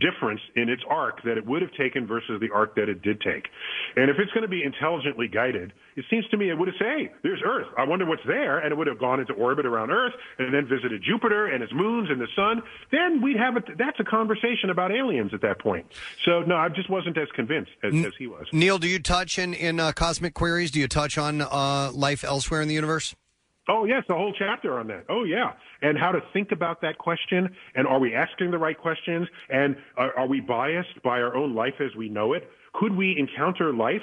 difference 0.00 0.40
in 0.56 0.68
its 0.68 0.82
arc 0.88 1.22
that 1.22 1.38
it 1.38 1.46
would 1.46 1.62
have 1.62 1.72
taken 1.78 2.06
versus 2.06 2.40
the 2.40 2.50
arc 2.52 2.74
that 2.76 2.88
it 2.88 3.02
did 3.02 3.20
take. 3.20 3.46
And 3.96 4.10
if 4.10 4.16
it's 4.18 4.32
going 4.32 4.42
to 4.42 4.48
be 4.48 4.62
intelligently 4.64 5.28
guided, 5.28 5.72
it 5.96 6.04
seems 6.10 6.26
to 6.28 6.36
me 6.36 6.50
it 6.50 6.58
would 6.58 6.68
have 6.68 6.74
said, 6.78 6.86
hey, 6.96 7.12
there's 7.22 7.40
Earth. 7.44 7.68
I 7.78 7.84
wonder 7.84 8.04
what's 8.04 8.24
there. 8.26 8.58
And 8.58 8.72
it 8.72 8.76
would 8.76 8.88
have 8.88 8.98
gone 8.98 9.20
into 9.20 9.32
orbit 9.34 9.64
around 9.64 9.90
Earth 9.90 10.12
and 10.38 10.52
then 10.52 10.66
visited 10.66 11.02
Jupiter 11.02 11.46
and 11.46 11.62
its 11.62 11.72
moons 11.72 12.10
and 12.10 12.20
the 12.20 12.26
sun. 12.34 12.62
Then 12.90 13.22
we'd 13.22 13.36
have 13.36 13.56
a, 13.56 13.62
that's 13.76 14.00
a 14.00 14.04
conversation 14.04 14.70
about 14.70 14.90
aliens 14.90 15.32
at 15.32 15.42
that 15.42 15.60
point. 15.60 15.86
So, 16.24 16.40
no, 16.40 16.56
I 16.56 16.68
just 16.68 16.90
wasn't 16.90 17.16
as 17.16 17.28
convinced 17.34 17.70
as, 17.84 17.94
as 17.94 18.12
he 18.18 18.26
was. 18.26 18.46
Neil, 18.52 18.78
do 18.78 18.88
you 18.88 18.98
touch 18.98 19.38
in 19.38 19.54
in 19.54 19.78
uh, 19.78 19.92
Cosmic 19.92 20.34
Queries? 20.34 20.70
Do 20.72 20.80
you 20.80 20.88
touch 20.88 21.16
on 21.16 21.40
uh, 21.40 21.90
life 21.92 22.24
elsewhere 22.24 22.60
in 22.60 22.68
the 22.68 22.74
universe? 22.74 23.14
Oh, 23.68 23.84
yes, 23.84 24.04
a 24.08 24.14
whole 24.14 24.34
chapter 24.38 24.78
on 24.78 24.88
that. 24.88 25.06
Oh, 25.08 25.24
yeah. 25.24 25.52
And 25.80 25.98
how 25.98 26.12
to 26.12 26.20
think 26.32 26.52
about 26.52 26.82
that 26.82 26.98
question. 26.98 27.54
And 27.74 27.86
are 27.86 27.98
we 27.98 28.14
asking 28.14 28.50
the 28.50 28.58
right 28.58 28.78
questions? 28.78 29.26
And 29.48 29.76
are, 29.96 30.16
are 30.18 30.26
we 30.26 30.40
biased 30.40 31.02
by 31.02 31.20
our 31.20 31.34
own 31.34 31.54
life 31.54 31.74
as 31.80 31.94
we 31.96 32.08
know 32.08 32.34
it? 32.34 32.48
Could 32.74 32.94
we 32.94 33.16
encounter 33.18 33.72
life 33.72 34.02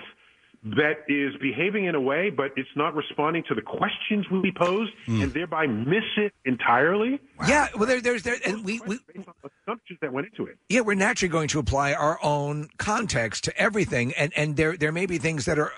that 0.64 1.04
is 1.08 1.34
behaving 1.42 1.86
in 1.86 1.96
a 1.96 2.02
way, 2.02 2.30
but 2.30 2.52
it's 2.56 2.70
not 2.76 2.94
responding 2.96 3.44
to 3.48 3.56
the 3.56 3.62
questions 3.62 4.26
we 4.32 4.52
posed 4.52 4.92
hmm. 5.06 5.22
and 5.22 5.34
thereby 5.34 5.66
miss 5.66 6.04
it 6.18 6.34
entirely? 6.46 7.20
Yeah, 7.48 7.68
well, 7.76 7.88
there, 7.88 8.02
there's 8.02 8.24
there, 8.24 8.38
and 8.46 8.64
we, 8.64 8.80
we 8.86 9.00
Assumptions 9.66 10.00
that 10.02 10.14
went 10.14 10.28
into 10.28 10.46
it. 10.46 10.58
yeah, 10.70 10.82
we're 10.82 10.94
naturally 10.96 11.32
going 11.32 11.48
to 11.50 11.60
apply 11.60 11.94
our 11.94 12.20
own 12.24 12.70
context 12.78 13.44
to 13.46 13.58
everything, 13.58 14.14
and 14.14 14.32
and 14.36 14.56
there 14.56 14.76
there 14.78 14.92
may 14.92 15.06
be 15.06 15.18
things 15.18 15.46
that 15.46 15.58
are 15.58 15.72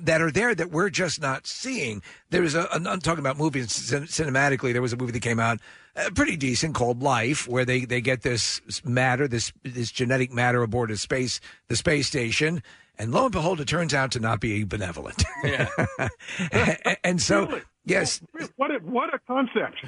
that 0.00 0.22
are 0.22 0.30
there 0.30 0.54
that 0.54 0.70
we're 0.70 0.90
just 0.90 1.20
not 1.20 1.46
seeing. 1.46 2.02
There's 2.30 2.54
a 2.54 2.68
I'm 2.72 3.00
talking 3.00 3.20
about 3.20 3.38
movies 3.38 3.72
cin- 3.72 4.04
cinematically. 4.04 4.72
There 4.72 4.82
was 4.82 4.92
a 4.92 4.96
movie 4.96 5.12
that 5.12 5.20
came 5.22 5.40
out 5.40 5.60
uh, 5.96 6.10
pretty 6.14 6.36
decent 6.36 6.74
called 6.74 7.02
Life, 7.02 7.46
where 7.46 7.64
they 7.64 7.84
they 7.84 8.00
get 8.00 8.22
this 8.22 8.60
matter, 8.84 9.28
this 9.28 9.52
this 9.62 9.90
genetic 9.90 10.32
matter 10.32 10.62
aboard 10.62 10.90
a 10.90 10.96
space 10.96 11.40
the 11.68 11.76
space 11.76 12.06
station. 12.06 12.62
And 12.98 13.12
lo 13.12 13.24
and 13.24 13.32
behold, 13.32 13.60
it 13.60 13.68
turns 13.68 13.94
out 13.94 14.12
to 14.12 14.20
not 14.20 14.38
be 14.38 14.64
benevolent. 14.64 15.24
Yeah. 15.42 15.66
and, 16.52 16.96
and 17.02 17.22
so, 17.22 17.60
yes, 17.86 18.20
What 18.56 18.70
a, 18.70 18.74
what 18.80 19.12
a 19.12 19.18
concept. 19.26 19.78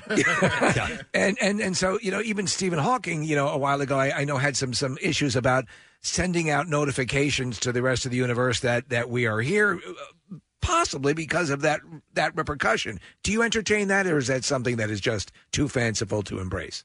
and 1.15 1.37
and 1.41 1.61
and 1.61 1.77
so 1.77 1.99
you 2.01 2.11
know 2.11 2.23
even 2.23 2.47
Stephen 2.47 2.79
Hawking 2.79 3.23
you 3.23 3.37
know 3.37 3.49
a 3.49 3.59
while 3.59 3.81
ago 3.81 3.99
I, 3.99 4.21
I 4.21 4.25
know 4.25 4.39
had 4.39 4.57
some 4.57 4.73
some 4.75 4.99
issues 5.03 5.37
about 5.37 5.67
sending 6.05 6.51
out 6.51 6.69
notifications 6.69 7.59
to 7.59 7.73
the 7.73 7.83
rest 7.83 8.05
of 8.05 8.11
the 8.11 8.17
universe 8.17 8.61
that 8.61 8.89
that 8.89 9.11
we 9.11 9.27
are 9.27 9.41
here 9.41 9.81
uh, 9.89 10.37
possibly 10.61 11.13
because 11.13 11.51
of 11.51 11.63
that 11.63 11.81
that 12.15 12.35
repercussion 12.37 12.99
do 13.23 13.33
you 13.33 13.43
entertain 13.43 13.89
that 13.89 14.07
or 14.07 14.19
is 14.19 14.29
that 14.29 14.45
something 14.45 14.77
that 14.77 14.91
is 14.91 15.01
just 15.01 15.33
too 15.53 15.69
fanciful 15.69 16.23
to 16.23 16.39
embrace 16.39 16.85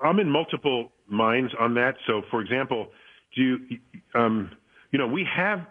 I'm 0.00 0.18
in 0.18 0.30
multiple 0.30 0.92
minds 1.08 1.52
on 1.60 1.74
that. 1.74 1.96
So, 2.06 2.22
for 2.30 2.40
example, 2.40 2.88
do 3.34 3.42
you, 3.42 3.78
um, 4.14 4.50
you 4.90 4.98
know, 4.98 5.06
we 5.06 5.26
have, 5.34 5.66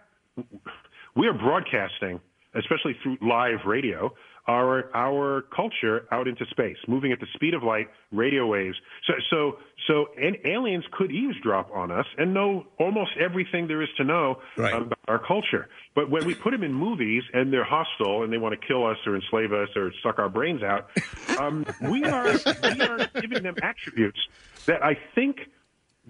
we 1.16 1.26
are 1.26 1.32
broadcasting, 1.32 2.20
especially 2.54 2.96
through 3.02 3.18
live 3.20 3.66
radio, 3.66 4.14
our 4.46 4.94
our 4.94 5.42
culture 5.54 6.06
out 6.10 6.26
into 6.26 6.44
space, 6.46 6.76
moving 6.88 7.12
at 7.12 7.20
the 7.20 7.26
speed 7.34 7.54
of 7.54 7.62
light, 7.62 7.88
radio 8.10 8.46
waves. 8.46 8.76
So, 9.06 9.14
so, 9.30 9.58
so, 9.86 10.06
and 10.20 10.36
aliens 10.44 10.84
could 10.92 11.12
eavesdrop 11.12 11.70
on 11.74 11.90
us 11.90 12.06
and 12.18 12.34
know 12.34 12.66
almost 12.78 13.12
everything 13.20 13.68
there 13.68 13.82
is 13.82 13.88
to 13.98 14.04
know 14.04 14.40
about 14.56 14.98
our 15.08 15.24
culture. 15.24 15.68
But 15.94 16.10
when 16.10 16.24
we 16.24 16.34
put 16.34 16.50
them 16.50 16.62
in 16.62 16.72
movies 16.72 17.22
and 17.32 17.52
they're 17.52 17.64
hostile 17.64 18.24
and 18.24 18.32
they 18.32 18.38
want 18.38 18.60
to 18.60 18.66
kill 18.66 18.86
us 18.86 18.96
or 19.06 19.14
enslave 19.14 19.52
us 19.52 19.68
or 19.76 19.92
suck 20.02 20.18
our 20.18 20.28
brains 20.28 20.62
out, 20.62 20.90
um, 21.38 21.64
we 21.82 22.04
are 22.04 22.32
we 22.62 22.80
are 22.80 23.06
giving 23.20 23.42
them 23.42 23.54
attributes 23.62 24.18
that 24.66 24.82
I 24.82 24.98
think 25.14 25.38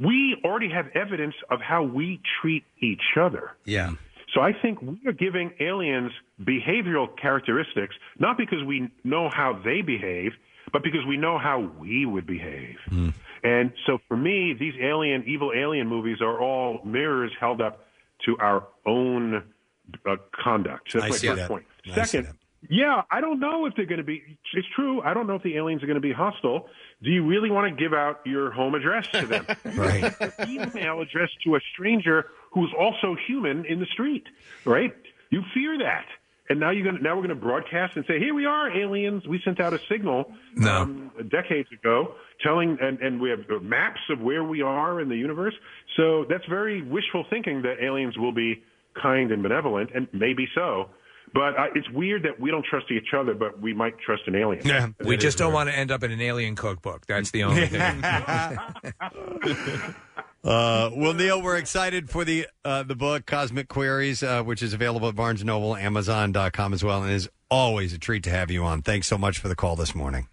we 0.01 0.41
already 0.45 0.71
have 0.71 0.87
evidence 0.95 1.35
of 1.51 1.61
how 1.61 1.83
we 1.83 2.21
treat 2.41 2.65
each 2.81 3.17
other. 3.21 3.51
Yeah. 3.65 3.93
So 4.35 4.41
I 4.41 4.53
think 4.53 4.81
we 4.81 4.99
are 5.07 5.13
giving 5.13 5.53
aliens 5.61 6.11
behavioral 6.43 7.09
characteristics, 7.21 7.95
not 8.19 8.39
because 8.39 8.65
we 8.65 8.91
know 9.05 9.29
how 9.33 9.61
they 9.65 9.83
behave, 9.83 10.33
but 10.73 10.83
because 10.83 11.05
we 11.07 11.17
know 11.17 11.39
how 11.39 11.71
we 11.79 12.07
would 12.07 12.27
behave. 12.27 12.77
And 13.45 13.73
so 13.87 13.99
for 14.09 14.17
me, 14.17 14.55
these 14.59 14.75
alien, 14.81 15.25
evil 15.27 15.53
alien 15.55 15.89
movies 15.89 16.19
are 16.21 16.41
all 16.41 16.81
mirrors 16.85 17.33
held 17.39 17.61
up 17.61 17.85
to 18.25 18.39
our 18.39 18.69
own 18.87 19.43
uh, 20.07 20.17
conduct. 20.43 20.93
That's 20.93 21.05
I 21.05 21.09
my 21.09 21.17
see 21.17 21.27
first 21.27 21.41
that. 21.41 21.49
point. 21.49 21.67
Second, 21.93 22.29
yeah, 22.71 23.03
I 23.11 23.21
don't 23.21 23.41
know 23.41 23.67
if 23.67 23.75
they're 23.75 23.87
going 23.87 23.99
to 23.99 24.05
be. 24.05 24.23
It's 24.55 24.69
true. 24.77 25.03
I 25.03 25.15
don't 25.15 25.27
know 25.27 25.35
if 25.35 25.43
the 25.43 25.57
aliens 25.57 25.83
are 25.83 25.87
going 25.87 25.97
to 25.97 26.01
be 26.01 26.13
hostile. 26.13 26.69
Do 27.03 27.11
you 27.11 27.27
really 27.27 27.51
want 27.51 27.77
to 27.77 27.83
give 27.83 27.93
out 27.93 28.21
your 28.25 28.53
home 28.53 28.77
address 28.77 29.09
to 29.13 29.27
them? 29.27 29.47
right. 29.77 30.15
Email 30.47 31.01
address 31.01 31.31
to 31.45 31.57
a 31.57 31.61
stranger 31.73 32.27
who's 32.53 32.73
also 32.79 33.17
human 33.27 33.65
in 33.65 33.81
the 33.81 33.87
street, 33.87 34.25
right? 34.65 34.95
You 35.31 35.43
fear 35.55 35.79
that. 35.79 36.07
And 36.49 36.61
now 36.61 36.71
you're 36.71 36.85
going 36.85 36.97
to, 36.97 37.03
now 37.03 37.15
we're 37.17 37.23
going 37.23 37.29
to 37.31 37.35
broadcast 37.35 37.97
and 37.97 38.05
say, 38.07 38.19
here 38.19 38.35
we 38.35 38.45
are, 38.45 38.71
aliens. 38.71 39.27
We 39.27 39.41
sent 39.45 39.61
out 39.61 39.73
a 39.73 39.81
signal 39.89 40.31
um, 40.67 41.11
decades 41.31 41.69
ago 41.73 42.15
telling, 42.43 42.77
and, 42.81 43.01
and 43.01 43.21
we 43.21 43.31
have 43.31 43.63
maps 43.63 44.01
of 44.11 44.21
where 44.21 44.45
we 44.45 44.61
are 44.61 45.01
in 45.01 45.09
the 45.09 45.17
universe. 45.17 45.55
So 45.97 46.27
that's 46.29 46.45
very 46.47 46.83
wishful 46.83 47.25
thinking 47.31 47.63
that 47.63 47.77
aliens 47.83 48.19
will 48.19 48.33
be 48.33 48.63
kind 49.01 49.31
and 49.31 49.43
benevolent, 49.43 49.91
and 49.95 50.09
maybe 50.13 50.47
so. 50.55 50.91
But 51.33 51.59
uh, 51.59 51.67
it's 51.75 51.89
weird 51.91 52.25
that 52.25 52.39
we 52.39 52.51
don't 52.51 52.67
trust 52.67 52.91
each 52.91 53.15
other, 53.17 53.33
but 53.33 53.59
we 53.59 53.73
might 53.73 53.99
trust 54.01 54.23
an 54.27 54.35
alien. 54.35 54.67
Yeah, 54.67 54.89
we 55.01 55.17
just 55.17 55.39
don't 55.39 55.49
weird. 55.49 55.55
want 55.55 55.71
to 55.71 55.77
end 55.77 55.91
up 55.91 56.03
in 56.03 56.11
an 56.11 56.21
alien 56.21 56.57
cookbook. 56.57 57.07
That's 57.07 57.31
the 57.31 57.45
only 57.45 57.67
thing. 57.69 58.03
Uh, 60.45 60.91
well, 60.97 61.15
Neil, 61.15 61.41
we're 61.41 61.57
excited 61.57 62.11
for 62.11 62.25
the 62.25 62.47
uh, 62.65 62.83
the 62.83 62.97
book 62.97 63.27
Cosmic 63.27 63.69
Queries, 63.69 64.23
uh, 64.25 64.43
which 64.43 64.61
is 64.63 64.75
available 64.75 65.09
at 65.09 65.15
Barnes 65.15 65.41
and 65.41 65.47
Noble, 65.47 65.77
Amazon.com 65.77 66.75
as 66.75 66.83
well, 66.83 67.03
and 67.05 67.13
is 67.13 67.29
always 67.49 67.93
a 67.93 67.99
treat 67.99 68.25
to 68.25 68.31
have 68.31 68.51
you 68.51 68.65
on. 68.65 68.83
Thanks 68.83 69.07
so 69.07 69.17
much 69.17 69.39
for 69.39 69.47
the 69.49 69.55
call 69.55 69.77
this 69.77 69.95
morning. 69.95 70.27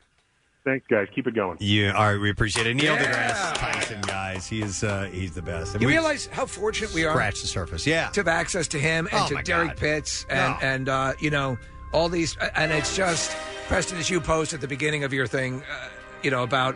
Thanks, 0.65 0.85
guys. 0.89 1.07
Keep 1.13 1.27
it 1.27 1.35
going. 1.35 1.57
Yeah, 1.61 1.91
all 1.93 2.11
right, 2.11 2.19
we 2.19 2.29
appreciate 2.31 2.65
it. 2.67 2.73
Neil 2.73 2.95
Yeah. 2.95 3.03
deGrasse 3.05 3.53
Tyson, 3.59 4.01
guys, 4.01 4.47
he 4.47 4.61
is 4.63 4.83
uh, 4.83 5.09
he's 5.11 5.33
the 5.33 5.41
best. 5.43 5.73
And 5.73 5.81
You 5.81 5.87
we 5.87 5.93
realize 5.93 6.25
how 6.27 6.45
fortunate 6.47 6.91
we 6.93 7.05
are 7.05 7.13
scratch 7.13 7.41
the 7.41 7.47
surface. 7.47 7.85
Yeah, 7.85 8.09
to 8.09 8.19
have 8.21 8.27
access 8.27 8.67
to 8.69 8.79
him 8.79 9.07
and 9.11 9.21
Oh, 9.23 9.27
to 9.27 9.35
my 9.35 9.41
Derek 9.43 9.69
God. 9.69 9.77
Pitts 9.77 10.25
and 10.29 10.53
No. 10.53 10.67
and 10.67 10.89
uh, 10.89 11.13
you 11.21 11.29
know 11.29 11.57
all 11.93 12.09
these 12.09 12.35
and 12.55 12.71
it's 12.71 12.95
just 12.97 13.31
Preston 13.67 13.99
as 13.99 14.09
you 14.09 14.19
post 14.19 14.53
at 14.53 14.61
the 14.61 14.67
beginning 14.67 15.03
of 15.03 15.13
your 15.13 15.27
thing, 15.27 15.61
uh, 15.71 15.87
you 16.23 16.31
know 16.31 16.41
about 16.43 16.75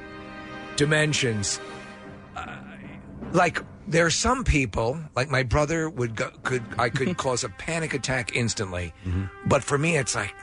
dimensions. 0.75 1.59
Like 3.33 3.61
there 3.87 4.05
are 4.05 4.09
some 4.11 4.43
people, 4.43 4.97
like 5.15 5.29
my 5.29 5.43
brother 5.43 5.89
would 5.89 6.15
go, 6.15 6.29
could 6.43 6.63
I 6.77 6.89
could 6.89 7.17
cause 7.25 7.43
a 7.43 7.49
panic 7.49 7.93
attack 7.93 8.35
instantly, 8.35 8.93
Mm-hmm. 9.05 9.25
but 9.47 9.63
for 9.63 9.77
me 9.77 9.97
it's 9.97 10.15
like 10.15 10.33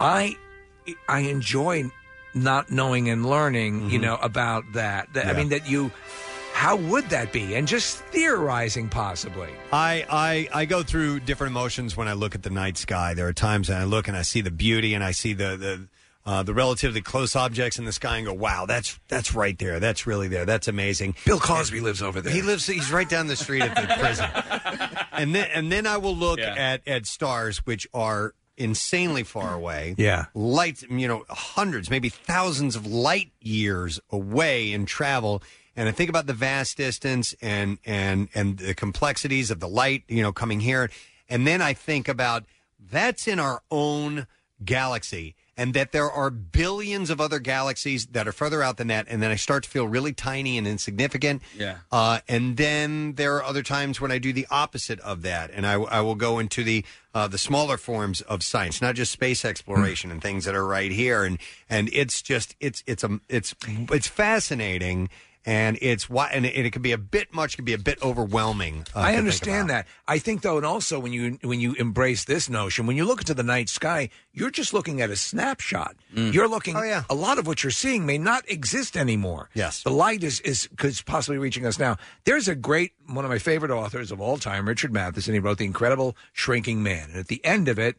I 0.00 0.36
I 1.08 1.20
enjoy 1.20 1.90
not 2.34 2.70
knowing 2.70 3.08
and 3.08 3.24
learning, 3.24 3.88
you 3.90 3.98
know, 4.00 4.16
about 4.16 4.64
that. 4.74 5.12
That- 5.14 5.26
I 5.26 5.28
Mm-hmm. 5.28 5.36
Yeah. 5.36 5.40
mean 5.42 5.48
that 5.50 5.70
you. 5.70 5.90
How 6.52 6.76
would 6.76 7.08
that 7.10 7.32
be? 7.32 7.56
And 7.56 7.66
just 7.66 7.98
theorizing, 8.12 8.88
possibly. 8.88 9.48
I, 9.72 10.04
I 10.08 10.48
I 10.62 10.64
go 10.66 10.84
through 10.84 11.20
different 11.20 11.50
emotions 11.50 11.96
when 11.96 12.06
I 12.06 12.12
look 12.12 12.36
at 12.36 12.44
the 12.44 12.50
night 12.50 12.76
sky. 12.78 13.12
There 13.14 13.26
are 13.26 13.32
times 13.32 13.68
when 13.70 13.78
I 13.78 13.82
look 13.84 14.06
and 14.06 14.16
I 14.16 14.22
see 14.22 14.40
the 14.40 14.52
beauty 14.52 14.94
and 14.94 15.02
I 15.02 15.10
see 15.10 15.32
the 15.32 15.56
the 15.56 15.88
uh, 16.26 16.42
the 16.42 16.54
relatively 16.54 17.02
close 17.02 17.36
objects 17.36 17.78
in 17.78 17.84
the 17.84 17.92
sky 17.92 18.16
and 18.16 18.26
go, 18.26 18.32
"Wow, 18.32 18.64
that's 18.66 18.98
that's 19.08 19.34
right 19.34 19.58
there. 19.58 19.78
That's 19.78 20.06
really 20.06 20.28
there. 20.28 20.44
That's 20.46 20.68
amazing." 20.68 21.16
Bill 21.26 21.38
Cosby 21.38 21.80
lives 21.80 22.00
over 22.02 22.20
there. 22.20 22.32
He 22.32 22.42
lives. 22.42 22.66
He's 22.66 22.90
right 22.90 23.08
down 23.08 23.26
the 23.26 23.36
street 23.36 23.62
at 23.62 23.74
the 23.74 23.94
prison. 23.98 24.28
And 25.12 25.34
then 25.34 25.48
and 25.54 25.70
then 25.70 25.86
I 25.86 25.98
will 25.98 26.16
look 26.16 26.38
at 26.40 26.86
at 26.86 27.06
stars 27.06 27.58
which 27.66 27.86
are 27.92 28.34
insanely 28.56 29.22
far 29.22 29.52
away. 29.54 29.94
Yeah. 29.98 30.26
light. 30.34 30.82
You 30.82 31.08
know, 31.08 31.24
hundreds, 31.28 31.90
maybe 31.90 32.08
thousands 32.08 32.76
of 32.76 32.86
light 32.86 33.32
years 33.40 34.00
away 34.10 34.72
in 34.72 34.86
travel. 34.86 35.42
And 35.76 35.88
I 35.88 35.92
think 35.92 36.08
about 36.08 36.26
the 36.26 36.32
vast 36.34 36.76
distance 36.76 37.34
and 37.42 37.78
and 37.84 38.28
and 38.34 38.58
the 38.58 38.74
complexities 38.74 39.50
of 39.50 39.60
the 39.60 39.68
light. 39.68 40.04
You 40.08 40.22
know, 40.22 40.32
coming 40.32 40.60
here, 40.60 40.88
and 41.28 41.46
then 41.46 41.60
I 41.60 41.74
think 41.74 42.08
about 42.08 42.44
that's 42.78 43.26
in 43.28 43.38
our 43.38 43.60
own 43.70 44.26
galaxy. 44.64 45.34
And 45.56 45.72
that 45.74 45.92
there 45.92 46.10
are 46.10 46.30
billions 46.30 47.10
of 47.10 47.20
other 47.20 47.38
galaxies 47.38 48.06
that 48.06 48.26
are 48.26 48.32
further 48.32 48.62
out 48.62 48.76
than 48.76 48.88
that, 48.88 49.06
and 49.08 49.22
then 49.22 49.30
I 49.30 49.36
start 49.36 49.64
to 49.64 49.70
feel 49.70 49.86
really 49.86 50.12
tiny 50.12 50.58
and 50.58 50.66
insignificant. 50.66 51.42
Yeah. 51.56 51.78
Uh, 51.92 52.20
and 52.28 52.56
then 52.56 53.14
there 53.14 53.36
are 53.36 53.44
other 53.44 53.62
times 53.62 54.00
when 54.00 54.10
I 54.10 54.18
do 54.18 54.32
the 54.32 54.46
opposite 54.50 54.98
of 55.00 55.22
that, 55.22 55.50
and 55.52 55.66
I, 55.66 55.74
I 55.74 56.00
will 56.00 56.16
go 56.16 56.38
into 56.38 56.64
the 56.64 56.84
uh, 57.14 57.28
the 57.28 57.38
smaller 57.38 57.76
forms 57.76 58.20
of 58.22 58.42
science, 58.42 58.82
not 58.82 58.96
just 58.96 59.12
space 59.12 59.44
exploration 59.44 60.10
and 60.10 60.20
things 60.20 60.44
that 60.44 60.54
are 60.56 60.66
right 60.66 60.90
here. 60.90 61.22
And 61.22 61.38
and 61.70 61.88
it's 61.92 62.20
just 62.20 62.56
it's 62.58 62.82
it's 62.86 63.04
a 63.04 63.20
it's 63.28 63.54
it's 63.68 64.08
fascinating, 64.08 65.08
and 65.46 65.76
it's 65.82 66.08
why 66.08 66.30
and 66.32 66.46
it, 66.46 66.54
it 66.66 66.70
can 66.72 66.80
be 66.82 66.92
a 66.92 66.98
bit 66.98 67.32
much, 67.34 67.56
can 67.56 67.64
be 67.64 67.74
a 67.74 67.78
bit 67.78 68.02
overwhelming. 68.02 68.86
uh, 68.94 69.00
to 69.00 69.06
I 69.06 69.08
think 69.10 69.18
understand 69.18 69.70
that. 69.70 69.86
I 70.08 70.18
think 70.18 70.42
though, 70.42 70.56
and 70.56 70.64
also 70.66 70.98
when 70.98 71.12
you 71.12 71.38
when 71.42 71.60
you 71.60 71.74
embrace 71.74 72.24
this 72.24 72.48
notion, 72.48 72.86
when 72.86 72.96
you 72.96 73.04
look 73.04 73.20
into 73.20 73.34
the 73.34 73.42
night 73.42 73.68
sky, 73.68 74.08
you're 74.32 74.50
just 74.50 74.72
looking 74.72 75.00
at 75.02 75.10
a 75.10 75.16
snapshot. 75.16 75.96
You're 76.14 76.48
looking. 76.48 76.76
Oh 76.76 76.82
yeah. 76.82 77.04
A 77.10 77.14
lot 77.14 77.38
of 77.38 77.46
what 77.46 77.62
you're 77.64 77.70
seeing 77.72 78.06
may 78.06 78.18
not 78.18 78.48
exist 78.48 78.96
anymore. 78.96 79.50
Yes. 79.54 79.82
The 79.82 79.90
light 79.90 80.22
is 80.22 80.40
is 80.40 80.68
is 80.82 81.02
possibly 81.02 81.38
reaching 81.38 81.66
us 81.66 81.78
now. 81.78 81.96
There's 82.24 82.48
a 82.48 82.54
great 82.54 82.92
one 83.06 83.24
of 83.24 83.30
my 83.30 83.38
favorite 83.38 83.70
authors 83.70 84.10
of 84.12 84.20
all 84.20 84.38
time, 84.38 84.66
Richard 84.66 84.92
Matheson. 84.92 85.34
He 85.34 85.40
wrote 85.40 85.58
The 85.58 85.64
Incredible 85.66 86.16
Shrinking 86.32 86.82
Man, 86.82 87.10
and 87.10 87.18
at 87.18 87.26
the 87.28 87.44
end 87.44 87.68
of 87.68 87.78
it, 87.78 87.96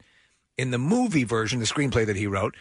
in 0.57 0.71
the 0.71 0.77
movie 0.77 1.25
version, 1.25 1.59
the 1.59 1.65
screenplay 1.65 2.05
that 2.05 2.15
he 2.15 2.25
wrote, 2.27 2.55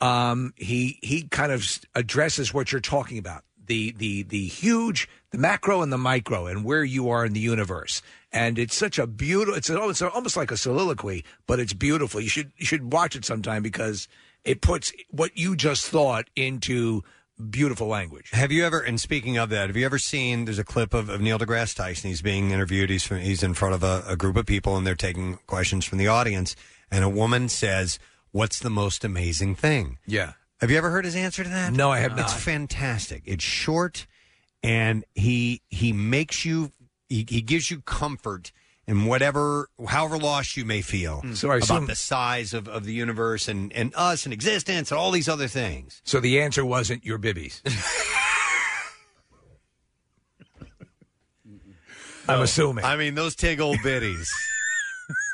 um, 0.00 0.54
he 0.56 0.98
he 1.02 1.24
kind 1.24 1.52
of 1.52 1.60
s- 1.62 1.80
addresses 1.94 2.54
what 2.54 2.72
you're 2.72 2.80
talking 2.80 3.18
about 3.18 3.42
the 3.70 3.92
the 3.92 4.24
the 4.24 4.46
huge 4.46 5.08
the 5.30 5.38
macro 5.38 5.80
and 5.80 5.92
the 5.92 5.98
micro 5.98 6.46
and 6.46 6.64
where 6.64 6.82
you 6.82 7.08
are 7.08 7.24
in 7.24 7.32
the 7.32 7.40
universe 7.40 8.02
and 8.32 8.58
it's 8.58 8.74
such 8.74 8.98
a 8.98 9.06
beautiful 9.06 9.54
it's, 9.54 9.70
a, 9.70 9.88
it's 9.88 10.02
almost 10.02 10.36
like 10.36 10.50
a 10.50 10.56
soliloquy 10.56 11.24
but 11.46 11.60
it's 11.60 11.72
beautiful 11.72 12.20
you 12.20 12.28
should 12.28 12.50
you 12.56 12.66
should 12.66 12.92
watch 12.92 13.14
it 13.14 13.24
sometime 13.24 13.62
because 13.62 14.08
it 14.44 14.60
puts 14.60 14.92
what 15.10 15.38
you 15.38 15.54
just 15.54 15.86
thought 15.86 16.28
into 16.34 17.04
beautiful 17.48 17.86
language 17.86 18.30
Have 18.32 18.50
you 18.50 18.66
ever? 18.66 18.80
And 18.80 19.00
speaking 19.00 19.38
of 19.38 19.50
that, 19.50 19.68
have 19.68 19.76
you 19.76 19.86
ever 19.86 19.98
seen? 19.98 20.46
There's 20.46 20.58
a 20.58 20.64
clip 20.64 20.92
of, 20.92 21.08
of 21.08 21.20
Neil 21.20 21.38
deGrasse 21.38 21.76
Tyson. 21.76 22.10
He's 22.10 22.20
being 22.20 22.50
interviewed. 22.50 22.90
He's 22.90 23.04
from, 23.04 23.20
he's 23.20 23.42
in 23.42 23.54
front 23.54 23.74
of 23.74 23.82
a, 23.82 24.02
a 24.06 24.14
group 24.14 24.36
of 24.36 24.44
people, 24.44 24.76
and 24.76 24.86
they're 24.86 24.94
taking 24.94 25.38
questions 25.46 25.86
from 25.86 25.96
the 25.96 26.06
audience. 26.06 26.54
And 26.90 27.02
a 27.02 27.08
woman 27.08 27.48
says, 27.48 27.98
"What's 28.30 28.58
the 28.58 28.68
most 28.68 29.04
amazing 29.04 29.54
thing?" 29.54 29.96
yeah 30.06 30.32
Have 30.60 30.70
you 30.70 30.76
ever 30.76 30.90
heard 30.90 31.04
his 31.04 31.16
answer 31.16 31.42
to 31.42 31.48
that? 31.48 31.72
No, 31.72 31.90
I 31.90 32.00
have 32.00 32.16
not. 32.16 32.20
It's 32.26 32.34
fantastic. 32.34 33.22
It's 33.24 33.42
short, 33.44 34.06
and 34.62 35.04
he 35.14 35.62
he 35.68 35.92
makes 35.92 36.44
you 36.44 36.72
he, 37.08 37.26
he 37.28 37.40
gives 37.40 37.70
you 37.70 37.80
comfort 37.80 38.52
in 38.86 39.06
whatever 39.06 39.68
however 39.88 40.18
lost 40.18 40.56
you 40.56 40.64
may 40.64 40.82
feel 40.82 41.22
Mm. 41.22 41.36
So 41.36 41.50
I 41.50 41.58
about 41.58 41.86
the 41.86 41.94
size 41.94 42.52
of, 42.52 42.68
of 42.68 42.84
the 42.84 42.92
universe 42.92 43.48
and, 43.48 43.72
and 43.72 43.92
us 43.94 44.24
and 44.24 44.32
existence 44.32 44.90
and 44.90 44.98
all 44.98 45.10
these 45.10 45.28
other 45.28 45.48
things. 45.48 46.02
so 46.04 46.18
the 46.20 46.40
answer 46.40 46.64
wasn't 46.64 47.04
your 47.04 47.18
bibbies 47.18 47.60
i'm 52.28 52.40
assuming 52.42 52.84
I 52.84 52.96
mean, 52.96 53.14
those 53.14 53.34
tig 53.34 53.60
old 53.60 53.78
biddies. 53.82 54.30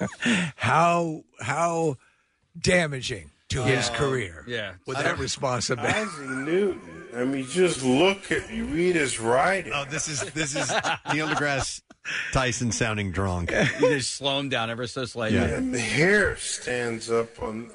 how 0.57 1.23
how 1.41 1.97
damaging 2.59 3.31
to 3.51 3.63
his 3.63 3.89
career 3.91 4.45
Yeah. 4.47 4.73
with 4.87 4.99
that 4.99 5.19
responsibility. 5.19 5.89
of 5.89 5.95
that 5.95 6.09
Isaac 6.09 6.31
Newton. 6.47 6.81
I 7.17 7.25
mean, 7.25 7.47
just 7.47 7.83
look 7.85 8.31
at 8.33 8.53
you 8.53 8.65
read 8.65 8.97
his 8.97 9.19
writing. 9.21 9.73
Oh, 9.75 9.85
this 9.89 10.09
is 10.09 10.21
this 10.33 10.55
is 10.57 10.71
Neil 11.13 11.29
deGrasse 11.29 11.81
Tyson 12.33 12.73
sounding 12.73 13.11
drunk. 13.13 13.53
You 13.81 13.89
just 13.91 14.15
slow 14.15 14.39
him 14.41 14.49
down 14.49 14.71
ever 14.71 14.87
so 14.87 15.05
slightly. 15.05 15.39
And 15.39 15.73
the 15.75 15.79
hair 15.81 16.37
stands 16.37 17.11
up 17.11 17.41
on. 17.43 17.71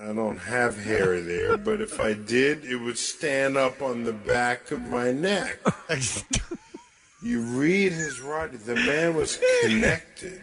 I 0.00 0.12
don't 0.12 0.36
have 0.38 0.76
hair 0.84 1.20
there, 1.22 1.56
but 1.56 1.80
if 1.80 1.98
I 1.98 2.12
did, 2.12 2.64
it 2.66 2.76
would 2.76 2.98
stand 2.98 3.56
up 3.56 3.80
on 3.80 4.04
the 4.04 4.12
back 4.12 4.70
of 4.70 4.80
my 4.82 5.12
neck. 5.12 5.58
you 7.22 7.40
read 7.40 7.92
his 7.92 8.20
writing. 8.20 8.60
The 8.64 8.74
man 8.74 9.14
was 9.16 9.40
connected 9.62 10.40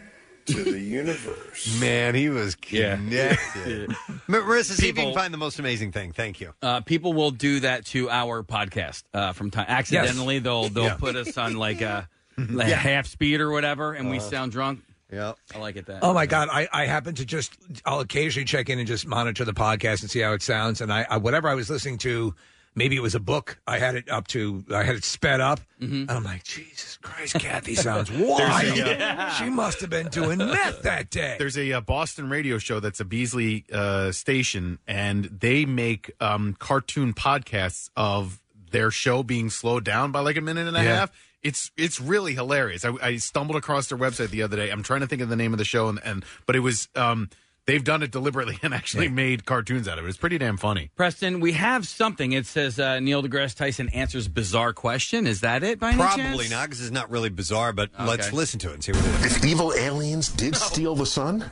to 0.47 0.63
the 0.63 0.80
universe. 0.80 1.77
Man, 1.81 2.15
he 2.15 2.30
was 2.30 2.55
Yeah. 2.69 2.95
connected. 2.95 3.89
Marissa, 4.27 4.72
see 4.73 4.84
if 4.84 4.88
you 4.88 4.93
People- 4.93 5.11
can 5.11 5.19
find 5.19 5.34
the 5.34 5.38
most 5.38 5.59
amazing 5.59 5.91
thing. 5.91 6.11
Thank 6.11 6.39
you. 6.41 6.53
Uh, 6.61 6.81
people 6.81 7.13
will 7.13 7.31
do 7.31 7.59
that 7.61 7.85
to 7.88 8.09
our 8.09 8.43
podcast 8.43 9.03
uh, 9.13 9.34
from 9.34 9.51
time. 9.51 9.65
Accidentally, 9.68 10.39
they'll 10.39 10.69
they'll 10.69 10.85
Yeah. 10.85 10.95
put 10.95 11.15
us 11.15 11.38
on 11.38 11.55
like 11.55 11.81
a, 11.81 12.07
like 12.38 12.68
Yeah. 12.69 12.76
half 12.76 13.07
speed 13.07 13.41
or 13.41 13.51
whatever, 13.51 13.93
and 13.93 14.09
we 14.09 14.18
Uh, 14.18 14.22
sound 14.22 14.51
drunk. 14.51 14.81
Yeah, 15.11 15.34
I 15.53 15.57
like 15.57 15.76
it 15.76 15.88
that. 15.88 15.99
Oh 16.03 16.13
my 16.13 16.26
God! 16.26 16.47
I, 16.49 16.69
I 16.72 16.85
happen 16.85 17.15
to 17.15 17.26
just 17.26 17.57
I'll 17.85 17.99
occasionally 17.99 18.45
check 18.45 18.69
in 18.69 18.80
and 18.80 18.88
just 18.88 19.05
monitor 19.05 19.43
the 19.43 19.53
podcast 19.53 20.01
and 20.03 20.09
see 20.09 20.19
how 20.22 20.31
it 20.31 20.41
sounds. 20.41 20.80
And 20.80 20.91
I, 20.91 21.05
I 21.09 21.18
whatever 21.18 21.49
I 21.49 21.53
was 21.53 21.69
listening 21.69 21.97
to, 21.99 22.34
maybe 22.76 22.95
it 22.95 23.02
was 23.02 23.15
a 23.15 23.19
book. 23.19 23.60
I 23.68 23.80
had 23.80 23.95
it 23.95 24.10
up 24.10 24.27
to 24.30 24.64
I 24.73 24.84
had 24.84 24.95
it 24.95 25.03
sped 25.03 25.41
up, 25.41 25.60
and 25.80 26.10
I'm 26.10 26.23
like, 26.23 26.43
Jesus 26.43 26.98
Christ, 27.02 27.34
Kathy 27.39 27.76
sounds 27.76 28.11
wild. 28.11 28.39
There's 28.39 28.80
a, 28.80 29.31
She 29.39 29.49
must 29.49 29.81
have 29.81 29.89
been 29.89 30.07
doing 30.07 30.38
meth 30.38 30.84
that 30.84 31.10
day. 31.10 31.35
There's 31.38 31.57
a 31.57 31.73
uh, 31.73 31.81
Boston 31.81 32.30
radio 32.30 32.57
show 32.57 32.80
that's 32.80 32.99
a 32.99 33.06
Beasley 33.06 33.65
uh, 33.73 34.11
station, 34.11 34.80
and 34.88 35.26
they 35.26 35.65
make 35.65 36.12
um, 36.20 36.55
cartoon 36.60 37.13
podcasts 37.13 37.89
of 37.95 38.39
their 38.71 38.89
show 38.91 39.21
being 39.23 39.49
slowed 39.49 39.84
down 39.84 40.12
by 40.12 40.21
like 40.21 40.37
a 40.37 40.41
minute 40.41 40.68
and 40.68 40.78
a 40.78 40.84
Yeah. 40.84 40.95
half. 40.95 41.12
It's 41.44 41.71
it's 41.76 41.99
really 41.99 42.36
hilarious. 42.36 42.86
I, 42.86 42.91
I 43.02 43.15
stumbled 43.18 43.57
across 43.57 43.87
their 43.87 43.97
website 43.97 44.29
the 44.29 44.44
other 44.44 44.55
day. 44.57 44.70
I'm 44.70 44.84
trying 44.84 44.99
to 45.02 45.07
think 45.07 45.23
of 45.23 45.29
the 45.29 45.36
name 45.36 45.54
of 45.54 45.57
the 45.57 45.65
show, 45.65 45.89
and, 45.89 45.99
and 46.05 46.23
but 46.45 46.55
it 46.55 46.60
was 46.60 46.87
um, 46.95 47.29
they've 47.65 47.84
done 47.84 48.04
it 48.04 48.12
deliberately 48.12 48.57
and 48.62 48.73
actually 48.73 49.07
made 49.07 49.46
cartoons 49.46 49.88
out 49.88 49.99
of 49.99 50.06
it. 50.06 50.10
It's 50.10 50.18
pretty 50.18 50.38
damn 50.38 50.57
funny. 50.57 50.91
Preston, 50.96 51.40
we 51.40 51.54
have 51.54 51.88
something. 51.88 52.31
It 52.31 52.46
says 52.46 52.80
uh, 52.80 52.99
Neil 52.99 53.23
deGrasse 53.23 53.56
Tyson 53.56 53.90
answers 53.90 54.28
bizarre 54.28 54.73
question. 54.73 55.28
Is 55.28 55.41
that 55.41 55.64
it? 55.64 55.80
By 55.80 55.90
any 55.90 55.98
Probably 55.98 56.49
not, 56.49 56.65
because 56.65 56.81
it's 56.81 56.91
not 56.91 57.10
really 57.10 57.30
bizarre. 57.30 57.73
But 57.73 57.90
let's 57.99 58.34
listen 58.34 58.60
to 58.60 58.70
it 58.72 58.73
and 58.76 58.84
see 58.84 58.91
what 58.91 59.06
it 59.06 59.26
is. 59.26 59.38
If 59.38 59.46
evil 59.46 59.73
aliens 59.78 60.30
did 60.30 60.56
steal 60.56 60.96
the 60.96 61.06
sun, 61.06 61.49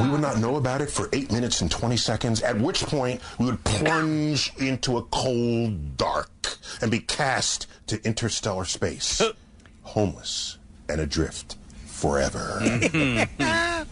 we 0.00 0.08
would 0.08 0.20
not 0.20 0.38
know 0.38 0.56
about 0.56 0.80
it 0.80 0.90
for 0.90 1.08
8 1.12 1.32
minutes 1.32 1.60
and 1.60 1.70
20 1.70 1.96
seconds, 1.96 2.42
at 2.42 2.58
which 2.58 2.82
point 2.82 3.20
we 3.38 3.46
would 3.46 3.62
plunge 3.64 4.52
into 4.58 4.96
a 4.96 5.02
cold 5.02 5.96
dark 5.96 6.30
and 6.80 6.90
be 6.90 7.00
cast 7.00 7.66
to 7.88 8.02
interstellar 8.04 8.64
space, 8.64 9.20
homeless 9.82 10.58
and 10.88 11.00
adrift 11.00 11.56
forever. 11.86 12.60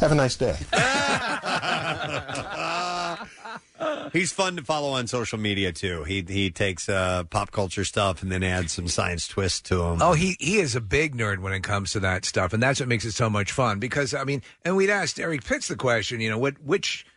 Have 0.00 0.12
a 0.12 0.14
nice 0.14 0.36
day. 0.36 0.56
He's 4.12 4.32
fun 4.32 4.56
to 4.56 4.62
follow 4.64 4.90
on 4.92 5.06
social 5.06 5.38
media 5.38 5.70
too. 5.72 6.02
He 6.04 6.24
he 6.26 6.50
takes 6.50 6.88
uh, 6.88 7.24
pop 7.24 7.50
culture 7.52 7.84
stuff 7.84 8.22
and 8.22 8.32
then 8.32 8.42
adds 8.42 8.72
some 8.72 8.88
science 8.88 9.28
twist 9.28 9.66
to 9.66 9.76
them. 9.76 9.98
Oh, 10.02 10.14
he 10.14 10.36
he 10.40 10.58
is 10.58 10.74
a 10.74 10.80
big 10.80 11.14
nerd 11.16 11.38
when 11.40 11.52
it 11.52 11.62
comes 11.62 11.92
to 11.92 12.00
that 12.00 12.24
stuff, 12.24 12.52
and 12.52 12.62
that's 12.62 12.80
what 12.80 12.88
makes 12.88 13.04
it 13.04 13.12
so 13.12 13.30
much 13.30 13.52
fun. 13.52 13.78
Because 13.78 14.14
I 14.14 14.24
mean, 14.24 14.42
and 14.64 14.76
we'd 14.76 14.90
asked 14.90 15.16
Derek 15.16 15.44
Pitts 15.44 15.68
the 15.68 15.76
question, 15.76 16.20
you 16.20 16.30
know, 16.30 16.38
what 16.38 16.60
which 16.62 17.04
well, 17.04 17.06
i- 17.06 17.06
i- 17.06 17.10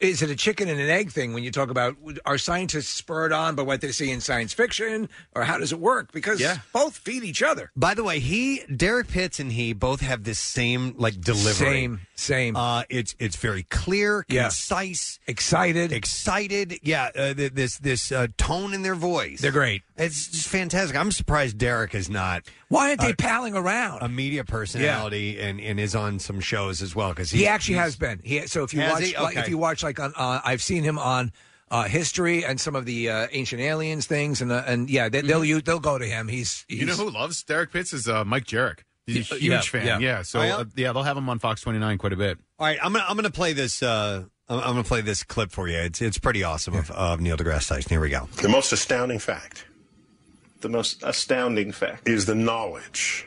is 0.00 0.22
it 0.22 0.30
a 0.30 0.36
chicken 0.36 0.68
and 0.68 0.80
an 0.80 0.90
egg 0.90 1.10
thing 1.12 1.32
when 1.32 1.42
you 1.44 1.50
talk 1.50 1.70
about 1.70 1.96
are 2.26 2.36
scientists 2.38 2.88
spurred 2.88 3.32
on 3.32 3.54
by 3.54 3.62
what 3.62 3.80
they 3.80 3.92
see 3.92 4.10
in 4.10 4.20
science 4.20 4.52
fiction, 4.52 5.08
or 5.36 5.44
how 5.44 5.58
does 5.58 5.72
it 5.72 5.78
work? 5.78 6.10
Because 6.12 6.42
both 6.72 6.96
feed 6.96 7.22
each 7.22 7.42
other. 7.42 7.70
By 7.76 7.94
the 7.94 8.02
way, 8.04 8.18
he 8.18 8.62
Derek 8.74 9.08
Pitts 9.08 9.38
and 9.38 9.52
he 9.52 9.72
both 9.72 10.00
have 10.00 10.24
this 10.24 10.38
same 10.38 10.94
like 10.98 11.20
delivery. 11.20 11.52
Same, 11.52 12.00
same. 12.16 12.56
Uh, 12.56 12.82
it's 12.90 13.14
it's 13.18 13.36
very 13.36 13.62
clear, 13.64 14.24
Yeah. 14.28 14.44
concise, 14.44 15.20
excited, 15.26 15.92
excited. 15.92 16.78
Yeah, 16.82 17.10
uh, 17.16 17.34
th- 17.34 17.52
this 17.52 17.78
this 17.78 18.10
uh, 18.12 18.26
tone 18.36 18.74
in 18.74 18.82
their 18.82 18.94
voice. 18.96 19.40
They're 19.40 19.52
great. 19.52 19.82
It's 19.96 20.28
just 20.28 20.48
fantastic. 20.48 20.96
I'm 20.96 21.12
surprised 21.12 21.56
Derek 21.58 21.94
is 21.94 22.10
not. 22.10 22.42
Why 22.70 22.90
aren't 22.90 23.00
they 23.00 23.10
uh, 23.10 23.14
palling 23.18 23.54
around? 23.56 24.02
A 24.02 24.08
media 24.08 24.44
personality 24.44 25.40
and, 25.40 25.60
and 25.60 25.78
is 25.80 25.94
on 25.96 26.20
some 26.20 26.38
shows 26.40 26.80
as 26.82 26.94
well 26.94 27.10
because 27.10 27.30
He 27.30 27.46
actually 27.48 27.74
has 27.74 27.96
been. 27.96 28.20
He 28.24 28.46
so 28.46 28.62
if 28.62 28.72
you 28.72 28.80
watch 28.80 29.02
he? 29.02 29.16
like, 29.16 29.36
if 29.36 29.48
you 29.48 29.58
watch 29.58 29.82
like 29.82 29.98
on 29.98 30.12
uh, 30.16 30.40
I've 30.44 30.62
seen 30.62 30.84
him 30.84 30.96
on 30.96 31.32
uh, 31.72 31.84
history 31.84 32.44
and 32.44 32.60
some 32.60 32.76
of 32.76 32.84
the 32.86 33.10
uh, 33.10 33.26
ancient 33.32 33.60
aliens 33.60 34.06
things 34.06 34.40
and 34.40 34.52
uh, 34.52 34.62
and 34.66 34.88
yeah 34.88 35.08
they, 35.08 35.20
they'll 35.20 35.44
use, 35.44 35.64
they'll 35.64 35.80
go 35.80 35.98
to 35.98 36.06
him. 36.06 36.28
He's, 36.28 36.64
he's 36.68 36.78
You 36.80 36.86
know 36.86 36.94
who 36.94 37.10
loves 37.10 37.42
Derek 37.42 37.72
Pitts 37.72 37.92
is 37.92 38.08
uh, 38.08 38.24
Mike 38.24 38.44
Jerrick. 38.44 38.80
He's 39.04 39.32
a 39.32 39.34
huge 39.34 39.42
yeah, 39.50 39.60
fan. 39.62 39.86
yeah. 39.86 39.98
Yeah. 39.98 40.22
So 40.22 40.38
Oh, 40.38 40.42
yeah? 40.44 40.56
uh, 40.58 40.64
yeah, 40.76 40.92
they'll 40.92 41.02
have 41.02 41.16
him 41.16 41.28
on 41.28 41.40
Fox 41.40 41.62
29 41.62 41.98
quite 41.98 42.12
a 42.12 42.16
bit. 42.16 42.38
All 42.60 42.66
right, 42.66 42.78
I'm 42.80 42.92
gonna 42.92 43.04
I'm 43.08 43.16
gonna 43.16 43.30
play 43.30 43.52
this. 43.52 43.82
Uh, 43.82 44.24
I'm, 44.48 44.58
I'm 44.58 44.64
gonna 44.66 44.84
play 44.84 45.00
this 45.00 45.24
clip 45.24 45.50
for 45.50 45.66
you. 45.66 45.76
It's 45.78 46.00
it's 46.00 46.18
pretty 46.18 46.44
awesome 46.44 46.74
of, 46.76 46.90
of 46.92 47.20
Neil 47.20 47.36
deGrasse 47.36 47.68
Tyson. 47.68 47.88
Here 47.90 48.00
we 48.00 48.10
go. 48.10 48.28
The 48.42 48.48
most 48.48 48.70
astounding 48.72 49.18
fact. 49.18 49.64
The 50.60 50.68
most 50.68 51.02
astounding 51.02 51.72
fact 51.72 52.06
is 52.06 52.26
the 52.26 52.34
knowledge 52.34 53.26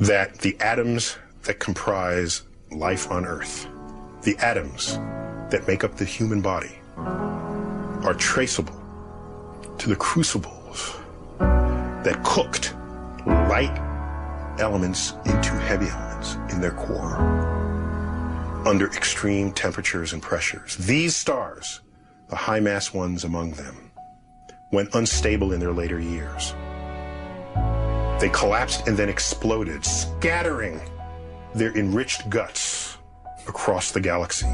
that 0.00 0.38
the 0.38 0.56
atoms 0.60 1.18
that 1.42 1.58
comprise 1.58 2.42
life 2.70 3.10
on 3.10 3.26
Earth, 3.26 3.66
the 4.22 4.36
atoms 4.38 4.94
that 5.50 5.64
make 5.66 5.82
up 5.82 5.96
the 5.96 6.04
human 6.04 6.40
body, 6.40 6.78
are 6.96 8.14
traceable 8.16 8.80
to 9.78 9.88
the 9.88 9.96
crucibles 9.96 10.96
that 11.38 12.22
cooked 12.22 12.72
light 13.26 13.76
elements 14.60 15.14
into 15.24 15.50
heavy 15.50 15.88
elements 15.88 16.36
in 16.54 16.60
their 16.60 16.70
core 16.70 17.16
under 18.64 18.86
extreme 18.86 19.50
temperatures 19.50 20.12
and 20.12 20.22
pressures. 20.22 20.76
These 20.76 21.16
stars, 21.16 21.80
the 22.30 22.36
high 22.36 22.60
mass 22.60 22.94
ones 22.94 23.24
among 23.24 23.52
them, 23.52 23.85
went 24.70 24.94
unstable 24.94 25.52
in 25.52 25.60
their 25.60 25.72
later 25.72 26.00
years. 26.00 26.54
They 28.20 28.30
collapsed 28.30 28.88
and 28.88 28.96
then 28.96 29.08
exploded, 29.08 29.84
scattering 29.84 30.80
their 31.54 31.76
enriched 31.76 32.28
guts 32.28 32.98
across 33.46 33.92
the 33.92 34.00
galaxy. 34.00 34.48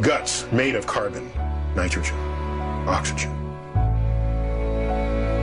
Guts 0.00 0.50
made 0.50 0.74
of 0.74 0.86
carbon, 0.86 1.30
nitrogen, 1.74 2.16
oxygen, 2.88 3.30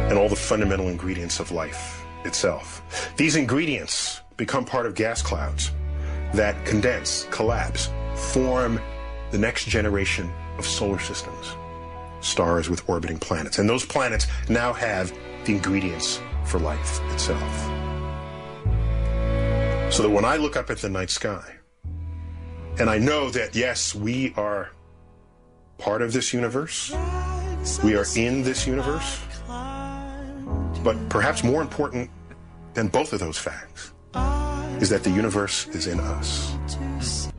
and 0.10 0.18
all 0.18 0.30
the 0.30 0.36
fundamental 0.36 0.90
ingredients 0.90 1.40
of 1.40 1.52
life 1.52 2.04
itself. 2.26 2.82
These 3.18 3.36
ingredients 3.36 4.22
become 4.36 4.66
part 4.66 4.86
of 4.86 4.96
gas 4.96 5.22
clouds 5.22 5.72
that 6.34 6.66
condense, 6.66 7.26
collapse, 7.32 7.90
form 8.16 8.80
the 9.32 9.38
next 9.38 9.68
generation 9.68 10.32
of 10.58 10.66
solar 10.66 11.00
systems, 11.00 11.56
stars 12.22 12.70
with 12.70 12.88
orbiting 12.90 13.20
planets. 13.20 13.60
And 13.60 13.70
those 13.70 13.86
planets 13.86 14.28
now 14.50 14.74
have 14.74 15.14
the 15.46 15.54
ingredients 15.54 16.20
for 16.46 16.60
life 16.60 17.02
itself. 17.12 17.42
So 19.94 20.04
that 20.04 20.10
when 20.10 20.26
I 20.26 20.38
look 20.38 20.56
up 20.56 20.70
at 20.70 20.78
the 20.80 20.90
night 20.90 21.10
sky, 21.10 21.56
and 22.80 22.90
I 22.90 22.98
know 22.98 23.30
that, 23.32 23.56
yes, 23.56 23.96
we 23.96 24.34
are 24.38 24.72
part 25.78 26.02
of 26.02 26.14
this 26.14 26.34
universe, 26.34 26.92
we 27.84 27.96
are 27.96 28.06
in 28.16 28.44
this 28.44 28.68
universe, 28.68 29.20
but 30.84 30.98
perhaps 31.10 31.44
more 31.44 31.62
important 31.62 32.10
than 32.74 32.88
both 32.88 33.14
of 33.14 33.20
those 33.20 33.38
facts 33.38 33.94
is 34.82 34.90
that 34.90 35.04
the 35.04 35.10
universe 35.10 35.68
is 35.70 35.88
in 35.88 36.00
us. 36.00 36.54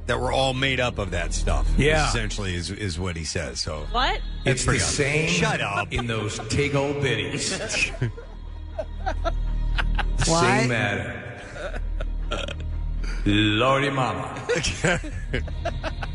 That 0.09 0.19
we're 0.21 0.33
all 0.33 0.55
made 0.55 0.81
up 0.81 0.99
of 0.99 1.11
that 1.13 1.33
stuff. 1.35 1.71
Yeah. 1.79 2.09
essentially 2.09 2.55
is 2.55 2.71
is 2.71 2.99
what 2.99 3.15
he 3.17 3.25
says. 3.25 3.61
So 3.61 3.87
What? 3.93 4.21
It's 4.45 4.63
the 4.63 4.69
pretty 4.71 4.83
awesome. 4.83 4.95
same. 5.05 5.29
Shut 5.29 5.61
up. 5.61 5.93
in 5.93 6.07
those 6.07 6.39
tig 6.49 6.75
old 6.75 7.01
biddies. 7.03 7.93
What? 10.27 10.41
Same 10.43 10.69
matter. 10.69 11.81
Lordy 13.25 13.89
mama. 13.91 14.35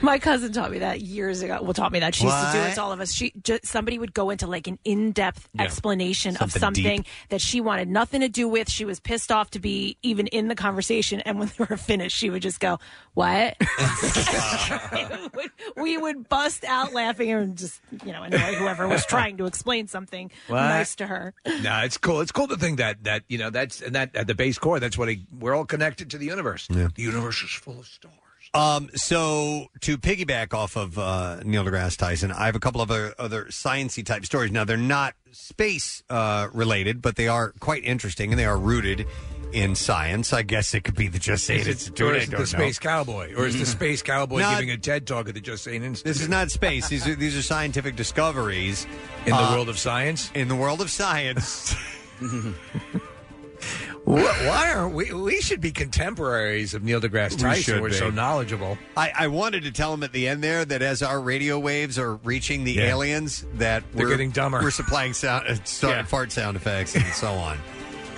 My 0.00 0.18
cousin 0.18 0.52
taught 0.52 0.70
me 0.70 0.78
that 0.78 1.00
years 1.00 1.42
ago. 1.42 1.58
Well, 1.62 1.74
taught 1.74 1.92
me 1.92 1.98
that 2.00 2.14
she 2.14 2.24
used 2.24 2.36
to 2.36 2.52
do 2.52 2.58
What? 2.58 2.70
it 2.70 2.74
to 2.74 2.82
all 2.82 2.92
of 2.92 3.00
us. 3.00 3.12
She 3.12 3.32
just, 3.42 3.66
somebody 3.66 3.98
would 3.98 4.14
go 4.14 4.30
into 4.30 4.46
like 4.46 4.66
an 4.68 4.78
in-depth 4.84 5.48
Yeah. 5.54 5.62
explanation 5.62 6.36
of 6.36 6.52
Something 6.52 6.60
something 6.60 6.96
deep. 6.98 7.06
that 7.30 7.40
she 7.40 7.60
wanted 7.60 7.88
nothing 7.88 8.20
to 8.20 8.28
do 8.28 8.48
with. 8.48 8.70
She 8.70 8.84
was 8.84 9.00
pissed 9.00 9.32
off 9.32 9.50
to 9.50 9.58
be 9.58 9.96
even 10.02 10.26
in 10.28 10.48
the 10.48 10.54
conversation, 10.54 11.20
and 11.22 11.38
when 11.38 11.50
they 11.58 11.64
were 11.68 11.76
finished, 11.76 12.16
she 12.16 12.30
would 12.30 12.42
just 12.42 12.60
go, 12.60 12.78
"What?" 13.14 13.56
we 15.76 15.96
would 15.98 16.28
bust 16.28 16.64
out 16.64 16.92
laughing 16.92 17.30
and 17.32 17.56
just 17.56 17.80
you 18.04 18.12
know 18.12 18.22
annoy 18.22 18.54
whoever 18.54 18.86
was 18.86 19.04
trying 19.06 19.36
to 19.38 19.46
explain 19.46 19.88
something 19.88 20.30
What? 20.46 20.60
nice 20.62 20.94
to 20.96 21.06
her. 21.06 21.34
no, 21.62 21.80
it's 21.84 21.98
cool. 21.98 22.20
It's 22.20 22.32
cool 22.32 22.48
to 22.48 22.56
think 22.56 22.78
that 22.78 23.04
that 23.04 23.24
you 23.28 23.38
know 23.38 23.50
that's 23.50 23.80
and 23.80 23.94
that 23.94 24.14
at 24.14 24.26
the 24.26 24.34
base 24.34 24.58
core. 24.58 24.78
That's 24.80 24.98
what 24.98 25.08
he, 25.08 25.26
we're 25.38 25.54
all 25.54 25.64
connected 25.64 26.10
to 26.10 26.18
the 26.18 26.26
universe. 26.26 26.68
Yeah. 26.70 26.88
The 26.94 27.02
universe 27.02 27.42
is 27.42 27.50
full 27.50 27.80
of 27.80 27.86
stars. 27.86 28.14
Um, 28.54 28.88
so 28.94 29.66
to 29.82 29.98
piggyback 29.98 30.54
off 30.54 30.76
of 30.76 30.98
uh, 30.98 31.40
Neil 31.44 31.64
deGrasse 31.64 31.96
Tyson, 31.98 32.32
I 32.32 32.46
have 32.46 32.56
a 32.56 32.60
couple 32.60 32.80
of 32.80 32.90
other, 32.90 33.14
other 33.18 33.44
sciency 33.46 34.04
type 34.04 34.24
stories. 34.24 34.50
Now 34.50 34.64
they're 34.64 34.76
not 34.76 35.14
space 35.32 36.02
uh, 36.08 36.48
related, 36.52 37.02
but 37.02 37.16
they 37.16 37.28
are 37.28 37.52
quite 37.60 37.84
interesting 37.84 38.30
and 38.32 38.38
they 38.38 38.46
are 38.46 38.58
rooted 38.58 39.06
in 39.52 39.74
science. 39.74 40.32
I 40.32 40.42
guess 40.42 40.72
it 40.74 40.82
could 40.84 40.94
be 40.94 41.08
the 41.08 41.18
Just 41.18 41.44
Saying 41.44 41.60
Is 41.60 41.66
it, 41.66 41.70
Institute. 41.72 42.06
or 42.06 42.14
I 42.14 42.16
is 42.18 42.24
it 42.24 42.30
don't 42.30 42.38
the 42.40 42.56
know. 42.56 42.64
Space 42.64 42.78
Cowboy, 42.78 43.34
or 43.34 43.46
is 43.46 43.58
the 43.58 43.66
Space 43.66 44.02
Cowboy 44.02 44.40
Not- 44.40 44.54
giving 44.58 44.70
a 44.70 44.76
TED 44.78 45.06
talk 45.06 45.28
at 45.28 45.34
the 45.34 45.40
Just 45.40 45.64
Saying 45.64 45.82
Institute? 45.84 46.06
This 46.14 46.22
is 46.22 46.28
not 46.28 46.50
space. 46.50 46.88
These 46.88 47.06
are 47.06 47.14
these 47.14 47.36
are 47.36 47.42
scientific 47.42 47.96
discoveries 47.96 48.86
in 49.26 49.32
the 49.32 49.38
Uh, 49.38 49.52
world 49.54 49.68
of 49.68 49.78
science. 49.78 50.30
In 50.34 50.48
the 50.48 50.56
world 50.56 50.80
of 50.80 50.90
science. 50.90 51.74
Wh- 54.08 54.46
Why 54.46 54.72
aren't 54.74 54.94
we? 54.94 55.12
We 55.12 55.40
should 55.42 55.60
be 55.60 55.70
contemporaries 55.70 56.72
of 56.72 56.82
Neil 56.82 57.00
deGrasse 57.00 57.32
We 57.32 57.36
Tyson. 57.42 57.62
should 57.62 57.82
We're 57.82 57.90
be. 57.90 57.94
so 57.96 58.08
knowledgeable. 58.10 58.78
I, 58.96 59.12
I 59.14 59.26
wanted 59.28 59.64
to 59.64 59.70
tell 59.70 59.92
him 59.92 60.02
at 60.02 60.12
the 60.12 60.26
end 60.28 60.42
there 60.42 60.64
that 60.64 60.80
as 60.80 61.02
our 61.02 61.20
radio 61.20 61.58
waves 61.58 61.98
are 61.98 62.14
reaching 62.16 62.64
the 62.64 62.72
Yeah. 62.72 62.84
aliens, 62.86 63.44
that 63.54 63.82
They're 63.92 64.06
we're 64.06 64.10
getting 64.12 64.30
dumber. 64.30 64.62
We're 64.62 64.70
supplying 64.70 65.12
sound, 65.12 65.46
uh, 65.46 65.56
so- 65.64 65.90
Yeah. 65.90 66.02
fart 66.04 66.32
sound 66.32 66.56
effects 66.56 66.94
and 66.96 67.04
so 67.14 67.32
on. 67.32 67.58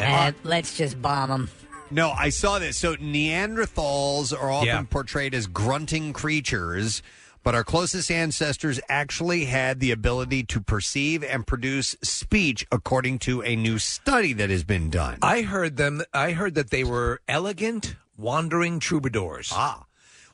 Uh, 0.00 0.32
let's 0.44 0.78
just 0.78 1.02
bomb 1.02 1.28
them. 1.28 1.50
No, 1.90 2.10
I 2.10 2.30
saw 2.30 2.58
this. 2.58 2.78
So 2.78 2.96
Neanderthals 2.96 4.32
are 4.32 4.50
often 4.50 4.66
Yeah. 4.66 4.82
portrayed 4.88 5.34
as 5.34 5.46
grunting 5.46 6.14
creatures, 6.14 7.02
but 7.42 7.54
our 7.54 7.64
closest 7.64 8.10
ancestors 8.10 8.80
actually 8.88 9.46
had 9.46 9.80
the 9.80 9.90
ability 9.90 10.42
to 10.44 10.60
perceive 10.60 11.24
and 11.24 11.46
produce 11.46 11.96
speech, 12.02 12.66
according 12.70 13.18
to 13.20 13.42
a 13.42 13.56
new 13.56 13.78
study 13.78 14.32
that 14.34 14.50
has 14.50 14.64
been 14.64 14.90
done. 14.90 15.18
I 15.22 15.42
heard 15.42 15.76
them. 15.76 16.02
I 16.12 16.32
heard 16.32 16.54
that 16.54 16.70
they 16.70 16.84
were 16.84 17.20
elegant, 17.28 17.96
wandering 18.16 18.80
troubadours. 18.80 19.50
Ah. 19.54 19.84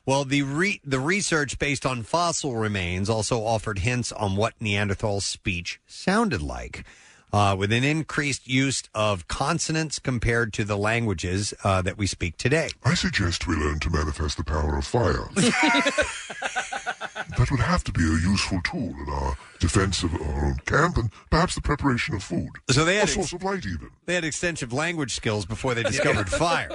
Well, 0.05 0.23
the 0.23 0.43
re- 0.43 0.79
the 0.85 1.01
research 1.01 1.59
based 1.59 1.85
on 1.85 2.03
fossil 2.03 2.55
remains 2.55 3.09
also 3.09 3.43
offered 3.43 3.79
hints 3.79 4.13
on 4.13 4.37
what 4.37 4.53
Neanderthal 4.61 5.19
speech 5.19 5.81
sounded 5.85 6.41
like. 6.41 6.85
Uh, 7.33 7.53
with 7.59 7.73
an 7.73 7.83
increased 7.83 8.47
use 8.47 8.83
of 8.95 9.27
consonants 9.27 9.99
compared 9.99 10.53
to 10.53 10.63
the 10.63 10.77
languages 10.77 11.53
uh, 11.65 11.81
that 11.81 11.97
we 11.97 12.07
speak 12.07 12.37
today. 12.37 12.69
I 12.85 12.93
suggest 12.93 13.47
we 13.47 13.55
learn 13.57 13.79
to 13.81 13.89
manifest 13.89 14.37
the 14.37 14.45
power 14.45 14.77
of 14.77 14.85
fire. 14.85 15.27
that 17.37 17.51
would 17.51 17.59
have 17.59 17.83
to 17.85 17.91
be 17.91 18.03
a 18.03 18.29
useful 18.29 18.61
tool 18.63 18.93
in 18.99 19.09
our 19.09 19.37
defense 19.59 20.03
of 20.03 20.13
our 20.13 20.45
own 20.45 20.57
camp 20.65 20.97
and 20.97 21.11
perhaps 21.29 21.55
the 21.55 21.61
preparation 21.61 22.15
of 22.15 22.23
food. 22.23 22.49
So 22.69 22.85
they 22.85 22.95
had 22.95 23.09
a 23.09 23.11
source 23.11 23.33
of 23.33 23.43
light, 23.43 23.65
even. 23.65 23.89
They 24.05 24.15
had 24.15 24.23
extensive 24.23 24.71
language 24.71 25.13
skills 25.13 25.45
before 25.45 25.73
they 25.73 25.83
discovered 25.83 26.29
fire. 26.29 26.69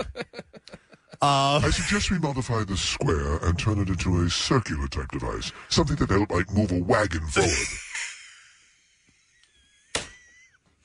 Uh, 1.20 1.60
I 1.64 1.70
suggest 1.70 2.10
we 2.10 2.18
modify 2.18 2.64
the 2.64 2.76
square 2.76 3.36
and 3.38 3.58
turn 3.58 3.78
it 3.80 3.88
into 3.88 4.22
a 4.22 4.30
circular 4.30 4.88
type 4.88 5.10
device, 5.12 5.52
something 5.68 5.96
that 5.96 6.10
help 6.10 6.30
might 6.30 6.50
move 6.52 6.72
a 6.72 6.82
wagon 6.82 7.26
forward. 7.26 7.50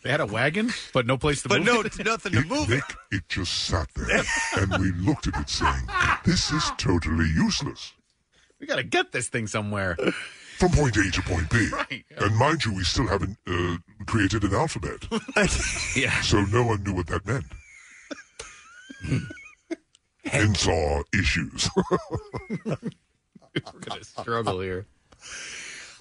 They 0.04 0.12
had 0.12 0.22
a 0.22 0.26
wagon, 0.26 0.72
but 0.94 1.06
no 1.06 1.18
place 1.18 1.42
to 1.42 1.50
put 1.50 1.60
it. 1.60 1.66
But 1.66 1.74
move 1.74 1.98
no, 1.98 2.02
it. 2.02 2.06
nothing 2.06 2.32
to 2.32 2.46
move 2.46 2.72
it. 2.72 2.76
Nick, 2.76 2.96
it 3.12 3.24
just 3.28 3.66
sat 3.66 3.90
there, 3.94 4.24
and 4.56 4.82
we 4.82 4.94
looked 4.94 5.28
at 5.28 5.36
it 5.36 5.50
saying, 5.50 5.86
"This 6.24 6.50
is 6.50 6.64
totally 6.78 7.28
useless." 7.28 7.92
We 8.60 8.68
got 8.68 8.78
to 8.78 8.84
get 8.84 9.12
this 9.12 9.30
thing 9.30 9.48
somewhere. 9.48 9.98
From 10.58 10.72
point 10.72 10.98
A 10.98 11.12
to 11.12 11.22
point 11.22 11.50
B. 11.52 11.70
Right. 11.72 12.04
And 12.18 12.36
mind 12.36 12.66
you, 12.66 12.74
we 12.74 12.84
still 12.84 13.06
haven't 13.08 13.38
uh, 13.48 13.78
created 14.08 14.44
an 14.44 14.56
alphabet. 14.56 15.06
yeah. 15.96 16.20
So 16.22 16.42
no 16.46 16.64
one 16.64 16.82
knew 16.84 16.94
what 16.94 17.08
that 17.08 17.26
meant. 17.28 17.46
hence 20.24 20.68
our 20.68 21.04
issues. 21.14 21.70
We're 22.66 22.76
gonna 23.82 24.04
struggle 24.04 24.60
here. 24.62 24.88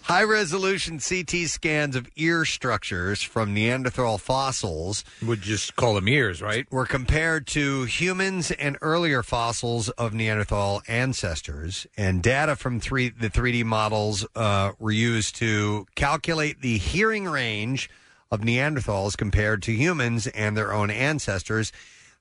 High 0.06 0.22
resolution 0.22 1.00
CT 1.00 1.48
scans 1.48 1.96
of 1.96 2.08
ear 2.14 2.44
structures 2.44 3.24
from 3.24 3.52
Neanderthal 3.52 4.18
fossils 4.18 5.04
would 5.20 5.42
just 5.42 5.74
call 5.74 5.94
them 5.94 6.06
ears, 6.06 6.40
right? 6.40 6.64
Were 6.70 6.86
compared 6.86 7.48
to 7.48 7.86
humans 7.86 8.52
and 8.52 8.78
earlier 8.82 9.24
fossils 9.24 9.88
of 9.88 10.14
Neanderthal 10.14 10.80
ancestors, 10.86 11.88
and 11.96 12.22
data 12.22 12.54
from 12.54 12.78
three 12.78 13.08
the 13.08 13.28
3D 13.28 13.64
models 13.64 14.24
uh, 14.36 14.74
were 14.78 14.92
used 14.92 15.34
to 15.36 15.88
calculate 15.96 16.60
the 16.60 16.78
hearing 16.78 17.24
range 17.24 17.90
of 18.30 18.42
Neanderthals 18.42 19.16
compared 19.16 19.60
to 19.64 19.72
humans 19.72 20.28
and 20.28 20.56
their 20.56 20.72
own 20.72 20.88
ancestors. 20.88 21.72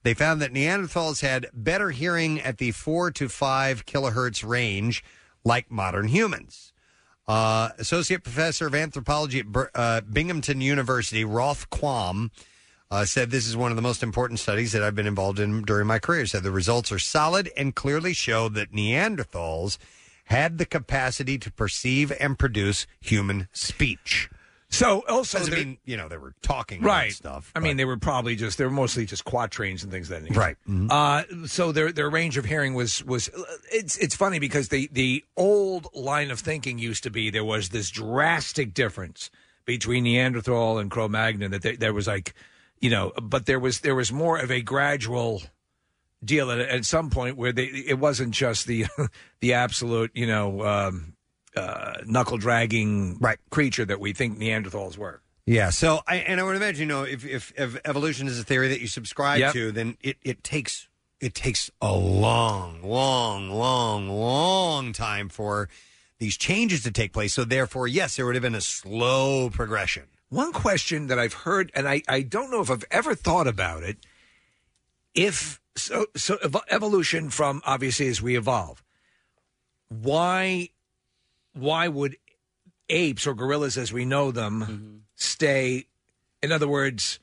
They 0.02 0.16
found 0.16 0.42
that 0.42 0.54
Neanderthals 0.54 1.22
had 1.22 1.52
better 1.54 1.92
hearing 1.92 2.42
at 2.42 2.58
the 2.58 2.72
four 2.72 3.12
to 3.12 3.30
five 3.30 3.86
kilohertz 3.86 4.44
range, 4.44 5.04
like 5.44 5.70
modern 5.70 6.08
humans. 6.08 6.72
Uh, 7.28 7.70
Associate 7.80 8.22
Professor 8.22 8.68
of 8.68 8.76
Anthropology 8.76 9.40
at 9.40 9.46
uh, 9.74 10.02
Binghamton 10.02 10.62
University, 10.62 11.26
Rolf 11.26 11.68
Quam, 11.70 12.30
uh, 12.92 13.04
said 13.04 13.32
this 13.32 13.48
is 13.48 13.58
one 13.58 13.72
of 13.72 13.76
the 13.76 13.82
most 13.82 14.04
important 14.04 14.40
studies 14.40 14.72
that 14.74 14.84
I've 14.84 14.96
been 14.96 15.08
involved 15.08 15.40
in 15.40 15.64
during 15.64 15.88
my 15.88 15.98
career. 15.98 16.26
Said 16.28 16.44
the 16.44 16.52
results 16.52 16.92
are 16.92 17.00
solid 17.00 17.50
and 17.58 17.74
clearly 17.74 18.14
show 18.14 18.48
that 18.50 18.72
Neanderthals 18.72 19.78
had 20.26 20.58
the 20.58 20.66
capacity 20.66 21.38
to 21.40 21.52
perceive 21.52 22.12
and 22.20 22.38
produce 22.38 22.86
human 23.02 23.48
speech. 23.52 24.30
So 24.76 25.04
also, 25.08 25.40
Doesn't 25.40 25.54
mean 25.54 25.78
you 25.86 25.98
know 25.98 26.08
they 26.08 26.18
were 26.18 26.34
talking 26.42 26.80
about 26.80 26.90
right 26.90 27.12
stuff. 27.12 27.52
I 27.56 27.60
mean, 27.60 27.78
they 27.78 27.86
were 27.86 27.98
probably 27.98 28.36
just 28.36 28.58
they 28.58 28.66
were 28.66 28.72
mostly 28.72 29.06
just 29.06 29.26
quatrains 29.26 29.84
and 29.84 29.92
things 29.92 30.12
of 30.12 30.18
that 30.18 30.24
nature. 30.24 30.40
Right. 30.40 30.58
Mhm. 30.68 30.92
Uh, 30.92 31.48
so 31.48 31.72
their 31.72 31.92
their 31.92 32.10
range 32.10 32.38
of 32.38 32.46
hearing 32.46 32.74
was 32.74 33.04
was 33.06 33.30
it's 33.72 33.98
it's 33.98 34.16
funny 34.16 34.40
because 34.40 34.70
the 34.70 34.90
the 34.92 35.24
old 35.38 35.88
line 35.94 36.32
of 36.32 36.40
thinking 36.40 36.78
used 36.78 37.04
to 37.04 37.10
be 37.10 37.30
there 37.30 37.46
was 37.46 37.70
this 37.70 37.90
drastic 37.90 38.74
difference 38.74 39.30
between 39.66 40.04
Neanderthal 40.04 40.78
and 40.78 40.92
Cro-Magnon 40.92 41.52
that 41.52 41.62
there, 41.64 41.76
there 41.76 41.94
was 41.94 42.08
like 42.08 42.34
you 42.80 42.90
know, 42.90 43.12
but 43.22 43.46
there 43.46 43.60
was 43.60 43.80
there 43.80 43.96
was 43.96 44.12
more 44.12 44.38
of 44.38 44.52
a 44.52 44.62
gradual 44.62 45.42
deal 46.24 46.52
at, 46.52 46.60
at 46.60 46.86
some 46.86 47.10
point 47.10 47.38
where 47.38 47.52
they 47.52 47.66
it 47.66 48.00
wasn't 48.00 48.32
just 48.32 48.68
the 48.68 48.86
the 49.40 49.54
absolute 49.54 50.12
you 50.14 50.28
know 50.28 50.64
um, 50.66 51.15
uh, 51.56 51.96
knuckle 52.06 52.38
dragging 52.38 53.18
right. 53.20 53.38
creature 53.50 53.86
that 53.86 54.00
we 54.00 54.14
think 54.14 54.38
Neanderthals 54.38 54.98
were. 54.98 55.22
Yeah. 55.46 55.70
So, 55.70 56.02
I, 56.08 56.18
and 56.18 56.40
I 56.40 56.44
would 56.44 56.56
imagine, 56.56 56.82
you 56.82 56.86
know, 56.88 57.04
if, 57.04 57.24
if, 57.26 57.54
if 57.56 57.78
evolution 57.86 58.28
is 58.28 58.40
a 58.40 58.44
theory 58.44 58.68
that 58.70 58.82
you 58.82 58.88
subscribe 58.88 59.40
Yep. 59.40 59.54
to, 59.54 59.72
then 59.72 59.98
it, 60.02 60.18
it 60.24 60.44
takes 60.44 60.88
it 61.22 61.34
takes 61.34 61.72
a 61.82 61.94
long, 61.94 62.82
long, 62.82 63.50
long, 63.50 64.10
long 64.10 64.92
time 64.92 65.30
for 65.30 65.70
these 66.20 66.36
changes 66.36 66.84
to 66.84 66.92
take 66.92 67.14
place. 67.14 67.34
So, 67.34 67.46
therefore, 67.46 67.88
yes, 67.88 68.16
there 68.16 68.26
would 68.26 68.36
have 68.36 68.42
been 68.42 68.56
a 68.56 68.62
slow 68.62 69.50
progression. 69.50 70.04
One 70.30 70.52
question 70.52 71.08
that 71.08 71.20
I've 71.20 71.34
heard, 71.34 71.72
and 71.76 71.88
I, 71.88 72.02
I 72.08 72.22
don't 72.22 72.50
know 72.52 72.62
if 72.62 72.72
I've 72.72 72.84
ever 72.92 73.16
thought 73.16 73.48
about 73.48 73.84
it. 73.84 73.98
If 75.14 75.62
so, 75.78 76.08
so 76.16 76.38
ev- 76.44 76.56
evolution 76.70 77.30
from 77.30 77.62
obviously 77.66 78.08
as 78.08 78.22
we 78.22 78.36
evolve, 78.36 78.84
why, 79.90 80.70
why 81.56 81.88
would 81.88 82.18
apes 82.90 83.26
or 83.26 83.34
gorillas 83.34 83.78
as 83.78 83.92
we 83.92 84.06
know 84.06 84.32
them 84.32 85.04
stay? 85.16 85.86
In 86.44 86.52
other 86.52 86.68
words, 86.68 87.20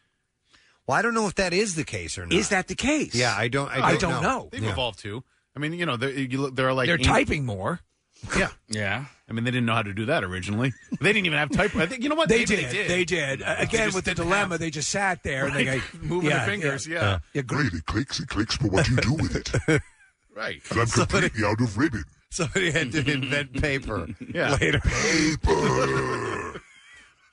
well, 0.86 0.98
I 0.98 1.02
don't 1.02 1.14
know 1.14 1.28
if 1.28 1.36
that 1.36 1.52
is 1.52 1.76
the 1.76 1.84
case 1.84 2.18
or 2.18 2.26
not. 2.26 2.32
Is 2.32 2.48
that 2.48 2.66
the 2.68 2.74
case? 2.74 3.14
Yeah, 3.14 3.34
I 3.36 3.46
don't. 3.48 3.70
I 3.70 3.96
don't, 3.96 4.22
know. 4.22 4.48
They've 4.50 4.62
Yeah. 4.62 4.72
evolved 4.72 4.98
too. 4.98 5.22
I 5.54 5.58
mean, 5.60 5.74
you 5.74 5.86
know, 5.86 5.96
they're, 5.96 6.10
you 6.10 6.40
look, 6.40 6.56
there 6.56 6.66
are 6.68 6.72
like 6.72 6.86
They're 6.86 6.96
an- 6.96 7.02
typing 7.02 7.44
more. 7.46 7.80
Yeah, 8.38 8.50
yeah. 8.68 9.06
I 9.28 9.32
mean, 9.32 9.42
they 9.42 9.50
didn't 9.50 9.66
know 9.66 9.74
how 9.74 9.82
to 9.82 9.92
do 9.92 10.06
that 10.06 10.22
originally. 10.22 10.72
They 11.00 11.12
didn't 11.12 11.26
even 11.26 11.38
have 11.38 11.50
type. 11.50 11.74
I 11.74 11.86
think 11.86 12.04
you 12.04 12.08
know 12.08 12.14
what 12.14 12.28
They 12.28 12.38
Maybe 12.38 12.54
did. 12.54 12.70
They 12.70 12.86
They 12.86 13.04
did. 13.04 13.38
did. 13.40 13.42
Uh, 13.42 13.56
again, 13.58 13.86
just 13.86 13.96
with 13.96 14.04
the 14.04 14.14
didn't 14.14 14.26
dilemma, 14.28 14.58
they 14.58 14.70
just 14.70 14.90
sat 14.90 15.24
there 15.24 15.46
and 15.46 15.56
they 15.56 15.66
Right. 15.66 15.82
go, 15.92 15.98
Moving 16.06 16.30
yeah, 16.30 16.36
their 16.38 16.46
fingers, 16.46 16.86
yeah. 16.86 17.18
yeah. 17.34 17.42
Great, 17.42 17.72
it 17.72 17.84
clicks, 17.86 18.20
it 18.20 18.28
clicks, 18.28 18.56
but 18.58 18.70
what 18.70 18.86
do 18.86 18.92
you 18.92 18.98
do 18.98 19.14
with 19.14 19.34
it? 19.34 19.82
Right. 20.36 20.62
And 20.70 20.80
I'm 20.80 20.86
completely 20.92 21.44
out 21.44 21.60
of 21.60 21.76
ribbon. 21.76 22.04
Somebody 22.32 22.70
had 22.70 22.90
to 22.92 23.00
invent 23.12 23.60
paper 23.60 24.08
Yeah. 24.34 24.56
later. 24.58 24.80
Paper. 24.80 26.60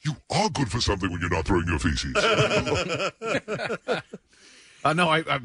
You 0.03 0.13
are 0.29 0.49
good 0.49 0.69
for 0.69 0.81
something 0.81 1.09
when 1.09 1.21
you're 1.21 1.29
not 1.29 1.45
throwing 1.45 1.67
your 1.67 1.79
feces. 1.79 2.13
Uh, 4.85 4.93
no, 4.93 5.09
I 5.09 5.17
I, 5.19 5.39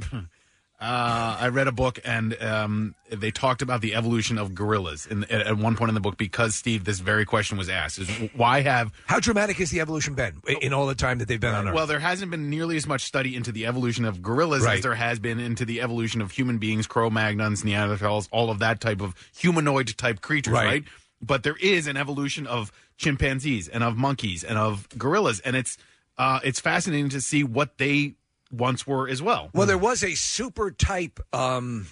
uh, 0.84 1.36
I 1.40 1.48
read 1.48 1.66
a 1.66 1.72
book 1.72 1.98
and 2.04 2.40
um, 2.42 2.94
they 3.10 3.30
talked 3.30 3.62
about 3.62 3.80
the 3.80 3.94
evolution 3.94 4.36
of 4.38 4.54
gorillas 4.54 5.06
in, 5.06 5.24
at, 5.24 5.46
at 5.46 5.56
one 5.56 5.76
point 5.76 5.88
in 5.88 5.94
the 5.94 6.00
book 6.00 6.18
because 6.18 6.54
Steve, 6.54 6.84
this 6.84 7.00
very 7.00 7.24
question 7.24 7.56
was 7.56 7.68
asked: 7.68 7.98
is 7.98 8.08
why 8.36 8.60
have 8.60 8.92
How 9.06 9.18
dramatic 9.18 9.56
has 9.56 9.70
the 9.70 9.80
evolution 9.80 10.14
been 10.14 10.42
in 10.60 10.72
all 10.74 10.86
the 10.86 10.94
time 10.94 11.18
that 11.18 11.28
they've 11.28 11.40
been 11.40 11.54
on 11.54 11.68
Earth? 11.68 11.74
well, 11.74 11.86
there 11.86 12.00
hasn't 12.00 12.30
been 12.30 12.50
nearly 12.50 12.76
as 12.76 12.86
much 12.86 13.02
study 13.02 13.34
into 13.34 13.50
the 13.50 13.66
evolution 13.66 14.04
of 14.04 14.20
gorillas 14.22 14.62
Right. 14.64 14.76
as 14.76 14.82
there 14.82 14.94
has 14.94 15.18
been 15.18 15.40
into 15.40 15.64
the 15.64 15.80
evolution 15.80 16.20
of 16.20 16.30
human 16.32 16.58
beings, 16.58 16.86
Cro-Magnons, 16.86 17.64
Neanderthals, 17.64 18.28
all 18.30 18.50
of 18.50 18.58
that 18.58 18.80
type 18.80 19.00
of 19.00 19.14
humanoid 19.36 19.96
type 19.96 20.20
creatures, 20.20 20.52
Right. 20.52 20.66
right? 20.66 20.84
But 21.22 21.42
there 21.44 21.56
is 21.60 21.86
an 21.86 21.96
evolution 21.96 22.46
of 22.46 22.70
chimpanzees 22.98 23.68
and 23.68 23.82
of 23.82 23.96
monkeys 23.96 24.44
and 24.44 24.58
of 24.58 24.86
gorillas, 24.98 25.40
and 25.40 25.56
it's 25.56 25.78
uh, 26.18 26.40
it's 26.44 26.60
fascinating 26.60 27.08
to 27.08 27.20
see 27.20 27.42
what 27.42 27.78
they 27.78 28.14
once 28.56 28.86
were 28.86 29.08
as 29.08 29.20
well. 29.22 29.50
Well, 29.54 29.66
there 29.66 29.78
was 29.78 30.02
a 30.02 30.14
super 30.14 30.70
type 30.70 31.20
um, 31.32 31.86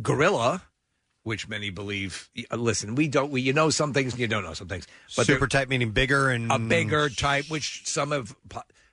gorilla, 0.00 0.62
which 1.22 1.48
many 1.48 1.70
believe. 1.70 2.30
uh, 2.50 2.56
Listen, 2.56 2.94
we 2.94 3.08
don't. 3.08 3.30
We 3.30 3.40
you 3.40 3.52
know 3.52 3.70
some 3.70 3.92
things, 3.92 4.12
and 4.12 4.20
you 4.20 4.28
don't 4.28 4.44
know 4.44 4.54
some 4.54 4.68
things. 4.68 4.86
But 5.16 5.26
Super 5.26 5.40
there- 5.40 5.48
type 5.48 5.68
meaning 5.68 5.90
bigger 5.92 6.30
and 6.30 6.50
a 6.52 6.58
bigger 6.58 7.08
type, 7.08 7.46
which 7.48 7.86
some 7.86 8.10
have 8.12 8.34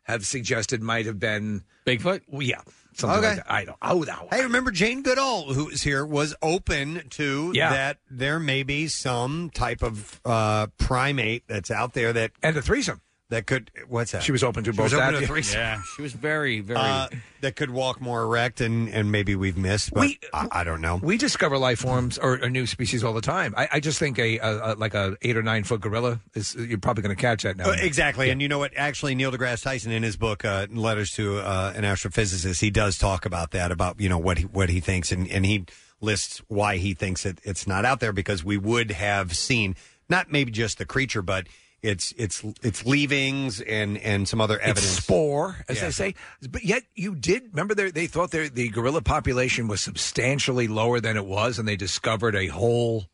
have 0.03 0.25
suggested 0.25 0.81
might 0.81 1.05
have 1.05 1.19
been 1.19 1.63
Bigfoot. 1.85 2.21
Well, 2.27 2.41
yeah, 2.43 2.61
something 2.93 3.19
Okay. 3.19 3.27
like 3.27 3.35
that. 3.37 3.51
I 3.51 3.65
don't. 3.65 3.77
Oh, 3.81 4.01
no. 4.01 4.27
Hey, 4.31 4.43
remember 4.43 4.69
Jane 4.71 5.01
Goodall, 5.01 5.53
who 5.53 5.65
was 5.65 5.81
here, 5.81 6.05
was 6.05 6.35
open 6.43 7.09
to 7.11 7.51
Yeah. 7.55 7.69
that 7.71 7.97
there 8.09 8.39
may 8.39 8.61
be 8.63 8.87
some 8.87 9.49
type 9.51 9.81
of 9.81 10.19
uh, 10.25 10.67
primate 10.77 11.43
that's 11.47 11.71
out 11.71 11.93
there 11.93 12.13
that 12.13 12.31
and 12.43 12.55
a 12.57 12.61
threesome 12.61 13.01
that 13.29 13.47
could. 13.47 13.71
What's 13.87 14.11
that? 14.11 14.21
She 14.23 14.31
was 14.31 14.43
open 14.43 14.63
to 14.65 14.71
She 14.71 14.77
both 14.77 14.85
was 14.85 14.93
open 14.93 15.13
to 15.13 15.23
a 15.23 15.27
threesome. 15.27 15.59
Yeah, 15.59 15.81
she 15.95 16.01
was 16.01 16.13
very, 16.13 16.59
very. 16.59 16.79
Uh, 16.79 17.07
that 17.41 17.55
could 17.55 17.69
walk 17.71 17.99
more 18.01 18.21
erect, 18.23 18.61
and 18.61 18.87
and 18.89 19.11
maybe 19.11 19.35
we've 19.35 19.57
missed, 19.57 19.93
but 19.93 20.01
We- 20.01 20.19
I, 20.33 20.47
I 20.51 20.63
don't 20.63 20.81
know. 20.81 20.97
We 21.01 21.17
discover 21.17 21.57
life 21.57 21.79
forms 21.79 22.17
or, 22.17 22.39
or 22.43 22.49
new 22.49 22.65
species 22.67 23.03
all 23.03 23.13
the 23.13 23.21
time. 23.21 23.53
I, 23.57 23.67
I 23.73 23.79
just 23.79 23.97
think 23.99 24.19
a, 24.19 24.37
a, 24.39 24.73
a 24.73 24.75
like 24.75 24.93
a 24.93 25.17
eight 25.21 25.37
or 25.37 25.43
nine 25.43 25.63
foot 25.63 25.81
gorilla 25.81 26.19
is 26.33 26.55
you're 26.55 26.77
probably 26.77 27.03
going 27.03 27.15
to 27.15 27.21
catch 27.21 27.43
that 27.43 27.57
now. 27.57 27.69
Uh, 27.71 27.75
exactly, 27.79 28.29
and 28.29 28.41
you 28.41 28.47
know 28.47 28.59
what? 28.59 28.73
Actually, 28.75 29.15
Neil 29.15 29.31
deGrasse 29.31 29.63
Tyson, 29.63 29.91
in 29.91 30.03
his 30.03 30.17
book 30.17 30.45
uh, 30.45 30.67
"Letters 30.71 31.11
to 31.13 31.39
uh, 31.39 31.73
an 31.75 31.83
Astrophysicist," 31.83 32.61
he 32.61 32.69
does 32.69 32.97
talk 32.97 33.25
about 33.25 33.51
that, 33.51 33.71
about 33.71 33.99
you 33.99 34.09
know 34.09 34.17
what 34.19 34.37
he 34.39 34.43
what 34.45 34.69
he 34.69 34.79
thinks, 34.79 35.11
and 35.11 35.27
and 35.29 35.45
he 35.45 35.65
lists 36.01 36.41
why 36.47 36.77
he 36.77 36.93
thinks 36.93 37.25
it, 37.25 37.39
it's 37.43 37.65
not 37.65 37.85
out 37.85 37.99
there 37.99 38.13
because 38.13 38.43
we 38.43 38.57
would 38.57 38.91
have 38.91 39.35
seen 39.35 39.75
not 40.09 40.31
maybe 40.31 40.51
just 40.51 40.77
the 40.77 40.85
creature, 40.85 41.21
but 41.23 41.47
it's 41.85 42.13
it's 42.17 42.43
it's 42.63 42.85
leavings 42.85 43.61
and 43.61 43.97
and 43.99 44.27
some 44.27 44.41
other 44.41 44.55
It's 44.57 44.65
evidence. 44.67 44.97
spore, 45.03 45.63
as 45.69 45.77
Yeah. 45.77 45.85
they 45.85 45.91
say. 45.91 46.15
But 46.49 46.63
yet, 46.65 46.83
you 46.95 47.15
did 47.15 47.49
remember 47.51 47.75
they 47.75 47.91
they 47.91 48.07
thought 48.07 48.31
their- 48.31 48.49
the 48.49 48.69
gorilla 48.69 49.01
population 49.01 49.67
was 49.67 49.81
substantially 49.81 50.67
lower 50.67 50.99
than 50.99 51.15
it 51.17 51.25
was, 51.25 51.59
and 51.59 51.67
they 51.67 51.75
discovered 51.75 52.35
a 52.35 52.47
whole 52.47 53.05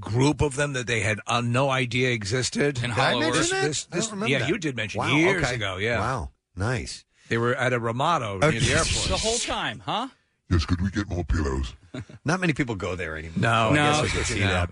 group 0.00 0.40
of 0.40 0.56
them 0.56 0.72
that 0.72 0.86
they 0.86 1.00
had 1.00 1.20
uh, 1.26 1.40
no 1.40 1.68
idea 1.70 2.10
existed. 2.12 2.78
In 2.82 2.90
Did 2.90 2.98
I 2.98 3.10
Hollow 3.10 3.20
mention 3.20 3.40
Earth. 3.42 3.50
that? 3.50 3.62
This- 3.68 3.88
I 3.92 3.96
this- 3.96 4.04
don't 4.06 4.12
remember 4.14 4.30
yeah, 4.32 4.38
that. 4.40 4.48
you 4.48 4.58
did 4.58 4.76
mention 4.76 4.98
Wow, 5.00 5.16
years 5.16 5.44
okay. 5.44 5.54
ago. 5.56 5.76
Yeah, 5.76 5.98
Wow, 6.00 6.30
nice. 6.56 7.04
They 7.28 7.38
were 7.38 7.54
at 7.54 7.72
a 7.72 7.78
Ramada 7.78 8.38
near 8.40 8.60
the 8.60 8.72
airport. 8.72 8.86
the 9.08 9.16
whole 9.16 9.38
time, 9.38 9.80
huh? 9.84 10.08
yes, 10.50 10.64
could 10.66 10.80
we 10.80 10.90
get 10.90 11.08
more 11.08 11.24
pillows? 11.24 11.74
Not 12.24 12.40
many 12.40 12.52
people 12.52 12.74
go 12.74 12.94
there 12.96 13.16
anymore. 13.16 13.38
No, 13.38 13.70
I 13.70 13.74
no, 13.74 13.74
guess 13.74 14.02
we 14.02 14.08
could 14.08 14.26
see 14.26 14.40
no. 14.40 14.46
that. 14.48 14.70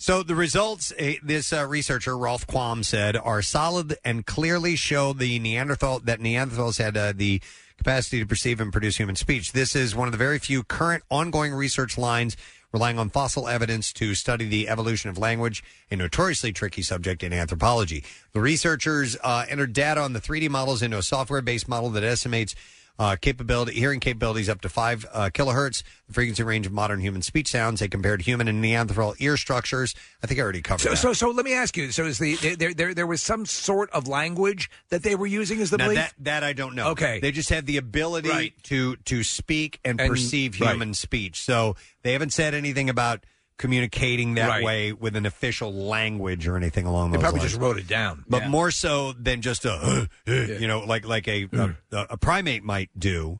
So 0.00 0.22
the 0.22 0.36
results, 0.36 0.92
uh, 0.92 1.14
this 1.24 1.52
uh, 1.52 1.66
researcher 1.66 2.16
Rolf 2.16 2.46
Quam 2.46 2.84
said, 2.84 3.16
are 3.16 3.42
solid 3.42 3.98
and 4.04 4.24
clearly 4.24 4.76
show 4.76 5.12
the 5.12 5.40
Neanderthal 5.40 5.98
that 6.00 6.20
Neanderthals 6.20 6.78
had 6.78 6.96
uh, 6.96 7.12
the 7.16 7.40
capacity 7.78 8.20
to 8.20 8.26
perceive 8.26 8.60
and 8.60 8.72
produce 8.72 8.96
human 8.96 9.16
speech. 9.16 9.50
This 9.50 9.74
is 9.74 9.96
one 9.96 10.06
of 10.06 10.12
the 10.12 10.18
very 10.18 10.38
few 10.38 10.62
current 10.62 11.02
ongoing 11.10 11.52
research 11.52 11.98
lines 11.98 12.36
relying 12.72 12.96
on 12.96 13.10
fossil 13.10 13.48
evidence 13.48 13.92
to 13.94 14.14
study 14.14 14.46
the 14.46 14.68
evolution 14.68 15.10
of 15.10 15.18
language, 15.18 15.64
a 15.90 15.96
notoriously 15.96 16.52
tricky 16.52 16.82
subject 16.82 17.24
in 17.24 17.32
anthropology. 17.32 18.04
The 18.32 18.40
researchers 18.40 19.16
uh, 19.24 19.46
entered 19.48 19.72
data 19.72 20.00
on 20.00 20.12
the 20.12 20.20
3D 20.20 20.48
models 20.48 20.80
into 20.80 20.98
a 20.98 21.02
software-based 21.02 21.66
model 21.66 21.90
that 21.90 22.04
estimates 22.04 22.54
Uh, 22.98 23.14
capability, 23.14 23.74
hearing 23.78 24.00
capabilities 24.00 24.48
up 24.48 24.60
to 24.60 24.68
five 24.68 25.06
uh, 25.12 25.30
kilohertz, 25.32 25.84
the 26.08 26.12
frequency 26.12 26.42
range 26.42 26.66
of 26.66 26.72
modern 26.72 26.98
human 26.98 27.22
speech 27.22 27.48
sounds. 27.48 27.78
They 27.78 27.86
compared 27.86 28.22
human 28.22 28.48
and 28.48 28.60
Neanderthal 28.60 29.14
ear 29.20 29.36
structures. 29.36 29.94
I 30.20 30.26
think 30.26 30.40
I 30.40 30.42
already 30.42 30.62
covered 30.62 30.82
So, 30.82 30.90
that. 30.90 30.96
so, 30.96 31.12
so 31.12 31.30
let 31.30 31.44
me 31.44 31.54
ask 31.54 31.76
you. 31.76 31.92
So, 31.92 32.06
is 32.06 32.18
the 32.18 32.34
there, 32.56 32.74
there 32.74 32.94
there 32.94 33.06
was 33.06 33.22
some 33.22 33.46
sort 33.46 33.88
of 33.90 34.08
language 34.08 34.68
that 34.88 35.04
they 35.04 35.14
were 35.14 35.28
using 35.28 35.60
as 35.60 35.70
the 35.70 35.78
now 35.78 35.84
belief? 35.84 35.98
that 35.98 36.14
that 36.18 36.42
I 36.42 36.52
don't 36.54 36.74
know. 36.74 36.88
Okay. 36.90 37.20
they 37.20 37.30
just 37.30 37.50
had 37.50 37.66
the 37.66 37.76
ability 37.76 38.30
Right. 38.30 38.52
to 38.64 38.96
to 38.96 39.22
speak 39.22 39.78
and, 39.84 40.00
And- 40.00 40.10
perceive 40.10 40.60
right. 40.60 40.70
human 40.70 40.92
speech. 40.92 41.40
So 41.42 41.76
they 42.02 42.14
haven't 42.14 42.32
said 42.32 42.52
anything 42.52 42.90
about 42.90 43.24
communicating 43.58 44.34
that 44.34 44.48
Right. 44.48 44.64
way 44.64 44.92
with 44.92 45.14
an 45.16 45.26
official 45.26 45.72
language 45.72 46.46
or 46.48 46.56
anything 46.56 46.86
along 46.86 47.10
They 47.10 47.16
those 47.18 47.22
probably 47.24 47.40
lines. 47.40 47.50
just 47.52 47.60
wrote 47.60 47.78
it 47.78 47.86
down. 47.86 48.24
but 48.28 48.42
Yeah. 48.42 48.48
more 48.48 48.70
so 48.70 49.12
than 49.12 49.42
just 49.42 49.64
a 49.66 49.72
uh, 49.72 50.06
uh, 50.26 50.32
you 50.32 50.66
know 50.66 50.80
like 50.80 51.06
like 51.06 51.28
a, 51.28 51.48
a 51.52 51.74
a 52.10 52.16
primate 52.16 52.62
might 52.64 52.90
do. 52.98 53.38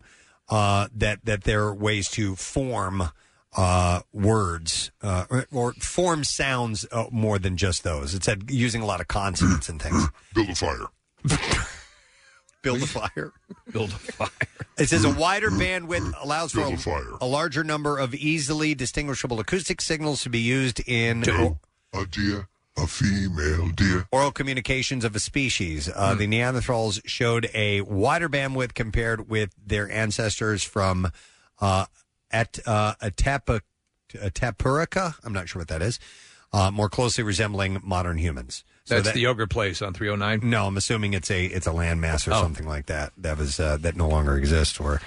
Uh, 0.51 0.89
that 0.95 1.25
that 1.25 1.45
there 1.45 1.65
are 1.65 1.75
ways 1.75 2.09
to 2.09 2.35
form 2.35 3.11
uh, 3.57 4.01
words 4.13 4.91
uh, 5.03 5.25
or, 5.31 5.47
or 5.53 5.73
form 5.75 6.25
sounds 6.25 6.87
uh, 6.91 7.05
more 7.11 7.39
than 7.39 7.57
just 7.57 7.83
those. 7.85 8.15
It 8.15 8.25
said 8.25 8.51
using 8.51 8.81
a 8.83 8.87
lot 8.87 9.01
of 9.01 9.09
consonants 9.09 9.69
and 9.69 9.81
things. 9.81 10.07
Build 10.35 10.49
a 10.51 10.55
fire. 10.55 10.87
Build 12.63 12.83
a 12.83 12.87
fire. 12.87 13.33
Build 13.73 13.91
a 13.91 13.99
fire. 13.99 14.29
It 14.79 14.89
says 14.89 15.05
a 15.05 15.11
wider 15.11 15.51
bandwidth 15.51 16.13
allows 16.23 16.53
for 16.53 16.61
a 16.61 16.73
a, 16.73 16.77
fire. 16.77 17.05
a 17.21 17.27
larger 17.27 17.63
number 17.65 17.99
of 17.99 18.15
easily 18.15 18.75
distinguishable 18.75 19.39
acoustic 19.41 19.81
signals 19.81 20.23
to 20.23 20.31
be 20.31 20.41
used 20.41 20.81
in 20.89 21.23
A 21.23 22.05
deer, 22.11 22.49
a 22.77 22.87
female 22.87 23.69
deer. 23.69 24.07
oral 24.13 24.31
communications 24.33 25.05
of 25.05 25.15
a 25.17 25.21
species. 25.21 25.89
Uh, 25.89 26.13
Hmm. 26.15 26.19
The 26.19 26.27
Neanderthals 26.27 27.01
showed 27.07 27.49
a 27.55 27.81
wider 27.83 28.29
bandwidth 28.29 28.75
compared 28.75 29.29
with 29.29 29.55
their 29.65 29.91
ancestors 29.91 30.63
from 30.65 31.11
uh, 31.61 31.87
at 32.31 32.59
uh, 32.67 32.95
Atapa, 33.03 33.61
Atapurica. 34.15 35.15
I'm 35.25 35.33
not 35.33 35.49
sure 35.49 35.61
what 35.61 35.69
that 35.69 35.83
is. 35.83 35.99
Uh, 36.53 36.71
more 36.71 36.89
closely 36.89 37.23
resembling 37.25 37.79
modern 37.85 38.19
humans. 38.19 38.65
That's 38.89 39.05
that- 39.09 39.15
the 39.15 39.21
yogurt 39.21 39.51
place 39.51 39.83
on 39.83 39.93
309. 39.95 40.49
No, 40.49 40.67
I'm 40.67 40.77
assuming 40.77 41.13
it's 41.15 41.31
a 41.31 41.45
it's 41.45 41.67
a 41.67 41.71
landmass 41.73 42.27
or 42.29 42.33
Oh. 42.35 42.43
something 42.43 42.67
like 42.67 42.87
that. 42.87 43.13
That 43.19 43.39
was 43.39 43.59
uh, 43.61 43.77
that 43.81 43.97
no 43.97 44.09
longer 44.09 44.37
exists 44.37 44.79
or 44.81 45.01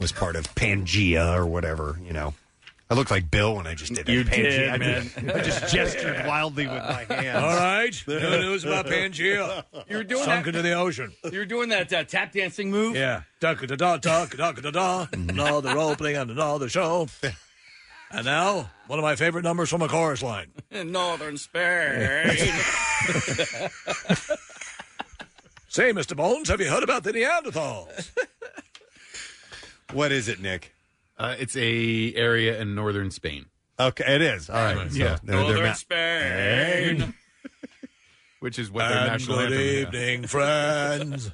was 0.00 0.12
part 0.12 0.36
of 0.36 0.54
Pangea 0.54 1.34
or 1.36 1.46
whatever. 1.46 1.98
You 2.04 2.12
know, 2.12 2.34
I 2.90 2.94
looked 2.94 3.10
like 3.10 3.30
Bill 3.30 3.56
when 3.56 3.66
I 3.66 3.74
just 3.74 3.92
did 3.94 4.06
that. 4.06 4.12
You 4.12 4.24
Pangea. 4.24 4.42
did, 4.50 4.68
I, 4.70 4.76
man. 4.78 5.02
just, 5.02 5.18
I 5.36 5.40
just 5.42 5.74
gestured 5.74 6.26
wildly 6.26 6.66
with 6.66 6.82
my 6.82 7.04
hands. 7.14 7.42
All 7.42 7.56
right. 7.56 8.04
No 8.06 8.40
news 8.40 8.64
about 8.64 8.86
Pangea. 8.92 9.64
You 9.88 9.96
were 9.98 10.04
doing 10.04 10.24
Sunk 10.24 10.44
that. 10.44 10.48
into 10.48 10.62
the 10.62 10.72
ocean. 10.74 11.12
You 11.30 11.38
were 11.40 11.44
doing 11.44 11.68
that 11.70 11.92
uh, 11.92 12.04
tap 12.04 12.32
dancing 12.32 12.70
move. 12.70 12.96
Yeah. 12.96 13.22
Duck 13.40 13.60
da 13.66 13.76
da 13.76 13.96
duck 13.98 14.36
da 14.36 14.52
da 14.52 14.70
da. 14.70 15.06
Another 15.12 15.70
opening 15.78 16.16
and 16.16 16.30
another 16.30 16.68
show. 16.68 17.08
And 18.10 18.24
now, 18.24 18.70
one 18.86 18.98
of 18.98 19.02
my 19.02 19.16
favorite 19.16 19.42
numbers 19.42 19.68
from 19.70 19.82
a 19.82 19.88
chorus 19.88 20.22
line. 20.22 20.46
In 20.70 20.92
northern 20.92 21.36
Spain. 21.36 21.98
Say, 25.70 25.92
Mr. 25.92 26.16
Bones, 26.16 26.48
have 26.48 26.60
you 26.60 26.68
heard 26.70 26.82
about 26.82 27.04
the 27.04 27.12
Neanderthals? 27.12 28.10
What 29.94 30.12
is 30.12 30.28
it, 30.28 30.38
Nick? 30.38 30.74
Uh, 31.16 31.34
it's 31.38 31.56
a 31.56 32.12
area 32.14 32.60
in 32.60 32.74
northern 32.74 33.10
Spain. 33.10 33.46
Okay, 33.80 34.04
it 34.16 34.20
is. 34.20 34.50
All 34.50 34.56
right. 34.62 34.92
So 34.92 34.98
yeah, 34.98 35.16
they're- 35.24 35.34
they're 35.36 35.40
northern 35.46 35.64
ma- 35.64 35.72
Spain. 35.72 37.14
which 38.40 38.58
is 38.58 38.70
what 38.70 38.86
their 38.86 38.98
And 38.98 39.06
national 39.12 39.38
good 39.38 39.44
anthem 39.52 39.58
is. 39.60 39.80
evening, 39.86 40.26
friends. 40.26 41.30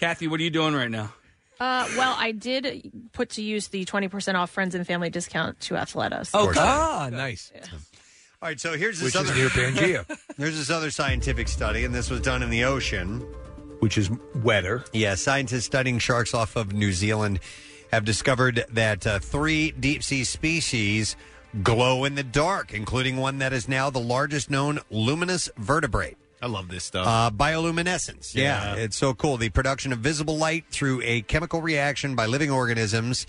Kathy, 0.00 0.28
what 0.28 0.40
are 0.40 0.44
you 0.44 0.48
doing 0.50 0.74
right 0.74 0.90
now? 0.90 1.12
Uh, 1.58 1.88
well, 1.96 2.14
I 2.18 2.32
did 2.32 2.90
put 3.12 3.30
to 3.30 3.42
use 3.42 3.68
the 3.68 3.84
20% 3.84 4.34
off 4.34 4.50
friends 4.50 4.74
and 4.74 4.86
family 4.86 5.08
discount 5.10 5.58
to 5.60 5.74
Athleta's. 5.74 6.30
Oh, 6.34 6.52
Ah, 6.56 7.08
nice. 7.10 7.50
All 8.42 8.48
right, 8.50 8.60
so 8.60 8.76
here's 8.76 9.00
this 9.00 9.14
Which 9.14 9.22
is 9.24 9.30
other 9.30 9.38
near 9.38 9.48
Pangea. 9.48 10.18
There's 10.36 10.58
this 10.58 10.68
other 10.70 10.90
scientific 10.90 11.48
study, 11.48 11.84
and 11.84 11.94
this 11.94 12.10
was 12.10 12.20
done 12.20 12.42
in 12.42 12.50
the 12.50 12.64
ocean. 12.64 13.20
Which 13.80 13.96
is 13.96 14.10
wetter. 14.34 14.84
Yeah, 14.92 15.14
scientists 15.14 15.64
studying 15.64 15.98
sharks 15.98 16.34
off 16.34 16.56
of 16.56 16.72
New 16.72 16.92
Zealand 16.92 17.40
have 17.92 18.04
discovered 18.04 18.64
that 18.70 19.06
uh, 19.06 19.18
three 19.18 19.70
deep 19.70 20.02
sea 20.02 20.24
species 20.24 21.16
glow 21.62 22.04
in 22.04 22.14
the 22.14 22.22
dark, 22.22 22.74
including 22.74 23.16
one 23.16 23.38
that 23.38 23.52
is 23.54 23.68
now 23.68 23.88
the 23.88 24.00
largest 24.00 24.50
known 24.50 24.80
luminous 24.90 25.48
vertebrate. 25.56 26.18
I 26.42 26.46
love 26.46 26.68
this 26.68 26.84
stuff. 26.84 27.06
Uh, 27.06 27.30
bioluminescence. 27.34 28.34
Yeah. 28.34 28.74
Yeah. 28.74 28.82
it's 28.82 28.96
so 28.96 29.14
cool. 29.14 29.36
The 29.36 29.48
production 29.50 29.92
of 29.92 30.00
visible 30.00 30.36
light 30.36 30.64
through 30.70 31.00
a 31.02 31.22
chemical 31.22 31.62
reaction 31.62 32.14
by 32.14 32.26
living 32.26 32.50
organisms 32.50 33.26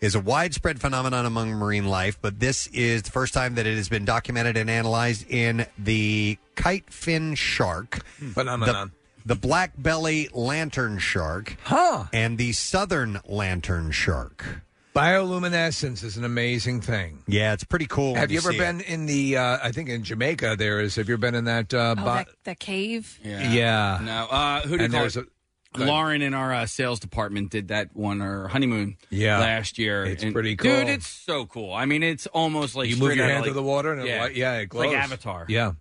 is 0.00 0.14
a 0.14 0.20
widespread 0.20 0.80
phenomenon 0.80 1.26
among 1.26 1.50
marine 1.50 1.86
life, 1.86 2.18
but 2.20 2.38
this 2.40 2.66
is 2.68 3.02
the 3.02 3.10
first 3.10 3.34
time 3.34 3.56
that 3.56 3.66
it 3.66 3.76
has 3.76 3.88
been 3.88 4.04
documented 4.04 4.56
and 4.56 4.70
analyzed 4.70 5.28
in 5.28 5.66
the 5.76 6.38
kite 6.54 6.92
fin 6.92 7.34
shark, 7.34 8.04
Phenomenon. 8.32 8.92
the, 9.24 9.34
the 9.34 9.40
black 9.40 9.72
belly 9.76 10.28
lantern 10.32 10.98
shark, 10.98 11.56
Huh. 11.64 12.04
and 12.12 12.38
the 12.38 12.52
southern 12.52 13.20
lantern 13.26 13.90
shark. 13.90 14.62
Bioluminescence 14.98 16.02
is 16.02 16.16
an 16.16 16.24
amazing 16.24 16.80
thing. 16.80 17.22
Yeah, 17.28 17.52
it's 17.52 17.62
pretty 17.62 17.86
cool. 17.86 18.12
when 18.14 18.20
Have 18.20 18.32
you 18.32 18.38
ever 18.38 18.50
see 18.50 18.56
it. 18.56 18.60
been 18.60 18.80
in 18.80 19.06
the? 19.06 19.36
Uh, 19.36 19.58
I 19.62 19.70
think 19.70 19.88
in 19.88 20.02
Jamaica 20.02 20.56
there 20.58 20.80
is. 20.80 20.96
Have 20.96 21.06
you 21.08 21.14
ever 21.14 21.20
been 21.20 21.36
in 21.36 21.44
that? 21.44 21.72
Uh, 21.72 21.78
Oh, 21.78 21.94
bo- 21.94 22.04
that, 22.14 22.28
that 22.44 22.58
cave? 22.58 23.16
yeah. 23.24 24.00
No. 24.02 24.26
Uh, 24.28 24.60
who 24.62 24.70
did 24.76 24.80
And 24.86 24.92
call 24.92 25.00
there's 25.02 25.16
it? 25.16 25.26
go 25.72 25.82
ahead. 25.82 25.88
Lauren 25.88 26.20
in 26.22 26.34
our 26.34 26.52
uh, 26.52 26.66
sales 26.66 26.98
department 26.98 27.50
did 27.50 27.68
that 27.68 27.94
one 27.94 28.18
her 28.18 28.48
honeymoon 28.48 28.96
Yeah. 29.08 29.38
last 29.38 29.78
year. 29.78 30.04
It's 30.04 30.24
And, 30.24 30.32
pretty 30.32 30.56
cool. 30.56 30.68
dude. 30.80 30.88
It's 30.88 31.06
so 31.06 31.46
cool. 31.46 31.72
I 31.72 31.84
mean, 31.84 32.02
it's 32.02 32.26
almost 32.26 32.74
like 32.74 32.88
you 32.90 32.96
move 32.96 33.06
straight 33.06 33.16
your 33.18 33.24
outta, 33.26 33.32
hand 33.34 33.42
like, 33.42 33.52
through 33.52 33.62
the 33.62 33.62
water 33.62 33.92
and 33.92 34.02
it 34.02 34.08
yeah, 34.08 34.24
li- 34.24 34.32
yeah, 34.34 34.54
it 34.58 34.62
It's 34.64 34.74
like. 34.74 34.90
Avatar. 34.96 35.46
Yeah. 35.48 35.72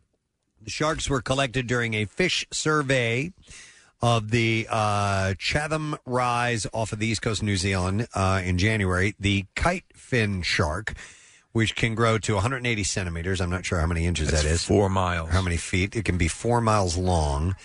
The 0.61 0.69
sharks 0.69 1.09
were 1.09 1.21
collected 1.21 1.65
during 1.65 1.95
a 1.95 2.05
fish 2.05 2.45
survey 2.51 3.31
of 4.01 4.29
the 4.31 4.67
uh, 4.69 5.33
Chatham 5.39 5.95
Rise 6.05 6.67
off 6.73 6.91
of 6.93 6.99
the 6.99 7.07
east 7.07 7.21
coast 7.21 7.41
of 7.41 7.45
New 7.45 7.57
Zealand 7.57 8.07
uh, 8.13 8.41
in 8.43 8.57
January. 8.57 9.15
The 9.19 9.45
kite 9.55 9.85
fin 9.95 10.41
shark, 10.43 10.93
which 11.51 11.75
can 11.75 11.95
grow 11.95 12.17
to 12.19 12.33
180 12.35 12.83
centimeters. 12.83 13.41
I'm 13.41 13.49
not 13.49 13.65
sure 13.65 13.79
how 13.79 13.87
many 13.87 14.05
inches 14.05 14.29
That's 14.29 14.43
that 14.43 14.49
is. 14.49 14.63
four 14.63 14.89
miles. 14.89 15.29
How 15.29 15.41
many 15.41 15.57
feet? 15.57 15.95
It 15.95 16.05
can 16.05 16.17
be 16.17 16.27
four 16.27 16.61
miles 16.61 16.97
long. 16.97 17.55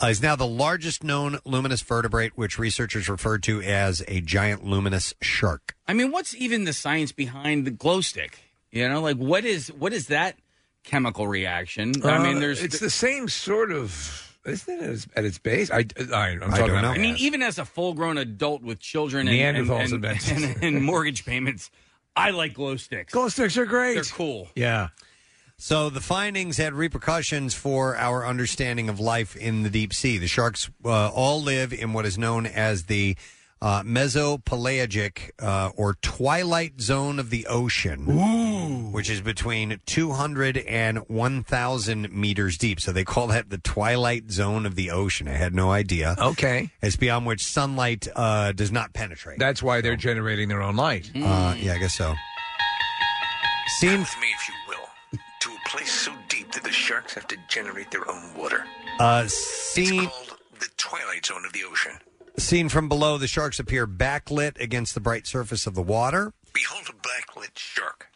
Uh, 0.00 0.06
is 0.06 0.22
now 0.22 0.36
the 0.36 0.46
largest 0.46 1.02
known 1.02 1.38
luminous 1.44 1.80
vertebrate, 1.82 2.32
which 2.36 2.56
researchers 2.58 3.08
refer 3.08 3.36
to 3.38 3.60
as 3.62 4.00
a 4.06 4.20
giant 4.20 4.64
luminous 4.64 5.12
shark. 5.20 5.74
I 5.88 5.92
mean, 5.92 6.12
what's 6.12 6.36
even 6.36 6.64
the 6.64 6.72
science 6.72 7.10
behind 7.10 7.66
the 7.66 7.72
glow 7.72 8.00
stick? 8.00 8.38
You 8.70 8.88
know, 8.88 9.00
like 9.02 9.16
what 9.16 9.44
is 9.44 9.68
what 9.72 9.92
is 9.92 10.06
that 10.06 10.36
chemical 10.84 11.26
reaction? 11.26 11.94
I 12.04 12.16
Uh, 12.16 12.22
mean, 12.22 12.38
there's 12.38 12.62
it's 12.62 12.78
the 12.78 12.90
same 12.90 13.28
sort 13.28 13.72
of. 13.72 14.24
Isn't 14.48 14.74
it 14.74 14.82
at 14.82 14.90
its, 14.90 15.08
at 15.16 15.24
its 15.24 15.38
base? 15.38 15.70
I, 15.70 15.76
I, 15.76 15.80
am 15.80 15.84
I 16.42 16.46
talking 16.46 16.50
don't 16.50 16.70
about 16.70 16.82
know. 16.82 16.90
I 16.90 16.98
mean, 16.98 17.16
even 17.18 17.42
as 17.42 17.58
a 17.58 17.64
full-grown 17.64 18.18
adult 18.18 18.62
with 18.62 18.80
children 18.80 19.28
and, 19.28 19.36
Neanderthals 19.36 19.92
and, 19.92 20.04
and, 20.04 20.04
invented. 20.04 20.42
and, 20.56 20.64
and 20.76 20.84
mortgage 20.84 21.24
payments, 21.24 21.70
I 22.16 22.30
like 22.30 22.54
glow 22.54 22.76
sticks. 22.76 23.12
glow 23.12 23.28
sticks 23.28 23.56
are 23.56 23.66
great. 23.66 23.94
They're 23.94 24.04
cool. 24.04 24.48
Yeah. 24.56 24.88
So 25.56 25.90
the 25.90 26.00
findings 26.00 26.56
had 26.56 26.72
repercussions 26.72 27.52
for 27.52 27.96
our 27.96 28.24
understanding 28.24 28.88
of 28.88 29.00
life 29.00 29.34
in 29.34 29.64
the 29.64 29.70
deep 29.70 29.92
sea. 29.92 30.16
The 30.18 30.28
sharks 30.28 30.70
uh, 30.84 31.08
all 31.08 31.42
live 31.42 31.72
in 31.72 31.92
what 31.92 32.06
is 32.06 32.16
known 32.16 32.46
as 32.46 32.84
the 32.84 33.16
uh, 33.60 33.82
mesopelagic 33.82 35.30
uh, 35.40 35.70
or 35.76 35.94
twilight 36.02 36.80
zone 36.80 37.18
of 37.18 37.30
the 37.30 37.46
ocean, 37.46 38.92
which 38.92 39.10
is 39.10 39.20
between 39.20 39.80
200 39.86 40.56
and 40.58 40.98
1,000 41.08 42.12
meters 42.12 42.56
deep. 42.58 42.80
So 42.80 42.92
they 42.92 43.04
call 43.04 43.26
that 43.28 43.50
the 43.50 43.58
twilight 43.58 44.30
zone 44.30 44.64
of 44.66 44.74
the 44.74 44.90
ocean. 44.90 45.28
I 45.28 45.32
had 45.32 45.54
no 45.54 45.70
idea. 45.70 46.14
Okay. 46.18 46.70
It's 46.82 46.96
beyond 46.96 47.26
which 47.26 47.44
sunlight 47.44 48.06
uh, 48.14 48.52
does 48.52 48.70
not 48.72 48.92
penetrate. 48.92 49.38
That's 49.38 49.62
why 49.62 49.80
they're 49.80 49.96
generating 49.96 50.48
their 50.48 50.62
own 50.62 50.76
light. 50.76 51.10
Uh, 51.14 51.54
yeah, 51.58 51.74
I 51.74 51.78
guess 51.78 51.94
so. 51.94 52.14
Seen 53.80 54.00
with 54.00 54.16
me, 54.20 54.28
if 54.34 54.48
you 54.48 54.54
will, 54.68 55.18
to 55.40 55.50
a 55.50 55.68
place 55.68 55.92
so 55.92 56.12
deep 56.28 56.50
that 56.52 56.64
the 56.64 56.72
sharks 56.72 57.14
have 57.14 57.26
to 57.28 57.36
generate 57.48 57.90
their 57.90 58.08
own 58.10 58.34
water. 58.36 58.64
uh, 58.98 59.26
seen. 59.28 60.04
It's 60.04 60.12
called 60.12 60.38
the 60.58 60.68
twilight 60.76 61.26
zone 61.26 61.44
of 61.44 61.52
the 61.52 61.64
ocean. 61.70 61.92
Seen 62.38 62.68
from 62.68 62.88
below, 62.88 63.18
the 63.18 63.26
sharks 63.26 63.58
appear 63.58 63.86
backlit 63.86 64.60
against 64.60 64.94
the 64.94 65.00
bright 65.00 65.26
surface 65.26 65.66
of 65.66 65.74
the 65.74 65.82
water, 65.82 66.32
Behold 66.54 66.88
a 66.88 66.92
backlit 66.92 67.50
shark. 67.56 68.06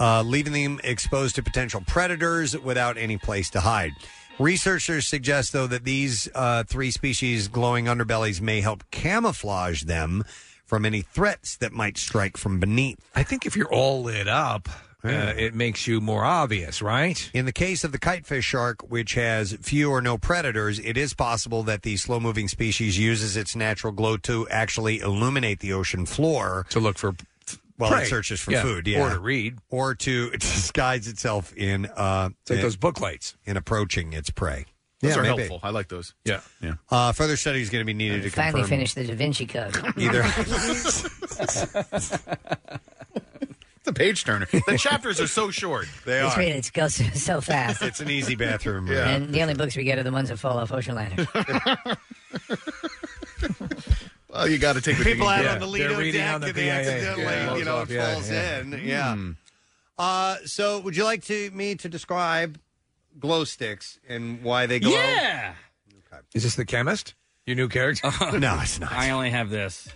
uh, 0.00 0.22
leaving 0.22 0.52
them 0.54 0.80
exposed 0.82 1.34
to 1.36 1.42
potential 1.42 1.82
predators 1.86 2.58
without 2.58 2.96
any 2.96 3.16
place 3.18 3.50
to 3.50 3.60
hide. 3.60 3.92
Researchers 4.38 5.06
suggest, 5.06 5.52
though, 5.52 5.66
that 5.66 5.84
these 5.84 6.28
uh, 6.34 6.64
three 6.64 6.90
species' 6.90 7.48
glowing 7.48 7.84
underbellies 7.84 8.40
may 8.40 8.60
help 8.60 8.82
camouflage 8.90 9.82
them 9.82 10.24
from 10.64 10.84
any 10.84 11.02
threats 11.02 11.56
that 11.58 11.72
might 11.72 11.96
strike 11.96 12.36
from 12.36 12.58
beneath. 12.58 12.98
I 13.14 13.22
think 13.22 13.46
if 13.46 13.56
you're 13.56 13.72
all 13.72 14.02
lit 14.02 14.26
up, 14.26 14.68
Yeah. 14.68 14.74
Uh, 15.06 15.34
it 15.36 15.54
makes 15.54 15.86
you 15.86 16.00
more 16.00 16.24
obvious, 16.24 16.82
right? 16.82 17.30
In 17.34 17.44
the 17.46 17.52
case 17.52 17.84
of 17.84 17.92
the 17.92 17.98
kitefish 17.98 18.42
shark, 18.42 18.82
which 18.90 19.14
has 19.14 19.52
few 19.62 19.90
or 19.90 20.00
no 20.00 20.18
predators, 20.18 20.78
it 20.78 20.96
is 20.96 21.14
possible 21.14 21.62
that 21.64 21.82
the 21.82 21.96
slow 21.96 22.20
moving 22.20 22.48
species 22.48 22.98
uses 22.98 23.36
its 23.36 23.54
natural 23.56 23.92
glow 23.92 24.16
to 24.18 24.48
actually 24.48 25.00
illuminate 25.00 25.60
the 25.60 25.72
ocean 25.72 26.06
floor. 26.06 26.66
To 26.70 26.80
look 26.80 26.98
for 26.98 27.14
while 27.76 27.90
prey. 27.90 28.04
it 28.04 28.08
searches 28.08 28.40
for 28.40 28.52
Yeah, 28.52 28.62
food, 28.62 28.86
yeah. 28.86 29.02
or 29.02 29.10
to 29.14 29.20
read. 29.20 29.58
Or 29.68 29.94
to 29.94 30.30
disguise 30.38 31.06
itself 31.08 31.54
in 31.56 31.86
uh 31.94 32.30
It's 32.42 32.50
like 32.50 32.58
in- 32.58 32.62
those 32.62 32.76
book 32.76 33.00
lights. 33.00 33.36
in 33.44 33.56
approaching 33.56 34.12
its 34.14 34.30
prey. 34.30 34.66
Those 35.02 35.10
yeah, 35.12 35.18
are 35.18 35.22
maybe. 35.24 35.36
helpful. 35.42 35.60
I 35.62 35.68
like 35.70 35.88
those. 35.88 36.14
Yeah. 36.24 36.40
Yeah. 36.62 36.74
Uh, 36.90 37.12
further 37.12 37.36
study 37.36 37.60
is 37.60 37.68
going 37.68 37.82
to 37.82 37.84
be 37.84 37.92
needed 37.92 38.22
to 38.22 38.30
Finally 38.30 38.62
confirm 38.62 38.78
finished 38.78 38.94
the 38.94 39.04
Da 39.06 39.14
Vinci 39.14 39.44
Code. 39.44 39.76
either 39.98 40.22
It's 43.86 43.92
a 43.92 44.00
page 44.00 44.24
turner. 44.24 44.46
The 44.50 44.76
chapters 44.80 45.20
are 45.20 45.28
so 45.28 45.52
short. 45.52 45.86
They 46.04 46.20
It's 46.26 46.36
read 46.36 46.56
it 46.56 46.72
goes 46.72 46.94
so 47.22 47.40
fast. 47.40 47.82
It's 47.82 48.00
an 48.00 48.10
easy 48.10 48.34
bathroom. 48.34 48.88
Yeah. 48.88 49.08
And 49.10 49.32
the 49.32 49.42
only 49.42 49.54
books 49.54 49.76
we 49.76 49.84
get 49.84 49.96
are 49.96 50.02
the 50.02 50.10
ones 50.10 50.28
that 50.28 50.38
fall 50.38 50.58
off 50.58 50.72
ocean 50.72 50.96
liners. 50.96 51.26
Well, 54.28 54.48
you 54.48 54.58
got 54.58 54.74
to 54.74 54.82
take 54.82 54.98
the 54.98 55.04
people 55.04 55.26
out 55.26 55.44
yeah. 55.44 55.54
on 55.54 55.60
the 55.60 55.66
Lido 55.66 55.96
reading 55.96 56.20
deck 56.20 56.42
and 56.42 56.54
they 56.54 56.68
accidentally, 56.68 57.22
Yeah, 57.22 57.56
you 57.56 57.64
know, 57.64 57.76
falls 57.76 57.90
it 57.90 57.98
off. 57.98 58.06
Yeah, 58.06 58.12
falls 58.12 58.30
yeah. 58.30 58.60
in. 58.60 58.80
Yeah. 58.84 59.16
Uh, 59.98 60.36
so, 60.44 60.80
would 60.80 60.94
you 60.94 61.04
like 61.04 61.24
to 61.24 61.50
me 61.52 61.74
to 61.76 61.88
describe 61.88 62.58
glow 63.18 63.44
sticks 63.44 63.98
and 64.06 64.42
why 64.42 64.66
they 64.66 64.78
glow? 64.78 64.90
Yeah. 64.90 65.54
Is 66.34 66.42
this 66.42 66.54
the 66.54 66.66
chemist? 66.66 67.14
Your 67.46 67.56
new 67.56 67.68
character? 67.68 68.10
no, 68.38 68.58
it's 68.60 68.78
not. 68.78 68.92
I 68.92 69.08
only 69.08 69.30
have 69.30 69.48
this. 69.48 69.88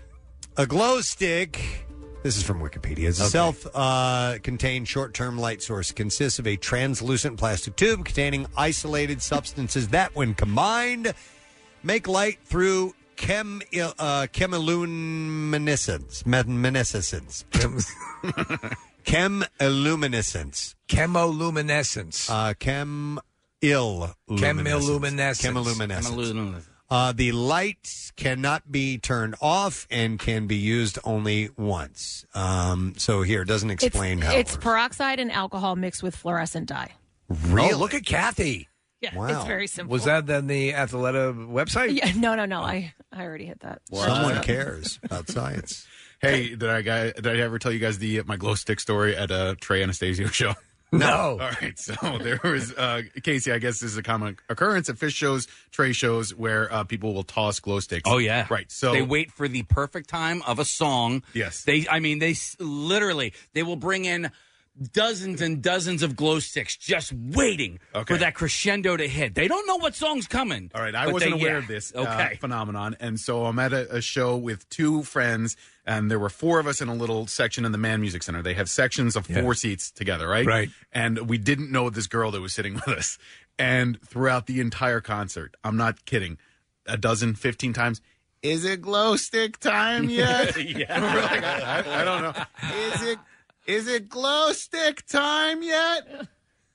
A 0.56 0.66
glow 0.66 1.02
stick. 1.02 1.84
This 2.22 2.36
is 2.36 2.42
from 2.42 2.60
Wikipedia. 2.60 3.08
It's 3.08 3.18
a 3.18 3.30
self-contained 3.30 4.86
short-term 4.86 5.38
light 5.38 5.62
source. 5.62 5.90
Consists 5.90 6.38
of 6.38 6.46
a 6.46 6.56
translucent 6.56 7.38
plastic 7.38 7.76
tube 7.76 8.04
containing 8.04 8.46
isolated 8.58 9.22
substances 9.22 9.88
that, 9.88 10.14
when 10.14 10.34
combined, 10.34 11.14
make 11.82 12.06
light 12.06 12.38
through 12.44 12.94
chem 13.16 13.62
uh, 13.74 14.26
chemiluminescence. 14.32 16.26
Luminescence. 16.26 17.44
Chemiluminescence. 19.04 20.74
Chemoluminescence. 20.88 22.30
Uh, 22.30 22.52
chem 22.58 23.18
ill. 23.62 24.14
Chemiluminescence. 24.30 25.40
Chemiluminescence. 25.40 26.66
Uh, 26.90 27.12
the 27.12 27.30
lights 27.32 28.10
cannot 28.16 28.70
be 28.72 28.98
turned 28.98 29.36
off 29.40 29.86
and 29.90 30.18
can 30.18 30.46
be 30.48 30.56
used 30.56 30.98
only 31.04 31.48
once. 31.56 32.24
Um, 32.34 32.94
so 32.96 33.22
here, 33.22 33.42
it 33.42 33.48
doesn't 33.48 33.70
explain 33.70 34.18
it's, 34.18 34.26
how. 34.26 34.34
it's 34.36 34.56
peroxide 34.56 35.20
and 35.20 35.30
alcohol 35.30 35.76
mixed 35.76 36.02
with 36.02 36.16
fluorescent 36.16 36.66
dye. 36.68 36.90
Really? 37.28 37.74
Oh, 37.74 37.78
look 37.78 37.94
at 37.94 38.04
Kathy. 38.04 38.68
Yeah, 39.00 39.14
Wow. 39.14 39.28
it's 39.28 39.44
very 39.46 39.66
simple. 39.66 39.92
Was 39.92 40.04
that 40.04 40.26
then 40.26 40.46
the 40.46 40.72
Athleta 40.72 41.32
website? 41.48 41.94
Yeah, 41.96 42.12
no, 42.16 42.34
no, 42.34 42.44
no. 42.44 42.60
I, 42.60 42.92
I 43.12 43.22
already 43.22 43.46
hit 43.46 43.60
that. 43.60 43.80
Someone 43.92 44.42
cares 44.42 44.98
about 45.04 45.28
science. 45.28 45.86
Hey, 46.22 46.50
did 46.50 46.64
I 46.68 46.82
guy 46.82 47.12
did 47.12 47.26
I 47.26 47.38
ever 47.38 47.58
tell 47.58 47.72
you 47.72 47.78
guys 47.78 47.96
the 47.96 48.20
my 48.26 48.36
glow 48.36 48.54
stick 48.54 48.78
story 48.78 49.16
at 49.16 49.30
a 49.30 49.56
Trey 49.58 49.82
Anastasio 49.82 50.26
show? 50.26 50.52
No. 50.92 51.38
All 51.40 51.50
right, 51.62 51.78
so 51.78 51.94
there 52.22 52.40
was 52.42 52.72
uh, 52.72 53.02
Casey. 53.22 53.52
I 53.52 53.58
guess 53.58 53.80
this 53.80 53.92
is 53.92 53.96
a 53.96 54.02
common 54.02 54.36
occurrence 54.48 54.88
at 54.88 54.96
Phish 54.96 55.14
shows, 55.14 55.46
Trey 55.70 55.92
shows, 55.92 56.34
where 56.34 56.72
uh, 56.72 56.84
people 56.84 57.14
will 57.14 57.22
toss 57.22 57.60
glow 57.60 57.78
sticks. 57.80 58.10
Oh 58.10 58.18
yeah, 58.18 58.46
right. 58.50 58.70
So 58.70 58.92
they 58.92 59.02
wait 59.02 59.30
for 59.30 59.46
the 59.48 59.62
perfect 59.64 60.08
time 60.08 60.42
of 60.42 60.58
a 60.58 60.64
song. 60.64 61.22
Yes. 61.32 61.62
they. 61.64 61.86
I 61.88 62.00
mean, 62.00 62.18
they 62.18 62.32
s- 62.32 62.56
literally 62.58 63.32
they 63.52 63.62
will 63.62 63.76
bring 63.76 64.04
in 64.04 64.30
dozens 64.92 65.40
and 65.40 65.62
dozens 65.62 66.02
of 66.02 66.16
glow 66.16 66.38
sticks 66.38 66.76
just 66.76 67.12
waiting 67.12 67.78
Okay. 67.94 68.14
for 68.14 68.18
that 68.20 68.34
crescendo 68.34 68.96
to 68.96 69.06
hit. 69.06 69.34
They 69.34 69.46
don't 69.48 69.66
know 69.66 69.76
what 69.76 69.94
song's 69.94 70.26
coming. 70.26 70.70
All 70.74 70.80
right, 70.82 70.94
I 70.94 71.08
wasn't 71.08 71.32
they- 71.36 71.40
aware 71.40 71.52
yeah. 71.52 71.58
of 71.58 71.66
this 71.68 71.92
uh, 71.94 72.00
Okay, 72.00 72.36
phenomenon, 72.40 72.96
and 73.00 73.18
so 73.20 73.44
I'm 73.46 73.58
at 73.58 73.72
a, 73.72 73.96
a 73.96 74.00
show 74.00 74.36
with 74.36 74.68
two 74.70 75.02
friends, 75.02 75.56
and 75.84 76.10
there 76.10 76.18
were 76.18 76.30
four 76.30 76.58
of 76.60 76.66
us 76.66 76.80
in 76.80 76.88
a 76.88 76.94
little 76.94 77.26
section 77.26 77.64
in 77.64 77.72
the 77.72 77.78
Mann 77.78 78.00
Music 78.00 78.22
Center. 78.22 78.42
They 78.42 78.54
have 78.54 78.70
sections 78.70 79.16
of 79.16 79.26
four 79.26 79.54
seats 79.54 79.90
together, 79.90 80.26
right? 80.28 80.46
Right. 80.46 80.70
And 80.92 81.28
we 81.28 81.36
didn't 81.38 81.70
know 81.70 81.90
this 81.90 82.06
girl 82.06 82.30
that 82.30 82.40
was 82.40 82.52
sitting 82.54 82.74
with 82.86 82.88
us, 82.88 83.18
and 83.58 84.00
throughout 84.02 84.46
the 84.46 84.60
entire 84.60 85.00
concert, 85.00 85.54
I'm 85.62 85.76
not 85.76 86.04
kidding, 86.06 86.38
a 86.86 86.96
dozen, 86.96 87.34
fifteen 87.34 87.72
times. 87.72 88.00
Is 88.42 88.64
it 88.64 88.80
glow 88.80 89.16
stick 89.16 89.58
time 89.58 90.08
yet? 90.10 90.56
Yeah. 90.56 90.98
Like, 91.30 91.44
I, 91.44 91.82
I- 91.82 92.00
I 92.00 92.04
don't 92.04 92.22
know. 92.22 92.32
Is 92.94 93.02
it 93.02 93.18
is 93.70 93.88
it 93.88 94.08
glow 94.08 94.52
stick 94.52 95.06
time 95.06 95.62
yet? 95.62 96.26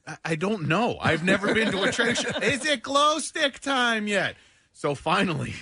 I- 0.08 0.18
I 0.24 0.36
don't 0.36 0.68
know. 0.68 0.98
I've 1.02 1.24
never 1.24 1.54
been 1.54 1.72
to 1.72 1.82
a 1.84 1.92
trade 1.92 2.16
show. 2.18 2.30
Is 2.44 2.64
it 2.64 2.84
glow 2.84 3.18
stick 3.18 3.60
time 3.60 4.06
yet? 4.08 4.36
So 4.72 4.94
finally, 4.94 5.56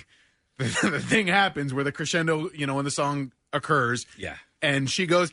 the, 0.58 0.64
the 0.90 1.00
thing 1.00 1.28
happens 1.28 1.72
where 1.72 1.82
the 1.82 1.92
crescendo, 1.92 2.50
you 2.52 2.66
know, 2.66 2.74
when 2.74 2.84
the 2.84 2.90
song 2.90 3.32
occurs. 3.54 4.04
Yeah. 4.18 4.36
And 4.60 4.90
she 4.90 5.06
goes, 5.06 5.32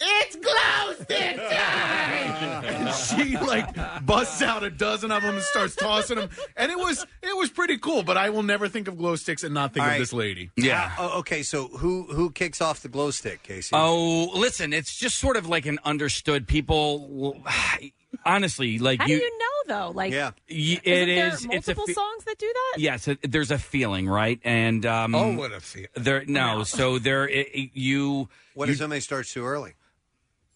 It's 0.00 0.36
glow 0.36 0.92
stick 1.04 1.36
time! 1.36 2.64
and 2.64 2.94
she 2.94 3.36
like 3.38 4.04
busts 4.04 4.42
out 4.42 4.62
a 4.64 4.70
dozen 4.70 5.12
of 5.12 5.22
them 5.22 5.36
and 5.36 5.44
starts 5.44 5.76
tossing 5.76 6.16
them. 6.16 6.30
And 6.56 6.72
it 6.72 6.78
was 6.78 7.06
it 7.22 7.36
was 7.36 7.50
pretty 7.50 7.78
cool, 7.78 8.02
but 8.02 8.16
I 8.16 8.30
will 8.30 8.42
never 8.42 8.68
think 8.68 8.88
of 8.88 8.98
glow 8.98 9.14
sticks 9.16 9.44
and 9.44 9.54
not 9.54 9.72
think 9.72 9.86
All 9.86 9.92
of 9.92 9.98
this 9.98 10.12
lady. 10.12 10.50
Yeah. 10.56 10.92
Uh, 10.98 11.10
oh, 11.12 11.18
okay, 11.20 11.42
so 11.44 11.68
who 11.68 12.04
who 12.04 12.30
kicks 12.30 12.60
off 12.60 12.80
the 12.82 12.88
glow 12.88 13.10
stick, 13.12 13.42
Casey? 13.44 13.70
Oh, 13.72 14.30
listen, 14.34 14.72
it's 14.72 14.96
just 14.96 15.18
sort 15.18 15.36
of 15.36 15.48
like 15.48 15.64
an 15.66 15.78
understood. 15.84 16.48
People, 16.48 17.40
honestly, 18.26 18.78
like 18.78 19.00
How 19.00 19.06
you. 19.06 19.18
do 19.18 19.24
you 19.24 19.38
know 19.38 19.44
though? 19.66 19.90
Like, 19.94 20.12
Yeah. 20.12 20.32
y- 20.50 20.80
isn't 20.82 20.82
it 20.84 21.06
there 21.06 21.28
is. 21.28 21.34
It's 21.34 21.44
a. 21.44 21.48
multiple 21.48 21.86
fe- 21.86 21.92
songs 21.94 22.24
that 22.24 22.38
do 22.38 22.52
that? 22.52 22.80
Yes, 22.80 23.08
it, 23.08 23.18
there's 23.30 23.50
a 23.50 23.58
feeling, 23.58 24.08
right? 24.08 24.40
And 24.44 24.84
um, 24.84 25.14
Oh, 25.14 25.34
what 25.34 25.52
a 25.52 25.60
feel. 25.60 25.86
there. 25.94 26.24
No, 26.26 26.64
so 26.64 26.98
there. 26.98 27.28
It, 27.28 27.48
it- 27.54 27.70
you. 27.74 28.28
what 28.54 28.66
you, 28.68 28.72
if 28.72 28.78
somebody 28.78 29.00
starts 29.00 29.32
too 29.32 29.44
early? 29.44 29.74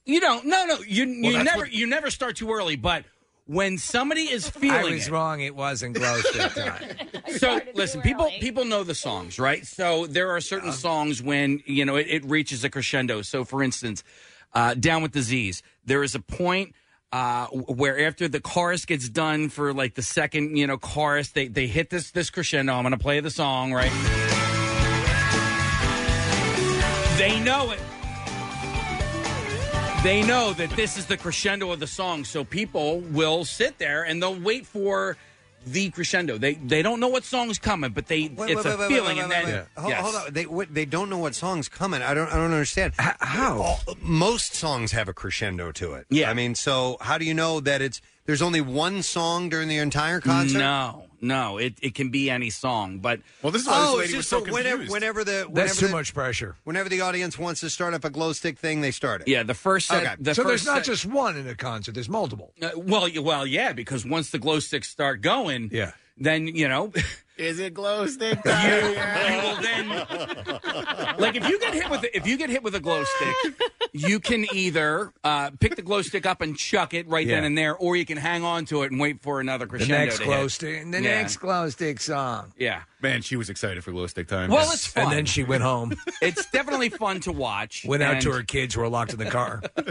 You 0.08 0.20
don't. 0.20 0.44
No, 0.46 0.64
no. 0.64 0.78
You 0.80 1.04
you 1.06 1.42
never 1.44 1.58
what- 1.58 1.72
you 1.72 1.86
never 1.86 2.10
start 2.10 2.34
too 2.36 2.50
early, 2.50 2.74
but. 2.76 3.04
When 3.50 3.78
somebody 3.78 4.24
is 4.24 4.46
feeling 4.46 4.72
I 4.76 4.78
feeling 4.80 4.94
was 4.96 5.08
it, 5.08 5.10
wrong. 5.10 5.40
It 5.40 5.56
wasn't 5.56 5.94
glow 5.96 6.20
stick 6.20 6.52
time. 6.54 6.82
so 7.38 7.58
listen, 7.74 8.02
people 8.02 8.30
people 8.40 8.66
know 8.66 8.84
the 8.84 8.94
songs, 8.94 9.38
right? 9.38 9.66
So 9.66 10.06
there 10.06 10.32
are 10.32 10.40
certain 10.42 10.70
songs 10.70 11.22
when 11.22 11.62
you 11.64 11.86
know 11.86 11.96
it, 11.96 12.08
it 12.10 12.24
reaches 12.26 12.62
a 12.64 12.68
crescendo. 12.68 13.22
So 13.22 13.44
for 13.46 13.62
instance, 13.62 14.04
uh, 14.52 14.74
"Down 14.74 15.00
with 15.00 15.12
Disease," 15.12 15.62
there 15.82 16.02
is 16.02 16.14
a 16.14 16.20
point 16.20 16.74
uh, 17.10 17.46
where 17.46 18.06
after 18.06 18.28
the 18.28 18.40
chorus 18.40 18.84
gets 18.84 19.08
done 19.08 19.48
for 19.48 19.72
like 19.72 19.94
the 19.94 20.02
second 20.02 20.54
you 20.58 20.66
know 20.66 20.76
chorus, 20.76 21.30
they 21.30 21.48
they 21.48 21.68
hit 21.68 21.88
this 21.88 22.10
this 22.10 22.28
crescendo. 22.28 22.74
I'm 22.74 22.82
going 22.82 22.92
to 22.92 22.98
play 22.98 23.20
the 23.20 23.30
song, 23.30 23.72
right? 23.72 23.90
They 27.16 27.40
know 27.40 27.70
it. 27.70 27.80
They 30.02 30.22
know 30.22 30.52
that 30.54 30.70
this 30.70 30.96
is 30.96 31.06
the 31.06 31.16
crescendo 31.16 31.72
of 31.72 31.80
the 31.80 31.86
song, 31.86 32.24
so 32.24 32.44
people 32.44 33.00
will 33.00 33.44
sit 33.44 33.78
there 33.78 34.04
and 34.04 34.22
they'll 34.22 34.38
wait 34.38 34.64
for 34.64 35.16
the 35.66 35.90
crescendo. 35.90 36.38
They 36.38 36.54
they 36.54 36.82
don't 36.82 37.00
know 37.00 37.08
what 37.08 37.24
song's 37.24 37.58
coming, 37.58 37.90
but 37.90 38.06
they 38.06 38.28
Wait, 38.28 38.50
it's 38.50 38.64
wait, 38.64 38.66
a 38.66 38.68
wait, 38.70 38.78
wait, 38.78 38.88
feeling, 38.88 39.16
wait, 39.16 39.22
and 39.24 39.28
wait, 39.30 39.44
then 39.44 39.54
wait. 39.54 39.64
Hold, 39.76 39.90
Yes. 39.90 40.00
hold 40.00 40.14
on. 40.14 40.32
They 40.32 40.46
what, 40.46 40.72
they 40.72 40.84
don't 40.84 41.10
know 41.10 41.18
what 41.18 41.34
song's 41.34 41.68
coming. 41.68 42.00
I 42.00 42.14
don't 42.14 42.28
I 42.32 42.36
don't 42.36 42.44
understand. 42.52 42.94
How? 42.98 43.58
All- 43.60 43.80
most 44.00 44.54
songs 44.54 44.92
have 44.92 45.08
a 45.08 45.12
crescendo 45.12 45.72
to 45.72 45.94
it. 45.94 46.06
Yeah. 46.10 46.30
I 46.30 46.34
mean, 46.34 46.54
so 46.54 46.96
how 47.00 47.18
do 47.18 47.24
you 47.24 47.34
know 47.34 47.58
that 47.60 47.82
it's 47.82 48.00
there's 48.28 48.42
only 48.42 48.60
one 48.60 49.02
song 49.02 49.48
during 49.48 49.66
the 49.68 49.78
entire 49.78 50.20
concert? 50.20 50.58
No, 50.58 51.06
no, 51.20 51.56
it, 51.58 51.74
it 51.82 51.94
can 51.94 52.10
be 52.10 52.28
any 52.30 52.50
song, 52.50 52.98
but 52.98 53.20
Well, 53.42 53.50
this 53.50 53.62
is 53.62 53.68
why 53.68 53.74
Oh, 53.76 53.96
this 53.96 54.04
it's 54.04 54.06
lady 54.12 54.16
was 54.18 54.28
so 54.28 54.44
for 54.44 54.52
whenever, 54.52 54.68
confused. 54.76 54.92
whenever 54.92 55.24
the 55.24 55.32
whenever 55.48 55.54
That's 55.54 55.78
too 55.78 55.86
the, 55.86 55.92
much 55.92 56.14
pressure. 56.14 56.54
Whenever 56.64 56.88
the 56.90 57.00
audience 57.00 57.38
wants 57.38 57.60
to 57.62 57.70
start 57.70 57.94
up 57.94 58.04
a 58.04 58.10
glow 58.10 58.32
stick 58.34 58.58
thing, 58.58 58.82
they 58.82 58.90
start 58.90 59.22
it. 59.22 59.28
yeah, 59.28 59.42
the 59.42 59.54
first 59.54 59.88
set. 59.88 60.02
Okay. 60.04 60.14
The 60.20 60.34
so 60.34 60.42
there's 60.44 60.60
first 60.60 60.66
not 60.66 60.76
set- 60.76 60.84
just 60.84 61.06
one 61.06 61.36
in 61.36 61.48
a 61.48 61.54
concert. 61.56 61.94
There's 61.94 62.08
multiple. 62.08 62.52
uh, 62.62 62.70
well, 62.76 63.08
y- 63.12 63.18
well, 63.20 63.46
yeah, 63.46 63.72
because 63.72 64.04
once 64.06 64.30
the 64.30 64.38
glow 64.38 64.60
sticks 64.60 64.88
start 64.88 65.22
going, 65.22 65.70
Yeah. 65.72 65.92
then 66.18 66.46
you 66.46 66.68
know 66.68 66.92
Is 67.38 67.58
it 67.60 67.72
glow 67.74 68.06
stick 68.06 68.42
time? 68.44 68.68
you 68.68 69.40
will 69.42 69.62
then 69.62 69.88
like 71.18 71.36
if 71.36 71.48
you 71.48 71.58
get 71.60 71.72
hit 71.74 71.88
with 71.90 72.04
if 72.12 72.26
you 72.26 72.36
get 72.36 72.50
hit 72.50 72.62
with 72.62 72.74
a 72.74 72.80
glow 72.80 73.04
stick, 73.04 73.54
you 73.92 74.20
can 74.20 74.46
either 74.54 75.12
uh, 75.24 75.50
pick 75.60 75.76
the 75.76 75.82
glow 75.82 76.02
stick 76.02 76.26
up 76.26 76.40
and 76.40 76.56
chuck 76.56 76.94
it 76.94 77.06
right 77.08 77.26
then 77.26 77.42
Yeah. 77.42 77.46
and 77.46 77.56
there, 77.58 77.76
or 77.76 77.96
you 77.96 78.04
can 78.04 78.16
hang 78.18 78.42
on 78.44 78.64
to 78.66 78.82
it 78.82 78.90
and 78.90 79.00
wait 79.00 79.22
for 79.22 79.40
another 79.40 79.66
The 79.66 79.70
crescendo. 79.70 79.98
next 79.98 80.18
to 80.18 80.24
glow 80.24 80.42
hit. 80.42 80.50
stick. 80.50 80.90
The 80.90 81.02
Yeah. 81.02 81.20
next 81.22 81.36
glow 81.36 81.68
stick 81.70 82.00
song. 82.00 82.52
Yeah. 82.58 82.82
Man, 83.00 83.22
she 83.22 83.36
was 83.36 83.48
excited 83.48 83.84
for 83.84 83.92
glow 83.92 84.08
stick 84.08 84.26
time. 84.26 84.50
Well, 84.50 84.68
it's 84.72 84.86
fun. 84.88 85.04
And 85.04 85.12
then 85.12 85.24
she 85.24 85.44
went 85.44 85.62
home. 85.62 85.94
it's 86.20 86.50
definitely 86.50 86.88
fun 86.88 87.20
to 87.20 87.32
watch. 87.32 87.84
Went 87.86 88.02
out 88.02 88.20
to 88.22 88.32
her 88.32 88.42
kids 88.42 88.74
who 88.74 88.80
were 88.80 88.88
locked 88.88 89.12
in 89.12 89.20
the 89.20 89.26
car, 89.30 89.62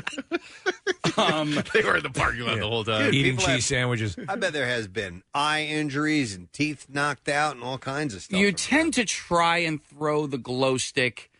Um, 1.17 1.57
they 1.73 1.81
were 1.83 1.97
in 1.97 2.03
the 2.03 2.09
parking 2.11 2.41
lot 2.41 2.59
the 2.59 2.67
whole 2.67 2.83
time. 2.83 3.13
eating 3.13 3.37
cheese 3.37 3.45
have- 3.47 3.63
sandwiches. 3.63 4.15
I 4.27 4.35
bet 4.35 4.53
there 4.53 4.67
has 4.67 4.87
been 4.87 5.23
eye 5.33 5.63
injuries 5.63 6.35
and 6.35 6.51
teeth 6.53 6.85
knocked 6.89 7.27
out 7.37 7.55
and 7.55 7.63
all 7.63 7.77
kinds 7.77 8.13
of 8.13 8.21
stuff. 8.23 8.37
you 8.39 8.51
tend 8.51 8.93
to 8.95 9.05
try 9.05 9.59
and 9.59 9.81
throw 9.81 10.27
the 10.27 10.37
glow 10.37 10.77
stick 10.77 11.31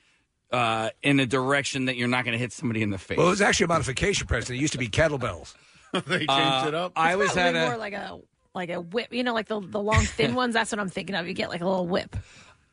uh, 0.52 0.92
in 1.04 1.20
a 1.20 1.26
direction 1.26 1.86
that 1.86 1.98
you're 1.98 2.08
not 2.08 2.24
going 2.24 2.32
to 2.32 2.38
hit 2.40 2.54
somebody 2.54 2.82
in 2.82 2.90
the 2.90 2.98
face. 2.98 3.18
Well, 3.18 3.28
it 3.28 3.32
was 3.32 3.42
actually 3.42 3.66
a 3.66 3.68
modification, 3.68 4.28
Preston. 4.28 4.56
It 4.56 4.60
used 4.60 4.72
to 4.74 4.80
be 4.80 4.88
kettlebells. 4.88 5.54
they 5.92 6.20
changed 6.20 6.30
Uh, 6.30 6.66
it 6.70 6.74
up? 6.74 6.94
I 6.96 7.16
was 7.18 7.32
Probably 7.34 7.60
at 7.60 7.66
a- 7.66 7.70
more 7.70 7.78
like 7.78 7.94
a 7.94 8.20
like 8.54 8.70
a 8.70 8.80
whip. 8.80 9.14
You 9.14 9.24
know, 9.24 9.34
like 9.34 9.48
the 9.48 9.60
the 9.60 9.80
long 9.82 10.06
thin 10.06 10.36
ones. 10.36 10.54
That's 10.54 10.72
what 10.72 10.80
I'm 10.80 10.90
thinking 10.90 11.16
of. 11.16 11.28
You 11.28 11.34
get 11.34 11.50
like 11.50 11.62
a 11.62 11.68
little 11.68 11.88
whip. 11.88 12.16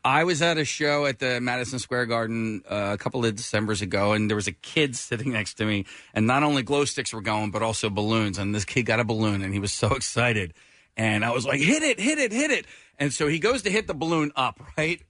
I 0.03 0.23
was 0.23 0.41
at 0.43 0.57
a 0.59 0.65
show 0.65 1.07
at 1.07 1.17
the 1.17 1.41
Madison 1.41 1.79
Square 1.79 2.05
Garden 2.05 2.61
uh, 2.69 2.91
a 2.93 2.97
couple 2.97 3.25
of 3.25 3.35
Decembers 3.35 3.81
ago, 3.81 4.13
and 4.13 4.29
there 4.29 4.35
was 4.35 4.47
a 4.47 4.51
kid 4.51 4.95
sitting 5.07 5.31
next 5.33 5.55
to 5.55 5.65
me, 5.65 5.85
and 6.13 6.27
not 6.27 6.43
only 6.43 6.61
glow 6.63 6.85
sticks 6.85 7.11
were 7.13 7.21
going, 7.21 7.49
but 7.51 7.61
also 7.63 7.89
balloons. 7.89 8.37
And 8.37 8.53
this 8.53 8.65
kid 8.65 8.83
got 8.83 8.99
a 8.99 9.03
balloon, 9.03 9.41
and 9.41 9.51
he 9.53 9.59
was 9.59 9.73
so 9.73 9.87
excited. 9.95 10.53
And 10.97 11.25
I 11.25 11.31
was 11.31 11.45
like, 11.45 11.59
"Hit 11.59 11.83
it, 11.83 11.99
hit 11.99 12.17
it, 12.17 12.31
hit 12.31 12.51
it!" 12.51 12.65
And 12.97 13.13
so 13.13 13.27
he 13.27 13.39
goes 13.39 13.63
to 13.63 13.69
hit 13.71 13.87
the 13.87 13.93
balloon 13.93 14.31
up, 14.35 14.61
right? 14.77 15.01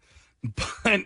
But 0.83 1.01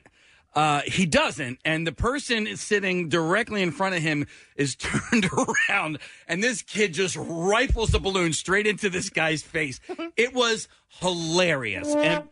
uh, 0.56 0.82
he 0.86 1.06
doesn't, 1.06 1.60
and 1.64 1.86
the 1.86 1.92
person 1.92 2.58
sitting 2.58 3.08
directly 3.08 3.62
in 3.62 3.72
front 3.72 3.96
of 3.96 4.02
him 4.02 4.26
is 4.56 4.76
turned 4.76 5.30
around, 5.70 6.00
and 6.28 6.44
this 6.44 6.62
kid 6.62 6.94
just 6.94 7.16
rifles 7.18 7.92
the 7.92 8.00
balloon 8.00 8.34
straight 8.34 8.68
into 8.68 8.90
this 8.90 9.10
guy's 9.10 9.42
face. 9.42 9.80
It 10.18 10.34
was 10.34 10.68
hilarious, 11.00 11.94
and 11.96 12.24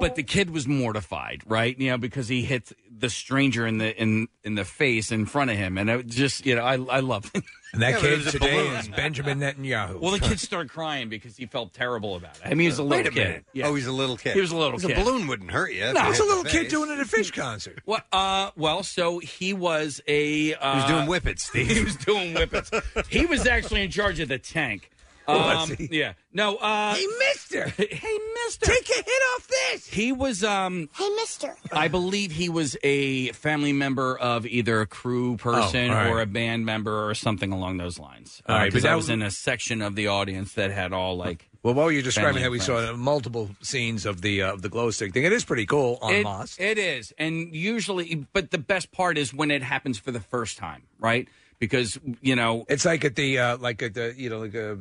but 0.00 0.14
the 0.14 0.22
kid 0.22 0.50
was 0.50 0.66
mortified, 0.66 1.42
right? 1.46 1.78
You 1.78 1.90
know, 1.90 1.98
because 1.98 2.28
he 2.28 2.42
hit 2.42 2.72
the 2.90 3.08
stranger 3.08 3.66
in 3.66 3.78
the 3.78 3.96
in 4.00 4.28
in 4.42 4.56
the 4.56 4.64
face 4.64 5.10
in 5.10 5.26
front 5.26 5.50
of 5.50 5.56
him, 5.56 5.78
and 5.78 5.88
it 5.88 6.06
just 6.06 6.44
you 6.44 6.56
know, 6.56 6.62
I 6.62 6.74
I 6.74 7.00
love. 7.00 7.32
And 7.74 7.82
that 7.82 7.90
Yeah, 7.90 7.96
but 8.00 8.04
it 8.04 8.08
kid 8.08 8.16
was 8.18 8.26
a 8.26 8.30
today 8.38 8.56
balloon. 8.56 8.76
is 8.76 8.88
Benjamin 8.88 9.40
Netanyahu. 9.40 10.00
Well, 10.00 10.12
the 10.12 10.20
kid 10.20 10.40
started 10.40 10.70
crying 10.70 11.08
because 11.08 11.36
he 11.36 11.46
felt 11.46 11.72
terrible 11.74 12.14
about 12.16 12.36
it. 12.36 12.42
I 12.44 12.50
mean, 12.50 12.60
he 12.60 12.66
was 12.68 12.78
a 12.78 12.84
Wait 12.84 13.04
little 13.04 13.12
a 13.12 13.14
kid. 13.14 13.26
minute. 13.28 13.44
Yeah. 13.52 13.66
Oh, 13.66 13.74
he's 13.74 13.86
a 13.86 13.92
little 13.92 14.16
kid. 14.16 14.34
He 14.34 14.40
was 14.40 14.52
a 14.52 14.56
little 14.56 14.78
kid. 14.78 14.90
The 14.90 14.94
kid. 14.94 15.04
balloon 15.04 15.26
wouldn't 15.26 15.50
hurt 15.50 15.72
you. 15.72 15.82
if 15.84 15.94
No, 15.94 16.02
you 16.04 16.08
it's 16.10 16.18
hit 16.18 16.24
a 16.24 16.28
the 16.28 16.34
little 16.36 16.50
kid 16.50 16.60
face. 16.62 16.70
doing 16.70 16.90
it 16.90 16.94
at 16.94 17.00
a 17.00 17.08
Phish 17.08 17.32
concert. 17.32 17.80
Well, 17.84 18.00
uh, 18.12 18.50
well, 18.56 18.82
so 18.82 19.18
he 19.18 19.52
was 19.52 20.00
a. 20.06 20.54
Uh, 20.54 20.72
He 20.72 20.76
was 20.82 20.90
doing 20.90 21.06
whippets, 21.08 21.42
Steve. 21.46 21.66
he 21.68 21.84
was 21.84 21.96
doing 21.96 22.34
whippets. 22.34 22.70
he 23.08 23.26
was 23.26 23.46
actually 23.46 23.82
in 23.82 23.90
charge 23.90 24.20
of 24.20 24.28
the 24.28 24.38
tank. 24.38 24.90
Was 25.26 25.70
Um, 25.70 25.76
he? 25.76 25.88
Yeah. 25.98 26.12
No. 26.32 26.56
Uh, 26.56 26.94
Hey, 26.94 27.06
Mister. 27.18 27.68
hey, 27.76 28.18
Mister. 28.46 28.66
Take 28.66 28.88
a 28.90 28.94
hit 28.94 29.22
off 29.34 29.48
this. 29.48 29.86
He 29.86 30.12
was. 30.12 30.44
Um, 30.44 30.88
Hey, 30.94 31.08
mister. 31.16 31.56
I 31.72 31.88
believe 31.88 32.32
he 32.32 32.48
was 32.48 32.76
a 32.82 33.32
family 33.32 33.72
member 33.72 34.18
of 34.18 34.46
either 34.46 34.80
a 34.80 34.86
crew 34.86 35.36
person 35.36 35.90
all 35.90 35.96
right. 35.96 36.10
or 36.10 36.20
a 36.20 36.26
band 36.26 36.66
member 36.66 37.08
or 37.08 37.14
something 37.14 37.52
along 37.52 37.78
those 37.78 37.98
lines. 37.98 38.42
All 38.48 38.56
right, 38.56 38.64
but 38.64 38.74
because 38.74 38.84
I 38.84 38.90
that 38.90 38.96
was 38.96 39.04
was- 39.04 39.10
in 39.10 39.22
a 39.22 39.30
section 39.30 39.80
of 39.82 39.94
the 39.96 40.08
audience 40.08 40.52
that 40.54 40.70
had 40.70 40.92
all 40.92 41.16
like. 41.16 41.48
Well, 41.62 41.72
while 41.72 41.90
you're 41.90 42.02
describing 42.02 42.34
family 42.34 42.42
how 42.42 42.50
we 42.50 42.58
and 42.58 42.66
saw 42.66 42.76
friends. 42.82 42.98
multiple 42.98 43.48
scenes 43.62 44.04
of 44.04 44.20
the 44.20 44.42
uh, 44.42 44.52
of 44.52 44.60
the 44.60 44.68
glow 44.68 44.90
stick 44.90 45.14
thing, 45.14 45.24
it 45.24 45.32
is 45.32 45.46
pretty 45.46 45.64
cool 45.64 45.98
on 46.02 46.12
It- 46.12 46.22
Moss. 46.24 46.56
It 46.60 46.76
is, 46.76 47.14
and 47.16 47.54
usually, 47.54 48.26
but 48.34 48.50
the 48.50 48.58
best 48.58 48.92
part 48.92 49.16
is 49.16 49.32
when 49.32 49.50
it 49.50 49.62
happens 49.62 49.98
for 49.98 50.10
the 50.12 50.20
first 50.20 50.58
time, 50.58 50.82
right? 50.98 51.26
Because 51.58 51.98
you 52.20 52.36
know, 52.36 52.66
It's 52.68 52.84
like 52.84 53.06
at 53.06 53.14
the 53.16 53.38
uh, 53.38 53.56
like 53.56 53.82
at 53.82 53.94
the 53.94 54.12
you 54.14 54.28
know 54.28 54.40
like 54.40 54.54
a. 54.54 54.76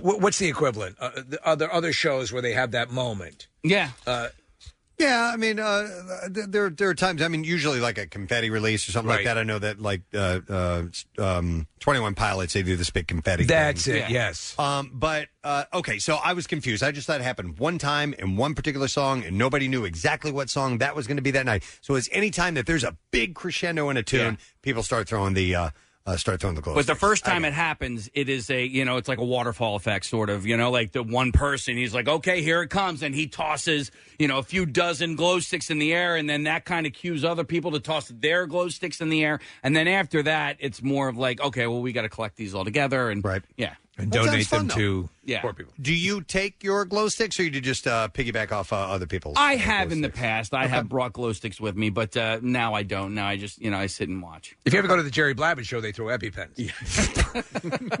What, 0.00 0.20
what's 0.20 0.38
the 0.38 0.48
equivalent? 0.48 0.96
Uh, 1.00 1.10
the 1.28 1.40
other 1.46 1.72
other 1.72 1.92
shows 1.92 2.32
where 2.32 2.42
they 2.42 2.52
have 2.52 2.70
that 2.72 2.90
moment. 2.90 3.48
yeah, 3.62 3.90
Uh, 4.06 4.28
Yeah, 4.98 5.30
I 5.30 5.36
mean, 5.36 5.58
uh, 5.60 5.88
th- 6.32 6.46
there 6.48 6.70
there 6.70 6.88
are 6.88 6.94
times. 6.94 7.20
I 7.20 7.28
mean, 7.28 7.44
usually 7.44 7.80
like 7.80 7.98
a 7.98 8.06
confetti 8.06 8.48
release 8.48 8.88
or 8.88 8.92
something 8.92 9.10
like 9.10 9.18
Right. 9.18 9.24
that. 9.26 9.36
I 9.36 9.42
know 9.42 9.58
that 9.58 9.78
like 9.78 10.00
uh, 10.14 10.40
uh, 10.48 10.82
um, 11.18 11.66
Twenty 11.80 12.00
One 12.00 12.14
Pilots 12.14 12.54
they 12.54 12.62
do 12.62 12.76
this 12.76 12.88
big 12.88 13.06
confetti. 13.06 13.44
That's 13.44 13.84
thing. 13.84 14.04
it. 14.04 14.10
Yes. 14.10 14.54
Um, 14.58 14.90
but 14.94 15.28
uh, 15.44 15.64
okay, 15.74 15.98
so 15.98 16.16
I 16.16 16.32
was 16.32 16.46
confused. 16.46 16.82
I 16.82 16.92
just 16.92 17.06
thought 17.06 17.20
it 17.20 17.24
happened 17.24 17.58
one 17.58 17.76
time 17.76 18.14
in 18.14 18.36
one 18.36 18.54
particular 18.54 18.88
song, 18.88 19.22
and 19.22 19.36
nobody 19.36 19.68
knew 19.68 19.84
exactly 19.84 20.32
what 20.32 20.48
song 20.48 20.78
that 20.78 20.96
was 20.96 21.06
going 21.06 21.18
to 21.18 21.22
be 21.22 21.32
that 21.32 21.44
night. 21.44 21.62
So 21.82 21.94
it's 21.96 22.08
any 22.10 22.30
time 22.30 22.54
that 22.54 22.64
there's 22.64 22.84
a 22.84 22.96
big 23.10 23.34
crescendo 23.34 23.90
in 23.90 23.98
a 23.98 24.02
tune, 24.02 24.38
people 24.62 24.82
start 24.82 25.08
throwing 25.10 25.34
the 25.34 25.54
uh, 25.54 25.70
uh, 26.06 26.16
start 26.16 26.40
throwing 26.40 26.54
the 26.54 26.62
glow. 26.62 26.74
But 26.74 26.86
the 26.86 26.94
first 26.94 27.24
time 27.24 27.44
it 27.44 27.52
happens, 27.52 28.08
it 28.14 28.28
is 28.28 28.48
a 28.48 28.64
you 28.64 28.84
know 28.84 28.96
it's 28.96 29.08
like 29.08 29.18
a 29.18 29.24
waterfall 29.24 29.74
effect, 29.76 30.06
sort 30.06 30.30
of. 30.30 30.46
You 30.46 30.56
know, 30.56 30.70
like 30.70 30.92
the 30.92 31.02
one 31.02 31.32
person, 31.32 31.76
he's 31.76 31.92
like, 31.92 32.08
okay, 32.08 32.42
here 32.42 32.62
it 32.62 32.68
comes, 32.68 33.02
and 33.02 33.14
he 33.14 33.26
tosses 33.26 33.90
you 34.18 34.28
know 34.28 34.38
a 34.38 34.42
few 34.42 34.66
dozen 34.66 35.16
glow 35.16 35.40
sticks 35.40 35.70
in 35.70 35.78
the 35.78 35.92
air, 35.92 36.16
and 36.16 36.30
then 36.30 36.44
that 36.44 36.64
kind 36.64 36.86
of 36.86 36.92
cues 36.92 37.24
other 37.24 37.44
people 37.44 37.72
to 37.72 37.80
toss 37.80 38.08
their 38.08 38.46
glow 38.46 38.68
sticks 38.68 39.00
in 39.00 39.08
the 39.08 39.24
air, 39.24 39.40
and 39.62 39.74
then 39.74 39.88
after 39.88 40.22
that, 40.22 40.56
it's 40.60 40.82
more 40.82 41.08
of 41.08 41.16
like, 41.16 41.40
okay, 41.40 41.66
well, 41.66 41.80
we 41.82 41.92
got 41.92 42.02
to 42.02 42.08
collect 42.08 42.36
these 42.36 42.54
all 42.54 42.64
together, 42.64 43.10
and 43.10 43.24
right, 43.24 43.42
yeah, 43.56 43.74
and 43.98 44.12
That 44.12 44.24
donate 44.24 44.46
fun, 44.46 44.66
them 44.66 44.68
though. 44.68 44.74
to 44.74 45.08
Yeah. 45.24 45.40
poor 45.40 45.52
people. 45.54 45.72
Do 45.80 45.94
you 45.94 46.20
take 46.20 46.62
your 46.62 46.84
glow 46.84 47.08
sticks, 47.08 47.40
or 47.40 47.44
you 47.44 47.50
do 47.50 47.60
just 47.62 47.86
uh, 47.86 48.08
piggyback 48.12 48.52
off 48.52 48.72
uh, 48.72 48.76
other 48.76 49.06
people's? 49.06 49.36
I 49.38 49.54
uh, 49.54 49.58
have 49.58 49.88
glow 49.88 49.96
in 49.96 50.02
the 50.02 50.10
past. 50.10 50.52
I 50.54 50.66
have 50.66 50.88
brought 50.88 51.12
glow 51.14 51.32
sticks 51.32 51.58
with 51.60 51.76
me, 51.76 51.88
but 51.90 52.16
uh, 52.16 52.38
now 52.42 52.74
I 52.74 52.82
don't. 52.82 53.14
Now 53.14 53.26
I 53.26 53.36
just 53.36 53.60
you 53.60 53.70
know 53.70 53.78
I 53.78 53.86
sit 53.86 54.08
and 54.08 54.20
watch. 54.22 54.54
If 54.64 54.72
you 54.74 54.78
ever 54.78 54.88
go 54.88 54.96
to 54.96 55.02
the 55.02 55.10
Jerry 55.10 55.34
Blabbett 55.34 55.64
show, 55.64 55.80
they 55.80 55.92
throw 55.92 56.06
EpiPens. 56.06 56.56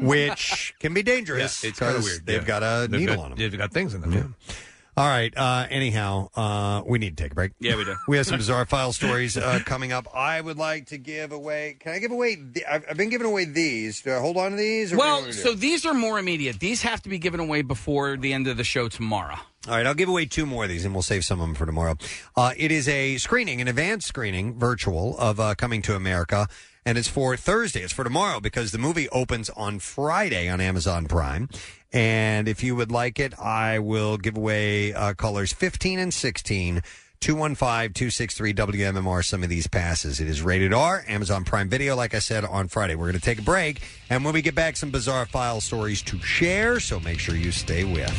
which 0.00 0.74
can 0.80 0.94
be 0.94 1.02
dangerous. 1.02 1.62
Yeah, 1.62 1.70
it's 1.70 1.78
kinda 1.78 1.94
'cause 1.94 2.04
weird, 2.04 2.26
They've 2.26 2.42
yeah. 2.42 2.46
got 2.46 2.62
a 2.62 2.88
They've 2.88 3.00
needle 3.00 3.16
got- 3.16 3.24
on 3.24 3.30
them. 3.30 3.38
they've 3.38 3.56
got 3.58 3.72
things 3.72 3.94
in 3.94 4.00
them, 4.02 4.12
yeah. 4.12 4.54
All 4.98 5.06
right. 5.06 5.30
Uh, 5.36 5.66
anyhow, 5.68 6.28
uh, 6.34 6.82
we 6.86 6.98
need 6.98 7.18
to 7.18 7.22
take 7.22 7.32
a 7.32 7.34
break. 7.34 7.52
Yeah, 7.60 7.76
we 7.76 7.84
do. 7.84 7.96
We 8.08 8.16
have 8.16 8.24
some 8.26 8.36
bizarre 8.38 8.64
file 8.64 8.94
stories 8.94 9.36
uh, 9.36 9.60
coming 9.66 9.92
up. 9.92 10.08
I 10.14 10.40
would 10.40 10.56
like 10.56 10.86
to 10.86 10.96
give 10.96 11.32
away. 11.32 11.76
Can 11.80 11.92
I 11.92 11.98
give 11.98 12.12
away? 12.12 12.36
The, 12.36 12.64
I've, 12.64 12.84
I've 12.90 12.96
been 12.96 13.10
giving 13.10 13.26
away 13.26 13.44
these. 13.44 14.00
Do 14.00 14.14
I 14.14 14.18
hold 14.20 14.38
on 14.38 14.52
to 14.52 14.56
these? 14.56 14.94
Or 14.94 14.96
what 14.96 15.04
do 15.04 15.08
you 15.08 15.12
Well, 15.12 15.20
want 15.22 15.26
me 15.26 15.32
to 15.32 15.38
so 15.38 15.54
these 15.54 15.84
are 15.84 15.92
more 15.92 16.18
immediate. 16.18 16.60
These 16.60 16.80
have 16.82 17.02
to 17.02 17.10
be 17.10 17.18
given 17.18 17.40
away 17.40 17.60
before 17.60 18.16
the 18.16 18.32
end 18.32 18.46
of 18.46 18.56
the 18.56 18.64
show 18.64 18.88
tomorrow. 18.88 19.36
All 19.68 19.74
right, 19.74 19.84
I'll 19.86 19.94
give 19.94 20.08
away 20.08 20.24
two 20.26 20.46
more 20.46 20.62
of 20.64 20.70
these, 20.70 20.84
and 20.86 20.94
we'll 20.94 21.02
save 21.02 21.24
some 21.24 21.40
of 21.40 21.46
them 21.46 21.54
for 21.56 21.66
tomorrow. 21.66 21.96
Uh, 22.36 22.52
it 22.56 22.70
is 22.70 22.88
a 22.88 23.18
screening, 23.18 23.60
an 23.60 23.68
advanced 23.68 24.06
screening, 24.06 24.58
virtual, 24.58 25.18
of 25.18 25.40
uh, 25.40 25.56
Coming 25.56 25.82
to 25.82 25.96
America, 25.96 26.46
and 26.86 26.96
it's 26.96 27.08
for 27.08 27.36
Thursday. 27.36 27.82
It's 27.82 27.92
for 27.92 28.04
tomorrow 28.04 28.38
because 28.38 28.70
the 28.70 28.78
movie 28.78 29.08
opens 29.10 29.50
on 29.50 29.80
Friday 29.80 30.48
on 30.48 30.60
Amazon 30.60 31.06
Prime. 31.06 31.50
And 31.92 32.46
if 32.46 32.62
you 32.62 32.76
would 32.76 32.92
like 32.92 33.18
it, 33.18 33.36
I 33.38 33.80
will 33.80 34.16
give 34.16 34.36
away 34.36 34.94
uh, 34.94 35.12
colors 35.14 35.52
15 35.52 35.98
and 35.98 36.14
16. 36.14 36.82
215 37.18 37.94
263 37.94 38.52
WMMR, 38.52 39.24
some 39.24 39.42
of 39.42 39.48
these 39.48 39.66
passes. 39.66 40.20
It 40.20 40.28
is 40.28 40.42
rated 40.42 40.74
R, 40.74 41.02
Amazon 41.08 41.44
Prime 41.44 41.68
Video, 41.68 41.96
like 41.96 42.14
I 42.14 42.18
said, 42.18 42.44
on 42.44 42.68
Friday. 42.68 42.94
We're 42.94 43.06
going 43.06 43.18
to 43.18 43.24
take 43.24 43.38
a 43.38 43.42
break. 43.42 43.82
And 44.10 44.22
when 44.22 44.34
we 44.34 44.42
get 44.42 44.54
back, 44.54 44.76
some 44.76 44.90
bizarre 44.90 45.24
file 45.24 45.62
stories 45.62 46.02
to 46.02 46.20
share. 46.20 46.78
So 46.78 47.00
make 47.00 47.18
sure 47.18 47.34
you 47.34 47.52
stay 47.52 47.84
with. 47.84 48.12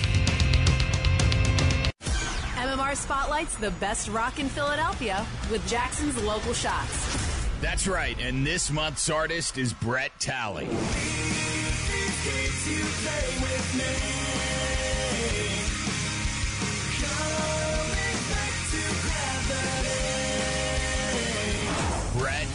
MMR 2.56 2.96
spotlights 2.96 3.56
the 3.58 3.72
best 3.72 4.10
rock 4.10 4.40
in 4.40 4.50
Philadelphia 4.50 5.26
with 5.52 5.66
Jackson's 5.70 6.22
local 6.24 6.54
shots. 6.54 7.27
That's 7.60 7.88
right, 7.88 8.16
and 8.22 8.46
this 8.46 8.72
month's 8.72 9.10
artist 9.10 9.58
is 9.58 9.74
Brett 9.74 10.12
Talley. 10.20 10.68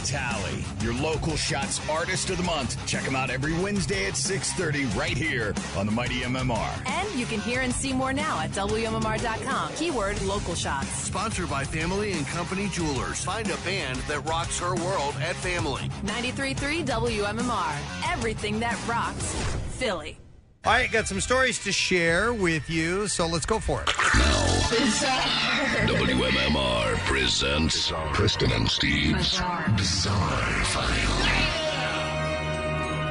Talley, 0.03 0.63
your 0.81 0.93
local 0.93 1.35
shots 1.35 1.79
artist 1.89 2.29
of 2.29 2.37
the 2.37 2.43
month. 2.43 2.77
Check 2.85 3.03
him 3.03 3.15
out 3.15 3.29
every 3.29 3.53
Wednesday 3.53 4.05
at 4.05 4.13
6:30 4.13 4.85
right 4.97 5.17
here 5.17 5.53
on 5.77 5.85
the 5.85 5.91
Mighty 5.91 6.23
MMR. 6.23 6.71
And 6.85 7.09
you 7.15 7.25
can 7.25 7.39
hear 7.39 7.61
and 7.61 7.73
see 7.73 7.93
more 7.93 8.13
now 8.13 8.39
at 8.39 8.51
WMMR.com. 8.51 9.73
Keyword 9.73 10.21
local 10.23 10.55
shots. 10.55 10.89
Sponsored 10.89 11.49
by 11.49 11.63
Family 11.63 12.13
and 12.13 12.27
Company 12.27 12.67
Jewelers. 12.69 13.23
Find 13.23 13.49
a 13.49 13.57
band 13.57 13.97
that 14.07 14.25
rocks 14.25 14.59
her 14.59 14.75
world 14.75 15.15
at 15.21 15.35
Family. 15.37 15.89
93.3 16.03 16.83
WMMR. 16.83 18.11
Everything 18.11 18.59
that 18.59 18.77
rocks 18.87 19.35
Philly. 19.77 20.17
All 20.65 20.71
right, 20.71 20.89
got 20.89 21.09
some 21.09 21.19
stories 21.19 21.59
to 21.65 21.73
share 21.73 22.33
with 22.33 22.69
you, 22.69 23.09
so 23.09 23.27
let's 23.27 23.45
go 23.45 23.59
for 23.59 23.81
it. 23.81 23.87
WMMR 25.89 26.95
presents 26.99 27.91
Preston 28.13 28.49
and 28.53 28.69
Steve's 28.69 29.41
Bizarre, 29.75 30.63
File. 30.63 31.51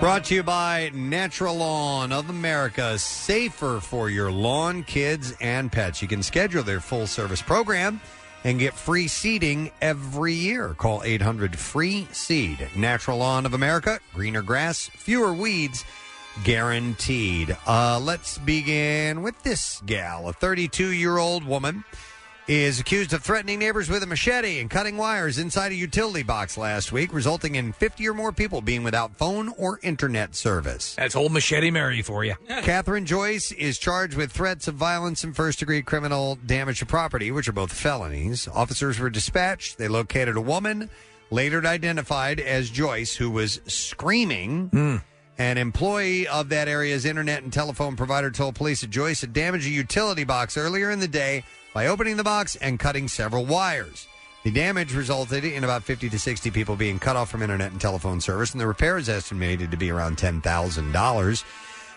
Brought 0.00 0.24
to 0.24 0.34
you 0.36 0.42
by 0.42 0.92
Natural 0.94 1.54
Lawn 1.54 2.10
of 2.10 2.30
America, 2.30 2.98
safer 2.98 3.80
for 3.80 4.08
your 4.08 4.32
lawn, 4.32 4.82
kids, 4.82 5.34
and 5.38 5.70
pets. 5.70 6.00
You 6.00 6.08
can 6.08 6.22
schedule 6.22 6.62
their 6.62 6.80
full 6.80 7.06
service 7.06 7.42
program 7.42 8.00
and 8.44 8.58
get 8.58 8.72
free 8.72 9.08
seeding 9.08 9.70
every 9.82 10.32
year. 10.32 10.74
Call 10.78 11.02
800 11.04 11.58
Free 11.58 12.08
Seed. 12.12 12.66
Natural 12.74 13.18
Lawn 13.18 13.44
of 13.44 13.52
America, 13.52 14.00
greener 14.14 14.40
grass, 14.40 14.88
fewer 14.88 15.34
weeds, 15.34 15.84
guaranteed. 16.44 17.56
Uh, 17.66 18.00
let's 18.02 18.38
begin 18.38 19.22
with 19.22 19.40
this 19.42 19.82
gal, 19.86 20.28
a 20.28 20.32
32 20.32 20.88
year 20.88 21.18
old 21.18 21.44
woman 21.44 21.84
is 22.48 22.80
accused 22.80 23.12
of 23.12 23.22
threatening 23.22 23.58
neighbors 23.58 23.88
with 23.88 24.02
a 24.02 24.06
machete 24.06 24.60
and 24.60 24.68
cutting 24.68 24.96
wires 24.96 25.38
inside 25.38 25.70
a 25.70 25.74
utility 25.74 26.22
box 26.22 26.56
last 26.56 26.90
week, 26.90 27.12
resulting 27.12 27.54
in 27.54 27.72
50 27.72 28.08
or 28.08 28.14
more 28.14 28.32
people 28.32 28.60
being 28.60 28.82
without 28.82 29.16
phone 29.16 29.48
or 29.56 29.78
internet 29.82 30.34
service. 30.34 30.96
That's 30.96 31.14
old 31.14 31.32
Machete 31.32 31.70
Mary 31.70 32.02
for 32.02 32.24
you. 32.24 32.34
Catherine 32.48 33.06
Joyce 33.06 33.52
is 33.52 33.78
charged 33.78 34.16
with 34.16 34.32
threats 34.32 34.66
of 34.66 34.74
violence 34.74 35.22
and 35.22 35.36
first 35.36 35.60
degree 35.60 35.82
criminal 35.82 36.36
damage 36.44 36.80
to 36.80 36.86
property, 36.86 37.30
which 37.30 37.48
are 37.48 37.52
both 37.52 37.72
felonies. 37.72 38.48
Officers 38.48 38.98
were 38.98 39.10
dispatched. 39.10 39.78
They 39.78 39.88
located 39.88 40.36
a 40.36 40.40
woman, 40.40 40.90
later 41.30 41.64
identified 41.64 42.40
as 42.40 42.70
Joyce, 42.70 43.14
who 43.14 43.30
was 43.30 43.60
screaming. 43.66 44.68
An 45.42 45.58
employee 45.58 46.28
of 46.28 46.50
that 46.50 46.68
area's 46.68 47.04
internet 47.04 47.42
and 47.42 47.52
telephone 47.52 47.96
provider 47.96 48.30
told 48.30 48.54
police 48.54 48.82
that 48.82 48.90
Joyce 48.90 49.22
had 49.22 49.32
damaged 49.32 49.66
a 49.66 49.70
utility 49.70 50.22
box 50.22 50.56
earlier 50.56 50.92
in 50.92 51.00
the 51.00 51.08
day 51.08 51.42
by 51.74 51.88
opening 51.88 52.16
the 52.16 52.22
box 52.22 52.54
and 52.54 52.78
cutting 52.78 53.08
several 53.08 53.44
wires. 53.44 54.06
The 54.44 54.52
damage 54.52 54.94
resulted 54.94 55.44
in 55.44 55.64
about 55.64 55.82
50 55.82 56.10
to 56.10 56.16
60 56.16 56.52
people 56.52 56.76
being 56.76 57.00
cut 57.00 57.16
off 57.16 57.28
from 57.28 57.42
internet 57.42 57.72
and 57.72 57.80
telephone 57.80 58.20
service, 58.20 58.52
and 58.52 58.60
the 58.60 58.68
repair 58.68 58.98
is 58.98 59.08
estimated 59.08 59.72
to 59.72 59.76
be 59.76 59.90
around 59.90 60.16
$10,000. 60.16 61.44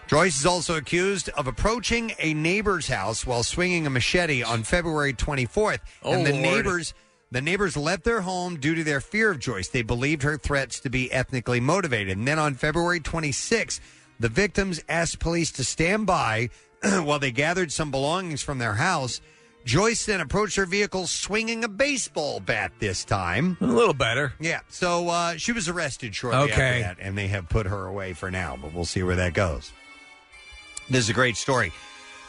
Joyce 0.08 0.40
is 0.40 0.46
also 0.48 0.78
accused 0.78 1.30
of 1.30 1.46
approaching 1.46 2.14
a 2.18 2.34
neighbor's 2.34 2.88
house 2.88 3.28
while 3.28 3.44
swinging 3.44 3.86
a 3.86 3.92
machete 3.92 4.42
on 4.42 4.64
February 4.64 5.14
24th. 5.14 5.82
Oh, 6.02 6.14
and 6.14 6.26
the 6.26 6.32
oh, 6.32 6.34
Lord. 6.34 6.42
neighbors 6.42 6.96
the 7.32 7.42
neighbors 7.42 7.76
left 7.76 8.04
their 8.04 8.22
home 8.22 8.58
due 8.60 8.76
to 8.76 8.84
their 8.84 9.02
fear 9.02 9.32
of 9.32 9.40
Joyce. 9.40 9.68
They 9.68 9.82
believed 9.82 10.24
her 10.24 10.38
threats 10.38 10.80
to 10.82 10.90
be 10.90 11.12
ethnically 11.12 11.60
motivated. 11.60 12.18
And 12.18 12.28
then 12.28 12.40
on 12.40 12.54
February 12.56 13.00
26th, 13.00 13.80
the 14.20 14.30
victims 14.30 14.82
asked 14.88 15.20
police 15.20 15.52
to 15.54 15.64
stand 15.64 16.06
by 16.08 16.50
while 16.84 17.20
they 17.20 17.32
gathered 17.32 17.72
some 17.72 17.92
belongings 17.92 18.42
from 18.42 18.60
their 18.60 18.76
house. 18.76 19.20
Joyce 19.66 20.06
then 20.06 20.22
approached 20.22 20.56
her 20.58 20.68
vehicle 20.68 21.08
swinging 21.08 21.64
a 21.64 21.68
baseball 21.68 22.40
bat 22.40 22.72
this 22.80 23.04
time. 23.04 23.58
A 23.60 23.66
little 23.66 23.96
better. 23.96 24.34
Yeah. 24.40 24.60
So 24.70 25.10
uh, 25.10 25.38
she 25.38 25.52
was 25.52 25.68
arrested 25.68 26.14
shortly 26.16 26.52
Okay. 26.54 26.84
after 26.84 26.96
that, 27.02 27.06
and 27.06 27.18
they 27.18 27.28
have 27.28 27.50
put 27.50 27.66
her 27.66 27.88
away 27.88 28.14
for 28.14 28.30
now, 28.30 28.58
but 28.62 28.74
we'll 28.74 28.86
see 28.86 29.02
where 29.02 29.16
that 29.16 29.34
goes. 29.34 29.74
This 30.88 31.00
is 31.06 31.10
a 31.10 31.14
great 31.14 31.36
story. 31.36 31.74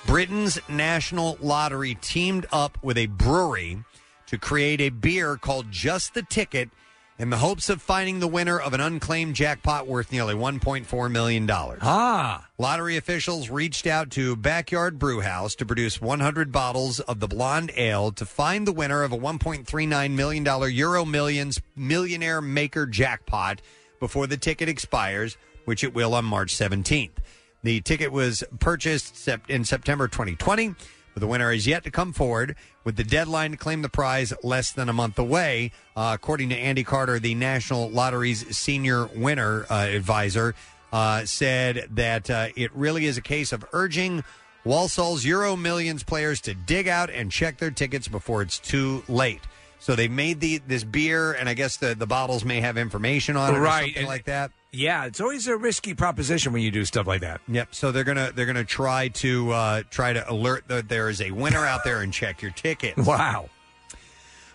Britain's 0.07 0.59
National 0.69 1.37
Lottery 1.43 1.97
teamed 2.01 2.47
up 2.53 2.79
with 2.83 2.97
a 2.97 3.05
brewery 3.07 3.85
to 4.27 4.39
create 4.39 4.81
a 4.81 4.91
beer 4.91 5.37
called 5.37 5.71
Just 5.71 6.15
the 6.15 6.23
Ticket 6.23 6.71
in 7.19 7.31
the 7.31 7.39
hopes 7.39 7.71
of 7.71 7.81
finding 7.81 8.21
the 8.21 8.29
winner 8.29 8.59
of 8.59 8.75
an 8.75 8.81
unclaimed 8.81 9.35
jackpot 9.35 9.87
worth 9.87 10.13
nearly 10.13 10.35
$1.4 10.35 11.11
million. 11.11 11.49
Ah. 11.51 12.47
Lottery 12.59 12.97
officials 12.97 13.49
reached 13.49 13.87
out 13.87 14.11
to 14.11 14.37
Backyard 14.37 14.99
Brew 14.99 15.21
House 15.21 15.55
to 15.57 15.67
produce 15.67 16.01
100 16.01 16.53
bottles 16.53 17.01
of 17.01 17.21
the 17.21 17.29
blonde 17.29 17.73
ale 17.77 18.13
to 18.13 18.27
find 18.27 18.67
the 18.67 18.73
winner 18.73 19.03
of 19.03 19.13
a 19.13 19.19
$1.39 19.19 20.11
million 20.11 20.73
Euro 20.75 21.05
Millions 21.05 21.61
Millionaire 21.75 22.43
Maker 22.43 22.87
jackpot 22.87 23.63
before 23.99 24.27
the 24.27 24.37
ticket 24.37 24.69
expires, 24.69 25.39
which 25.65 25.83
it 25.83 25.95
will 25.95 26.15
on 26.15 26.25
March 26.25 26.55
17th. 26.55 27.13
The 27.63 27.81
ticket 27.81 28.13
was 28.13 28.45
purchased 28.61 29.17
sep- 29.17 29.49
in 29.49 29.65
September 29.65 30.07
2020, 30.07 30.75
but 31.17 31.23
the 31.23 31.27
winner 31.27 31.51
is 31.51 31.67
yet 31.67 31.83
to 31.83 31.91
come 31.91 32.13
forward, 32.13 32.55
with 32.85 32.97
the 32.97 33.03
deadline 33.03 33.53
to 33.53 33.57
claim 33.57 33.81
the 33.81 33.89
prize 33.89 34.35
less 34.43 34.71
than 34.71 34.91
a 34.91 34.93
month 34.93 35.19
away. 35.19 35.73
Uh, 35.97 36.11
according 36.15 36.51
to 36.51 36.55
Andy 36.55 36.85
Carter, 36.85 37.19
the 37.19 37.35
National 37.35 37.89
Lottery's 37.89 38.55
senior 38.55 39.07
winner 39.07 39.65
uh, 39.71 39.87
advisor, 39.89 40.55
uh, 40.93 41.25
said 41.25 41.89
that 41.93 42.29
uh, 42.29 42.49
it 42.55 42.71
really 42.75 43.07
is 43.07 43.17
a 43.17 43.23
case 43.23 43.55
of 43.55 43.65
urging 43.73 44.25
Walsall's 44.67 45.25
Euro 45.25 45.57
Millions 45.57 46.03
players 46.03 46.39
to 46.43 46.53
dig 46.53 46.87
out 46.87 47.09
and 47.09 47.33
check 47.33 47.57
their 47.57 47.71
tickets 47.71 48.09
before 48.09 48.43
it's 48.43 48.59
too 48.59 49.03
late. 49.09 49.41
So 49.79 49.95
they 49.95 50.09
made 50.09 50.41
the 50.41 50.59
this 50.67 50.85
beer, 50.85 51.33
and 51.33 51.49
I 51.49 51.55
guess 51.55 51.77
the, 51.77 51.95
the 51.95 52.07
bottles 52.07 52.45
may 52.45 52.61
have 52.61 52.77
information 52.79 53.37
on 53.37 53.55
it, 53.55 53.59
or 53.59 53.61
Right, 53.61 53.85
something 53.85 53.97
and- 53.99 54.07
like 54.09 54.25
that. 54.25 54.51
Yeah, 54.73 55.07
it's 55.07 55.23
always 55.23 55.47
a 55.47 55.57
risky 55.57 55.95
proposition 55.95 56.53
when 56.53 56.61
you 56.61 56.71
do 56.71 56.85
stuff 56.85 57.07
like 57.07 57.23
that. 57.23 57.41
Yep. 57.49 57.75
So 57.75 57.93
they're 57.93 58.05
gonna 58.05 58.33
they're 58.35 58.45
gonna 58.47 58.65
try 58.65 59.09
to 59.09 59.51
uh, 59.53 59.83
try 59.91 60.13
to 60.13 60.31
alert 60.31 60.65
that 60.69 60.89
there 60.91 61.09
is 61.09 61.23
a 61.23 61.31
winner 61.31 61.65
out 61.65 61.83
there 61.85 62.01
and 62.03 62.13
check 62.13 62.43
your 62.43 62.51
tickets. 62.51 62.97
Wow. 63.07 63.49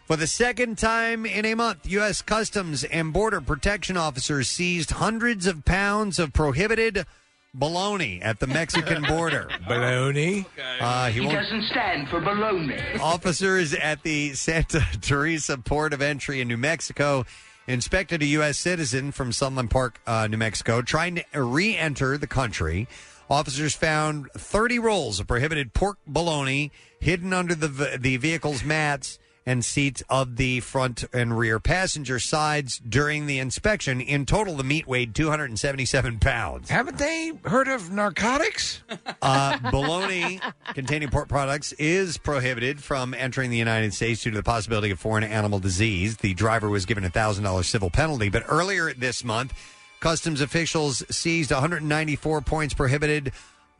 For 0.05 0.17
the 0.17 0.27
second 0.27 0.77
time 0.77 1.25
in 1.25 1.45
a 1.45 1.55
month, 1.55 1.87
U.S. 1.89 2.21
Customs 2.21 2.83
and 2.83 3.13
Border 3.13 3.39
Protection 3.39 3.95
officers 3.95 4.49
seized 4.49 4.91
hundreds 4.91 5.47
of 5.47 5.63
pounds 5.63 6.19
of 6.19 6.33
prohibited 6.33 7.05
bologna 7.53 8.21
at 8.21 8.39
the 8.39 8.47
Mexican 8.47 9.03
border. 9.03 9.49
Baloney. 9.67 10.45
Uh, 10.79 11.07
he 11.07 11.19
he 11.19 11.25
won't- 11.25 11.37
doesn't 11.37 11.63
stand 11.63 12.09
for 12.09 12.21
baloney. 12.21 12.99
Officers 12.99 13.73
at 13.73 14.03
the 14.03 14.33
Santa 14.33 14.81
Teresa 15.01 15.57
port 15.57 15.93
of 15.93 16.01
entry 16.01 16.41
in 16.41 16.47
New 16.47 16.57
Mexico 16.57 17.25
inspected 17.67 18.21
a 18.21 18.25
U.S. 18.27 18.57
citizen 18.57 19.11
from 19.11 19.31
Sunland 19.31 19.69
Park, 19.69 19.99
uh, 20.07 20.27
New 20.27 20.37
Mexico, 20.37 20.81
trying 20.81 21.21
to 21.33 21.43
re 21.43 21.77
enter 21.77 22.17
the 22.17 22.27
country. 22.27 22.87
Officers 23.29 23.75
found 23.75 24.29
30 24.33 24.79
rolls 24.79 25.19
of 25.21 25.27
prohibited 25.27 25.73
pork 25.73 25.97
bologna 26.05 26.69
hidden 26.99 27.31
under 27.31 27.55
the, 27.55 27.69
v- 27.69 27.97
the 27.97 28.17
vehicle's 28.17 28.63
mats 28.63 29.19
and 29.45 29.65
seats 29.65 30.03
of 30.09 30.35
the 30.35 30.59
front 30.59 31.03
and 31.13 31.37
rear 31.37 31.59
passenger 31.59 32.19
sides 32.19 32.79
during 32.87 33.25
the 33.25 33.39
inspection. 33.39 33.99
In 33.99 34.25
total, 34.25 34.55
the 34.55 34.63
meat 34.63 34.87
weighed 34.87 35.15
277 35.15 36.19
pounds. 36.19 36.69
Haven't 36.69 36.97
they 36.97 37.31
heard 37.45 37.67
of 37.67 37.91
narcotics? 37.91 38.81
Uh, 39.21 39.57
bologna 39.69 40.39
containing 40.73 41.07
pork 41.09 41.27
products 41.29 41.73
is 41.73 42.17
prohibited 42.17 42.81
from 42.83 43.13
entering 43.13 43.51
the 43.51 43.57
United 43.57 43.93
States 43.93 44.23
due 44.23 44.31
to 44.31 44.37
the 44.37 44.43
possibility 44.43 44.89
of 44.89 44.99
foreign 44.99 45.23
animal 45.23 45.59
disease. 45.59 46.17
The 46.17 46.33
driver 46.33 46.69
was 46.69 46.85
given 46.85 47.03
a 47.03 47.09
thousand 47.09 47.43
dollars 47.43 47.67
civil 47.67 47.89
penalty, 47.91 48.29
but 48.29 48.43
earlier 48.47 48.93
this 48.93 49.23
month, 49.23 49.53
customs 49.99 50.41
officials 50.41 51.03
seized 51.15 51.51
194 51.51 52.41
points 52.41 52.73
prohibited 52.73 53.31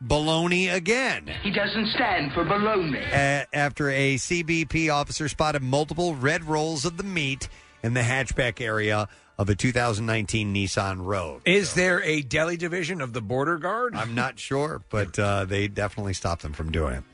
bologna 0.02 0.68
again. 0.68 1.30
He 1.42 1.50
doesn't 1.50 1.88
stand 1.88 2.32
for 2.32 2.44
baloney. 2.44 3.00
A- 3.12 3.46
after 3.54 3.90
a 3.90 4.16
CBP 4.16 4.92
officer 4.92 5.28
spotted 5.28 5.62
multiple 5.62 6.14
red 6.14 6.44
rolls 6.44 6.84
of 6.84 6.96
the 6.96 7.04
meat 7.04 7.48
in 7.82 7.94
the 7.94 8.00
hatchback 8.00 8.60
area 8.60 9.08
of 9.38 9.48
a 9.48 9.54
2019 9.54 10.54
Nissan 10.54 11.04
Rogue. 11.04 11.40
Is 11.44 11.74
there 11.74 12.02
a 12.02 12.22
deli 12.22 12.56
division 12.56 13.00
of 13.00 13.12
the 13.12 13.22
border 13.22 13.58
guard? 13.58 13.96
I'm 13.96 14.14
not 14.14 14.38
sure, 14.38 14.82
but 14.90 15.18
uh, 15.18 15.46
they 15.46 15.68
definitely 15.68 16.14
stopped 16.14 16.42
them 16.42 16.52
from 16.52 16.70
doing 16.70 16.94
it. 16.96 17.04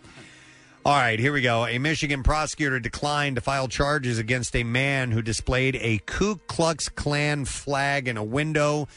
All 0.85 0.97
right, 0.97 1.19
here 1.19 1.33
we 1.33 1.43
go. 1.43 1.67
A 1.67 1.79
Michigan 1.79 2.23
prosecutor 2.23 2.81
declined 2.81 3.37
to 3.37 3.43
file 3.43 3.69
charges 3.69 4.19
against 4.19 4.57
a 4.57 4.63
man 4.65 5.11
who 5.11 5.21
displayed 5.23 5.77
a 5.77 6.01
Ku 6.07 6.37
Klux 6.47 6.89
Klan 6.89 7.45
flag 7.45 8.09
in 8.09 8.17
a 8.17 8.25
window 8.25 8.89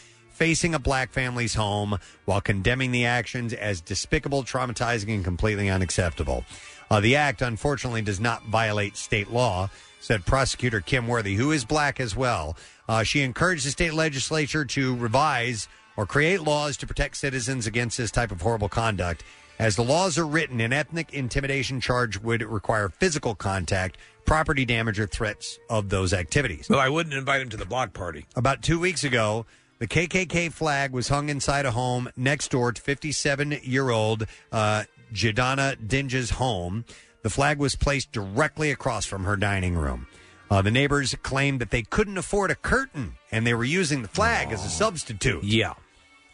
facing 0.42 0.74
a 0.74 0.80
black 0.80 1.12
family's 1.12 1.54
home 1.54 2.00
while 2.26 2.42
condemning 2.42 2.92
the 2.92 3.06
actions 3.06 3.54
as 3.54 3.80
despicable, 3.80 4.42
traumatizing, 4.42 5.14
and 5.14 5.24
completely 5.24 5.70
unacceptable. 5.70 6.44
Uh, 6.90 7.00
the 7.00 7.16
act, 7.16 7.44
unfortunately, 7.44 8.02
does 8.02 8.20
not 8.20 8.44
violate 8.46 8.98
state 8.98 9.30
law, 9.30 9.70
said 10.00 10.26
prosecutor 10.26 10.82
Kim 10.82 11.08
Worthy, 11.08 11.36
who 11.36 11.52
is 11.52 11.64
black 11.64 12.00
as 12.00 12.16
well. 12.16 12.58
Uh, 12.90 13.04
she 13.04 13.22
encouraged 13.22 13.68
the 13.68 13.70
state 13.70 13.94
legislature 13.94 14.66
to 14.66 14.96
revise 14.96 15.68
or 15.96 16.08
create 16.08 16.42
laws 16.42 16.76
to 16.78 16.88
protect 16.88 17.18
citizens 17.18 17.68
against 17.68 18.00
this 18.00 18.10
type 18.10 18.32
of 18.32 18.42
horrible 18.42 18.68
conduct. 18.68 19.24
As 19.60 19.76
the 19.76 19.84
laws 19.84 20.18
are 20.18 20.26
written, 20.26 20.60
an 20.60 20.74
ethnic 20.74 21.14
intimidation 21.14 21.80
charge 21.80 22.18
would 22.18 22.42
require 22.42 22.90
physical 22.90 23.36
contact, 23.36 24.00
property 24.26 24.66
damage, 24.66 25.00
or 25.00 25.06
threats 25.06 25.60
of 25.70 25.90
those 25.90 26.14
activities. 26.14 26.68
Well, 26.68 26.80
I 26.80 26.90
wouldn't 26.90 27.14
invite 27.14 27.42
him 27.42 27.50
to 27.50 27.58
the 27.58 27.66
block 27.66 27.94
party. 27.94 28.26
About 28.36 28.64
two 28.64 28.80
weeks 28.80 29.04
ago, 29.04 29.46
the 29.82 29.88
KKK 29.88 30.54
flag 30.54 30.92
was 30.92 31.08
hung 31.08 31.30
inside 31.30 31.66
a 31.66 31.72
home 31.72 32.08
next 32.16 32.52
door 32.52 32.72
to 32.72 32.80
57 32.80 33.62
year 33.64 33.90
old 33.90 34.28
uh, 34.52 34.84
Jadana 35.12 35.76
Dinge's 35.88 36.30
home. 36.30 36.86
The 37.24 37.32
flag 37.32 37.58
was 37.58 37.74
placed 37.74 38.12
directly 38.12 38.70
across 38.70 39.08
from 39.08 39.24
her 39.24 39.36
dining 39.36 39.74
room. 39.74 40.06
Uh, 40.52 40.62
the 40.62 40.70
neighbors 40.70 41.16
claimed 41.24 41.62
that 41.62 41.72
they 41.72 41.82
couldn't 41.82 42.20
afford 42.20 42.52
a 42.52 42.56
curtain 42.56 43.16
and 43.32 43.48
they 43.48 43.56
were 43.56 43.64
using 43.64 44.04
the 44.04 44.08
flag 44.08 44.52
as 44.52 44.64
a 44.64 44.70
substitute. 44.70 45.44
Yeah. 45.44 45.74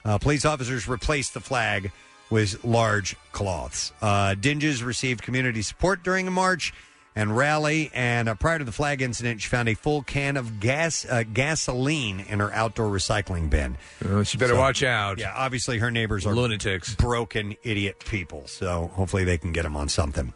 Uh, 0.04 0.18
police 0.18 0.44
officers 0.44 0.86
replaced 0.90 1.34
the 1.34 1.40
flag 1.40 1.94
with 2.30 2.66
large 2.66 3.16
cloths. 3.32 3.94
Uh, 4.02 4.36
Dinges 4.36 4.84
received 4.84 5.22
community 5.22 5.62
support 5.62 6.04
during 6.04 6.28
a 6.28 6.32
march 6.32 6.74
and 7.18 7.36
rally, 7.36 7.90
and 7.96 8.30
uh, 8.30 8.36
prior 8.36 8.60
to 8.60 8.64
the 8.64 8.72
flag 8.72 9.02
incident, 9.02 9.42
she 9.42 9.50
found 9.50 9.68
a 9.68 9.74
full 9.74 10.04
can 10.04 10.38
of 10.38 10.60
gas 10.60 11.04
uh, 11.10 11.24
gasoline 11.24 12.20
in 12.20 12.40
her 12.40 12.54
outdoor 12.54 12.90
recycling 12.90 13.50
bin. 13.50 13.76
Uh, 14.08 14.22
she 14.22 14.38
better 14.38 14.56
watch 14.56 14.84
out. 14.84 15.18
Yeah, 15.18 15.34
obviously 15.36 15.80
her 15.80 15.90
neighbors 15.90 16.28
are 16.28 16.36
Lunatics. 16.36 16.96
broken 16.96 17.56
idiot 17.64 18.04
people. 18.08 18.46
So 18.46 18.92
hopefully 18.94 19.24
they 19.24 19.40
can 19.40 19.52
get 19.52 19.64
them 19.64 19.76
on 19.76 19.90
something. 19.90 20.32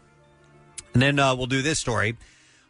And 0.95 1.03
then 1.03 1.19
uh, 1.19 1.35
we'll 1.35 1.45
do 1.45 1.61
this 1.61 1.77
story. 1.77 2.18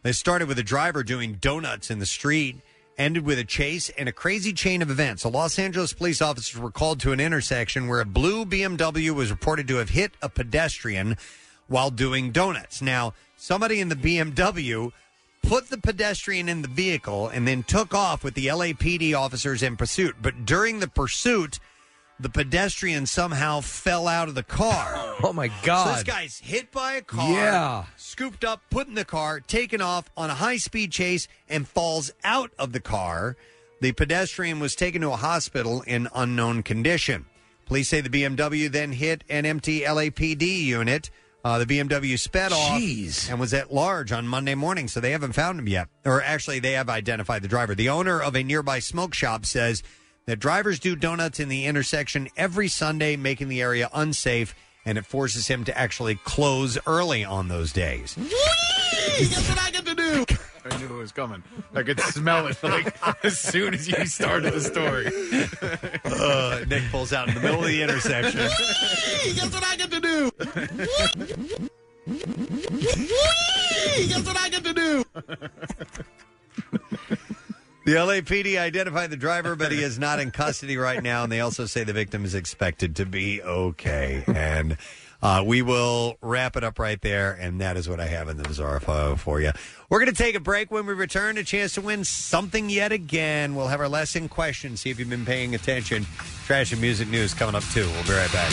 It 0.04 0.12
started 0.12 0.46
with 0.46 0.58
a 0.58 0.62
driver 0.62 1.02
doing 1.02 1.38
donuts 1.40 1.90
in 1.90 1.98
the 1.98 2.04
street, 2.04 2.60
ended 2.98 3.24
with 3.24 3.38
a 3.38 3.44
chase 3.44 3.88
and 3.96 4.10
a 4.10 4.12
crazy 4.12 4.52
chain 4.52 4.82
of 4.82 4.90
events. 4.90 5.22
The 5.22 5.30
Los 5.30 5.58
Angeles 5.58 5.94
police 5.94 6.20
officers 6.20 6.60
were 6.60 6.70
called 6.70 7.00
to 7.00 7.12
an 7.12 7.20
intersection 7.20 7.88
where 7.88 8.00
a 8.00 8.04
blue 8.04 8.44
BMW 8.44 9.12
was 9.12 9.30
reported 9.30 9.66
to 9.68 9.76
have 9.76 9.88
hit 9.88 10.12
a 10.20 10.28
pedestrian 10.28 11.16
while 11.72 11.90
doing 11.90 12.30
donuts. 12.30 12.80
Now, 12.80 13.14
somebody 13.36 13.80
in 13.80 13.88
the 13.88 13.96
BMW 13.96 14.92
put 15.42 15.70
the 15.70 15.78
pedestrian 15.78 16.48
in 16.48 16.62
the 16.62 16.68
vehicle 16.68 17.26
and 17.28 17.48
then 17.48 17.64
took 17.64 17.92
off 17.94 18.22
with 18.22 18.34
the 18.34 18.46
LAPD 18.46 19.12
officers 19.18 19.62
in 19.62 19.76
pursuit. 19.76 20.14
But 20.22 20.44
during 20.44 20.78
the 20.78 20.86
pursuit, 20.86 21.58
the 22.20 22.28
pedestrian 22.28 23.06
somehow 23.06 23.60
fell 23.60 24.06
out 24.06 24.28
of 24.28 24.36
the 24.36 24.44
car. 24.44 25.08
Oh 25.24 25.32
my 25.32 25.48
So 25.48 25.54
God! 25.64 25.96
this 25.96 26.02
guy's 26.04 26.38
hit 26.38 26.72
by 26.72 26.94
a 26.94 27.02
car, 27.02 27.30
Yeah. 27.32 27.84
scooped 27.96 28.44
up, 28.44 28.60
put 28.70 28.88
in 28.88 28.94
the 28.94 29.04
car, 29.04 29.38
taken 29.40 29.80
off 29.80 30.10
on 30.16 30.30
a 30.30 30.34
high 30.34 30.56
speed 30.56 30.90
chase, 30.90 31.28
and 31.48 31.66
falls 31.68 32.10
out 32.24 32.50
of 32.58 32.72
the 32.72 32.80
car. 32.80 33.36
The 33.80 33.92
pedestrian 33.92 34.58
was 34.60 34.74
taken 34.74 35.00
to 35.02 35.10
a 35.12 35.16
hospital 35.16 35.82
in 35.82 36.08
unknown 36.14 36.64
condition. 36.64 37.26
Police 37.66 37.88
say 37.88 38.00
the 38.00 38.08
BMW 38.10 38.70
then 38.70 38.92
hit 38.92 39.22
an 39.28 39.46
empty 39.46 39.80
LAPD 39.82 40.42
unit. 40.64 41.10
Uh, 41.44 41.58
the 41.58 41.66
BMW 41.66 42.18
sped 42.18 42.52
off 42.52 42.78
and 43.28 43.40
was 43.40 43.52
at 43.52 43.74
large 43.74 44.12
on 44.12 44.28
Monday 44.28 44.54
morning, 44.54 44.86
so 44.86 45.00
they 45.00 45.10
haven't 45.10 45.32
found 45.32 45.58
him 45.58 45.66
yet. 45.68 45.88
Or 46.04 46.22
actually, 46.22 46.60
they 46.60 46.72
have 46.72 46.88
identified 46.88 47.42
the 47.42 47.48
driver. 47.48 47.74
The 47.74 47.88
owner 47.88 48.20
of 48.20 48.36
a 48.36 48.44
nearby 48.44 48.78
smoke 48.78 49.12
shop 49.12 49.44
says 49.44 49.82
that 50.26 50.38
drivers 50.38 50.78
do 50.78 50.94
donuts 50.94 51.40
in 51.40 51.48
the 51.48 51.66
intersection 51.66 52.28
every 52.36 52.68
Sunday, 52.68 53.16
making 53.16 53.48
the 53.48 53.60
area 53.60 53.90
unsafe, 53.92 54.54
and 54.84 54.96
it 54.96 55.04
forces 55.04 55.48
him 55.48 55.64
to 55.64 55.76
actually 55.76 56.14
close 56.14 56.78
early 56.86 57.24
on 57.24 57.48
those 57.48 57.72
days. 57.72 58.14
That's 58.14 59.48
what 59.48 59.58
I 59.60 59.70
get 59.72 59.84
to 59.86 59.94
do. 59.94 60.24
I 60.64 60.78
knew 60.78 60.86
it 60.86 60.98
was 60.98 61.12
coming. 61.12 61.42
I 61.74 61.82
could 61.82 61.98
smell 62.00 62.46
it 62.46 62.62
like 62.62 62.96
as 63.24 63.38
soon 63.38 63.74
as 63.74 63.88
you 63.88 64.06
started 64.06 64.52
the 64.52 64.60
story. 64.60 65.06
Uh, 66.04 66.64
Nick 66.68 66.84
pulls 66.90 67.12
out 67.12 67.28
in 67.28 67.34
the 67.34 67.40
middle 67.40 67.60
of 67.60 67.66
the 67.66 67.82
intersection. 67.82 68.40
That's 68.40 69.54
what 69.54 69.64
I 69.64 69.76
get 69.76 69.90
to 69.90 70.00
do. 70.00 70.30
That's 74.08 74.26
what 74.26 74.36
I 74.36 74.48
get 74.48 74.64
to 74.64 74.74
do. 74.74 75.04
The 77.84 77.94
LAPD 77.94 78.58
identified 78.58 79.10
the 79.10 79.16
driver, 79.16 79.56
but 79.56 79.72
he 79.72 79.82
is 79.82 79.98
not 79.98 80.20
in 80.20 80.30
custody 80.30 80.76
right 80.76 81.02
now, 81.02 81.24
and 81.24 81.32
they 81.32 81.40
also 81.40 81.66
say 81.66 81.82
the 81.82 81.92
victim 81.92 82.24
is 82.24 82.32
expected 82.32 82.94
to 82.96 83.06
be 83.06 83.42
okay. 83.42 84.22
And 84.28 84.76
uh, 85.22 85.42
we 85.46 85.62
will 85.62 86.16
wrap 86.20 86.56
it 86.56 86.64
up 86.64 86.78
right 86.78 87.00
there, 87.00 87.32
and 87.32 87.60
that 87.60 87.76
is 87.76 87.88
what 87.88 88.00
I 88.00 88.06
have 88.06 88.28
in 88.28 88.36
the 88.36 88.42
bizarre 88.42 88.80
file 88.80 89.16
for 89.16 89.40
you. 89.40 89.52
We're 89.88 90.00
going 90.00 90.10
to 90.10 90.22
take 90.22 90.34
a 90.34 90.40
break. 90.40 90.70
When 90.70 90.84
we 90.84 90.94
return, 90.94 91.38
a 91.38 91.44
chance 91.44 91.74
to 91.74 91.80
win 91.80 92.04
something 92.04 92.68
yet 92.68 92.90
again. 92.90 93.54
We'll 93.54 93.68
have 93.68 93.80
our 93.80 93.88
lesson 93.88 94.28
question. 94.28 94.76
See 94.76 94.90
if 94.90 94.98
you've 94.98 95.10
been 95.10 95.24
paying 95.24 95.54
attention. 95.54 96.06
Trash 96.46 96.72
and 96.72 96.80
music 96.80 97.08
news 97.08 97.34
coming 97.34 97.54
up 97.54 97.62
too. 97.64 97.86
We'll 97.86 98.02
be 98.04 98.12
right 98.12 98.32
back. 98.32 98.50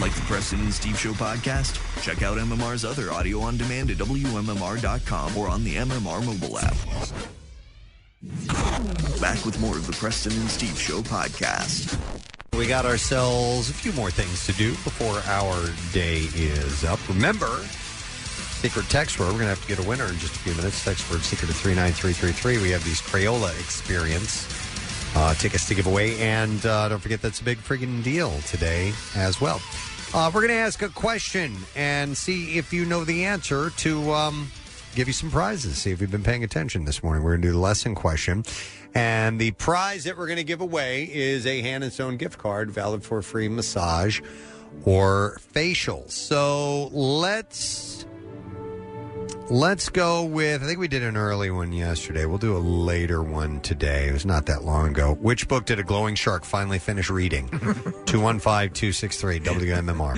Like 0.00 0.14
the 0.14 0.20
Preston 0.26 0.60
and 0.60 0.72
Steve 0.72 0.98
Show 0.98 1.12
podcast? 1.12 1.80
Check 2.02 2.22
out 2.22 2.38
MMR's 2.38 2.84
other 2.84 3.10
audio 3.10 3.40
on 3.40 3.56
demand 3.56 3.90
at 3.90 3.96
WMMR.com 3.96 5.36
or 5.36 5.48
on 5.48 5.64
the 5.64 5.74
MMR 5.76 6.24
mobile 6.24 6.58
app. 6.58 6.76
Back 9.20 9.44
with 9.44 9.58
more 9.60 9.76
of 9.76 9.86
the 9.86 9.92
Preston 9.94 10.32
and 10.32 10.50
Steve 10.50 10.78
Show 10.78 11.00
podcast. 11.00 11.98
We 12.56 12.66
got 12.66 12.86
ourselves 12.86 13.68
a 13.68 13.74
few 13.74 13.92
more 13.92 14.10
things 14.10 14.46
to 14.46 14.52
do 14.54 14.70
before 14.82 15.18
our 15.30 15.60
day 15.92 16.20
is 16.34 16.84
up. 16.84 16.98
Remember, 17.06 17.46
secret 17.46 18.86
text 18.88 19.20
word. 19.20 19.26
We're 19.26 19.32
going 19.32 19.44
to 19.44 19.48
have 19.50 19.60
to 19.60 19.68
get 19.68 19.78
a 19.78 19.86
winner 19.86 20.06
in 20.06 20.16
just 20.16 20.36
a 20.36 20.38
few 20.38 20.54
minutes. 20.54 20.82
Text 20.82 21.10
word 21.10 21.20
secret 21.20 21.48
to 21.48 21.52
39333. 21.52 22.62
We 22.62 22.70
have 22.70 22.82
these 22.82 23.02
Crayola 23.02 23.50
experience 23.60 24.48
uh, 25.14 25.34
tickets 25.34 25.68
to 25.68 25.74
give 25.74 25.86
away. 25.86 26.18
And 26.18 26.64
uh, 26.64 26.88
don't 26.88 26.98
forget, 26.98 27.20
that's 27.20 27.40
a 27.40 27.44
big 27.44 27.58
freaking 27.58 28.02
deal 28.02 28.32
today 28.46 28.94
as 29.14 29.38
well. 29.38 29.60
Uh, 30.14 30.30
we're 30.32 30.40
going 30.40 30.48
to 30.48 30.54
ask 30.54 30.80
a 30.80 30.88
question 30.88 31.54
and 31.76 32.16
see 32.16 32.56
if 32.56 32.72
you 32.72 32.86
know 32.86 33.04
the 33.04 33.26
answer 33.26 33.68
to 33.76 34.12
um, 34.12 34.50
give 34.94 35.08
you 35.08 35.14
some 35.14 35.30
prizes. 35.30 35.76
See 35.76 35.90
if 35.90 36.00
you've 36.00 36.10
been 36.10 36.24
paying 36.24 36.42
attention 36.42 36.86
this 36.86 37.02
morning. 37.02 37.22
We're 37.22 37.32
going 37.32 37.42
to 37.42 37.48
do 37.48 37.52
the 37.52 37.60
lesson 37.60 37.94
question. 37.94 38.44
And 38.96 39.38
the 39.38 39.50
prize 39.50 40.04
that 40.04 40.16
we're 40.16 40.26
going 40.26 40.38
to 40.38 40.44
give 40.44 40.62
away 40.62 41.10
is 41.12 41.46
a 41.46 41.60
Hand 41.60 41.84
and 41.84 41.92
Stone 41.92 42.16
gift 42.16 42.38
card 42.38 42.70
valid 42.70 43.04
for 43.04 43.18
a 43.18 43.22
free 43.22 43.46
massage 43.46 44.22
or 44.86 45.36
facial. 45.52 46.08
So 46.08 46.86
let's 46.92 48.06
let's 49.50 49.90
go 49.90 50.24
with 50.24 50.62
I 50.62 50.66
think 50.66 50.78
we 50.78 50.88
did 50.88 51.02
an 51.02 51.14
early 51.14 51.50
one 51.50 51.74
yesterday. 51.74 52.24
We'll 52.24 52.38
do 52.38 52.56
a 52.56 52.58
later 52.58 53.22
one 53.22 53.60
today. 53.60 54.08
It 54.08 54.12
was 54.12 54.24
not 54.24 54.46
that 54.46 54.64
long 54.64 54.88
ago. 54.88 55.12
Which 55.12 55.46
book 55.46 55.66
did 55.66 55.78
a 55.78 55.82
glowing 55.82 56.14
shark 56.14 56.46
finally 56.46 56.78
finish 56.78 57.10
reading? 57.10 57.48
215-263 57.50 59.42
WMMR. 59.42 60.16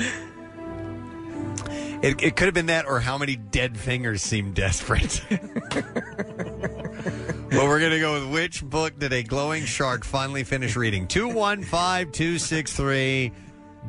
It, 2.00 2.22
it 2.22 2.36
could 2.36 2.44
have 2.44 2.54
been 2.54 2.66
that 2.66 2.86
or 2.86 3.00
how 3.00 3.18
many 3.18 3.34
dead 3.34 3.76
fingers 3.76 4.22
seem 4.22 4.52
desperate. 4.52 5.20
Well, 7.50 7.66
we're 7.66 7.80
going 7.80 7.92
to 7.92 8.00
go 8.00 8.20
with 8.20 8.30
which 8.32 8.62
book 8.62 8.98
did 8.98 9.10
a 9.12 9.22
glowing 9.22 9.64
shark 9.64 10.04
finally 10.04 10.44
finish 10.44 10.76
reading? 10.76 11.06
215263 11.08 13.32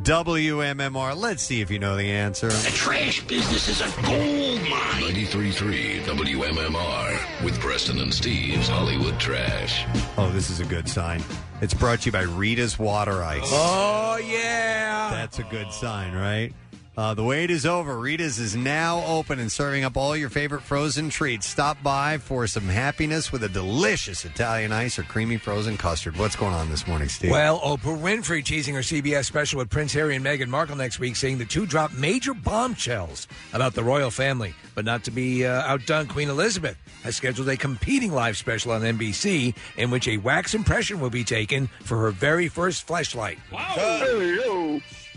WMMR. 0.04 1.16
Let's 1.18 1.44
see 1.44 1.60
if 1.60 1.70
you 1.70 1.78
know 1.78 1.98
the 1.98 2.10
answer. 2.10 2.48
The 2.48 2.72
trash 2.72 3.22
business 3.28 3.68
is 3.68 3.82
a 3.82 3.90
gold 4.02 4.62
mine. 4.62 5.04
93.3 5.14 6.04
WMMR 6.04 7.44
with 7.44 7.60
Preston 7.60 8.00
and 8.00 8.14
Steve's 8.14 8.70
Hollywood 8.70 9.20
Trash. 9.20 9.84
Oh, 10.18 10.32
this 10.32 10.50
is 10.50 10.62
a 10.62 10.66
good 10.66 10.88
sign. 10.88 11.22
It's 11.60 11.74
brought 11.74 12.00
to 12.02 12.06
you 12.06 12.12
by 12.14 12.22
Rita's 12.22 12.80
Water 12.80 13.22
Ice. 13.24 13.42
Oh 13.52 14.18
yeah, 14.24 15.10
That's 15.12 15.40
a 15.40 15.44
good 15.44 15.74
sign, 15.74 16.14
right? 16.14 16.54
Uh, 17.00 17.14
the 17.14 17.24
wait 17.24 17.50
is 17.50 17.66
over. 17.66 17.98
Rita's 17.98 18.40
is 18.40 18.58
now 18.58 19.02
open 19.06 19.40
and 19.40 19.50
serving 19.50 19.86
up 19.86 19.96
all 19.96 20.18
your 20.18 20.28
favorite 20.28 20.62
frozen 20.62 21.10
treats. 21.10 21.48
Stop 21.48 21.82
by 21.82 22.18
for 22.18 22.46
some 22.46 22.68
happiness 22.68 23.32
with 23.32 23.42
a 23.46 23.48
delicious 23.48 24.26
Italian 24.26 24.74
ice 24.74 25.00
or 25.00 25.04
creamy 25.04 25.38
frozen 25.38 25.78
custard. 25.78 26.18
What's 26.18 26.36
going 26.36 26.54
on 26.54 26.70
this 26.70 26.88
morning, 26.88 27.08
Steve? 27.08 27.32
Well, 27.32 27.62
Oprah 27.62 27.98
Winfrey 27.98 28.44
teasing 28.44 28.76
her 28.76 28.82
CBS 28.82 29.24
special 29.24 29.60
with 29.60 29.70
Prince 29.70 29.94
Harry 29.94 30.18
and 30.18 30.26
Meghan 30.26 30.50
Markle 30.50 30.76
next 30.76 31.00
week, 31.00 31.16
saying 31.16 31.38
the 31.38 31.46
two 31.46 31.66
drop 31.66 31.94
major 31.94 32.34
bombshells 32.34 33.30
about 33.54 33.76
the 33.76 33.84
royal 33.84 34.12
family. 34.12 34.54
But 34.76 34.84
not 34.84 35.06
to 35.06 35.12
be 35.12 35.46
uh, 35.46 35.62
outdone, 35.62 36.08
Queen 36.08 36.28
Elizabeth 36.28 36.76
has 37.04 37.16
scheduled 37.16 37.48
a 37.48 37.56
competing 37.56 38.12
live 38.12 38.36
special 38.36 38.74
on 38.74 38.82
NBC 38.82 39.56
in 39.78 39.90
which 39.90 40.10
a 40.10 40.18
wax 40.18 40.54
impression 40.54 41.00
will 41.00 41.10
be 41.10 41.24
taken 41.24 41.68
for 41.82 41.98
her 42.02 42.12
very 42.12 42.50
first 42.50 42.86
fleshlight. 42.86 43.38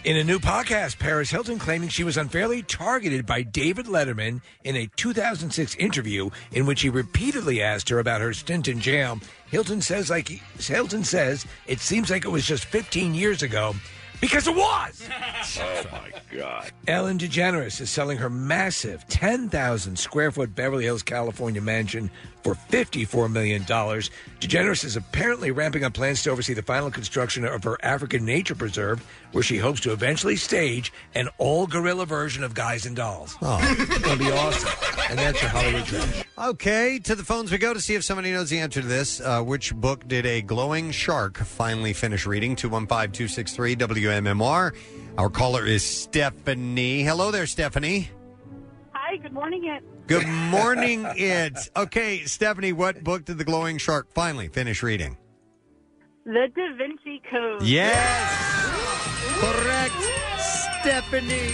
In 0.05 0.17
a 0.17 0.25
new 0.25 0.41
podcast, 0.41 0.99
Paris 0.99 1.31
Hilton 1.31 1.61
claiming 1.61 1.89
she 1.89 2.03
was 2.03 2.17
unfairly 2.17 2.63
targeted 2.63 3.25
by 3.25 3.43
David 3.43 3.87
Letterman 3.87 4.41
in 4.65 4.75
a 4.75 4.89
2006 4.97 5.77
interview 5.77 6.29
in 6.51 6.67
which 6.67 6.81
he 6.83 6.89
repeatedly 6.89 7.63
asked 7.63 7.89
her 7.89 8.01
about 8.01 8.21
her 8.21 8.33
stint 8.33 8.67
in 8.67 8.81
jail. 8.81 9.21
Hilton 9.47 9.81
says 9.81 10.11
like 10.11 10.29
Hilton 10.59 11.05
says 11.05 11.47
it 11.69 11.79
seems 11.79 12.11
like 12.11 12.25
it 12.25 12.31
was 12.31 12.45
just 12.45 12.65
15 12.65 13.15
years 13.15 13.43
ago 13.45 13.77
because 14.21 14.49
it 14.49 14.57
was. 14.57 15.09
Oh 15.59 15.85
my 15.93 16.13
God. 16.37 16.71
Ellen 16.87 17.19
DeGeneres 17.19 17.81
is 17.81 17.91
selling 17.91 18.17
her 18.19 18.31
massive 18.31 19.07
10,000 19.09 19.99
square 19.99 20.31
foot 20.31 20.55
Beverly 20.55 20.85
Hills, 20.85 21.03
California 21.03 21.61
mansion 21.61 22.11
for 22.43 22.55
$54 22.55 23.31
million. 23.31 23.63
DeGeneres 23.63 24.85
is 24.85 24.97
apparently 24.97 25.51
ramping 25.51 25.85
up 25.85 25.95
plans 25.95 26.23
to 26.23 26.31
oversee 26.31 26.55
the 26.55 26.63
final 26.63 26.91
construction 26.91 27.45
of 27.45 27.65
her 27.65 27.77
African 27.83 28.25
nature 28.25 28.55
preserve, 28.55 29.05
where 29.33 29.43
she 29.43 29.59
hopes 29.59 29.81
to 29.81 29.93
eventually 29.93 30.37
stage 30.37 30.93
an 31.15 31.29
all 31.39 31.67
gorilla 31.67 32.07
version 32.07 32.43
of 32.43 32.55
Guys 32.55 32.87
and 32.87 32.97
Dolls. 32.97 33.37
Oh. 33.43 33.59
It's 33.63 33.99
going 33.99 34.19
to 34.19 34.25
be 34.25 34.31
awesome. 34.33 34.71
And 35.11 35.19
that's 35.19 35.41
your 35.41 35.51
Hollywood 35.51 35.85
trash. 35.85 36.25
Okay, 36.39 36.99
to 37.01 37.15
the 37.15 37.25
phones 37.25 37.53
we 37.53 37.59
go 37.59 37.75
to 37.75 37.81
see 37.81 37.95
if 37.95 38.05
somebody 38.05 38.33
knows 38.33 38.51
the 38.51 38.59
answer 38.59 38.81
to 38.81 38.87
this. 38.87 39.21
Uh, 39.21 39.43
which 39.43 39.75
book 39.75 40.09
did 40.09 40.27
a 40.27 40.43
glowing 40.43 40.91
shark 40.91 41.39
finally 41.39 41.93
finish 41.93 42.27
reading? 42.27 42.57
215 42.57 43.13
263 43.13 43.77
WMMR. 43.77 44.75
Our 45.19 45.29
caller 45.29 45.67
is 45.67 45.85
Stephanie. 45.85 47.03
Hello 47.03 47.31
there, 47.31 47.47
Stephanie. 47.47 48.11
Hi, 49.13 49.19
good 49.19 49.35
morning. 49.35 49.67
It. 49.67 50.07
Good 50.07 50.27
morning, 50.27 51.05
it. 51.17 51.69
Okay, 51.77 52.25
Stephanie, 52.25 52.73
what 52.73 53.05
book 53.05 53.27
did 53.27 53.37
the 53.37 53.45
glowing 53.45 53.77
shark 53.77 54.11
finally 54.15 54.49
finish 54.49 54.83
reading? 54.83 55.19
The 56.25 56.47
Da 56.57 56.77
Vinci 56.79 57.21
Code. 57.31 57.63
Yes. 57.63 57.93
Correct, 59.39 59.93
Stephanie. 60.81 61.53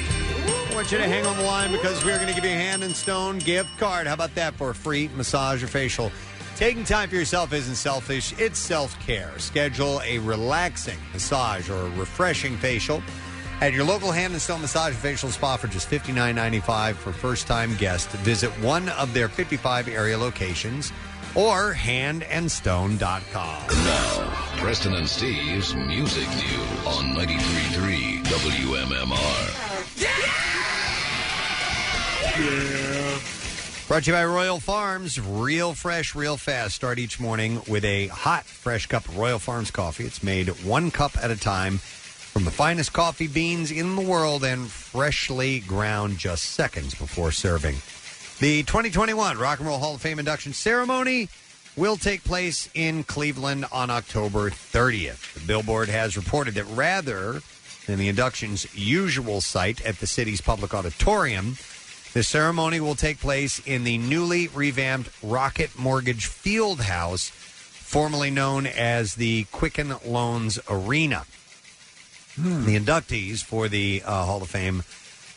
I 0.71 0.71
want 0.73 0.93
you 0.93 0.99
to 0.99 1.09
hang 1.09 1.27
on 1.27 1.37
the 1.37 1.43
line 1.43 1.73
because 1.73 2.05
we're 2.05 2.15
going 2.15 2.29
to 2.29 2.35
give 2.35 2.45
you 2.45 2.51
a 2.51 2.55
hand 2.55 2.85
and 2.85 2.95
stone 2.95 3.41
gift 3.41 3.77
card. 3.77 4.07
How 4.07 4.15
about 4.15 4.37
that 4.37 4.55
for 4.55 4.71
a 4.71 4.75
free 4.75 5.11
massage 5.17 5.61
or 5.61 5.67
facial? 5.67 6.13
Taking 6.55 6.85
time 6.85 7.09
for 7.09 7.17
yourself 7.17 7.53
isn't 7.53 7.75
selfish, 7.75 8.39
it's 8.39 8.61
self 8.61 8.97
care. 9.05 9.37
Schedule 9.39 10.01
a 10.05 10.21
relaxing 10.21 10.99
massage 11.13 11.69
or 11.71 11.87
a 11.87 11.91
refreshing 11.97 12.57
facial 12.59 13.03
at 13.61 13.73
your 13.73 13.85
local 13.85 14.13
hand 14.13 14.33
and 14.33 14.43
stone 14.43 14.61
massage 14.61 14.91
and 14.91 14.99
facial 14.99 15.31
spa 15.31 15.57
for 15.57 15.67
just 15.69 15.91
$59.95 15.91 16.95
for 16.95 17.13
first 17.13 17.47
time 17.47 17.75
guests. 17.77 18.15
Visit 18.17 18.51
one 18.63 18.89
of 18.91 19.13
their 19.15 19.29
55 19.29 19.89
area 19.89 20.17
locations 20.19 20.93
or 21.35 21.75
handandstone.com. 21.75 23.67
Now, 23.69 24.33
Preston 24.57 24.95
and 24.95 25.09
Steve's 25.09 25.75
Music 25.75 26.29
News 26.29 26.87
on 26.87 27.15
93.3 27.15 28.25
WMMR. 28.25 30.03
Yeah! 30.03 30.39
Brought 33.89 34.05
to 34.05 34.11
you 34.11 34.17
by 34.17 34.25
Royal 34.25 34.61
Farms. 34.61 35.19
Real 35.19 35.73
fresh, 35.75 36.15
real 36.15 36.37
fast. 36.37 36.75
Start 36.75 36.99
each 36.99 37.19
morning 37.19 37.63
with 37.67 37.85
a 37.85 38.09
hot, 38.09 38.45
fresh 38.45 38.87
cup 38.87 39.09
of 39.09 39.17
Royal 39.17 39.39
Farms 39.39 39.71
coffee. 39.71 40.05
It's 40.05 40.23
made 40.23 40.49
one 40.63 40.91
cup 40.91 41.17
at 41.17 41.31
a 41.31 41.37
time 41.37 41.81
from 42.39 42.45
the 42.45 42.51
finest 42.53 42.93
coffee 42.93 43.27
beans 43.27 43.73
in 43.73 43.97
the 43.97 44.01
world 44.01 44.45
and 44.45 44.69
freshly 44.71 45.59
ground 45.59 46.17
just 46.19 46.45
seconds 46.45 46.95
before 46.95 47.33
serving. 47.33 47.75
The 48.39 48.63
2021 48.63 49.37
Rock 49.37 49.59
and 49.59 49.67
Roll 49.67 49.81
Hall 49.81 49.97
of 49.97 50.01
Fame 50.01 50.21
induction 50.21 50.53
ceremony 50.53 51.31
will 51.75 51.97
take 51.97 52.23
place 52.23 52.71
in 52.75 53.03
Cleveland 53.03 53.65
on 53.73 53.91
October 53.91 54.51
30th. 54.51 55.35
The 55.35 55.41
Billboard 55.49 55.89
has 55.89 56.17
reported 56.17 56.55
that 56.55 56.67
rather 56.67 57.43
than 57.89 57.99
the 57.99 58.07
induction's 58.07 58.73
usual 58.73 59.41
site 59.41 59.85
at 59.85 59.99
the 59.99 60.07
city's 60.07 60.41
public 60.41 60.73
auditorium, 60.73 61.57
the 62.13 62.23
ceremony 62.23 62.79
will 62.79 62.95
take 62.95 63.19
place 63.19 63.59
in 63.67 63.83
the 63.83 63.99
newly 63.99 64.47
revamped 64.47 65.11
Rocket 65.25 65.77
Mortgage 65.77 66.27
Field 66.27 66.83
House, 66.83 67.31
formerly 67.31 68.31
known 68.31 68.65
as 68.65 69.17
the 69.17 69.43
Quicken 69.51 69.97
Loans 70.07 70.61
Arena. 70.71 71.25
The 72.39 72.79
inductees 72.79 73.43
for 73.43 73.69
the 73.69 74.03
uh, 74.05 74.25
Hall 74.25 74.41
of 74.43 74.49
Fame 74.49 74.85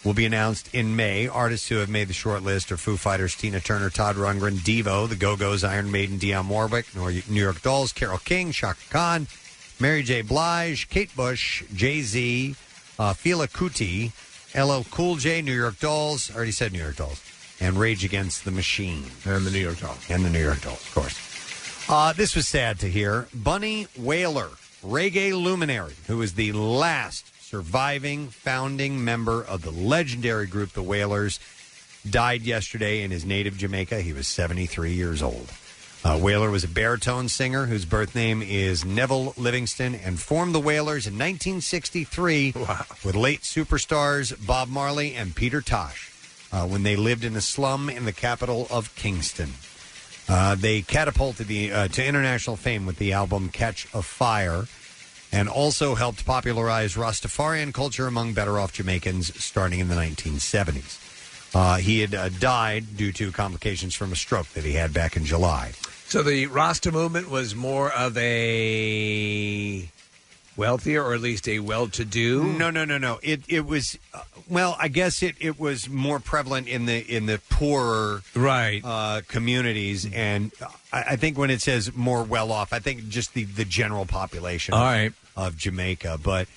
will 0.04 0.14
be 0.14 0.26
announced 0.26 0.74
in 0.74 0.96
May. 0.96 1.28
Artists 1.28 1.68
who 1.68 1.76
have 1.78 1.90
made 1.90 2.08
the 2.08 2.14
short 2.14 2.44
list 2.44 2.72
are 2.72 2.78
Foo 2.78 2.98
Fighters, 2.98 3.36
Tina 3.36 3.60
Turner, 3.60 3.90
Todd 3.90 4.16
Rundgren, 4.16 4.58
Devo, 4.58 5.08
The 5.10 5.16
Go 5.16 5.36
Go's, 5.36 5.64
Iron 5.64 5.92
Maiden, 5.92 6.20
Dionne 6.20 6.48
Warwick, 6.48 6.88
Nor- 6.96 7.12
New 7.12 7.42
York 7.42 7.62
Dolls, 7.62 7.92
Carole 7.92 8.20
King, 8.20 8.52
Chaka 8.52 8.82
Khan, 8.90 9.28
Mary 9.80 10.04
J. 10.04 10.22
Blige, 10.22 10.90
Kate 10.90 11.16
Bush, 11.16 11.64
Jay 11.74 12.02
Z, 12.02 12.56
uh, 13.00 13.14
Fela 13.14 13.48
Kuti, 13.48 14.12
LL 14.56 14.84
Cool 14.92 15.16
J, 15.16 15.42
New 15.42 15.54
York 15.54 15.80
Dolls. 15.80 16.30
I 16.32 16.36
already 16.36 16.52
said 16.52 16.72
New 16.74 16.80
York 16.80 16.98
Dolls. 16.98 17.22
And 17.60 17.78
Rage 17.78 18.04
Against 18.04 18.44
the 18.44 18.52
Machine. 18.52 19.06
And 19.26 19.46
the 19.46 19.52
New 19.52 19.60
York 19.60 19.80
Dolls. 19.80 20.04
And 20.10 20.26
the 20.26 20.30
New 20.30 20.42
York 20.42 20.62
Dolls, 20.62 20.82
of 20.82 20.94
course. 20.96 21.88
Uh, 21.90 22.14
this 22.14 22.36
was 22.36 22.48
sad 22.48 22.80
to 22.80 22.90
hear. 22.90 23.28
Bunny 23.36 23.88
Wailer, 23.98 24.50
reggae 24.84 25.34
luminary, 25.34 25.94
who 26.08 26.22
is 26.22 26.34
the 26.34 26.52
last 26.52 27.26
surviving 27.44 28.28
founding 28.28 29.04
member 29.04 29.44
of 29.44 29.62
the 29.62 29.72
legendary 29.72 30.48
group 30.48 30.72
The 30.72 30.82
Wailers, 30.82 31.40
died 32.10 32.42
yesterday 32.42 33.04
in 33.04 33.12
his 33.12 33.26
native 33.26 33.58
Jamaica. 33.58 34.02
He 34.02 34.14
was 34.14 34.28
73 34.28 34.94
years 34.94 35.22
old. 35.22 35.52
Uh, 36.04 36.18
Wailer 36.20 36.50
was 36.50 36.64
a 36.64 36.68
baritone 36.68 37.30
singer 37.30 37.68
whose 37.68 37.86
birth 37.86 38.16
name 38.16 38.42
is 38.42 38.84
Neville 38.84 39.36
Livingston 39.38 39.94
and 39.94 40.20
formed 40.20 40.56
the 40.56 40.60
Wailers 40.60 41.06
in 41.06 41.14
1963 41.14 42.54
with 43.06 43.16
late 43.16 43.42
superstars 43.42 44.34
Bob 44.44 44.68
Marley 44.68 45.14
and 45.14 45.36
Peter 45.36 45.62
Tosh 45.62 46.12
uh, 46.52 46.66
when 46.66 46.82
they 46.82 46.96
lived 46.96 47.24
in 47.24 47.36
a 47.36 47.42
slum 47.42 47.88
in 47.88 48.06
the 48.06 48.12
capital 48.12 48.66
of 48.72 48.96
Kingston. 48.96 49.52
Uh, 50.30 50.56
they 50.56 50.82
catapulted 50.82 51.48
the, 51.48 51.72
uh, 51.72 51.88
to 51.90 52.06
international 52.06 52.56
fame 52.56 52.86
with 52.86 52.98
the 52.98 53.14
album 53.14 53.50
Catch 53.50 53.88
a 53.94 54.02
Fire 54.02 54.66
and 55.32 55.48
also 55.48 55.96
helped 55.96 56.26
popularize 56.26 56.96
Rastafarian 56.96 57.74
culture 57.74 58.08
among 58.08 58.34
better 58.34 58.60
off 58.60 58.74
Jamaicans 58.74 59.42
starting 59.42 59.80
in 59.80 59.88
the 59.88 59.96
1970s. 59.96 61.56
Uh, 61.56 61.78
he 61.78 62.00
had 62.00 62.16
uh, 62.16 62.30
died 62.30 62.96
due 62.96 63.12
to 63.12 63.32
complications 63.32 63.94
from 63.94 64.12
a 64.12 64.16
stroke 64.16 64.48
that 64.50 64.64
he 64.64 64.74
had 64.74 64.94
back 64.94 65.18
in 65.18 65.26
July. 65.26 65.72
So 66.08 66.24
the 66.24 66.48
Rasta 66.48 66.92
movement 66.92 67.30
was 67.30 67.56
more 67.56 67.92
of 67.92 68.18
a 68.18 69.90
wealthier, 70.56 71.04
or 71.04 71.14
at 71.14 71.22
least 71.22 71.48
a 71.48 71.60
well-to-do. 71.60 72.44
No, 72.54 72.70
no, 72.70 72.86
no, 72.86 72.98
no. 72.98 73.20
It 73.22 73.42
it 73.48 73.66
was 73.66 73.98
uh, 74.14 74.22
well, 74.50 74.76
I 74.80 74.88
guess 74.88 75.24
it, 75.24 75.36
it 75.40 75.60
was 75.60 75.90
more 75.90 76.20
prevalent 76.20 76.68
in 76.68 76.86
the 76.86 77.00
in 77.00 77.26
the 77.26 77.40
poorer 77.50 78.22
right 78.36 78.82
uh, 78.84 79.22
communities, 79.28 80.08
and 80.12 80.52
I, 80.92 81.04
I 81.12 81.16
think 81.16 81.38
when 81.38 81.50
it 81.50 81.62
says 81.62 81.96
more 81.96 82.24
well 82.24 82.52
off, 82.52 82.74
I 82.74 82.80
think 82.80 83.08
just 83.10 83.34
the 83.34 83.46
the 83.46 83.66
general 83.66 84.06
population. 84.06 84.74
All 84.74 84.82
of, 84.82 85.16
of 85.36 85.58
Jamaica, 85.58 86.20
but. 86.24 86.48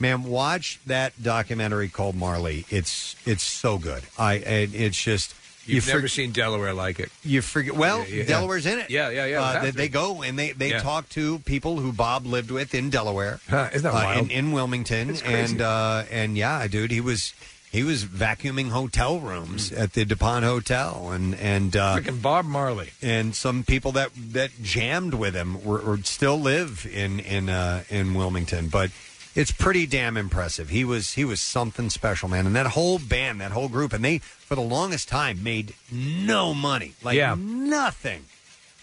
Man, 0.00 0.24
watch 0.24 0.80
that 0.86 1.12
documentary 1.22 1.88
called 1.88 2.16
Marley. 2.16 2.66
It's 2.68 3.14
it's 3.24 3.44
so 3.44 3.78
good. 3.78 4.02
I 4.18 4.34
and 4.38 4.74
it's 4.74 5.00
just 5.00 5.36
You've 5.66 5.86
you 5.86 5.92
never 5.94 6.06
forg- 6.06 6.10
seen 6.10 6.32
Delaware 6.32 6.74
like 6.74 7.00
it. 7.00 7.10
you 7.24 7.42
forget. 7.42 7.74
Well, 7.74 8.00
Yeah, 8.08 8.16
yeah. 8.16 8.24
Delaware's 8.24 8.66
in 8.66 8.78
it. 8.78 8.90
Yeah, 8.90 9.10
yeah, 9.10 9.26
yeah. 9.26 9.42
Uh, 9.42 9.62
they, 9.62 9.70
they 9.70 9.88
go 9.88 10.22
and 10.22 10.38
they 10.38 10.52
they 10.52 10.70
talk 10.72 11.08
to 11.10 11.38
people 11.40 11.78
who 11.78 11.92
Bob 11.92 12.26
lived 12.26 12.50
with 12.50 12.74
in 12.74 12.90
Delaware. 12.90 13.40
Huh, 13.48 13.70
isn't 13.72 13.82
that 13.82 13.96
uh, 13.96 14.04
wild? 14.04 14.24
in, 14.26 14.30
in 14.30 14.52
Wilmington, 14.52 15.16
and 15.24 15.60
uh, 15.62 16.04
and 16.10 16.36
yeah, 16.36 16.66
dude, 16.66 16.90
he 16.90 17.00
was 17.00 17.34
he 17.72 17.82
was 17.82 18.04
vacuuming 18.04 18.68
hotel 18.68 19.18
rooms 19.18 19.72
at 19.72 19.94
the 19.94 20.04
DuPont 20.04 20.44
Hotel, 20.44 21.10
and 21.10 21.34
and 21.34 21.76
uh, 21.76 21.96
Freaking 21.96 22.22
Bob 22.22 22.44
Marley. 22.44 22.90
and 23.02 23.34
some 23.34 23.64
people 23.64 23.92
that 23.92 24.10
that 24.32 24.50
jammed 24.62 25.14
with 25.14 25.34
him 25.34 25.64
were, 25.64 25.80
were 25.80 25.98
still 25.98 26.38
live 26.38 26.86
in 26.92 27.20
in 27.20 27.48
uh, 27.48 27.84
in 27.88 28.14
Wilmington, 28.14 28.68
but. 28.68 28.90
It's 29.34 29.50
pretty 29.50 29.86
damn 29.86 30.16
impressive. 30.16 30.68
He 30.68 30.84
was 30.84 31.14
he 31.14 31.24
was 31.24 31.40
something 31.40 31.90
special, 31.90 32.28
man. 32.28 32.46
And 32.46 32.54
that 32.54 32.68
whole 32.68 32.98
band, 33.00 33.40
that 33.40 33.50
whole 33.50 33.68
group, 33.68 33.92
and 33.92 34.04
they 34.04 34.18
for 34.18 34.54
the 34.54 34.60
longest 34.60 35.08
time 35.08 35.42
made 35.42 35.74
no 35.90 36.54
money, 36.54 36.94
like 37.02 37.16
Yeah. 37.16 37.34
nothing. 37.36 38.26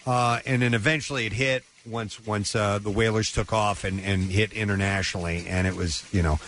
Uh, 0.06 0.40
and 0.44 0.60
then 0.62 0.74
eventually 0.74 1.24
it 1.26 1.32
hit 1.32 1.64
once 1.86 2.24
once 2.26 2.54
uh, 2.54 2.78
the 2.78 2.90
Wailers 2.90 3.32
took 3.32 3.52
off 3.52 3.82
and, 3.84 3.98
and 4.00 4.24
hit 4.30 4.52
internationally, 4.52 5.46
and 5.48 5.66
it 5.66 5.74
was 5.74 6.04
you 6.12 6.22
know 6.22 6.38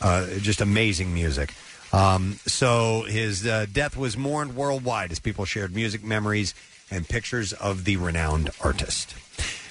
uh, 0.00 0.26
just 0.38 0.60
amazing 0.62 1.12
music. 1.12 1.52
Um, 1.92 2.38
so 2.46 3.02
his 3.02 3.46
uh, 3.46 3.66
death 3.70 3.96
was 3.96 4.16
mourned 4.16 4.54
worldwide 4.56 5.10
as 5.12 5.18
people 5.18 5.44
shared 5.44 5.74
music 5.74 6.02
memories 6.04 6.54
and 6.90 7.06
pictures 7.08 7.52
of 7.52 7.84
the 7.84 7.96
renowned 7.98 8.50
artist. 8.62 9.14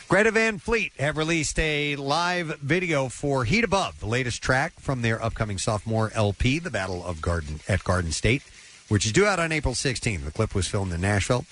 Greta 0.09 0.31
Van 0.31 0.57
Fleet 0.57 0.91
have 0.97 1.17
released 1.17 1.59
a 1.59 1.95
live 1.95 2.57
video 2.61 3.09
for 3.09 3.45
Heat 3.45 3.63
Above, 3.63 3.99
the 3.99 4.07
latest 4.07 4.41
track 4.41 4.73
from 4.79 5.03
their 5.03 5.23
upcoming 5.23 5.59
sophomore 5.59 6.11
LP, 6.15 6.57
The 6.57 6.71
Battle 6.71 7.05
of 7.05 7.21
Garden 7.21 7.59
at 7.67 7.83
Garden's 7.83 8.19
Gate, 8.19 8.41
which 8.87 9.05
is 9.05 9.11
due 9.11 9.27
out 9.27 9.37
on 9.37 9.51
April 9.51 9.75
16th. 9.75 10.25
The 10.25 10.31
clip 10.31 10.55
was 10.55 10.67
filmed 10.67 10.93
in 10.93 11.01
Nashville. 11.01 11.45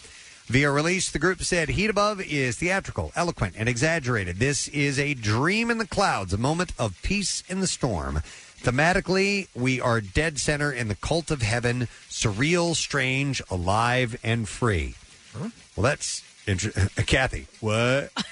Via 0.47 0.71
release, 0.71 1.11
the 1.11 1.19
group 1.19 1.43
said 1.43 1.69
Heat 1.69 1.91
Above 1.91 2.19
is 2.19 2.57
theatrical, 2.57 3.11
eloquent, 3.15 3.53
and 3.59 3.69
exaggerated. 3.69 4.37
This 4.37 4.67
is 4.69 4.97
a 4.97 5.13
dream 5.13 5.69
in 5.69 5.77
the 5.77 5.85
clouds, 5.85 6.33
a 6.33 6.37
moment 6.39 6.71
of 6.79 6.99
peace 7.03 7.43
in 7.47 7.59
the 7.59 7.67
storm. 7.67 8.23
Thematically, 8.63 9.49
we 9.53 9.79
are 9.79 10.01
dead 10.01 10.39
center 10.39 10.71
in 10.71 10.87
the 10.87 10.95
cult 10.95 11.29
of 11.29 11.43
heaven, 11.43 11.87
surreal, 12.09 12.75
strange, 12.75 13.39
alive, 13.51 14.19
and 14.23 14.49
free. 14.49 14.95
Well, 15.39 15.83
that's 15.83 16.23
interesting. 16.47 16.87
Kathy, 17.05 17.47
what? 17.59 18.11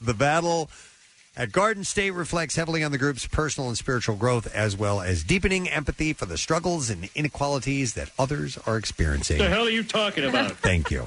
the 0.00 0.14
battle 0.16 0.70
at 1.36 1.52
Garden's 1.52 1.92
Gate 1.92 2.10
reflects 2.10 2.56
heavily 2.56 2.82
on 2.82 2.92
the 2.92 2.98
group's 2.98 3.26
personal 3.26 3.68
and 3.68 3.78
spiritual 3.78 4.16
growth, 4.16 4.52
as 4.54 4.76
well 4.76 5.00
as 5.00 5.24
deepening 5.24 5.68
empathy 5.68 6.12
for 6.12 6.26
the 6.26 6.38
struggles 6.38 6.90
and 6.90 7.08
inequalities 7.14 7.94
that 7.94 8.10
others 8.18 8.58
are 8.66 8.76
experiencing. 8.76 9.38
What 9.38 9.44
The 9.44 9.50
hell 9.50 9.66
are 9.66 9.70
you 9.70 9.84
talking 9.84 10.24
about? 10.24 10.52
Thank 10.52 10.90
you. 10.90 11.06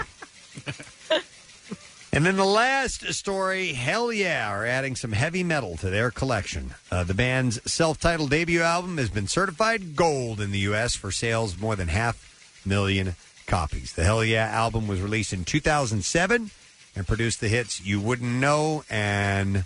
And 2.14 2.28
then 2.28 2.36
the 2.36 2.46
last 2.46 3.12
story, 3.16 3.74
Hell 3.74 4.14
Yeah, 4.14 4.48
are 4.48 4.68
adding 4.68 4.96
some 4.96 5.14
heavy 5.14 5.44
metal 5.44 5.78
to 5.78 5.90
their 5.90 6.12
collection. 6.12 6.76
Uh, 6.92 7.04
the 7.04 7.16
band's 7.16 7.60
self 7.70 8.00
titled 8.00 8.30
debut 8.30 8.62
album 8.62 9.00
has 9.00 9.10
been 9.10 9.28
certified 9.28 9.96
gold 9.96 10.40
in 10.40 10.52
the 10.52 10.60
U.S. 10.60 10.96
for 10.96 11.10
sales 11.10 11.54
of 11.54 11.62
more 11.62 11.76
than 11.76 11.88
half 11.88 12.62
million 12.64 13.16
copies. 13.48 13.94
The 13.94 14.04
Hell 14.04 14.24
Yeah 14.24 14.48
album 14.48 14.88
was 14.88 15.02
released 15.02 15.34
in 15.34 15.44
2007 15.46 16.52
and 16.96 17.08
produced 17.08 17.42
the 17.42 17.48
hits 17.48 17.82
You 17.86 18.00
Wouldn't 18.00 18.32
Know 18.32 18.84
and 18.90 19.66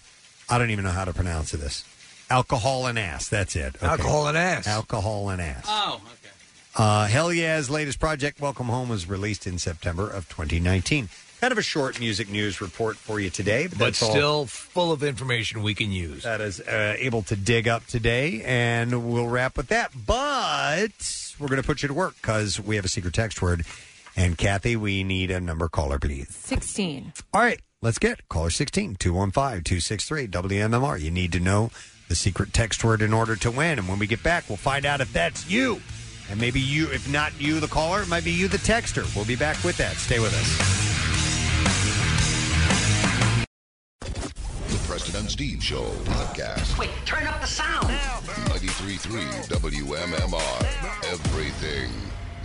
I 0.50 0.58
don't 0.58 0.70
even 0.70 0.86
know 0.86 0.92
how 0.92 1.06
to 1.06 1.14
pronounce 1.14 1.52
this. 1.52 1.84
Alcohol 2.30 2.88
and 2.88 2.98
Ass. 3.00 3.30
That's 3.30 3.56
it. 3.56 3.76
Okay. 3.78 3.86
Alcohol 3.86 4.28
and 4.28 4.38
Ass. 4.38 4.68
Alcohol 4.68 5.30
and 5.30 5.42
Ass. 5.42 5.66
Oh, 5.68 6.02
okay. 6.06 6.14
Uh, 6.76 7.08
Hell 7.08 7.34
Yeah's 7.34 7.70
latest 7.70 8.00
project, 8.00 8.40
Welcome 8.40 8.68
Home, 8.68 8.90
was 8.90 9.08
released 9.10 9.48
in 9.48 9.58
September 9.58 10.10
of 10.10 10.28
2019. 10.30 11.10
Kind 11.40 11.52
of 11.52 11.58
a 11.58 11.62
short 11.62 12.00
music 12.00 12.30
news 12.30 12.62
report 12.62 12.98
for 12.98 13.20
you 13.20 13.30
today, 13.30 13.68
but, 13.68 13.78
But 13.78 13.86
that's 13.86 14.02
all 14.04 14.10
still 14.12 14.46
full 14.48 14.92
of 14.92 15.04
information 15.04 15.62
we 15.64 15.74
can 15.76 15.92
use. 15.92 16.24
that 16.24 16.42
is 16.42 16.60
uh, 16.62 16.96
able 16.98 17.22
to 17.24 17.36
dig 17.36 17.68
up 17.68 17.86
today, 17.88 18.42
and 18.44 19.12
we'll 19.12 19.28
wrap 19.28 19.56
with 19.56 19.68
that. 19.68 19.92
But 20.06 21.27
we're 21.40 21.48
going 21.48 21.62
to 21.62 21.66
put 21.66 21.82
you 21.82 21.88
to 21.88 21.94
work 21.94 22.16
because 22.22 22.60
we 22.60 22.76
have 22.76 22.86
a 22.86 22.90
secret 22.90 23.14
text 23.14 23.42
word. 23.42 23.66
And 24.16 24.38
Kathy, 24.38 24.76
we 24.76 25.04
need 25.04 25.30
a 25.30 25.40
number 25.40 25.70
caller, 25.70 26.00
please. 26.00 26.30
16. 26.30 27.14
All 27.34 27.42
right, 27.42 27.62
let's 27.82 28.00
get 28.00 28.28
caller 28.30 28.50
16 28.50 28.96
215 28.96 29.64
263 29.64 30.28
WMMR. 30.28 31.00
You 31.00 31.12
need 31.12 31.32
to 31.34 31.40
know 31.40 31.70
the 32.08 32.16
secret 32.16 32.54
text 32.54 32.84
word 32.84 33.02
in 33.02 33.14
order 33.14 33.36
to 33.36 33.52
win. 33.52 33.80
And 33.80 33.88
when 33.88 34.00
we 34.00 34.08
get 34.08 34.24
back, 34.24 34.46
we'll 34.50 34.58
find 34.58 34.86
out 34.86 35.02
if 35.02 35.14
that's 35.14 35.50
you. 35.50 35.82
And 36.30 36.42
maybe 36.42 36.60
you, 36.60 36.92
if 36.92 37.10
not 37.10 37.40
you, 37.40 37.60
the 37.60 37.68
caller, 37.68 38.02
it 38.02 38.08
might 38.08 38.26
be 38.26 38.32
you, 38.32 38.48
the 38.48 38.58
texter. 38.58 39.14
We'll 39.16 39.26
be 39.26 39.36
back 39.36 39.64
with 39.64 39.78
that. 39.78 39.96
Stay 39.96 40.20
with 40.20 40.34
us. 40.34 41.07
And 45.18 45.30
Steve 45.30 45.64
Show 45.64 45.84
podcast. 46.06 46.78
Wait, 46.78 46.92
turn 47.06 47.26
up 47.26 47.42
the 47.42 47.48
sound. 47.48 47.88
93.3 47.88 49.48
WMMR. 49.48 51.12
Everything 51.12 51.90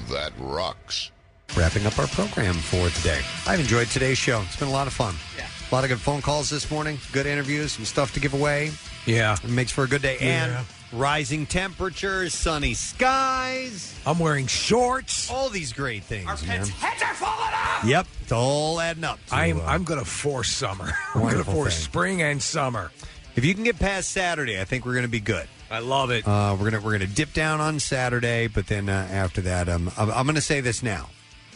that 0.09 0.33
rocks. 0.39 1.10
Wrapping 1.55 1.84
up 1.84 1.99
our 1.99 2.07
program 2.07 2.55
for 2.55 2.89
today. 2.91 3.20
I've 3.47 3.60
enjoyed 3.60 3.89
today's 3.89 4.17
show. 4.17 4.41
It's 4.47 4.57
been 4.57 4.68
a 4.68 4.73
lot 4.73 4.86
of 4.86 4.94
fun. 4.94 5.15
Yeah. 5.36 5.47
A 5.70 5.75
lot 5.75 5.84
of 5.84 5.91
good 5.91 6.01
phone 6.01 6.23
calls 6.23 6.49
this 6.49 6.70
morning, 6.70 6.99
good 7.12 7.26
interviews, 7.26 7.73
some 7.73 7.84
stuff 7.84 8.15
to 8.15 8.20
give 8.20 8.33
away. 8.33 8.70
Yeah. 9.05 9.36
It 9.44 9.51
makes 9.51 9.70
for 9.70 9.84
a 9.84 9.89
good 9.89 10.02
day. 10.02 10.17
Yeah. 10.20 10.59
And 10.59 10.67
rising 10.93 11.47
temperatures, 11.47 12.35
sunny 12.35 12.75
skies. 12.75 13.95
I'm 14.07 14.19
wearing 14.19 14.47
shorts. 14.47 15.31
All 15.31 15.49
these 15.49 15.73
great 15.73 16.05
things, 16.05 16.29
Our 16.29 16.37
man. 16.47 16.67
Heads 16.67 17.03
are 17.03 17.15
falling 17.15 17.55
off. 17.55 17.85
Yep, 17.85 18.07
it's 18.23 18.33
all 18.33 18.81
adding 18.81 19.05
up. 19.05 19.19
to, 19.27 19.35
I'm 19.35 19.61
uh, 19.61 19.65
I'm 19.65 19.85
going 19.85 20.01
to 20.01 20.07
force 20.07 20.51
summer. 20.51 20.85
I'm 21.15 21.21
going 21.21 21.33
to 21.33 21.37
Wonderful 21.39 21.55
force 21.55 21.75
thing. 21.77 21.85
spring 21.85 22.23
and 22.23 22.43
summer. 22.43 22.91
If 23.35 23.45
you 23.45 23.55
can 23.55 23.65
get 23.65 23.79
past 23.79 24.11
Saturday, 24.11 24.61
I 24.61 24.65
think 24.65 24.85
we're 24.85 24.93
going 24.93 25.05
to 25.05 25.09
be 25.11 25.21
good. 25.21 25.49
I 25.71 25.79
love 25.79 26.11
it. 26.11 26.29
Uh, 26.29 26.55
we're 26.61 26.71
gonna 26.71 26.85
we're 26.85 26.93
gonna 26.93 27.07
dip 27.07 27.33
down 27.33 27.61
on 27.61 27.81
Saturday, 27.81 28.47
but 28.47 28.67
then 28.67 28.91
uh, 28.91 29.09
after 29.11 29.41
that, 29.43 29.71
um, 29.71 29.91
I'm, 29.97 30.11
I'm 30.11 30.27
going 30.27 30.35
to 30.35 30.43
say 30.43 30.61
this 30.61 30.83
now: 30.83 31.09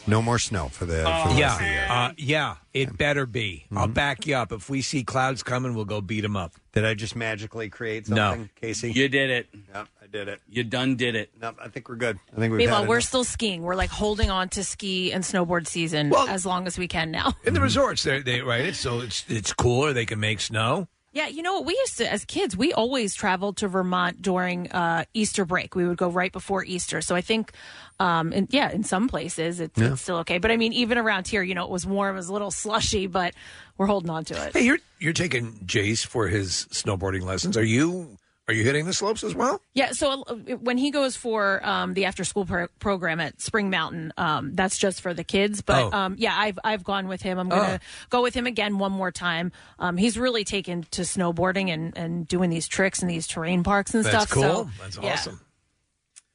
no 0.06 0.22
more 0.22 0.38
snow 0.38 0.68
for 0.68 0.86
the, 0.86 1.02
for 1.02 1.34
the 1.34 1.40
rest 1.40 1.56
of 1.56 1.58
the 1.60 1.64
year. 1.66 1.84
yeah, 1.86 2.06
uh, 2.06 2.12
yeah. 2.16 2.54
It 2.72 2.96
better 2.96 3.26
be. 3.26 3.64
Mm-hmm. 3.66 3.78
I'll 3.78 3.88
back 3.88 4.26
you 4.26 4.36
up. 4.36 4.52
If 4.52 4.70
we 4.70 4.80
see 4.80 5.04
clouds 5.04 5.42
coming, 5.42 5.74
we'll 5.74 5.84
go 5.84 6.00
beat 6.00 6.22
them 6.22 6.34
up. 6.36 6.52
Did 6.76 6.84
I 6.84 6.92
just 6.92 7.16
magically 7.16 7.70
create 7.70 8.06
No. 8.06 8.16
something, 8.16 8.50
Casey? 8.60 8.92
You 8.92 9.08
did 9.08 9.30
it. 9.30 9.46
Yep, 9.74 9.88
I 10.02 10.06
did 10.08 10.28
it. 10.28 10.42
You 10.46 10.62
done 10.62 10.96
did 10.96 11.14
it. 11.14 11.30
No, 11.40 11.54
I 11.58 11.68
think 11.68 11.88
we're 11.88 11.96
good. 11.96 12.18
I 12.36 12.38
think 12.38 12.50
we've 12.52 12.58
Meanwhile, 12.58 12.80
had 12.80 12.88
we're 12.90 12.96
enough. 12.96 13.04
still 13.08 13.24
skiing. 13.24 13.62
We're 13.62 13.76
like 13.76 13.88
holding 13.88 14.30
on 14.30 14.50
to 14.50 14.62
ski 14.62 15.10
and 15.10 15.24
snowboard 15.24 15.66
season 15.66 16.12
as 16.28 16.44
long 16.44 16.66
as 16.66 16.76
we 16.78 16.86
can 16.86 17.10
now. 17.10 17.32
In 17.44 17.54
the 17.54 17.62
resorts, 17.62 18.02
they 18.02 18.20
they 18.20 18.42
right. 18.42 18.66
It's 18.66 18.78
so 18.78 19.00
it's 19.00 19.24
it's 19.26 19.54
cooler. 19.54 19.94
They 19.94 20.04
can 20.04 20.20
make 20.20 20.38
snow. 20.42 20.86
Yeah, 21.16 21.28
you 21.28 21.42
know 21.42 21.54
what? 21.54 21.64
We 21.64 21.72
used 21.72 21.96
to, 21.96 22.12
as 22.12 22.26
kids, 22.26 22.54
we 22.58 22.74
always 22.74 23.14
traveled 23.14 23.56
to 23.58 23.68
Vermont 23.68 24.20
during 24.20 24.70
uh, 24.70 25.06
Easter 25.14 25.46
break. 25.46 25.74
We 25.74 25.88
would 25.88 25.96
go 25.96 26.10
right 26.10 26.30
before 26.30 26.62
Easter. 26.62 27.00
So 27.00 27.16
I 27.16 27.22
think, 27.22 27.52
um, 27.98 28.34
and 28.34 28.48
yeah, 28.50 28.70
in 28.70 28.84
some 28.84 29.08
places 29.08 29.58
it's, 29.58 29.80
Yeah. 29.80 29.92
it's 29.92 30.02
still 30.02 30.18
okay. 30.18 30.36
But 30.36 30.50
I 30.50 30.58
mean, 30.58 30.74
even 30.74 30.98
around 30.98 31.26
here, 31.26 31.42
you 31.42 31.54
know, 31.54 31.64
it 31.64 31.70
was 31.70 31.86
warm, 31.86 32.16
it 32.16 32.18
was 32.18 32.28
a 32.28 32.34
little 32.34 32.50
slushy, 32.50 33.06
but 33.06 33.32
we're 33.78 33.86
holding 33.86 34.10
on 34.10 34.26
to 34.26 34.34
it. 34.46 34.52
Hey, 34.52 34.64
you're 34.66 34.78
you're 34.98 35.14
taking 35.14 35.52
Jace 35.64 36.04
for 36.04 36.28
his 36.28 36.66
snowboarding 36.70 37.22
lessons. 37.22 37.56
Are 37.56 37.64
you 37.64 38.18
are 38.48 38.54
you 38.54 38.62
hitting 38.62 38.84
the 38.86 38.92
slopes 38.94 39.24
as 39.24 39.34
well? 39.34 39.60
Yeah, 39.74 39.90
so 39.92 40.22
uh, 40.22 40.34
when 40.60 40.78
he 40.78 40.90
goes 40.92 41.16
for 41.16 41.60
um, 41.66 41.94
the 41.94 42.04
after 42.04 42.22
school 42.24 42.44
pro- 42.46 42.68
program 42.78 43.18
at 43.20 43.40
Spring 43.40 43.70
Mountain, 43.70 44.12
um, 44.16 44.54
that's 44.54 44.78
just 44.78 45.00
for 45.00 45.12
the 45.12 45.24
kids. 45.24 45.62
But 45.62 45.92
Oh. 45.92 45.96
um, 45.96 46.14
yeah, 46.18 46.34
I've 46.36 46.58
I've 46.62 46.84
gone 46.84 47.08
with 47.08 47.22
him. 47.22 47.38
I'm 47.38 47.48
going 47.48 47.62
to 47.62 47.74
Oh. 47.82 48.06
go 48.10 48.22
with 48.22 48.34
him 48.34 48.46
again 48.46 48.78
one 48.78 48.92
more 48.92 49.10
time. 49.10 49.50
Um, 49.80 49.96
he's 49.96 50.16
really 50.16 50.44
taken 50.44 50.84
to 50.92 51.02
snowboarding 51.02 51.70
and, 51.70 51.96
and 51.98 52.28
doing 52.28 52.50
these 52.50 52.68
tricks 52.68 53.00
and 53.02 53.10
these 53.10 53.26
terrain 53.26 53.64
parks 53.64 53.94
and 53.94 54.04
That's 54.04 54.30
stuff. 54.30 54.40
So, 54.40 54.52
cool. 54.54 54.70
That's 54.80 54.98
yeah. 55.02 55.12
awesome. 55.14 55.40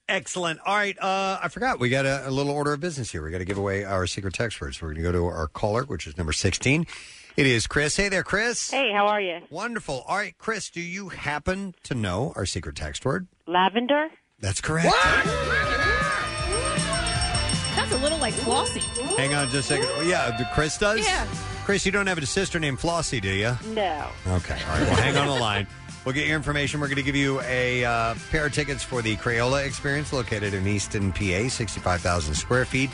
Excellent. 0.10 0.60
All 0.66 0.76
right. 0.76 0.98
Uh, 1.00 1.40
I 1.42 1.48
forgot. 1.48 1.80
We 1.80 1.88
got 1.88 2.06
a, 2.06 2.28
a 2.28 2.32
little 2.32 2.52
order 2.52 2.74
of 2.74 2.82
business 2.82 3.10
here. 3.12 3.24
We 3.24 3.32
got 3.32 3.38
to 3.38 3.46
give 3.46 3.58
away 3.58 3.86
our 3.86 4.06
secret 4.08 4.34
text 4.34 4.60
words. 4.60 4.82
We're 4.82 4.90
going 4.90 4.98
to 4.98 5.04
go 5.04 5.12
to 5.14 5.26
our 5.26 5.48
caller, 5.48 5.84
which 5.84 6.06
is 6.06 6.18
number 6.18 6.34
16. 6.34 6.86
It 7.38 7.48
is 7.48 7.66
Chris. 7.68 7.96
Hey 7.96 8.10
there, 8.10 8.24
Chris. 8.24 8.70
Hey, 8.70 8.92
how 8.94 9.08
are 9.08 9.22
you? 9.22 9.40
Wonderful. 9.50 10.04
All 10.08 10.18
right, 10.18 10.38
Chris, 10.38 10.70
do 10.70 10.82
you 10.82 11.10
happen 11.10 11.74
to 11.84 11.96
know 11.96 12.34
our 12.36 12.46
secret 12.46 12.76
text 12.76 13.06
word? 13.06 13.28
Lavender? 13.48 14.08
That's 14.40 14.60
correct. 14.60 14.94
That's 17.76 17.92
a 17.94 17.98
little 18.00 18.18
like 18.18 18.34
Flossie. 18.34 18.82
Hang 19.18 19.34
on 19.34 19.48
just 19.50 19.72
a 19.72 19.76
second. 19.76 19.88
Oh, 19.94 20.02
yeah, 20.02 20.36
the- 20.38 20.46
Chris 20.54 20.78
does? 20.78 21.00
Yeah. 21.00 21.26
Chris, 21.64 21.86
you 21.86 21.92
don't 21.92 22.08
have 22.08 22.18
a 22.18 22.26
sister 22.26 22.60
named 22.60 22.80
Flossie, 22.80 23.22
do 23.22 23.30
you? 23.30 23.56
No. 23.74 24.08
Okay. 24.28 24.60
All 24.68 24.78
right. 24.78 24.82
Well, 24.82 24.96
hang 24.96 25.16
on 25.16 25.28
the 25.28 25.40
line. 25.40 25.68
We'll 26.04 26.16
get 26.16 26.26
your 26.28 26.36
information. 26.36 26.80
We're 26.82 26.88
going 26.88 26.98
to 26.98 27.04
give 27.04 27.16
you 27.16 27.40
a 27.42 27.86
uh, 27.86 28.16
pair 28.32 28.48
of 28.48 28.54
tickets 28.54 28.84
for 28.84 29.02
the 29.04 29.16
Crayola 29.18 29.64
experience 29.66 30.12
located 30.12 30.54
in 30.56 30.66
Easton, 30.68 31.12
PA, 31.14 31.48
65,000 31.48 32.34
square 32.34 32.66
feet 32.66 32.90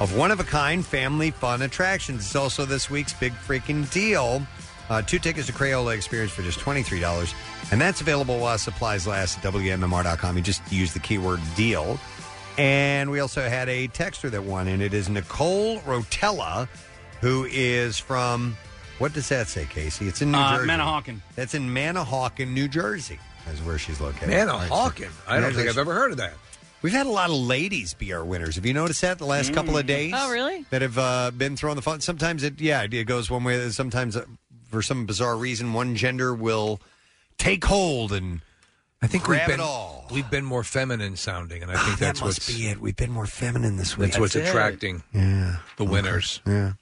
of 0.00 0.16
one 0.16 0.30
of 0.30 0.40
a 0.40 0.44
kind 0.44 0.84
family 0.84 1.30
fun 1.30 1.62
attractions. 1.62 2.20
It's 2.26 2.36
also 2.36 2.64
this 2.64 2.90
week's 2.90 3.12
big 3.14 3.32
freaking 3.32 3.90
deal. 3.92 4.46
Uh, 4.88 5.02
two 5.02 5.18
tickets 5.18 5.46
to 5.48 5.52
Crayola 5.52 5.94
experience 5.96 6.30
for 6.32 6.42
just 6.42 6.60
$23. 6.60 7.34
And 7.72 7.80
that's 7.80 8.00
available 8.00 8.38
while 8.38 8.58
supplies 8.58 9.06
last 9.06 9.38
at 9.38 9.52
WMMR.com. 9.52 10.36
You 10.36 10.42
just 10.42 10.70
use 10.70 10.92
the 10.92 11.00
keyword 11.00 11.40
deal. 11.56 11.98
And 12.58 13.10
we 13.10 13.20
also 13.20 13.48
had 13.48 13.68
a 13.68 13.88
texter 13.88 14.30
that 14.30 14.42
won, 14.44 14.68
and 14.68 14.80
it 14.80 14.94
is 14.94 15.08
Nicole 15.08 15.78
Rotella, 15.80 16.68
who 17.20 17.44
is 17.50 17.98
from, 17.98 18.56
what 18.98 19.12
does 19.12 19.28
that 19.28 19.48
say, 19.48 19.66
Casey? 19.68 20.06
It's 20.08 20.22
in 20.22 20.30
New 20.30 20.38
Uh, 20.38 20.56
Jersey. 20.58 20.70
Manahawkin. 20.70 21.20
That's 21.34 21.54
in 21.54 21.68
Manahawkin, 21.68 22.52
New 22.52 22.68
Jersey, 22.68 23.18
is 23.52 23.60
where 23.62 23.76
she's 23.78 24.00
located. 24.00 24.30
Manahawkin. 24.30 25.10
I 25.28 25.40
don't 25.40 25.52
think 25.52 25.68
I've 25.68 25.76
ever 25.78 25.92
heard 25.94 26.12
of 26.12 26.16
that. 26.18 26.34
We've 26.86 26.94
had 26.94 27.08
a 27.08 27.10
lot 27.10 27.30
of 27.30 27.36
ladies 27.36 27.94
be 27.94 28.12
our 28.12 28.24
winners. 28.24 28.54
Have 28.54 28.64
you 28.64 28.72
noticed 28.72 29.00
that 29.00 29.18
the 29.18 29.26
last 29.26 29.52
couple 29.52 29.76
of 29.76 29.86
days? 29.86 30.12
Oh, 30.14 30.30
really? 30.30 30.64
That 30.70 30.82
have 30.82 30.96
uh, 30.96 31.32
been 31.32 31.56
throwing 31.56 31.74
the 31.74 31.82
fun. 31.82 32.00
Sometimes 32.00 32.44
it, 32.44 32.60
yeah, 32.60 32.86
it 32.88 33.02
goes 33.08 33.28
one 33.28 33.42
way. 33.42 33.70
Sometimes, 33.70 34.16
uh, 34.16 34.24
for 34.70 34.82
some 34.82 35.04
bizarre 35.04 35.36
reason, 35.36 35.72
one 35.72 35.96
gender 35.96 36.32
will 36.32 36.80
take 37.38 37.64
hold 37.64 38.12
and 38.12 38.40
I 39.02 39.08
think 39.08 39.24
grab 39.24 39.48
we've 39.48 39.56
been 39.56 39.60
it 39.60 39.68
all. 39.68 40.06
we've 40.12 40.30
been 40.30 40.44
more 40.44 40.62
feminine 40.62 41.16
sounding, 41.16 41.64
and 41.64 41.72
I 41.72 41.74
think 41.74 41.98
that 41.98 42.04
that's 42.06 42.20
must 42.20 42.38
what's 42.48 42.56
be 42.56 42.68
it. 42.68 42.80
We've 42.80 42.94
been 42.94 43.10
more 43.10 43.26
feminine 43.26 43.78
this 43.78 43.98
week. 43.98 44.10
that's 44.12 44.20
what's 44.20 44.36
it. 44.36 44.46
attracting 44.46 45.02
Yeah. 45.12 45.56
the 45.78 45.84
winners. 45.84 46.40
Yeah. 46.46 46.74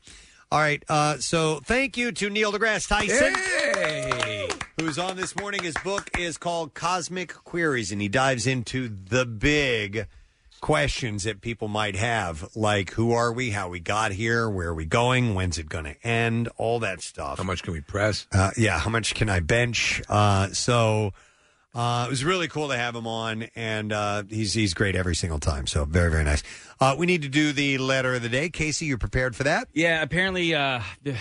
All 0.53 0.61
right. 0.61 0.83
Uh, 0.87 1.17
so 1.17 1.61
thank 1.65 1.97
you 1.97 2.13
to 2.13 2.29
Neil 2.29 2.53
deGrasse 2.53 2.89
Tyson. 2.89 3.35
Hey! 3.35 4.24
Who's 4.81 4.99
on 4.99 5.17
this 5.17 5.37
morning? 5.37 5.63
His 5.63 5.77
book 5.85 6.11
is 6.19 6.37
called 6.37 6.75
Cosmic 6.75 7.33
Queries, 7.33 7.93
and 7.93 8.03
he 8.03 8.09
dives 8.09 8.45
into 8.45 8.89
the 8.89 9.25
big 9.25 10.09
questions 10.61 11.23
that 11.23 11.41
people 11.41 11.69
might 11.69 11.95
have, 11.95 12.49
like 12.57 12.91
who 12.91 13.13
are 13.13 13.33
we, 13.33 13.51
how 13.51 13.69
we 13.69 13.79
got 13.79 14.11
here, 14.11 14.51
where 14.51 14.71
are 14.71 14.75
we 14.75 14.85
going, 14.85 15.37
when's 15.37 15.59
it 15.59 15.69
going 15.69 15.85
to 15.85 16.07
end, 16.07 16.49
all 16.57 16.81
that 16.81 17.03
stuff. 17.03 17.39
How 17.39 17.45
much 17.45 17.63
can 17.63 17.73
we 17.73 17.83
press? 17.83 18.27
Uh, 18.33 18.51
yeah, 18.57 18.79
how 18.79 18.91
much 18.91 19.15
can 19.15 19.29
I 19.31 19.39
bench? 19.39 20.03
Uh, 20.09 20.49
so 20.49 21.13
uh, 21.73 22.05
it 22.09 22.11
was 22.11 22.25
really 22.25 22.49
cool 22.49 22.69
to 22.69 22.77
have 22.77 22.97
him 22.97 23.07
on, 23.07 23.45
and 23.55 23.93
uh, 23.93 24.25
he's 24.29 24.55
he's 24.55 24.75
great 24.75 24.97
every 24.97 25.15
single 25.15 25.39
time. 25.39 25.69
So 25.69 25.85
very 25.85 26.11
very 26.11 26.25
nice. 26.25 26.43
Uh, 26.81 26.97
we 26.99 27.07
need 27.07 27.23
to 27.23 27.29
do 27.29 27.53
the 27.53 27.79
letter 27.79 28.15
of 28.15 28.23
the 28.23 28.29
day. 28.29 28.49
Casey, 28.49 28.87
You're 28.87 28.99
prepared 28.99 29.37
for 29.37 29.45
that? 29.45 29.69
Yeah, 29.73 30.03
apparently 30.03 30.53
uh, 30.53 30.81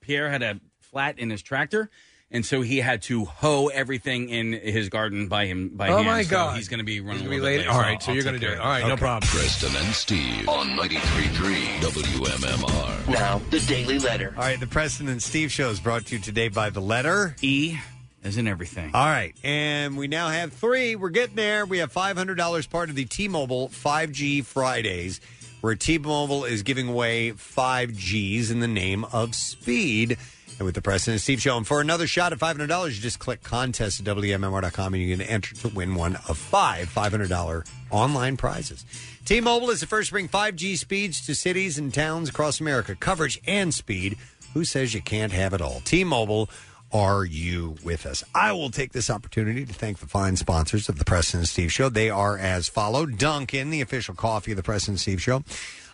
Pierre 0.00 0.30
had 0.30 0.42
a 0.44 0.60
flat 0.80 1.18
in 1.18 1.30
his 1.30 1.42
tractor, 1.42 1.90
and 2.32 2.44
so 2.44 2.62
he 2.62 2.78
had 2.78 3.02
to 3.02 3.24
hoe 3.26 3.68
everything 3.68 4.28
in 4.30 4.52
his 4.52 4.88
garden 4.88 5.28
by 5.28 5.46
him 5.46 5.68
by 5.68 5.88
Oh, 5.90 5.96
hand. 5.96 6.06
my 6.06 6.22
So 6.22 6.30
God. 6.30 6.56
he's 6.56 6.68
going 6.68 6.78
to 6.78 6.84
be 6.84 7.00
running 7.00 7.20
He's 7.20 7.22
gonna 7.28 7.36
be 7.36 7.40
late? 7.40 7.58
late. 7.58 7.66
All 7.68 7.78
right, 7.80 8.02
so 8.02 8.08
I'll 8.10 8.14
you're 8.16 8.24
gonna 8.24 8.38
do 8.38 8.46
care 8.46 8.54
it. 8.54 8.58
of 8.58 8.64
All 8.64 8.70
right, 8.70 8.86
no 8.88 8.96
problem. 8.96 9.28
Preston 9.28 9.76
and 9.76 9.94
Steve 9.94 10.48
on 10.48 10.68
93.3 10.76 11.80
WMMR. 11.80 13.08
Now, 13.08 13.40
the 13.50 13.60
Daily 13.60 13.98
Letter. 13.98 14.32
All 14.36 14.42
right, 14.42 14.58
the 14.58 14.66
Preston 14.66 15.08
and 15.08 15.22
Steve 15.22 15.52
show 15.52 15.70
is 15.70 15.80
brought 15.80 16.06
to 16.06 16.16
you 16.16 16.20
today 16.22 16.48
by 16.48 16.70
the 16.70 16.80
letter 16.80 17.36
E, 17.42 17.76
as 18.24 18.36
in 18.38 18.46
everything. 18.48 18.90
All 18.94 19.04
right, 19.06 19.34
and 19.44 19.96
we 19.96 20.08
now 20.08 20.28
have 20.28 20.52
three. 20.52 20.96
We're 20.96 21.10
getting 21.10 21.36
there. 21.36 21.66
We 21.66 21.78
have 21.78 21.92
five 21.92 22.16
hundred 22.16 22.36
dollars 22.36 22.66
part 22.66 22.88
of 22.90 22.96
the 22.96 23.04
T-Mobile 23.04 23.68
5G 23.68 24.44
Fridays, 24.44 25.20
where 25.60 25.74
T-Mobile 25.74 26.44
is 26.44 26.62
giving 26.62 26.88
away 26.88 27.32
five 27.32 27.92
Gs 27.94 28.50
in 28.50 28.60
the 28.60 28.68
name 28.68 29.04
of 29.12 29.34
speed. 29.34 30.16
And 30.58 30.66
with 30.66 30.74
the 30.74 30.82
Preston 30.82 31.12
and 31.12 31.20
Steve 31.20 31.40
show, 31.40 31.56
and 31.56 31.66
for 31.66 31.80
another 31.80 32.06
shot 32.06 32.32
at 32.32 32.38
five 32.38 32.56
hundred 32.56 32.68
dollars, 32.68 32.96
you 32.96 33.02
just 33.02 33.18
click 33.18 33.42
contest 33.42 34.00
at 34.00 34.06
WMMR.com 34.06 34.94
and 34.94 35.02
you 35.02 35.16
can 35.16 35.26
enter 35.26 35.54
to 35.56 35.68
win 35.68 35.94
one 35.94 36.16
of 36.28 36.38
five 36.38 36.88
five 36.88 37.10
hundred 37.10 37.28
dollar 37.28 37.64
online 37.90 38.36
prizes. 38.36 38.84
T-Mobile 39.24 39.70
is 39.70 39.80
the 39.80 39.86
first 39.86 40.08
to 40.08 40.14
bring 40.14 40.28
5G 40.28 40.76
speeds 40.76 41.24
to 41.26 41.34
cities 41.34 41.78
and 41.78 41.94
towns 41.94 42.28
across 42.28 42.60
America. 42.60 42.96
Coverage 42.96 43.40
and 43.46 43.72
speed. 43.72 44.16
Who 44.52 44.64
says 44.64 44.94
you 44.94 45.00
can't 45.00 45.32
have 45.32 45.54
it 45.54 45.60
all? 45.60 45.80
T-Mobile. 45.84 46.50
Are 46.92 47.24
you 47.24 47.76
with 47.82 48.04
us? 48.04 48.22
I 48.34 48.52
will 48.52 48.70
take 48.70 48.92
this 48.92 49.08
opportunity 49.08 49.64
to 49.64 49.72
thank 49.72 50.00
the 50.00 50.06
fine 50.06 50.36
sponsors 50.36 50.90
of 50.90 50.98
the 50.98 51.06
Preston 51.06 51.40
and 51.40 51.48
Steve 51.48 51.72
Show. 51.72 51.88
They 51.88 52.10
are 52.10 52.36
as 52.36 52.68
follow 52.68 53.06
Dunkin', 53.06 53.70
the 53.70 53.80
official 53.80 54.14
coffee 54.14 54.50
of 54.52 54.58
the 54.58 54.62
Preston 54.62 54.92
and 54.92 55.00
Steve 55.00 55.22
Show. 55.22 55.42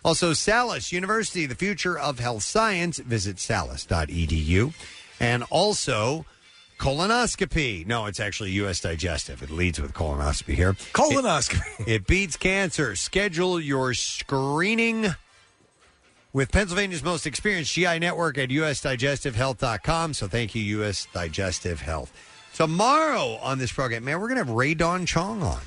Also, 0.03 0.33
Salus 0.33 0.91
University, 0.91 1.45
the 1.45 1.55
future 1.55 1.97
of 1.97 2.19
health 2.19 2.43
science. 2.43 2.99
Visit 2.99 3.39
salus.edu. 3.39 4.73
And 5.19 5.43
also, 5.49 6.25
colonoscopy. 6.79 7.85
No, 7.85 8.05
it's 8.05 8.19
actually 8.19 8.51
U.S. 8.51 8.79
Digestive. 8.79 9.43
It 9.43 9.49
leads 9.49 9.79
with 9.81 9.93
colonoscopy 9.93 10.55
here. 10.55 10.73
Colonoscopy. 10.93 11.81
It, 11.81 11.87
it 11.87 12.07
beats 12.07 12.37
cancer. 12.37 12.95
Schedule 12.95 13.59
your 13.59 13.93
screening 13.93 15.15
with 16.31 16.51
Pennsylvania's 16.51 17.03
most 17.03 17.25
experienced 17.25 17.73
GI 17.73 17.99
network 17.99 18.37
at 18.37 18.49
usdigestivehealth.com. 18.49 20.13
So 20.13 20.27
thank 20.27 20.55
you, 20.55 20.61
U.S. 20.77 21.07
Digestive 21.13 21.81
Health. 21.81 22.13
Tomorrow 22.55 23.39
on 23.41 23.57
this 23.57 23.71
program, 23.71 24.03
man, 24.05 24.19
we're 24.19 24.27
going 24.27 24.39
to 24.39 24.45
have 24.45 24.53
Rae 24.53 24.73
Dawn 24.73 25.05
Chong 25.05 25.41
on. 25.43 25.61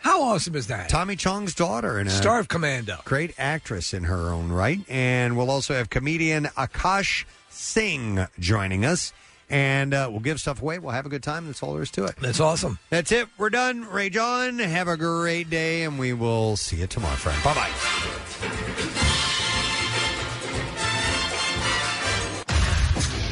How 0.00 0.22
awesome 0.22 0.54
is 0.54 0.68
that? 0.68 0.88
Tommy 0.88 1.16
Chong's 1.16 1.54
daughter 1.54 1.98
and 1.98 2.08
a 2.08 2.12
Star 2.12 2.38
of 2.38 2.48
Commando. 2.48 2.98
great 3.04 3.34
actress 3.38 3.92
in 3.92 4.04
her 4.04 4.30
own 4.30 4.50
right. 4.50 4.80
And 4.88 5.36
we'll 5.36 5.50
also 5.50 5.74
have 5.74 5.90
comedian 5.90 6.44
Akash 6.56 7.24
Singh 7.50 8.26
joining 8.38 8.84
us. 8.84 9.12
and 9.50 9.94
uh, 9.94 10.08
we'll 10.10 10.20
give 10.20 10.38
stuff 10.40 10.60
away. 10.62 10.78
We'll 10.78 10.92
have 10.92 11.06
a 11.06 11.08
good 11.08 11.22
time. 11.22 11.46
That's 11.46 11.62
all 11.62 11.72
there 11.74 11.82
is 11.82 11.90
to 11.92 12.04
it. 12.04 12.16
That's 12.20 12.38
awesome. 12.40 12.78
That's 12.90 13.10
it. 13.12 13.28
We're 13.38 13.50
done. 13.50 13.86
Ray 13.86 14.10
John, 14.10 14.58
have 14.58 14.88
a 14.88 14.96
great 14.96 15.48
day, 15.50 15.82
and 15.84 15.98
we 15.98 16.12
will 16.12 16.56
see 16.56 16.76
you 16.76 16.86
tomorrow, 16.86 17.16
friend. 17.16 17.42
Bye 17.42 17.54
bye. 17.54 18.64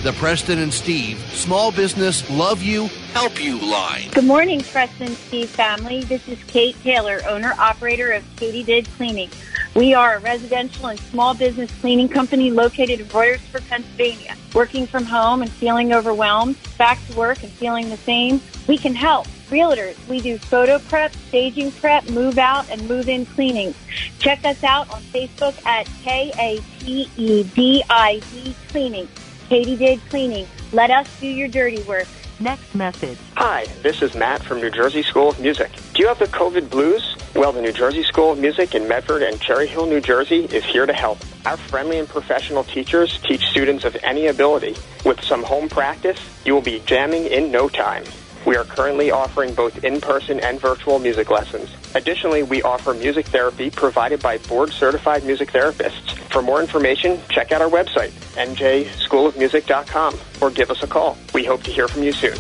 The 0.07 0.13
Preston 0.13 0.61
and 0.61 0.73
Steve 0.73 1.19
Small 1.33 1.73
Business 1.73 2.31
Love 2.31 2.63
You, 2.63 2.87
Help 3.13 3.43
You 3.43 3.59
line. 3.59 4.09
Good 4.13 4.23
morning, 4.23 4.61
Preston 4.61 5.09
and 5.09 5.17
Steve 5.17 5.51
family. 5.51 6.05
This 6.05 6.29
is 6.29 6.39
Kate 6.45 6.81
Taylor, 6.85 7.19
owner 7.27 7.55
operator 7.59 8.13
of 8.13 8.23
KateDid 8.37 8.87
Cleaning. 8.97 9.31
We 9.75 9.95
are 9.95 10.15
a 10.15 10.21
residential 10.21 10.87
and 10.87 11.01
small 11.01 11.35
business 11.35 11.73
cleaning 11.81 12.09
company 12.09 12.53
located 12.53 13.01
in 13.01 13.07
Royersford, 13.07 13.69
Pennsylvania. 13.69 14.37
Working 14.55 14.87
from 14.87 15.07
home 15.07 15.43
and 15.43 15.51
feeling 15.51 15.93
overwhelmed, 15.93 16.55
back 16.79 17.05
to 17.09 17.17
work 17.17 17.43
and 17.43 17.51
feeling 17.51 17.91
the 17.91 17.97
same, 17.97 18.41
we 18.69 18.79
can 18.79 18.95
help. 18.95 19.27
Realtors, 19.51 19.97
we 20.09 20.21
do 20.21 20.39
photo 20.39 20.79
prep, 20.79 21.15
staging 21.15 21.73
prep, 21.73 22.09
move 22.11 22.39
out, 22.39 22.71
and 22.71 22.89
move 22.89 23.09
in 23.09 23.27
cleaning. 23.27 23.75
Check 24.21 24.45
us 24.45 24.63
out 24.63 24.89
on 24.95 25.03
Facebook 25.03 25.67
at 25.67 25.89
K 26.05 26.31
A 26.39 26.61
T 26.79 27.11
E 27.17 27.43
D 27.43 27.83
I 27.91 28.23
D 28.33 28.55
Cleaning. 28.69 29.09
KateDid 29.49 30.01
Cleaning. 30.11 30.47
Let 30.73 30.91
us 30.91 31.09
do 31.21 31.29
your 31.29 31.47
dirty 31.49 31.81
work. 31.85 32.09
Next 32.41 32.75
message. 32.75 33.17
Hi, 33.37 33.65
this 33.83 34.03
is 34.03 34.15
Matt 34.15 34.43
from 34.43 34.61
New 34.61 34.71
Jersey 34.71 35.03
School 35.03 35.31
of 35.31 35.41
Music. 35.41 35.71
Do 35.95 36.03
you 36.03 36.09
have 36.09 36.19
the 36.19 36.27
COVID 36.27 36.69
blues? 36.69 37.17
Well, 37.35 37.53
the 37.53 37.63
New 37.63 37.73
Jersey 37.73 38.03
School 38.03 38.33
of 38.33 38.39
Music 38.39 38.75
in 38.75 38.89
Medford 38.89 39.23
and 39.23 39.41
Cherry 39.41 39.67
Hill, 39.67 39.87
New 39.87 40.01
Jersey 40.01 40.45
is 40.47 40.65
here 40.65 40.85
to 40.85 40.93
help. 40.93 41.19
Our 41.47 41.57
friendly 41.57 41.99
and 41.99 42.09
professional 42.09 42.65
teachers 42.65 43.19
teach 43.21 43.47
students 43.47 43.85
of 43.85 43.97
any 44.03 44.27
ability. 44.27 44.75
With 45.05 45.23
some 45.23 45.45
home 45.45 45.69
practice, 45.69 46.19
you 46.45 46.53
will 46.53 46.61
be 46.61 46.83
jamming 46.85 47.27
in 47.27 47.51
no 47.51 47.69
time. 47.69 48.05
We 48.47 48.57
are 48.57 48.65
currently 48.65 49.11
offering 49.11 49.55
both 49.55 49.83
in-person 49.83 50.39
and 50.39 50.61
virtual 50.61 51.01
music 51.01 51.31
lessons. 51.31 51.69
Additionally, 51.97 52.45
we 52.45 52.63
offer 52.63 52.95
music 52.95 53.27
therapy 53.27 53.71
provided 53.71 54.23
by 54.23 54.39
board-certified 54.39 55.25
music 55.25 55.51
therapists. 55.51 56.17
For 56.31 56.43
more 56.43 56.61
information, 56.61 57.21
check 57.29 57.51
out 57.51 57.61
our 57.61 57.69
website, 57.69 58.13
njschoolofmusic.com, 58.37 60.19
or 60.41 60.51
give 60.53 60.71
us 60.71 60.81
a 60.85 60.87
call. 60.87 61.19
We 61.35 61.45
hope 61.45 61.65
to 61.65 61.73
hear 61.73 61.89
from 61.89 62.05
you 62.05 62.13
soon. 62.13 62.39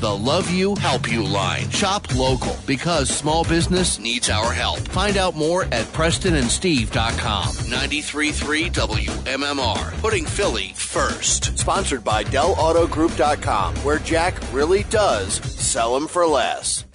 The 0.00 0.16
Love 0.16 0.50
You, 0.50 0.74
Help 0.76 1.12
You 1.12 1.22
line. 1.22 1.68
Shop 1.68 2.14
local 2.14 2.56
because 2.66 3.10
small 3.10 3.44
business 3.44 3.98
needs 3.98 4.30
our 4.30 4.50
help. 4.50 4.80
Find 4.88 5.18
out 5.18 5.36
more 5.36 5.64
at 5.64 5.84
PrestonandSteve.com. 5.92 7.48
93.3 7.52 8.72
WMMR. 8.72 10.00
Putting 10.00 10.24
Philly 10.24 10.72
first. 10.74 11.58
Sponsored 11.58 12.02
by 12.02 12.24
DellAutoGroup.com, 12.24 13.76
where 13.76 13.98
Jack 13.98 14.40
really 14.52 14.84
does 14.84 15.34
sell 15.44 15.92
them 15.92 16.08
for 16.08 16.26
less. 16.26 16.86